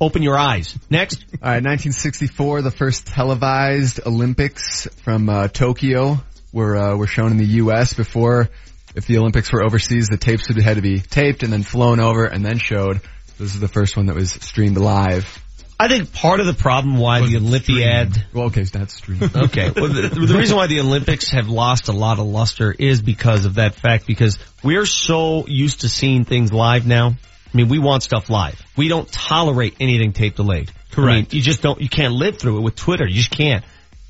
Open 0.01 0.22
your 0.22 0.38
eyes. 0.38 0.76
Next. 0.88 1.24
All 1.34 1.51
right, 1.51 1.62
1964, 1.62 2.62
the 2.62 2.70
first 2.70 3.06
televised 3.06 4.01
Olympics 4.06 4.86
from 5.05 5.28
uh, 5.28 5.48
Tokyo 5.48 6.16
were 6.52 6.76
uh, 6.76 6.97
were 6.97 7.06
shown 7.06 7.30
in 7.30 7.36
the 7.36 7.47
U.S. 7.47 7.94
Before, 7.94 8.48
if 8.94 9.06
the 9.06 9.18
Olympics 9.18 9.52
were 9.52 9.62
overseas, 9.62 10.09
the 10.09 10.16
tapes 10.16 10.48
would 10.48 10.60
had 10.62 10.76
to 10.76 10.82
be 10.82 11.01
taped 11.01 11.42
and 11.42 11.52
then 11.52 11.62
flown 11.62 12.01
over 12.01 12.24
and 12.24 12.44
then 12.44 12.59
showed. 12.59 13.01
This 13.38 13.55
is 13.55 13.60
the 13.60 13.68
first 13.68 13.97
one 13.97 14.06
that 14.06 14.16
was 14.16 14.32
streamed 14.32 14.76
live. 14.76 15.42
I 15.81 15.89
think 15.89 16.12
part 16.12 16.40
of 16.40 16.47
the 16.47 16.52
problem 16.52 16.98
why 16.98 17.27
the 17.27 17.39
Olympiad. 17.39 18.23
Well, 18.35 18.47
okay, 18.47 18.66
not 18.74 18.90
streamed. 18.90 19.23
Okay. 19.35 19.70
Well, 19.70 19.89
the, 19.89 20.09
the 20.09 20.36
reason 20.36 20.57
why 20.57 20.66
the 20.66 20.81
Olympics 20.81 21.31
have 21.31 21.48
lost 21.48 21.89
a 21.89 21.93
lot 21.93 22.19
of 22.19 22.27
luster 22.27 22.70
is 22.70 23.01
because 23.01 23.47
of 23.47 23.55
that 23.55 23.74
fact. 23.77 24.07
Because 24.07 24.39
we're 24.62 24.85
so 24.85 25.47
used 25.47 25.81
to 25.81 25.89
seeing 25.89 26.27
things 26.27 26.52
live 26.52 26.86
now. 26.86 27.09
I 27.52 27.57
mean, 27.57 27.69
we 27.69 27.78
want 27.78 28.02
stuff 28.02 28.28
live. 28.28 28.61
We 28.77 28.89
don't 28.89 29.11
tolerate 29.11 29.77
anything 29.81 30.12
tape 30.12 30.36
delayed. 30.36 30.70
Correct. 30.90 31.11
I 31.11 31.15
mean, 31.15 31.27
you 31.31 31.40
just 31.40 31.62
don't. 31.62 31.81
You 31.81 31.89
can't 31.89 32.12
live 32.12 32.39
through 32.39 32.59
it 32.59 32.61
with 32.61 32.77
Twitter. 32.77 33.07
You 33.07 33.15
just 33.15 33.31
can't. 33.31 33.65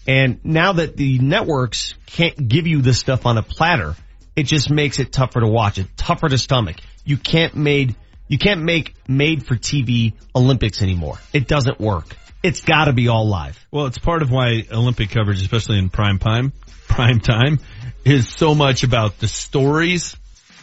And 0.08 0.44
now 0.44 0.72
that 0.72 0.96
the 0.96 1.20
networks 1.20 1.94
can't 2.06 2.48
give 2.48 2.66
you 2.66 2.82
this 2.82 2.98
stuff 2.98 3.26
on 3.26 3.38
a 3.38 3.44
platter, 3.44 3.94
it 4.34 4.42
just 4.44 4.70
makes 4.70 4.98
it 4.98 5.12
tougher 5.12 5.38
to 5.38 5.46
watch. 5.46 5.78
It 5.78 5.86
tougher 5.96 6.28
to 6.28 6.36
stomach. 6.36 6.76
You 7.04 7.16
can't 7.16 7.54
made. 7.54 7.94
You 8.30 8.38
can't 8.38 8.62
make 8.62 8.94
made 9.08 9.44
for 9.44 9.56
TV 9.56 10.12
Olympics 10.36 10.82
anymore. 10.82 11.18
It 11.32 11.48
doesn't 11.48 11.80
work. 11.80 12.16
It's 12.44 12.60
got 12.60 12.84
to 12.84 12.92
be 12.92 13.08
all 13.08 13.26
live. 13.26 13.58
Well, 13.72 13.86
it's 13.86 13.98
part 13.98 14.22
of 14.22 14.30
why 14.30 14.64
Olympic 14.72 15.10
coverage, 15.10 15.42
especially 15.42 15.78
in 15.80 15.90
prime 15.90 16.20
time, 16.20 16.52
prime 16.86 17.18
time, 17.18 17.58
is 18.04 18.28
so 18.28 18.54
much 18.54 18.84
about 18.84 19.18
the 19.18 19.26
stories 19.26 20.16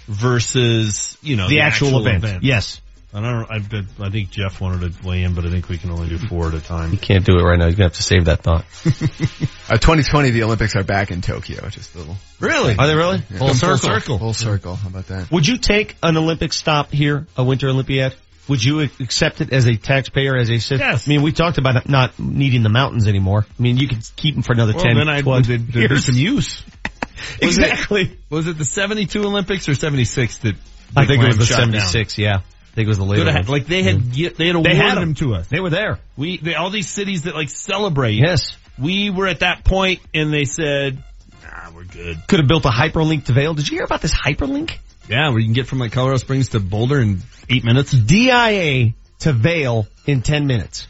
versus 0.07 1.17
you 1.21 1.35
know 1.35 1.49
the, 1.49 1.59
actual, 1.59 1.99
event. 1.99 2.23
event. 2.23 2.43
Yes. 2.43 2.81
I 3.25 3.31
don't. 3.31 3.51
I, 3.51 3.59
bet- 3.59 3.85
I 3.99 4.09
think 4.09 4.29
Jeff 4.31 4.59
wanted 4.61 4.93
to 4.93 5.07
weigh 5.07 5.23
in, 5.23 5.33
but 5.33 5.45
I 5.45 5.49
think 5.49 5.69
we 5.69 5.77
can 5.77 5.91
only 5.91 6.07
do 6.09 6.17
four 6.17 6.47
at 6.47 6.53
a 6.53 6.61
time. 6.61 6.91
You 6.91 6.97
can't 6.97 7.25
do 7.25 7.37
it 7.39 7.43
right 7.43 7.57
now. 7.57 7.65
You're 7.65 7.73
gonna 7.75 7.85
have 7.85 7.93
to 7.93 8.03
save 8.03 8.25
that 8.25 8.41
thought. 8.43 8.65
Uh, 9.69 9.73
2020, 9.73 10.29
the 10.29 10.43
Olympics 10.43 10.77
are 10.77 10.83
back 10.85 11.11
in 11.11 11.19
Tokyo. 11.19 11.67
Just 11.67 11.93
a 11.93 11.97
little. 11.97 12.15
Really? 12.39 12.77
Are 12.77 12.87
they 12.87 12.95
really? 12.95 13.21
Yeah. 13.29 13.37
Full 13.39 13.53
circle. 13.53 14.17
Full 14.17 14.33
circle. 14.33 14.75
How 14.77 14.87
about 14.87 15.07
that? 15.07 15.29
Would 15.29 15.45
you 15.45 15.57
take 15.57 15.97
an 16.01 16.15
Olympic 16.15 16.53
stop 16.53 16.89
here, 16.89 17.27
a 17.35 17.43
Winter 17.43 17.67
Olympiad? 17.67 18.15
Would 18.47 18.63
you 18.63 18.79
accept 19.01 19.41
it 19.41 19.51
as 19.51 19.65
a 19.65 19.75
taxpayer, 19.75 20.37
as 20.37 20.49
a 20.49 20.59
citizen? 20.59 20.79
Yes. 20.79 21.05
I 21.05 21.09
mean, 21.09 21.21
we 21.21 21.33
talked 21.33 21.57
about 21.57 21.89
not 21.89 22.17
needing 22.17 22.63
the 22.63 22.69
mountains 22.69 23.09
anymore. 23.09 23.45
I 23.59 23.61
mean, 23.61 23.75
you 23.75 23.89
could 23.89 23.99
keep 24.15 24.35
them 24.35 24.43
for 24.43 24.53
another 24.53 24.71
Well, 24.73 24.85
10, 24.85 24.95
then 24.95 25.09
I'd 25.09 25.23
12 25.23 25.47
there'd 25.47 25.75
years. 25.75 26.05
some 26.05 26.15
use. 26.15 26.63
Was 27.41 27.57
exactly. 27.57 28.03
It, 28.03 28.17
was 28.29 28.47
it 28.47 28.57
the 28.57 28.63
72 28.63 29.21
Olympics 29.21 29.67
or 29.67 29.75
76 29.75 30.37
that 30.37 30.55
I 30.95 31.05
think 31.05 31.23
it 31.23 31.27
was 31.27 31.37
the 31.37 31.43
Lamm 31.43 31.47
shot 31.47 31.71
down? 31.73 31.87
76, 31.89 32.17
yeah. 32.19 32.39
I 32.77 32.81
think 32.81 32.85
it 32.85 32.89
was 32.89 32.97
the 32.99 33.05
later 33.05 33.31
had- 33.31 33.49
like 33.49 33.65
they 33.65 33.81
had, 33.81 34.11
they 34.13 34.21
had 34.25 34.35
They 34.37 34.49
awarded 34.51 34.75
had 34.75 34.97
'em. 34.99 35.01
them 35.01 35.13
to 35.15 35.33
us. 35.33 35.47
They 35.47 35.59
were 35.59 35.71
there. 35.71 35.97
We, 36.15 36.37
they, 36.37 36.53
all 36.53 36.69
these 36.69 36.87
cities 36.87 37.23
that 37.23 37.33
like 37.33 37.49
celebrate. 37.49 38.13
Yes. 38.13 38.55
We 38.77 39.09
were 39.09 39.25
at 39.25 39.39
that 39.39 39.63
point 39.65 39.99
and 40.13 40.31
they 40.31 40.45
said, 40.45 41.01
nah, 41.41 41.71
we're 41.75 41.85
good. 41.85 42.17
Could 42.27 42.37
have 42.39 42.47
built 42.47 42.65
a 42.65 42.69
hyperlink 42.69 43.25
to 43.25 43.33
Vail. 43.33 43.55
Did 43.55 43.67
you 43.67 43.77
hear 43.77 43.83
about 43.83 44.01
this 44.03 44.13
hyperlink? 44.13 44.73
Yeah, 45.09 45.29
where 45.29 45.39
you 45.39 45.45
can 45.45 45.53
get 45.53 45.65
from 45.65 45.79
like 45.79 45.91
Colorado 45.91 46.17
Springs 46.17 46.49
to 46.49 46.59
Boulder 46.59 47.01
in 47.01 47.23
eight 47.49 47.63
minutes. 47.65 47.91
DIA 47.93 48.93
to 49.21 49.33
Vail 49.33 49.87
in 50.05 50.21
10 50.21 50.45
minutes. 50.45 50.87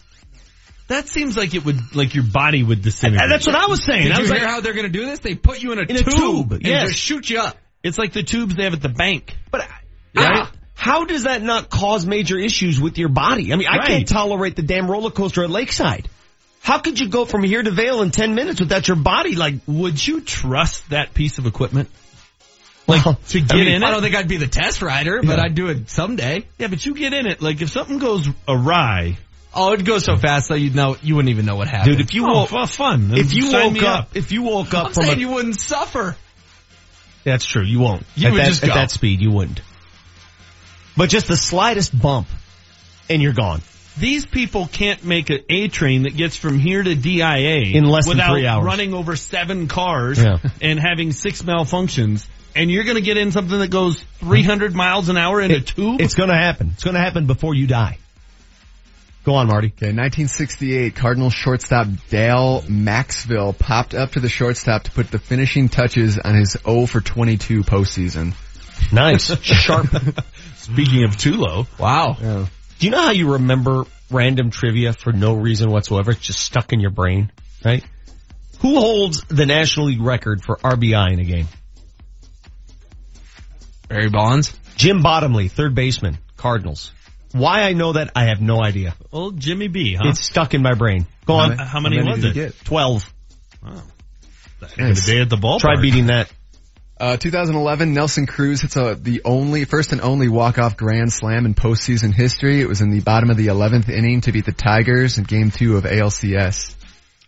That 0.90 1.08
seems 1.08 1.38
like 1.38 1.54
it 1.54 1.64
would, 1.64 1.96
like 1.96 2.16
your 2.16 2.26
body 2.26 2.64
would 2.64 2.82
disintegrate. 2.82 3.30
That's 3.30 3.48
what 3.48 3.56
I 3.56 3.68
was 3.68 3.82
saying. 3.82 4.04
Did 4.04 4.12
I 4.12 4.16
you 4.16 4.22
was 4.24 4.32
hear 4.32 4.40
like, 4.42 4.50
how 4.50 4.60
they're 4.60 4.74
going 4.74 4.86
to 4.88 4.92
do 4.92 5.06
this? 5.06 5.20
They 5.20 5.36
put 5.36 5.64
you 5.64 5.72
in 5.72 5.80
a 5.80 5.84
In 5.84 5.96
a 5.96 6.04
tube, 6.04 6.14
tube, 6.18 6.52
and 6.52 6.66
yes. 6.66 6.90
just 6.90 7.00
shoot 7.00 7.30
you 7.30 7.40
up. 7.40 7.56
It's 7.84 7.98
like 7.98 8.12
the 8.12 8.24
tubes 8.24 8.56
they 8.56 8.64
have 8.66 8.74
at 8.74 8.82
the 8.82 8.90
bank. 8.90 9.38
But 9.52 9.62
Right? 10.16 10.26
how, 10.26 10.50
how 10.78 11.06
does 11.06 11.24
that 11.24 11.42
not 11.42 11.70
cause 11.70 12.06
major 12.06 12.38
issues 12.38 12.80
with 12.80 12.98
your 12.98 13.10
body? 13.10 13.52
I 13.52 13.56
mean, 13.58 13.68
I 13.68 13.86
can't 13.86 14.08
tolerate 14.08 14.56
the 14.56 14.62
damn 14.62 14.90
roller 14.90 15.10
coaster 15.12 15.44
at 15.44 15.50
Lakeside. 15.50 16.08
How 16.62 16.78
could 16.80 17.00
you 17.00 17.10
go 17.10 17.26
from 17.26 17.44
here 17.44 17.62
to 17.64 17.72
Vail 17.72 18.02
in 18.02 18.12
10 18.12 18.36
minutes 18.36 18.60
without 18.60 18.88
your 18.88 18.98
body 18.98 19.36
like, 19.36 19.56
Would 19.68 20.06
you 20.06 20.22
trust 20.22 20.90
that 20.92 21.14
piece 21.14 21.38
of 21.40 21.46
equipment? 21.46 21.90
Like 22.88 23.06
Well, 23.06 23.16
to 23.30 23.40
get 23.42 23.52
I 23.54 23.56
mean, 23.56 23.68
in 23.70 23.84
it? 23.84 23.86
I 23.86 23.92
don't 23.92 24.02
think 24.02 24.16
I'd 24.16 24.28
be 24.28 24.38
the 24.38 24.48
test 24.48 24.82
rider, 24.82 25.22
but 25.22 25.38
Yeah. 25.40 25.44
I'd 25.46 25.56
do 25.56 25.68
it 25.68 25.90
someday. 25.90 26.46
Yeah, 26.58 26.68
but 26.68 26.86
you 26.86 26.94
get 26.94 27.14
in 27.14 27.26
it. 27.26 27.42
Like 27.42 27.62
if 27.62 27.70
something 27.70 27.98
goes 27.98 28.28
awry, 28.48 29.18
Oh, 29.54 29.74
it'd 29.74 29.86
go 29.86 29.98
so 29.98 30.18
fast 30.18 30.50
that 30.50 30.60
you'd 30.60 30.76
know 30.76 30.98
you 31.02 31.16
wouldn't 31.16 31.32
even 31.32 31.46
know 31.46 31.56
what 31.56 31.68
happened. 31.68 31.98
dude, 31.98 32.06
if 32.06 32.14
you 32.14 32.26
oh, 32.28 32.34
woke, 32.42 32.50
fu- 32.50 32.66
fun. 32.68 33.12
if 33.16 33.34
you 33.34 33.52
woke 33.52 33.74
me 33.74 33.80
up, 33.86 34.16
if 34.16 34.32
you 34.32 34.44
woke 34.44 34.74
up 34.76 34.88
I'm 34.88 34.94
from 34.94 35.04
saying 35.06 35.18
a, 35.18 35.22
you 35.22 35.30
wouldn't 35.30 35.56
suffer. 35.56 36.16
that's 37.24 37.46
true, 37.46 37.64
you 37.64 37.80
won't. 37.80 38.06
You 38.16 38.28
at 38.28 38.34
would 38.34 38.42
that, 38.42 38.48
just 38.50 38.64
at 38.64 38.68
go. 38.70 38.74
that 38.76 38.92
speed, 38.92 39.20
you 39.22 39.32
wouldn't. 39.32 39.62
But 40.98 41.10
just 41.10 41.28
the 41.28 41.38
slightest 41.38 41.98
bump 42.00 42.28
and 43.10 43.22
you're 43.22 43.34
gone. 43.34 43.62
These 43.98 44.26
people 44.26 44.68
can't 44.68 45.04
make 45.06 45.30
an 45.30 45.40
A 45.50 45.68
train 45.70 46.04
that 46.04 46.16
gets 46.16 46.36
from 46.36 46.60
here 46.60 46.84
to 46.84 46.94
DIA 46.96 47.76
In 47.76 47.86
less 47.86 48.06
than 48.06 48.18
without 48.18 48.34
three 48.34 48.46
hours. 48.46 48.66
running 48.66 48.94
over 48.94 49.16
seven 49.16 49.68
cars 49.68 50.22
Yeah. 50.22 50.38
and 50.62 50.80
having 50.80 51.12
six 51.12 51.42
malfunctions. 51.42 52.28
And 52.56 52.70
you're 52.72 52.84
going 52.84 52.96
to 52.96 53.02
get 53.02 53.18
in 53.18 53.32
something 53.32 53.58
that 53.60 53.70
goes 53.70 54.04
300 54.20 54.76
miles 54.76 55.10
an 55.10 55.18
hour 55.18 55.42
in 55.42 55.52
a 55.52 55.62
tube? 55.62 56.02
It's 56.02 56.16
gonna 56.16 56.38
happen. 56.38 56.72
It's 56.74 56.84
gonna 56.84 57.00
happen 57.00 57.28
before 57.28 57.54
you 57.56 57.68
die. 57.68 57.98
Go 59.24 59.36
on, 59.36 59.48
Marty. 59.48 59.68
Okay, 59.68 59.88
1968, 59.94 60.96
Cardinal 60.96 61.30
shortstop 61.30 61.88
Dale 62.10 62.62
Maxville 62.68 63.58
popped 63.58 63.94
up 63.94 64.12
to 64.14 64.20
the 64.20 64.30
shortstop 64.30 64.84
to 64.84 64.92
put 64.92 65.12
the 65.12 65.20
finishing 65.20 65.70
touches 65.70 66.18
on 66.18 66.34
his 66.36 66.56
0 66.66 66.86
for 66.86 67.02
22 67.02 67.64
postseason. 67.64 68.34
Nice. 68.94 69.38
Sharp. 69.44 69.88
Speaking 70.74 71.04
of 71.04 71.12
Tulo, 71.18 71.66
Wow. 71.80 72.14
Do 72.80 72.86
you 72.86 72.92
know 72.92 73.02
how 73.02 73.12
you 73.12 73.34
remember 73.34 73.86
random 74.12 74.52
trivia 74.52 74.94
for 74.94 75.12
no 75.12 75.34
reason 75.34 75.72
whatsoever? 75.72 76.12
It's 76.12 76.20
just 76.22 76.40
stuck 76.40 76.74
in 76.74 76.80
your 76.80 76.92
brain, 76.92 77.32
right? 77.66 77.84
Who 78.60 78.76
holds 78.80 79.24
the 79.24 79.46
National 79.46 79.88
League 79.88 80.02
record 80.02 80.44
for 80.44 80.58
RBI 80.58 81.14
in 81.14 81.20
a 81.20 81.24
game? 81.24 81.48
Barry 83.88 84.10
Bonds. 84.10 84.54
Jim 84.76 85.02
Bottomley, 85.02 85.48
third 85.48 85.74
baseman, 85.74 86.18
Cardinals. 86.36 86.92
Why 87.32 87.64
I 87.64 87.74
know 87.74 87.94
that, 87.94 88.12
I 88.16 88.26
have 88.26 88.42
no 88.42 88.62
idea. 88.64 88.96
old 89.12 89.40
Jimmy 89.40 89.68
B, 89.68 89.96
huh? 89.96 90.10
It's 90.10 90.24
stuck 90.24 90.54
in 90.54 90.62
my 90.62 90.74
brain. 90.74 91.06
Go 91.26 91.36
How 91.36 91.44
on. 91.44 91.50
many- 91.58 91.64
how 91.70 91.80
many 91.80 92.04
was 92.04 92.16
did 92.22 92.26
it? 92.26 92.28
he 92.28 92.40
get? 92.42 92.66
Twelve. 92.66 93.12
the 94.60 94.68
heck 94.68 94.80
of 94.92 94.96
the 94.96 95.02
day 95.06 95.22
at 95.22 95.30
the 95.30 95.36
ballpark. 95.38 95.60
Try 95.60 95.82
beating 95.82 96.08
that. 96.08 96.32
Uh, 97.00 97.16
2011, 97.18 97.94
Nelson 97.94 98.26
Cruz 98.26 98.62
hits 98.62 98.76
a, 98.76 98.96
the 98.96 99.22
only, 99.24 99.66
first 99.66 99.92
and 99.92 100.02
only 100.02 100.28
walk-off 100.30 100.78
grand 100.78 101.14
slam 101.14 101.46
in 101.46 101.54
postseason 101.54 102.12
history. 102.14 102.60
It 102.62 102.68
was 102.68 102.82
in 102.82 102.90
the 102.90 103.02
bottom 103.02 103.30
of 103.30 103.38
the 103.38 103.48
11th 103.48 103.88
inning 103.90 104.22
to 104.22 104.32
beat 104.32 104.46
the 104.46 104.52
Tigers 104.52 105.18
in 105.20 105.24
game 105.26 105.52
two 105.52 105.78
of 105.78 105.84
ALCS. 105.84 106.74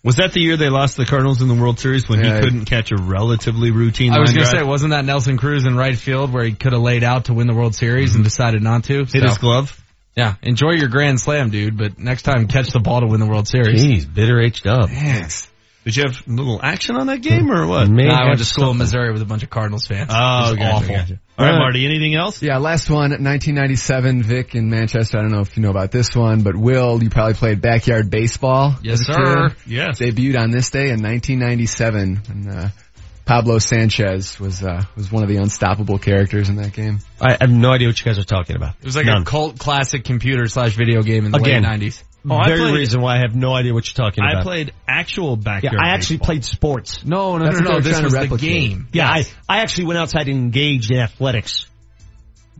Was 0.03 0.15
that 0.15 0.31
the 0.33 0.39
year 0.41 0.55
they 0.57 0.69
lost 0.69 0.95
the 0.97 1.05
Cardinals 1.05 1.41
in 1.41 1.49
the 1.49 1.53
World 1.53 1.79
Series 1.79 2.07
when 2.09 2.23
Yeah. 2.23 2.35
he 2.37 2.41
couldn't 2.41 2.65
catch 2.65 2.91
a 2.91 2.95
relatively 2.97 3.69
routine 3.71 4.13
I 4.13 4.19
was 4.19 4.31
going 4.31 4.45
to 4.45 4.49
say, 4.49 4.63
wasn't 4.63 4.91
that 4.91 5.03
Nelson 5.05 5.37
Cruz 5.37 5.65
in 5.65 5.75
right 5.75 5.97
field 5.97 6.31
where 6.31 6.45
he 6.45 6.53
could 6.53 6.71
have 6.73 6.81
laid 6.81 7.03
out 7.03 7.25
to 7.25 7.33
win 7.33 7.47
the 7.47 7.53
World 7.53 7.75
Series 7.75 8.15
and 8.15 8.23
decided 8.23 8.63
not 8.63 8.85
to? 8.85 8.99
hit 8.99 9.09
So, 9.11 9.19
his 9.21 9.37
glove? 9.37 9.79
yeah, 10.15 10.35
enjoy 10.41 10.71
your 10.71 10.87
grand 10.87 11.19
slam, 11.19 11.49
dude, 11.49 11.77
but 11.77 11.99
next 11.99 12.23
time 12.23 12.47
catch 12.47 12.69
the 12.71 12.79
ball 12.79 13.01
to 13.01 13.07
win 13.07 13.19
the 13.19 13.25
World 13.27 13.47
Series. 13.47 13.83
Jeez, 13.83 14.11
bitter 14.11 14.39
H 14.39 14.63
dub. 14.63 14.89
Thanks. 14.89 15.47
Did 15.89 15.97
you 15.97 16.03
have 16.07 16.27
a 16.27 16.31
little 16.31 16.59
action 16.61 16.95
on 16.97 17.07
that 17.07 17.21
game 17.21 17.51
or 17.51 17.65
what? 17.65 17.89
May 17.89 18.05
No, 18.07 18.13
I 18.13 18.25
went 18.27 18.37
to 18.39 18.45
school 18.45 18.71
in. 18.71 18.77
Missouri 18.77 19.11
with 19.11 19.21
a 19.23 19.25
bunch 19.25 19.41
of 19.41 19.49
Cardinals 19.49 19.87
fans. 19.87 20.11
Oh, 20.13 20.53
it 20.53 20.57
gotcha, 20.57 20.75
awful. 20.75 20.87
gotcha. 20.95 21.19
All 21.37 21.45
right, 21.45 21.57
Marty, 21.57 21.85
anything 21.85 22.15
else? 22.15 22.41
Yeah, 22.43 22.57
last 22.57 22.89
one, 22.89 23.09
1997, 23.11 24.21
Vic 24.23 24.53
in 24.55 24.69
Manchester. 24.69 25.17
I 25.17 25.21
don't 25.21 25.31
know 25.31 25.39
if 25.39 25.57
you 25.57 25.63
know 25.63 25.69
about 25.71 25.89
this 25.91 26.15
one, 26.15 26.43
but 26.43 26.55
Will, 26.55 27.01
you 27.01 27.09
probably 27.09 27.33
played 27.33 27.61
backyard 27.61 28.11
baseball. 28.11 28.75
Yes, 28.83 28.99
as 29.01 29.05
sir. 29.15 29.49
kid. 29.49 29.57
Yes. 29.65 29.99
Debuted 29.99 30.39
on 30.39 30.51
this 30.51 30.69
day 30.69 30.89
in 30.89 31.01
1997, 31.01 32.21
and 32.29 32.49
uh, 32.49 32.67
Pablo 33.25 33.59
Sanchez 33.59 34.39
was 34.39 34.63
uh, 34.63 34.83
was 34.95 35.11
one 35.11 35.23
of 35.23 35.29
the 35.29 35.37
unstoppable 35.37 35.97
characters 35.97 36.49
in 36.49 36.57
that 36.57 36.73
game. 36.73 36.99
I 37.21 37.37
have 37.39 37.49
no 37.49 37.71
idea 37.71 37.87
what 37.87 37.99
you 37.99 38.05
guys 38.05 38.17
are 38.19 38.23
talking 38.23 38.55
about. 38.55 38.75
It 38.79 38.85
was 38.85 38.95
like 38.95 39.05
None. 39.05 39.21
a 39.21 39.25
cult 39.25 39.57
classic 39.59 40.03
computer 40.03 40.47
slash 40.47 40.75
video 40.75 41.01
game 41.01 41.25
in 41.25 41.31
the 41.31 41.37
Again. 41.37 41.63
late 41.63 41.79
90s. 41.79 42.03
Oh, 42.29 42.41
Very 42.45 42.59
played- 42.59 42.73
reason 42.75 43.01
why 43.01 43.17
I 43.17 43.19
have 43.21 43.35
no 43.35 43.53
idea 43.53 43.73
what 43.73 43.87
you're 43.87 44.05
talking 44.05 44.23
about. 44.23 44.41
I 44.41 44.43
played 44.43 44.73
actual 44.87 45.31
yeah, 45.37 45.43
backyard 45.43 45.77
I 45.79 45.89
actually 45.91 46.17
baseball. 46.17 46.25
played 46.25 46.45
sports. 46.45 47.05
No, 47.05 47.37
no, 47.37 47.45
That's 47.45 47.59
no, 47.61 47.69
what 47.69 47.73
no. 47.75 47.79
This 47.81 47.91
trying 47.93 48.03
was 48.03 48.13
the 48.13 48.19
replicate. 48.19 48.49
game. 48.49 48.87
Yeah, 48.91 49.15
Yes. 49.17 49.33
I, 49.47 49.57
I 49.57 49.61
actually 49.61 49.85
went 49.85 49.99
outside 49.99 50.27
and 50.27 50.37
engaged 50.37 50.91
in 50.91 50.99
athletics. 50.99 51.65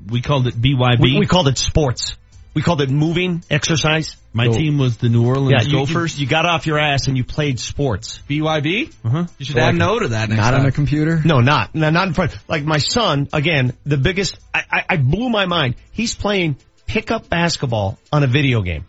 We 0.10 0.22
called 0.22 0.48
it 0.48 0.56
BYB. 0.56 1.02
We, 1.02 1.20
we 1.20 1.26
called 1.26 1.48
it 1.50 1.58
sports. 1.58 2.16
We 2.54 2.62
called 2.64 2.82
it 2.82 2.90
moving 2.90 3.44
exercise. 3.50 4.16
My 4.34 4.46
So- 4.46 4.54
team 4.54 4.78
was 4.78 4.98
the 4.98 5.10
New 5.10 5.26
Orleans 5.28 5.66
Yeah, 5.66 5.70
you, 5.72 5.86
Gophers. 5.86 6.18
you, 6.18 6.24
you 6.24 6.30
got 6.30 6.46
off 6.46 6.66
your 6.66 6.80
ass 6.80 7.08
and 7.08 7.18
you 7.18 7.24
played 7.24 7.60
sports. 7.60 8.22
BYB? 8.30 8.94
uh-huh. 9.04 9.26
You 9.38 9.46
should 9.46 9.58
add 9.58 9.76
no 9.76 10.00
to 10.00 10.08
that 10.10 10.30
next 10.30 10.42
Not 10.42 10.52
time. 10.52 10.62
on 10.62 10.66
a 10.68 10.72
computer. 10.72 11.22
No, 11.24 11.40
not, 11.42 11.76
no, 11.76 11.90
not 11.90 12.08
in 12.08 12.14
front. 12.14 12.36
Like 12.48 12.64
my 12.64 12.78
son, 12.78 13.28
again, 13.34 13.74
the 13.86 13.98
biggest, 13.98 14.38
I, 14.54 14.64
I, 14.72 14.86
I 14.92 14.98
blew 14.98 15.30
my 15.30 15.46
mind. 15.46 15.76
He's 15.92 16.16
playing 16.16 16.58
pickup 16.88 17.28
basketball 17.30 18.00
on 18.12 18.24
a 18.24 18.28
video 18.28 18.62
game. 18.62 18.86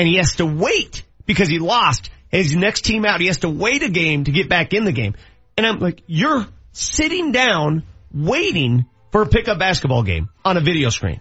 And 0.00 0.08
he 0.08 0.16
has 0.16 0.36
to 0.36 0.46
wait 0.46 1.02
because 1.26 1.50
he 1.50 1.58
lost. 1.58 2.08
His 2.30 2.56
next 2.56 2.86
team 2.86 3.04
out, 3.04 3.20
he 3.20 3.26
has 3.26 3.40
to 3.40 3.50
wait 3.50 3.82
a 3.82 3.90
game 3.90 4.24
to 4.24 4.30
get 4.32 4.48
back 4.48 4.72
in 4.72 4.84
the 4.84 4.92
game. 4.92 5.14
And 5.58 5.66
I'm 5.66 5.78
like, 5.78 6.02
you're 6.06 6.46
sitting 6.72 7.32
down 7.32 7.82
waiting 8.10 8.86
for 9.12 9.20
a 9.20 9.26
pickup 9.26 9.58
basketball 9.58 10.02
game 10.02 10.30
on 10.42 10.56
a 10.56 10.62
video 10.62 10.88
screen. 10.88 11.20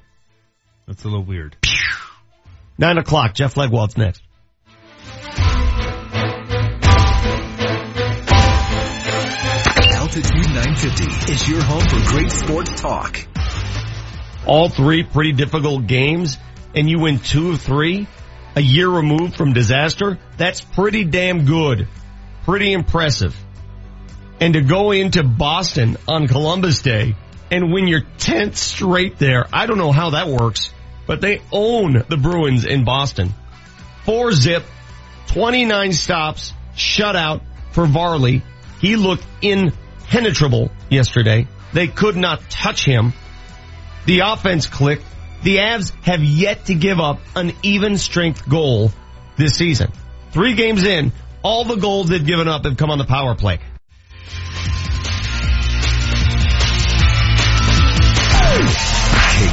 That's 0.88 1.04
a 1.04 1.10
little 1.10 1.26
weird. 1.26 1.58
Nine 2.78 2.98
o'clock, 2.98 3.34
Jeff 3.34 3.56
Legwold's 3.56 3.98
next. 3.98 4.22
Altitude 9.94 10.54
950 10.54 11.34
is 11.34 11.50
your 11.50 11.62
home 11.62 11.82
for 11.82 12.10
great 12.14 12.32
sports 12.32 12.80
talk. 12.80 13.20
all 14.48 14.70
three 14.70 15.04
pretty 15.04 15.34
difficult 15.34 15.86
games 15.86 16.38
and 16.74 16.90
you 16.90 17.00
win 17.00 17.20
two 17.20 17.52
of 17.52 17.62
three 17.62 18.08
a 18.60 18.62
year 18.62 18.90
removed 18.90 19.38
from 19.38 19.54
disaster, 19.54 20.20
that's 20.36 20.60
pretty 20.60 21.06
damn 21.06 21.46
good. 21.46 21.88
Pretty 22.44 22.74
impressive. 22.74 23.34
And 24.42 24.54
to 24.54 24.62
go 24.62 24.92
into 24.92 25.24
Boston 25.24 25.96
on 26.10 26.28
Columbus 26.28 26.82
Day 26.82 27.16
and 27.50 27.72
win 27.72 27.88
your 27.88 28.02
10th 28.18 28.58
straight 28.58 29.18
there, 29.18 29.46
I 29.54 29.66
don't 29.66 29.78
know 29.78 29.94
how 29.94 30.10
that 30.10 30.28
works, 30.28 30.74
but 31.08 31.22
they 31.22 31.42
own 31.54 32.04
the 32.10 32.18
Bruins 32.18 32.66
in 32.66 32.84
Boston. 32.84 33.34
Four 34.04 34.34
zip, 34.34 34.66
29 35.28 35.94
stops, 35.94 36.54
shutout 36.76 37.40
for 37.72 37.86
Varley. 37.86 38.44
He 38.82 38.98
looked 38.98 39.26
impenetrable 39.42 40.70
yesterday. 40.90 41.48
They 41.72 41.88
could 41.88 42.18
not 42.18 42.50
touch 42.50 42.84
him. 42.84 43.14
The 44.06 44.20
offense 44.20 44.68
clicked. 44.68 45.06
The 45.44 45.58
Avs 45.58 45.94
have 46.04 46.24
yet 46.24 46.66
to 46.66 46.76
give 46.76 47.00
up 47.00 47.20
an 47.36 47.54
even 47.64 47.98
strength 47.98 48.48
goal 48.48 48.92
this 49.38 49.54
season. 49.54 49.92
Three 50.32 50.54
games 50.54 50.84
in, 50.84 51.12
all 51.44 51.66
the 51.66 51.78
goals 51.78 52.10
they've 52.10 52.26
given 52.26 52.48
up 52.48 52.66
have 52.66 52.78
come 52.78 52.92
on 52.92 52.98
the 52.98 53.06
power 53.06 53.36
play. 53.36 53.60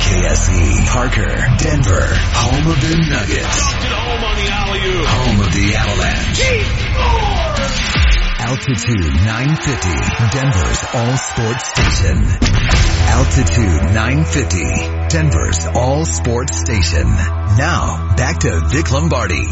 KSE, 0.06 0.86
Parker, 0.86 1.34
Denver, 1.58 2.06
home 2.06 2.70
of 2.70 2.80
the 2.80 2.94
Nuggets. 3.10 3.72
home 3.74 4.24
on 4.24 4.36
the 4.36 4.48
alley-oop. 4.54 5.04
Home 5.04 5.40
of 5.40 5.50
the 5.52 5.74
Avalanche. 5.74 6.46
Altitude 8.38 9.14
950, 9.26 9.90
Denver's 10.30 10.82
all 10.94 11.16
sports 11.16 11.66
station. 11.74 12.22
Altitude 13.10 13.82
950, 13.94 14.95
Denver's 15.08 15.66
all 15.74 16.04
sports 16.04 16.58
station. 16.58 17.06
Now, 17.08 18.14
back 18.16 18.40
to 18.40 18.60
Vic 18.68 18.90
Lombardi. 18.90 19.44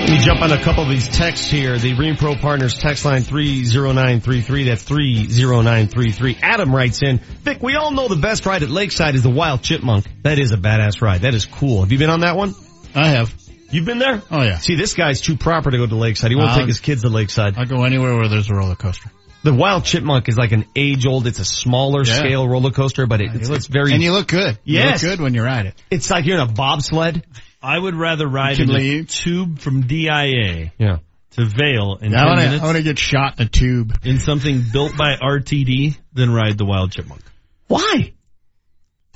Let 0.00 0.10
me 0.10 0.24
jump 0.24 0.40
on 0.40 0.52
a 0.52 0.62
couple 0.62 0.84
of 0.84 0.88
these 0.88 1.08
texts 1.08 1.50
here. 1.50 1.76
The 1.78 1.92
Reen 1.94 2.16
Pro 2.16 2.34
Partners 2.36 2.78
text 2.78 3.04
line 3.04 3.22
30933. 3.22 4.64
That's 4.64 4.82
30933. 4.82 6.38
Adam 6.40 6.74
writes 6.74 7.02
in, 7.02 7.18
Vic, 7.18 7.62
we 7.62 7.74
all 7.76 7.90
know 7.90 8.08
the 8.08 8.16
best 8.16 8.46
ride 8.46 8.62
at 8.62 8.70
Lakeside 8.70 9.14
is 9.16 9.22
the 9.22 9.30
Wild 9.30 9.62
Chipmunk. 9.62 10.06
That 10.22 10.38
is 10.38 10.52
a 10.52 10.56
badass 10.56 11.02
ride. 11.02 11.22
That 11.22 11.34
is 11.34 11.44
cool. 11.44 11.80
Have 11.80 11.92
you 11.92 11.98
been 11.98 12.10
on 12.10 12.20
that 12.20 12.36
one? 12.36 12.54
I 12.94 13.08
have. 13.08 13.34
You've 13.70 13.84
been 13.84 13.98
there? 13.98 14.22
Oh 14.30 14.40
yeah. 14.42 14.56
See, 14.58 14.76
this 14.76 14.94
guy's 14.94 15.20
too 15.20 15.36
proper 15.36 15.70
to 15.70 15.76
go 15.76 15.86
to 15.86 15.94
Lakeside. 15.94 16.30
He 16.30 16.36
won't 16.36 16.52
Uh, 16.52 16.56
take 16.58 16.68
his 16.68 16.80
kids 16.80 17.02
to 17.02 17.10
Lakeside. 17.10 17.58
I 17.58 17.66
go 17.66 17.84
anywhere 17.84 18.16
where 18.16 18.28
there's 18.28 18.48
a 18.48 18.54
roller 18.54 18.76
coaster. 18.76 19.10
The 19.44 19.54
Wild 19.54 19.84
Chipmunk 19.84 20.28
is 20.28 20.36
like 20.36 20.52
an 20.52 20.64
age 20.74 21.06
old, 21.06 21.26
it's 21.26 21.38
a 21.38 21.44
smaller 21.44 22.04
Yeah. 22.04 22.12
scale 22.14 22.48
roller 22.48 22.70
coaster, 22.72 23.06
but 23.06 23.20
it, 23.20 23.30
it's, 23.34 23.48
it's 23.48 23.66
very, 23.68 23.92
And 23.92 24.02
you 24.02 24.12
look 24.12 24.26
good. 24.28 24.58
You 24.64 24.78
Yes. 24.80 25.02
look 25.02 25.12
good 25.12 25.20
when 25.22 25.34
you 25.34 25.42
ride 25.42 25.66
it. 25.66 25.74
it's 25.90 26.10
like 26.10 26.26
you're 26.26 26.40
in 26.40 26.48
a 26.48 26.52
bobsled. 26.52 27.22
I 27.62 27.78
would 27.78 27.94
rather 27.94 28.26
ride 28.26 28.58
You 28.58 28.64
in 28.64 28.70
a 29.00 29.04
tube 29.04 29.58
from 29.60 29.82
DIA 29.86 30.72
Yeah. 30.78 30.98
to 31.32 31.44
Vail 31.44 31.98
in 32.00 32.14
I 32.14 32.18
10 32.18 32.26
want 32.26 32.40
to. 32.40 32.44
minutes 32.46 32.62
I 32.62 32.66
want 32.66 32.76
to 32.78 32.82
get 32.82 32.98
shot 32.98 33.40
in 33.40 33.46
a 33.46 33.48
tube. 33.48 33.96
in 34.04 34.18
something 34.18 34.64
built 34.72 34.96
by 34.96 35.14
RTD 35.16 35.96
than 36.12 36.32
ride 36.32 36.58
the 36.58 36.64
Wild 36.64 36.90
Chipmunk. 36.92 37.22
Why? 37.68 38.12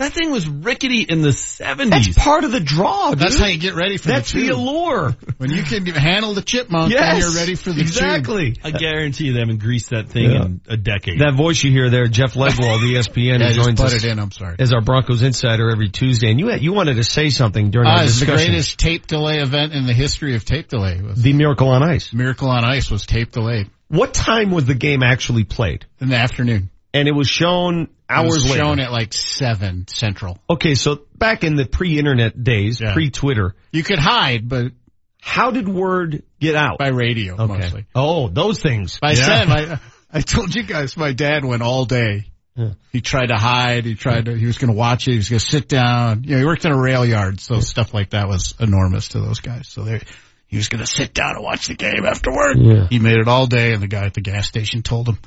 That 0.02 0.12
thing 0.12 0.30
was 0.30 0.48
rickety 0.48 1.02
in 1.02 1.22
the 1.22 1.28
70s. 1.30 1.90
That's 1.90 2.18
part 2.18 2.44
of 2.44 2.52
the 2.52 2.60
draw, 2.60 3.10
dude. 3.10 3.18
That's 3.20 3.38
how 3.38 3.46
you 3.46 3.58
get 3.58 3.74
ready 3.74 3.96
for 3.96 4.08
That's 4.08 4.32
the 4.32 4.48
the 4.48 4.54
allure. 4.54 5.16
When 5.38 5.50
you 5.50 5.62
can 5.62 5.86
handle 5.86 6.34
the 6.34 6.42
chipmunk, 6.42 6.92
Yes. 6.92 7.00
then 7.00 7.18
you're 7.20 7.38
ready 7.40 7.54
for 7.54 7.70
the 7.70 7.76
tube. 7.76 7.86
exactly. 7.88 8.56
I 8.64 8.70
guarantee 8.72 9.26
you 9.26 9.32
they 9.32 9.40
haven't 9.40 9.60
greased 9.60 9.90
that 9.90 10.08
thing 10.08 10.30
Yeah. 10.30 10.44
in 10.44 10.60
a 10.68 10.76
decade. 10.76 11.20
That 11.20 11.34
voice 11.34 11.62
you 11.62 11.70
hear 11.70 11.88
there, 11.90 12.06
Jeff 12.08 12.34
Legwold, 12.34 12.80
the 12.80 12.94
ESPN, 12.96 13.38
Yeah, 13.40 13.48
who 13.48 13.54
just 13.54 13.66
joins 13.66 13.80
put 13.80 13.92
us 13.92 14.04
it 14.04 14.10
in. 14.10 14.18
I'm 14.18 14.30
sorry. 14.32 14.56
as 14.58 14.72
our 14.72 14.80
Broncos 14.80 15.22
insider 15.22 15.70
every 15.70 15.88
Tuesday. 15.88 16.30
And 16.30 16.38
you 16.40 16.48
had, 16.48 16.62
you 16.62 16.72
wanted 16.72 16.96
to 16.96 17.04
say 17.04 17.30
something 17.30 17.70
during 17.70 17.88
Ah, 17.88 17.98
our 17.98 18.04
it's 18.04 18.20
the 18.20 18.26
greatest 18.26 18.78
tape 18.78 19.06
delay 19.06 19.38
event 19.38 19.72
in 19.72 19.86
the 19.86 19.94
history 19.94 20.34
of 20.34 20.44
tape 20.44 20.68
delay. 20.68 21.00
Was 21.00 21.22
The 21.22 21.32
Miracle 21.32 21.68
on 21.68 21.82
Ice. 21.82 22.12
Miracle 22.12 22.48
on 22.48 22.64
Ice 22.64 22.90
was 22.90 23.06
tape 23.06 23.30
delayed 23.30 23.70
What 23.88 24.14
time 24.14 24.50
was 24.50 24.64
the 24.66 24.74
game 24.74 25.02
actually 25.02 25.44
played? 25.44 25.84
in 26.00 26.08
the 26.08 26.16
afternoon. 26.16 26.70
And 26.94 27.08
it 27.08 27.12
was 27.12 27.28
shown 27.28 27.82
It 27.84 27.88
hours 28.08 28.34
was 28.34 28.50
later. 28.50 28.62
shown 28.64 28.80
at 28.80 28.92
like 28.92 29.12
seven 29.14 29.86
central. 29.88 30.38
okay, 30.50 30.74
so 30.74 31.02
back 31.16 31.42
in 31.44 31.54
the 31.56 31.64
pre-internet 31.66 32.42
days, 32.42 32.80
Yeah. 32.80 32.92
pre-Twitter, 32.92 33.54
You 33.72 33.82
could 33.82 33.98
hide, 33.98 34.48
but 34.48 34.72
how 35.20 35.50
did 35.52 35.68
word 35.68 36.22
get 36.40 36.54
out? 36.56 36.78
by 36.78 36.88
radio 36.88 37.34
okay. 37.36 37.46
mostly. 37.58 37.86
Oh, 37.94 38.28
those 38.28 38.60
things. 38.60 38.98
By 39.00 39.12
Yeah. 39.12 39.24
Sam, 39.24 39.50
I, 39.50 39.78
I 40.12 40.20
told 40.20 40.54
you 40.54 40.62
guys 40.64 40.96
my 40.96 41.12
dad 41.12 41.44
went 41.44 41.62
all 41.62 41.84
day. 41.86 42.26
Yeah. 42.56 42.72
He 42.92 43.00
tried 43.00 43.28
to 43.28 43.36
hide. 43.36 43.86
He 43.86 43.94
tried 43.94 44.26
to, 44.26 44.36
he 44.36 44.44
was 44.44 44.58
going 44.58 44.70
to 44.70 44.76
watch 44.76 45.08
it. 45.08 45.12
He 45.12 45.16
was 45.16 45.30
going 45.30 45.40
to 45.40 45.46
sit 45.46 45.68
down. 45.68 46.24
You 46.24 46.32
know, 46.32 46.38
he 46.40 46.44
worked 46.44 46.66
in 46.66 46.72
a 46.72 46.78
rail 46.78 47.06
yard, 47.06 47.40
so 47.40 47.60
stuff 47.60 47.94
like 47.94 48.10
that 48.10 48.28
was 48.28 48.54
enormous 48.60 49.08
to 49.10 49.20
those 49.20 49.40
guys. 49.40 49.68
So 49.68 49.84
they, 49.84 50.02
he 50.48 50.58
was 50.58 50.68
going 50.68 50.80
to 50.84 50.86
sit 50.86 51.14
down 51.14 51.36
and 51.36 51.42
watch 51.42 51.68
the 51.68 51.74
game 51.74 52.04
after 52.06 52.30
work. 52.30 52.56
Yeah. 52.58 52.88
He 52.90 52.98
made 52.98 53.16
it 53.16 53.26
all 53.28 53.46
day 53.46 53.72
and 53.72 53.82
the 53.82 53.86
guy 53.86 54.04
at 54.04 54.12
the 54.12 54.20
gas 54.20 54.46
station 54.48 54.82
told 54.82 55.08
him 55.08 55.18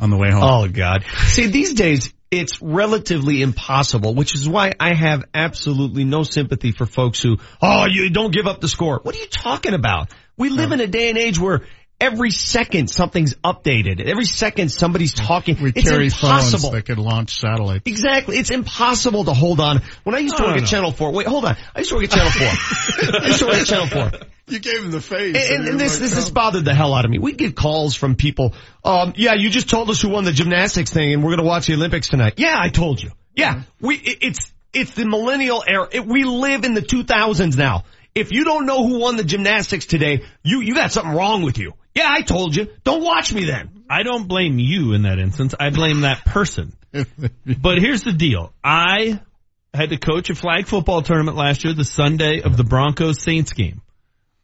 on 0.00 0.10
the 0.10 0.16
way 0.16 0.30
home. 0.30 0.42
Oh 0.42 0.68
God. 0.68 1.04
See, 1.26 1.46
these 1.46 1.74
days, 1.74 2.12
it's 2.30 2.62
relatively 2.62 3.42
impossible, 3.42 4.14
which 4.14 4.34
is 4.34 4.48
why 4.48 4.72
I 4.78 4.94
have 4.94 5.24
absolutely 5.34 6.04
no 6.04 6.22
sympathy 6.22 6.72
for 6.72 6.86
folks 6.86 7.20
who, 7.20 7.38
oh, 7.60 7.86
you 7.88 8.10
don't 8.10 8.32
give 8.32 8.46
up 8.46 8.60
the 8.60 8.68
score. 8.68 9.00
What 9.02 9.14
are 9.14 9.18
you 9.18 9.26
talking 9.26 9.74
about? 9.74 10.10
We 10.36 10.48
live 10.48 10.72
in 10.72 10.80
a 10.80 10.86
day 10.86 11.10
and 11.10 11.18
age 11.18 11.38
where 11.38 11.62
every 12.00 12.30
second 12.30 12.88
something's 12.88 13.34
updated. 13.34 14.00
Every 14.00 14.24
second 14.24 14.70
somebody's 14.70 15.12
talking. 15.12 15.60
we 15.60 15.72
it's 15.74 15.88
carry 15.88 16.06
impossible. 16.06 16.70
phones 16.70 16.72
that 16.72 16.86
could 16.86 16.98
launch 16.98 17.38
satellites. 17.38 17.82
Exactly. 17.86 18.38
It's 18.38 18.50
impossible 18.50 19.24
to 19.24 19.34
hold 19.34 19.60
on. 19.60 19.82
When 20.04 20.14
I 20.14 20.18
used 20.18 20.36
to 20.36 20.44
work 20.44 20.56
no, 20.56 20.62
at. 20.62 20.68
Channel 20.68 20.92
4, 20.92 21.12
wait, 21.12 21.26
hold 21.26 21.44
on. 21.44 21.56
I 21.74 21.80
used 21.80 21.90
to 21.90 21.96
work 21.96 22.04
at 22.04 22.10
Channel 22.10 22.30
4. 22.30 22.46
I 23.20 23.26
used 23.26 23.38
to 23.40 23.46
work 23.46 23.54
at 23.56 23.66
Channel 23.66 23.86
4. 23.86 24.20
You 24.50 24.58
gave 24.58 24.84
him 24.84 24.90
the 24.90 25.00
face. 25.00 25.36
And, 25.36 25.60
and, 25.60 25.68
and 25.68 25.80
this, 25.80 25.98
this 25.98 26.14
has 26.14 26.30
bothered 26.30 26.64
the 26.64 26.74
hell 26.74 26.94
out 26.94 27.04
of 27.04 27.10
me. 27.10 27.18
We 27.18 27.32
get 27.32 27.56
calls 27.56 27.94
from 27.94 28.16
people, 28.16 28.54
um, 28.84 29.14
yeah, 29.16 29.34
you 29.34 29.50
just 29.50 29.70
told 29.70 29.90
us 29.90 30.00
who 30.00 30.08
won 30.08 30.24
the 30.24 30.32
gymnastics 30.32 30.90
thing 30.90 31.12
and 31.12 31.24
we're 31.24 31.36
gonna 31.36 31.48
watch 31.48 31.66
the 31.66 31.74
Olympics 31.74 32.08
tonight. 32.08 32.34
Yeah, 32.36 32.56
I 32.58 32.68
told 32.68 33.02
you. 33.02 33.12
Yeah, 33.34 33.62
we, 33.80 33.96
it, 33.96 34.18
it's, 34.22 34.52
it's 34.72 34.94
the 34.94 35.06
millennial 35.06 35.62
era. 35.66 35.88
It, 35.90 36.06
we 36.06 36.24
live 36.24 36.64
in 36.64 36.74
the 36.74 36.82
2000s 36.82 37.56
now. 37.56 37.84
If 38.14 38.32
you 38.32 38.44
don't 38.44 38.66
know 38.66 38.86
who 38.86 38.98
won 38.98 39.16
the 39.16 39.24
gymnastics 39.24 39.86
today, 39.86 40.24
you, 40.42 40.60
you 40.60 40.74
got 40.74 40.90
something 40.90 41.14
wrong 41.14 41.42
with 41.42 41.58
you. 41.58 41.74
Yeah, 41.94 42.08
I 42.08 42.22
told 42.22 42.56
you. 42.56 42.68
Don't 42.84 43.04
watch 43.04 43.32
me 43.32 43.44
then. 43.44 43.84
I 43.88 44.02
don't 44.02 44.28
blame 44.28 44.58
you 44.58 44.92
in 44.92 45.02
that 45.02 45.18
instance. 45.18 45.54
I 45.58 45.70
blame 45.70 46.02
that 46.02 46.24
person. 46.24 46.72
but 46.92 47.78
here's 47.78 48.02
the 48.02 48.12
deal. 48.12 48.52
I 48.62 49.20
had 49.72 49.90
to 49.90 49.96
coach 49.96 50.30
a 50.30 50.34
flag 50.34 50.66
football 50.66 51.02
tournament 51.02 51.36
last 51.36 51.64
year, 51.64 51.74
the 51.74 51.84
Sunday 51.84 52.42
of 52.42 52.56
the 52.56 52.64
Broncos 52.64 53.22
Saints 53.22 53.52
game. 53.52 53.82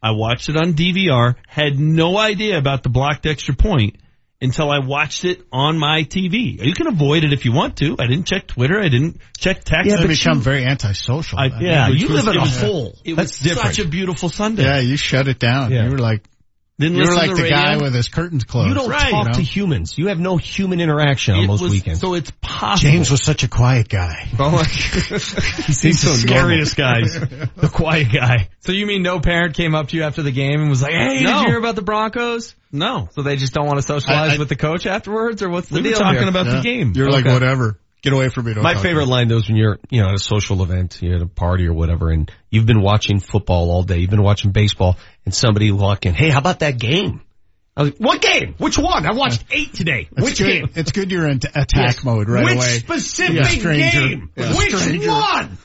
I 0.01 0.11
watched 0.11 0.49
it 0.49 0.57
on 0.57 0.73
DVR, 0.73 1.35
had 1.47 1.79
no 1.79 2.17
idea 2.17 2.57
about 2.57 2.83
the 2.83 2.89
blocked 2.89 3.25
extra 3.25 3.55
point 3.55 3.97
until 4.39 4.69
I 4.69 4.79
watched 4.79 5.25
it 5.25 5.41
on 5.51 5.77
my 5.77 6.03
TV. 6.03 6.63
You 6.63 6.73
can 6.73 6.87
avoid 6.87 7.23
it 7.23 7.33
if 7.33 7.45
you 7.45 7.51
want 7.51 7.77
to. 7.77 7.95
I 7.97 8.05
didn't 8.07 8.25
check 8.25 8.47
Twitter. 8.47 8.79
I 8.79 8.89
didn't 8.89 9.19
check 9.37 9.63
text. 9.63 9.89
Yeah, 9.89 9.97
they 9.97 10.07
become 10.07 10.41
very 10.41 10.63
antisocial. 10.63 11.39
I, 11.39 11.47
yeah, 11.59 11.87
you 11.87 12.07
live 12.09 12.27
in 12.27 12.37
a 12.37 12.45
hole. 12.45 12.93
It 13.03 13.15
That's 13.15 13.39
was 13.39 13.39
different. 13.39 13.75
such 13.75 13.85
a 13.85 13.87
beautiful 13.87 14.29
Sunday. 14.29 14.63
Yeah, 14.63 14.79
you 14.79 14.97
shut 14.97 15.27
it 15.27 15.39
down. 15.39 15.71
Yeah. 15.71 15.85
You 15.85 15.91
were 15.91 15.97
like, 15.97 16.23
Didn't 16.79 16.97
You're 16.97 17.15
like 17.15 17.31
to 17.31 17.35
the 17.35 17.41
radio. 17.41 17.57
guy 17.57 17.77
with 17.77 17.95
his 17.95 18.07
curtains 18.07 18.43
closed. 18.43 18.67
You 18.69 18.75
don't 18.75 18.87
Right, 18.87 19.09
talk 19.09 19.23
you 19.23 19.29
know? 19.29 19.33
to 19.33 19.41
humans. 19.41 19.97
You 19.97 20.09
have 20.09 20.19
no 20.19 20.37
human 20.37 20.79
interaction 20.79 21.33
on 21.33 21.43
It 21.45 21.47
those 21.47 21.61
was- 21.61 21.71
weekends. 21.71 21.99
So 22.01 22.13
it's 22.13 22.31
possible. 22.39 22.91
James 22.91 23.09
was 23.09 23.23
such 23.23 23.41
a 23.43 23.47
quiet 23.47 23.89
guy. 23.89 24.29
Oh 24.39 24.57
He's 24.63 25.81
He's 25.81 26.01
the 26.03 26.09
so 26.09 26.13
scariest 26.13 26.75
guys. 26.75 27.17
The 27.55 27.69
quiet 27.73 28.09
guy. 28.13 28.49
So 28.59 28.71
you 28.73 28.85
mean 28.85 29.01
no 29.01 29.19
parent 29.19 29.55
came 29.55 29.73
up 29.73 29.87
to 29.87 29.97
you 29.97 30.03
after 30.03 30.21
the 30.21 30.31
game 30.31 30.61
and 30.61 30.69
was 30.69 30.81
like, 30.83 30.91
"Hey, 30.91 31.23
No. 31.23 31.39
did 31.39 31.41
you 31.41 31.47
hear 31.47 31.57
about 31.57 31.75
the 31.75 31.81
Broncos?" 31.81 32.53
No. 32.71 33.09
So 33.13 33.23
they 33.23 33.37
just 33.37 33.53
don't 33.53 33.65
want 33.65 33.77
to 33.79 33.81
socialize 33.83 34.31
I- 34.31 34.35
I- 34.35 34.37
with 34.37 34.49
the 34.49 34.55
coach 34.55 34.85
afterwards, 34.85 35.41
or 35.41 35.49
what's 35.49 35.69
the 35.69 35.75
We 35.75 35.81
were 35.81 35.89
deal 35.89 35.97
talking 35.99 36.19
here? 36.19 36.29
about 36.29 36.45
the 36.45 36.61
game. 36.61 36.93
You're 36.95 37.09
like, 37.09 37.25
whatever. 37.25 37.79
Get 38.03 38.13
away 38.13 38.29
from 38.29 38.45
me. 38.45 38.53
My 38.53 38.75
favorite 38.75 39.05
me. 39.05 39.11
line 39.11 39.27
though 39.27 39.37
is 39.37 39.47
when 39.47 39.57
you're, 39.57 39.79
you 39.89 40.01
know, 40.01 40.09
at 40.09 40.13
a 40.15 40.19
social 40.19 40.61
event, 40.63 40.99
you're 41.01 41.15
at 41.15 41.21
a 41.21 41.27
party 41.27 41.67
or 41.67 41.73
whatever, 41.73 42.11
and 42.11 42.31
you've 42.49 42.65
been 42.67 42.81
watching 42.81 43.19
football 43.19 43.71
all 43.71 43.83
day, 43.83 43.97
you've 43.97 44.09
been 44.11 44.21
watching 44.23 44.51
baseball, 44.51 44.97
and 45.25 45.33
somebody 45.33 45.71
walk 45.71 46.05
in, 46.05 46.13
hey, 46.13 46.29
how 46.29 46.39
about 46.39 46.59
that 46.59 46.77
game? 46.79 47.21
I 47.75 47.81
was 47.83 47.91
like, 47.91 47.99
what 47.99 48.21
game? 48.21 48.55
Which 48.57 48.77
one? 48.77 49.05
I 49.05 49.13
watched 49.13 49.45
eight 49.51 49.73
today. 49.73 50.09
It's 50.11 50.21
Which 50.25 50.39
good. 50.39 50.47
game? 50.47 50.69
It's 50.75 50.91
good 50.91 51.11
you're 51.11 51.27
in 51.27 51.37
attack 51.37 51.67
Yes. 51.75 52.03
mode 52.03 52.27
right 52.27 52.45
Which 52.45 52.55
away. 52.55 52.79
specific 52.79 53.35
Yeah, 53.35 53.91
game? 53.91 54.31
Yeah, 54.35 54.57
Which 54.57 54.75
stranger. 54.75 55.09
one? 55.11 55.57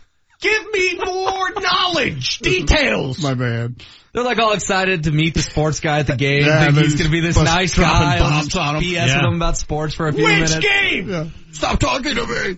Give 0.43 0.73
me 0.73 0.95
more 0.97 1.51
knowledge, 1.61 2.39
details. 2.43 3.23
My 3.23 3.35
man. 3.35 3.77
They're 4.13 4.25
like 4.25 4.39
all 4.39 4.53
excited 4.53 5.05
to 5.05 5.11
meet 5.11 5.33
the 5.33 5.41
sports 5.41 5.81
guy 5.81 6.01
at 6.01 6.07
the 6.07 6.17
game. 6.17 6.45
Yeah, 6.45 6.67
think 6.67 6.77
he's 6.79 6.97
gonna 6.97 7.09
be 7.09 7.21
this 7.21 7.37
nice 7.43 7.75
guy. 7.79 8.17
I'll 8.19 8.29
bombs 8.29 8.45
just 8.49 8.57
on 8.59 8.77
him. 8.77 8.83
BS 8.83 8.93
Yeah. 8.93 9.17
with 9.17 9.25
him 9.29 9.35
about 9.37 9.57
sports 9.57 9.95
for 9.95 10.09
a 10.09 10.13
few 10.13 10.25
Which 10.25 10.35
minutes. 10.35 10.59
game? 10.59 11.09
Yeah. 11.09 11.25
Stop 11.53 11.79
talking 11.81 12.15
to 12.17 12.27
me. 12.27 12.57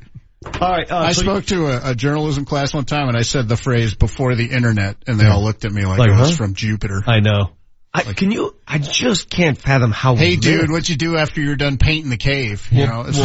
All 0.60 0.70
right. 0.70 0.90
Uh, 0.90 0.96
I 0.98 1.12
so 1.12 1.22
spoke 1.22 1.44
to 1.46 1.66
a, 1.68 1.90
a 1.92 1.94
journalism 1.94 2.44
class 2.44 2.74
one 2.74 2.84
time 2.86 3.06
and 3.08 3.16
I 3.16 3.22
said 3.22 3.48
the 3.48 3.56
phrase 3.56 3.94
before 3.94 4.34
the 4.34 4.46
internet 4.46 4.96
and 5.06 5.18
they 5.20 5.26
all 5.26 5.42
looked 5.44 5.64
at 5.64 5.70
me 5.72 5.84
like, 5.86 5.98
Like, 6.00 6.10
I 6.10 6.20
was 6.20 6.30
huh? 6.30 6.36
from 6.36 6.54
Jupiter. 6.54 7.02
I 7.06 7.20
know. 7.20 7.52
I, 7.94 8.02
can 8.02 8.32
you? 8.32 8.54
I 8.66 8.78
just 8.78 9.30
can't 9.30 9.56
fathom 9.56 9.92
how. 9.92 10.16
Hey 10.16 10.30
we 10.30 10.36
dude, 10.38 10.60
live. 10.62 10.70
what 10.70 10.88
you 10.88 10.96
do 10.96 11.16
after 11.16 11.40
you're 11.40 11.54
done 11.54 11.78
painting 11.78 12.10
the 12.10 12.16
cave? 12.16 12.66
You 12.72 12.86
know, 12.86 13.04
it's 13.06 13.18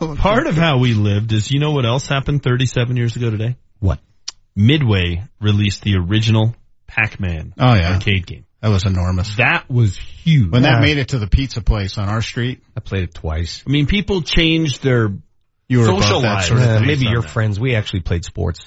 like, 0.00 0.16
Part 0.18 0.46
of 0.46 0.56
how 0.56 0.78
we 0.78 0.94
lived 0.94 1.32
is, 1.32 1.50
you 1.50 1.60
know 1.60 1.72
what 1.72 1.84
else 1.84 2.06
happened 2.08 2.42
37 2.42 2.96
years 2.96 3.14
ago 3.16 3.28
today? 3.30 3.56
What? 4.54 4.62
Midway 4.62 5.24
released 5.40 5.82
the 5.82 5.96
original 5.96 6.54
Pac-Man 6.86 7.54
Oh, 7.58 7.74
yeah. 7.74 7.94
arcade 7.94 8.26
game. 8.26 8.44
that 8.60 8.68
was 8.68 8.84
enormous. 8.86 9.36
That 9.36 9.68
was 9.70 9.96
huge. 9.96 10.50
When 10.50 10.62
Yeah. 10.62 10.72
that 10.76 10.82
made 10.82 10.98
it 10.98 11.08
to 11.08 11.18
the 11.18 11.26
pizza 11.26 11.62
place 11.62 11.98
on 11.98 12.08
our 12.08 12.22
street, 12.22 12.62
I 12.76 12.80
played 12.80 13.04
it 13.04 13.14
twice. 13.14 13.62
I 13.66 13.70
mean, 13.70 13.86
people 13.86 14.22
changed 14.22 14.82
their 14.82 15.10
you 15.68 15.78
were 15.78 15.86
Social 15.86 16.18
above 16.18 16.22
lives. 16.22 16.46
sort 16.48 16.60
of 16.60 16.66
thing. 16.78 16.86
maybe 16.86 17.06
your 17.06 17.22
that. 17.22 17.30
friends. 17.30 17.58
We 17.58 17.74
actually 17.76 18.00
played 18.00 18.24
sports. 18.24 18.60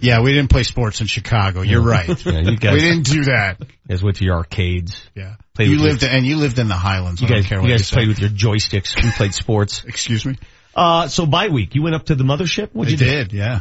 Yeah, 0.00 0.20
we 0.20 0.32
didn't 0.34 0.50
play 0.50 0.62
sports 0.64 1.00
in 1.00 1.06
Chicago. 1.06 1.62
You're 1.62 1.80
right. 1.80 2.08
Yeah, 2.26 2.40
you 2.40 2.56
guys. 2.58 2.74
we 2.74 2.80
didn't 2.80 3.06
do 3.06 3.24
that. 3.24 3.56
You 3.60 3.66
guys 3.88 4.02
went 4.02 4.16
to 4.16 4.24
your 4.24 4.34
arcades. 4.36 5.00
Yeah. 5.14 5.36
Played 5.54 5.68
you 5.70 5.76
with 5.76 6.02
lived 6.02 6.04
and 6.04 6.26
you 6.26 6.36
lived 6.36 6.58
in 6.58 6.68
the 6.68 6.74
Highlands. 6.74 7.20
You 7.22 7.26
I 7.26 7.30
don't 7.30 7.38
guys, 7.38 7.46
care 7.48 7.58
you 7.58 7.62
what 7.62 7.68
guys 7.70 7.86
say. 7.86 7.94
played 7.94 8.08
with 8.08 8.18
your 8.18 8.28
joysticks. 8.30 9.00
We 9.02 9.10
played 9.12 9.32
sports. 9.32 9.84
Excuse 9.88 10.26
me. 10.26 10.36
Uh, 10.74 11.06
so 11.08 11.24
bye 11.24 11.48
week, 11.48 11.74
you 11.76 11.82
went 11.82 11.94
up 11.94 12.06
to 12.06 12.14
the 12.16 12.24
mothership? 12.24 12.70
What'd 12.72 12.88
I 12.88 12.92
you 12.92 12.96
do? 12.98 13.04
did, 13.06 13.32
yeah. 13.32 13.60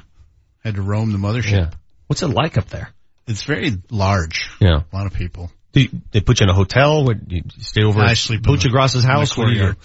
Had 0.64 0.76
to 0.76 0.82
roam 0.82 1.12
the 1.12 1.18
mothership. 1.18 1.52
Yeah. 1.52 1.70
What's 2.08 2.22
it 2.24 2.28
like 2.28 2.58
up 2.58 2.70
there? 2.70 2.90
It's 3.28 3.44
very 3.44 3.72
large. 3.90 4.50
Yeah. 4.60 4.82
A 4.92 4.96
lot 4.96 5.06
of 5.06 5.14
people. 5.14 5.52
Do 5.72 5.82
you- 5.82 6.02
they 6.12 6.22
put 6.22 6.40
you 6.40 6.46
in 6.46 6.50
a 6.50 6.54
hotel? 6.54 7.06
Would 7.06 7.26
you 7.30 7.44
stay 7.60 7.84
over 7.84 8.02
I 8.02 8.12
at 8.12 8.18
sleep 8.18 8.44
the 8.44 8.50
house? 9.06 9.36
Do 9.36 9.52
you. 9.52 9.76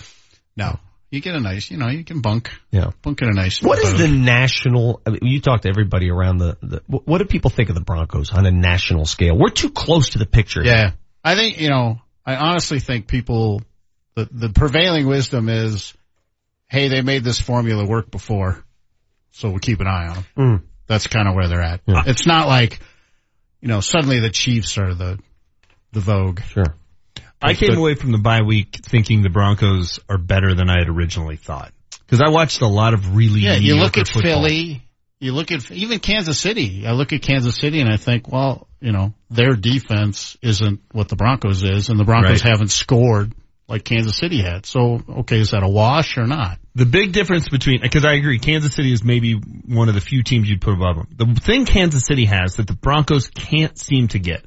No, 0.56 0.78
you 1.10 1.20
get 1.20 1.34
a 1.34 1.40
nice, 1.40 1.70
you 1.70 1.76
know, 1.78 1.88
you 1.88 2.04
can 2.04 2.20
bunk. 2.20 2.50
Yeah. 2.70 2.90
Bunk 3.02 3.22
in 3.22 3.28
a 3.28 3.32
nice. 3.32 3.62
What 3.62 3.78
is 3.78 3.96
the 3.96 4.08
national? 4.08 5.00
I 5.06 5.10
mean, 5.10 5.20
you 5.22 5.40
talk 5.40 5.62
to 5.62 5.68
everybody 5.68 6.10
around 6.10 6.38
the, 6.38 6.56
the. 6.62 6.82
What 6.86 7.18
do 7.18 7.24
people 7.24 7.50
think 7.50 7.68
of 7.70 7.74
the 7.74 7.80
Broncos 7.80 8.32
on 8.32 8.44
a 8.44 8.50
national 8.50 9.06
scale? 9.06 9.36
We're 9.38 9.48
too 9.50 9.70
close 9.70 10.10
to 10.10 10.18
the 10.18 10.26
picture. 10.26 10.62
Yeah. 10.62 10.92
I 11.24 11.34
think, 11.34 11.60
you 11.60 11.70
know, 11.70 12.00
I 12.26 12.36
honestly 12.36 12.80
think 12.80 13.06
people, 13.06 13.62
the, 14.14 14.28
the 14.30 14.48
prevailing 14.50 15.06
wisdom 15.06 15.48
is, 15.48 15.94
hey, 16.68 16.88
they 16.88 17.00
made 17.02 17.24
this 17.24 17.40
formula 17.40 17.86
work 17.86 18.10
before, 18.10 18.62
so 19.32 19.48
we'll 19.50 19.58
keep 19.60 19.80
an 19.80 19.86
eye 19.86 20.08
on 20.08 20.14
them. 20.14 20.24
Mm. 20.36 20.62
That's 20.88 21.06
kind 21.06 21.28
of 21.28 21.34
where 21.34 21.48
they're 21.48 21.62
at. 21.62 21.80
Yeah. 21.86 22.02
It's 22.06 22.26
not 22.26 22.48
like, 22.48 22.80
you 23.60 23.68
know, 23.68 23.80
suddenly 23.80 24.20
the 24.20 24.30
Chiefs 24.30 24.78
are 24.78 24.94
the, 24.94 25.18
the 25.92 26.00
vogue. 26.00 26.40
Sure. 26.42 26.64
I 27.40 27.54
came 27.54 27.70
But- 27.70 27.78
away 27.78 27.94
from 27.94 28.10
the 28.12 28.18
bye 28.18 28.42
week 28.42 28.78
thinking 28.84 29.22
the 29.22 29.28
Broncos 29.30 30.00
are 30.08 30.18
better 30.18 30.54
than 30.54 30.68
I 30.68 30.78
had 30.80 30.88
originally 30.88 31.36
thought. 31.36 31.72
Because 32.06 32.20
I 32.20 32.30
watched 32.30 32.62
a 32.62 32.66
lot 32.66 32.94
of 32.94 33.14
really 33.14 33.40
Yeah, 33.40 33.56
you 33.56 33.76
look 33.76 33.98
at 33.98 34.08
football. 34.08 34.32
Philly, 34.42 34.82
you 35.20 35.32
look 35.32 35.52
at 35.52 35.70
even 35.70 35.98
Kansas 35.98 36.40
City. 36.40 36.86
I 36.86 36.92
look 36.92 37.12
at 37.12 37.20
Kansas 37.22 37.54
City 37.56 37.80
and 37.80 37.92
I 37.92 37.96
think, 37.98 38.28
well, 38.32 38.66
you 38.80 38.92
know, 38.92 39.12
their 39.30 39.52
defense 39.54 40.36
isn't 40.40 40.80
what 40.92 41.08
the 41.08 41.16
Broncos 41.16 41.64
is, 41.64 41.90
and 41.90 41.98
the 42.00 42.04
Broncos 42.04 42.42
Right. 42.44 42.50
haven't 42.52 42.70
scored 42.70 43.32
like 43.68 43.84
Kansas 43.84 44.16
City 44.16 44.40
had. 44.40 44.64
So, 44.66 45.00
okay, 45.20 45.38
is 45.38 45.50
that 45.50 45.62
a 45.62 45.68
wash 45.68 46.16
or 46.16 46.26
not? 46.26 46.58
The 46.74 46.86
big 46.86 47.12
difference 47.12 47.48
between, 47.48 47.80
because 47.82 48.04
I 48.04 48.14
agree, 48.14 48.38
Kansas 48.38 48.74
City 48.74 48.92
is 48.92 49.04
maybe 49.04 49.34
one 49.34 49.88
of 49.88 49.94
the 49.94 50.00
few 50.00 50.22
teams 50.22 50.48
you'd 50.48 50.62
put 50.62 50.74
above 50.74 50.96
them. 50.96 51.34
The 51.34 51.40
thing 51.40 51.66
Kansas 51.66 52.04
City 52.06 52.24
has 52.24 52.56
that 52.56 52.66
the 52.66 52.72
Broncos 52.72 53.28
can't 53.28 53.78
seem 53.78 54.08
to 54.08 54.18
get, 54.18 54.44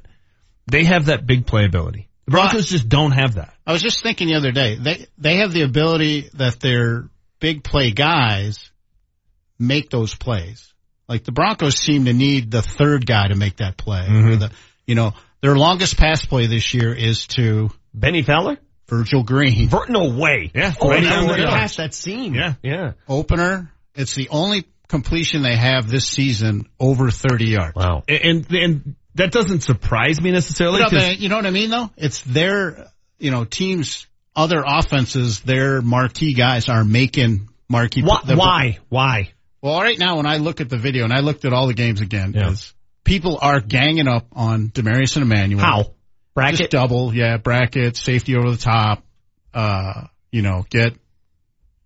they 0.66 0.84
have 0.84 1.06
that 1.06 1.26
big 1.26 1.46
playability. 1.46 2.06
The 2.26 2.32
Broncos 2.32 2.66
just 2.66 2.88
don't 2.88 3.12
have 3.12 3.34
that. 3.34 3.54
I 3.66 3.72
was 3.72 3.82
just 3.82 4.02
thinking 4.02 4.28
the 4.28 4.36
other 4.36 4.52
day, 4.52 4.76
they 4.76 5.06
they 5.18 5.36
have 5.38 5.52
the 5.52 5.62
ability 5.62 6.30
that 6.34 6.60
their 6.60 7.08
big 7.40 7.64
play 7.64 7.90
guys 7.90 8.70
make 9.58 9.90
those 9.90 10.14
plays. 10.14 10.72
Like 11.08 11.24
the 11.24 11.32
Broncos 11.32 11.76
seem 11.76 12.04
to 12.04 12.12
need 12.12 12.50
the 12.50 12.62
third 12.62 13.06
guy 13.06 13.28
to 13.28 13.34
make 13.34 13.56
that 13.56 13.76
play. 13.76 14.06
Mm-hmm. 14.08 14.28
Or 14.28 14.36
the, 14.36 14.50
you 14.86 14.94
know, 14.94 15.14
their 15.40 15.56
longest 15.56 15.96
pass 15.96 16.24
play 16.24 16.46
this 16.46 16.72
year 16.72 16.94
is 16.94 17.26
to 17.28 17.70
Benny 17.92 18.22
Fowler. 18.22 18.58
Virgil 18.88 19.22
Green. 19.22 19.68
Ver- 19.68 19.86
no 19.88 20.10
way. 20.14 20.50
Yeah, 20.54 20.72
Oh, 20.80 20.88
right 20.90 20.98
I 21.04 21.08
down 21.08 21.24
went 21.26 21.36
the 21.38 21.42
middle. 21.44 21.52
past 21.54 21.76
that 21.78 21.94
scene. 21.94 22.34
Yeah. 22.34 22.54
Yeah. 22.62 22.92
Opener. 23.08 23.70
It's 23.94 24.14
the 24.14 24.28
only 24.30 24.64
completion 24.88 25.42
they 25.42 25.56
have 25.56 25.88
this 25.88 26.06
season 26.06 26.68
over 26.78 27.10
30 27.10 27.44
yards. 27.46 27.74
Wow. 27.74 28.02
And, 28.08 28.20
and, 28.46 28.52
and 28.52 28.96
that 29.14 29.32
doesn't 29.32 29.60
surprise 29.62 30.20
me 30.20 30.30
necessarily. 30.30 30.78
You 30.78 30.84
know, 30.84 30.90
'cause- 30.90 31.08
but 31.08 31.20
you 31.20 31.28
know 31.28 31.36
what 31.36 31.46
I 31.46 31.50
mean 31.50 31.70
though? 31.70 31.90
It's 31.96 32.20
their, 32.22 32.88
you 33.18 33.30
know, 33.30 33.44
teams, 33.44 34.06
other 34.36 34.62
offenses, 34.66 35.40
their 35.40 35.80
marquee 35.82 36.34
guys 36.34 36.68
are 36.68 36.84
making 36.84 37.48
marquee. 37.68 38.02
Why? 38.02 38.20
the- 38.26 38.36
Why? 38.36 38.78
Why? 38.88 39.32
Well, 39.62 39.80
right 39.80 39.98
now 39.98 40.16
when 40.16 40.26
I 40.26 40.38
look 40.38 40.60
at 40.60 40.68
the 40.68 40.76
video 40.78 41.04
and 41.04 41.12
I 41.12 41.20
looked 41.20 41.44
at 41.44 41.52
all 41.52 41.68
the 41.68 41.74
games 41.74 42.00
again, 42.00 42.32
Yeah. 42.34 42.52
people 43.04 43.38
are 43.40 43.60
ganging 43.60 44.08
up 44.08 44.26
on 44.32 44.68
Demaryius 44.70 45.16
and 45.16 45.22
Emmanuel. 45.22 45.60
How? 45.62 45.90
Just 46.56 46.70
double, 46.70 47.14
yeah, 47.14 47.36
bracket, 47.36 47.96
safety 47.96 48.36
over 48.36 48.50
the 48.50 48.56
top, 48.56 49.04
uh, 49.54 50.06
you 50.30 50.42
know, 50.42 50.64
get, 50.70 50.94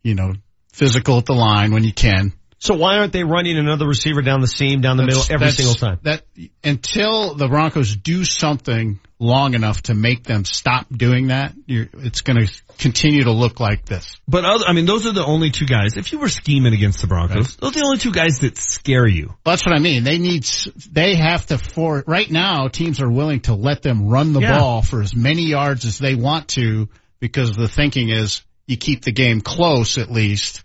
you 0.02 0.14
know, 0.14 0.34
physical 0.72 1.18
at 1.18 1.26
the 1.26 1.32
line 1.34 1.72
when 1.72 1.84
you 1.84 1.92
can. 1.92 2.32
So 2.58 2.74
why 2.74 2.98
aren't 2.98 3.12
they 3.12 3.24
running 3.24 3.58
another 3.58 3.86
receiver 3.86 4.22
down 4.22 4.40
the 4.40 4.46
seam, 4.46 4.80
down 4.80 4.96
the 4.96 5.04
That's- 5.04 5.28
middle 5.28 5.42
every 5.42 5.52
single 5.52 5.74
time? 5.74 5.98
That 6.02 6.22
until 6.64 7.34
the 7.34 7.48
Broncos 7.48 7.94
do 7.96 8.24
something 8.24 8.98
long 9.18 9.54
enough 9.54 9.82
to 9.82 9.94
make 9.94 10.24
them 10.24 10.44
stop 10.44 10.86
doing 10.90 11.28
that, 11.28 11.54
you're, 11.66 11.86
it's 11.94 12.20
going 12.20 12.46
to 12.46 12.52
continue 12.78 13.24
to 13.24 13.32
look 13.32 13.60
like 13.60 13.86
this. 13.86 14.16
But 14.28 14.44
other, 14.44 14.64
I 14.66 14.72
mean, 14.72 14.84
those 14.84 15.06
are 15.06 15.12
the 15.12 15.24
only 15.24 15.50
two 15.50 15.64
guys. 15.66 15.96
If 15.96 16.12
you 16.12 16.18
were 16.18 16.28
scheming 16.28 16.74
against 16.74 17.00
the 17.00 17.06
Broncos, 17.06 17.56
those 17.56 17.76
are 17.76 17.80
the 17.80 17.84
only 17.86 17.98
two 17.98 18.12
guys 18.12 18.40
that 18.40 18.58
scare 18.58 19.06
you. 19.06 19.34
That's 19.44 19.64
what 19.64 19.74
I 19.74 19.78
mean. 19.78 20.04
They 20.04 20.18
need, 20.18 20.44
they 20.92 21.14
have 21.16 21.46
to 21.46 21.56
for, 21.58 22.04
right 22.06 22.30
now 22.30 22.68
teams 22.68 23.00
are 23.00 23.10
willing 23.10 23.40
to 23.42 23.54
let 23.54 23.82
them 23.82 24.08
run 24.08 24.34
the 24.34 24.40
Yeah. 24.40 24.58
ball 24.58 24.82
for 24.82 25.00
as 25.00 25.14
many 25.16 25.46
yards 25.46 25.86
as 25.86 25.98
they 25.98 26.14
want 26.14 26.48
to 26.48 26.88
because 27.18 27.56
the 27.56 27.68
thinking 27.68 28.10
is 28.10 28.42
you 28.66 28.76
keep 28.76 29.02
the 29.02 29.12
game 29.12 29.40
close 29.40 29.96
at 29.96 30.10
least 30.10 30.62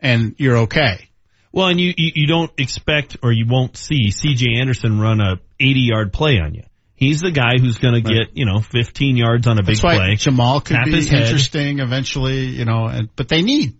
and 0.00 0.34
you're 0.38 0.58
okay. 0.58 1.08
Well, 1.52 1.68
and 1.68 1.80
you, 1.80 1.92
you, 1.96 2.12
you 2.14 2.26
don't 2.26 2.50
expect 2.58 3.18
or 3.22 3.32
you 3.32 3.46
won't 3.46 3.76
see 3.76 4.08
CJ 4.10 4.60
Anderson 4.60 4.98
run 5.00 5.20
a 5.20 5.40
80 5.60 5.80
yard 5.80 6.12
play 6.12 6.38
on 6.38 6.54
you. 6.54 6.62
He's 6.96 7.20
the 7.20 7.30
guy 7.30 7.58
who's 7.60 7.76
going 7.76 7.94
to 7.94 8.00
get, 8.00 8.34
you 8.36 8.46
know, 8.46 8.60
15 8.60 9.16
yards 9.16 9.46
on 9.46 9.58
a 9.58 9.62
big 9.62 9.78
play. 9.78 10.16
Jamaal 10.16 10.64
could 10.64 10.78
be 10.84 10.98
interesting 10.98 11.80
eventually, 11.80 12.46
you 12.46 12.64
know, 12.64 12.86
and, 12.86 13.14
but 13.14 13.28
they 13.28 13.42
need, 13.42 13.76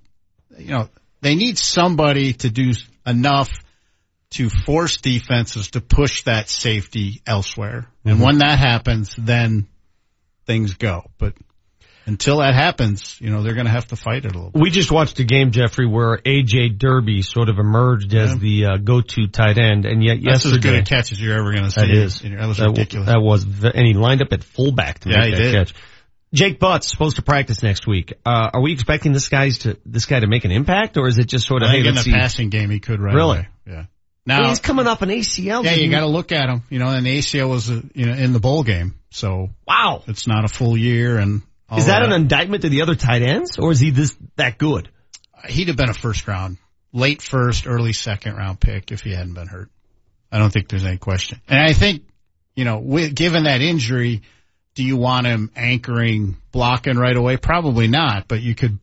you 0.58 0.72
know, 0.72 0.88
they 1.22 1.34
need 1.34 1.56
somebody 1.56 2.34
to 2.34 2.50
do 2.50 2.72
enough 3.06 3.50
to 4.30 4.50
force 4.50 4.98
defenses 4.98 5.70
to 5.70 5.80
push 5.80 6.24
that 6.24 6.50
safety 6.50 7.22
elsewhere. 7.26 7.86
And 8.04 8.18
Mhm. 8.18 8.24
when 8.24 8.38
that 8.38 8.58
happens, 8.58 9.14
then 9.16 9.66
things 10.44 10.74
go. 10.74 11.10
But 11.16 11.34
until 12.06 12.38
that 12.38 12.54
happens, 12.54 13.18
you 13.20 13.30
know, 13.30 13.42
they're 13.42 13.54
going 13.54 13.66
to 13.66 13.72
have 13.72 13.88
to 13.88 13.96
fight 13.96 14.24
it 14.24 14.32
a 14.32 14.34
little 14.36 14.50
bit. 14.50 14.60
We 14.62 14.70
just 14.70 14.90
watched 14.92 15.18
a 15.18 15.24
game, 15.24 15.50
Jeffrey, 15.50 15.86
where 15.86 16.18
AJ 16.18 16.78
Derby 16.78 17.22
sort 17.22 17.48
of 17.48 17.58
emerged 17.58 18.14
as 18.14 18.38
the 18.38 18.64
uh, 18.66 18.76
go-to 18.78 19.26
tight 19.26 19.58
end, 19.58 19.84
and 19.84 20.02
yet 20.04 20.18
That's 20.22 20.46
as 20.46 20.58
good 20.58 20.74
a 20.76 20.82
catch 20.82 21.12
as 21.12 21.20
you're 21.20 21.36
ever 21.36 21.52
going 21.52 21.64
to 21.64 21.70
see. 21.70 21.80
that 21.80 21.90
is 21.90 22.20
That 22.20 22.46
was 22.46 22.58
that, 22.58 22.68
ridiculous. 22.68 23.08
That 23.08 23.20
was, 23.20 23.44
and 23.44 23.86
he 23.86 23.94
lined 23.94 24.22
up 24.22 24.32
at 24.32 24.44
fullback 24.44 25.00
to 25.00 25.10
Yeah, 25.10 25.20
make 25.20 25.34
that 25.34 25.38
did. 25.42 25.54
catch. 25.54 25.74
Jake 26.32 26.58
Butt's 26.58 26.88
supposed 26.90 27.16
to 27.16 27.22
practice 27.22 27.62
next 27.62 27.86
week. 27.86 28.12
Uh, 28.24 28.50
are 28.54 28.60
we 28.60 28.72
expecting 28.72 29.12
this 29.12 29.28
guy's 29.28 29.58
to 29.58 29.78
this 29.86 30.06
guy 30.06 30.20
to 30.20 30.26
make 30.26 30.44
an 30.44 30.50
impact, 30.50 30.96
or 30.98 31.06
is 31.08 31.18
it 31.18 31.26
just 31.26 31.46
sort 31.46 31.62
of 31.62 31.68
I 31.70 31.72
hey, 31.72 31.86
in 31.86 31.94
the 31.94 32.02
see? 32.02 32.12
passing 32.12 32.50
game, 32.50 32.68
he 32.70 32.78
could 32.80 33.00
right 33.00 33.14
Really? 33.14 33.38
away. 33.38 33.48
Yeah. 33.66 33.74
Well, 33.74 33.86
Now 34.42 34.48
he's 34.48 34.58
coming 34.58 34.86
off 34.88 35.02
an 35.02 35.08
ACL. 35.08 35.64
Yeah, 35.64 35.74
you 35.74 35.88
got 35.90 36.00
to 36.00 36.08
look 36.08 36.32
at 36.32 36.48
him. 36.48 36.62
You 36.68 36.80
know, 36.80 36.88
and 36.88 37.06
the 37.06 37.18
ACL 37.18 37.48
was, 37.48 37.70
uh, 37.70 37.80
you 37.94 38.06
know, 38.06 38.12
in 38.12 38.32
the 38.32 38.40
bowl 38.40 38.64
game, 38.64 38.96
so 39.10 39.50
wow, 39.66 40.02
it's 40.08 40.26
not 40.26 40.44
a 40.44 40.48
full 40.48 40.76
year. 40.76 41.16
And 41.18 41.42
all 41.68 41.78
Is 41.78 41.86
that 41.86 42.02
an 42.02 42.12
oh, 42.12 42.16
indictment 42.16 42.62
to 42.62 42.68
the 42.68 42.82
other 42.82 42.94
tight 42.94 43.22
ends, 43.22 43.58
or 43.58 43.72
is 43.72 43.80
he 43.80 43.90
this 43.90 44.16
that 44.36 44.58
good? 44.58 44.88
He'd 45.48 45.68
have 45.68 45.76
been 45.76 45.90
a 45.90 45.94
first 45.94 46.26
round, 46.28 46.58
late 46.92 47.22
first, 47.22 47.66
early 47.66 47.92
second 47.92 48.36
round 48.36 48.60
pick 48.60 48.92
if 48.92 49.00
he 49.00 49.12
hadn't 49.12 49.34
been 49.34 49.48
hurt. 49.48 49.70
I 50.30 50.38
don't 50.38 50.52
think 50.52 50.68
there's 50.68 50.84
any 50.84 50.98
question. 50.98 51.40
And 51.48 51.58
I 51.58 51.72
think, 51.72 52.02
you 52.54 52.64
know, 52.64 52.78
with, 52.78 53.14
given 53.14 53.44
that 53.44 53.60
injury, 53.60 54.22
do 54.74 54.84
you 54.84 54.96
want 54.96 55.26
him 55.26 55.50
anchoring, 55.56 56.36
blocking 56.52 56.96
right 56.96 57.16
away? 57.16 57.36
Probably 57.36 57.88
not. 57.88 58.28
But 58.28 58.42
you 58.42 58.54
could 58.54 58.78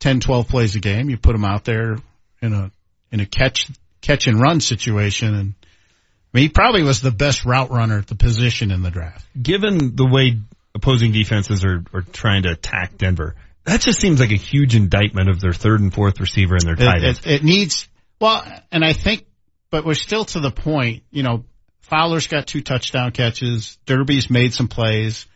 10, 0.00 0.20
12 0.20 0.48
plays 0.48 0.74
a 0.74 0.80
game. 0.80 1.08
You 1.10 1.16
put 1.16 1.34
him 1.34 1.44
out 1.44 1.64
there 1.64 1.96
in 2.42 2.52
a 2.52 2.70
in 3.10 3.20
a 3.20 3.26
catch 3.26 3.70
catch 4.00 4.26
and 4.26 4.40
run 4.40 4.60
situation, 4.60 5.34
and 5.34 5.54
I 5.62 6.38
mean, 6.38 6.42
he 6.42 6.48
probably 6.48 6.82
was 6.82 7.00
the 7.00 7.10
best 7.10 7.44
route 7.44 7.70
runner 7.70 7.98
at 7.98 8.06
the 8.06 8.14
position 8.14 8.70
in 8.70 8.82
the 8.82 8.90
draft. 8.90 9.26
Given 9.40 9.96
the 9.96 10.06
way 10.06 10.38
opposing 10.76 11.12
defenses 11.12 11.64
are, 11.64 11.82
are 11.92 12.02
trying 12.02 12.44
to 12.44 12.50
attack 12.50 12.96
Denver, 12.96 13.34
that 13.64 13.80
just 13.80 13.98
seems 14.00 14.20
like 14.20 14.30
a 14.30 14.36
huge 14.36 14.76
indictment 14.76 15.28
of 15.28 15.40
their 15.40 15.52
third 15.52 15.80
and 15.80 15.92
fourth 15.92 16.20
receiver 16.20 16.54
and 16.54 16.62
their 16.62 16.76
tight 16.76 17.02
It, 17.02 17.04
ends. 17.04 17.20
it, 17.26 17.32
it 17.32 17.44
needs 17.44 17.88
well, 18.20 18.44
and 18.72 18.84
I 18.84 18.92
think, 18.92 19.26
but 19.70 19.84
we're 19.84 19.94
still 19.94 20.24
to 20.26 20.40
the 20.40 20.50
point. 20.50 21.02
You 21.10 21.22
know, 21.22 21.44
Fowler's 21.82 22.26
got 22.26 22.46
two 22.46 22.62
touchdown 22.62 23.12
catches. 23.12 23.76
Derby's 23.86 24.30
made 24.30 24.54
some 24.54 24.68
plays. 24.68 25.26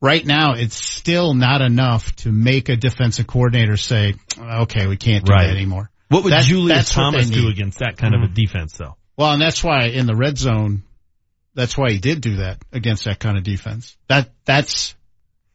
Right 0.00 0.24
now, 0.24 0.54
it's 0.54 0.76
still 0.76 1.34
not 1.34 1.60
enough 1.60 2.14
to 2.16 2.32
make 2.32 2.68
a 2.68 2.76
defensive 2.76 3.26
coordinator 3.26 3.76
say, 3.76 4.14
"Okay, 4.38 4.86
we 4.86 4.96
can't 4.96 5.24
do 5.24 5.32
Right. 5.32 5.46
that 5.46 5.56
anymore." 5.56 5.90
What 6.08 6.24
would 6.24 6.32
That- 6.32 6.44
Julius 6.44 6.90
Thomas 6.90 7.28
do 7.30 7.48
against 7.48 7.78
that 7.78 7.96
kind 7.96 8.14
of 8.14 8.22
a 8.22 8.24
mm-hmm. 8.24 8.34
defense, 8.34 8.76
though? 8.76 8.96
Well, 9.16 9.32
and 9.32 9.40
that's 9.40 9.62
why 9.62 9.86
in 9.86 10.06
the 10.06 10.16
red 10.16 10.38
zone, 10.38 10.82
that's 11.54 11.76
why 11.76 11.90
he 11.90 11.98
did 11.98 12.20
do 12.20 12.36
that 12.36 12.58
against 12.72 13.04
that 13.04 13.18
kind 13.18 13.36
of 13.36 13.44
defense. 13.44 13.96
That 14.08 14.30
that's 14.44 14.94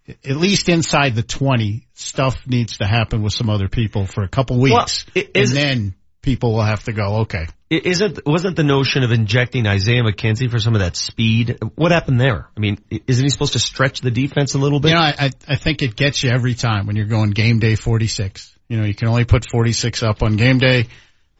at 0.07 0.37
least 0.37 0.69
inside 0.69 1.15
the 1.15 1.23
twenty. 1.23 1.87
Stuff 1.93 2.35
needs 2.47 2.77
to 2.77 2.85
happen 2.85 3.23
with 3.23 3.33
some 3.33 3.49
other 3.49 3.67
people 3.67 4.05
for 4.05 4.23
a 4.23 4.27
couple 4.29 4.59
weeks, 4.59 5.05
Well, 5.15 5.23
is- 5.33 5.49
and 5.49 5.57
then 5.57 5.95
people 6.21 6.53
will 6.53 6.63
have 6.63 6.83
to 6.83 6.93
go. 6.93 7.19
Okay, 7.21 7.45
Isn't 7.69 8.19
wasn't 8.25 8.55
the 8.55 8.63
notion 8.63 9.03
of 9.03 9.11
injecting 9.11 9.65
Isaiah 9.65 10.03
McKenzie 10.03 10.49
for 10.51 10.59
some 10.59 10.75
of 10.75 10.81
that 10.81 10.95
speed? 10.95 11.57
What 11.75 11.91
happened 11.91 12.19
there? 12.19 12.47
I 12.55 12.59
mean, 12.59 12.77
isn't 12.89 13.23
he 13.23 13.29
supposed 13.29 13.53
to 13.53 13.59
stretch 13.59 14.01
the 14.01 14.11
defense 14.11 14.53
a 14.53 14.57
little 14.57 14.79
bit? 14.79 14.89
You 14.89 14.95
know, 14.95 15.01
I, 15.01 15.15
I 15.19 15.29
I 15.47 15.55
think 15.55 15.81
it 15.81 15.95
gets 15.95 16.23
you 16.23 16.29
every 16.29 16.53
time 16.53 16.85
when 16.87 16.95
you're 16.95 17.05
going 17.05 17.31
game 17.31 17.59
day 17.59 17.75
46. 17.75 18.53
You 18.69 18.77
know, 18.77 18.85
you 18.85 18.93
can 18.93 19.07
only 19.07 19.23
put 19.25 19.49
46 19.49 20.03
up 20.03 20.21
on 20.23 20.35
game 20.35 20.57
day, 20.57 20.87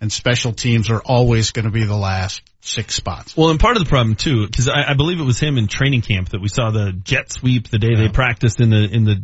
and 0.01 0.11
special 0.11 0.53
teams 0.53 0.89
are 0.89 1.01
always 1.01 1.51
going 1.51 1.65
to 1.65 1.71
be 1.71 1.83
the 1.83 1.95
last 1.97 2.41
six 2.67 2.95
spots. 2.95 3.35
Well, 3.37 3.49
and 3.49 3.59
part 3.59 3.77
of 3.77 3.83
the 3.83 3.89
problem 3.89 4.15
too, 4.15 4.45
because 4.45 4.67
I, 4.69 4.91
I 4.91 4.93
believe 4.93 5.19
it 5.19 5.23
was 5.23 5.39
him 5.39 5.57
in 5.57 5.67
training 5.67 6.01
camp 6.01 6.29
that 6.29 6.41
we 6.41 6.49
saw 6.49 6.69
the 6.71 6.91
jet 6.93 7.31
sweep 7.31 7.69
the 7.69 7.79
day 7.79 7.95
they 7.95 8.09
practiced 8.09 8.59
in 8.59 8.69
the 8.69 8.83
in 8.91 9.03
the 9.05 9.23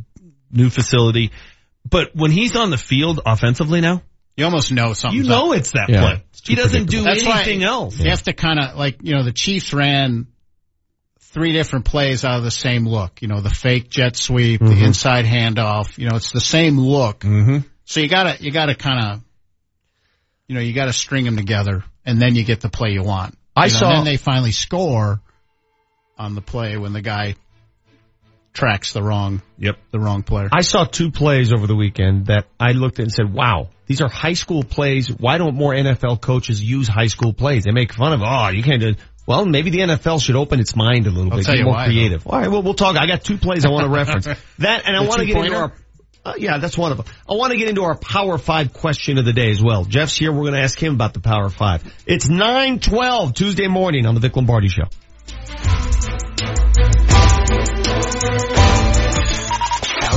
new 0.52 0.70
facility. 0.70 1.32
But 1.90 2.16
when 2.16 2.32
he's 2.32 2.56
on 2.56 2.70
the 2.70 2.78
field 2.78 3.20
offensively 3.26 3.82
now, 3.82 4.02
You 4.38 4.46
almost 4.46 4.72
know 4.72 4.94
something. 4.94 5.20
you 5.22 5.28
know 5.28 5.52
it's 5.54 5.72
that 5.72 5.90
Yeah. 5.90 6.02
play. 6.02 6.24
It's 6.32 6.48
He 6.48 6.56
doesn't 6.56 6.86
do 6.90 7.04
That's 7.04 7.24
why 7.26 7.42
anything 7.42 7.64
else. 7.64 8.00
You 8.00 8.10
have 8.10 8.24
to 8.24 8.34
kind 8.34 8.60
of 8.60 8.76
like 8.78 8.98
you 9.02 9.14
know 9.14 9.24
the 9.24 9.34
Chiefs 9.34 9.74
ran 9.74 10.28
three 11.20 11.52
different 11.52 11.86
plays 11.86 12.24
out 12.24 12.38
of 12.38 12.44
the 12.44 12.52
same 12.52 12.88
look. 12.88 13.22
You 13.22 13.28
know, 13.28 13.42
the 13.42 13.50
fake 13.50 13.90
jet 13.90 14.16
sweep, 14.16 14.62
Mhm. 14.62 14.68
the 14.68 14.84
inside 14.86 15.26
handoff. 15.26 15.98
You 15.98 16.08
know, 16.10 16.16
it's 16.16 16.32
the 16.32 16.40
same 16.42 16.80
look. 16.80 17.22
Mm-hmm. 17.22 17.60
So 17.86 18.00
you 18.00 18.08
gotta, 18.08 18.42
you 18.44 18.52
gotta 18.52 18.76
kind 18.76 19.04
of, 19.04 19.22
you 20.48 20.56
know, 20.56 20.62
you 20.62 20.74
gotta 20.74 20.94
string 20.94 21.26
them 21.26 21.36
together, 21.36 21.84
and 22.06 22.22
then 22.22 22.36
you 22.36 22.44
get 22.44 22.62
the 22.62 22.70
play 22.70 22.92
you 22.92 23.04
want. 23.04 23.38
I 23.56 23.66
You 23.66 23.74
know, 23.74 23.78
saw- 23.80 23.88
and 23.90 23.98
then 23.98 24.06
they 24.06 24.18
finally 24.18 24.52
score 24.52 25.22
on 26.18 26.36
the 26.36 26.42
play 26.42 26.78
when 26.78 26.94
the 26.94 27.02
guy 27.02 27.36
tracks 28.54 28.94
the 28.94 29.02
wrong, 29.02 29.42
Yep. 29.58 29.78
the 29.92 30.00
wrong 30.00 30.24
player. 30.24 30.50
I 30.52 30.62
saw 30.62 30.84
two 30.86 31.10
plays 31.12 31.52
over 31.52 31.66
the 31.66 31.76
weekend 31.76 32.28
that 32.28 32.46
I 32.60 32.74
looked 32.74 33.00
at 33.00 33.04
and 33.04 33.12
said, 33.12 33.34
wow, 33.34 33.70
these 33.88 34.02
are 34.02 34.10
high 34.10 34.34
school 34.34 34.64
plays. 34.64 35.08
Why 35.10 35.38
don't 35.40 35.56
more 35.56 35.74
NFL 35.74 36.22
coaches 36.22 36.64
use 36.64 36.88
high 36.88 37.08
school 37.08 37.34
plays? 37.34 37.64
They 37.64 37.72
make 37.72 37.94
fun 37.94 38.14
of, 38.14 38.22
oh, 38.24 38.50
you 38.50 38.62
can't 38.64 38.82
do 38.82 38.94
well, 39.26 39.46
maybe 39.46 39.70
the 39.70 39.80
NFL 39.80 40.22
should 40.22 40.36
open 40.36 40.60
its 40.60 40.76
mind 40.76 41.08
a 41.08 41.10
little 41.10 41.32
I'll 41.32 41.38
bit, 41.40 41.58
you 41.58 41.64
more 41.64 41.74
why, 41.76 41.86
creative. 41.86 42.28
All 42.28 42.38
right, 42.38 42.52
well, 42.52 42.62
we'll 42.62 42.74
talk. 42.74 42.98
I 42.98 43.08
got 43.08 43.24
two 43.24 43.38
plays 43.38 43.66
I 43.66 43.70
want 43.70 43.86
to 43.86 43.90
reference. 43.90 44.28
That, 44.60 44.86
and 44.86 44.98
I 44.98 45.00
want 45.02 45.20
to 45.22 45.26
get 45.26 45.38
into 45.38 45.56
our, 45.58 45.74
uh, 46.26 46.34
yeah, 46.38 46.58
that's 46.58 46.78
one 46.78 46.92
of 46.92 46.98
them. 46.98 47.08
I 47.30 47.34
want 47.34 47.52
to 47.52 47.58
get 47.58 47.68
into 47.70 47.84
our 47.84 47.98
Power 47.98 48.38
Five 48.38 48.74
question 48.74 49.18
of 49.18 49.26
the 49.26 49.34
day 49.34 49.52
as 49.52 49.62
well. 49.62 49.84
Jeff's 49.84 50.18
here. 50.18 50.32
We're 50.32 50.44
going 50.44 50.54
to 50.54 50.62
ask 50.62 50.82
him 50.82 50.94
about 50.94 51.14
the 51.14 51.20
Power 51.20 51.50
Five. 51.50 51.84
It's 52.06 52.30
912 52.30 53.34
Tuesday 53.34 53.68
morning 53.68 54.06
on 54.06 54.14
the 54.16 54.22
Vic 54.22 54.36
Lombardi 54.36 54.70
Show. 54.70 54.84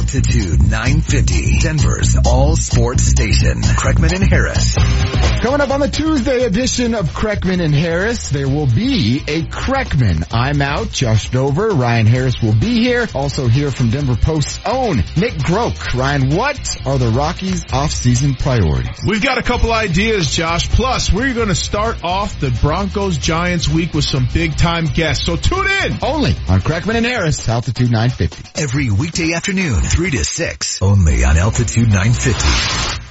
Altitude 0.06 0.62
950, 0.62 1.58
Denver's 1.58 2.16
all 2.24 2.54
sports 2.54 3.02
station. 3.02 3.60
Kreckman 3.60 4.12
and 4.14 4.30
Harris. 4.30 4.76
Coming 5.42 5.60
up 5.60 5.70
on 5.70 5.80
the 5.80 5.88
Tuesday 5.88 6.44
edition 6.44 6.94
of 6.94 7.08
Kreckman 7.08 7.60
and 7.60 7.74
Harris, 7.74 8.28
there 8.28 8.48
will 8.48 8.68
be 8.68 9.18
a 9.26 9.42
Kreckman. 9.42 10.24
I'm 10.32 10.62
out. 10.62 10.92
Josh 10.92 11.30
Dover, 11.30 11.70
Ryan 11.70 12.06
Harris 12.06 12.40
will 12.40 12.54
be 12.54 12.82
here. 12.84 13.08
Also 13.16 13.48
here 13.48 13.72
from 13.72 13.90
Denver 13.90 14.14
Post's 14.14 14.60
own 14.64 14.98
Nick 15.16 15.34
Groke. 15.38 15.94
Ryan, 15.94 16.36
what 16.36 16.86
are 16.86 16.98
the 16.98 17.08
Rockies 17.08 17.64
off-season 17.72 18.34
priorities? 18.36 19.00
We've 19.04 19.22
got 19.22 19.38
a 19.38 19.42
couple 19.42 19.72
ideas, 19.72 20.30
Josh. 20.30 20.68
Plus, 20.68 21.12
we're 21.12 21.34
going 21.34 21.48
to 21.48 21.56
start 21.56 22.04
off 22.04 22.38
the 22.38 22.56
Broncos 22.62 23.18
Giants 23.18 23.68
week 23.68 23.92
with 23.92 24.04
some 24.04 24.28
big 24.32 24.56
time 24.56 24.84
guests. 24.84 25.26
So 25.26 25.34
tune 25.36 25.66
in. 25.66 25.98
Only 26.00 26.30
on 26.48 26.60
Kreckman 26.60 26.94
and 26.94 27.06
Harris, 27.06 27.48
Altitude 27.48 27.90
950. 27.90 28.62
Every 28.62 28.90
weekday 28.90 29.32
afternoon, 29.32 29.82
3 29.96 30.10
to 30.10 30.22
6, 30.22 30.82
only 30.82 31.24
on 31.24 31.38
Altitude 31.38 31.88
950. 31.88 33.05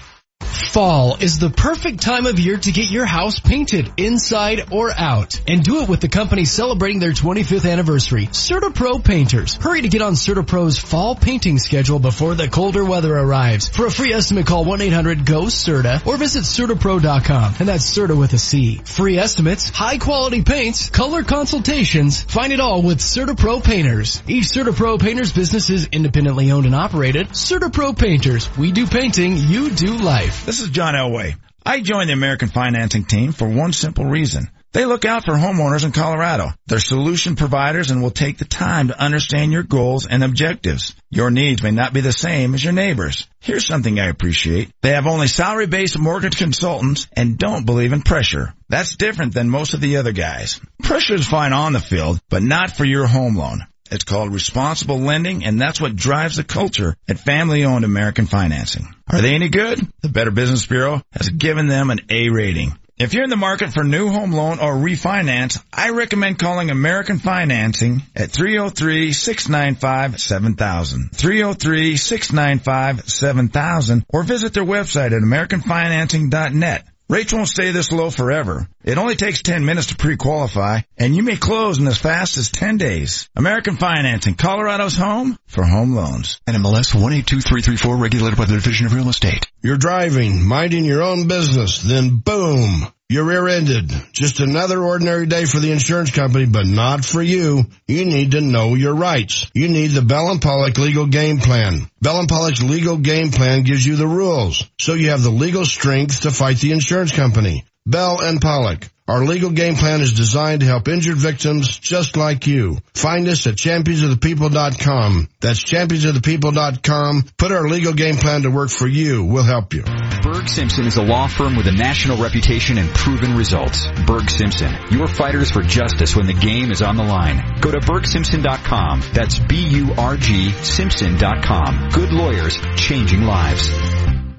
Fall 0.55 1.17
is 1.19 1.39
the 1.39 1.49
perfect 1.49 2.01
time 2.01 2.25
of 2.25 2.39
year 2.39 2.57
to 2.57 2.71
get 2.71 2.89
your 2.89 3.05
house 3.05 3.39
painted 3.39 3.91
inside 3.97 4.71
or 4.71 4.91
out 4.91 5.39
and 5.47 5.63
do 5.63 5.81
it 5.81 5.89
with 5.89 6.01
the 6.01 6.07
company 6.07 6.45
celebrating 6.45 6.99
their 6.99 7.11
25th 7.11 7.69
anniversary, 7.69 8.27
CertaPro 8.27 9.03
Painters. 9.03 9.55
Hurry 9.55 9.81
to 9.81 9.89
get 9.89 10.01
on 10.01 10.13
CertaPro's 10.13 10.79
fall 10.79 11.15
painting 11.15 11.59
schedule 11.59 11.99
before 11.99 12.35
the 12.35 12.47
colder 12.47 12.85
weather 12.85 13.15
arrives. 13.15 13.69
For 13.69 13.85
a 13.85 13.91
free 13.91 14.13
estimate, 14.13 14.45
call 14.45 14.65
1-800-GO-CERTA 14.65 16.05
or 16.05 16.17
visit 16.17 16.43
CertaPro.com 16.43 17.55
and 17.59 17.67
that's 17.67 17.85
Certa 17.85 18.15
with 18.15 18.33
a 18.33 18.37
C. 18.37 18.77
Free 18.83 19.17
estimates, 19.17 19.69
high 19.69 19.97
quality 19.97 20.43
paints, 20.43 20.89
color 20.89 21.23
consultations, 21.23 22.21
find 22.21 22.53
it 22.53 22.59
all 22.59 22.81
with 22.81 22.99
CertaPro 22.99 23.63
Painters. 23.63 24.21
Each 24.27 24.45
CertaPro 24.45 24.99
Painters 24.99 25.33
business 25.33 25.69
is 25.69 25.87
independently 25.91 26.51
owned 26.51 26.65
and 26.65 26.75
operated. 26.75 27.29
CertaPro 27.29 27.97
Painters. 27.97 28.55
We 28.57 28.71
do 28.71 28.87
painting, 28.87 29.37
you 29.37 29.69
do 29.71 29.97
life. 29.97 30.44
This 30.45 30.61
is 30.61 30.69
John 30.69 30.93
Elway. 30.93 31.37
I 31.65 31.81
joined 31.81 32.09
the 32.09 32.13
American 32.13 32.49
financing 32.49 33.03
team 33.05 33.31
for 33.31 33.47
one 33.47 33.73
simple 33.73 34.05
reason. 34.05 34.51
They 34.73 34.85
look 34.85 35.03
out 35.03 35.25
for 35.25 35.33
homeowners 35.33 35.83
in 35.83 35.91
Colorado. 35.91 36.49
They're 36.67 36.77
solution 36.77 37.35
providers 37.35 37.89
and 37.89 38.03
will 38.03 38.11
take 38.11 38.37
the 38.37 38.45
time 38.45 38.89
to 38.89 39.01
understand 39.01 39.51
your 39.51 39.63
goals 39.63 40.05
and 40.05 40.23
objectives. 40.23 40.93
Your 41.09 41.31
needs 41.31 41.63
may 41.63 41.71
not 41.71 41.93
be 41.93 42.01
the 42.01 42.11
same 42.11 42.53
as 42.53 42.63
your 42.63 42.73
neighbors. 42.73 43.27
Here's 43.39 43.65
something 43.65 43.99
I 43.99 44.09
appreciate. 44.09 44.69
They 44.83 44.91
have 44.91 45.07
only 45.07 45.25
salary-based 45.25 45.97
mortgage 45.97 46.37
consultants 46.37 47.07
and 47.13 47.39
don't 47.39 47.65
believe 47.65 47.91
in 47.91 48.03
pressure. 48.03 48.53
That's 48.69 48.97
different 48.97 49.33
than 49.33 49.49
most 49.49 49.73
of 49.73 49.81
the 49.81 49.97
other 49.97 50.11
guys. 50.11 50.61
Pressure 50.83 51.15
is 51.15 51.27
fine 51.27 51.53
on 51.53 51.73
the 51.73 51.79
field, 51.79 52.19
but 52.29 52.43
not 52.43 52.69
for 52.69 52.85
your 52.85 53.07
home 53.07 53.35
loan. 53.35 53.65
It's 53.95 54.03
called 54.03 54.31
responsible 54.33 54.99
lending, 54.99 55.45
and 55.45 55.59
that's 55.59 55.79
what 55.79 55.95
drives 55.95 56.35
the 56.35 56.43
culture 56.43 56.97
at 57.07 57.17
family-owned 57.17 57.85
American 57.85 58.25
financing. 58.25 58.93
Are 59.07 59.21
they 59.21 59.33
any 59.33 59.47
good? 59.47 59.79
The 60.01 60.09
Better 60.09 60.31
Business 60.31 60.65
Bureau 60.65 61.01
has 61.13 61.29
given 61.29 61.67
them 61.67 61.89
an 61.89 62.01
A 62.09 62.27
rating. 62.29 62.77
If 62.97 63.13
you're 63.13 63.23
in 63.23 63.29
the 63.29 63.37
market 63.37 63.71
for 63.73 63.85
new 63.85 64.09
home 64.09 64.33
loan 64.33 64.59
or 64.59 64.73
refinance, 64.73 65.63
I 65.71 65.91
recommend 65.91 66.39
calling 66.39 66.71
American 66.71 67.19
Financing 67.19 68.01
at 68.13 68.31
303-695-7000. 68.31 71.11
303-695-7000 71.11 74.03
or 74.09 74.23
visit 74.23 74.53
their 74.53 74.65
website 74.65 75.13
at 75.13 75.21
americanfinancing.net. 75.21 76.85
Rates 77.07 77.31
won't 77.31 77.47
stay 77.47 77.69
this 77.69 77.91
low 77.91 78.09
forever. 78.09 78.67
It 78.83 78.97
only 78.97 79.15
takes 79.15 79.43
10 79.43 79.63
minutes 79.63 79.87
to 79.87 79.95
pre-qualify, 79.95 80.81
and 80.97 81.15
you 81.15 81.21
may 81.21 81.35
close 81.35 81.77
in 81.77 81.85
as 81.85 81.99
fast 81.99 82.37
as 82.37 82.49
10 82.49 82.77
days. 82.77 83.29
American 83.35 83.77
Financing, 83.77 84.33
Colorado's 84.33 84.97
home 84.97 85.37
for 85.45 85.63
home 85.63 85.93
loans. 85.93 86.41
NMLS 86.47 86.95
182334 86.95 87.97
regulated 87.97 88.39
by 88.39 88.45
the 88.45 88.55
Division 88.55 88.87
of 88.87 88.93
Real 88.93 89.09
Estate. 89.09 89.45
You're 89.61 89.77
driving, 89.77 90.43
minding 90.43 90.83
your 90.83 91.03
own 91.03 91.27
business, 91.27 91.83
then 91.83 92.17
boom, 92.17 92.87
you're 93.07 93.25
rear-ended. 93.25 93.91
Just 94.13 94.39
another 94.39 94.81
ordinary 94.81 95.27
day 95.27 95.45
for 95.45 95.59
the 95.59 95.71
insurance 95.71 96.11
company, 96.11 96.45
but 96.45 96.65
not 96.65 97.05
for 97.05 97.21
you. 97.21 97.63
You 97.87 98.05
need 98.05 98.31
to 98.31 98.41
know 98.41 98.73
your 98.73 98.95
rights. 98.95 99.49
You 99.53 99.67
need 99.67 99.91
the 99.91 100.01
Bell 100.01 100.31
and 100.31 100.41
Pollock 100.41 100.77
legal 100.77 101.05
game 101.05 101.37
plan. 101.37 101.87
Bell 102.01 102.19
and 102.19 102.29
Pollock's 102.29 102.63
legal 102.63 102.97
game 102.97 103.31
plan 103.31 103.63
gives 103.63 103.85
you 103.85 103.95
the 103.95 104.07
rules, 104.07 104.69
so 104.79 104.93
you 104.93 105.11
have 105.11 105.21
the 105.21 105.29
legal 105.29 105.65
strength 105.65 106.21
to 106.21 106.31
fight 106.31 106.57
the 106.57 106.71
insurance 106.71 107.11
company. 107.11 107.63
Bell 107.85 108.19
and 108.21 108.41
Pollock. 108.41 108.89
Our 109.07 109.23
legal 109.23 109.51
game 109.51 109.75
plan 109.75 110.01
is 110.01 110.13
designed 110.13 110.61
to 110.61 110.65
help 110.65 110.87
injured 110.87 111.17
victims 111.17 111.77
just 111.77 112.17
like 112.17 112.47
you. 112.47 112.79
Find 112.95 113.27
us 113.27 113.45
at 113.45 113.53
championsofthepeople.com. 113.53 115.29
That's 115.39 115.63
championsofthepeople.com. 115.63 117.25
Put 117.37 117.51
our 117.51 117.67
legal 117.67 117.93
game 117.93 118.15
plan 118.15 118.41
to 118.43 118.49
work 118.49 118.71
for 118.71 118.87
you. 118.87 119.23
We'll 119.23 119.43
help 119.43 119.75
you. 119.75 119.83
Burg 120.23 120.49
Simpson 120.49 120.87
is 120.87 120.97
a 120.97 121.03
law 121.03 121.27
firm 121.27 121.55
with 121.55 121.67
a 121.67 121.71
national 121.71 122.17
reputation 122.17 122.79
and 122.79 122.89
proven 122.89 123.37
results. 123.37 123.85
Burg 124.07 124.27
Simpson, 124.27 124.73
your 124.89 125.05
fighters 125.05 125.51
for 125.51 125.61
justice 125.61 126.15
when 126.15 126.25
the 126.25 126.33
game 126.33 126.71
is 126.71 126.81
on 126.81 126.97
the 126.97 127.03
line. 127.03 127.59
Go 127.61 127.69
to 127.69 127.77
burgsimpson.com. 127.77 129.03
That's 129.13 129.37
B-U-R-G 129.37 130.51
Simpson.com. 130.63 131.89
Good 131.89 132.11
lawyers, 132.11 132.57
changing 132.75 133.21
lives. 133.21 133.69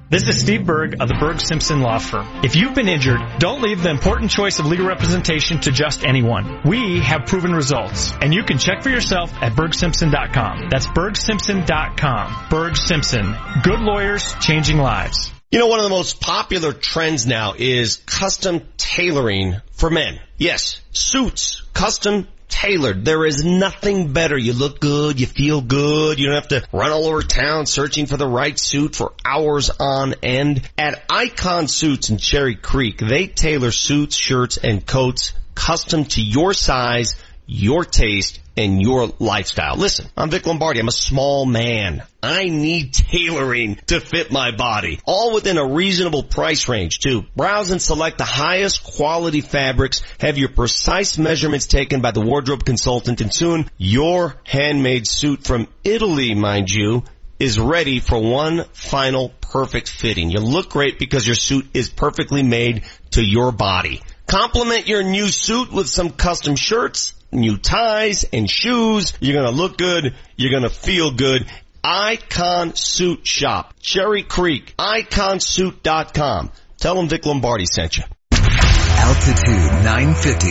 This 0.09 0.29
is 0.29 0.41
Steve 0.41 0.65
Burg 0.65 1.01
of 1.01 1.09
the 1.09 1.17
Burg 1.19 1.41
Simpson 1.41 1.81
Law 1.81 1.99
Firm. 1.99 2.29
If 2.45 2.55
you've 2.55 2.77
been 2.77 2.87
injured, 2.87 3.19
don't 3.41 3.61
leave 3.61 3.83
the 3.83 3.91
important 3.91 4.31
choice 4.31 4.61
of 4.61 4.67
legal 4.67 4.87
representation 4.87 5.59
to 5.63 5.73
just 5.73 6.05
anyone. 6.05 6.61
We 6.65 7.01
have 7.01 7.27
proven 7.27 7.53
results, 7.53 8.13
and 8.23 8.33
you 8.33 8.45
can 8.45 8.57
check 8.57 8.85
for 8.85 8.89
yourself 8.89 9.33
at 9.43 9.55
burgsimpson.com. 9.55 10.69
That's 10.71 10.87
burgsimpson.com. 10.87 12.47
Burg 12.49 12.77
Simpson. 12.77 13.35
Good 13.65 13.81
lawyers, 13.81 14.33
changing 14.35 14.79
lives. 14.79 15.33
You 15.51 15.59
know, 15.59 15.67
one 15.67 15.81
of 15.81 15.85
the 15.85 15.91
most 15.91 16.21
popular 16.21 16.73
trends 16.73 17.27
now 17.27 17.55
is 17.59 17.97
custom 18.07 18.61
tailoring 18.77 19.57
for 19.73 19.91
men. 19.91 20.21
Yes, 20.39 20.81
suits, 20.93 21.63
custom 21.75 22.29
tailored. 22.57 23.05
There 23.05 23.27
is 23.27 23.45
nothing 23.45 24.15
better. 24.15 24.37
You 24.37 24.55
look 24.55 24.81
good, 24.81 25.21
you 25.21 25.27
feel 25.27 25.61
good, 25.61 26.19
you 26.19 26.27
don't 26.27 26.37
have 26.37 26.49
to 26.49 26.67
run 26.73 26.91
all 26.91 27.07
over 27.07 27.23
town 27.23 27.67
searching 27.67 28.07
for 28.07 28.17
the 28.17 28.27
right 28.27 28.59
suit 28.59 28.97
for 28.97 29.13
hours 29.25 29.71
on 29.79 30.15
end. 30.23 30.63
At 30.79 31.05
Icon 31.11 31.69
Suits 31.69 32.09
in 32.09 32.17
Cherry 32.17 32.57
Creek, 32.57 32.99
they 32.99 33.27
tailor 33.27 33.71
suits, 33.71 34.17
shirts, 34.17 34.57
and 34.57 34.87
coats 34.87 35.35
custom 35.55 36.05
to 36.05 36.23
your 36.23 36.55
size, 36.55 37.17
your 37.47 37.85
taste, 37.85 38.41
and 38.57 38.81
your 38.81 39.13
lifestyle. 39.19 39.77
Listen, 39.77 40.07
I'm 40.17 40.31
Vic 40.31 40.47
Lombardi. 40.47 40.81
I'm 40.81 40.89
a 40.89 40.93
small 40.93 41.45
man. 41.45 42.03
I 42.23 42.45
need 42.45 42.95
tailoring 42.95 43.77
to 43.87 44.01
fit 44.01 44.33
my 44.33 44.51
body. 44.51 44.99
All 45.05 45.35
within 45.35 45.59
a 45.59 45.67
reasonable 45.67 46.23
price 46.23 46.69
range 46.69 46.99
too. 46.99 47.25
Browse 47.37 47.71
and 47.71 47.81
select 47.81 48.19
the 48.19 48.25
highest 48.25 48.83
quality 48.83 49.43
fabrics, 49.43 50.03
have 50.21 50.39
your 50.39 50.49
precise 50.49 51.19
measurements 51.19 51.67
taken 51.67 52.01
by 52.01 52.11
the 52.11 52.23
wardrobe 52.23 52.65
consultant, 52.65 53.21
and 53.21 53.33
soon 53.33 53.71
your 53.77 54.37
handmade 54.45 55.07
suit 55.07 55.45
from 55.45 55.69
Italy, 55.85 56.35
mind 56.35 56.71
you, 56.71 57.05
is 57.39 57.61
ready 57.61 58.01
for 58.01 58.19
one 58.19 58.65
final 58.73 59.29
perfect 59.29 59.91
fitting. 59.91 60.31
You 60.31 60.41
look 60.41 60.71
great 60.71 60.99
because 60.99 61.27
your 61.27 61.37
suit 61.37 61.67
is 61.75 61.91
perfectly 61.91 62.43
made 62.43 62.85
to 63.11 63.23
your 63.23 63.53
body. 63.53 64.03
Complement 64.27 64.89
your 64.89 65.05
new 65.05 65.29
suit 65.29 65.73
with 65.73 65.89
some 65.89 66.11
custom 66.11 66.57
shirts, 66.57 67.15
new 67.31 67.57
ties 67.59 68.25
and 68.33 68.51
shoes. 68.51 69.13
You're 69.21 69.41
gonna 69.41 69.57
look 69.57 69.79
good. 69.79 70.17
You're 70.37 70.53
gonna 70.53 70.69
feel 70.69 71.13
good. 71.13 71.47
Icon 71.85 72.75
Suit 72.75 73.25
Shop, 73.25 73.73
Cherry 73.81 74.25
Creek, 74.25 74.75
iconsuit.com. 74.77 76.51
Tell 76.79 76.97
them 76.97 77.09
Vic 77.09 77.25
Lombardi 77.25 77.67
sent 77.67 77.99
you. 77.99 78.05
Altitude 78.33 79.85
950, 79.85 80.49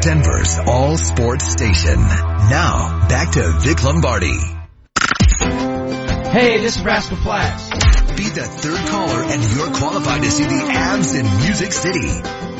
Denver's 0.00 0.58
all 0.66 0.96
sports 0.96 1.44
station. 1.52 2.00
Now, 2.00 3.06
back 3.08 3.32
to 3.32 3.52
Vic 3.60 3.84
Lombardi. 3.84 4.38
Hey, 6.30 6.58
this 6.58 6.78
is 6.78 6.82
Rascal 6.82 7.18
Flatts. 7.18 7.68
Be 8.16 8.30
the 8.30 8.44
third 8.44 8.88
caller 8.88 9.22
and 9.24 9.44
you're 9.54 9.72
qualified 9.74 10.22
to 10.22 10.30
see 10.30 10.44
the 10.44 10.60
Avs 10.72 11.18
in 11.18 11.26
Music 11.44 11.72
City. 11.72 12.57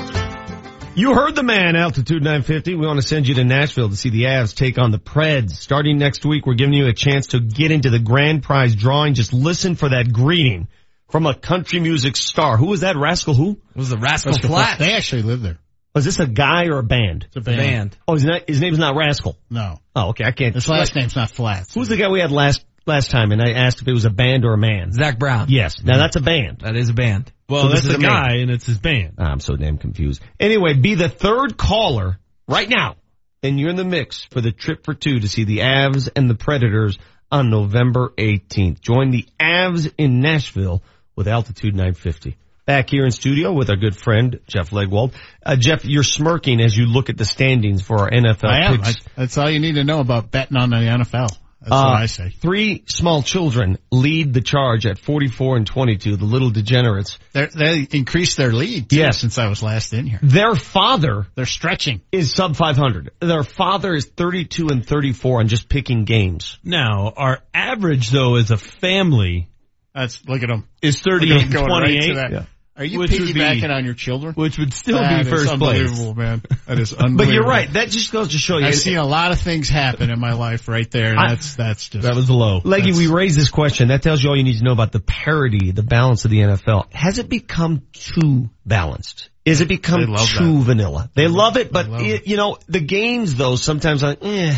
You 0.99 1.15
heard 1.15 1.37
the 1.37 1.45
man, 1.45 1.77
Altitude 1.77 2.25
950. 2.25 2.75
We 2.75 2.85
want 2.85 3.01
to 3.01 3.07
send 3.07 3.29
you 3.29 3.37
to 3.37 3.45
Nashville 3.45 3.89
to 3.89 3.95
see 3.95 4.11
the 4.11 4.25
Avs 4.25 4.53
take 4.53 4.79
on 4.79 4.91
the 4.91 4.99
Preds. 4.99 5.53
Starting 5.53 5.97
next 5.97 6.27
week, 6.27 6.45
we're 6.45 6.55
giving 6.55 6.73
you 6.75 6.89
a 6.89 6.93
chance 6.93 7.29
to 7.29 7.39
get 7.39 7.71
into 7.71 7.89
the 7.89 8.01
grand 8.01 8.43
prize 8.43 8.75
drawing. 8.75 9.15
Just 9.15 9.33
listen 9.33 9.77
for 9.77 9.91
that 9.91 10.13
greeting 10.13 10.67
from 11.09 11.27
a 11.27 11.35
country 11.35 11.79
music 11.79 12.17
star. 12.17 12.57
Who 12.57 12.67
was 12.67 12.81
that? 12.81 12.97
Rascal 12.97 13.35
who? 13.35 13.51
It 13.53 13.77
was 13.77 13.91
the 13.91 13.97
Rascal, 13.97 14.33
Rascal 14.33 14.51
Flatts. 14.51 14.65
Flatts. 14.65 14.79
They 14.81 14.97
actually 14.97 15.23
live 15.23 15.41
there. 15.41 15.59
Was 15.95 16.05
this 16.05 16.19
a 16.19 16.27
guy 16.27 16.67
or 16.67 16.79
a 16.79 16.83
band? 16.83 17.27
It's 17.29 17.37
a 17.37 17.43
band. 17.43 17.59
Band. 17.59 17.97
Oh, 18.09 18.15
his, 18.15 18.25
na- 18.25 18.41
his 18.49 18.61
name's 18.61 18.79
not 18.79 18.97
Rascal. 18.97 19.39
No. 19.49 19.79
Oh, 19.95 20.09
okay. 20.09 20.25
I 20.25 20.33
can't. 20.33 20.57
His 20.57 20.69
last 20.69 20.97
name's 20.97 21.15
not 21.15 21.31
Flatts. 21.31 21.75
Who's 21.75 21.87
the 21.87 21.97
guy 21.97 22.09
we 22.09 22.19
had 22.19 22.33
last 22.33 22.65
last 22.89 23.11
time? 23.11 23.31
And 23.33 23.41
I 23.43 23.53
asked 23.53 23.81
if 23.83 23.89
it 23.89 23.93
was 23.93 24.05
a 24.07 24.11
band 24.11 24.45
or 24.45 24.55
a 24.55 24.59
man. 24.59 24.93
Zac 24.93 25.19
Brown. 25.19 25.47
Yes. 25.49 25.83
Now 25.83 25.99
that's 25.99 26.17
a 26.17 26.21
band. 26.21 26.61
That 26.61 26.77
is 26.77 26.89
a 26.89 26.95
band. 26.95 27.31
Well, 27.49 27.63
So 27.63 27.69
this 27.69 27.83
that's 27.83 27.87
is 27.89 27.95
a 27.95 27.97
a 27.99 28.01
man. 28.01 28.11
guy 28.11 28.35
and 28.39 28.51
it's 28.51 28.67
his 28.67 28.79
band. 28.79 29.15
I'm 29.19 29.41
so 29.41 29.55
damn 29.57 29.79
confused. 29.79 30.23
Anyway, 30.41 30.75
be 30.75 30.95
the 30.95 31.09
third 31.09 31.57
caller 31.57 32.19
right 32.49 32.69
now, 32.69 32.97
and 33.43 33.59
you're 33.61 33.71
in 33.71 33.77
the 33.77 33.85
mix 33.85 34.25
for 34.25 34.41
the 34.41 34.51
trip 34.53 34.85
for 34.85 34.95
two 34.95 35.21
to 35.21 35.29
see 35.29 35.45
the 35.45 35.59
Avs 35.59 36.09
and 36.17 36.29
the 36.29 36.35
Predators 36.35 36.99
on 37.31 37.51
November 37.51 38.13
18th. 38.19 38.81
Join 38.81 39.11
the 39.11 39.27
Avs 39.39 39.93
in 39.99 40.21
Nashville 40.21 40.83
with 41.15 41.29
Altitude 41.29 41.75
950. 41.75 42.37
Back 42.67 42.91
here 42.91 43.05
in 43.07 43.11
studio 43.13 43.53
with 43.55 43.71
our 43.71 43.77
good 43.77 43.97
friend 43.97 44.41
Jeff 44.47 44.71
Legwold. 44.71 45.15
Uh, 45.45 45.57
Jeff, 45.57 45.87
you're 45.87 46.03
smirking 46.03 46.61
as 46.61 46.77
you 46.77 46.85
look 46.85 47.09
at 47.09 47.17
the 47.17 47.25
standings 47.25 47.81
for 47.81 47.99
our 48.01 48.11
NFL 48.11 48.45
I 48.51 48.67
am. 48.67 48.77
picks. 48.77 48.89
I, 48.89 48.95
that's 49.17 49.39
all 49.39 49.49
you 49.51 49.59
need 49.59 49.77
to 49.77 49.85
know 49.85 50.01
about 50.01 50.31
betting 50.31 50.59
on 50.59 50.69
the 50.69 50.77
NFL. 50.77 51.35
That's 51.61 51.73
Uh, 51.73 51.85
what 51.91 52.03
I 52.03 52.07
say. 52.07 52.31
Three 52.31 52.85
small 52.87 53.23
children 53.23 53.79
lead 53.91 54.33
the 54.33 54.41
charge 54.41 54.87
at 54.87 54.97
44 54.99 55.57
and 55.57 55.67
22, 55.67 56.17
the 56.17 56.25
little 56.25 56.51
degenerates. 56.51 57.19
They're, 57.33 57.49
they 57.49 57.87
increased 57.91 58.37
their 58.37 58.53
lead 58.53 58.89
too, 58.91 58.97
Yes. 58.97 59.19
since 59.19 59.39
I 59.39 59.49
was 59.49 59.61
last 59.63 59.93
in 59.93 60.07
here. 60.07 60.21
Their 60.23 60.55
father 60.55 61.27
They're 61.35 61.47
stretching. 61.47 62.01
is 62.13 62.33
sub 62.33 62.55
500. 62.55 63.11
Their 63.21 63.43
father 63.43 63.93
is 63.95 64.05
32 64.07 64.69
and 64.69 64.87
34 64.87 65.41
on 65.41 65.49
just 65.49 65.69
picking 65.69 66.05
games. 66.05 66.59
Now, 66.63 67.13
our 67.17 67.41
average 67.53 68.11
though 68.11 68.37
as 68.37 68.53
a 68.53 68.57
family 68.57 69.49
That's 69.95 70.25
look 70.29 70.43
at 70.45 70.49
them. 70.49 70.69
is 70.81 71.01
38 71.01 71.43
and 71.43 71.53
Going 71.53 71.67
right 71.67 71.87
to 71.89 71.99
28, 71.99 72.15
that. 72.15 72.47
Are 72.79 72.85
you 72.85 73.01
Which 73.01 73.11
would 73.11 73.35
be- 73.35 73.41
piggybacking 73.41 73.75
on 73.75 73.85
your 73.85 73.95
children? 73.95 74.35
which 74.35 74.57
would 74.57 74.73
still 74.73 74.99
That 75.01 75.25
be 75.25 75.29
is 75.29 75.35
first 75.35 75.59
place. 75.59 75.81
unbelievable, 75.81 76.15
man. 76.15 76.43
That 76.67 76.79
is 76.79 76.93
unbelievable. 76.93 77.17
But 77.27 77.33
you're 77.35 77.45
right. 77.45 77.73
That 77.73 77.89
just 77.91 78.13
goes 78.13 78.29
to 78.29 78.39
show 78.39 78.59
you. 78.59 78.67
I've 78.67 78.77
seen 78.77 78.97
a 78.99 79.05
lot 79.05 79.33
of 79.33 79.41
things 79.41 79.69
happen 79.69 80.11
in 80.11 80.21
my 80.21 80.35
life 80.35 80.69
right 80.69 80.89
there, 80.91 81.11
and 81.11 81.19
I- 81.19 81.29
that's 81.31 81.57
that's 81.57 81.89
just 81.89 82.05
That 82.07 82.15
was 82.15 82.31
low. 82.31 82.61
Leggy, 82.63 82.93
we 82.93 83.09
raised 83.09 83.37
this 83.37 83.51
question. 83.51 83.89
That 83.89 84.03
tells 84.03 84.23
you 84.23 84.31
all 84.31 84.37
you 84.37 84.45
need 84.45 84.59
to 84.59 84.65
know 84.65 84.73
about 84.73 84.93
the 84.93 85.01
parity, 85.01 85.73
the 85.73 85.83
balance 85.83 86.25
of 86.25 86.31
the 86.31 86.39
NFL. 86.39 86.93
Has 86.95 87.19
it 87.19 87.29
become 87.29 87.83
too 87.93 88.49
balanced? 88.65 89.31
Is 89.45 89.61
it 89.61 89.67
become 89.69 90.01
They 90.03 90.07
love 90.07 90.29
too 90.29 90.63
vanilla? 90.63 91.11
They 91.15 91.27
love 91.27 91.57
it, 91.57 91.73
but 91.73 91.89
love 91.89 92.03
it, 92.03 92.27
you 92.29 92.37
know, 92.37 92.59
the 92.69 92.81
games 92.81 93.35
though, 93.35 93.57
sometimes 93.57 94.03
I'm 94.05 94.11
like, 94.11 94.19
eh, 94.25 94.57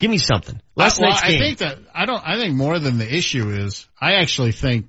give 0.00 0.10
me 0.10 0.18
something. 0.18 0.60
Last 0.74 0.98
well, 1.00 1.10
night's 1.10 1.22
game. 1.22 1.36
I 1.36 1.44
think 1.44 1.58
that 1.58 1.78
I 1.94 2.06
don't. 2.06 2.22
I 2.26 2.36
think 2.40 2.54
more 2.56 2.78
than 2.80 2.98
the 2.98 3.14
issue 3.14 3.50
is, 3.50 3.86
I 4.00 4.14
actually 4.14 4.50
think 4.52 4.86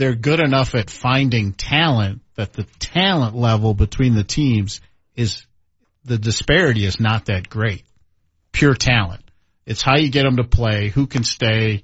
they're 0.00 0.14
good 0.14 0.40
enough 0.40 0.74
at 0.74 0.88
finding 0.88 1.52
talent 1.52 2.22
that 2.36 2.54
the 2.54 2.64
talent 2.78 3.36
level 3.36 3.74
between 3.74 4.14
the 4.14 4.24
teams 4.24 4.80
is 5.14 5.44
the 6.06 6.16
disparity 6.16 6.86
is 6.86 6.98
not 6.98 7.26
that 7.26 7.50
great. 7.50 7.84
Pure 8.50 8.76
talent. 8.76 9.22
It's 9.66 9.82
how 9.82 9.98
you 9.98 10.08
get 10.10 10.22
them 10.22 10.38
to 10.38 10.44
play, 10.44 10.88
who 10.88 11.06
can 11.06 11.22
stay 11.22 11.82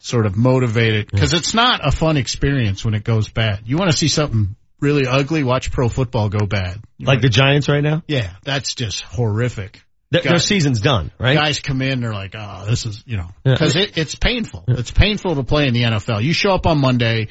sort 0.00 0.26
of 0.26 0.36
motivated, 0.36 1.08
because 1.12 1.32
it's 1.32 1.54
not 1.54 1.86
a 1.86 1.92
fun 1.92 2.16
experience 2.16 2.84
when 2.84 2.94
it 2.94 3.04
goes 3.04 3.28
bad. 3.28 3.60
You 3.66 3.76
want 3.76 3.92
to 3.92 3.96
see 3.96 4.08
something 4.08 4.56
really 4.80 5.06
ugly? 5.06 5.44
Watch 5.44 5.70
pro 5.70 5.88
football 5.88 6.28
go 6.28 6.44
bad. 6.44 6.80
You 6.98 7.06
like 7.06 7.20
the 7.20 7.28
Giants 7.28 7.68
right 7.68 7.84
now? 7.84 8.02
yeah, 8.08 8.30
that's 8.42 8.74
just 8.74 9.02
horrific. 9.02 9.80
Their, 10.10 10.22
their 10.22 10.38
season's 10.38 10.80
done, 10.80 11.10
right? 11.18 11.34
Guys 11.34 11.60
come 11.60 11.82
in, 11.82 12.00
they're 12.00 12.14
like, 12.14 12.34
oh, 12.34 12.64
this 12.66 12.86
is, 12.86 13.02
you 13.06 13.18
know, 13.18 13.28
because 13.44 13.76
it, 13.76 13.98
it's 13.98 14.14
painful. 14.14 14.64
It's 14.66 14.90
painful 14.90 15.34
to 15.34 15.42
play 15.42 15.66
in 15.66 15.74
the 15.74 15.82
NFL. 15.82 16.22
You 16.22 16.32
show 16.32 16.52
up 16.52 16.66
on 16.66 16.80
Monday, 16.80 17.28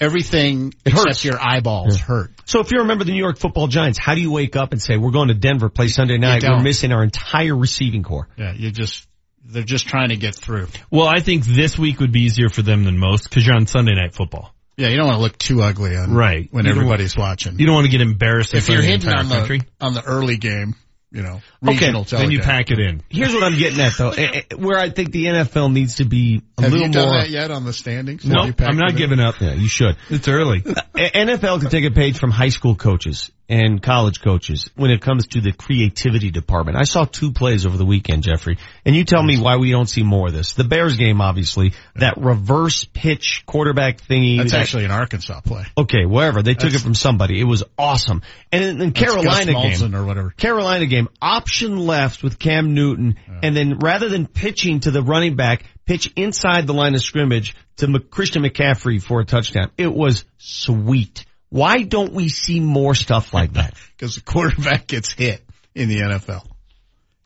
everything 0.00 0.68
It 0.84 0.92
except 0.92 1.08
hurts. 1.08 1.24
your 1.24 1.38
eyeballs 1.40 1.98
hurt. 1.98 2.32
So 2.46 2.60
if 2.60 2.72
you 2.72 2.80
remember 2.80 3.04
the 3.04 3.12
New 3.12 3.18
York 3.22 3.38
football 3.38 3.68
giants, 3.68 3.98
how 3.98 4.14
do 4.14 4.20
you 4.20 4.30
wake 4.32 4.56
up 4.56 4.72
and 4.72 4.82
say, 4.82 4.96
we're 4.96 5.12
going 5.12 5.28
to 5.28 5.34
Denver, 5.34 5.68
play 5.68 5.88
Sunday 5.88 6.18
night, 6.18 6.42
we're 6.42 6.60
missing 6.62 6.92
our 6.92 7.02
entire 7.02 7.56
receiving 7.56 8.02
core? 8.02 8.28
Yeah, 8.36 8.52
you 8.54 8.70
just, 8.70 9.06
they're 9.44 9.62
just 9.62 9.86
trying 9.86 10.08
to 10.08 10.16
get 10.16 10.34
through. 10.34 10.68
Well, 10.90 11.06
I 11.06 11.20
think 11.20 11.44
this 11.44 11.78
week 11.78 12.00
would 12.00 12.12
be 12.12 12.22
easier 12.22 12.48
for 12.48 12.62
them 12.62 12.84
than 12.84 12.98
most 12.98 13.24
because 13.28 13.46
you're 13.46 13.56
on 13.56 13.66
Sunday 13.66 13.94
night 13.94 14.14
football. 14.14 14.52
Yeah, 14.76 14.88
you 14.88 14.96
don't 14.96 15.06
want 15.06 15.18
to 15.18 15.22
look 15.22 15.38
too 15.38 15.62
ugly 15.62 15.96
on 15.96 16.12
Right. 16.12 16.48
when 16.50 16.64
You 16.64 16.72
everybody's 16.72 17.16
watching. 17.16 17.60
You 17.60 17.66
don't 17.66 17.76
want 17.76 17.84
to 17.86 17.92
get 17.92 18.00
embarrassed 18.00 18.54
if 18.54 18.68
you're 18.68 18.82
hitting 18.82 19.08
on 19.08 19.28
the 19.28 19.34
country. 19.36 19.62
on 19.80 19.94
the 19.94 20.02
early 20.02 20.36
game, 20.36 20.74
you 21.14 21.22
know, 21.22 21.40
Okay, 21.62 21.72
regional 21.86 22.02
Then 22.02 22.32
you 22.32 22.40
pack 22.40 22.72
it 22.72 22.80
in. 22.80 23.00
Here's 23.08 23.32
what 23.32 23.44
I'm 23.44 23.56
getting 23.56 23.78
at 23.80 23.92
though, 23.96 24.10
eh, 24.18 24.42
eh, 24.50 24.54
where 24.56 24.76
I 24.78 24.90
think 24.90 25.12
the 25.12 25.26
NFL 25.26 25.72
needs 25.72 25.96
to 25.96 26.04
be 26.04 26.42
a 26.58 26.62
Have 26.62 26.72
little 26.72 26.88
you 26.88 26.92
done 26.92 27.08
more. 27.08 27.18
that 27.18 27.30
yet 27.30 27.52
on 27.52 27.64
the 27.64 27.72
standings? 27.72 28.24
No, 28.24 28.40
Have 28.40 28.46
you 28.48 28.52
packed 28.52 28.70
I'm 28.70 28.76
not 28.76 28.88
it 28.90 28.92
in? 28.94 28.96
giving 28.98 29.20
up. 29.20 29.40
Yeah, 29.40 29.54
you 29.54 29.68
should. 29.68 29.96
It's 30.10 30.26
early. 30.26 30.60
NFL 30.96 31.60
can 31.60 31.70
take 31.70 31.84
a 31.84 31.92
page 31.92 32.18
from 32.18 32.32
high 32.32 32.48
school 32.48 32.74
coaches 32.74 33.30
and 33.48 33.82
college 33.82 34.22
coaches 34.22 34.70
when 34.74 34.90
it 34.90 35.02
comes 35.02 35.26
to 35.28 35.40
the 35.40 35.52
creativity 35.52 36.30
department. 36.30 36.78
I 36.78 36.84
saw 36.84 37.04
two 37.04 37.32
plays 37.32 37.66
over 37.66 37.76
the 37.76 37.84
weekend, 37.84 38.22
Jeffrey, 38.22 38.58
and 38.84 38.96
you 38.96 39.04
tell 39.04 39.22
me 39.22 39.38
why 39.38 39.56
we 39.56 39.70
don't 39.70 39.88
see 39.88 40.02
more 40.02 40.28
of 40.28 40.32
this. 40.32 40.54
The 40.54 40.64
Bears 40.64 40.96
game, 40.96 41.20
obviously, 41.20 41.74
that 41.96 42.16
reverse 42.18 42.84
pitch 42.84 43.44
quarterback 43.46 43.98
thingy. 43.98 44.38
That's 44.38 44.52
that- 44.52 44.62
actually 44.62 44.86
an 44.86 44.90
Arkansas 44.90 45.40
play. 45.40 45.64
okay, 45.76 46.06
wherever 46.06 46.42
they 46.42 46.54
took 46.54 46.72
it 46.72 46.80
from 46.80 46.94
somebody. 46.94 47.40
It 47.40 47.44
was 47.44 47.62
awesome. 47.78 48.22
And 48.50 48.64
in, 48.64 48.80
in 48.80 48.92
Carolina 48.92 49.52
game, 49.52 49.94
or 49.94 50.04
whatever. 50.04 50.30
Carolina 50.30 50.86
game, 50.86 51.08
option 51.20 51.76
left 51.76 52.22
with 52.22 52.38
Cam 52.38 52.74
Newton, 52.74 53.16
and 53.42 53.56
then 53.56 53.78
rather 53.78 54.08
than 54.08 54.26
pitching 54.26 54.80
to 54.80 54.90
the 54.90 55.02
running 55.02 55.36
back, 55.36 55.64
pitch 55.84 56.12
inside 56.16 56.66
the 56.66 56.74
line 56.74 56.94
of 56.94 57.02
scrimmage 57.02 57.54
to 57.76 57.98
Christian 57.98 58.42
McCaffrey 58.42 59.02
for 59.02 59.20
a 59.20 59.24
touchdown. 59.24 59.70
It 59.76 59.92
was 59.92 60.24
sweet. 60.38 61.26
Why 61.54 61.82
don't 61.82 62.12
we 62.12 62.30
see 62.30 62.58
more 62.58 62.96
stuff 62.96 63.32
like 63.32 63.52
that? 63.52 63.74
because 63.96 64.16
the 64.16 64.22
quarterback 64.22 64.88
gets 64.88 65.12
hit 65.12 65.40
in 65.72 65.88
the 65.88 65.98
NFL. 65.98 66.44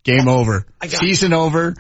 Game 0.05 0.29
over. 0.29 0.67
Season 0.87 1.33
over. 1.33 1.75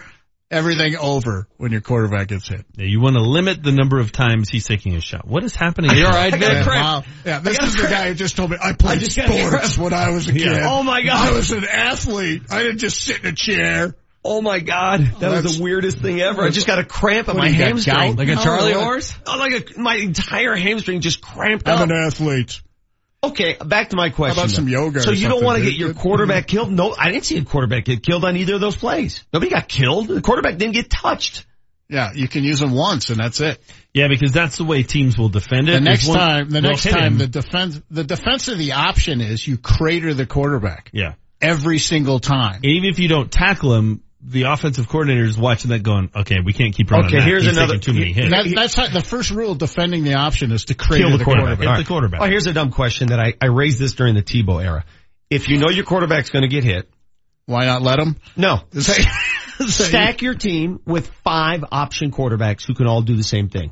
Everything 0.50 0.96
over 0.96 1.46
when 1.58 1.72
your 1.72 1.82
quarterback 1.82 2.28
gets 2.28 2.48
hit. 2.48 2.64
Yeah, 2.74 2.86
you 2.86 3.02
want 3.02 3.16
to 3.16 3.22
limit 3.22 3.62
the 3.62 3.70
number 3.70 4.00
of 4.00 4.12
times 4.12 4.48
he's 4.48 4.66
taking 4.66 4.94
a 4.94 5.00
shot. 5.02 5.28
What 5.28 5.44
is 5.44 5.54
happening? 5.54 5.90
You 5.94 6.06
all 6.06 6.10
right, 6.10 6.32
Vic? 6.32 6.40
Yeah, 6.40 6.66
wow. 6.66 7.02
Yeah, 7.26 7.40
this 7.40 7.58
is 7.58 7.74
the 7.74 7.82
guy 7.82 8.08
who 8.08 8.14
just 8.14 8.34
told 8.34 8.52
me 8.52 8.56
I 8.58 8.72
played 8.72 9.00
just 9.00 9.14
got 9.14 9.28
sports 9.28 9.76
when 9.76 9.92
I 9.92 10.08
was 10.08 10.26
a 10.28 10.32
kid. 10.32 10.40
Yeah. 10.40 10.70
Oh 10.70 10.82
my 10.82 11.02
God. 11.02 11.28
I 11.28 11.36
was 11.36 11.50
an 11.50 11.66
athlete. 11.70 12.44
I 12.50 12.62
didn't 12.62 12.78
just 12.78 12.98
sit 12.98 13.20
in 13.20 13.26
a 13.26 13.32
chair. 13.34 13.94
Oh 14.24 14.42
my 14.42 14.58
god, 14.58 15.00
oh, 15.14 15.18
that 15.20 15.42
was 15.42 15.56
the 15.56 15.62
weirdest 15.62 15.98
thing 15.98 16.20
ever. 16.20 16.42
I 16.42 16.50
just 16.50 16.66
got 16.66 16.78
a 16.78 16.84
cramp 16.84 17.28
in 17.28 17.36
my 17.36 17.46
do 17.48 17.52
you 17.52 17.58
got, 17.58 17.66
hamstring. 17.68 17.96
gout? 17.96 18.16
Like 18.18 18.28
a 18.28 18.34
No, 18.34 18.42
Charlie 18.42 18.74
what? 18.74 18.84
horse? 18.84 19.14
Oh, 19.26 19.38
like 19.38 19.76
a, 19.76 19.80
my 19.80 19.94
entire 19.94 20.56
hamstring 20.56 21.00
just 21.00 21.20
cramped 21.20 21.68
I'm 21.68 21.78
up. 21.78 21.88
an 21.88 21.92
athlete. 21.92 22.60
Okay, 23.22 23.56
back 23.64 23.90
to 23.90 23.96
my 23.96 24.10
question. 24.10 24.38
about 24.38 24.50
some 24.50 24.64
though. 24.66 24.70
yoga 24.70 24.98
or 24.98 25.02
So 25.02 25.10
you 25.10 25.28
don't 25.28 25.44
want 25.44 25.58
to 25.58 25.64
get 25.64 25.74
your 25.74 25.92
quarterback 25.94 26.46
killed? 26.46 26.70
No, 26.70 26.94
I 26.96 27.10
didn't 27.10 27.24
see 27.24 27.38
a 27.38 27.44
quarterback 27.44 27.84
get 27.84 28.02
killed 28.02 28.24
on 28.24 28.36
either 28.36 28.54
of 28.54 28.60
those 28.60 28.76
plays. 28.76 29.24
Nobody 29.32 29.50
got 29.50 29.68
killed. 29.68 30.08
The 30.08 30.20
quarterback 30.20 30.56
didn't 30.56 30.74
get 30.74 30.88
touched. 30.90 31.44
Yeah, 31.88 32.12
you 32.12 32.28
can 32.28 32.44
use 32.44 32.60
them 32.60 32.72
once 32.72 33.08
and 33.10 33.18
that's 33.18 33.40
it. 33.40 33.60
Yeah, 33.94 34.08
because 34.08 34.30
that's 34.30 34.58
the 34.58 34.64
way 34.64 34.82
teams 34.82 35.16
will 35.18 35.30
defend 35.30 35.68
it. 35.68 35.72
The 35.72 35.80
next 35.80 36.06
one- 36.06 36.18
time, 36.18 36.50
the 36.50 36.60
next 36.60 36.84
time, 36.88 37.12
him. 37.14 37.18
the 37.18 37.26
defense, 37.26 37.80
the 37.90 38.04
defense 38.04 38.46
of 38.48 38.58
the 38.58 38.72
option 38.72 39.20
is 39.20 39.46
you 39.46 39.56
crater 39.56 40.12
the 40.14 40.26
quarterback 40.26 40.90
yeah. 40.92 41.14
every 41.40 41.78
single 41.78 42.20
time. 42.20 42.60
Even 42.62 42.88
if 42.90 42.98
you 42.98 43.08
don't 43.08 43.32
tackle 43.32 43.74
him, 43.74 44.02
the 44.20 44.42
offensive 44.44 44.88
coordinator 44.88 45.24
is 45.24 45.38
watching 45.38 45.70
that 45.70 45.82
going, 45.82 46.10
okay, 46.14 46.36
we 46.44 46.52
can't 46.52 46.74
keep 46.74 46.90
running 46.90 47.06
Okay, 47.06 47.18
that. 47.18 47.24
here's 47.24 47.44
He's 47.44 47.56
another- 47.56 47.74
taking 47.78 47.94
too 47.94 47.98
many 48.00 48.12
hits. 48.12 48.30
that, 48.30 48.52
that's 48.54 48.74
how, 48.74 48.88
the 48.88 49.00
first 49.00 49.30
rule 49.30 49.52
of 49.52 49.58
defending 49.58 50.02
the 50.04 50.14
option 50.14 50.50
is 50.52 50.64
to 50.66 50.74
crater 50.74 51.04
Kill 51.04 51.12
the, 51.12 51.18
the 51.18 51.24
quarterback. 51.24 51.58
quarterback. 51.58 51.60
Hit 51.60 51.68
All 51.68 51.82
the 51.82 51.88
quarterback. 51.88 52.20
Oh, 52.22 52.26
here's 52.26 52.46
a 52.46 52.52
dumb 52.52 52.70
question 52.72 53.08
that 53.08 53.20
I, 53.20 53.34
I 53.40 53.46
raised 53.46 53.78
this 53.78 53.92
during 53.94 54.14
the 54.16 54.22
Tebow 54.22 54.62
era. 54.62 54.84
If 55.30 55.48
you 55.48 55.58
know 55.58 55.68
your 55.70 55.84
quarterback's 55.84 56.30
going 56.30 56.42
to 56.42 56.48
get 56.48 56.64
hit, 56.64 56.90
Why 57.46 57.64
not 57.66 57.82
let 57.82 57.98
him? 58.00 58.16
no, 58.36 58.60
stack 59.66 60.22
your 60.22 60.34
team 60.34 60.80
with 60.84 61.06
five 61.24 61.64
option 61.70 62.10
quarterbacks 62.10 62.66
who 62.66 62.74
can 62.74 62.86
all 62.86 63.02
do 63.02 63.16
the 63.16 63.24
same 63.24 63.48
thing. 63.48 63.70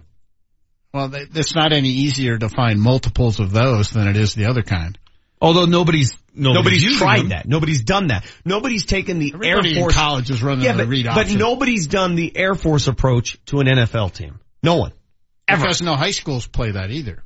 Well, 0.92 1.10
it's 1.14 1.54
not 1.54 1.72
any 1.72 1.88
easier 1.90 2.38
to 2.38 2.48
find 2.48 2.80
multiples 2.80 3.38
of 3.40 3.52
those 3.52 3.90
than 3.90 4.08
it 4.08 4.16
is 4.16 4.34
the 4.34 4.46
other 4.46 4.62
kind. 4.62 4.98
Although 5.40 5.66
nobody's, 5.66 6.16
nobody's, 6.36 6.82
Nobody's 6.82 6.98
tried 6.98 7.18
them. 7.20 7.28
that. 7.30 7.46
Nobody's 7.48 7.82
done 7.82 8.08
that. 8.08 8.24
Nobody's 8.44 8.84
taken 8.84 9.18
the 9.18 9.32
Everybody 9.34 9.48
Air 9.70 9.76
in 9.76 9.82
Force. 9.82 9.94
college 9.94 10.30
is 10.30 10.42
running 10.42 10.64
yeah, 10.64 10.72
the 10.72 10.84
but, 10.84 10.88
read 10.88 11.06
option. 11.06 11.34
but 11.34 11.38
nobody's 11.38 11.86
done 11.86 12.14
the 12.14 12.36
Air 12.36 12.54
Force 12.54 12.86
approach 12.86 13.38
to 13.46 13.60
an 13.60 13.66
NFL 13.66 14.12
team. 14.12 14.38
No 14.62 14.76
one. 14.76 14.92
Ever. 15.48 15.62
Because 15.62 15.82
no 15.82 15.94
high 15.96 16.10
schools 16.10 16.46
play 16.46 16.72
that 16.72 16.90
either. 16.90 17.22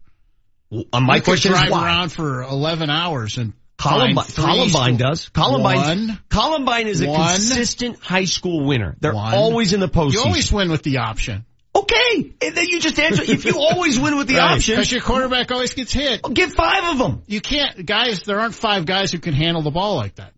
Uh, 0.93 1.01
my 1.01 1.17
you 1.17 1.21
could 1.21 1.25
question 1.25 1.53
is 1.53 1.59
drive 1.59 1.71
why? 1.73 1.85
around 1.87 2.11
for 2.11 2.43
11 2.43 2.91
hours 2.91 3.39
and 3.39 3.53
Columbine, 3.77 4.25
Columbine 4.27 4.97
does. 4.99 5.31
Columbine. 5.31 5.77
One. 5.77 6.21
Columbine 6.29 6.87
is 6.87 7.01
a 7.01 7.09
One. 7.09 7.31
consistent 7.31 7.99
high 7.99 8.27
school 8.27 8.65
winner. 8.67 8.95
They're 9.01 9.15
One. 9.15 9.35
always 9.35 9.73
in 9.73 9.81
the 9.81 9.89
postseason. 9.89 10.13
You 10.13 10.21
always 10.21 10.53
win 10.53 10.71
with 10.71 10.83
the 10.83 10.99
option. 10.99 11.47
Okay, 11.75 12.35
and 12.43 12.55
then 12.55 12.67
you 12.69 12.81
just 12.81 12.99
answer. 12.99 13.23
if 13.23 13.45
you 13.45 13.59
always 13.59 13.99
win 13.99 14.17
with 14.17 14.27
the 14.29 14.39
option, 14.41 14.75
Because 14.75 14.91
your 14.93 15.01
quarterback 15.03 15.51
always 15.51 15.75
gets 15.75 15.93
hit. 15.93 16.21
Oh, 16.25 16.31
get 16.31 16.51
five 16.53 16.85
of 16.93 16.99
them. 16.99 17.23
You 17.27 17.41
can't, 17.41 17.85
guys, 17.87 18.23
there 18.23 18.41
aren't 18.41 18.55
five 18.55 18.87
guys 18.87 19.13
who 19.13 19.19
can 19.19 19.35
handle 19.35 19.63
the 19.63 19.71
ball 19.71 19.97
like 19.97 20.17
that. 20.17 20.33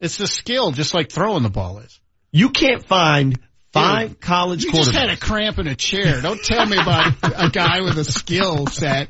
It's 0.00 0.16
the 0.18 0.26
skill, 0.26 0.72
just 0.72 0.94
like 0.94 1.10
throwing 1.12 1.42
the 1.42 1.50
ball 1.50 1.78
is. 1.78 2.00
You 2.32 2.50
can't 2.50 2.84
find 2.84 3.38
five 3.72 4.18
college 4.20 4.64
You 4.64 4.70
quarterbacks. 4.72 4.76
just 4.84 4.92
had 4.96 5.10
a 5.10 5.16
cramp 5.16 5.58
in 5.58 5.66
a 5.66 5.74
chair. 5.74 6.20
Don't 6.20 6.42
tell 6.42 6.66
me 6.66 6.76
about 6.76 7.14
a 7.22 7.50
guy 7.50 7.80
with 7.82 7.98
a 7.98 8.04
skill 8.04 8.66
set. 8.66 9.08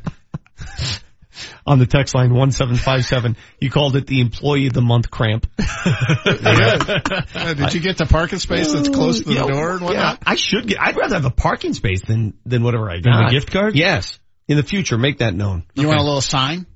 On 1.66 1.78
the 1.78 1.86
text 1.86 2.14
line 2.14 2.32
1757. 2.34 3.36
You 3.60 3.70
called 3.70 3.96
it 3.96 4.06
the 4.06 4.20
employee 4.20 4.66
of 4.66 4.72
the 4.72 4.82
month 4.82 5.10
cramp. 5.10 5.46
Uh, 6.24 7.54
did 7.54 7.74
you 7.74 7.80
get 7.80 7.96
the 7.98 8.06
parking 8.08 8.38
space 8.38 8.72
that's 8.72 8.88
close 8.88 9.18
to 9.20 9.24
the 9.24 9.34
Yeah, 9.34 9.46
door 9.46 9.70
and 9.76 9.90
yeah. 9.90 10.16
I 10.24 10.36
should 10.36 10.66
get, 10.66 10.80
I'd 10.80 10.96
rather 10.96 11.14
have 11.16 11.24
a 11.24 11.30
parking 11.30 11.74
space 11.74 12.02
than, 12.02 12.34
than 12.44 12.62
whatever 12.62 12.90
I 12.90 13.00
got. 13.00 13.28
A 13.28 13.30
gift 13.30 13.50
card? 13.50 13.74
Yes. 13.76 14.18
In 14.48 14.56
the 14.56 14.62
future, 14.62 14.98
make 14.98 15.18
that 15.18 15.34
known. 15.34 15.64
You 15.74 15.88
want 15.88 15.98
a 16.00 16.02
little 16.02 16.20
sign? 16.20 16.66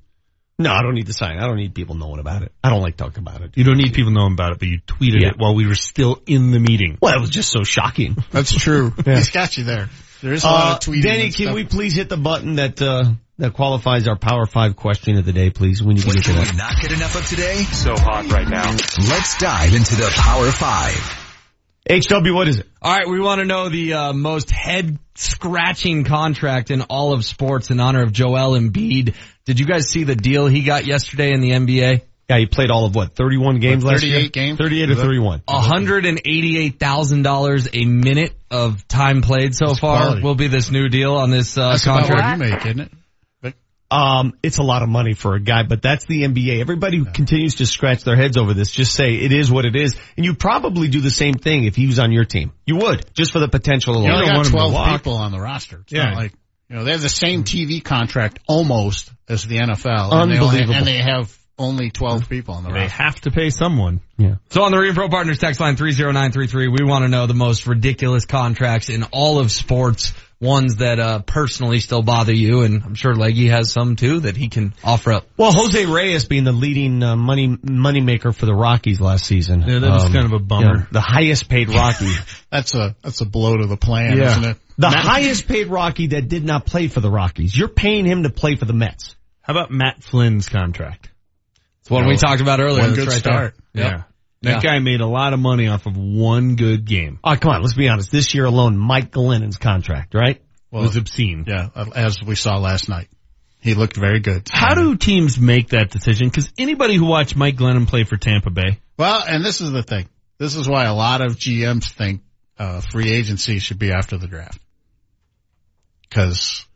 No, 0.59 0.71
I 0.73 0.81
don't 0.81 0.95
need 0.95 1.05
the 1.05 1.13
sign. 1.13 1.37
I 1.37 1.45
don't 1.45 1.57
need 1.57 1.75
people 1.75 1.95
knowing 1.95 2.19
about 2.19 2.41
it. 2.41 2.51
I 2.63 2.69
don't 2.69 2.81
like 2.81 2.97
talking 2.97 3.19
about 3.19 3.41
it. 3.41 3.51
You 3.55 3.63
don't 3.63 3.77
need 3.77 3.93
people 3.93 4.11
knowing 4.11 4.33
about 4.33 4.53
it, 4.53 4.59
but 4.59 4.67
you 4.67 4.79
tweeted 4.87 5.21
Yeah. 5.21 5.29
it 5.29 5.37
while 5.37 5.53
we 5.53 5.67
were 5.67 5.75
still 5.75 6.19
in 6.25 6.51
the 6.51 6.59
meeting. 6.59 6.97
Well, 7.01 7.13
it 7.15 7.21
was 7.21 7.29
just 7.29 7.51
so 7.51 7.63
shocking. 7.63 8.17
That's 8.31 8.53
true. 8.53 8.91
He's 9.05 9.29
got 9.29 9.57
you 9.57 9.65
there. 9.65 9.89
There 10.21 10.33
is 10.33 10.43
a 10.43 10.47
lot 10.47 10.65
Uh, 10.67 10.73
of 10.75 10.79
tweeting. 10.79 11.01
Danny, 11.03 11.23
can 11.31 11.45
stuff. 11.47 11.55
we 11.55 11.63
please 11.65 11.93
hit 11.95 12.09
the 12.09 12.17
button 12.17 12.55
that, 12.55 12.81
uh, 12.81 13.11
that 13.37 13.53
qualifies 13.53 14.07
our 14.07 14.15
Power 14.17 14.45
5 14.45 14.75
question 14.75 15.17
of 15.17 15.25
the 15.25 15.33
day, 15.33 15.49
please, 15.51 15.81
when 15.83 15.95
you 15.97 16.03
can 16.03 16.13
get 16.13 16.23
can 16.23 16.35
that. 16.35 16.51
we 16.51 16.57
not 16.57 16.73
get 16.81 16.91
enough 16.91 17.15
of 17.15 17.27
today? 17.27 17.63
So 17.63 17.95
hot 17.95 18.29
right 18.31 18.47
now. 18.47 18.71
Let's 18.71 19.37
dive 19.37 19.73
into 19.75 19.95
the 19.95 20.11
Power 20.15 20.51
Five. 20.51 21.23
HW, 21.89 22.33
what 22.33 22.47
is 22.49 22.59
it? 22.59 22.67
All 22.81 22.93
right, 22.93 23.07
we 23.07 23.19
want 23.21 23.39
to 23.39 23.45
know 23.45 23.69
the 23.69 23.93
uh, 23.93 24.13
most 24.13 24.51
head 24.51 24.99
scratching 25.15 26.03
contract 26.03 26.69
in 26.71 26.81
all 26.81 27.13
of 27.13 27.23
sports 27.23 27.69
in 27.71 27.79
honor 27.79 28.03
of 28.03 28.11
Joel 28.11 28.59
Embiid. 28.59 29.13
Did 29.45 29.59
you 29.59 29.65
guys 29.65 29.87
see 29.87 30.03
the 30.03 30.15
deal 30.15 30.47
he 30.47 30.63
got 30.63 30.85
yesterday 30.85 31.31
in 31.31 31.39
the 31.39 31.51
NBA? 31.51 32.01
Yeah, 32.29 32.39
he 32.39 32.45
played 32.45 32.71
all 32.71 32.85
of 32.85 32.93
what, 32.93 33.15
31 33.15 33.59
games 33.59 33.85
last 33.85 34.03
year? 34.03 34.15
38 34.15 34.33
games? 34.33 34.57
38 34.57 34.89
or 34.91 34.95
31. 34.95 35.41
hundred 35.47 36.05
and 36.05 36.19
eighty-eight 36.25 36.77
thousand 36.77 37.21
dollars 37.21 37.69
a 37.73 37.85
minute 37.85 38.33
of 38.51 38.85
time 38.87 39.21
played 39.21 39.55
so 39.55 39.75
far 39.75 39.97
quality. 40.01 40.21
will 40.23 40.35
be 40.35 40.47
this 40.47 40.69
new 40.69 40.89
deal 40.89 41.15
on 41.15 41.29
this 41.31 41.57
uh, 41.57 41.69
That's 41.71 41.85
about 41.85 41.99
contract. 42.07 42.39
what 42.39 42.47
you 42.47 42.53
make, 42.55 42.65
isn't 42.65 42.79
it? 42.81 42.91
Um, 43.89 44.33
it's 44.43 44.57
a 44.57 44.63
lot 44.63 44.83
of 44.83 44.89
money 44.89 45.13
for 45.13 45.35
a 45.35 45.39
guy, 45.39 45.63
but 45.63 45.81
that's 45.81 46.05
the 46.07 46.23
NBA. 46.23 46.59
Everybody 46.59 46.97
who 46.97 47.05
continues 47.05 47.55
to 47.55 47.65
scratch 47.65 48.03
their 48.03 48.17
heads 48.17 48.35
over 48.35 48.53
this, 48.53 48.69
just 48.69 48.93
say 48.93 49.15
it 49.15 49.31
is 49.31 49.49
what 49.49 49.63
it 49.63 49.77
is. 49.77 49.95
And 50.17 50.25
you 50.25 50.33
probably 50.35 50.89
do 50.89 50.99
the 50.99 51.09
same 51.09 51.35
thing 51.35 51.63
if 51.63 51.77
he 51.77 51.87
was 51.87 51.97
on 51.97 52.11
your 52.11 52.25
team. 52.25 52.51
You 52.65 52.75
would, 52.79 53.05
just 53.13 53.31
for 53.31 53.39
the 53.39 53.47
potential 53.47 53.93
you 53.95 54.01
alone. 54.01 54.11
only 54.11 54.25
don't 54.25 54.33
got 54.33 54.35
want 54.35 54.47
him 54.47 54.51
to 54.51 54.57
12 54.73 54.91
people 54.97 55.13
on 55.13 55.31
the 55.31 55.39
roster. 55.39 55.79
It's 55.83 55.93
Yeah. 55.93 56.03
not 56.09 56.15
like, 56.17 56.33
you 56.69 56.75
know, 56.75 56.83
they 56.83 56.91
have 56.91 57.01
the 57.01 57.07
same 57.07 57.45
TV 57.45 57.81
contract 57.81 58.39
almost 58.45 59.09
as 59.29 59.45
the 59.47 59.59
NFL. 59.59 60.11
And 60.11 60.31
they, 60.33 60.37
only, 60.37 60.59
Unbelievable. 60.59 60.73
and 60.75 60.85
they 60.85 60.97
have 60.97 61.33
only 61.59 61.89
12 61.89 62.29
people 62.29 62.55
on 62.55 62.63
the 62.63 62.69
They 62.71 62.81
roster. 62.81 63.03
have 63.03 63.21
to 63.21 63.31
pay 63.31 63.49
someone. 63.49 64.01
Yeah. 64.17 64.35
So 64.49 64.63
on 64.63 64.71
the 64.71 64.77
Repro 64.77 65.09
Partners 65.09 65.39
text 65.39 65.59
line 65.59 65.75
30933, 65.75 66.67
we 66.67 66.83
want 66.83 67.03
to 67.03 67.07
know 67.09 67.25
the 67.27 67.33
most 67.33 67.67
ridiculous 67.67 68.25
contracts 68.25 68.89
in 68.89 69.03
all 69.11 69.39
of 69.39 69.51
sports, 69.51 70.13
ones 70.39 70.75
that 70.77 70.99
uh, 70.99 71.19
personally 71.19 71.79
still 71.79 72.03
bother 72.03 72.33
you, 72.33 72.61
and 72.61 72.83
I'm 72.83 72.93
sure 72.95 73.15
Leggy 73.15 73.47
has 73.47 73.71
some 73.71 73.95
too 73.95 74.19
that 74.21 74.37
he 74.37 74.49
can 74.49 74.75
offer 74.83 75.13
up. 75.13 75.27
Well, 75.35 75.51
Jose 75.51 75.85
Reyes 75.87 76.25
being 76.25 76.43
the 76.43 76.51
leading 76.51 77.01
uh, 77.01 77.15
money 77.15 77.57
money 77.63 78.01
maker 78.01 78.31
for 78.31 78.45
the 78.45 78.53
Rockies 78.53 79.01
last 79.01 79.25
season. 79.25 79.63
Um, 79.63 79.69
Yeah, 79.69 79.79
that 79.79 79.91
was 79.91 80.03
kind 80.05 80.25
of 80.25 80.33
a 80.33 80.39
bummer. 80.39 80.67
you 80.67 80.73
know, 80.81 80.85
the 80.91 81.01
highest 81.01 81.49
paid 81.49 81.69
Rocky. 81.69 82.11
That's 82.51 82.75
a, 82.75 82.95
that's 83.01 83.19
a 83.21 83.25
blow 83.25 83.57
to 83.57 83.65
the 83.67 83.75
plan, 83.77 84.15
Yeah. 84.17 84.31
isn't 84.31 84.43
it? 84.45 84.57
the 84.77 84.89
Matt- 84.89 85.03
highest 85.05 85.47
paid 85.47 85.67
Rocky 85.67 86.07
that 86.07 86.29
did 86.29 86.45
not 86.45 86.65
play 86.65 86.87
for 86.87 86.99
the 87.01 87.09
Rockies. 87.11 87.57
You're 87.57 87.67
paying 87.67 88.05
him 88.05 88.23
to 88.23 88.29
play 88.29 88.55
for 88.55 88.65
the 88.65 88.73
Mets. 88.73 89.15
How 89.41 89.51
about 89.53 89.69
Matt 89.71 90.01
Flynn's 90.03 90.47
contract? 90.49 91.09
It's 91.87 91.91
one 91.91 92.05
we 92.05 92.17
talked 92.17 92.41
about 92.41 92.59
earlier. 92.59 92.83
One 92.83 92.95
good 92.95 93.07
right 93.07 93.17
start. 93.17 93.55
Yep. 93.73 93.85
Yeah. 93.91 94.03
That 94.41 94.61
Yeah. 94.61 94.71
guy 94.71 94.79
made 94.79 94.99
a 94.99 95.05
lot 95.05 95.31
of 95.31 95.39
money 95.39 95.67
off 95.69 95.85
of 95.85 95.95
one 95.95 96.57
good 96.57 96.83
game. 96.83 97.17
Oh, 97.23 97.37
come 97.37 97.51
on, 97.53 97.61
let's 97.61 97.75
be 97.75 97.87
honest. 97.87 98.11
This 98.11 98.35
year 98.35 98.43
alone, 98.43 98.77
Mike 98.77 99.09
Glennon's 99.09 99.57
contract, 99.57 100.13
right? 100.13 100.35
it 100.35 100.75
was 100.75 100.97
obscene. 100.97 101.45
Yeah, 101.47 101.69
as 101.95 102.21
we 102.21 102.35
saw 102.35 102.57
last 102.57 102.89
night. 102.89 103.07
He 103.61 103.73
looked 103.73 103.95
very 103.95 104.19
good. 104.19 104.49
How 104.51 104.75
do 104.75 104.97
teams 104.97 105.39
make 105.39 105.69
that 105.69 105.89
decision? 105.89 106.27
Because 106.27 106.51
anybody 106.57 106.95
who 106.97 107.05
watched 107.05 107.37
Mike 107.37 107.55
Glennon 107.55 107.87
play 107.87 108.03
for 108.03 108.17
Tampa 108.17 108.49
Bay, 108.49 108.79
Well, 108.97 109.23
and 109.25 109.45
this 109.45 109.61
is 109.61 109.71
the 109.71 109.81
thing. 109.81 110.09
This 110.39 110.55
is 110.55 110.67
why 110.67 110.83
a 110.85 110.93
lot 110.93 111.21
of 111.21 111.37
GMs 111.37 111.89
think 111.93 112.21
uh, 112.59 112.81
free 112.81 113.13
agency 113.13 113.59
should 113.59 113.79
be 113.79 113.93
after 113.93 114.17
the 114.17 114.27
draft. 114.27 114.59
Cause 116.09 116.66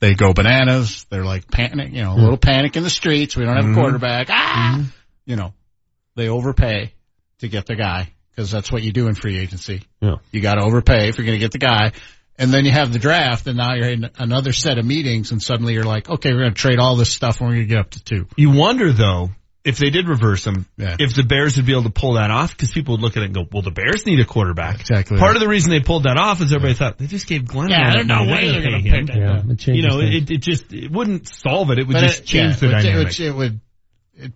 they 0.00 0.14
go 0.14 0.32
bananas. 0.32 1.06
They're 1.10 1.24
like 1.24 1.50
panic, 1.50 1.92
you 1.92 2.02
know, 2.02 2.14
a 2.14 2.20
little 2.20 2.36
panic 2.38 2.76
in 2.76 2.82
the 2.82 2.90
streets. 2.90 3.36
We 3.36 3.44
don't 3.44 3.56
have 3.56 3.64
Mm-hmm. 3.64 3.78
a 3.78 3.80
quarterback. 3.82 4.26
Ah! 4.30 4.84
You 5.26 5.36
know, 5.36 5.54
they 6.16 6.28
overpay 6.28 6.92
to 7.40 7.48
get 7.48 7.66
the 7.66 7.76
guy 7.76 8.12
because 8.30 8.50
that's 8.50 8.72
what 8.72 8.82
you 8.82 8.92
do 8.92 9.06
in 9.08 9.14
free 9.14 9.38
agency. 9.38 9.82
Yeah. 10.00 10.16
You 10.32 10.40
got 10.40 10.54
to 10.54 10.64
overpay 10.64 11.08
if 11.08 11.18
you're 11.18 11.26
going 11.26 11.36
to 11.38 11.44
get 11.44 11.52
the 11.52 11.58
guy. 11.58 11.92
And 12.38 12.50
then 12.50 12.64
you 12.64 12.70
have 12.72 12.90
the 12.92 12.98
draft 12.98 13.46
and 13.46 13.58
now 13.58 13.74
you're 13.74 13.90
in 13.90 14.08
another 14.18 14.52
set 14.54 14.78
of 14.78 14.84
meetings 14.86 15.30
and 15.30 15.42
suddenly 15.42 15.74
you're 15.74 15.84
like, 15.84 16.08
okay, 16.08 16.32
we're 16.32 16.40
going 16.40 16.54
to 16.54 16.58
trade 16.58 16.78
all 16.78 16.96
this 16.96 17.12
stuff 17.12 17.40
and 17.40 17.48
we're 17.50 17.56
going 17.56 17.68
to 17.68 17.74
get 17.74 17.78
up 17.80 17.90
to 17.90 18.02
two. 18.02 18.26
you 18.36 18.50
wonder 18.50 18.92
though, 18.92 19.30
if 19.64 19.76
they 19.78 19.90
did 19.90 20.08
reverse 20.08 20.46
him, 20.46 20.66
Yeah. 20.78 20.96
if 20.98 21.14
the 21.14 21.22
Bears 21.22 21.56
would 21.56 21.66
be 21.66 21.72
able 21.72 21.82
to 21.84 21.90
pull 21.90 22.14
that 22.14 22.30
off, 22.30 22.52
because 22.56 22.70
people 22.72 22.94
would 22.94 23.02
look 23.02 23.16
at 23.16 23.22
it 23.22 23.26
and 23.26 23.34
go, 23.34 23.46
well, 23.52 23.62
the 23.62 23.70
Bears 23.70 24.06
need 24.06 24.18
a 24.20 24.24
quarterback. 24.24 24.80
Exactly. 24.80 25.18
Part 25.18 25.36
of 25.36 25.40
the 25.40 25.48
reason 25.48 25.70
they 25.70 25.80
pulled 25.80 26.04
that 26.04 26.16
off 26.16 26.40
is 26.40 26.52
everybody 26.52 26.74
thought, 26.74 26.96
they 26.98 27.06
just 27.06 27.26
gave 27.26 27.42
Glennon 27.42 27.70
Yeah, 27.70 27.76
all 27.88 27.92
there's 27.92 28.06
that 28.06 28.24
no 28.26 28.32
way 28.32 28.50
They're 28.50 28.52
they're 28.52 28.62
gonna 28.70 28.82
gonna 28.82 28.82
pay 28.82 29.00
pick 29.06 29.14
him. 29.16 29.22
Yeah, 29.22 29.52
it 29.52 29.66
You 29.76 29.88
know, 29.88 30.00
it, 30.00 30.30
it 30.30 30.38
just, 30.42 30.72
it 30.72 30.90
wouldn't 30.90 31.28
solve 31.28 31.70
it. 31.70 31.78
It 31.78 31.86
would 31.86 31.94
But 31.94 32.00
just 32.02 32.20
it- 32.20 32.26
change 32.26 32.54
yeah, 32.54 32.58
the 32.60 32.66
it 32.66 32.68
would- 32.76 32.82
dynamic. 32.82 33.20
It 33.20 33.34
would, 33.34 33.60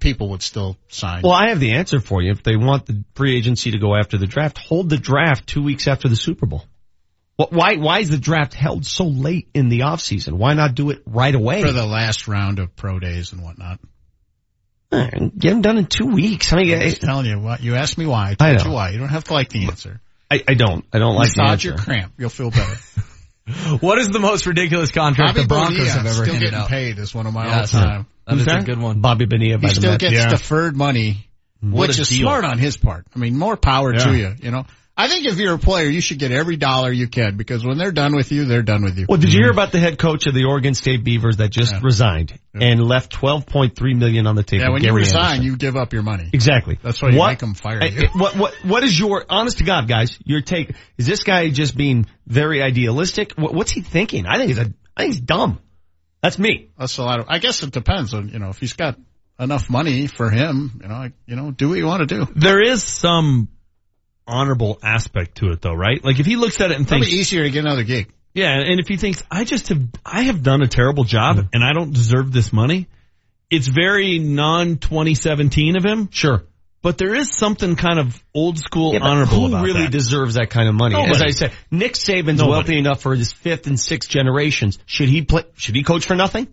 people 0.01 0.29
would 0.31 0.43
still 0.43 0.77
sign. 0.89 1.23
Well, 1.23 1.33
I 1.33 1.49
have 1.49 1.61
the 1.61 1.73
answer 1.73 2.01
for 2.01 2.23
you. 2.23 2.31
If 2.33 2.43
they 2.43 2.57
want 2.57 2.87
the 2.87 3.05
free 3.15 3.37
agency 3.37 3.71
to 3.73 3.79
go 3.79 3.95
after 3.97 4.19
the 4.19 4.27
draft, 4.27 4.59
hold 4.59 4.89
the 4.91 4.97
draft 4.99 5.47
two 5.47 5.63
weeks 5.63 5.89
after 5.89 6.09
the 6.09 6.17
Super 6.17 6.47
Bowl. 6.47 6.65
Why, 7.37 7.77
why 7.77 7.99
is 7.99 8.11
the 8.11 8.17
draft 8.19 8.55
held 8.55 8.87
so 8.87 9.07
late 9.07 9.49
in 9.55 9.69
the 9.69 9.83
off 9.83 10.01
season? 10.01 10.39
Why 10.39 10.55
not 10.55 10.75
do 10.77 10.91
it 10.91 11.03
right 11.05 11.35
away? 11.35 11.63
for 11.63 11.73
the 11.73 11.85
last 11.85 12.29
round 12.29 12.61
of 12.61 12.77
pro 12.77 13.01
days 13.01 13.33
and 13.33 13.43
whatnot. 13.43 13.81
Get 15.39 15.51
them 15.51 15.63
done 15.63 15.79
in 15.79 15.87
two 15.87 16.07
weeks. 16.07 16.53
I 16.53 16.57
mean, 16.57 16.75
I'm 16.75 16.81
I, 16.83 16.91
telling 16.91 17.27
you 17.27 17.39
what 17.39 17.63
you 17.63 17.75
asked 17.75 17.99
me 17.99 18.07
why. 18.07 18.35
I 18.41 18.51
I 18.51 18.55
told 18.55 18.59
know. 18.59 18.65
you 18.71 18.73
why. 18.75 18.91
You 18.91 18.99
don't 18.99 19.09
have 19.09 19.25
to 19.25 19.33
like 19.35 19.49
the 19.51 19.67
answer. 19.67 20.01
I, 20.31 20.43
I 20.49 20.55
don't. 20.55 20.85
I 20.93 20.99
don't 20.99 21.15
like 21.15 21.33
the 21.35 21.43
answer. 21.43 21.43
Massage 21.43 21.51
answer. 21.53 21.69
your 21.69 21.77
cramp. 21.79 22.13
You'll 22.19 22.31
feel 22.31 22.51
better. 22.51 22.77
What 23.81 23.99
is 23.99 24.09
the 24.09 24.21
most 24.21 24.47
ridiculous 24.47 24.91
contract 24.91 25.35
Bobby 25.35 25.43
the 25.43 25.49
Broncos 25.49 25.77
Bonilla 25.77 25.91
have 25.93 26.07
ever 26.07 26.15
still 26.15 26.25
handed 26.33 26.41
getting 26.47 26.59
out? 26.61 26.69
paid 26.71 26.99
is 26.99 27.15
one 27.15 27.27
of 27.27 27.35
my 27.35 27.45
Yes. 27.47 27.75
all 27.75 27.83
time. 27.83 28.07
That 28.27 28.37
is 28.37 28.43
a 28.43 28.45
that? 28.47 28.65
good 28.65 28.81
one. 28.81 29.03
Bobby 29.03 29.27
Bonilla 29.27 29.59
by 29.59 29.69
He 29.69 29.75
the 29.75 29.81
still 29.81 29.91
Mets. 29.93 30.01
gets 30.01 30.15
Yeah. 30.15 30.29
deferred 30.31 30.75
money, 30.75 31.29
What 31.61 31.89
which 31.89 31.99
is 31.99 32.09
deal. 32.09 32.23
smart 32.23 32.47
on 32.47 32.57
his 32.59 32.79
part. 32.79 33.07
I 33.15 33.19
mean, 33.19 33.37
more 33.39 33.59
power 33.59 33.93
Yeah. 33.93 34.05
to 34.05 34.17
you. 34.17 34.35
You 34.41 34.51
know, 34.51 34.65
I 34.97 35.09
think 35.09 35.27
if 35.27 35.39
you're 35.39 35.55
a 35.55 35.59
player, 35.59 35.89
you 35.89 36.01
should 36.01 36.21
get 36.21 36.31
every 36.31 36.57
dollar 36.57 36.93
you 36.93 37.09
can 37.09 37.37
because 37.37 37.65
when 37.67 37.79
they're 37.79 37.91
done 37.91 38.15
with 38.15 38.31
you, 38.31 38.45
they're 38.45 38.63
done 38.63 38.85
with 38.85 38.97
you. 38.97 39.07
Well, 39.09 39.19
did 39.19 39.33
you 39.33 39.41
hear 39.43 39.51
about 39.51 39.73
the 39.73 39.81
head 39.81 39.99
coach 39.99 40.27
of 40.29 40.35
the 40.35 40.45
Oregon 40.45 40.75
State 40.75 41.03
Beavers 41.03 41.39
that 41.39 41.51
just 41.51 41.73
Yeah. 41.73 41.81
resigned 41.83 42.39
and 42.55 42.81
left 42.81 43.13
12.3 43.13 43.95
million 43.99 44.29
on 44.29 44.37
the 44.37 44.45
table? 44.45 44.65
yeah, 44.67 44.71
when 44.71 44.85
you 44.85 44.93
resign, 44.93 45.25
Andersen. 45.25 45.45
you 45.47 45.57
give 45.57 45.75
up 45.77 45.93
your 45.93 46.03
money. 46.05 46.31
Exactly. 46.33 46.79
That's 46.81 47.03
why 47.03 47.09
you 47.11 47.19
What- 47.19 47.31
make 47.31 47.39
them 47.41 47.55
fire 47.55 47.85
you. 47.85 48.09
What, 48.15 48.37
what, 48.37 48.55
what 48.65 48.85
is 48.85 48.97
your, 48.99 49.25
honest 49.29 49.59
to 49.59 49.65
God, 49.65 49.89
guys, 49.89 50.17
your 50.25 50.43
take, 50.43 50.71
is 50.97 51.07
this 51.07 51.25
guy 51.25 51.49
just 51.51 51.77
being 51.77 52.07
very 52.29 52.63
idealistic? 52.63 53.33
What, 53.33 53.53
what's 53.53 53.73
he 53.73 53.81
thinking? 53.81 54.27
I 54.27 54.37
think 54.37 54.49
he's 54.49 54.59
a, 54.59 54.73
I 54.97 55.03
think 55.03 55.15
he's 55.15 55.21
dumb. 55.21 55.59
That's 56.23 56.39
me. 56.39 56.69
That's 56.79 56.97
a 56.99 57.03
lot 57.03 57.19
of. 57.19 57.27
I 57.29 57.39
guess 57.41 57.63
it 57.65 57.73
depends 57.73 58.15
on 58.15 58.29
you 58.29 58.39
know 58.39 58.49
if 58.51 58.59
he's 58.59 58.73
got 58.73 58.97
enough 59.39 59.69
money 59.69 60.07
for 60.07 60.31
him. 60.31 60.79
You 60.83 60.89
know, 60.89 60.95
I, 60.95 61.13
you 61.27 61.37
know, 61.37 61.51
do 61.51 61.69
what 61.71 61.79
you 61.79 61.85
want 61.85 62.09
to 62.09 62.15
do. 62.25 62.27
There 62.35 62.63
is 62.63 62.83
some 62.83 63.49
honorable 64.27 64.79
aspect 64.83 65.37
to 65.39 65.51
it 65.51 65.61
though, 65.61 65.75
right? 65.75 66.03
Like 66.05 66.21
if 66.21 66.27
he 66.27 66.37
looks 66.37 66.61
at 66.61 66.71
it 66.71 66.77
and 66.77 66.87
Probably 66.87 67.07
thinks, 67.07 67.21
easier 67.21 67.43
to 67.45 67.51
get 67.51 67.65
another 67.65 67.83
gig. 67.85 68.13
yeah, 68.33 68.59
and 68.59 68.81
if 68.81 68.89
he 68.89 68.97
thinks, 68.97 69.23
I 69.31 69.45
just 69.45 69.69
have, 69.69 69.83
I 70.05 70.23
have 70.23 70.43
done 70.43 70.63
a 70.63 70.67
terrible 70.67 71.05
job 71.05 71.37
mm. 71.37 71.49
and 71.53 71.63
I 71.65 71.73
don't 71.73 71.93
deserve 71.93 72.33
this 72.33 72.53
money, 72.53 72.89
it's 73.51 73.67
very 73.69 74.19
non-2017 74.19 75.77
of 75.77 75.85
him. 75.85 76.09
Sure. 76.11 76.43
But 76.83 76.99
there 76.99 77.15
is 77.15 77.33
something 77.33 77.77
kind 77.77 77.99
of 77.99 78.23
old 78.35 78.59
school 78.59 78.93
Yeah, 78.93 78.99
but 78.99 79.07
honorable 79.09 79.41
who 79.41 79.47
about 79.47 79.65
really 79.65 79.83
that. 79.85 79.93
deserves 79.93 80.35
that 80.35 80.51
kind 80.51 80.69
of 80.69 80.75
money? 80.75 80.97
As 80.97 81.23
I 81.23 81.31
said, 81.31 81.53
Nick 81.71 81.95
Saban's 81.95 82.41
Nobody. 82.41 82.51
wealthy 82.51 82.79
enough 82.79 83.01
for 83.01 83.15
his 83.15 83.33
fifth 83.33 83.67
and 83.67 83.81
sixth 83.81 84.11
generations. 84.11 84.79
Should 84.85 85.09
he 85.09 85.23
play, 85.23 85.45
should 85.57 85.75
he 85.77 85.83
coach 85.83 86.05
for 86.05 86.15
nothing? 86.15 86.47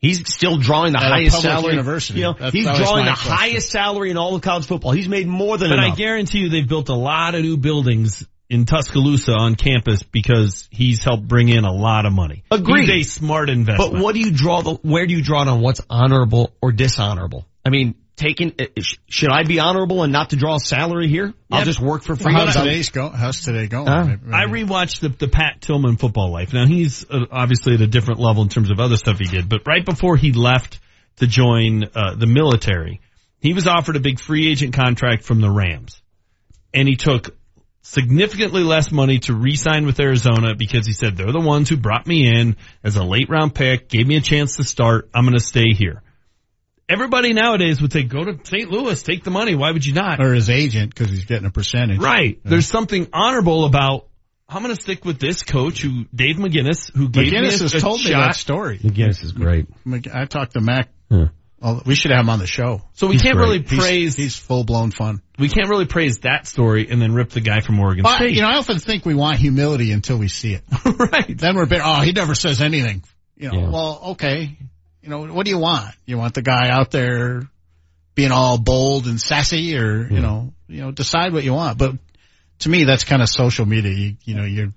He's 0.00 0.32
still 0.32 0.58
drawing 0.58 0.92
the 0.92 0.98
At 1.02 1.10
highest 1.10 1.40
salary. 1.42 1.72
university. 1.72 2.20
You 2.20 2.26
know, 2.26 2.32
That's 2.38 2.52
he's 2.52 2.64
drawing 2.66 3.04
the 3.04 3.10
question. 3.12 3.32
highest 3.32 3.70
salary 3.70 4.10
in 4.10 4.16
all 4.16 4.34
of 4.36 4.42
college 4.42 4.66
football. 4.66 4.92
He's 4.92 5.08
made 5.08 5.26
more 5.26 5.58
than 5.58 5.70
But 5.70 5.80
I 5.80 5.90
guarantee 5.94 6.38
you 6.38 6.48
they've 6.50 6.68
built 6.68 6.88
a 6.88 6.94
lot 6.94 7.34
of 7.34 7.42
new 7.42 7.56
buildings 7.56 8.24
in 8.48 8.64
Tuscaloosa 8.64 9.32
on 9.32 9.56
campus 9.56 10.02
because 10.04 10.68
he's 10.70 11.02
helped 11.02 11.26
bring 11.26 11.48
in 11.48 11.64
a 11.64 11.72
lot 11.72 12.06
of 12.06 12.12
money. 12.12 12.44
Agreed. 12.50 12.88
He's 12.88 13.08
a 13.08 13.10
smart 13.10 13.50
investment. 13.50 13.92
But 13.92 14.00
what 14.00 14.14
do 14.14 14.20
you 14.20 14.30
draw 14.30 14.62
the, 14.62 14.74
where 14.82 15.06
do 15.06 15.14
you 15.14 15.22
draw 15.22 15.42
it 15.42 15.48
on 15.48 15.60
what's 15.60 15.80
honorable 15.90 16.52
or 16.62 16.70
dishonorable? 16.72 17.44
I 17.66 17.70
mean, 17.70 17.96
taking, 18.18 18.52
uh, 18.58 18.66
should 19.08 19.30
I 19.30 19.44
be 19.44 19.60
honorable 19.60 20.02
and 20.02 20.12
not 20.12 20.30
to 20.30 20.36
draw 20.36 20.56
a 20.56 20.60
salary 20.60 21.08
here? 21.08 21.32
I'll 21.50 21.64
just 21.64 21.80
work 21.80 22.02
for 22.02 22.16
free. 22.16 22.32
How's 22.32 22.56
I'll- 22.56 22.64
today's 22.64 22.90
go? 22.90 23.08
How's 23.08 23.40
today 23.40 23.66
going? 23.66 23.86
Huh? 23.86 24.04
Maybe- 24.04 24.32
I 24.32 24.44
rewatched 24.44 25.00
the, 25.00 25.08
the 25.08 25.28
Pat 25.28 25.60
Tillman 25.60 25.96
football 25.96 26.30
life. 26.30 26.52
Now 26.52 26.66
he's 26.66 27.06
uh, 27.08 27.26
obviously 27.30 27.74
at 27.74 27.80
a 27.80 27.86
different 27.86 28.20
level 28.20 28.42
in 28.42 28.48
terms 28.48 28.70
of 28.70 28.80
other 28.80 28.96
stuff 28.96 29.18
he 29.18 29.24
did, 29.24 29.48
but 29.48 29.62
right 29.66 29.84
before 29.84 30.16
he 30.16 30.32
left 30.32 30.80
to 31.16 31.26
join 31.26 31.84
uh, 31.94 32.14
the 32.14 32.26
military, 32.26 33.00
he 33.40 33.54
was 33.54 33.66
offered 33.66 33.96
a 33.96 34.00
big 34.00 34.20
free 34.20 34.50
agent 34.50 34.74
contract 34.74 35.22
from 35.22 35.40
the 35.40 35.50
Rams, 35.50 36.00
and 36.74 36.88
he 36.88 36.96
took 36.96 37.34
significantly 37.82 38.62
less 38.62 38.92
money 38.92 39.18
to 39.20 39.34
re-sign 39.34 39.86
with 39.86 39.98
Arizona 39.98 40.54
because 40.54 40.86
he 40.86 40.92
said 40.92 41.16
they're 41.16 41.32
the 41.32 41.40
ones 41.40 41.68
who 41.68 41.76
brought 41.76 42.06
me 42.06 42.28
in 42.28 42.56
as 42.84 42.96
a 42.96 43.04
late 43.04 43.30
round 43.30 43.54
pick, 43.54 43.88
gave 43.88 44.06
me 44.06 44.16
a 44.16 44.20
chance 44.20 44.56
to 44.56 44.64
start. 44.64 45.08
I'm 45.14 45.24
going 45.24 45.38
to 45.38 45.44
stay 45.44 45.72
here. 45.72 46.02
Everybody 46.88 47.32
nowadays 47.34 47.82
would 47.82 47.92
say, 47.92 48.02
go 48.04 48.24
to 48.24 48.38
St. 48.44 48.70
Louis, 48.70 49.02
take 49.02 49.22
the 49.24 49.30
money. 49.30 49.54
Why 49.54 49.70
would 49.72 49.84
you 49.84 49.92
not? 49.92 50.20
or 50.20 50.32
his 50.32 50.48
agent 50.48 50.94
because 50.94 51.10
he's 51.12 51.26
getting 51.26 51.46
a 51.46 51.50
percentage. 51.50 51.98
Right. 52.00 52.40
There's 52.44 52.66
something 52.66 53.08
honorable 53.12 53.64
about 53.66 54.06
I'm 54.48 54.62
going 54.62 54.74
to 54.74 54.80
stick 54.80 55.04
with 55.04 55.18
this 55.18 55.42
coach 55.42 55.82
who 55.82 56.06
Dave 56.14 56.36
McGinnis 56.36 56.90
who 56.96 57.10
gave 57.10 57.32
McGinnis 57.32 57.40
me 57.42 57.46
a, 57.48 57.50
has 57.50 57.74
a 57.74 57.80
told 57.80 57.98
me 58.00 58.06
shot. 58.12 58.28
that 58.28 58.36
story. 58.36 58.78
McGinnis 58.78 59.22
is 59.22 59.32
great. 59.32 59.66
I 60.12 60.24
talked 60.24 60.54
to 60.54 60.60
Mac. 60.62 60.88
We 61.84 61.94
should 61.96 62.12
have 62.12 62.20
him 62.20 62.30
on 62.30 62.38
the 62.38 62.46
show. 62.46 62.82
So 62.94 63.08
we 63.08 63.14
He's 63.14 63.22
can't 63.22 63.34
great. 63.36 63.44
really 63.44 63.62
He's- 63.62 63.82
praise- 63.82 64.16
He's, 64.16 64.36
full 64.36 64.64
blown 64.64 64.90
fun. 64.92 65.20
We 65.38 65.48
can't 65.48 65.68
really 65.68 65.86
praise 65.86 66.20
that 66.20 66.46
story 66.46 66.88
and 66.88 67.02
then 67.02 67.12
rip 67.12 67.30
the 67.30 67.40
guy 67.40 67.60
from 67.60 67.78
Oregon 67.80 68.04
But, 68.04 68.16
State. 68.16 68.34
you 68.36 68.42
know, 68.42 68.48
I 68.48 68.54
often 68.58 68.78
think 68.78 69.04
we 69.04 69.14
want 69.14 69.38
humility 69.38 69.92
until 69.92 70.16
we 70.18 70.28
see 70.28 70.54
it. 70.54 70.62
right. 71.12 71.36
Then 71.36 71.56
we're 71.56 71.66
bit. 71.66 71.82
Oh, 71.84 72.00
he 72.00 72.12
never 72.12 72.34
says 72.34 72.60
anything. 72.62 73.02
You 73.36 73.50
know. 73.52 73.58
Yeah. 73.60 73.68
Well, 73.70 74.00
okay. 74.12 74.56
You 75.08 75.14
know, 75.14 75.32
what 75.32 75.46
do 75.46 75.50
you 75.50 75.58
want? 75.58 75.94
You 76.04 76.18
want 76.18 76.34
the 76.34 76.42
guy 76.42 76.68
out 76.68 76.90
there 76.90 77.48
being 78.14 78.30
all 78.30 78.58
bold 78.58 79.06
and 79.06 79.18
sassy, 79.18 79.74
or 79.78 80.02
you 80.02 80.16
hmm. 80.16 80.20
know, 80.20 80.52
you 80.66 80.82
know, 80.82 80.90
decide 80.90 81.32
what 81.32 81.44
you 81.44 81.54
want. 81.54 81.78
But 81.78 81.94
to 82.58 82.68
me, 82.68 82.84
that's 82.84 83.04
kind 83.04 83.22
of 83.22 83.30
social 83.30 83.64
media. 83.64 83.90
You, 83.90 84.16
you 84.24 84.34
know, 84.34 84.44
you're 84.44 84.74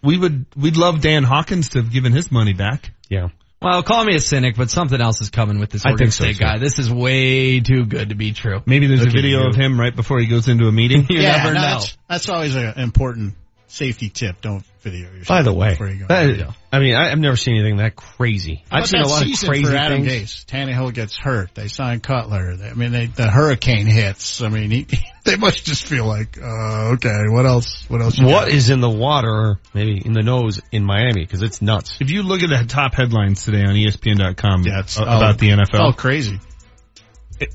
we 0.00 0.16
would 0.16 0.46
we'd 0.56 0.76
love 0.76 1.00
Dan 1.00 1.24
Hawkins 1.24 1.70
to 1.70 1.82
have 1.82 1.92
given 1.92 2.12
his 2.12 2.30
money 2.30 2.52
back. 2.52 2.92
Yeah. 3.08 3.30
Well, 3.60 3.82
call 3.82 4.04
me 4.04 4.14
a 4.14 4.20
cynic, 4.20 4.54
but 4.56 4.70
something 4.70 5.00
else 5.00 5.20
is 5.20 5.30
coming 5.30 5.58
with 5.58 5.70
this 5.70 5.84
I 5.84 5.90
Oregon 5.90 6.06
think 6.06 6.12
so, 6.12 6.24
State 6.26 6.36
too. 6.36 6.44
guy. 6.44 6.58
This 6.58 6.78
is 6.78 6.88
way 6.88 7.58
too 7.58 7.84
good 7.84 8.10
to 8.10 8.14
be 8.14 8.32
true. 8.34 8.62
Maybe 8.64 8.86
there's 8.86 9.00
Look 9.00 9.08
a 9.08 9.12
video 9.12 9.48
of 9.48 9.56
him 9.56 9.80
right 9.80 9.94
before 9.94 10.20
he 10.20 10.28
goes 10.28 10.46
into 10.46 10.68
a 10.68 10.72
meeting. 10.72 11.06
You 11.10 11.22
yeah. 11.22 11.38
never 11.38 11.54
no, 11.54 11.60
know. 11.60 11.66
That's, 11.66 11.98
that's 12.08 12.28
always 12.28 12.54
an 12.54 12.74
important 12.76 13.34
safety 13.66 14.10
tip. 14.10 14.40
Don't 14.40 14.64
video 14.82 15.08
yourself. 15.12 15.28
By 15.28 15.42
the 15.42 15.52
way, 15.52 15.76
you 15.80 15.96
go. 16.00 16.06
that- 16.08 16.54
I 16.74 16.78
mean, 16.78 16.94
I, 16.94 17.10
I've 17.12 17.18
never 17.18 17.36
seen 17.36 17.56
anything 17.56 17.76
that 17.78 17.94
crazy. 17.96 18.64
How 18.70 18.78
I've 18.78 18.86
seen 18.86 19.02
a 19.02 19.06
lot 19.08 19.22
of 19.22 19.28
crazy 19.28 19.64
for 19.64 19.76
Adam 19.76 20.04
things. 20.06 20.44
Gase. 20.44 20.46
Tannehill 20.46 20.94
gets 20.94 21.18
hurt. 21.18 21.54
They 21.54 21.68
sign 21.68 22.00
Cutler. 22.00 22.56
They, 22.56 22.68
I 22.70 22.72
mean, 22.74 22.92
they, 22.92 23.06
the 23.06 23.30
hurricane 23.30 23.86
hits. 23.86 24.40
I 24.40 24.48
mean, 24.48 24.70
he, 24.70 24.86
they 25.24 25.36
must 25.36 25.64
just 25.66 25.86
feel 25.86 26.06
like, 26.06 26.38
uh, 26.42 26.92
okay, 26.94 27.24
what 27.28 27.44
else? 27.44 27.84
What 27.90 28.00
else? 28.00 28.16
you 28.18 28.24
What 28.26 28.46
got? 28.46 28.48
is 28.48 28.70
in 28.70 28.80
the 28.80 28.88
water, 28.90 29.60
maybe 29.74 30.00
in 30.02 30.14
the 30.14 30.22
nose 30.22 30.60
in 30.72 30.82
Miami? 30.84 31.22
Because 31.24 31.42
it's 31.42 31.60
nuts. 31.60 31.98
If 32.00 32.10
you 32.10 32.22
look 32.22 32.42
at 32.42 32.48
the 32.48 32.64
top 32.66 32.94
headlines 32.94 33.44
today 33.44 33.64
on 33.64 33.74
ESPN.com 33.74 34.62
Yeah, 34.64 34.80
it's 34.80 34.98
uh, 34.98 35.04
all- 35.04 35.16
about 35.18 35.38
the 35.38 35.50
NFL, 35.50 35.78
all 35.78 35.92
crazy. 35.92 36.40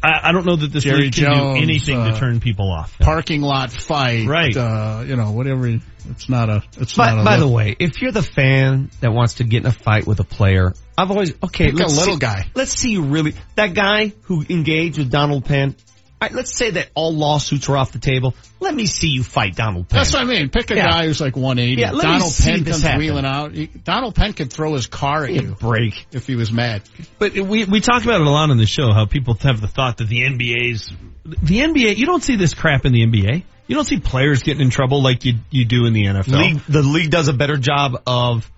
I, 0.04 0.30
I 0.30 0.32
don't 0.32 0.46
know 0.46 0.56
that 0.56 0.72
this 0.72 0.84
Jerry 0.84 1.04
league 1.04 1.14
can 1.14 1.34
Jones, 1.34 1.58
do 1.58 1.64
anything 1.64 1.98
uh, 1.98 2.12
to 2.14 2.20
turn 2.20 2.40
people 2.40 2.72
off. 2.72 2.98
Parking 3.00 3.42
lot 3.42 3.72
fight. 3.72 4.28
Right. 4.28 4.56
Uh, 4.56 5.04
you 5.06 5.16
know, 5.16 5.32
whatever. 5.32 5.68
It's 5.68 6.30
not 6.30 6.50
a. 6.50 6.64
It's 6.80 6.96
By, 6.96 7.12
not 7.12 7.22
a. 7.22 7.24
by 7.24 7.38
the 7.38 7.48
way, 7.48 7.76
if 7.80 8.02
you're 8.02 8.12
the 8.12 8.24
fan 8.24 8.90
that 9.02 9.12
wants 9.12 9.36
to 9.36 9.44
get 9.44 9.64
in 9.64 9.68
a 9.68 9.72
fight 9.74 10.08
with 10.08 10.20
a 10.20 10.24
player, 10.24 10.74
I've 10.98 11.12
always 11.12 11.34
okay. 11.44 11.66
Pick 11.66 11.74
a 11.76 11.78
let's 11.84 11.98
little 11.98 12.14
see- 12.16 12.20
guy. 12.20 12.46
Let's 12.56 12.72
see 12.72 12.92
you 12.92 13.04
really 13.04 13.34
that 13.56 13.74
guy 13.74 14.14
who 14.24 14.44
engaged 14.50 14.98
with 14.98 15.12
Donald 15.12 15.46
Penn. 15.46 15.76
All 16.20 16.28
right, 16.28 16.36
let's 16.36 16.56
say 16.56 16.72
that 16.72 16.90
all 16.96 17.14
lawsuits 17.16 17.70
are 17.70 17.78
off 17.78 17.92
the 17.92 18.00
table. 18.00 18.34
Let 18.60 18.74
me 18.74 18.88
see 18.88 19.10
you 19.10 19.22
fight 19.22 19.56
Donald 19.56 19.88
Penn. 19.88 19.98
That's 20.00 20.14
what 20.14 20.24
I 20.24 20.26
mean. 20.26 20.50
Pick 20.50 20.72
a 20.72 20.76
Yeah. 20.76 20.88
guy 20.90 21.06
who's 21.06 21.22
like 21.22 21.36
180. 21.36 21.80
Yeah, 21.80 21.92
Donald 21.92 22.34
Penn 22.42 22.64
comes 22.66 22.82
happen. 22.82 22.98
wheeling 23.00 23.26
out. 23.26 23.54
He, 23.54 23.68
Donald 23.68 24.16
Penn 24.16 24.34
could 24.34 24.52
throw 24.52 24.74
his 24.74 24.88
car 24.88 25.26
at 25.26 25.32
you 25.34 25.56
break 25.60 26.08
if 26.12 26.26
he 26.26 26.36
was 26.36 26.52
mad. 26.52 26.82
But 27.20 27.34
we 27.34 27.66
we 27.66 27.82
talk 27.82 28.04
about 28.04 28.20
it 28.22 28.26
a 28.26 28.30
lot 28.32 28.50
on 28.50 28.58
the 28.58 28.66
show. 28.66 28.92
How 28.94 29.06
people 29.06 29.36
have 29.42 29.62
the 29.62 29.68
thought 29.68 29.98
that 29.98 30.08
the 30.08 30.24
NBA's 30.24 30.92
the 31.24 31.60
NBA. 31.60 31.98
You 31.98 32.08
don't 32.08 32.24
see 32.24 32.36
this 32.36 32.56
crap 32.56 32.86
in 32.86 32.94
the 32.94 33.04
NBA. 33.06 33.44
You 33.68 33.76
don't 33.76 33.86
see 33.86 34.00
players 34.00 34.42
getting 34.42 34.62
in 34.62 34.70
trouble 34.72 35.04
like 35.04 35.24
you 35.24 35.36
you 35.52 35.66
do 35.66 35.86
in 35.86 35.94
the 35.94 36.06
NFL. 36.06 36.28
league, 36.40 36.62
the 36.68 36.82
league 36.82 37.12
does 37.12 37.28
a 37.28 37.34
better 37.34 37.58
job 37.58 38.02
of 38.08 38.50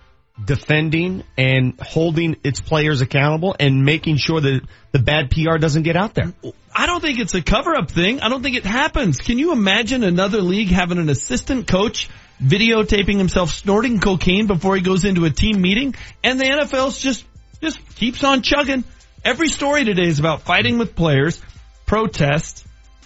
defending 0.44 1.24
and 1.38 1.80
holding 1.80 2.38
its 2.44 2.62
players 2.62 3.02
accountable 3.02 3.56
and 3.60 3.84
making 3.84 4.18
sure 4.18 4.40
that 4.40 4.62
the 4.92 5.00
bad 5.00 5.32
PR 5.32 5.58
doesn't 5.58 5.84
get 5.84 5.96
out 5.96 6.14
there. 6.14 6.34
I 6.74 6.86
don't 6.86 7.02
think 7.02 7.20
it's 7.20 7.34
a 7.34 7.42
cover 7.42 7.76
up 7.76 7.92
thing. 7.92 8.22
I 8.22 8.30
don't 8.30 8.42
think 8.42 8.56
it 8.56 8.66
happens. 8.66 9.20
Can 9.20 9.38
you 9.38 9.52
imagine 9.52 10.04
another 10.04 10.42
league 10.42 10.70
having 10.70 10.98
an 10.98 11.10
assistant 11.10 11.68
coach 11.68 12.10
videotaping 12.42 13.18
himself 13.18 13.52
snorting 13.52 14.00
cocaine 14.00 14.48
before 14.48 14.76
he 14.76 14.82
goes 14.82 15.04
into 15.04 15.26
a 15.26 15.30
team 15.30 15.62
meeting? 15.62 15.96
And 16.24 16.40
the 16.40 16.46
NFL's 16.46 17.00
just, 17.00 17.26
just 17.62 17.96
keeps 17.96 18.24
on 18.24 18.42
chugging. 18.42 18.84
Every 19.26 19.50
story 19.50 19.84
today 19.84 20.08
is 20.08 20.20
about 20.20 20.44
fighting 20.44 20.78
with 20.78 20.96
players, 20.96 21.42
protest, 21.86 22.66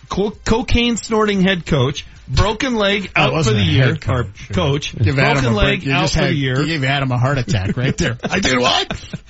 co- 0.09 0.37
cocaine 0.45 0.97
snorting 0.97 1.41
head 1.41 1.65
coach, 1.65 2.05
broken 2.27 2.75
leg 2.75 3.11
Oh, 3.15 3.37
out 3.37 3.45
for 3.45 3.51
the 3.51 3.61
year, 3.61 3.95
head 3.95 4.09
or 4.09 4.25
coach, 4.53 4.95
Give 4.95 5.15
broken 5.15 5.45
a 5.45 5.51
leg 5.51 5.83
break. 5.83 5.93
Out 5.93 6.09
for 6.09 6.19
had, 6.19 6.29
the 6.29 6.35
year. 6.35 6.59
You 6.61 6.67
gave 6.67 6.83
Adam 6.83 7.11
a 7.11 7.17
heart 7.17 7.37
attack 7.37 7.75
right 7.77 7.97
there. 7.97 8.17
I 8.23 8.39
did 8.39 8.59
what? 8.59 9.21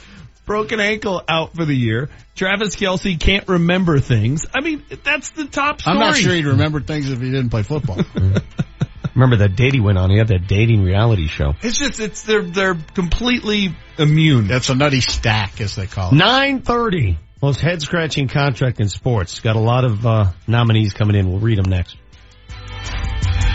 broken 0.45 0.79
ankle 0.79 1.21
out 1.27 1.55
for 1.55 1.65
the 1.65 1.75
year. 1.75 2.09
Travis 2.35 2.75
Kelce 2.75 3.19
can't 3.19 3.47
remember 3.47 3.99
things. 3.99 4.45
I 4.53 4.61
mean, 4.61 4.83
that's 5.03 5.29
the 5.31 5.45
top 5.45 5.81
story. 5.81 5.95
I'm 5.95 5.99
not 6.01 6.15
sure 6.15 6.33
he'd 6.33 6.45
remember 6.45 6.81
things 6.81 7.09
if 7.09 7.19
he 7.19 7.29
didn't 7.29 7.49
play 7.49 7.63
football. 7.63 7.99
Remember 9.15 9.35
that 9.37 9.55
date 9.55 9.73
he 9.73 9.79
went 9.79 9.99
on? 9.99 10.09
He 10.09 10.17
had 10.17 10.29
that 10.29 10.47
dating 10.47 10.81
reality 10.83 11.27
show. 11.27 11.53
It's 11.61 11.77
just 11.77 11.99
it's 11.99 12.23
they're 12.23 12.41
they're 12.41 12.73
completely 12.95 13.75
immune. 13.99 14.47
That's 14.47 14.69
a 14.69 14.75
nutty 14.75 15.01
stack, 15.01 15.61
as 15.61 15.75
they 15.75 15.85
call 15.85 16.09
it. 16.11 16.15
930. 16.15 17.19
Most 17.39 17.59
head 17.59 17.81
scratching 17.83 18.27
contract 18.27 18.79
in 18.79 18.89
sports. 18.89 19.39
Got 19.39 19.55
a 19.55 19.59
lot 19.59 19.85
of 19.85 20.03
uh, 20.03 20.31
nominees 20.47 20.93
coming 20.93 21.15
in. 21.15 21.29
We'll 21.29 21.41
read 21.41 21.59
them 21.59 21.69
next. 21.69 21.95
Here's 23.25 23.43
your 23.45 23.52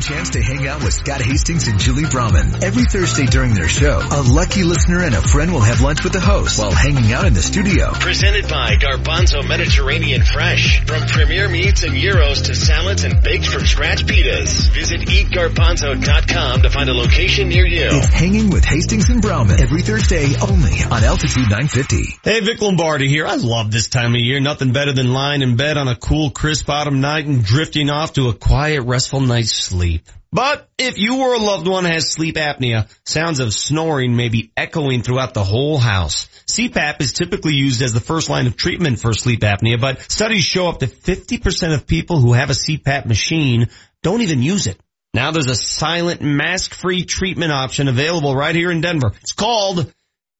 chance 0.00 0.30
to 0.30 0.42
hang 0.42 0.66
out 0.66 0.82
with 0.82 0.94
Scott 0.94 1.20
Hastings 1.20 1.68
and 1.68 1.78
Julie 1.78 2.08
Brahman. 2.10 2.64
Every 2.64 2.84
Thursday 2.84 3.26
during 3.26 3.54
their 3.54 3.68
show, 3.68 4.00
a 4.00 4.22
lucky 4.22 4.64
listener 4.64 5.02
and 5.02 5.14
a 5.14 5.22
friend 5.22 5.52
will 5.52 5.60
have 5.60 5.80
lunch 5.80 6.02
with 6.02 6.12
the 6.12 6.20
host 6.20 6.58
while 6.58 6.70
hanging 6.70 7.12
out 7.12 7.26
in 7.26 7.34
the 7.34 7.42
studio. 7.42 7.92
Presented 7.92 8.48
by 8.48 8.76
Garbanzo 8.76 9.46
Mediterranean 9.46 10.22
Fresh. 10.22 10.84
From 10.86 11.06
premier 11.06 11.48
meats 11.48 11.82
and 11.82 11.94
gyros 11.94 12.42
to 12.42 12.54
salads 12.54 13.04
and 13.04 13.22
baked 13.22 13.46
from 13.46 13.66
scratch 13.66 14.04
pitas. 14.06 14.70
Visit 14.72 15.02
eatgarbanzo.com 15.02 16.62
to 16.62 16.70
find 16.70 16.88
a 16.88 16.94
location 16.94 17.48
near 17.48 17.66
you. 17.66 17.88
It's 17.90 18.06
Hanging 18.06 18.50
with 18.50 18.64
Hastings 18.64 19.10
and 19.10 19.20
Brahman 19.20 19.60
every 19.60 19.82
Thursday 19.82 20.34
only 20.40 20.82
on 20.82 21.04
Altitude 21.04 21.50
950. 21.50 22.18
Hey, 22.22 22.40
Vic 22.40 22.60
Lombardi 22.60 23.08
here. 23.08 23.26
I 23.26 23.36
love 23.36 23.70
this 23.70 23.88
time 23.88 24.14
of 24.14 24.20
year. 24.20 24.40
Nothing 24.40 24.72
better 24.72 24.92
than 24.92 25.12
lying 25.12 25.42
in 25.42 25.56
bed 25.56 25.76
on 25.76 25.88
a 25.88 25.96
cool, 25.96 26.30
crisp 26.30 26.68
autumn 26.70 27.00
night 27.00 27.26
and 27.26 27.44
drifting 27.44 27.90
off 27.90 28.14
to 28.14 28.28
a 28.28 28.34
quiet, 28.34 28.82
restful 28.82 29.20
night's 29.20 29.52
sleep. 29.52 29.89
But 30.32 30.68
if 30.78 30.98
you 30.98 31.20
or 31.22 31.34
a 31.34 31.38
loved 31.38 31.66
one 31.66 31.84
has 31.84 32.12
sleep 32.12 32.36
apnea, 32.36 32.88
sounds 33.04 33.40
of 33.40 33.52
snoring 33.52 34.14
may 34.14 34.28
be 34.28 34.52
echoing 34.56 35.02
throughout 35.02 35.34
the 35.34 35.44
whole 35.44 35.78
house. 35.78 36.28
CPAP 36.46 37.00
is 37.00 37.12
typically 37.12 37.54
used 37.54 37.82
as 37.82 37.92
the 37.92 38.00
first 38.00 38.30
line 38.30 38.46
of 38.46 38.56
treatment 38.56 39.00
for 39.00 39.12
sleep 39.12 39.40
apnea, 39.40 39.80
but 39.80 40.00
studies 40.10 40.44
show 40.44 40.68
up 40.68 40.80
to 40.80 40.86
50% 40.86 41.74
of 41.74 41.86
people 41.86 42.20
who 42.20 42.32
have 42.32 42.50
a 42.50 42.54
CPAP 42.54 43.06
machine 43.06 43.68
don't 44.02 44.22
even 44.22 44.42
use 44.42 44.66
it. 44.66 44.80
Now 45.12 45.32
there's 45.32 45.50
a 45.50 45.56
silent, 45.56 46.20
mask-free 46.22 47.04
treatment 47.04 47.52
option 47.52 47.88
available 47.88 48.34
right 48.34 48.54
here 48.54 48.70
in 48.70 48.80
Denver. 48.80 49.12
It's 49.20 49.32
called 49.32 49.92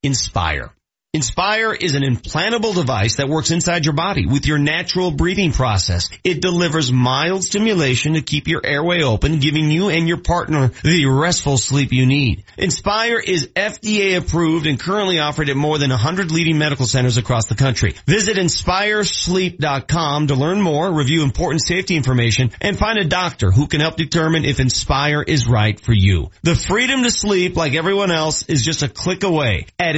Inspire. 0.03 0.71
Inspire 1.13 1.73
is 1.73 1.97
an 1.97 2.05
implantable 2.05 2.73
device 2.73 3.17
that 3.17 3.29
works 3.29 3.51
inside 3.51 3.85
your 3.85 3.95
body 3.95 4.27
with 4.27 4.47
your 4.47 4.59
natural 4.59 5.11
breathing 5.11 5.51
process. 5.51 6.09
It 6.23 6.41
delivers 6.41 6.93
mild 6.93 7.43
stimulation 7.43 8.13
to 8.13 8.23
keep 8.23 8.47
your 8.47 8.65
airway 8.65 9.03
open, 9.03 9.41
giving 9.41 9.73
you 9.73 9.89
and 9.89 10.07
your 10.07 10.19
partner 10.19 10.71
the 10.85 11.07
restful 11.07 11.59
sleep 11.59 11.91
you 11.93 12.07
need. 12.07 12.45
Inspire 12.57 13.19
is 13.19 13.49
FDA 13.57 14.19
approved 14.19 14.69
and 14.69 14.79
currently 14.79 15.19
offered 15.19 15.49
at 15.49 15.57
more 15.57 15.79
than 15.79 15.91
100 15.91 16.31
leading 16.31 16.59
medical 16.59 16.87
centers 16.87 17.17
across 17.17 17.47
the 17.47 17.57
country. 17.57 17.97
Visit 18.07 18.37
inspiresleep.com 18.37 20.29
to 20.29 20.37
learn 20.37 20.61
more, 20.61 20.93
review 20.93 21.25
important 21.25 21.67
safety 21.67 21.97
information, 21.97 22.53
and 22.61 22.79
find 22.79 23.01
a 23.01 23.05
doctor 23.05 23.51
who 23.51 23.67
can 23.67 23.81
help 23.81 23.97
determine 23.97 24.45
if 24.45 24.61
Inspire 24.61 25.23
is 25.23 25.49
right 25.49 25.81
for 25.81 25.93
you. 25.93 26.31
The 26.45 26.55
freedom 26.55 27.03
to 27.03 27.11
sleep 27.11 27.57
like 27.57 27.75
everyone 27.75 28.13
else 28.13 28.45
is 28.45 28.65
just 28.65 28.85
a 28.85 28.89
click 28.89 29.25
away 29.25 29.67
at 29.77 29.97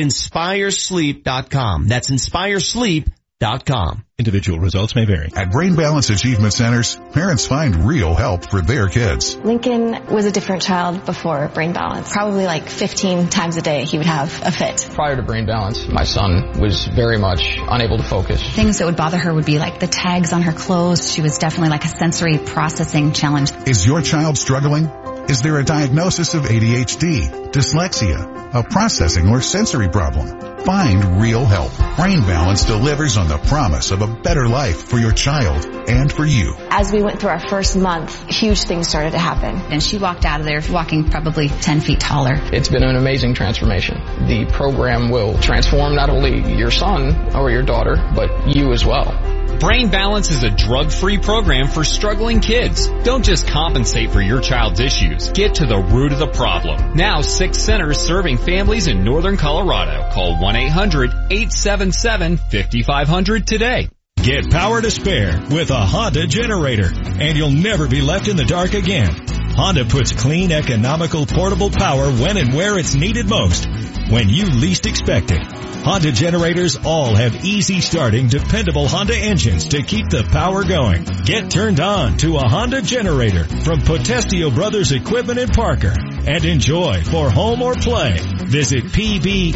inspiresleep.com. 1.02 1.88
That's 1.88 2.10
inspiresleep.com. 2.10 3.12
BrainBalance.com. 3.42 4.04
Individual 4.18 4.60
results 4.60 4.94
may 4.94 5.04
vary. 5.04 5.30
At 5.34 5.50
Brain 5.50 5.74
Balance 5.74 6.10
Achievement 6.10 6.52
Centers, 6.52 6.96
parents 7.12 7.46
find 7.46 7.88
real 7.88 8.14
help 8.14 8.48
for 8.48 8.60
their 8.60 8.88
kids. 8.88 9.34
Lincoln 9.36 10.06
was 10.06 10.26
a 10.26 10.30
different 10.30 10.62
child 10.62 11.04
before 11.04 11.48
Brain 11.48 11.72
Balance. 11.72 12.12
Probably 12.12 12.44
like 12.44 12.68
15 12.68 13.28
times 13.28 13.56
a 13.56 13.62
day 13.62 13.84
he 13.84 13.98
would 13.98 14.06
have 14.06 14.28
a 14.44 14.52
fit. 14.52 14.88
Prior 14.94 15.16
to 15.16 15.22
Brain 15.22 15.46
Balance, 15.46 15.88
my 15.88 16.04
son 16.04 16.60
was 16.60 16.86
very 16.86 17.18
much 17.18 17.56
unable 17.58 17.96
to 17.96 18.04
focus. 18.04 18.40
Things 18.54 18.78
that 18.78 18.84
would 18.84 18.96
bother 18.96 19.18
her 19.18 19.34
would 19.34 19.46
be 19.46 19.58
like 19.58 19.80
the 19.80 19.88
tags 19.88 20.32
on 20.32 20.42
her 20.42 20.52
clothes. 20.52 21.12
She 21.12 21.20
was 21.20 21.38
definitely 21.38 21.70
like 21.70 21.84
a 21.84 21.88
sensory 21.88 22.38
processing 22.38 23.12
challenge. 23.12 23.50
Is 23.66 23.84
your 23.84 24.02
child 24.02 24.38
struggling? 24.38 24.86
Is 25.28 25.40
there 25.40 25.58
a 25.58 25.64
diagnosis 25.64 26.34
of 26.34 26.42
ADHD, 26.44 27.50
dyslexia, 27.52 28.54
a 28.54 28.62
processing 28.62 29.28
or 29.28 29.40
sensory 29.40 29.88
problem? 29.88 30.51
Find 30.64 31.20
real 31.20 31.44
help. 31.44 31.72
Brain 31.96 32.20
Balance 32.20 32.64
delivers 32.64 33.16
on 33.16 33.26
the 33.26 33.38
promise 33.38 33.90
of 33.90 34.00
a 34.00 34.06
better 34.06 34.46
life 34.46 34.84
for 34.84 34.96
your 34.96 35.10
child 35.10 35.66
and 35.88 36.12
for 36.12 36.24
you. 36.24 36.54
As 36.70 36.92
we 36.92 37.02
went 37.02 37.18
through 37.18 37.30
our 37.30 37.48
first 37.48 37.76
month, 37.76 38.28
huge 38.28 38.62
things 38.62 38.88
started 38.88 39.10
to 39.10 39.18
happen. 39.18 39.56
And 39.72 39.82
she 39.82 39.98
walked 39.98 40.24
out 40.24 40.38
of 40.38 40.46
there 40.46 40.60
walking 40.70 41.08
probably 41.08 41.48
10 41.48 41.80
feet 41.80 41.98
taller. 41.98 42.34
It's 42.52 42.68
been 42.68 42.84
an 42.84 42.94
amazing 42.94 43.34
transformation. 43.34 43.96
The 44.28 44.48
program 44.52 45.10
will 45.10 45.36
transform 45.38 45.96
not 45.96 46.10
only 46.10 46.56
your 46.56 46.70
son 46.70 47.34
or 47.34 47.50
your 47.50 47.62
daughter, 47.62 47.96
but 48.14 48.54
you 48.54 48.72
as 48.72 48.84
well. 48.84 49.32
Brain 49.62 49.90
Balance 49.90 50.32
is 50.32 50.42
a 50.42 50.50
drug-free 50.50 51.18
program 51.18 51.68
for 51.68 51.84
struggling 51.84 52.40
kids. 52.40 52.88
Don't 53.04 53.24
just 53.24 53.46
compensate 53.46 54.10
for 54.10 54.20
your 54.20 54.40
child's 54.40 54.80
issues. 54.80 55.30
Get 55.30 55.54
to 55.56 55.66
the 55.66 55.78
root 55.78 56.12
of 56.12 56.18
the 56.18 56.26
problem. 56.26 56.94
Now 56.94 57.20
six 57.20 57.58
centers 57.58 58.00
serving 58.00 58.38
families 58.38 58.88
in 58.88 59.04
northern 59.04 59.36
Colorado. 59.36 60.10
Call 60.10 60.40
1-800-877-5500 60.52 63.44
today. 63.44 63.88
Get 64.22 64.50
power 64.50 64.80
to 64.80 64.90
spare 64.90 65.40
with 65.50 65.70
a 65.70 65.80
Honda 65.80 66.26
generator 66.26 66.90
and 66.94 67.36
you'll 67.36 67.50
never 67.50 67.88
be 67.88 68.00
left 68.02 68.28
in 68.28 68.36
the 68.36 68.44
dark 68.44 68.74
again. 68.74 69.41
Honda 69.54 69.84
puts 69.84 70.12
clean, 70.12 70.50
economical, 70.50 71.26
portable 71.26 71.70
power 71.70 72.10
when 72.10 72.36
and 72.38 72.54
where 72.54 72.78
it's 72.78 72.94
needed 72.94 73.28
most, 73.28 73.66
when 74.10 74.28
you 74.28 74.46
least 74.46 74.86
expect 74.86 75.30
it. 75.30 75.42
Honda 75.84 76.12
generators 76.12 76.78
all 76.84 77.14
have 77.14 77.44
easy 77.44 77.80
starting, 77.80 78.28
dependable 78.28 78.86
Honda 78.88 79.16
engines 79.16 79.66
to 79.68 79.82
keep 79.82 80.08
the 80.08 80.22
power 80.22 80.64
going. 80.64 81.04
Get 81.24 81.50
turned 81.50 81.80
on 81.80 82.16
to 82.18 82.36
a 82.36 82.48
Honda 82.48 82.80
generator 82.82 83.44
from 83.44 83.80
Potestio 83.80 84.54
Brothers 84.54 84.92
Equipment 84.92 85.38
in 85.38 85.48
Parker 85.48 85.94
and 86.26 86.44
enjoy 86.44 87.02
for 87.02 87.30
home 87.30 87.62
or 87.62 87.74
play. 87.74 88.18
Visit 88.20 88.84
pbequip.com. 88.84 89.52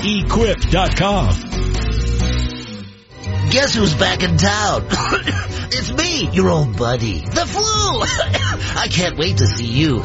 Guess 3.51 3.75
who's 3.75 3.95
back 3.95 4.23
in 4.23 4.37
town? 4.39 4.87
it's 4.91 5.93
me, 5.93 6.29
your 6.31 6.49
old 6.51 6.77
buddy. 6.77 7.21
The 7.21 7.47
flu! 7.47 7.63
I 8.77 8.89
can't 8.91 9.17
wait 9.17 9.39
to 9.39 9.47
see 9.47 9.67
you. 9.67 10.03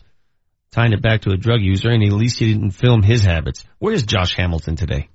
tying 0.72 0.92
it 0.92 1.02
back 1.02 1.22
to 1.22 1.30
a 1.30 1.36
drug 1.36 1.60
user, 1.60 1.90
and 1.90 2.02
at 2.02 2.12
least 2.12 2.38
he 2.40 2.52
didn't 2.52 2.72
film 2.72 3.02
his 3.02 3.22
habits. 3.22 3.64
Where 3.78 3.92
is 3.94 4.02
Josh 4.04 4.34
Hamilton 4.36 4.74
today? 4.76 5.08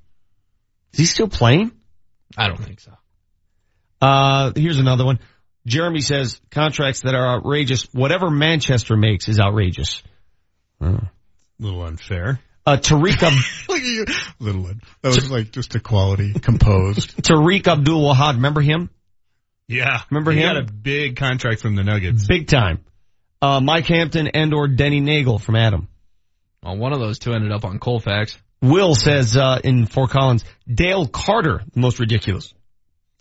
Is 0.93 0.99
he 0.99 1.05
still 1.05 1.27
playing? 1.27 1.71
I 2.37 2.47
don't 2.47 2.63
think 2.63 2.79
so. 2.79 2.93
Uh, 4.01 4.51
here's 4.55 4.79
another 4.79 5.03
one. 5.05 5.19
Jeremy 5.65 5.99
says 6.01 6.39
contracts 6.51 7.01
that 7.01 7.13
are 7.15 7.37
outrageous. 7.37 7.83
Whatever 7.93 8.29
Manchester 8.29 8.95
makes 8.95 9.27
is 9.27 9.39
outrageous. 9.39 10.01
A 10.79 11.09
little 11.59 11.81
unfair. 11.83 12.39
Uh, 12.65 12.77
Tariq, 12.77 13.21
Ab- 13.23 13.33
Look 13.69 13.79
at 13.79 13.83
you. 13.83 14.05
Little 14.39 14.63
one. 14.63 14.81
That 15.01 15.09
was 15.09 15.31
like 15.31 15.51
just 15.51 15.75
a 15.75 15.79
quality 15.79 16.33
composed. 16.33 17.17
Tariq 17.21 17.67
Abdul 17.67 18.01
Wahad, 18.13 18.35
remember 18.35 18.61
him? 18.61 18.89
Yeah. 19.67 20.01
Remember 20.09 20.31
he 20.31 20.39
him? 20.39 20.53
got 20.53 20.57
a 20.57 20.71
big 20.71 21.15
contract 21.17 21.61
from 21.61 21.75
the 21.75 21.83
Nuggets. 21.83 22.27
Big 22.27 22.47
time. 22.47 22.83
Uh, 23.41 23.61
Mike 23.61 23.85
Hampton 23.88 24.27
and 24.27 24.53
or 24.53 24.67
Denny 24.67 24.99
Neagle 24.99 25.40
from 25.40 25.56
Adam. 25.56 25.88
Well, 26.64 26.77
one 26.77 26.93
of 26.93 26.99
those 26.99 27.19
two 27.19 27.33
ended 27.33 27.51
up 27.51 27.66
on 27.66 27.80
Colfax. 27.80 28.38
Will 28.61 28.95
says, 28.95 29.38
uh, 29.38 29.59
in 29.64 29.85
Fort 29.85 30.09
Collins, 30.09 30.43
Dale 30.67 31.07
Carter, 31.07 31.61
the 31.74 31.80
most 31.80 31.99
ridiculous. 31.99 32.53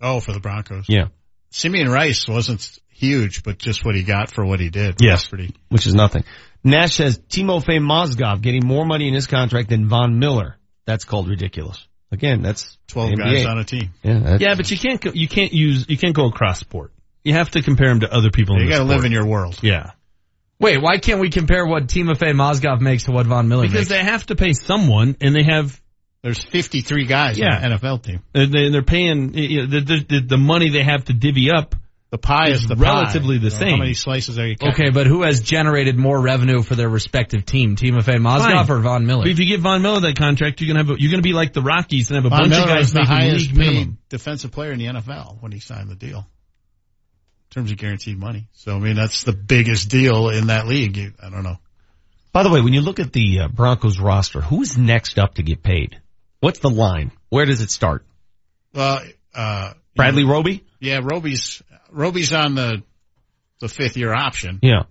Oh, 0.00 0.20
for 0.20 0.32
the 0.32 0.40
Broncos. 0.40 0.86
Yeah. 0.88 1.08
Simeon 1.50 1.90
Rice 1.90 2.26
wasn't 2.26 2.78
huge, 2.88 3.42
but 3.42 3.58
just 3.58 3.84
what 3.84 3.94
he 3.94 4.02
got 4.02 4.30
for 4.30 4.44
what 4.44 4.60
he 4.60 4.70
did. 4.70 4.96
Yes. 5.00 5.26
pretty. 5.26 5.54
Which 5.68 5.86
is 5.86 5.94
nothing. 5.94 6.24
Nash 6.64 6.96
says 6.96 7.18
Timofey 7.18 7.78
Mozgov 7.78 8.40
getting 8.40 8.66
more 8.66 8.84
money 8.84 9.08
in 9.08 9.14
his 9.14 9.26
contract 9.26 9.68
than 9.68 9.88
Von 9.88 10.18
Miller. 10.18 10.56
That's 10.84 11.04
called 11.04 11.28
ridiculous. 11.28 11.86
Again, 12.10 12.42
that's 12.42 12.78
12 12.88 13.10
NBA. 13.10 13.16
guys 13.18 13.46
on 13.46 13.58
a 13.58 13.64
team. 13.64 13.90
Yeah, 14.02 14.36
Yeah, 14.38 14.54
but 14.54 14.70
you 14.70 14.78
can't 14.78 15.00
go, 15.00 15.10
you 15.12 15.28
can't 15.28 15.52
use 15.52 15.86
you 15.88 15.98
can't 15.98 16.14
go 16.14 16.26
across 16.26 16.60
sport. 16.60 16.92
You 17.24 17.34
have 17.34 17.50
to 17.52 17.62
compare 17.62 17.90
him 17.90 18.00
to 18.00 18.12
other 18.12 18.30
people. 18.30 18.56
You 18.56 18.62
in 18.62 18.66
the 18.66 18.72
got 18.72 18.78
to 18.78 18.84
live 18.84 19.04
in 19.04 19.12
your 19.12 19.26
world. 19.26 19.58
Yeah, 19.62 19.90
Wait, 20.58 20.80
why 20.80 20.98
can't 20.98 21.20
we 21.20 21.28
compare 21.30 21.66
what 21.66 21.86
Timofey 21.86 22.32
Mozgov 22.32 22.80
makes 22.80 23.04
to 23.04 23.12
what 23.12 23.26
Von 23.26 23.48
Miller 23.48 23.62
makes? 23.62 23.72
because 23.74 23.90
makes? 23.90 24.00
they 24.02 24.10
have 24.10 24.26
to 24.26 24.36
pay 24.36 24.52
someone, 24.54 25.16
and 25.20 25.34
they 25.34 25.42
have 25.42 25.80
There's 26.22 26.42
53 26.42 27.04
guys 27.04 27.38
Yeah. 27.38 27.56
on 27.62 27.70
the 27.70 27.76
NFL 27.76 28.02
team. 28.02 28.20
they're, 28.32 28.46
they- 28.46 28.70
they're 28.70 28.82
paying 28.82 29.34
you 29.34 29.62
know, 29.62 29.66
the, 29.66 29.80
the 29.80 30.04
the 30.08 30.20
the 30.28 30.36
money 30.38 30.70
they 30.70 30.82
have 30.82 31.04
to 31.06 31.12
divvy 31.12 31.50
up. 31.50 31.74
The 32.10 32.18
pie 32.18 32.50
Is 32.50 32.62
is 32.62 32.68
the 32.68 32.76
relatively 32.76 33.36
pie. 33.36 33.42
the 33.42 33.44
You 33.46 33.50
know, 33.50 33.58
same. 33.58 33.70
How 33.72 33.76
many 33.78 33.94
slices 33.94 34.38
are 34.38 34.46
you 34.46 34.56
cutting? 34.56 34.74
Okay, 34.74 34.90
but 34.90 35.08
who 35.08 35.22
has 35.22 35.40
generated 35.40 35.98
more 35.98 36.18
revenue 36.20 36.62
for 36.62 36.76
their 36.76 36.88
respective 36.88 37.44
team? 37.44 37.74
Timofey 37.74 38.16
Mozgov 38.18 38.66
Fine. 38.66 38.70
or 38.70 38.78
Von 38.80 39.06
Miller? 39.06 39.22
But 39.24 39.32
if 39.32 39.40
you 39.40 39.46
give 39.46 39.60
Von 39.60 39.82
Miller 39.82 40.00
that 40.00 40.16
contract, 40.16 40.60
you're 40.60 40.68
gonna 40.72 40.86
have 40.86 40.96
a, 40.96 41.00
you're 41.02 41.10
gonna 41.10 41.22
be 41.22 41.32
like 41.32 41.52
the 41.52 41.62
Rockies 41.62 42.08
and 42.10 42.16
have 42.16 42.24
a 42.24 42.28
Von 42.30 42.38
bunch 42.42 42.50
Miller 42.50 42.62
of 42.62 42.68
guys 42.68 42.78
was 42.78 42.92
the 42.92 43.00
making 43.00 43.14
highest 43.16 43.46
league 43.48 43.56
minimum. 43.56 43.84
paid 43.88 44.08
defensive 44.08 44.52
player 44.52 44.70
in 44.72 44.78
the 44.78 44.86
NFL 44.86 45.42
when 45.42 45.50
he 45.52 45.58
signed 45.58 45.90
the 45.90 45.96
deal. 45.96 46.26
In 47.50 47.62
terms 47.62 47.70
of 47.70 47.78
guaranteed 47.78 48.18
money. 48.18 48.48
So, 48.52 48.76
I 48.76 48.78
mean, 48.78 48.96
that's 48.96 49.24
the 49.24 49.32
biggest 49.32 49.88
deal 49.88 50.28
in 50.28 50.48
that 50.48 50.66
league. 50.66 50.96
You- 50.96 51.14
I 51.22 51.30
don't 51.30 51.42
know. 51.42 51.58
By 52.32 52.42
the 52.42 52.50
way, 52.50 52.60
when 52.60 52.74
you 52.74 52.82
look 52.82 53.00
at 53.00 53.12
the 53.12 53.40
uh, 53.40 53.48
Broncos 53.48 53.98
roster, 53.98 54.40
who's 54.42 54.76
next 54.76 55.18
up 55.18 55.34
to 55.34 55.42
get 55.42 55.62
paid? 55.62 56.00
What's 56.40 56.58
the 56.58 56.68
line? 56.68 57.12
Where 57.30 57.46
does 57.46 57.62
it 57.62 57.70
start? 57.70 58.04
Well, 58.74 59.00
uh, 59.34 59.72
Bradley 59.94 60.24
Roby? 60.24 60.64
yeah, 60.80 61.00
Roby's, 61.02 61.62
Roby's 61.90 62.34
on 62.34 62.54
the, 62.54 62.82
the 63.60 63.68
fifth 63.68 63.96
year 63.96 64.12
option. 64.12 64.58
Yeah. 64.62 64.82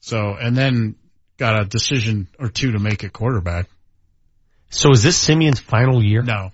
So, 0.00 0.34
and 0.38 0.54
then 0.54 0.96
got 1.38 1.60
a 1.62 1.64
decision 1.64 2.28
or 2.38 2.48
two 2.48 2.72
to 2.72 2.78
make 2.78 3.04
at 3.04 3.12
quarterback. 3.14 3.68
So 4.68 4.90
is 4.90 5.02
this 5.02 5.16
Simeon's 5.16 5.60
final 5.60 6.02
year? 6.04 6.22
No. 6.22 6.50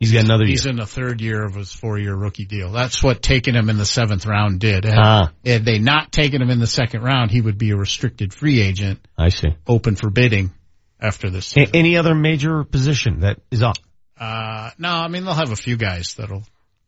He's 0.00 0.12
got 0.12 0.24
another 0.24 0.44
He's 0.46 0.64
year. 0.64 0.70
in 0.70 0.76
the 0.76 0.86
third 0.86 1.20
year 1.20 1.44
of 1.44 1.54
his 1.56 1.72
four 1.72 1.98
year 1.98 2.14
rookie 2.14 2.44
deal. 2.44 2.70
That's 2.70 3.02
what 3.02 3.20
taking 3.20 3.54
him 3.54 3.68
in 3.68 3.78
the 3.78 3.84
seventh 3.84 4.26
round 4.26 4.60
did. 4.60 4.84
Had, 4.84 4.98
Ah. 4.98 5.32
had 5.44 5.64
they 5.64 5.80
not 5.80 6.12
taken 6.12 6.40
him 6.40 6.50
in 6.50 6.60
the 6.60 6.68
second 6.68 7.02
round, 7.02 7.30
he 7.32 7.40
would 7.40 7.58
be 7.58 7.70
a 7.70 7.76
restricted 7.76 8.32
free 8.32 8.60
agent, 8.60 9.00
I 9.18 9.30
see. 9.30 9.48
open 9.66 9.96
for 9.96 10.08
bidding 10.10 10.52
after 11.00 11.30
this 11.30 11.48
A- 11.48 11.50
season. 11.50 11.74
any 11.76 11.96
other 11.96 12.14
major 12.14 12.62
position 12.62 13.20
that 13.20 13.38
is 13.50 13.60
up? 13.62 13.76
Uh, 14.18 14.70
no, 14.78 14.88
I 14.90 15.08
mean 15.08 15.24
they'll 15.24 15.34
have 15.34 15.52
a 15.52 15.56
few 15.56 15.76
guys 15.76 16.14
that'll. 16.14 16.44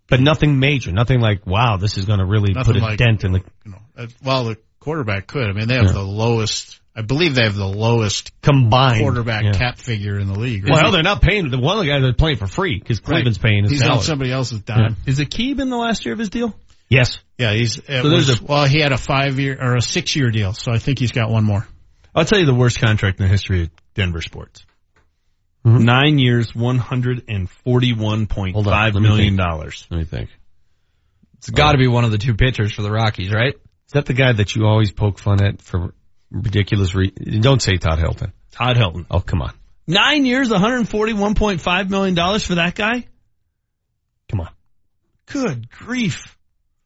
But 0.09 0.21
nothing 0.21 0.59
major, 0.59 0.91
nothing 0.93 1.21
like, 1.21 1.47
wow, 1.47 1.77
this 1.77 1.97
is 1.99 2.05
going 2.05 2.19
to 2.19 2.25
really 2.27 2.53
put 2.55 2.77
a 2.77 2.81
like- 2.81 2.99
dent 2.99 3.25
in 3.25 3.33
the 3.33 3.43
You 3.65 3.73
know, 3.73 3.79
uh, 3.97 4.07
well, 4.25 4.45
the 4.45 4.57
quarterback 4.81 5.27
could. 5.27 5.49
I 5.49 5.53
mean, 5.53 5.69
they 5.69 5.75
have 5.77 5.87
Yeah. 5.87 5.93
the 5.93 6.03
lowest. 6.03 6.80
I 7.01 7.03
believe 7.03 7.35
they 7.35 7.45
have 7.45 7.55
the 7.57 7.65
lowest 7.67 8.31
combined 8.43 9.01
quarterback 9.01 9.43
yeah. 9.43 9.53
cap 9.53 9.79
figure 9.79 10.19
in 10.19 10.27
the 10.29 10.39
league. 10.39 10.69
Well, 10.69 10.93
they're 10.93 11.03
not 11.03 11.23
paying 11.23 11.51
the 11.51 11.59
one 11.59 11.79
of 11.79 11.85
the 11.85 11.91
guys 11.91 12.03
they're 12.03 12.13
playing 12.13 12.37
for 12.37 12.47
free 12.47 12.79
because 12.79 13.01
Cleveland's 13.01 13.39
paying 13.39 13.63
his 13.63 13.73
He's 13.73 13.81
salary. 13.81 13.97
on 13.97 14.03
somebody 14.03 14.33
else's 14.33 14.61
dime. 14.61 14.97
Is 15.07 15.19
Aqib 15.19 15.61
in 15.61 15.71
the 15.71 15.79
last 15.79 16.05
year 16.05 16.13
of 16.13 16.19
his 16.19 16.29
deal? 16.29 16.55
Yes. 16.91 17.19
Yeah, 17.39 17.55
he's. 17.55 17.79
It 17.79 17.85
So 18.03 18.09
there's 18.11 18.29
was- 18.29 18.41
a- 18.41 18.45
well, 18.45 18.65
he 18.67 18.81
had 18.81 18.93
a 18.93 18.99
five 18.99 19.39
year 19.41 19.57
or 19.59 19.77
a 19.77 19.81
six 19.81 20.15
year 20.15 20.31
deal, 20.31 20.53
so 20.53 20.73
I 20.73 20.79
think 20.79 20.99
he's 20.99 21.13
got 21.13 21.31
one 21.31 21.45
more. 21.45 21.67
I'll 22.15 22.27
tell 22.27 22.39
you 22.39 22.45
the 22.45 22.53
worst 22.55 22.79
contract 22.81 23.19
in 23.19 23.25
the 23.25 23.31
history 23.31 23.63
of 23.63 23.71
Denver 23.95 24.21
sports. 24.21 24.67
Mm-hmm. 25.65 25.85
Nine 25.85 26.19
years, 26.19 26.55
one 26.55 26.79
hundred 26.79 27.25
and 27.29 27.49
forty-one 27.49 28.27
point 28.27 28.55
five 28.63 28.95
let 28.95 29.03
me 29.03 29.09
million 29.09 29.37
think. 29.37 29.39
dollars. 29.41 29.87
Let 29.91 29.99
me 29.99 30.05
think. 30.05 30.31
It's 31.39 31.49
got 31.51 31.73
to 31.73 31.79
be 31.79 31.87
one 31.87 32.05
of 32.05 32.11
the 32.11 32.19
two 32.19 32.35
pitchers 32.35 32.73
for 32.75 32.83
the 32.83 32.91
Rockies, 32.91 33.33
right? 33.33 33.55
Is 33.55 33.93
that 33.93 34.07
the 34.07 34.13
guy 34.13 34.33
that 34.33 34.55
you 34.55 34.67
always 34.67 34.93
poke 34.93 35.19
fun 35.19 35.43
at 35.43 35.63
for 35.63 35.95
ridiculous 36.31 36.95
re- 36.95 37.11
Don't 37.11 37.61
say 37.61 37.77
Todd 37.77 37.99
Helton. 37.99 38.33
Todd 38.53 38.77
Helton. 38.77 39.07
Oh, 39.11 39.21
come 39.21 39.43
on. 39.43 39.53
Nine 39.87 40.25
years, 40.25 40.51
one 40.51 40.61
hundred 40.61 40.89
forty-one 40.89 41.35
point 41.35 41.61
five 41.61 41.91
million 41.91 42.15
dollars 42.15 42.45
for 42.45 42.57
that 42.57 42.75
guy. 42.75 43.07
Come 44.29 44.41
on. 44.41 44.51
Good 45.27 45.71
grief! 45.71 46.37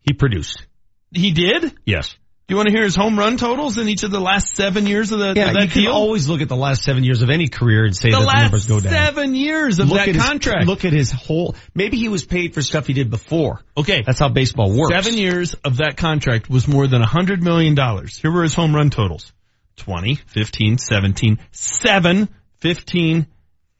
He 0.00 0.14
produced. 0.14 0.66
He 1.12 1.32
did. 1.32 1.74
Yes. 1.84 2.16
Do 2.46 2.52
you 2.52 2.56
want 2.58 2.68
to 2.68 2.74
hear 2.74 2.84
his 2.84 2.94
home 2.94 3.18
run 3.18 3.38
totals 3.38 3.78
in 3.78 3.88
each 3.88 4.02
of 4.02 4.10
the 4.10 4.20
last 4.20 4.54
seven 4.54 4.86
years 4.86 5.10
of, 5.12 5.18
the, 5.18 5.32
Yeah, 5.34 5.48
of 5.48 5.54
that 5.54 5.62
you 5.62 5.68
can 5.70 5.82
deal? 5.84 5.92
always 5.92 6.28
look 6.28 6.42
at 6.42 6.48
the 6.50 6.56
last 6.56 6.82
seven 6.82 7.02
years 7.02 7.22
of 7.22 7.30
any 7.30 7.48
career 7.48 7.86
and 7.86 7.96
say 7.96 8.10
the 8.10 8.18
that 8.18 8.26
the 8.26 8.42
numbers 8.42 8.66
go 8.66 8.80
down. 8.80 8.92
seven 8.92 9.34
years 9.34 9.78
of 9.78 9.88
look 9.88 9.96
that 9.96 10.08
at 10.08 10.14
his- 10.14 10.22
contract. 10.22 10.66
look 10.66 10.84
at 10.84 10.92
his 10.92 11.10
whole, 11.10 11.56
maybe 11.74 11.96
he 11.96 12.08
was 12.10 12.22
paid 12.26 12.52
for 12.52 12.60
stuff 12.60 12.86
he 12.86 12.92
did 12.92 13.08
before. 13.08 13.62
okay, 13.78 14.02
That's 14.04 14.18
how 14.18 14.28
baseball 14.28 14.70
works. 14.76 14.92
Seven 14.94 15.16
years 15.18 15.54
of 15.64 15.78
that 15.78 15.96
contract 15.96 16.50
was 16.50 16.68
more 16.68 16.86
than 16.86 17.00
a 17.00 17.06
hundred 17.06 17.42
million 17.42 17.74
dollars. 17.74 18.18
Here 18.18 18.30
were 18.30 18.42
his 18.42 18.52
home 18.54 18.74
run 18.76 18.90
totals. 18.90 19.32
20, 19.76 20.16
15, 20.16 20.76
17, 20.76 21.38
7, 21.50 22.28
15, 22.58 23.26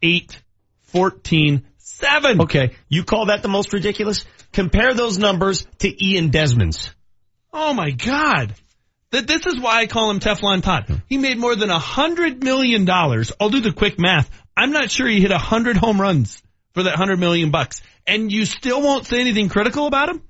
8, 0.02 0.43
14, 0.84 1.62
7. 1.76 2.41
Okay. 2.41 2.70
You 2.89 3.05
call 3.05 3.26
that 3.26 3.43
the 3.43 3.49
most 3.49 3.75
ridiculous? 3.75 4.25
Compare 4.55 4.94
those 4.94 5.18
numbers 5.18 5.67
to 5.81 6.05
Ian 6.07 6.31
Desmond's. 6.31 6.94
Oh 7.55 7.73
my 7.73 7.92
God. 7.92 8.52
That 9.12 9.28
this 9.28 9.47
is 9.47 9.60
why 9.60 9.81
I 9.81 9.86
call 9.86 10.10
him 10.10 10.18
Teflon 10.18 10.60
Todd. 10.60 10.86
Hmm. 10.89 10.94
He 11.08 11.18
made 11.18 11.39
more 11.39 11.55
than 11.55 11.70
a 11.70 11.78
hundred 11.78 12.42
million 12.42 12.84
dollars. 12.84 13.33
I'll 13.41 13.49
do 13.49 13.60
the 13.60 13.73
quick 13.73 13.97
math. 13.97 14.28
I'm 14.57 14.73
not 14.73 14.91
sure 14.91 15.07
he 15.07 15.20
hit 15.20 15.31
a 15.31 15.39
hundred 15.39 15.76
home 15.76 16.00
runs 16.00 16.42
for 16.73 16.83
that 16.83 16.97
hundred 16.97 17.20
million 17.20 17.52
bucks. 17.52 17.81
And 18.07 18.31
you 18.31 18.44
still 18.44 18.83
won't 18.83 19.07
say 19.07 19.20
anything 19.20 19.49
critical 19.49 19.86
about 19.86 20.08
him? 20.08 20.23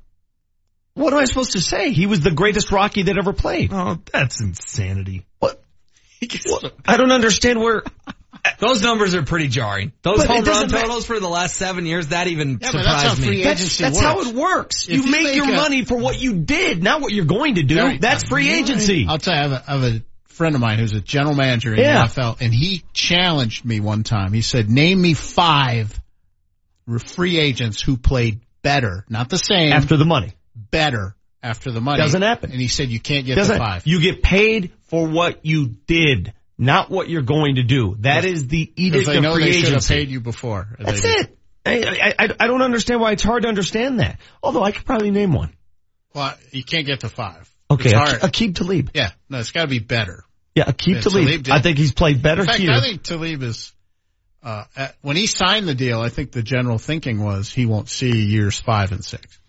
What 0.92 1.12
am 1.14 1.18
I 1.18 1.24
supposed 1.24 1.52
to 1.52 1.60
say? 1.60 1.90
He 1.90 2.06
was 2.06 2.20
the 2.20 2.30
greatest 2.30 2.70
Rocky 2.70 3.04
that 3.04 3.18
ever 3.18 3.32
played. 3.32 3.72
Oh, 3.72 3.98
that's 4.12 4.40
insanity. 4.40 5.24
What? 5.38 5.60
I 6.86 6.96
don't 6.96 7.10
understand 7.10 7.58
where. 7.60 7.82
Those 8.58 8.82
numbers 8.82 9.14
are 9.14 9.22
pretty 9.22 9.48
jarring. 9.48 9.92
Those 10.02 10.18
But 10.18 10.26
home 10.26 10.36
run 10.36 10.44
doesn't 10.44 10.72
ma- 10.72 10.80
totals 10.82 11.06
for 11.06 11.18
the 11.18 11.28
last 11.28 11.56
seven 11.56 11.86
years, 11.86 12.08
that 12.08 12.26
even 12.28 12.58
Yeah, 12.60 12.72
but 12.72 12.82
that's 12.84 12.86
how 12.86 12.98
surprised 13.14 13.20
me. 13.20 13.26
free 13.26 13.42
That's, 13.42 13.60
agency 13.60 13.82
that's 13.84 13.96
works. 13.96 14.06
how 14.06 14.20
it 14.20 14.34
works. 14.34 14.88
You, 14.88 15.02
you 15.02 15.10
make, 15.10 15.22
make 15.24 15.34
your 15.36 15.50
a- 15.50 15.56
money 15.56 15.84
for 15.84 15.96
what 15.96 16.20
you 16.20 16.34
did, 16.34 16.82
not 16.82 17.00
what 17.00 17.12
you're 17.12 17.24
going 17.24 17.54
to 17.56 17.62
do. 17.62 17.78
Right. 17.78 18.00
That's 18.00 18.28
free 18.28 18.50
agency. 18.50 19.06
I'll 19.08 19.18
tell 19.18 19.34
you, 19.34 19.40
I 19.40 19.42
have, 19.42 19.52
a, 19.52 19.64
I 19.66 19.74
have 19.78 19.94
a 19.94 20.02
friend 20.28 20.54
of 20.54 20.60
mine 20.60 20.78
who's 20.78 20.92
a 20.92 21.00
general 21.00 21.34
manager 21.34 21.72
in 21.72 21.80
Yeah. 21.80 22.06
the 22.06 22.20
NFL, 22.20 22.40
and 22.40 22.52
he 22.52 22.84
challenged 22.92 23.64
me 23.64 23.80
one 23.80 24.02
time. 24.02 24.32
He 24.32 24.42
said, 24.42 24.68
"Name 24.68 25.00
me 25.00 25.14
five 25.14 25.98
free 27.06 27.38
agents 27.38 27.80
who 27.80 27.96
played 27.96 28.40
better, 28.62 29.04
not 29.08 29.28
the 29.30 29.38
same, 29.38 29.72
After 29.72 29.96
the 29.96 30.04
money. 30.04 30.32
better 30.54 31.14
after 31.42 31.70
the 31.70 31.80
money." 31.80 31.98
Doesn't 32.02 32.22
happen. 32.22 32.50
And 32.50 32.60
he 32.60 32.68
said, 32.68 32.88
"You 32.90 33.00
can't 33.00 33.26
get 33.26 33.36
Doesn't 33.36 33.54
the 33.56 33.58
five. 33.58 33.86
You 33.86 34.00
get 34.00 34.22
paid 34.22 34.72
for 34.88 35.06
what 35.06 35.44
you 35.46 35.68
did, 35.86 36.32
not 36.58 36.90
what 36.90 37.08
you're 37.08 37.22
going 37.22 37.56
to 37.56 37.62
do. 37.62 37.96
That 38.00 38.24
is 38.24 38.48
the 38.48 38.72
edict 38.76 39.06
they 39.06 39.16
of 39.16 39.22
know 39.22 39.34
free 39.34 39.44
they 39.44 39.52
should 39.52 39.64
have 39.64 39.72
agency. 39.72 39.94
paid 39.94 40.08
you 40.08 40.20
before." 40.20 40.68
That's 40.78 41.04
it. 41.04 41.36
I, 41.66 42.14
I, 42.18 42.28
I, 42.40 42.46
don't 42.46 42.60
understand 42.60 43.00
why 43.00 43.12
it's 43.12 43.22
hard 43.22 43.44
to 43.44 43.48
understand 43.48 44.00
that. 44.00 44.20
Although 44.42 44.62
I 44.62 44.70
could 44.70 44.84
probably 44.84 45.10
name 45.10 45.32
one. 45.32 45.54
Well, 46.14 46.34
you 46.50 46.62
can't 46.62 46.86
get 46.86 47.00
to 47.00 47.08
five. 47.08 47.50
Okay, 47.70 47.90
It's 47.90 47.98
hard. 47.98 48.20
Aqib 48.20 48.54
Talib. 48.54 48.90
Yeah, 48.94 49.12
no, 49.30 49.38
it's 49.38 49.50
got 49.50 49.62
to 49.62 49.68
be 49.68 49.78
better. 49.78 50.24
Yeah, 50.54 50.64
Aqib 50.64 50.94
Yeah, 50.94 51.00
Talib. 51.00 51.44
Talib. 51.44 51.48
I 51.50 51.60
think 51.60 51.78
he's 51.78 51.92
played 51.92 52.22
better 52.22 52.42
In 52.42 52.46
fact, 52.46 52.58
here. 52.58 52.72
I 52.72 52.80
think 52.80 53.02
Talib 53.02 53.42
is. 53.42 53.72
Uh, 54.42 54.64
at, 54.76 54.94
when 55.00 55.16
he 55.16 55.26
signed 55.26 55.66
the 55.66 55.74
deal, 55.74 56.00
I 56.00 56.10
think 56.10 56.32
the 56.32 56.42
general 56.42 56.76
thinking 56.76 57.24
was 57.24 57.50
he 57.50 57.64
won't 57.64 57.88
see 57.88 58.26
years 58.26 58.60
five 58.60 58.92
and 58.92 59.02
six. 59.02 59.40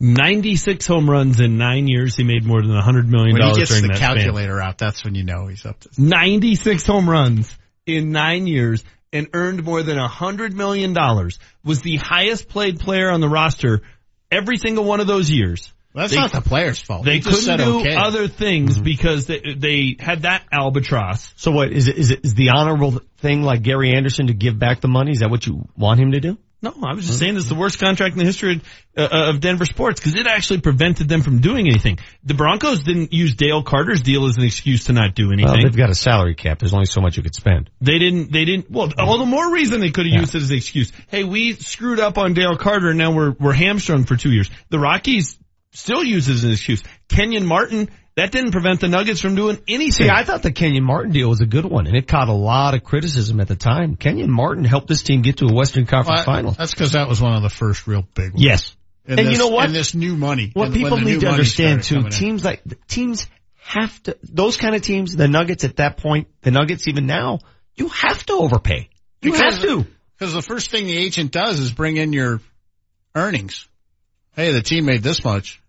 96 0.00 0.86
home 0.86 1.08
runs 1.08 1.40
in 1.40 1.58
nine 1.58 1.86
years. 1.86 2.16
He 2.16 2.24
made 2.24 2.44
more 2.44 2.62
than 2.62 2.74
a 2.74 2.82
hundred 2.82 3.08
million 3.08 3.34
When 3.34 3.42
he 3.42 3.48
dollars 3.48 3.58
gets 3.58 3.70
during 3.70 3.82
the 3.82 3.88
that 3.88 3.96
span. 3.98 4.16
calculator 4.16 4.60
out, 4.60 4.78
that's 4.78 5.04
when 5.04 5.14
you 5.14 5.24
know 5.24 5.46
he's 5.46 5.66
up 5.66 5.78
to. 5.80 5.90
96 5.98 6.86
home 6.86 7.08
runs 7.08 7.54
in 7.86 8.10
nine 8.10 8.46
years 8.46 8.82
and 9.12 9.28
earned 9.34 9.62
more 9.62 9.82
than 9.82 9.98
a 9.98 10.08
hundred 10.08 10.54
million 10.54 10.94
dollars. 10.94 11.38
Was 11.64 11.82
the 11.82 11.96
highest 11.96 12.48
played 12.48 12.80
player 12.80 13.10
on 13.10 13.20
the 13.20 13.28
roster 13.28 13.82
every 14.30 14.56
single 14.56 14.84
one 14.84 15.00
of 15.00 15.06
those 15.06 15.30
years. 15.30 15.70
Well, 15.92 16.04
that's 16.04 16.12
They- 16.14 16.20
not 16.20 16.32
the 16.32 16.40
player's 16.40 16.80
fault. 16.80 17.04
They 17.04 17.14
He 17.14 17.18
just 17.20 17.44
couldn't 17.44 17.58
said 17.58 17.64
do 17.64 17.80
okay. 17.80 17.96
other 17.96 18.28
things 18.28 18.74
mm-hmm. 18.76 18.84
because 18.84 19.26
they, 19.26 19.40
they 19.56 19.96
had 19.98 20.22
that 20.22 20.44
albatross. 20.52 21.32
So 21.36 21.50
what 21.50 21.72
is 21.72 21.88
it? 21.88 21.98
Is 21.98 22.10
it 22.12 22.20
is 22.24 22.34
the 22.34 22.50
honorable 22.50 23.00
thing 23.18 23.42
like 23.42 23.62
Gary 23.62 23.92
Anderson 23.92 24.28
to 24.28 24.32
give 24.34 24.56
back 24.58 24.80
the 24.80 24.88
money? 24.88 25.10
Is 25.10 25.18
that 25.18 25.30
what 25.30 25.44
you 25.46 25.68
want 25.76 26.00
him 26.00 26.12
to 26.12 26.20
do? 26.20 26.38
No, 26.62 26.74
I 26.84 26.94
was 26.94 27.06
just 27.06 27.18
saying 27.18 27.36
it's 27.36 27.48
the 27.48 27.54
worst 27.54 27.78
contract 27.78 28.12
in 28.12 28.18
the 28.18 28.24
history 28.26 28.60
uh, 28.94 29.08
of 29.10 29.40
Denver 29.40 29.64
sports 29.64 29.98
because 29.98 30.14
it 30.14 30.26
actually 30.26 30.60
prevented 30.60 31.08
them 31.08 31.22
from 31.22 31.40
doing 31.40 31.66
anything. 31.66 31.98
The 32.24 32.34
Broncos 32.34 32.82
didn't 32.82 33.14
use 33.14 33.34
Dale 33.34 33.62
Carter's 33.62 34.02
deal 34.02 34.26
as 34.26 34.36
an 34.36 34.44
excuse 34.44 34.84
to 34.84 34.92
not 34.92 35.14
do 35.14 35.28
Well, 35.28 35.32
anything. 35.32 35.62
they've 35.62 35.76
got 35.76 35.88
a 35.88 35.94
salary 35.94 36.34
cap. 36.34 36.58
There's 36.58 36.74
only 36.74 36.84
so 36.86 37.00
much 37.00 37.16
you 37.16 37.22
could 37.22 37.34
spend. 37.34 37.70
They 37.80 37.98
didn't, 37.98 38.30
they 38.30 38.44
didn't, 38.44 38.70
well, 38.70 38.92
all 38.98 39.18
the 39.18 39.26
more 39.26 39.50
reason 39.52 39.80
they 39.80 39.90
could 39.90 40.04
have 40.06 40.20
used 40.20 40.34
it 40.34 40.42
as 40.42 40.50
an 40.50 40.56
excuse. 40.56 40.92
Hey, 41.08 41.24
we 41.24 41.54
screwed 41.54 41.98
up 41.98 42.18
on 42.18 42.34
Dale 42.34 42.56
Carter 42.56 42.90
and 42.90 42.98
now 42.98 43.12
we're, 43.12 43.30
we're 43.30 43.54
hamstrung 43.54 44.04
for 44.04 44.16
two 44.16 44.30
years. 44.30 44.50
The 44.68 44.78
Rockies 44.78 45.38
still 45.72 46.04
use 46.04 46.28
it 46.28 46.34
as 46.34 46.44
an 46.44 46.50
excuse. 46.52 46.82
Kenyon 47.08 47.46
Martin, 47.46 47.88
that 48.16 48.32
didn't 48.32 48.52
prevent 48.52 48.80
the 48.80 48.88
Nuggets 48.88 49.20
from 49.20 49.34
doing 49.34 49.58
anything. 49.68 50.06
See, 50.06 50.10
I 50.10 50.24
thought 50.24 50.42
the 50.42 50.52
Kenyon 50.52 50.84
Martin 50.84 51.12
deal 51.12 51.28
was 51.28 51.40
a 51.40 51.46
good 51.46 51.64
one, 51.64 51.86
and 51.86 51.96
it 51.96 52.06
caught 52.08 52.28
a 52.28 52.32
lot 52.34 52.74
of 52.74 52.82
criticism 52.84 53.40
at 53.40 53.48
the 53.48 53.56
time. 53.56 53.96
Kenyon 53.96 54.30
Martin 54.30 54.64
helped 54.64 54.88
this 54.88 55.02
team 55.02 55.22
get 55.22 55.38
to 55.38 55.46
a 55.46 55.52
Western 55.54 55.86
Conference 55.86 56.18
Well, 56.26 56.36
final. 56.36 56.50
That's 56.52 56.72
because 56.74 56.92
that 56.92 57.08
was 57.08 57.20
one 57.20 57.34
of 57.34 57.42
the 57.42 57.48
first 57.50 57.86
real 57.86 58.02
big 58.14 58.32
ones. 58.32 58.42
Yes. 58.42 58.76
And, 59.06 59.18
And 59.18 59.26
you 59.28 59.32
this- 59.32 59.38
know 59.38 59.48
what? 59.48 59.66
And 59.66 59.74
this 59.74 59.94
new 59.94 60.16
money. 60.16 60.50
What 60.52 60.66
And 60.66 60.74
people 60.74 60.98
need 60.98 61.20
to 61.20 61.28
understand 61.28 61.82
too, 61.84 61.94
coming 61.96 62.12
in. 62.12 62.18
teams 62.18 62.44
like 62.44 62.62
teams 62.88 63.26
have 63.62 64.02
to 64.04 64.16
those 64.24 64.56
kind 64.56 64.74
of 64.74 64.82
teams, 64.82 65.14
the 65.16 65.28
Nuggets 65.28 65.64
at 65.64 65.76
that 65.76 65.96
point, 65.96 66.28
the 66.42 66.50
Nuggets 66.50 66.88
even 66.88 67.06
now, 67.06 67.38
you 67.76 67.88
have 67.88 68.24
to 68.26 68.32
overpay. 68.34 68.88
You 69.22 69.32
Because- 69.32 69.54
have 69.54 69.62
to. 69.62 69.86
Because 70.18 70.34
the 70.34 70.42
first 70.42 70.70
thing 70.70 70.84
the 70.86 70.96
agent 70.96 71.30
does 71.32 71.58
is 71.60 71.70
bring 71.72 71.96
in 71.96 72.12
your 72.12 72.40
earnings. 73.14 73.66
Hey, 74.36 74.52
the 74.52 74.60
team 74.62 74.84
made 74.84 75.02
this 75.02 75.24
much. 75.24 75.60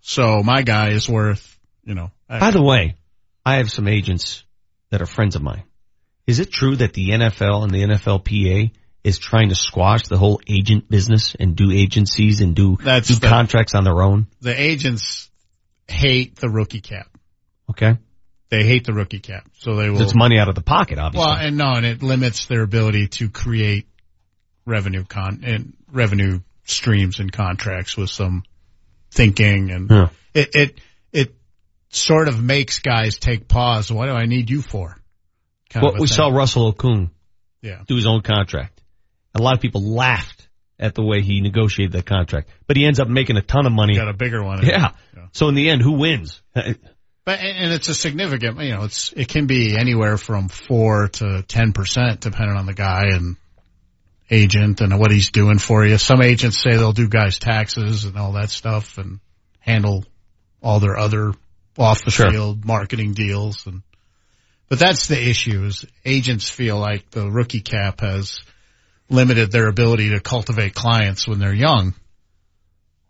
So 0.00 0.42
my 0.42 0.62
guy 0.62 0.90
is 0.90 1.08
worth, 1.08 1.55
you 1.86 1.94
know. 1.94 2.10
I- 2.28 2.40
By 2.40 2.50
the 2.50 2.60
way, 2.62 2.96
I 3.44 3.56
have 3.56 3.70
some 3.70 3.88
agents 3.88 4.44
that 4.90 5.00
are 5.00 5.06
friends 5.06 5.36
of 5.36 5.42
mine. 5.42 5.62
Is 6.26 6.40
it 6.40 6.50
true 6.50 6.76
that 6.76 6.92
the 6.92 7.10
NFL 7.10 7.62
and 7.62 7.70
the 7.72 7.82
NFLPA 7.84 8.72
is 9.04 9.18
trying 9.18 9.48
to 9.50 9.54
squash 9.54 10.02
the 10.08 10.18
whole 10.18 10.40
agent 10.48 10.90
business 10.90 11.36
and 11.38 11.54
do 11.54 11.70
agencies 11.70 12.40
and 12.40 12.54
do, 12.56 12.76
That's 12.82 13.08
do 13.08 13.14
the- 13.14 13.28
contracts 13.28 13.74
on 13.74 13.84
their 13.84 14.02
own? 14.02 14.26
the 14.40 14.60
agents 14.60 15.30
hate 15.88 16.36
the 16.36 16.48
rookie 16.50 16.80
cap. 16.80 17.06
Okay. 17.70 17.96
They 18.48 18.64
hate 18.64 18.84
the 18.84 18.92
rookie 18.92 19.20
cap. 19.20 19.48
So 19.58 19.76
they 19.76 19.90
will. 19.90 20.02
It's 20.02 20.14
money 20.14 20.38
out 20.38 20.48
of 20.48 20.54
the 20.56 20.62
pocket, 20.62 20.98
obviously. 20.98 21.26
Well, 21.28 21.36
and 21.38 21.56
no, 21.56 21.74
and 21.74 21.86
it 21.86 22.02
limits 22.02 22.46
their 22.46 22.62
ability 22.62 23.08
to 23.08 23.28
create 23.30 23.86
revenue 24.64 25.04
con 25.04 25.40
and 25.44 25.74
revenue 25.92 26.40
streams 26.64 27.20
and 27.20 27.30
contracts 27.32 27.96
with 27.96 28.10
some 28.10 28.42
thinking 29.12 29.70
and 29.70 29.90
Yeah. 29.90 30.08
it, 30.34 30.54
it, 30.54 30.54
it 30.54 30.78
sort 31.96 32.28
of 32.28 32.42
makes 32.42 32.78
guys 32.80 33.18
take 33.18 33.48
pause. 33.48 33.90
What 33.90 34.06
do 34.06 34.12
I 34.12 34.26
need 34.26 34.50
you 34.50 34.62
for? 34.62 34.96
Kind 35.70 35.82
well, 35.84 35.92
we 35.94 36.00
thing. 36.00 36.06
saw 36.08 36.28
Russell 36.28 36.72
Okung 36.72 37.10
Yeah. 37.62 37.82
do 37.86 37.96
his 37.96 38.06
own 38.06 38.22
contract. 38.22 38.80
A 39.34 39.42
lot 39.42 39.54
of 39.54 39.60
people 39.60 39.82
laughed 39.82 40.48
at 40.78 40.94
the 40.94 41.02
way 41.02 41.22
he 41.22 41.40
negotiated 41.40 41.92
that 41.92 42.06
contract, 42.06 42.48
but 42.66 42.76
he 42.76 42.84
ends 42.84 43.00
up 43.00 43.08
making 43.08 43.36
a 43.36 43.42
ton 43.42 43.66
of 43.66 43.72
money. 43.72 43.94
He 43.94 43.98
Got 43.98 44.08
a 44.08 44.12
bigger 44.14 44.42
one. 44.42 44.64
Yeah. 44.64 44.90
So 45.32 45.48
in 45.48 45.54
the 45.54 45.68
end, 45.68 45.82
who 45.82 45.92
wins? 45.92 46.40
But 46.54 47.40
and 47.40 47.72
it's 47.72 47.88
a 47.88 47.94
significant, 47.94 48.60
you 48.60 48.70
know, 48.72 48.84
it's 48.84 49.12
it 49.12 49.28
can 49.28 49.46
be 49.46 49.76
anywhere 49.76 50.16
from 50.16 50.48
four 50.48 51.08
to 51.08 51.42
ten 51.42 51.72
percent 51.72 52.20
depending 52.20 52.56
on 52.56 52.66
the 52.66 52.72
guy 52.74 53.06
and 53.10 53.36
agent 54.30 54.80
and 54.80 54.98
what 54.98 55.10
he's 55.10 55.30
doing 55.30 55.58
for 55.58 55.84
you. 55.84 55.98
Some 55.98 56.22
agents 56.22 56.58
say 56.62 56.76
they'll 56.76 56.92
do 56.92 57.08
guys' 57.08 57.38
taxes 57.38 58.04
and 58.04 58.16
all 58.16 58.32
that 58.32 58.50
stuff 58.50 58.98
and 58.98 59.18
handle 59.58 60.04
all 60.62 60.78
their 60.80 60.96
other 60.96 61.32
off 61.78 62.04
the 62.04 62.10
Sure. 62.10 62.30
field 62.30 62.64
marketing 62.64 63.12
deals 63.14 63.66
and. 63.66 63.82
But 64.68 64.80
that's 64.80 65.06
the 65.06 65.16
issue 65.30 65.64
is 65.64 65.84
agents 66.04 66.50
feel 66.50 66.76
like 66.76 67.08
the 67.10 67.30
rookie 67.30 67.60
cap 67.60 68.00
has 68.00 68.40
limited 69.08 69.52
their 69.52 69.68
ability 69.68 70.10
to 70.10 70.18
cultivate 70.18 70.74
clients 70.74 71.28
when 71.28 71.38
they're 71.38 71.54
young 71.54 71.94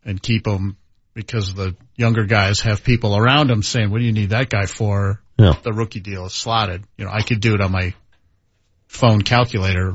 and 0.05 0.21
keep 0.21 0.45
them 0.45 0.77
because 1.15 1.55
the 1.55 1.75
younger 1.97 2.27
guys 2.27 2.61
have 2.61 2.85
people 2.85 3.17
around 3.17 3.49
them 3.49 3.63
saying, 3.63 3.91
what 3.91 4.01
do 4.01 4.05
you 4.05 4.13
need 4.13 4.31
that 4.31 4.51
guy 4.51 4.67
for? 4.67 5.23
Yeah. 5.39 5.55
The 5.63 5.73
rookie 5.73 6.01
deal 6.01 6.27
is 6.27 6.35
slotted. 6.35 6.85
You 6.99 7.07
know, 7.07 7.11
I 7.11 7.23
could 7.23 7.41
do 7.41 7.55
it 7.55 7.63
on 7.63 7.73
my 7.73 7.95
phone 8.89 9.23
calculator. 9.23 9.95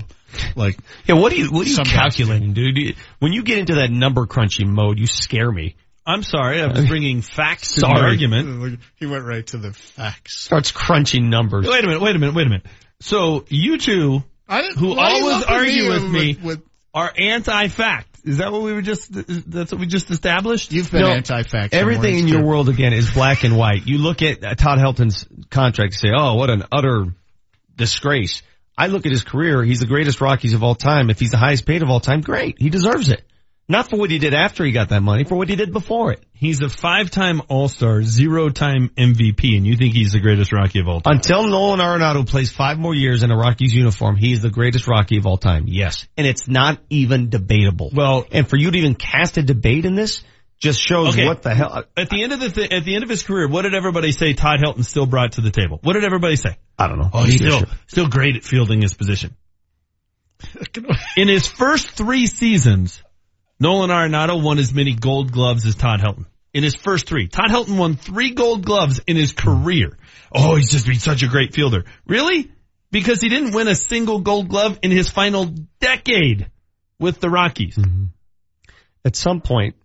Like, 0.56 0.80
Yeah, 1.08 1.16
what 1.16 1.32
are 1.32 1.36
you 1.36 1.52
what 1.52 1.68
are 1.68 1.70
you 1.70 1.78
calculating, 1.78 2.54
dude? 2.54 2.76
You- 2.78 2.96
When 3.20 3.34
you 3.34 3.44
get 3.44 3.60
into 3.60 3.76
that 3.76 3.92
number 3.92 4.26
crunching 4.26 4.74
mode, 4.74 4.98
you 4.98 5.06
scare 5.06 5.52
me. 5.52 5.76
I'm 6.06 6.24
sorry, 6.24 6.62
I 6.62 6.68
was 6.68 6.86
bringing 6.88 7.22
facts 7.22 7.76
to 7.76 7.82
the 7.82 7.88
argument. 7.88 8.80
he 8.96 9.06
went 9.06 9.24
right 9.24 9.46
to 9.48 9.58
the 9.58 9.72
facts. 9.74 10.40
Starts 10.40 10.72
crunching 10.72 11.30
numbers. 11.30 11.68
Wait 11.68 11.84
a 11.84 11.88
minute, 11.88 12.02
wait 12.02 12.16
a 12.16 12.20
minute, 12.20 12.36
wait 12.36 12.48
a 12.48 12.50
minute. 12.50 12.66
So 13.02 13.46
you 13.50 13.78
two, 13.78 14.24
I 14.48 14.64
who 14.78 14.96
why 14.96 15.10
do 15.12 15.16
you 15.18 15.30
always 15.30 15.46
argue 15.46 15.84
me 15.84 15.90
with 15.90 16.04
me, 16.12 16.28
with- 16.34 16.44
with- 16.44 16.62
are 16.94 17.12
anti-fact. 17.18 18.08
Is 18.26 18.38
that 18.38 18.52
what 18.52 18.62
we 18.62 18.74
were 18.74 18.82
just? 18.82 19.08
That's 19.50 19.72
what 19.72 19.80
we 19.80 19.88
just 19.88 20.12
established. 20.12 20.72
You've 20.74 20.92
been 20.92 21.02
No, 21.02 21.08
anti-fact. 21.08 21.74
Everything 21.74 22.20
in 22.20 22.28
your 22.28 22.44
world 22.44 22.68
again 22.70 22.94
is 22.94 23.10
black 23.12 23.44
and 23.44 23.58
white. 23.58 23.88
You 23.88 23.98
look 23.98 24.22
at 24.22 24.44
uh, 24.44 24.54
Todd 24.56 24.78
Helton's 24.78 25.26
contract 25.50 25.94
and 25.94 26.00
say, 26.00 26.10
"Oh, 26.14 26.36
what 26.36 26.50
an 26.52 26.66
utter 26.72 27.06
disgrace." 27.76 28.44
I 28.78 28.88
look 28.88 29.06
at 29.06 29.12
his 29.12 29.24
career; 29.24 29.64
he's 29.64 29.80
the 29.80 29.86
greatest 29.88 30.22
Rockies 30.22 30.54
of 30.54 30.64
all 30.64 30.76
time. 30.76 31.10
If 31.10 31.20
he's 31.20 31.32
the 31.32 31.38
highest 31.38 31.66
paid 31.66 31.82
of 31.82 31.90
all 31.90 32.00
time, 32.00 32.22
great. 32.22 32.58
He 32.60 32.70
deserves 32.70 33.10
it. 33.10 33.24
Not 33.72 33.90
for 33.90 33.96
what 33.98 34.12
he 34.12 34.18
did 34.20 34.34
after 34.34 34.66
he 34.66 34.74
got 34.74 34.90
that 34.90 35.02
money, 35.02 35.24
for 35.24 35.36
what 35.36 35.48
he 35.48 35.56
did 35.56 35.72
before 35.72 36.12
it. 36.12 36.22
He's 36.34 36.62
a 36.62 36.68
five-time 36.68 37.42
All-Star, 37.48 38.04
zero-time 38.04 38.90
MVP, 38.98 39.56
and 39.56 39.66
you 39.66 39.78
think 39.78 39.94
he's 39.94 40.12
the 40.12 40.20
greatest 40.20 40.52
Rocky 40.52 40.80
of 40.82 40.90
all 40.90 41.00
time? 41.00 41.16
Until 41.16 41.48
Nolan 41.48 41.80
Arenado 41.80 42.28
plays 42.28 42.52
five 42.52 42.78
more 42.78 42.94
years 42.94 43.24
in 43.24 43.32
a 43.32 43.38
Rockies 43.38 43.74
uniform, 43.74 44.18
he's 44.18 44.42
the 44.42 44.50
greatest 44.50 44.90
Rocky 44.90 45.18
of 45.18 45.26
all 45.26 45.38
time. 45.38 45.66
Yes. 45.68 46.06
And 46.18 46.28
it's 46.28 46.50
not 46.50 46.80
even 46.90 47.30
debatable. 47.30 47.92
Well, 47.94 48.26
and 48.32 48.46
for 48.46 48.58
you 48.58 48.72
to 48.72 48.78
even 48.78 48.94
cast 48.96 49.38
a 49.38 49.42
debate 49.42 49.86
in 49.86 49.96
this 49.96 50.22
just 50.60 50.80
shows 50.82 51.14
Okay. 51.16 51.26
what 51.26 51.42
the 51.42 51.56
hell. 51.56 51.86
At 51.96 52.10
the 52.10 52.24
end 52.24 52.34
of 52.34 52.42
the 52.42 52.50
th- 52.50 52.72
at 52.72 52.84
the 52.84 52.94
end 52.96 53.04
of 53.06 53.10
his 53.10 53.24
career, 53.24 53.48
what 53.48 53.62
did 53.62 53.74
everybody 53.74 54.12
say? 54.12 54.34
Todd 54.34 54.60
Helton 54.60 54.84
still 54.84 55.06
brought 55.06 55.32
to 55.34 55.42
the 55.42 55.50
table. 55.50 55.80
What 55.82 55.94
did 55.94 56.04
everybody 56.04 56.36
say? 56.36 56.58
I 56.78 56.88
don't 56.88 57.00
know. 57.00 57.10
Oh, 57.14 57.24
he's 57.24 57.40
Neither 57.42 57.52
still 57.56 57.66
sure. 57.68 57.78
still 57.88 58.08
great 58.10 58.36
at 58.36 58.44
fielding 58.44 58.82
his 58.82 58.94
position. 58.94 59.34
In 61.16 61.28
his 61.30 61.48
first 61.48 61.92
three 61.92 62.28
seasons, 62.28 63.02
Nolan 63.62 63.92
Arenado 63.92 64.42
won 64.44 64.58
as 64.58 64.74
many 64.74 64.96
Gold 64.96 65.32
Gloves 65.32 65.66
as 65.68 65.76
Todd 65.76 66.00
Helton. 66.02 66.26
In 66.54 66.64
his 66.64 66.74
first 66.76 67.08
three, 67.08 67.28
Todd 67.28 67.50
Helton 67.50 67.78
won 67.78 67.96
three 67.96 68.32
Gold 68.32 68.66
Gloves 68.66 69.00
in 69.06 69.16
his 69.16 69.32
career. 69.34 69.98
Oh, 70.34 70.56
he's 70.56 70.72
just 70.72 70.88
been 70.88 71.00
such 71.00 71.22
a 71.24 71.28
great 71.28 71.54
fielder. 71.54 71.86
Really? 72.08 72.52
Because 72.90 73.22
he 73.22 73.30
didn't 73.30 73.54
win 73.54 73.68
a 73.68 73.76
single 73.76 74.20
Gold 74.20 74.50
Glove 74.50 74.80
in 74.82 74.90
his 74.92 75.10
final 75.10 75.46
decade 75.80 76.50
with 77.00 77.20
the 77.22 77.30
Rockies. 77.30 77.78
Mm-hmm. 77.78 78.06
At 79.06 79.16
some 79.16 79.42
point, 79.42 79.76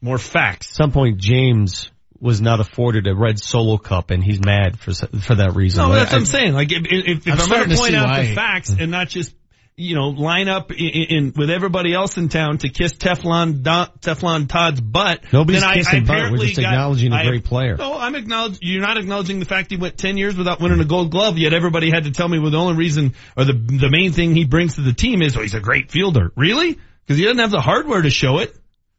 More 0.00 0.18
facts. 0.18 0.70
At 0.72 0.76
some 0.76 0.92
point 0.92 1.18
James 1.18 1.90
was 2.20 2.40
not 2.40 2.60
afforded 2.60 3.06
a 3.06 3.14
red 3.14 3.38
solo 3.38 3.76
cup 3.78 4.10
and 4.10 4.22
he's 4.22 4.40
mad 4.44 4.78
for 4.78 4.92
for 4.94 5.34
that 5.34 5.54
reason. 5.54 5.88
No, 5.88 5.94
that's 5.94 6.12
what 6.12 6.18
I'm 6.20 6.26
saying. 6.26 6.52
Like, 6.54 6.72
if, 6.72 6.82
if, 6.84 7.26
if 7.26 7.26
I'm 7.26 7.32
I'm, 7.32 7.38
going 7.38 7.48
starting 7.48 7.68
to 7.70 7.74
to 7.76 7.80
point 7.82 7.94
out 7.96 8.06
why- 8.08 8.26
the 8.26 8.34
facts 8.34 8.70
and 8.70 8.90
not 8.90 9.08
just, 9.08 9.34
you 9.76 9.96
know, 9.96 10.08
line 10.10 10.48
up 10.48 10.70
in, 10.70 10.78
in 10.78 11.32
with 11.34 11.50
everybody 11.50 11.92
else 11.92 12.16
in 12.16 12.28
town 12.28 12.58
to 12.58 12.68
kiss 12.68 12.92
Teflon 12.94 13.62
Do- 13.62 13.92
Teflon 14.00 14.48
Todd's 14.48 14.80
butt. 14.80 15.24
Nobody's 15.32 15.62
then 15.62 15.74
kissing 15.74 16.02
I 16.04 16.06
butt. 16.06 16.32
We're 16.32 16.46
just 16.46 16.60
got- 16.60 16.72
acknowledging 16.72 17.12
a 17.12 17.16
I- 17.16 17.26
great 17.26 17.44
player. 17.44 17.76
No, 17.76 17.98
I'm 17.98 18.14
acknowledging. 18.14 18.60
You're 18.62 18.82
not 18.82 18.98
acknowledging 18.98 19.40
the 19.40 19.46
fact 19.46 19.70
he 19.70 19.76
went 19.76 19.98
10 19.98 20.16
years 20.16 20.36
without 20.36 20.60
winning 20.60 20.80
a 20.80 20.84
Gold 20.84 21.10
Glove. 21.10 21.38
Yet 21.38 21.52
everybody 21.52 21.90
had 21.90 22.04
to 22.04 22.12
tell 22.12 22.28
me 22.28 22.38
well, 22.38 22.52
the 22.52 22.58
only 22.58 22.76
reason 22.76 23.14
or 23.36 23.44
the 23.44 23.52
the 23.52 23.90
main 23.90 24.12
thing 24.12 24.34
he 24.34 24.44
brings 24.44 24.76
to 24.76 24.82
the 24.82 24.92
team 24.92 25.22
is 25.22 25.36
oh, 25.36 25.40
he's 25.42 25.54
a 25.54 25.60
great 25.60 25.90
fielder. 25.90 26.30
Really? 26.36 26.78
Because 27.04 27.18
he 27.18 27.24
doesn't 27.24 27.38
have 27.38 27.50
the 27.50 27.60
hardware 27.60 28.00
to 28.02 28.10
show 28.10 28.38
it. 28.38 28.56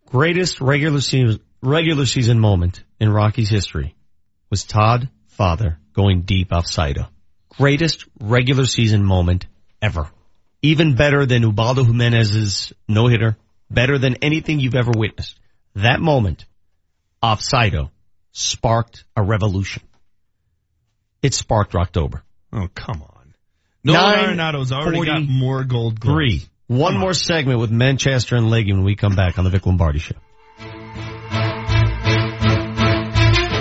greatest 0.07 0.59
regular 0.59 0.99
season 1.01 1.39
regular 1.61 2.05
season 2.05 2.39
moment 2.39 2.83
in 2.99 3.09
Rockies 3.09 3.49
history 3.49 3.95
was 4.49 4.65
Todd 4.65 5.09
Father 5.29 5.79
going 5.93 6.21
deep 6.23 6.51
off 6.53 6.67
Saito. 6.67 7.07
Greatest 7.57 8.05
regular 8.19 8.65
season 8.65 9.03
moment 9.03 9.47
ever. 9.81 10.09
Even 10.65 10.95
better 10.95 11.27
than 11.27 11.43
Ubaldo 11.43 11.83
Jimenez's 11.83 12.73
no 12.87 13.07
hitter. 13.07 13.37
Better 13.69 13.99
than 13.99 14.15
anything 14.23 14.59
you've 14.59 14.73
ever 14.73 14.91
witnessed. 14.97 15.37
That 15.75 15.99
moment 15.99 16.45
off 17.21 17.39
Saito 17.41 17.91
sparked 18.31 19.03
a 19.15 19.21
revolution. 19.21 19.83
It 21.21 21.35
sparked 21.35 21.75
October. 21.75 22.23
Oh, 22.51 22.67
come 22.73 23.03
on. 23.03 23.35
Nolan 23.83 24.01
Nine 24.01 24.25
Arenado's 24.25 24.71
already 24.71 25.05
got 25.05 25.21
more 25.27 25.63
Gold 25.63 25.99
Gloves. 25.99 26.15
Three. 26.15 26.41
One 26.65 26.97
more 26.97 27.13
segment 27.13 27.59
with 27.59 27.69
Manchester 27.69 28.35
and 28.35 28.47
Legwold 28.47 28.77
when 28.77 28.83
we 28.85 28.95
come 28.95 29.15
back 29.15 29.37
on 29.37 29.43
the 29.43 29.51
Vic 29.51 29.67
Lombardi 29.67 29.99
Show. 29.99 30.15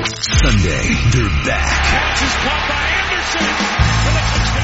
Sunday, 0.07 0.95
they're 1.13 1.45
back. 1.45 2.84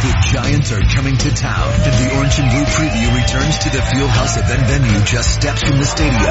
The 0.00 0.16
Giants 0.32 0.72
are 0.72 0.80
coming 0.80 1.14
to 1.18 1.30
town, 1.34 1.68
and 1.76 1.92
the 1.92 2.16
Orange 2.16 2.38
and 2.40 2.48
Blue 2.48 2.64
preview 2.72 3.12
returns 3.20 3.58
to 3.58 3.68
the 3.68 3.84
Fieldhouse 3.84 4.40
event 4.40 4.64
venue 4.64 5.04
just 5.04 5.34
steps 5.34 5.60
from 5.60 5.76
the 5.76 5.84
stadium. 5.84 6.24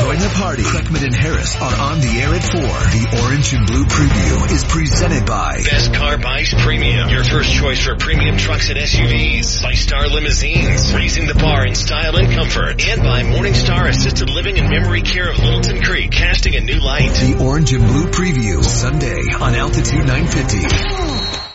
Join 0.00 0.16
the 0.16 0.32
party. 0.32 0.62
Kleckman 0.62 1.04
and 1.04 1.14
Harris 1.14 1.54
are 1.60 1.92
on 1.92 2.00
the 2.00 2.08
air 2.08 2.32
at 2.32 2.40
4. 2.40 2.62
The 2.62 3.20
Orange 3.20 3.52
and 3.52 3.66
Blue 3.66 3.84
preview 3.84 4.50
is 4.50 4.64
presented 4.64 5.26
by 5.26 5.60
Best 5.60 5.92
Car 5.92 6.16
Buys 6.16 6.54
Premium. 6.54 7.10
Your 7.10 7.24
first 7.24 7.52
choice 7.52 7.84
for 7.84 7.96
premium 7.96 8.38
trucks 8.38 8.70
and 8.70 8.78
SUVs. 8.78 9.62
By 9.62 9.72
Star 9.72 10.08
Limousines. 10.08 10.94
Raising 10.94 11.26
the 11.26 11.34
bar 11.34 11.66
in 11.66 11.74
style 11.74 12.16
and 12.16 12.32
comfort. 12.32 12.80
And 12.80 13.02
by 13.02 13.24
Morningstar 13.24 13.90
Assisted 13.90 14.30
Living 14.30 14.58
and 14.58 14.70
Memory 14.70 15.02
Care 15.02 15.30
of 15.30 15.38
Littleton 15.38 15.82
Creek. 15.82 16.12
Casting 16.12 16.56
a 16.56 16.60
new 16.60 16.80
light. 16.80 17.12
the 17.12 17.44
Orange 17.44 17.74
and 17.74 17.84
Blue 17.84 18.06
preview 18.06 18.64
Sunday 18.64 19.20
on 19.38 19.54
Altitude 19.54 20.06
950. 20.06 21.51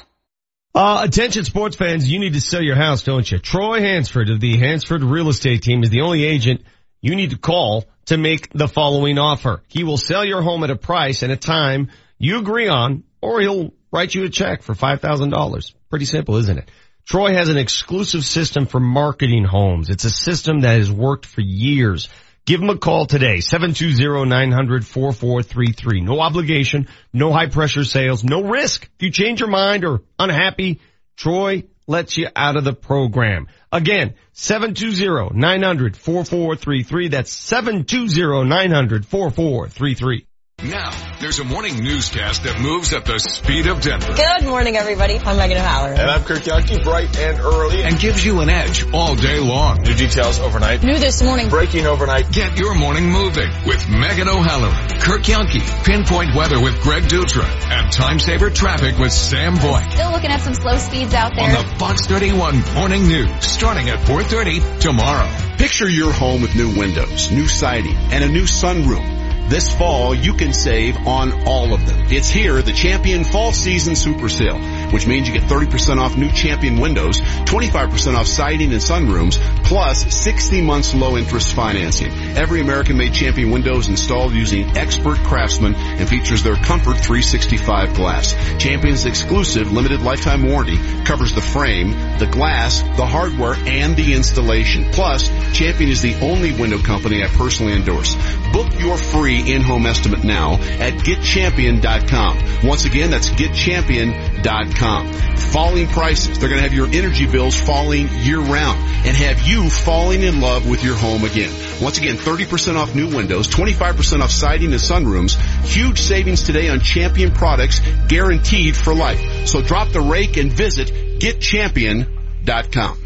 Uh, 0.78 1.02
attention 1.02 1.44
sports 1.44 1.76
fans, 1.76 2.08
you 2.08 2.20
need 2.20 2.34
to 2.34 2.40
sell 2.40 2.62
your 2.62 2.76
house, 2.76 3.02
don't 3.02 3.32
you? 3.32 3.40
Troy 3.40 3.80
Hansford 3.82 4.30
of 4.30 4.40
the 4.40 4.58
Hansford 4.58 5.02
Real 5.02 5.28
Estate 5.28 5.64
Team 5.64 5.82
is 5.82 5.90
the 5.90 6.02
only 6.02 6.24
agent 6.24 6.62
you 7.02 7.16
need 7.16 7.32
to 7.32 7.38
call 7.40 7.86
to 8.06 8.16
make 8.16 8.54
the 8.54 8.68
following 8.68 9.18
offer. 9.18 9.64
He 9.70 9.84
will 9.84 9.98
sell 9.98 10.24
your 10.24 10.44
home 10.44 10.64
at 10.64 10.70
a 10.70 10.76
price 10.76 11.24
and 11.24 11.32
a 11.32 11.36
time 11.36 11.90
you 12.20 12.38
agree 12.38 12.68
on, 12.68 13.06
or 13.24 13.42
he'll 13.42 13.74
write 13.92 14.14
you 14.14 14.26
a 14.26 14.30
check 14.30 14.62
for 14.62 14.76
$5,000. 14.76 15.74
Pretty 15.90 16.06
simple, 16.06 16.36
isn't 16.36 16.60
it? 16.60 16.70
Troy 17.06 17.34
has 17.34 17.50
an 17.50 17.58
exclusive 17.58 18.24
system 18.24 18.68
for 18.68 18.80
marketing 18.80 19.46
homes. 19.46 19.90
It's 19.90 20.06
a 20.06 20.12
system 20.12 20.62
that 20.62 20.78
has 20.78 20.92
worked 20.92 21.26
for 21.26 21.42
years. 21.42 22.08
Give 22.48 22.60
him 22.62 22.70
a 22.70 22.78
call 22.78 23.06
today, 23.08 23.40
720-900-4433. 23.40 26.02
No 26.02 26.22
obligation, 26.22 26.88
no 27.12 27.34
high 27.34 27.48
pressure 27.48 27.84
sales, 27.84 28.24
no 28.24 28.44
risk. 28.44 28.90
If 28.96 29.04
you 29.04 29.12
change 29.12 29.42
your 29.42 29.50
mind 29.50 29.84
or 29.84 30.04
unhappy, 30.18 30.80
Troy 31.18 31.64
lets 31.88 32.18
you 32.18 32.30
out 32.34 32.56
of 32.56 32.64
the 32.64 32.72
program. 32.72 33.48
Again, 33.70 34.14
720-900-4433. 34.36 37.12
That's 37.12 37.52
720-900-4433. 37.52 40.27
Now, 40.64 40.90
there's 41.20 41.38
a 41.38 41.44
morning 41.44 41.84
newscast 41.84 42.42
that 42.42 42.60
moves 42.60 42.92
at 42.92 43.06
the 43.06 43.20
speed 43.20 43.68
of 43.68 43.80
Denver. 43.80 44.16
Good 44.16 44.44
morning, 44.50 44.76
everybody. 44.76 45.20
I'm 45.20 45.38
Megan 45.38 45.58
O'Halloran. 45.58 46.00
And 46.00 46.10
I'm 46.10 46.24
Kirk 46.24 46.48
Yankee, 46.48 46.82
bright 46.82 47.16
and 47.16 47.40
early. 47.40 47.84
And 47.84 48.00
gives 48.00 48.26
you 48.26 48.42
an 48.42 48.50
edge 48.50 48.92
all 48.92 49.14
day 49.14 49.38
long. 49.38 49.84
New 49.84 49.94
details 49.94 50.40
overnight. 50.40 50.82
New 50.82 50.98
this 50.98 51.22
morning. 51.22 51.50
Breaking 51.50 51.86
overnight. 51.86 52.32
Get 52.32 52.58
your 52.58 52.74
morning 52.74 53.12
moving 53.12 53.52
with 53.68 53.88
Megan 53.88 54.28
O'Halloran, 54.28 55.00
Kirk 55.00 55.28
Yankee, 55.28 55.62
Pinpoint 55.86 56.34
Weather 56.34 56.60
with 56.60 56.82
Greg 56.82 57.04
Dutra, 57.04 57.46
and 57.46 57.92
Time 57.92 58.18
Saver 58.18 58.50
Traffic 58.50 58.98
with 58.98 59.12
Sam 59.12 59.54
Boyd. 59.60 59.92
Still 59.92 60.10
looking 60.12 60.32
at 60.32 60.42
some 60.42 60.56
slow 60.56 60.78
speeds 60.78 61.14
out 61.14 61.36
there. 61.36 61.46
On 61.46 61.52
the 61.52 61.76
Fox 61.78 62.08
31 62.08 62.74
Morning 62.74 63.08
News, 63.08 63.30
starting 63.46 63.90
at 63.90 64.00
4.30 64.00 64.80
tomorrow. 64.80 65.30
Picture 65.60 65.88
your 65.88 66.12
home 66.12 66.42
with 66.42 66.56
new 66.56 66.76
windows, 66.80 67.32
new 67.32 67.48
siding, 67.48 67.96
and 67.96 68.24
a 68.24 68.28
new 68.28 68.46
sunroom. 68.46 69.27
This 69.48 69.74
fall, 69.74 70.14
you 70.14 70.34
can 70.34 70.52
save 70.52 71.08
on 71.08 71.48
all 71.48 71.74
of 71.74 71.86
them. 71.86 72.08
It's 72.10 72.30
here, 72.30 72.62
the 72.62 72.74
Champion 72.74 73.24
Fall 73.24 73.54
Season 73.54 73.96
Super 73.96 74.28
Sale, 74.28 74.60
which 74.92 75.08
means 75.08 75.30
you 75.30 75.34
get 75.34 75.44
30% 75.44 76.00
off 76.00 76.18
new 76.18 76.30
Champion 76.30 76.82
windows, 76.82 77.22
25% 77.22 78.16
off 78.16 78.28
siding 78.28 78.74
and 78.74 78.82
sunrooms, 78.82 79.38
plus 79.64 80.14
60 80.14 80.62
months 80.62 80.94
low 80.94 81.16
interest 81.16 81.54
financing. 81.54 82.12
Every 82.36 82.60
American-made 82.60 83.14
Champion 83.14 83.52
windows 83.52 83.88
installed 83.88 84.34
using 84.34 84.76
expert 84.76 85.18
craftsmen 85.20 85.76
and 85.76 86.10
features 86.10 86.44
their 86.44 86.58
Comfort 86.58 86.98
365 86.98 87.96
glass. 87.96 88.34
Champion's 88.62 89.06
exclusive 89.06 89.72
limited 89.72 90.02
lifetime 90.02 90.46
warranty 90.46 90.78
covers 91.06 91.34
the 91.34 91.42
frame, 91.42 91.92
the 92.20 92.28
glass, 92.30 92.82
the 92.82 93.06
hardware, 93.06 93.54
and 93.54 93.96
the 93.96 94.14
installation. 94.14 94.92
Plus, 94.92 95.30
Champion 95.54 95.90
is 95.90 96.02
the 96.02 96.20
only 96.20 96.52
window 96.52 96.80
company 96.80 97.24
I 97.24 97.28
personally 97.28 97.74
endorse. 97.74 98.14
Book 98.52 98.78
your 98.78 98.98
free 98.98 99.37
in-home 99.40 99.86
estimate 99.86 100.24
now 100.24 100.54
at 100.56 100.94
getchampion.com. 100.94 102.68
Once 102.68 102.86
again, 102.86 103.12
that's 103.12 103.30
getchampion.com. 103.30 105.14
falling 105.38 105.88
prices. 105.88 106.40
They're 106.40 106.50
going 106.50 106.62
to 106.62 106.68
have 106.68 106.74
your 106.74 106.88
energy 106.88 107.26
bills 107.26 107.60
falling 107.60 108.10
year 108.10 108.40
round 108.40 108.80
and 108.80 109.16
have 109.16 109.42
you 109.48 109.70
falling 109.70 110.22
in 110.24 110.42
love 110.42 110.68
with 110.70 110.84
your 110.84 110.96
home 110.96 111.24
again. 111.24 111.52
Once 111.82 111.98
again, 111.98 112.16
30% 112.16 112.76
off 112.76 112.96
new 112.96 113.16
windows, 113.16 113.48
25% 113.48 114.22
off 114.22 114.32
siding 114.32 114.72
and 114.72 114.82
sunrooms. 114.82 115.36
Huge 115.66 116.00
savings 116.00 116.44
today 116.44 116.70
on 116.70 116.80
champion 116.80 117.32
products 117.32 117.80
guaranteed 118.08 118.76
for 118.76 118.94
life. 118.94 119.48
So 119.48 119.62
drop 119.62 119.90
the 119.90 120.02
rake 120.02 120.38
and 120.38 120.52
visit 120.52 120.88
getchampion.com. 121.20 123.04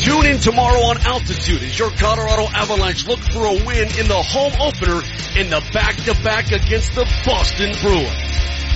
Tune 0.00 0.24
in 0.24 0.38
tomorrow 0.38 0.80
on 0.88 0.96
Altitude 1.04 1.62
as 1.62 1.78
your 1.78 1.90
Colorado 1.90 2.48
Avalanche 2.54 3.06
look 3.06 3.20
for 3.20 3.44
a 3.44 3.52
win 3.52 3.86
in 4.00 4.08
the 4.08 4.16
home 4.16 4.54
opener 4.58 5.02
in 5.36 5.50
the 5.50 5.60
back-to-back 5.74 6.52
against 6.52 6.94
the 6.94 7.04
Boston 7.26 7.76
Bruins. 7.82 8.30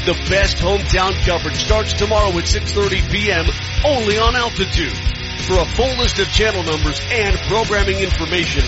The 0.04 0.12
best 0.28 0.58
hometown 0.58 1.14
coverage 1.24 1.56
starts 1.56 1.94
tomorrow 1.94 2.28
at 2.28 2.44
6.30 2.44 3.10
p.m. 3.10 3.46
only 3.86 4.18
on 4.18 4.36
Altitude. 4.36 4.92
For 5.48 5.56
a 5.56 5.64
full 5.64 5.96
list 5.96 6.18
of 6.18 6.28
channel 6.28 6.62
numbers 6.62 7.00
and 7.10 7.34
programming 7.48 8.00
information, 8.00 8.64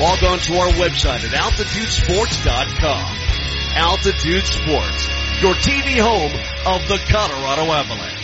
log 0.00 0.24
on 0.24 0.38
to 0.48 0.56
our 0.56 0.72
website 0.80 1.28
at 1.28 1.36
altitudesports.com. 1.36 3.16
Altitude 3.76 4.46
Sports, 4.46 5.08
your 5.42 5.52
TV 5.60 6.00
home 6.00 6.32
of 6.64 6.88
the 6.88 6.96
Colorado 7.12 7.70
Avalanche. 7.70 8.18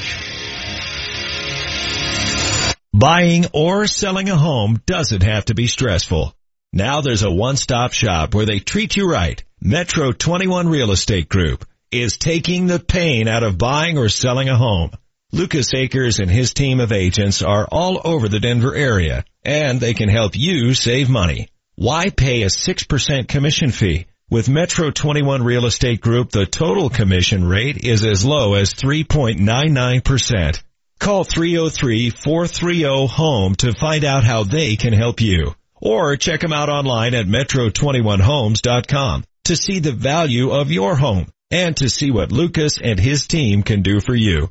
Buying 2.96 3.46
or 3.52 3.88
selling 3.88 4.30
a 4.30 4.36
home 4.36 4.80
doesn't 4.86 5.24
have 5.24 5.46
to 5.46 5.54
be 5.56 5.66
stressful. 5.66 6.32
Now 6.72 7.00
there's 7.00 7.24
a 7.24 7.30
one-stop 7.30 7.92
shop 7.92 8.36
where 8.36 8.46
they 8.46 8.60
treat 8.60 8.96
you 8.96 9.10
right. 9.10 9.42
Metro 9.60 10.12
21 10.12 10.68
Real 10.68 10.92
Estate 10.92 11.28
Group 11.28 11.66
is 11.90 12.18
taking 12.18 12.68
the 12.68 12.78
pain 12.78 13.26
out 13.26 13.42
of 13.42 13.58
buying 13.58 13.98
or 13.98 14.08
selling 14.08 14.48
a 14.48 14.56
home. 14.56 14.92
Lucas 15.32 15.74
Akers 15.74 16.20
and 16.20 16.30
his 16.30 16.54
team 16.54 16.78
of 16.78 16.92
agents 16.92 17.42
are 17.42 17.66
all 17.66 18.00
over 18.04 18.28
the 18.28 18.38
Denver 18.38 18.76
area 18.76 19.24
and 19.44 19.80
they 19.80 19.94
can 19.94 20.08
help 20.08 20.36
you 20.36 20.72
save 20.72 21.10
money. 21.10 21.48
Why 21.74 22.10
pay 22.10 22.42
a 22.42 22.46
6% 22.46 23.26
commission 23.26 23.72
fee? 23.72 24.06
With 24.30 24.48
Metro 24.48 24.92
21 24.92 25.42
Real 25.42 25.66
Estate 25.66 26.00
Group, 26.00 26.30
the 26.30 26.46
total 26.46 26.90
commission 26.90 27.44
rate 27.44 27.78
is 27.78 28.04
as 28.04 28.24
low 28.24 28.54
as 28.54 28.72
3.99%. 28.72 30.62
Call 30.98 31.24
303-430-HOME 31.24 33.54
to 33.56 33.72
find 33.72 34.04
out 34.04 34.24
how 34.24 34.44
they 34.44 34.76
can 34.76 34.92
help 34.92 35.20
you. 35.20 35.54
Or 35.80 36.16
check 36.16 36.40
them 36.40 36.52
out 36.52 36.68
online 36.68 37.14
at 37.14 37.26
metro21homes.com 37.26 39.24
to 39.44 39.56
see 39.56 39.78
the 39.80 39.92
value 39.92 40.50
of 40.50 40.70
your 40.70 40.94
home 40.96 41.26
and 41.50 41.76
to 41.76 41.90
see 41.90 42.10
what 42.10 42.32
Lucas 42.32 42.78
and 42.82 42.98
his 42.98 43.26
team 43.26 43.62
can 43.62 43.82
do 43.82 44.00
for 44.00 44.14
you. 44.14 44.50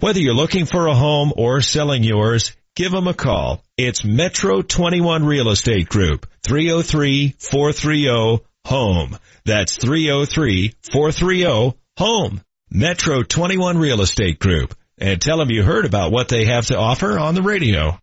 Whether 0.00 0.18
you're 0.20 0.34
looking 0.34 0.66
for 0.66 0.88
a 0.88 0.94
home 0.94 1.32
or 1.36 1.62
selling 1.62 2.02
yours, 2.02 2.56
give 2.74 2.90
them 2.90 3.06
a 3.06 3.14
call. 3.14 3.62
It's 3.76 4.04
Metro 4.04 4.62
21 4.62 5.24
Real 5.24 5.50
Estate 5.50 5.88
Group, 5.88 6.26
303-430-HOME. 6.44 9.16
That's 9.44 9.78
303-430-HOME. 9.78 12.40
Metro 12.74 13.22
21 13.22 13.76
Real 13.78 14.00
Estate 14.00 14.38
Group. 14.38 14.74
And 15.02 15.20
tell 15.20 15.38
them 15.38 15.50
you 15.50 15.64
heard 15.64 15.84
about 15.84 16.12
what 16.12 16.28
they 16.28 16.44
have 16.44 16.66
to 16.66 16.78
offer 16.78 17.18
on 17.18 17.34
the 17.34 17.42
radio. 17.42 17.98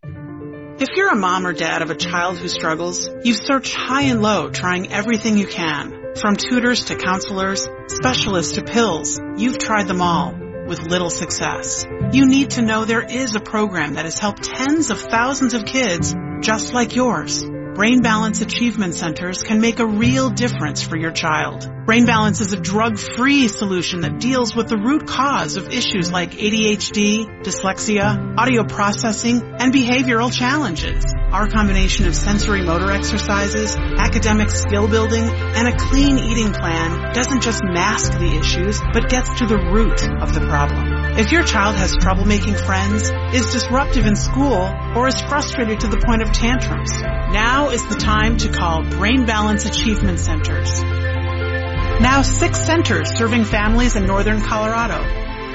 If 0.82 0.90
you're 0.98 1.14
a 1.14 1.16
mom 1.16 1.48
or 1.48 1.53
dad 1.53 1.82
of 1.82 1.92
a 1.92 1.95
child 1.95 2.38
who 2.38 2.50
struggles, 2.50 3.10
you've 3.24 3.40
searched 3.42 3.74
high 3.74 4.02
and 4.02 4.22
low 4.22 4.50
trying 4.50 4.92
everything 4.92 5.38
you 5.38 5.48
can. 5.48 6.14
From 6.19 6.36
tutors 6.36 6.84
to 6.86 6.98
counselors, 6.98 7.69
specialists 7.88 8.56
to 8.56 8.64
pills, 8.64 9.18
you've 9.38 9.60
tried 9.60 9.88
them 9.88 10.02
all 10.02 10.34
with 10.68 10.82
little 10.82 11.10
success. 11.10 11.86
You 12.11 12.28
need 12.28 12.50
to 12.52 12.64
know 12.64 12.84
there 12.84 13.02
is 13.02 13.34
a 13.34 13.40
program 13.40 13.94
that 13.94 14.03
has 14.03 14.19
helped 14.19 14.44
tens 14.44 14.90
of 14.90 15.00
thousands 15.00 15.53
of 15.53 15.64
kids 15.64 16.14
just 16.42 16.74
like 16.74 16.98
yours. 16.98 17.45
Brain 17.80 18.01
Balance 18.01 18.41
Achievement 18.41 18.93
Centers 18.93 19.41
can 19.41 19.61
make 19.61 19.80
a 19.80 19.88
real 19.88 20.30
difference 20.30 20.83
for 20.83 20.98
your 20.98 21.11
child. 21.11 21.66
Brain 21.85 22.06
Balance 22.06 22.41
is 22.41 22.51
a 22.51 22.59
drug-free 22.59 23.48
solution 23.48 24.01
that 24.01 24.19
deals 24.19 24.53
with 24.53 24.67
the 24.67 24.75
root 24.75 25.08
cause 25.08 25.56
of 25.56 25.69
issues 25.69 26.11
like 26.11 26.32
ADHD, 26.32 27.41
dyslexia, 27.41 28.38
audio 28.38 28.66
processing, 28.66 29.41
and 29.59 29.74
behavioral 29.74 30.30
challenges. 30.30 31.06
Our 31.32 31.48
combination 31.48 32.06
of 32.06 32.17
sensory 32.17 32.64
motor 32.64 32.91
exercises, 32.91 33.77
academic 33.77 34.49
skill 34.49 34.90
building, 34.90 35.24
and 35.24 35.67
a 35.69 35.77
clean 35.77 36.17
eating 36.17 36.51
plan 36.51 37.14
doesn't 37.14 37.43
just 37.43 37.64
mask 37.64 38.11
the 38.11 38.38
issues, 38.40 38.82
but 38.91 39.09
gets 39.09 39.40
to 39.40 39.45
the 39.45 39.58
root 39.58 40.03
of 40.22 40.33
the 40.33 40.41
problem. 40.41 40.99
If 41.17 41.32
your 41.32 41.43
child 41.43 41.75
has 41.75 41.95
trouble 41.95 42.25
making 42.25 42.56
friends, 42.56 43.09
is 43.33 43.51
disruptive 43.51 44.06
in 44.06 44.16
school, 44.16 44.69
or 44.95 45.08
is 45.08 45.19
frustrated 45.22 45.80
to 45.82 45.88
the 45.88 46.01
point 46.06 46.22
of 46.22 46.32
tantrums, 46.32 46.91
now 47.01 47.68
is 47.72 47.88
the 47.88 47.95
time 47.95 48.38
to 48.38 48.49
call 48.49 48.83
Brain 48.83 49.25
Balance 49.25 49.65
Achievement 49.65 50.19
Centers. 50.19 50.81
Now 50.81 52.22
six 52.23 52.59
centers 52.59 53.11
serving 53.17 53.43
families 53.43 53.95
in 53.95 54.07
northern 54.07 54.41
Colorado. 54.41 54.98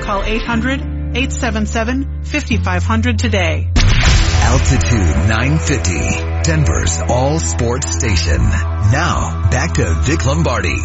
Call 0.02 0.22
800-877-5500 0.22 3.18
today. 3.18 3.68
Altitude 3.74 5.28
950, 5.28 6.42
Denver's 6.42 7.00
all 7.08 7.40
sports 7.40 7.90
station. 7.90 8.38
Now, 8.38 9.48
back 9.50 9.72
to 9.74 9.94
Vic 10.02 10.24
Lombardi. 10.26 10.78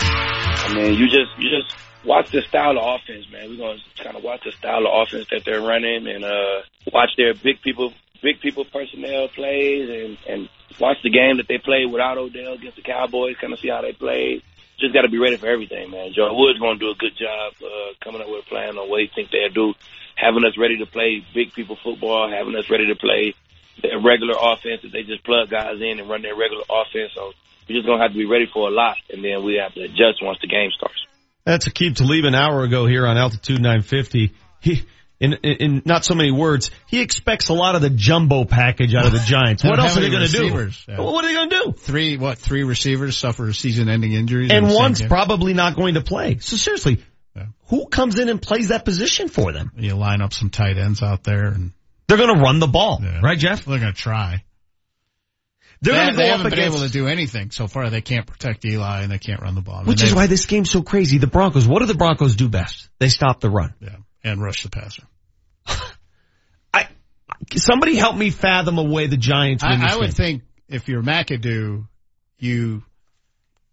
I 0.00 0.72
mean, 0.74 0.94
you 0.94 1.06
just, 1.06 1.30
you 1.38 1.50
just 1.50 1.72
watch 2.04 2.30
the 2.30 2.42
style 2.48 2.78
of 2.78 3.00
offense, 3.00 3.26
man. 3.30 3.50
We're 3.50 3.58
going 3.58 3.78
to 3.78 3.84
kind 4.02 4.16
of 4.16 4.24
watch 4.24 4.42
the 4.44 4.50
style 4.52 4.86
of 4.86 5.06
offense 5.06 5.28
that 5.30 5.44
they're 5.44 5.60
running 5.60 6.08
and, 6.08 6.24
uh, 6.24 6.62
watch 6.92 7.10
their 7.16 7.34
big 7.34 7.60
people, 7.62 7.92
big 8.26 8.40
people 8.42 8.64
personnel 8.64 9.28
plays 9.28 9.86
and, 9.86 10.18
and 10.26 10.48
watch 10.82 10.98
the 11.06 11.14
game 11.14 11.36
that 11.38 11.46
they 11.46 11.58
played 11.58 11.86
without 11.86 12.18
Odell 12.18 12.54
against 12.54 12.74
the 12.74 12.82
Cowboys, 12.82 13.38
kind 13.40 13.52
of 13.52 13.60
see 13.60 13.70
how 13.70 13.82
they 13.82 13.92
played. 13.92 14.42
Just 14.82 14.92
got 14.92 15.02
to 15.02 15.08
be 15.08 15.22
ready 15.22 15.36
for 15.36 15.46
everything, 15.46 15.90
man. 15.90 16.12
Joe 16.12 16.34
Woods 16.34 16.58
going 16.58 16.78
to 16.78 16.84
do 16.84 16.90
a 16.90 16.98
good 16.98 17.14
job, 17.14 17.54
uh, 17.62 17.94
coming 18.02 18.20
up 18.20 18.28
with 18.28 18.44
a 18.44 18.48
plan 18.48 18.76
on 18.76 18.90
what 18.90 19.00
he 19.00 19.08
think 19.14 19.30
they'll 19.30 19.54
do 19.54 19.74
having 20.16 20.44
us 20.44 20.56
ready 20.58 20.78
to 20.78 20.86
play 20.86 21.24
big 21.34 21.52
people 21.52 21.76
football, 21.84 22.28
having 22.30 22.56
us 22.56 22.68
ready 22.68 22.86
to 22.88 22.96
play 22.96 23.34
their 23.82 24.00
regular 24.00 24.34
offense 24.40 24.80
that 24.82 24.90
they 24.92 25.02
just 25.02 25.22
plug 25.24 25.50
guys 25.50 25.76
in 25.80 26.00
and 26.00 26.08
run 26.08 26.22
their 26.22 26.34
regular 26.34 26.64
offense. 26.68 27.12
So 27.14 27.32
we're 27.68 27.76
just 27.76 27.86
gonna 27.86 28.02
have 28.02 28.12
to 28.12 28.18
be 28.18 28.24
ready 28.24 28.48
for 28.52 28.68
a 28.68 28.72
lot, 28.72 28.96
and 29.10 29.22
then 29.22 29.44
we 29.44 29.60
have 29.62 29.74
to 29.74 29.82
adjust 29.82 30.22
once 30.22 30.38
the 30.40 30.48
game 30.48 30.70
starts. 30.74 30.98
That's 31.44 31.68
Aqib 31.68 31.94
Talib 31.94 32.24
an 32.24 32.34
hour 32.34 32.64
ago 32.64 32.86
here 32.86 33.06
on 33.06 33.16
Altitude 33.18 33.60
950. 33.60 34.34
He, 34.60 34.84
in, 35.18 35.32
in, 35.32 35.56
in 35.56 35.82
not 35.84 36.04
so 36.04 36.14
many 36.14 36.30
words, 36.30 36.70
he 36.86 37.00
expects 37.00 37.48
a 37.48 37.54
lot 37.54 37.74
of 37.74 37.82
the 37.82 37.90
jumbo 37.90 38.44
package 38.44 38.94
out 38.94 39.06
of 39.06 39.12
the 39.12 39.18
Giants. 39.18 39.64
What 39.76 39.78
else 39.78 39.96
are 39.96 40.00
they 40.00 40.10
going 40.10 40.26
to 40.26 40.32
do? 40.32 40.70
Yeah. 40.88 41.00
What 41.00 41.24
are 41.24 41.28
they 41.28 41.34
going 41.34 41.50
to 41.50 41.56
do? 41.64 41.72
Three, 41.72 42.16
what, 42.16 42.38
three 42.38 42.62
receivers 42.62 43.16
suffer 43.16 43.52
season-ending 43.52 44.12
injuries, 44.12 44.50
and 44.50 44.68
one's 44.68 45.02
probably 45.02 45.54
not 45.54 45.76
going 45.76 45.94
to 45.94 46.00
play. 46.00 46.38
So 46.38 46.56
seriously, 46.56 47.02
yeah. 47.34 47.46
who 47.68 47.86
comes 47.86 48.18
in 48.18 48.28
and 48.28 48.40
plays 48.40 48.68
that 48.68 48.84
position 48.84 49.28
for 49.28 49.52
them? 49.52 49.72
You 49.76 49.94
line 49.94 50.20
up 50.20 50.32
some 50.32 50.50
tight 50.50 50.78
ends 50.78 51.02
out 51.02 51.24
there, 51.24 51.46
and 51.46 51.72
they're 52.06 52.18
going 52.18 52.34
to 52.34 52.40
run 52.40 52.58
the 52.58 52.66
ball, 52.66 53.00
yeah. 53.02 53.20
right, 53.22 53.38
Jeff? 53.38 53.64
They're 53.64 53.78
going 53.78 53.92
to 53.92 53.98
try. 53.98 54.44
They're 55.82 55.94
they, 55.94 56.10
go 56.10 56.16
they 56.16 56.28
haven't 56.28 56.46
against, 56.46 56.56
been 56.56 56.72
able 56.72 56.86
to 56.86 56.92
do 56.92 57.06
anything 57.06 57.50
so 57.50 57.66
far. 57.66 57.90
They 57.90 58.00
can't 58.00 58.26
protect 58.26 58.64
Eli 58.64 59.02
and 59.02 59.12
they 59.12 59.18
can't 59.18 59.40
run 59.40 59.54
the 59.54 59.60
ball. 59.60 59.76
I 59.76 59.78
mean, 59.80 59.88
which 59.88 60.02
is 60.02 60.14
why 60.14 60.26
this 60.26 60.46
game's 60.46 60.70
so 60.70 60.82
crazy. 60.82 61.18
The 61.18 61.26
Broncos, 61.26 61.66
what 61.66 61.80
do 61.80 61.86
the 61.86 61.94
Broncos 61.94 62.36
do 62.36 62.48
best? 62.48 62.88
They 62.98 63.08
stop 63.08 63.40
the 63.40 63.50
run. 63.50 63.74
Yeah, 63.80 63.96
and 64.26 64.42
rush 64.42 64.64
the 64.64 64.70
passer. 64.70 65.04
I 66.74 66.88
somebody 67.54 67.94
help 67.94 68.16
me 68.16 68.30
fathom 68.30 68.76
a 68.78 68.82
way 68.82 69.06
the 69.06 69.16
Giants 69.16 69.62
win 69.62 69.72
I, 69.72 69.76
this 69.76 69.92
I 69.92 69.96
would 69.96 70.04
game. 70.06 70.12
think 70.12 70.42
if 70.68 70.88
you're 70.88 71.02
McAdoo, 71.02 71.86
you, 72.38 72.82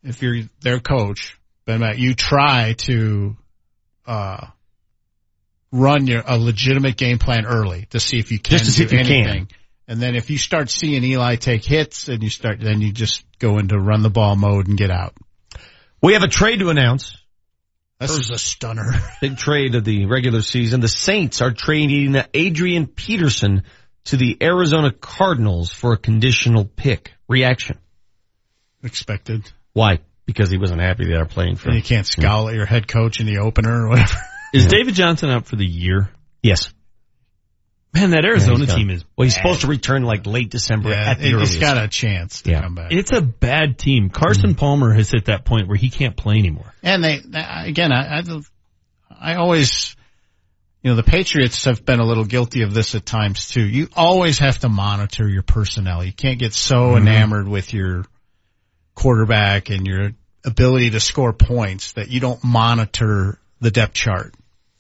if 0.04 0.22
you're 0.22 0.44
their 0.62 0.80
coach, 0.80 1.38
Ben 1.66 1.80
Mac, 1.80 1.98
you 1.98 2.14
try 2.14 2.74
to, 2.74 3.36
uh, 4.06 4.48
run 5.72 6.06
your, 6.06 6.22
a 6.26 6.38
legitimate 6.38 6.98
game 6.98 7.18
plan 7.18 7.46
early 7.48 7.88
to 7.90 8.00
see 8.00 8.20
if 8.20 8.32
you 8.32 8.38
can 8.38 8.52
Just 8.52 8.66
to 8.66 8.72
see 8.72 8.86
do 8.86 8.86
if 8.86 8.94
you 8.94 9.00
anything. 9.00 9.48
can. 9.48 9.58
And 9.88 10.00
then 10.00 10.16
if 10.16 10.30
you 10.30 10.38
start 10.38 10.70
seeing 10.70 11.04
Eli 11.04 11.36
take 11.36 11.66
hits 11.66 12.08
and 12.10 12.22
you 12.22 12.30
start, 12.30 12.60
then 12.60 12.80
you 12.80 12.92
just 12.92 13.26
go 13.40 13.58
into 13.58 13.78
run 13.80 14.04
the 14.04 14.10
ball 14.12 14.36
mode 14.36 14.68
and 14.68 14.78
get 14.78 14.92
out. 14.92 15.16
We 16.02 16.14
have 16.14 16.24
a 16.24 16.28
trade 16.28 16.60
to 16.60 16.70
announce. 16.70 17.18
This 18.10 18.18
is 18.18 18.32
a 18.32 18.38
stunner. 18.38 18.92
Big 19.22 19.38
trade 19.38 19.76
of 19.76 19.84
the 19.84 20.06
regular 20.06 20.42
season. 20.42 20.82
The 20.82 20.88
Saints 20.88 21.42
are 21.42 21.52
trading 21.52 22.22
Adrian 22.34 22.88
Peterson 22.88 23.64
to 24.06 24.18
the 24.18 24.38
Arizona 24.42 24.92
Cardinals 24.92 25.72
for 25.72 25.94
a 25.94 25.98
conditional 25.98 26.66
pick. 26.66 27.14
Reaction. 27.28 27.78
Expected. 28.84 29.50
Why? 29.74 30.00
Because 30.26 30.50
he 30.50 30.58
wasn't 30.58 30.82
happy 30.82 31.06
they 31.06 31.14
are 31.14 31.26
playing 31.26 31.56
for 31.56 31.70
And 31.70 31.78
you 31.78 31.84
can't 31.84 32.06
scowl 32.06 32.50
at 32.50 32.56
your 32.56 32.66
head 32.66 32.88
coach 32.88 33.20
in 33.20 33.26
the 33.26 33.40
opener 33.40 33.86
or 33.86 33.90
whatever. 33.90 34.16
Is 34.54 34.68
David 34.68 34.94
Johnson 34.94 35.30
out 35.30 35.48
for 35.48 35.56
the 35.56 35.66
year? 35.66 36.10
Yes. 36.42 36.74
Man, 37.94 38.10
that 38.12 38.26
Arizona 38.26 38.66
Yeah, 38.66 38.76
team 38.76 38.88
done. 38.88 38.96
is 38.98 39.06
Well, 39.16 39.26
he's 39.26 39.36
bad. 39.36 39.42
supposed 39.42 39.62
to 39.62 39.68
return 39.68 40.04
like 40.04 40.26
late 40.26 40.50
December 40.50 40.90
Yeah, 40.90 41.12
at 41.12 41.20
the 41.20 41.28
it, 41.28 41.40
has 41.40 41.58
got 41.58 41.78
a 41.78 41.88
chance 41.88 42.42
to 42.42 42.52
Yeah. 42.52 42.62
come 42.62 42.76
back. 42.76 42.92
It's 42.92 43.12
a 43.12 43.22
bad 43.22 43.78
team. 43.78 44.10
Carson 44.10 44.52
Mm-hmm. 44.52 44.60
Palmer 44.60 44.94
has 44.94 45.12
hit 45.12 45.26
that 45.26 45.46
point 45.46 45.68
where 45.68 45.78
he 45.78 45.90
can't 45.90 46.18
play 46.18 46.38
anymore. 46.38 46.74
And 46.82 47.04
they, 47.04 47.22
again, 47.34 47.92
I, 47.92 48.20
I, 48.20 48.24
I 49.22 49.36
always, 49.36 49.96
you 50.82 50.90
know, 50.90 50.96
the 50.96 51.04
Patriots 51.04 51.66
have 51.66 51.86
been 51.86 52.00
a 52.00 52.06
little 52.06 52.26
guilty 52.26 52.64
of 52.64 52.74
this 52.74 52.96
at 52.96 53.06
times 53.06 53.48
too. 53.50 53.64
You 53.64 53.90
always 53.96 54.40
have 54.40 54.58
to 54.60 54.70
monitor 54.70 55.30
your 55.30 55.44
personnel. 55.44 56.04
You 56.04 56.14
can't 56.14 56.40
get 56.40 56.54
so 56.54 56.76
Mm-hmm. 56.94 57.08
enamored 57.08 57.48
with 57.48 57.74
your 57.74 58.06
quarterback 58.96 59.70
and 59.70 59.86
your 59.88 60.12
ability 60.46 60.92
to 60.92 61.00
score 61.00 61.34
points 61.34 61.94
that 61.94 62.10
you 62.10 62.20
don't 62.20 62.44
monitor 62.44 63.40
the 63.62 63.72
depth 63.72 63.94
chart. 63.94 64.34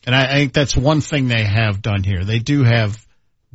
And 0.05 0.13
I, 0.13 0.23
I 0.25 0.35
think 0.35 0.53
that's 0.53 0.75
one 0.75 0.99
thing 1.01 1.27
they 1.27 1.43
have 1.45 1.81
done 1.81 2.03
here. 2.03 2.25
They 2.25 2.39
do 2.39 2.63
have 2.63 3.02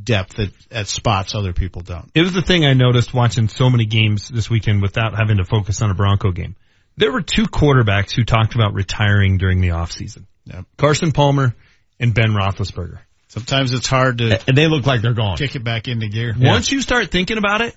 depth 0.03 0.39
at, 0.39 0.51
at 0.71 0.87
spots 0.87 1.35
other 1.35 1.53
people 1.53 1.83
don't. 1.83 2.11
It 2.15 2.23
was 2.23 2.33
the 2.33 2.43
thing 2.43 2.65
I 2.65 2.75
noticed 2.75 3.13
watching 3.15 3.49
so 3.49 3.69
many 3.71 3.85
games 3.87 4.29
this 4.29 4.49
weekend 4.49 4.83
without 4.83 5.17
having 5.17 5.39
to 5.39 5.45
focus 5.45 5.83
on 5.83 5.91
a 5.91 5.95
Bronco 5.95 6.31
game. 6.33 6.57
There 6.97 7.13
were 7.13 7.23
two 7.23 7.45
quarterbacks 7.45 8.13
who 8.15 8.25
talked 8.25 8.55
about 8.55 8.75
retiring 8.75 9.39
during 9.39 9.61
the 9.61 9.69
offseason. 9.69 10.25
Yep. 10.47 10.65
Carson 10.77 11.13
Palmer 11.13 11.55
and 12.01 12.15
Ben 12.15 12.31
Roethlisberger. 12.31 12.99
Sometimes 13.29 13.73
it's 13.75 13.87
hard 13.87 14.19
to 14.19 14.41
And 14.49 14.57
they 14.57 14.67
look 14.69 14.87
like 14.87 15.03
they're 15.03 15.13
gone. 15.15 15.37
kick 15.37 15.55
it 15.55 15.63
back 15.63 15.87
into 15.87 16.09
gear. 16.09 16.35
Once 16.39 16.73
you 16.73 16.81
start 16.81 17.11
thinking 17.11 17.37
about 17.39 17.61
it, 17.61 17.77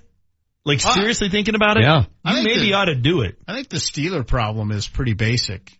like 0.64 0.80
seriously 0.80 1.28
thinking 1.28 1.54
about 1.54 1.76
it, 1.76 1.82
Yeah. 1.82 2.04
You 2.24 2.42
maybe 2.44 2.60
the- 2.60 2.74
ought 2.74 2.86
to 2.86 2.94
do 2.94 3.20
it. 3.22 3.36
I 3.46 3.54
think 3.54 3.68
the 3.68 3.76
Steeler 3.76 4.26
problem 4.26 4.70
is 4.70 4.88
pretty 4.88 5.12
basic. 5.14 5.70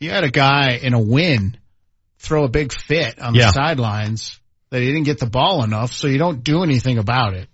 You 0.00 0.10
had 0.10 0.24
a 0.24 0.30
guy 0.30 0.72
in 0.82 0.94
a 0.94 1.00
win 1.00 1.56
throw 2.18 2.44
a 2.44 2.48
big 2.48 2.72
fit 2.72 3.20
on 3.20 3.34
Yeah. 3.34 3.46
the 3.46 3.52
sidelines 3.52 4.38
that 4.72 4.80
he 4.80 4.86
didn't 4.86 5.04
get 5.04 5.18
the 5.18 5.26
ball 5.26 5.62
enough, 5.62 5.92
so 5.92 6.06
you 6.06 6.16
don't 6.16 6.42
do 6.42 6.62
anything 6.62 6.96
about 6.96 7.34
it. 7.34 7.46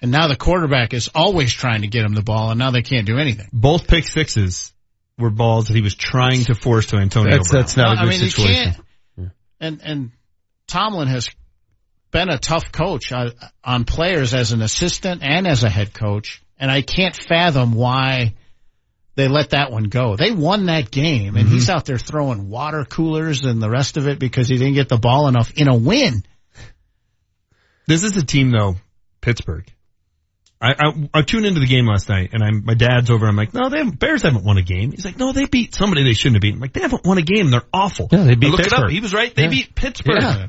And 0.00 0.10
now 0.10 0.26
the 0.26 0.36
quarterback 0.36 0.94
is 0.94 1.10
always 1.14 1.52
trying 1.52 1.82
to 1.82 1.86
get 1.86 2.02
him 2.02 2.14
the 2.14 2.22
ball, 2.22 2.48
and 2.50 2.58
now 2.58 2.70
they 2.70 2.80
can't 2.80 3.06
do 3.06 3.18
anything. 3.18 3.50
Both 3.52 3.86
pick 3.86 4.08
sixes 4.08 4.72
were 5.18 5.28
balls 5.28 5.66
that 5.66 5.74
he 5.74 5.82
was 5.82 5.94
trying 5.94 6.44
to 6.44 6.54
force 6.54 6.86
to 6.86 6.96
Antonio 6.96 7.30
That's, 7.30 7.50
Brown. 7.50 7.62
that's 7.62 7.76
not 7.76 7.92
a 7.92 7.96
good 7.96 8.06
I 8.06 8.08
mean, 8.08 8.18
situation. 8.30 8.72
can't. 9.16 9.32
And 9.60 9.80
and 9.82 10.10
Tomlin 10.66 11.08
has 11.08 11.28
been 12.10 12.30
a 12.30 12.38
tough 12.38 12.72
coach 12.72 13.12
on, 13.12 13.32
on 13.62 13.84
players 13.84 14.32
as 14.32 14.52
an 14.52 14.62
assistant 14.62 15.22
and 15.22 15.46
as 15.46 15.62
a 15.62 15.68
head 15.68 15.92
coach, 15.92 16.42
and 16.58 16.70
I 16.70 16.80
can't 16.80 17.14
fathom 17.14 17.74
why 17.74 18.34
they 19.14 19.28
let 19.28 19.50
that 19.50 19.70
one 19.70 19.84
go. 19.84 20.16
They 20.16 20.30
won 20.30 20.66
that 20.66 20.90
game, 20.90 21.36
and 21.36 21.44
mm-hmm. 21.44 21.54
he's 21.54 21.68
out 21.68 21.84
there 21.84 21.98
throwing 21.98 22.48
water 22.48 22.86
coolers 22.86 23.44
and 23.44 23.62
the 23.62 23.70
rest 23.70 23.98
of 23.98 24.08
it 24.08 24.18
because 24.18 24.48
he 24.48 24.56
didn't 24.56 24.74
get 24.74 24.88
the 24.88 24.96
ball 24.96 25.28
enough 25.28 25.52
in 25.54 25.68
a 25.68 25.76
win. 25.76 26.22
This 27.86 28.02
is 28.04 28.16
a 28.16 28.24
team 28.24 28.50
though, 28.50 28.76
Pittsburgh. 29.20 29.70
I, 30.60 30.70
I, 30.78 31.08
I 31.18 31.22
tuned 31.22 31.44
into 31.44 31.60
the 31.60 31.66
game 31.66 31.86
last 31.86 32.08
night 32.08 32.30
and 32.32 32.42
I'm, 32.42 32.64
my 32.64 32.72
dad's 32.74 33.10
over. 33.10 33.26
I'm 33.26 33.36
like, 33.36 33.52
no, 33.52 33.68
they 33.68 33.78
haven't, 33.78 33.98
Bears 33.98 34.22
haven't 34.22 34.42
won 34.42 34.56
a 34.56 34.62
game. 34.62 34.90
He's 34.92 35.04
like, 35.04 35.18
no, 35.18 35.32
they 35.32 35.44
beat 35.44 35.74
somebody 35.74 36.02
they 36.02 36.14
shouldn't 36.14 36.36
have 36.36 36.40
beaten. 36.40 36.56
I'm 36.56 36.62
like, 36.62 36.72
they 36.72 36.80
haven't 36.80 37.04
won 37.04 37.18
a 37.18 37.22
game. 37.22 37.50
They're 37.50 37.62
awful. 37.74 38.08
Yeah, 38.10 38.24
they 38.24 38.34
beat 38.36 38.46
I 38.46 38.50
looked 38.50 38.60
it 38.66 38.72
up. 38.72 38.78
Pittsburgh. 38.78 38.92
He 38.92 39.00
was 39.00 39.12
right. 39.12 39.34
They 39.34 39.42
Yeah. 39.44 39.48
beat 39.50 39.74
Pittsburgh. 39.74 40.22
Yeah. 40.22 40.48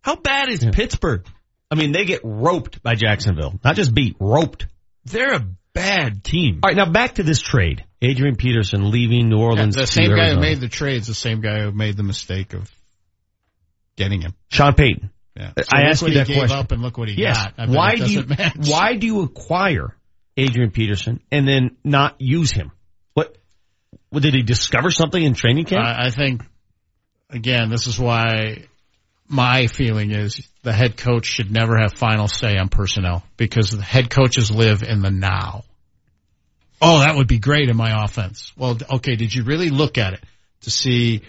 How 0.00 0.14
bad 0.16 0.48
is 0.48 0.64
Pittsburgh? 0.72 1.26
I 1.70 1.74
mean, 1.74 1.92
they 1.92 2.04
get 2.04 2.20
roped 2.22 2.82
by 2.82 2.94
Jacksonville. 2.94 3.58
Not 3.64 3.74
just 3.76 3.92
beat, 3.94 4.16
roped. 4.20 4.66
They're 5.06 5.34
a 5.34 5.46
bad 5.72 6.22
team. 6.22 6.60
All 6.62 6.68
right, 6.68 6.76
now 6.76 6.90
back 6.90 7.14
to 7.16 7.22
this 7.24 7.40
trade. 7.40 7.84
Adrian 8.00 8.36
Peterson 8.36 8.90
leaving 8.90 9.28
New 9.28 9.38
Orleans. 9.38 9.74
the 9.74 9.82
to 9.82 9.86
same 9.86 10.14
guy 10.14 10.30
who 10.34 10.40
made 10.40 10.60
the 10.60 10.68
trades, 10.68 11.06
the 11.08 11.14
same 11.14 11.40
guy 11.40 11.62
who 11.62 11.72
made 11.72 11.96
the 11.96 12.02
mistake 12.02 12.52
of 12.52 12.70
getting 13.96 14.20
him. 14.20 14.34
Sean 14.50 14.74
Payton. 14.74 15.10
Yeah. 15.36 15.52
Uh, 15.56 15.62
I 15.72 15.82
asked 15.84 16.02
what 16.02 16.10
you 16.12 16.18
that 16.18 16.26
question. 16.26 16.56
up 16.58 16.72
and 16.72 16.82
look 16.82 16.98
what 16.98 17.08
he 17.08 17.14
Yes. 17.14 17.36
got. 17.38 17.54
I 17.58 17.66
Why 17.66 17.94
do 17.96 18.12
you 18.12 18.24
match. 18.26 18.68
why 18.68 18.96
do 18.96 19.06
you 19.06 19.22
acquire 19.22 19.96
Adrian 20.36 20.70
Peterson 20.70 21.20
and 21.30 21.46
then 21.48 21.76
not 21.84 22.16
use 22.20 22.50
him? 22.50 22.70
What? 23.14 23.36
Well, 24.10 24.20
did 24.20 24.34
he 24.34 24.42
discover 24.42 24.90
something 24.90 25.22
in 25.22 25.34
training 25.34 25.64
camp? 25.64 25.84
I, 25.84 26.06
I 26.06 26.10
think, 26.10 26.42
again, 27.30 27.70
this 27.70 27.86
is 27.86 27.98
why 27.98 28.64
my 29.28 29.66
feeling 29.68 30.10
is 30.10 30.46
the 30.62 30.72
head 30.72 30.96
coach 30.98 31.24
should 31.24 31.50
never 31.50 31.78
have 31.78 31.94
final 31.94 32.28
say 32.28 32.58
on 32.58 32.68
personnel 32.68 33.24
because 33.38 33.70
the 33.70 33.82
head 33.82 34.10
coaches 34.10 34.50
live 34.50 34.82
in 34.82 35.00
the 35.00 35.10
now. 35.10 35.64
Oh, 36.82 36.98
that 36.98 37.16
would 37.16 37.28
be 37.28 37.38
great 37.38 37.70
in 37.70 37.76
my 37.76 38.04
offense. 38.04 38.52
Well, 38.56 38.76
okay, 38.96 39.14
did 39.16 39.32
you 39.34 39.44
really 39.44 39.70
look 39.70 39.96
at 39.98 40.14
it 40.14 40.20
to 40.62 40.70
see, 40.70 41.22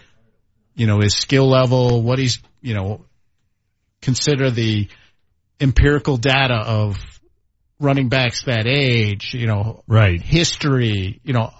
you 0.76 0.88
know, 0.88 1.00
his 1.00 1.14
skill 1.16 1.48
level, 1.48 2.02
what 2.02 2.18
he's, 2.20 2.40
you 2.62 2.74
know, 2.74 3.06
consider 4.04 4.52
the 4.52 4.88
empirical 5.60 6.18
data 6.18 6.56
of 6.56 6.98
running 7.80 8.10
backs 8.10 8.44
that 8.46 8.66
age, 8.68 9.34
you 9.34 9.48
know, 9.48 9.84
Right. 9.88 10.22
history, 10.22 11.20
you 11.24 11.34
know, 11.34 11.52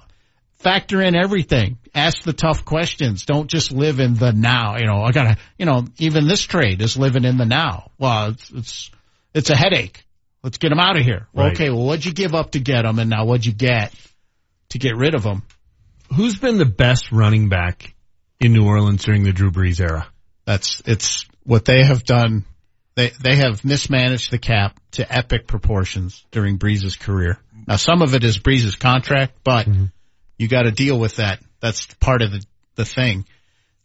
factor 0.60 1.02
in 1.02 1.16
everything. 1.16 1.78
Ask 1.96 2.24
the 2.24 2.34
tough 2.34 2.66
questions. 2.66 3.26
Don't 3.26 3.50
just 3.50 3.72
live 3.72 4.00
in 4.00 4.14
the 4.16 4.32
now. 4.32 4.78
You 4.78 4.86
know, 4.86 5.02
I 5.04 5.12
gotta, 5.12 5.38
you 5.58 5.66
know, 5.66 5.86
even 5.98 6.28
this 6.28 6.42
trade 6.42 6.82
is 6.82 6.98
living 6.98 7.24
in 7.26 7.38
the 7.38 7.46
now. 7.46 7.92
Well, 7.98 8.30
it's, 8.30 8.52
it's, 8.52 8.92
it's 9.34 9.50
a 9.50 9.56
headache. 9.56 10.06
Let's 10.44 10.58
get 10.58 10.72
him 10.72 10.80
out 10.80 10.98
of 10.98 11.04
here. 11.04 11.28
Right. 11.34 11.54
okay. 11.54 11.70
Well, 11.70 11.86
what'd 11.86 12.06
you 12.06 12.14
give 12.14 12.34
up 12.36 12.52
to 12.52 12.60
get 12.60 12.86
him? 12.86 13.00
And 13.00 13.10
now 13.10 13.26
what'd 13.26 13.46
you 13.46 13.54
get 13.54 13.94
to 14.70 14.80
get 14.80 14.98
rid 14.98 15.16
of 15.16 15.24
him? 15.24 15.44
Who's 16.16 16.38
been 16.38 16.58
the 16.58 16.66
best 16.66 17.12
running 17.12 17.50
back 17.50 17.94
in 18.40 18.54
New 18.54 18.66
Orleans 18.66 19.04
during 19.04 19.24
the 19.24 19.32
Drew 19.32 19.52
Brees 19.52 19.80
era? 19.80 20.08
That's, 20.46 20.82
it's 20.86 21.26
what 21.44 21.66
they 21.66 21.84
have 21.84 22.04
done. 22.04 22.46
They, 22.96 23.12
they 23.22 23.38
have 23.38 23.66
mismanaged 23.66 24.30
the 24.30 24.38
cap 24.38 24.80
to 24.92 25.12
epic 25.12 25.48
proportions 25.48 26.24
during 26.32 26.58
Brees's 26.58 26.96
career. 26.96 27.40
Now, 27.68 27.78
some 27.78 28.02
of 28.04 28.14
it 28.14 28.24
is 28.24 28.38
Brees's 28.38 28.76
contract, 28.76 29.34
but 29.44 29.68
mm-hmm. 29.68 29.86
you 30.38 30.48
got 30.48 30.64
to 30.64 30.72
deal 30.72 31.00
with 31.00 31.16
that. 31.16 31.40
That's 31.60 31.88
part 31.96 32.22
of 32.22 32.32
the, 32.32 32.46
the 32.76 32.86
thing. 32.86 33.26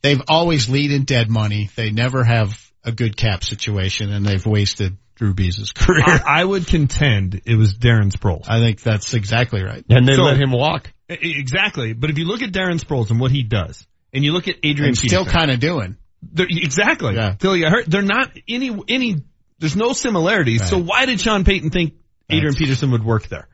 They've 0.03 0.21
always 0.29 0.69
lead 0.69 0.93
in 0.93 1.05
dead 1.05 1.31
money. 1.31 1.71
They 1.75 1.91
never 1.91 2.23
have 2.23 2.61
a 2.85 2.93
good 2.93 3.17
cap 3.17 3.45
situation 3.45 4.13
and 4.13 4.27
they've 4.27 4.45
wasted 4.45 4.97
Drew 5.15 5.35
Brees' 5.35 5.75
career. 5.75 6.05
I, 6.07 6.41
I 6.41 6.45
would 6.45 6.67
contend 6.67 7.43
it 7.45 7.57
was 7.57 7.75
Darren 7.75 8.13
Sproles. 8.13 8.45
I 8.49 8.61
think 8.61 8.83
that's 8.83 9.15
exactly 9.15 9.63
right. 9.63 9.85
and 9.89 10.07
they 10.07 10.15
So- 10.15 10.23
let 10.23 10.39
him 10.39 10.53
walk. 10.53 10.93
Exactly. 11.09 11.95
But 11.95 12.11
if 12.11 12.19
you 12.19 12.27
look 12.27 12.43
at 12.43 12.53
Darren 12.53 12.79
Sproles 12.79 13.11
and 13.11 13.19
what 13.19 13.31
he 13.31 13.43
does, 13.43 13.87
and 14.13 14.23
you 14.25 14.33
look 14.33 14.47
at 14.47 14.57
Adrian 14.63 14.91
And 14.91 14.99
still 14.99 15.25
kind 15.25 15.51
of 15.51 15.59
doing. 15.59 15.97
They're- 16.23 16.47
exactly. 16.51 17.15
Yeah. 17.15 17.35
Till 17.39 17.57
you 17.57 17.69
hurt. 17.69 17.87
They're 17.91 18.03
not 18.03 18.31
any, 18.49 18.77
any, 18.89 19.17
there's 19.59 19.77
no 19.77 19.93
similarities. 19.93 20.69
So 20.69 20.79
why 20.79 21.07
did 21.07 21.21
Sean 21.21 21.45
Payton 21.45 21.71
think 21.71 21.95
Adrian 22.29 22.53
That's- 22.53 22.59
Peterson 22.59 22.91
would 22.93 23.05
work 23.05 23.29
there? 23.29 23.49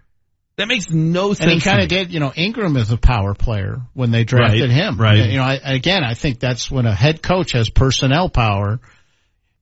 That 0.57 0.69
makes 0.69 0.89
no 0.89 1.35
sense. 1.35 1.41
And 1.41 1.51
he 1.51 1.61
kind 1.61 1.83
of 1.83 1.89
did, 1.89 2.13
you 2.13 2.21
know, 2.21 2.33
Ingram 2.37 2.77
is 2.77 2.93
a 2.93 2.97
power 2.97 3.35
player 3.35 3.81
when 3.93 4.13
they 4.13 4.23
drafted 4.23 4.61
Right, 4.61 4.71
him. 4.71 4.97
right. 5.01 5.17
You 5.31 5.39
know, 5.39 5.43
I, 5.43 5.55
again, 5.65 6.05
I 6.05 6.15
think 6.15 6.39
that's 6.39 6.71
when 6.71 6.87
a 6.87 6.95
head 6.95 7.23
coach 7.23 7.51
has 7.53 7.69
personnel 7.69 8.29
power, 8.29 8.79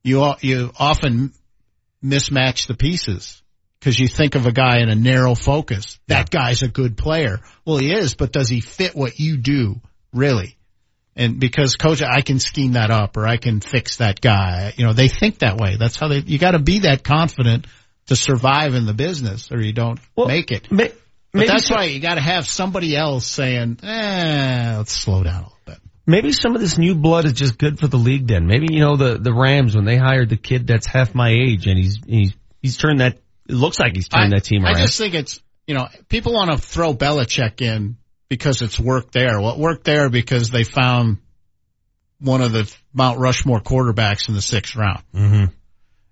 you, 0.03 0.33
you 0.41 0.71
often 0.77 1.33
mismatch 2.03 2.67
the 2.67 2.75
pieces 2.75 3.41
because 3.79 3.99
you 3.99 4.07
think 4.07 4.35
of 4.35 4.45
a 4.45 4.51
guy 4.51 4.81
in 4.81 4.89
a 4.89 4.95
narrow 4.95 5.33
focus. 5.33 5.99
That 6.07 6.29
guy's 6.29 6.61
a 6.61 6.67
good 6.67 6.95
player. 6.95 7.39
Well, 7.65 7.77
he 7.77 7.91
is, 7.91 8.13
but 8.13 8.31
does 8.31 8.47
he 8.49 8.61
fit 8.61 8.95
what 8.95 9.19
you 9.19 9.37
do 9.37 9.81
really? 10.13 10.57
And 11.15 11.39
because 11.39 11.75
coach, 11.75 12.01
I 12.01 12.21
can 12.21 12.39
scheme 12.39 12.73
that 12.73 12.89
up 12.89 13.17
or 13.17 13.27
I 13.27 13.37
can 13.37 13.61
fix 13.61 13.97
that 13.97 14.19
guy. 14.19 14.73
You 14.77 14.85
know, 14.85 14.93
they 14.93 15.07
think 15.07 15.39
that 15.39 15.57
way. 15.57 15.75
That's 15.77 15.95
how 15.95 16.07
they, 16.07 16.19
you 16.19 16.39
got 16.39 16.51
to 16.51 16.59
be 16.59 16.79
that 16.79 17.03
confident 17.03 17.67
to 18.07 18.15
survive 18.15 18.73
in 18.73 18.85
the 18.85 18.93
business 18.93 19.51
or 19.51 19.61
you 19.61 19.73
don't 19.73 19.99
Well, 20.15 20.27
make 20.27 20.51
it. 20.51 20.71
Ma- 20.71 20.77
But 20.85 20.95
maybe 21.33 21.47
that's 21.47 21.67
some, 21.67 21.77
why 21.77 21.83
you 21.85 21.99
got 21.99 22.15
to 22.15 22.21
have 22.21 22.47
somebody 22.47 22.95
else 22.95 23.27
saying, 23.27 23.79
eh, 23.83 24.75
let's 24.77 24.91
slow 24.91 25.23
down 25.23 25.35
a 25.35 25.45
little 25.45 25.57
bit. 25.65 25.77
maybe 26.07 26.31
some 26.31 26.55
of 26.55 26.61
this 26.61 26.77
new 26.77 26.95
blood 26.95 27.25
is 27.25 27.33
just 27.33 27.57
good 27.57 27.79
for 27.79 27.87
the 27.87 27.97
league. 27.97 28.27
Then 28.27 28.47
maybe 28.47 28.67
you 28.73 28.79
know 28.81 28.95
the 28.95 29.17
the 29.17 29.33
Rams 29.33 29.75
when 29.75 29.85
they 29.85 29.97
hired 29.97 30.29
the 30.29 30.37
kid 30.37 30.67
that's 30.67 30.85
half 30.87 31.13
my 31.15 31.29
age 31.29 31.65
and 31.67 31.77
he's 31.77 31.99
he's 32.05 32.33
he's 32.61 32.77
turned 32.77 32.99
that. 33.01 33.17
It 33.47 33.55
looks 33.55 33.79
like 33.79 33.93
he's 33.95 34.07
turned 34.07 34.33
I, 34.33 34.37
that 34.37 34.45
team 34.45 34.63
around. 34.63 34.75
I 34.77 34.81
just 34.81 34.97
think 34.97 35.13
it's, 35.15 35.41
you 35.67 35.75
know, 35.75 35.87
people 36.07 36.33
want 36.33 36.51
to 36.51 36.57
throw 36.57 36.93
Belichick 36.93 37.61
in 37.61 37.97
because 38.33 38.63
it's 38.63 38.79
worked 38.79 39.11
there. 39.11 39.39
Well, 39.39 39.53
it 39.53 39.59
worked 39.59 39.83
there 39.83 40.09
because 40.09 40.49
they 40.49 40.63
found 40.63 41.19
one 42.19 42.41
of 42.41 42.51
the 42.51 42.73
Mount 42.91 43.19
Rushmore 43.19 43.59
quarterbacks 43.59 44.27
in 44.27 44.33
the 44.33 44.41
sixth 44.41 44.75
round. 44.75 45.03
Mm-hmm. 45.13 45.45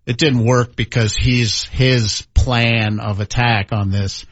It 0.06 0.18
didn't 0.18 0.46
work 0.46 0.76
because 0.76 1.16
he's 1.16 1.64
his 1.64 2.22
plan 2.36 3.00
of 3.00 3.20
attack 3.22 3.70
on 3.72 3.90
this. 3.90 4.28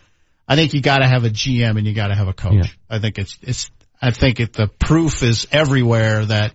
I 0.47 0.55
think 0.55 0.75
you 0.75 0.81
got 0.81 0.99
to 0.99 1.07
have 1.07 1.25
a 1.25 1.29
GM 1.29 1.79
and 1.79 1.87
you 1.87 1.95
got 1.95 2.09
to 2.09 2.15
have 2.15 2.27
a 2.27 2.33
coach. 2.33 2.53
Yeah. 2.53 2.97
I 2.97 2.99
think 2.99 3.17
it's 3.17 3.35
it's. 3.41 3.71
I 3.99 4.11
think 4.11 4.39
it, 4.39 4.53
the 4.53 4.67
proof 4.67 5.23
is 5.23 5.47
everywhere 5.51 6.25
that 6.25 6.53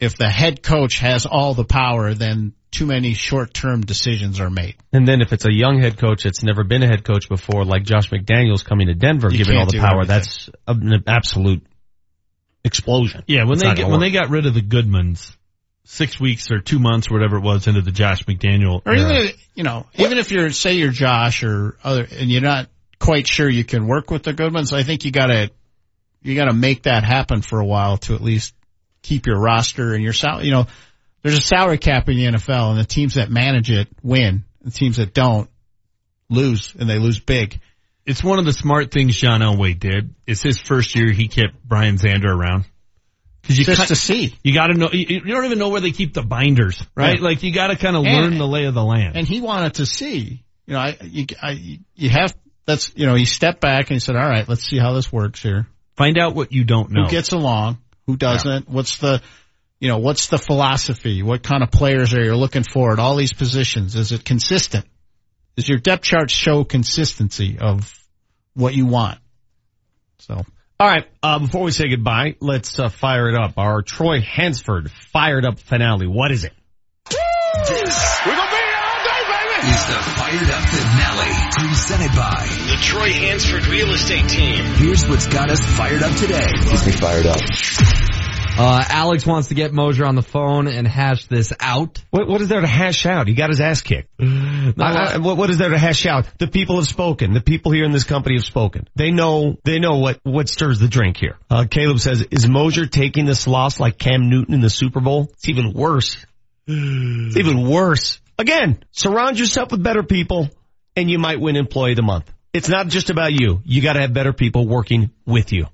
if 0.00 0.16
the 0.16 0.28
head 0.28 0.62
coach 0.64 0.98
has 0.98 1.26
all 1.26 1.54
the 1.54 1.64
power, 1.64 2.12
then 2.12 2.54
too 2.74 2.86
many 2.86 3.14
short-term 3.14 3.82
decisions 3.82 4.40
are 4.40 4.50
made. 4.50 4.74
And 4.92 5.06
then 5.06 5.20
if 5.20 5.32
it's 5.32 5.46
a 5.46 5.52
young 5.52 5.80
head 5.80 5.96
coach 5.96 6.24
that's 6.24 6.42
never 6.42 6.64
been 6.64 6.82
a 6.82 6.86
head 6.86 7.04
coach 7.04 7.28
before, 7.28 7.64
like 7.64 7.84
Josh 7.84 8.10
McDaniels 8.10 8.64
coming 8.64 8.88
to 8.88 8.94
Denver, 8.94 9.30
You 9.30 9.38
given 9.38 9.56
all 9.56 9.66
the 9.66 9.78
power, 9.78 10.02
everything. 10.02 10.08
that's 10.08 10.50
an 10.66 11.04
absolute 11.06 11.64
explosion. 12.64 13.22
Yeah, 13.26 13.44
when 13.44 13.52
It's 13.52 13.62
they 13.62 13.74
get, 13.74 13.88
when 13.88 14.00
they 14.00 14.10
got 14.10 14.28
rid 14.30 14.46
of 14.46 14.54
the 14.54 14.60
Goodmans 14.60 15.36
six 15.84 16.18
weeks 16.18 16.50
or 16.50 16.60
two 16.60 16.78
months, 16.78 17.10
or 17.10 17.14
whatever 17.14 17.36
it 17.36 17.42
was, 17.42 17.66
into 17.66 17.82
the 17.82 17.92
Josh 17.92 18.24
McDaniel. 18.24 18.80
Or 18.86 18.94
even, 18.94 19.10
era. 19.10 19.24
if, 19.26 19.48
you 19.54 19.62
know, 19.62 19.86
even 19.94 20.18
if 20.18 20.30
you're, 20.32 20.50
say 20.50 20.74
you're 20.74 20.90
Josh 20.90 21.44
or 21.44 21.76
other, 21.84 22.06
and 22.10 22.30
you're 22.30 22.40
not 22.42 22.68
quite 22.98 23.28
sure 23.28 23.48
you 23.48 23.64
can 23.64 23.86
work 23.86 24.10
with 24.10 24.22
the 24.22 24.32
Goodmans, 24.32 24.72
I 24.72 24.82
think 24.82 25.04
you 25.04 25.12
gotta, 25.12 25.50
you 26.22 26.34
gotta 26.34 26.54
make 26.54 26.84
that 26.84 27.04
happen 27.04 27.42
for 27.42 27.60
a 27.60 27.66
while 27.66 27.98
to 27.98 28.14
at 28.14 28.22
least 28.22 28.54
keep 29.02 29.26
your 29.26 29.38
roster 29.38 29.92
and 29.92 30.02
your 30.02 30.14
salary. 30.14 30.46
You 30.46 30.52
know, 30.52 30.66
There's 31.24 31.38
a 31.38 31.42
salary 31.42 31.78
cap 31.78 32.06
in 32.10 32.18
the 32.18 32.26
NFL, 32.26 32.72
and 32.72 32.78
the 32.78 32.84
teams 32.84 33.14
that 33.14 33.30
manage 33.30 33.70
it 33.70 33.88
win. 34.02 34.44
The 34.60 34.70
teams 34.70 34.98
that 34.98 35.14
don't 35.14 35.48
lose, 36.28 36.74
and 36.78 36.88
they 36.88 36.98
lose 36.98 37.18
big. 37.18 37.60
It's 38.04 38.22
one 38.22 38.38
of 38.38 38.44
the 38.44 38.52
smart 38.52 38.90
things 38.90 39.16
John 39.16 39.40
Elway 39.40 39.78
did. 39.78 40.14
It's 40.26 40.42
his 40.42 40.60
first 40.60 40.94
year. 40.94 41.10
He 41.12 41.28
kept 41.28 41.54
Brian 41.64 41.96
Zander 41.96 42.26
around. 42.26 42.66
Cause 43.42 43.56
you 43.58 43.64
Just 43.64 43.78
cut- 43.78 43.88
to 43.88 43.96
see. 43.96 44.34
You 44.42 44.52
gotta 44.52 44.74
know, 44.74 44.90
you, 44.92 45.22
you 45.24 45.34
don't 45.34 45.46
even 45.46 45.58
know 45.58 45.70
where 45.70 45.80
they 45.80 45.92
keep 45.92 46.12
the 46.12 46.22
binders, 46.22 46.82
right? 46.94 47.16
Yeah. 47.16 47.24
Like 47.24 47.42
you 47.42 47.52
gotta 47.52 47.76
kind 47.76 47.96
of 47.96 48.02
learn 48.02 48.36
the 48.36 48.46
lay 48.46 48.64
of 48.66 48.74
the 48.74 48.84
land. 48.84 49.16
And 49.16 49.26
he 49.26 49.40
wanted 49.40 49.74
to 49.74 49.86
see, 49.86 50.44
you 50.66 50.74
know, 50.74 50.80
I, 50.80 50.96
you, 51.02 51.26
I, 51.42 51.78
you 51.94 52.10
have, 52.10 52.34
that's, 52.66 52.92
you 52.96 53.06
know, 53.06 53.14
he 53.14 53.24
stepped 53.24 53.60
back 53.60 53.88
and 53.88 53.96
he 53.96 53.98
said, 53.98 54.16
all 54.16 54.28
right, 54.28 54.48
let's 54.48 54.64
see 54.64 54.78
how 54.78 54.92
this 54.92 55.12
works 55.12 55.42
here. 55.42 55.66
Find 55.96 56.18
out 56.18 56.34
what 56.34 56.52
you 56.52 56.64
don't 56.64 56.90
know. 56.90 57.04
Who 57.04 57.10
gets 57.10 57.32
along? 57.32 57.78
Who 58.06 58.16
doesn't? 58.16 58.68
What's 58.68 58.96
the, 58.98 59.20
you 59.84 59.90
know, 59.90 59.98
what's 59.98 60.28
the 60.28 60.38
philosophy? 60.38 61.22
What 61.22 61.42
kind 61.42 61.62
of 61.62 61.70
players 61.70 62.14
are 62.14 62.24
you 62.24 62.34
looking 62.36 62.62
for 62.62 62.94
at 62.94 62.98
all 62.98 63.16
these 63.16 63.34
positions? 63.34 63.94
Is 63.94 64.12
it 64.12 64.24
consistent? 64.24 64.86
Does 65.56 65.68
your 65.68 65.76
depth 65.76 66.04
chart 66.04 66.30
show 66.30 66.64
consistency 66.64 67.58
of 67.60 67.92
what 68.54 68.74
you 68.74 68.86
want? 68.86 69.18
So. 70.20 70.36
All 70.80 70.88
right, 70.88 71.06
uh, 71.22 71.38
before 71.38 71.64
we 71.64 71.70
say 71.70 71.90
goodbye, 71.90 72.36
let's 72.40 72.78
uh, 72.78 72.88
fire 72.88 73.28
it 73.28 73.36
up. 73.36 73.58
Our 73.58 73.82
Troy 73.82 74.22
Hansford 74.22 74.90
fired 74.90 75.44
up 75.44 75.58
finale. 75.58 76.06
What 76.06 76.30
is 76.30 76.44
it? 76.44 76.54
This 77.10 78.20
We're 78.24 78.36
gonna 78.36 78.50
be 78.50 78.56
here 78.56 78.80
all 78.88 79.04
day, 79.04 79.20
baby. 79.28 79.68
is 79.68 79.84
the 79.84 80.00
Fired 80.16 80.50
Up 80.50 80.64
Finale, 80.64 81.68
presented 81.68 82.16
by 82.16 82.46
The 82.68 82.78
Troy 82.80 83.12
Hansford 83.12 83.66
Real 83.66 83.90
Estate 83.90 84.30
Team. 84.30 84.64
Here's 84.76 85.06
what's 85.06 85.26
got 85.26 85.50
us 85.50 85.60
fired 85.76 86.02
up 86.02 86.16
today. 86.16 86.46
Gets 86.70 86.86
me 86.86 86.92
fired 86.92 87.26
up. 87.26 88.23
Uh, 88.56 88.84
Alex 88.88 89.26
wants 89.26 89.48
to 89.48 89.54
get 89.54 89.72
Moser 89.72 90.04
on 90.06 90.14
the 90.14 90.22
phone 90.22 90.68
and 90.68 90.86
hash 90.86 91.26
this 91.26 91.52
out. 91.58 92.02
What, 92.10 92.28
what 92.28 92.40
is 92.40 92.48
there 92.48 92.60
to 92.60 92.66
hash 92.68 93.04
out? 93.04 93.26
He 93.26 93.34
got 93.34 93.50
his 93.50 93.60
ass 93.60 93.82
kicked. 93.82 94.08
I- 94.20 95.14
I- 95.14 95.18
what, 95.18 95.36
what 95.36 95.50
is 95.50 95.58
there 95.58 95.70
to 95.70 95.78
hash 95.78 96.06
out? 96.06 96.26
The 96.38 96.46
people 96.46 96.76
have 96.76 96.86
spoken. 96.86 97.32
The 97.34 97.40
people 97.40 97.72
here 97.72 97.84
in 97.84 97.90
this 97.90 98.04
company 98.04 98.36
have 98.36 98.44
spoken. 98.44 98.86
They 98.94 99.10
know, 99.10 99.56
they 99.64 99.80
know 99.80 99.96
what, 99.98 100.20
what 100.22 100.48
stirs 100.48 100.78
the 100.78 100.86
drink 100.88 101.16
here. 101.16 101.36
Uh, 101.50 101.64
Caleb 101.68 101.98
says, 101.98 102.22
is 102.30 102.48
Moser 102.48 102.86
taking 102.86 103.24
this 103.24 103.46
loss 103.48 103.80
like 103.80 103.98
Cam 103.98 104.30
Newton 104.30 104.54
in 104.54 104.60
the 104.60 104.70
Super 104.70 105.00
Bowl? 105.00 105.28
It's 105.32 105.48
even 105.48 105.72
worse. 105.72 106.16
It's 106.66 107.36
even 107.36 107.68
worse. 107.68 108.20
Again, 108.38 108.84
surround 108.92 109.38
yourself 109.38 109.72
with 109.72 109.82
better 109.82 110.02
people 110.04 110.48
and 110.96 111.10
you 111.10 111.18
might 111.18 111.40
win 111.40 111.56
employee 111.56 111.92
of 111.92 111.96
the 111.96 112.02
month. 112.02 112.30
It's 112.52 112.68
not 112.68 112.86
just 112.86 113.10
about 113.10 113.32
you. 113.32 113.62
You 113.64 113.82
gotta 113.82 114.00
have 114.00 114.12
better 114.12 114.32
people 114.32 114.66
working 114.68 115.10
with 115.26 115.52
you. 115.52 115.66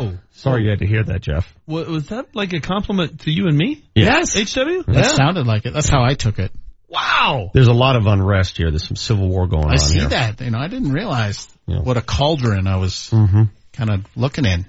Whoa. 0.00 0.18
Sorry 0.32 0.64
you 0.64 0.70
had 0.70 0.78
to 0.80 0.86
hear 0.86 1.02
that, 1.04 1.20
Jeff. 1.22 1.52
Wa- 1.66 1.82
was 1.84 2.08
that 2.08 2.34
like 2.34 2.52
a 2.52 2.60
compliment 2.60 3.20
to 3.22 3.30
you 3.30 3.46
and 3.46 3.56
me? 3.56 3.82
Yes. 3.94 4.34
HW? 4.34 4.82
That 4.86 5.14
sounded 5.16 5.46
like 5.46 5.66
it. 5.66 5.72
That's 5.74 5.88
how 5.88 6.02
I 6.04 6.14
took 6.14 6.38
it. 6.38 6.52
Wow. 6.88 7.50
There's 7.52 7.68
a 7.68 7.72
lot 7.74 7.96
of 7.96 8.06
unrest 8.06 8.56
here. 8.56 8.70
There's 8.70 8.86
some 8.86 8.96
civil 8.96 9.28
war 9.28 9.46
going 9.46 9.64
on 9.66 9.72
I 9.72 9.76
see 9.76 9.98
here. 9.98 10.08
that. 10.08 10.40
You 10.40 10.50
know, 10.50 10.58
I 10.58 10.68
didn't 10.68 10.92
realize 10.92 11.48
Yeah. 11.66 11.80
what 11.80 11.96
a 11.96 12.02
cauldron 12.02 12.66
I 12.66 12.76
was 12.76 13.10
Mm-hmm. 13.12 13.42
kind 13.72 13.90
of 13.90 14.06
looking 14.16 14.44
in 14.46 14.66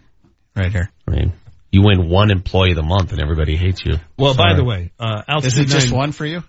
right 0.56 0.72
here. 0.72 0.90
I 1.08 1.12
mean, 1.12 1.34
you 1.72 1.82
win 1.84 2.10
one 2.10 2.30
employee 2.32 2.72
of 2.72 2.76
the 2.76 2.84
month 2.84 3.12
and 3.14 3.22
everybody 3.22 3.56
hates 3.56 3.82
you. 3.86 3.98
Well, 4.18 4.34
by 4.36 4.54
the 4.56 4.64
way, 4.66 4.92
uh, 5.00 5.22
altitude 5.28 5.54
Is 5.54 5.60
it 5.60 5.66
just 5.80 5.92
one 5.94 6.12
for 6.12 6.26
you? 6.26 6.44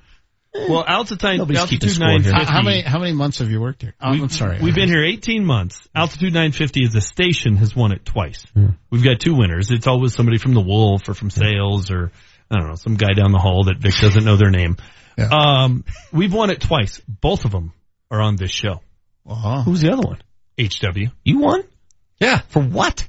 Well, 0.52 0.84
altitude, 0.84 1.38
Nobody's 1.38 1.60
altitude 1.60 2.00
950. 2.00 2.32
How, 2.32 2.52
how 2.52 2.62
many 2.62 2.80
how 2.80 2.98
many 2.98 3.12
months 3.12 3.38
have 3.38 3.50
you 3.50 3.60
worked 3.60 3.82
here? 3.82 3.94
Oh, 4.00 4.08
I'm 4.08 4.28
sorry. 4.30 4.58
We've 4.60 4.74
been 4.74 4.88
here 4.88 5.04
18 5.04 5.44
months. 5.44 5.88
Altitude 5.94 6.32
950 6.32 6.86
as 6.86 6.94
a 6.96 7.00
station 7.00 7.56
has 7.56 7.76
won 7.76 7.92
it 7.92 8.04
twice. 8.04 8.44
We've 8.90 9.04
got 9.04 9.20
two 9.20 9.36
winners. 9.36 9.70
It's 9.70 9.86
always 9.86 10.14
somebody 10.14 10.38
from 10.38 10.54
the 10.54 10.60
Wolf 10.60 11.08
or 11.08 11.14
from 11.14 11.30
Sales 11.30 11.90
or 11.90 12.10
I 12.50 12.58
don't 12.58 12.68
know, 12.68 12.74
some 12.74 12.96
guy 12.96 13.12
down 13.12 13.30
the 13.30 13.38
hall 13.38 13.64
that 13.64 13.78
Vic 13.78 13.94
doesn't 14.00 14.24
know 14.24 14.36
their 14.36 14.50
name. 14.50 14.76
Yeah. 15.16 15.28
Um, 15.30 15.84
we've 16.12 16.32
won 16.32 16.50
it 16.50 16.60
twice. 16.60 17.00
Both 17.06 17.44
of 17.44 17.52
them 17.52 17.72
are 18.10 18.20
on 18.20 18.36
this 18.36 18.50
show. 18.50 18.80
Uh-huh. 19.26 19.62
Who's 19.62 19.82
the 19.82 19.92
other 19.92 20.02
one? 20.02 20.18
HW. 20.58 21.12
You 21.22 21.38
won? 21.38 21.62
Yeah. 22.18 22.40
For 22.48 22.60
what? 22.60 23.08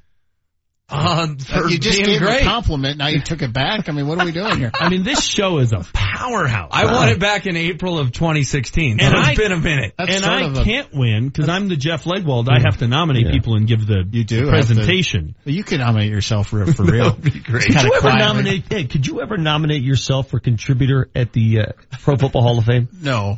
Uh, 0.91 1.27
for 1.37 1.69
you 1.69 1.79
just 1.79 1.97
being 1.97 2.09
gave 2.09 2.19
great. 2.21 2.41
a 2.41 2.45
compliment. 2.45 2.97
Now 2.97 3.07
you 3.07 3.21
took 3.21 3.41
it 3.41 3.53
back. 3.53 3.87
I 3.87 3.91
mean, 3.91 4.07
what 4.07 4.19
are 4.19 4.25
we 4.25 4.31
doing 4.31 4.57
here? 4.57 4.71
I 4.79 4.89
mean, 4.89 5.03
this 5.03 5.23
show 5.23 5.59
is 5.59 5.71
a 5.73 5.79
powerhouse. 5.93 6.69
I 6.73 6.85
won 6.85 7.09
it 7.09 7.19
back 7.19 7.45
in 7.47 7.55
April 7.55 7.97
of 7.99 8.11
2016. 8.11 8.99
And 8.99 9.15
it's 9.15 9.27
I- 9.29 9.35
been 9.35 9.51
a 9.51 9.57
minute. 9.59 9.93
And 9.97 10.23
sort 10.23 10.57
I 10.57 10.63
can't 10.63 10.93
win 10.93 11.27
because 11.29 11.49
I'm 11.49 11.67
the 11.69 11.75
Jeff 11.75 12.03
Legwold. 12.03 12.47
I 12.49 12.59
have 12.63 12.77
to 12.79 12.87
nominate 12.87 13.27
Yeah. 13.27 13.31
people 13.31 13.55
and 13.55 13.67
give 13.67 13.85
the, 13.87 14.03
You 14.11 14.23
do 14.23 14.45
the 14.45 14.51
have 14.51 14.67
to- 14.67 14.73
presentation. 14.75 15.35
You 15.45 15.63
can 15.63 15.79
nominate 15.79 16.09
yourself 16.11 16.47
for, 16.49 16.65
for 16.73 16.83
real. 16.91 17.05
That 17.11 17.23
would 17.23 17.33
be 17.33 17.39
great. 17.39 17.65
Could 17.67 17.81
you 17.83 17.93
ever 17.95 18.09
nominate? 18.17 18.63
Hey, 18.69 18.83
could 18.85 19.07
you 19.07 19.21
ever 19.21 19.37
nominate 19.37 19.81
yourself 19.83 20.29
for 20.29 20.39
contributor 20.39 21.09
at 21.15 21.31
the 21.33 21.59
uh, 21.61 21.65
Pro 22.01 22.17
Football 22.17 22.41
Hall 22.41 22.57
of 22.59 22.65
Fame? 22.65 22.89
No. 23.01 23.37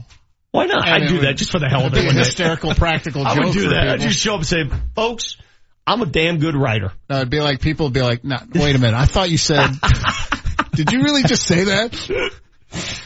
Why 0.52 0.66
not? 0.66 0.88
And 0.88 1.04
I'd 1.04 1.08
do 1.08 1.16
would- 1.16 1.24
that 1.24 1.38
just 1.38 1.52
for 1.52 1.60
the 1.60 1.68
hell 1.68 1.86
of 1.86 1.94
It'd 1.94 1.98
it. 1.98 2.02
be 2.02 2.06
a 2.06 2.08
wouldn't 2.10 2.22
it? 2.22 2.28
hysterical 2.28 2.74
practical 2.76 3.24
I 3.28 3.36
joke 3.36 3.46
would 3.46 3.54
do 3.54 3.64
for 3.64 3.70
that. 3.70 3.88
I'd 3.90 4.00
just 4.02 4.20
show 4.20 4.34
up 4.34 4.40
and 4.42 4.48
say, 4.48 4.64
"Folks, 4.96 5.38
I'm 5.86 6.02
a 6.02 6.06
damn 6.06 6.40
good 6.40 6.56
writer." 6.56 6.92
No, 7.10 7.18
it'd 7.18 7.30
be 7.30 7.40
like 7.42 7.62
people 7.62 7.88
would 7.88 7.94
be 7.94 8.02
like, 8.02 8.24
nah, 8.24 8.40
"Wait 8.54 8.76
a 8.76 8.80
minute, 8.80 8.96
I 8.98 9.06
thought 9.06 9.30
you 9.30 9.38
said." 9.38 9.72
Did 10.76 10.92
you 10.92 11.04
really 11.04 11.24
just 11.24 11.46
say 11.46 11.66
that? 11.66 11.92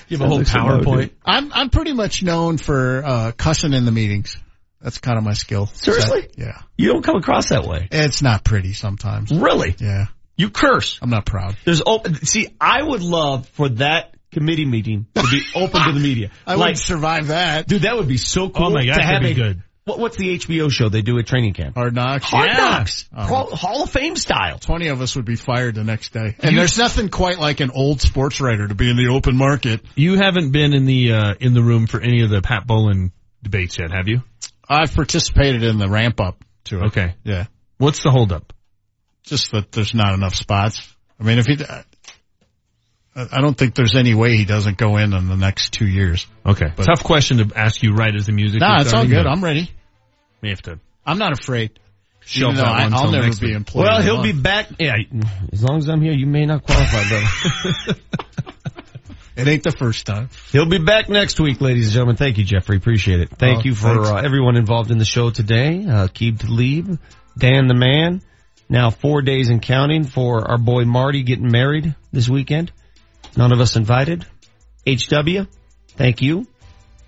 Give 0.08 0.22
a 0.22 0.28
whole 0.28 0.40
PowerPoint. 0.40 1.12
I'm 1.26 1.52
I'm 1.52 1.70
pretty 1.70 1.94
much 1.94 2.24
known 2.24 2.58
for 2.58 3.04
uh 3.06 3.32
cussing 3.36 3.74
in 3.74 3.86
the 3.86 3.92
meetings. 3.92 4.38
That's 4.82 5.00
kind 5.00 5.18
of 5.18 5.24
my 5.24 5.34
skill. 5.34 5.66
Seriously? 5.66 6.30
yeah. 6.38 6.62
You 6.78 6.94
don't 6.94 7.02
come 7.04 7.16
across 7.16 7.50
that 7.50 7.66
way. 7.66 7.88
It's 7.92 8.22
not 8.22 8.44
pretty 8.44 8.74
sometimes. 8.74 9.32
Really? 9.32 9.76
Yeah. 9.80 10.06
You 10.38 10.52
curse. 10.52 11.00
I'm 11.02 11.10
not 11.10 11.26
proud. 11.26 11.58
There's 11.66 11.82
open. 11.86 12.14
See, 12.26 12.56
I 12.62 12.84
would 12.84 13.02
love 13.02 13.50
for 13.50 13.70
that 13.70 14.16
committee 14.32 14.66
meeting 14.66 15.08
to 15.16 15.24
be 15.24 15.42
open 15.56 15.82
to 15.84 15.92
the 15.94 16.00
media. 16.00 16.30
I 16.48 16.52
like, 16.52 16.60
wouldn't 16.60 16.78
survive 16.78 17.28
that. 17.28 17.68
dude, 17.68 17.82
that 17.82 17.98
would 17.98 18.08
be 18.08 18.18
so 18.18 18.50
cool. 18.50 18.68
Oh 18.68 18.70
my 18.70 18.86
gosh, 18.86 18.98
to 18.98 19.02
have 19.04 19.22
that'd 19.24 19.36
be 19.36 19.42
a- 19.42 19.46
good. 19.46 19.64
What, 19.88 20.00
what's 20.00 20.18
the 20.18 20.38
HBO 20.38 20.70
show 20.70 20.90
they 20.90 21.02
do 21.02 21.18
at 21.18 21.28
training 21.28 21.54
camp? 21.54 21.76
Hard 21.76 21.96
knocks. 21.96 22.26
Hard 22.26 22.50
Yeah. 22.50 22.58
Knocks, 22.58 23.06
Oh. 23.16 23.26
Pro- 23.26 23.56
Hall 23.56 23.84
of 23.84 23.90
Fame 23.90 24.18
style. 24.18 24.60
Twenty 24.60 24.88
of 24.90 25.00
us 25.02 25.16
would 25.16 25.24
be 25.24 25.38
fired 25.38 25.76
the 25.76 25.86
next 25.86 26.12
day. 26.12 26.36
And 26.40 26.58
there's 26.58 26.78
nothing 26.78 27.08
quite 27.08 27.40
like 27.40 27.62
an 27.62 27.72
old 27.72 28.02
sports 28.02 28.42
writer 28.42 28.68
to 28.68 28.76
be 28.76 28.90
in 28.90 28.98
the 28.98 29.08
open 29.08 29.38
market. 29.38 29.80
You 29.96 30.16
haven't 30.18 30.52
been 30.52 30.74
in 30.74 30.84
the 30.84 31.14
uh, 31.14 31.34
in 31.40 31.54
the 31.54 31.62
room 31.64 31.88
for 31.88 32.02
any 32.02 32.22
of 32.24 32.30
the 32.30 32.42
Pat 32.42 32.68
Bowlen 32.68 33.14
debates 33.42 33.80
yet, 33.80 33.92
have 33.92 34.10
you? 34.10 34.24
I've 34.68 34.94
participated 34.94 35.64
in 35.64 35.78
the 35.78 35.88
ramp 35.88 36.20
up 36.20 36.44
to 36.66 36.80
it. 36.80 36.84
Okay. 36.88 37.16
Yeah. 37.24 37.46
What's 37.78 38.04
the 38.04 38.12
holdup? 38.12 38.52
Just 39.24 39.52
that 39.54 39.72
there's 39.72 39.94
not 39.94 40.14
enough 40.14 40.36
spots. 40.36 40.86
I 41.18 41.24
mean, 41.24 41.40
if 41.40 41.46
he, 41.46 41.64
I 41.64 41.84
I 43.16 43.42
don't 43.42 43.58
think 43.58 43.74
there's 43.74 43.96
any 43.96 44.14
way 44.14 44.38
he 44.38 44.46
doesn't 44.46 44.78
go 44.78 44.98
in 44.98 45.14
in 45.14 45.28
the 45.28 45.36
next 45.38 45.72
two 45.74 45.88
years. 45.88 46.28
Okay. 46.46 46.68
But- 46.76 46.84
Tough 46.86 47.04
question 47.04 47.38
to 47.38 47.58
ask 47.58 47.82
you 47.82 47.94
right 47.94 48.14
as 48.14 48.28
the 48.28 48.32
music. 48.32 48.60
Nah, 48.60 48.82
it's 48.82 48.94
all 48.94 49.06
good. 49.08 49.24
but 49.24 49.28
I'm 49.28 49.44
ready. 49.44 49.72
May 50.42 50.50
have 50.50 50.62
to 50.64 50.80
I'm 51.06 51.18
not 51.18 51.32
afraid. 51.40 51.80
shelve 52.26 52.54
Even 52.54 52.66
though 52.66 52.72
I, 52.72 52.90
I'll 52.92 53.12
never 53.12 53.36
be 53.36 53.54
employed. 53.54 53.84
Well, 53.86 54.02
he'll 54.02 54.24
be 54.24 54.34
back. 54.34 54.68
Yeah, 54.80 54.96
as 55.54 55.64
long 55.64 55.78
as 55.78 55.88
I'm 55.88 56.02
here, 56.02 56.14
you 56.14 56.26
may 56.28 56.46
not 56.46 56.64
qualify, 56.64 57.08
brother. 57.08 58.00
It 59.38 59.48
ain't 59.48 59.62
the 59.62 59.72
first 59.72 60.08
time. 60.08 60.30
He'll 60.52 60.66
be 60.66 60.80
back 60.80 61.10
next 61.10 61.40
week, 61.40 61.62
ladies 61.62 61.86
and 61.86 61.94
gentlemen. 61.94 62.16
Thank 62.16 62.40
you, 62.40 62.44
Jeffrey. 62.44 62.78
Appreciate 62.78 63.20
it. 63.20 63.30
Thank 63.30 63.60
Oh, 63.60 63.62
you 63.66 63.76
for 63.76 64.02
uh, 64.02 64.20
everyone 64.20 64.56
involved 64.58 64.90
in 64.90 64.98
the 64.98 65.06
show 65.06 65.30
today. 65.30 65.86
Uh, 65.86 66.08
Aqib 66.08 66.40
Talib, 66.40 67.00
Dan 67.38 67.68
the 67.68 67.76
man. 67.76 68.24
Now 68.68 68.90
four 68.90 69.22
days 69.22 69.50
and 69.50 69.62
counting 69.62 70.06
for 70.06 70.50
our 70.50 70.58
boy 70.58 70.86
Marty 70.86 71.22
getting 71.22 71.52
married 71.52 71.96
this 72.12 72.28
weekend. 72.28 72.72
None 73.36 73.52
of 73.54 73.60
us 73.62 73.76
invited. 73.76 74.26
HW, 74.88 75.46
thank 75.90 76.24
you. 76.24 76.48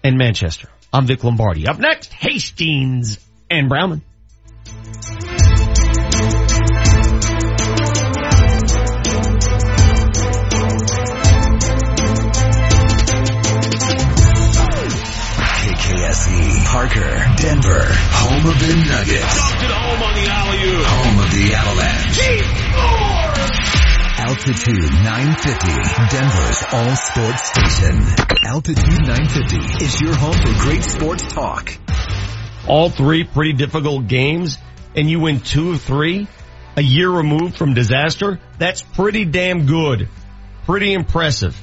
And 0.04 0.16
Manchester. 0.16 0.70
I'm 0.92 1.06
Vic 1.06 1.24
Lombardi. 1.24 1.68
Up 1.68 1.78
next, 1.80 2.12
Hastings 2.14 3.20
and 3.50 3.70
Browman. 3.70 4.02
KKSE, 15.60 16.32
E, 16.32 16.66
Parker, 16.66 17.12
Denver, 17.38 17.86
home 17.86 18.46
of 18.48 18.60
the 18.60 18.76
Nuggets. 18.90 19.38
Dunked 19.38 19.64
it 19.64 19.72
home 19.72 20.02
on 20.04 20.14
the 20.16 20.26
alley-oop. 20.28 20.86
Home 20.86 21.20
of 21.20 21.32
the 21.32 21.54
Avalanche. 21.54 23.29
Altitude 24.30 24.92
950, 24.92 26.16
Denver's 26.16 26.64
all 26.72 26.96
sports 26.96 27.50
station. 27.50 28.28
Altitude 28.46 29.08
950 29.08 29.84
is 29.84 30.02
your 30.02 30.14
home 30.14 30.34
for 30.34 30.64
great 30.64 30.84
sports 30.84 31.34
talk. 31.34 31.76
all 32.68 32.92
three 32.92 33.24
pretty 33.24 33.54
difficult 33.54 34.08
games 34.08 34.60
and 34.96 35.10
you 35.10 35.20
win 35.20 35.40
two 35.40 35.72
of 35.72 35.82
three 35.82 36.28
a 36.78 36.82
year 36.84 37.10
removed 37.10 37.58
from 37.58 37.74
disaster, 37.74 38.40
that's 38.60 38.84
pretty 38.84 39.26
damn 39.26 39.66
good. 39.66 40.08
Pretty 40.66 40.94
impressive. 40.94 41.60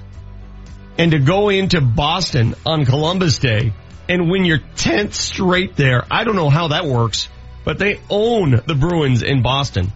And 0.99 1.13
to 1.13 1.21
go 1.21 1.51
into 1.51 1.81
Boston 1.81 2.57
on 2.67 2.85
Columbus 2.85 3.39
Day 3.39 3.75
and 4.09 4.29
win 4.29 4.45
your 4.45 4.59
10th 4.59 5.15
straight 5.15 5.77
there, 5.77 6.05
I 6.11 6.25
don't 6.25 6.35
know 6.35 6.51
how 6.51 6.69
that 6.69 6.85
works, 6.85 7.29
but 7.65 7.79
they 7.79 8.01
own 8.11 8.61
the 8.67 8.75
Bruins 8.75 9.23
in 9.23 9.43
Boston. 9.43 9.93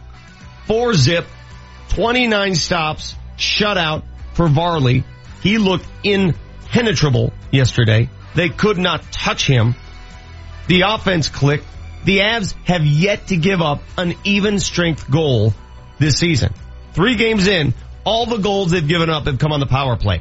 Four 0.69 0.95
zip, 0.95 1.27
29 1.91 2.55
stops, 2.55 3.15
shutout 3.37 4.03
for 4.35 4.49
Varley. 4.49 5.05
He 5.43 5.59
looked 5.59 5.87
impenetrable 6.03 7.33
yesterday. 7.51 8.09
They 8.35 8.49
could 8.49 8.79
not 8.79 9.03
touch 9.13 9.47
him. 9.47 9.75
The 10.69 10.83
offense 10.87 11.29
clicked. 11.29 11.67
The 12.05 12.19
Avs 12.19 12.55
have 12.65 12.87
yet 12.87 13.27
to 13.29 13.37
give 13.37 13.61
up 13.61 13.83
an 13.99 14.15
even 14.25 14.59
strength 14.59 15.11
goal 15.11 15.53
this 15.99 16.19
season. 16.19 16.55
Three 16.93 17.17
games 17.17 17.47
in, 17.47 17.75
all 18.05 18.27
the 18.27 18.39
goals 18.39 18.71
they've 18.71 18.87
given 18.87 19.11
up 19.11 19.27
have 19.27 19.39
come 19.39 19.53
on 19.53 19.61
the 19.61 19.67
power 19.67 19.97
play. 19.97 20.21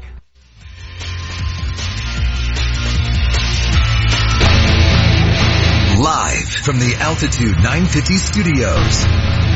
Live 6.00 6.48
from 6.48 6.78
the 6.78 6.96
Altitude 6.98 7.56
950 7.56 8.14
studios. 8.16 9.49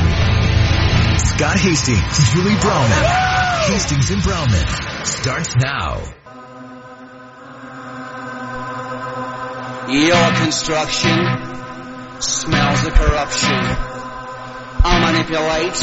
Scott 1.37 1.59
Hastings, 1.59 2.33
Julie 2.33 2.55
Browman. 2.55 3.05
Hastings 3.67 4.09
and 4.13 4.23
Browman 4.23 5.05
starts 5.05 5.57
now. 5.57 5.99
Your 9.91 10.33
construction 10.37 11.27
smells 12.23 12.87
of 12.87 12.95
corruption. 12.95 13.51
I 14.87 15.01
manipulate, 15.11 15.75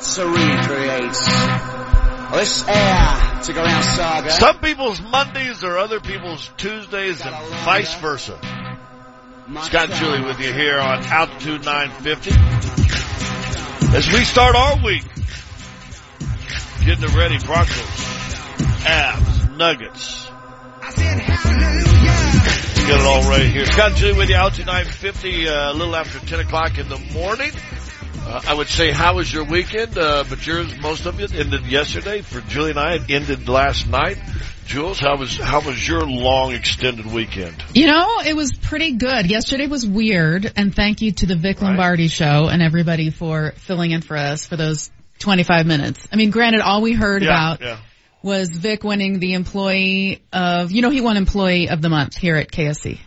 so 0.00 0.26
recreates. 0.30 1.26
This 2.32 2.66
air 2.66 3.42
to 3.42 3.52
go 3.52 3.62
around 3.62 3.82
saga. 3.82 4.30
Some 4.30 4.58
people's 4.60 5.02
Mondays 5.02 5.62
are 5.64 5.76
other 5.76 6.00
people's 6.00 6.50
Tuesdays 6.56 7.20
and 7.20 7.36
vice 7.66 7.94
versa. 7.96 8.38
Scott 9.64 9.90
and 9.90 9.94
Julie 9.94 10.22
with 10.22 10.40
you 10.40 10.50
here 10.50 10.78
on 10.78 11.04
Altitude 11.04 11.62
950. 11.66 12.79
As 13.92 14.06
we 14.12 14.24
start 14.24 14.54
our 14.54 14.84
week, 14.84 15.02
getting 16.84 17.04
it 17.04 17.14
ready, 17.14 17.38
Broncos, 17.38 17.76
Avs, 18.84 19.56
Nuggets. 19.56 20.30
I 20.80 20.90
said 20.90 21.20
hallelujah. 21.20 22.86
Get 22.86 23.00
it 23.00 23.06
all 23.06 23.22
right 23.28 23.46
here. 23.46 23.66
Scott 23.66 23.96
Julie 23.96 24.16
with 24.16 24.28
you, 24.28 24.36
Altitude 24.36 24.66
950, 24.66 25.48
uh, 25.48 25.72
a 25.72 25.74
little 25.74 25.94
after 25.96 26.18
10 26.24 26.40
o'clock 26.40 26.78
in 26.78 26.88
the 26.88 26.98
morning. 27.12 27.50
Uh, 28.26 28.42
I 28.46 28.54
would 28.54 28.68
say, 28.68 28.90
how 28.90 29.16
was 29.16 29.32
your 29.32 29.44
weekend? 29.44 29.98
Uh, 29.98 30.24
but 30.28 30.46
yours, 30.46 30.72
most 30.80 31.06
of 31.06 31.20
it 31.20 31.34
ended 31.34 31.66
yesterday. 31.66 32.22
For 32.22 32.40
Julie 32.42 32.70
and 32.70 32.78
I, 32.78 32.94
it 32.94 33.10
ended 33.10 33.48
last 33.48 33.88
night. 33.88 34.18
Jules, 34.70 35.00
how 35.00 35.16
was 35.16 35.36
how 35.36 35.60
was 35.60 35.88
your 35.88 36.02
long 36.02 36.52
extended 36.52 37.04
weekend? 37.04 37.60
You 37.74 37.86
know, 37.88 38.20
it 38.24 38.36
was 38.36 38.52
pretty 38.52 38.92
good. 38.92 39.28
Yesterday 39.28 39.66
was 39.66 39.84
weird, 39.84 40.52
and 40.56 40.72
thank 40.72 41.00
you 41.00 41.10
to 41.10 41.26
the 41.26 41.34
Vic 41.34 41.60
Lombardi 41.60 42.06
show 42.06 42.46
and 42.46 42.62
everybody 42.62 43.10
for 43.10 43.50
filling 43.56 43.90
in 43.90 44.00
for 44.00 44.16
us 44.16 44.46
for 44.46 44.54
those 44.56 44.92
25 45.18 45.66
minutes. 45.66 46.06
I 46.12 46.14
mean, 46.14 46.30
granted, 46.30 46.60
all 46.60 46.82
we 46.82 46.92
heard 46.92 47.24
Yeah, 47.24 47.30
about 47.30 47.60
yeah. 47.60 47.78
was 48.22 48.48
Vic 48.50 48.84
winning 48.84 49.18
the 49.18 49.34
employee 49.34 50.22
of, 50.32 50.70
you 50.70 50.82
know, 50.82 50.90
he 50.90 51.00
won 51.00 51.16
employee 51.16 51.68
of 51.68 51.82
the 51.82 51.88
month 51.88 52.16
here 52.16 52.36
at 52.36 52.52
KSE. 52.52 53.00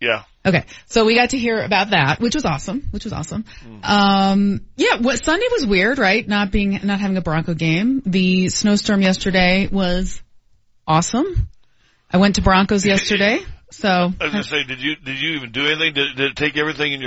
Yeah. 0.00 0.24
Okay, 0.44 0.64
so 0.86 1.04
we 1.04 1.14
got 1.14 1.30
to 1.30 1.38
hear 1.38 1.60
about 1.60 1.90
that, 1.90 2.18
which 2.18 2.34
was 2.34 2.44
awesome, 2.44 2.88
which 2.90 3.04
was 3.04 3.12
awesome. 3.12 3.44
Um, 3.84 4.62
yeah, 4.76 4.96
what 5.00 5.22
Sunday 5.22 5.46
was 5.52 5.64
weird, 5.64 5.98
right? 5.98 6.26
Not 6.26 6.50
being, 6.50 6.80
not 6.82 6.98
having 6.98 7.16
a 7.16 7.20
Bronco 7.22 7.54
game. 7.54 8.02
The 8.04 8.48
snowstorm 8.48 9.00
yesterday 9.00 9.68
was 9.70 10.20
awesome. 10.88 11.48
I 12.10 12.16
went 12.16 12.36
to 12.36 12.42
Broncos 12.42 12.86
yesterday, 12.86 13.40
so 13.70 13.88
I 13.88 14.24
was 14.24 14.32
gonna 14.32 14.42
say, 14.42 14.64
did 14.64 14.82
you 14.82 14.96
did 14.96 15.20
you 15.20 15.36
even 15.36 15.52
do 15.52 15.66
anything? 15.66 15.92
Did, 15.92 16.16
did 16.16 16.30
it 16.32 16.36
take 16.36 16.56
everything 16.56 16.86
in 16.86 16.92
your 16.92 16.96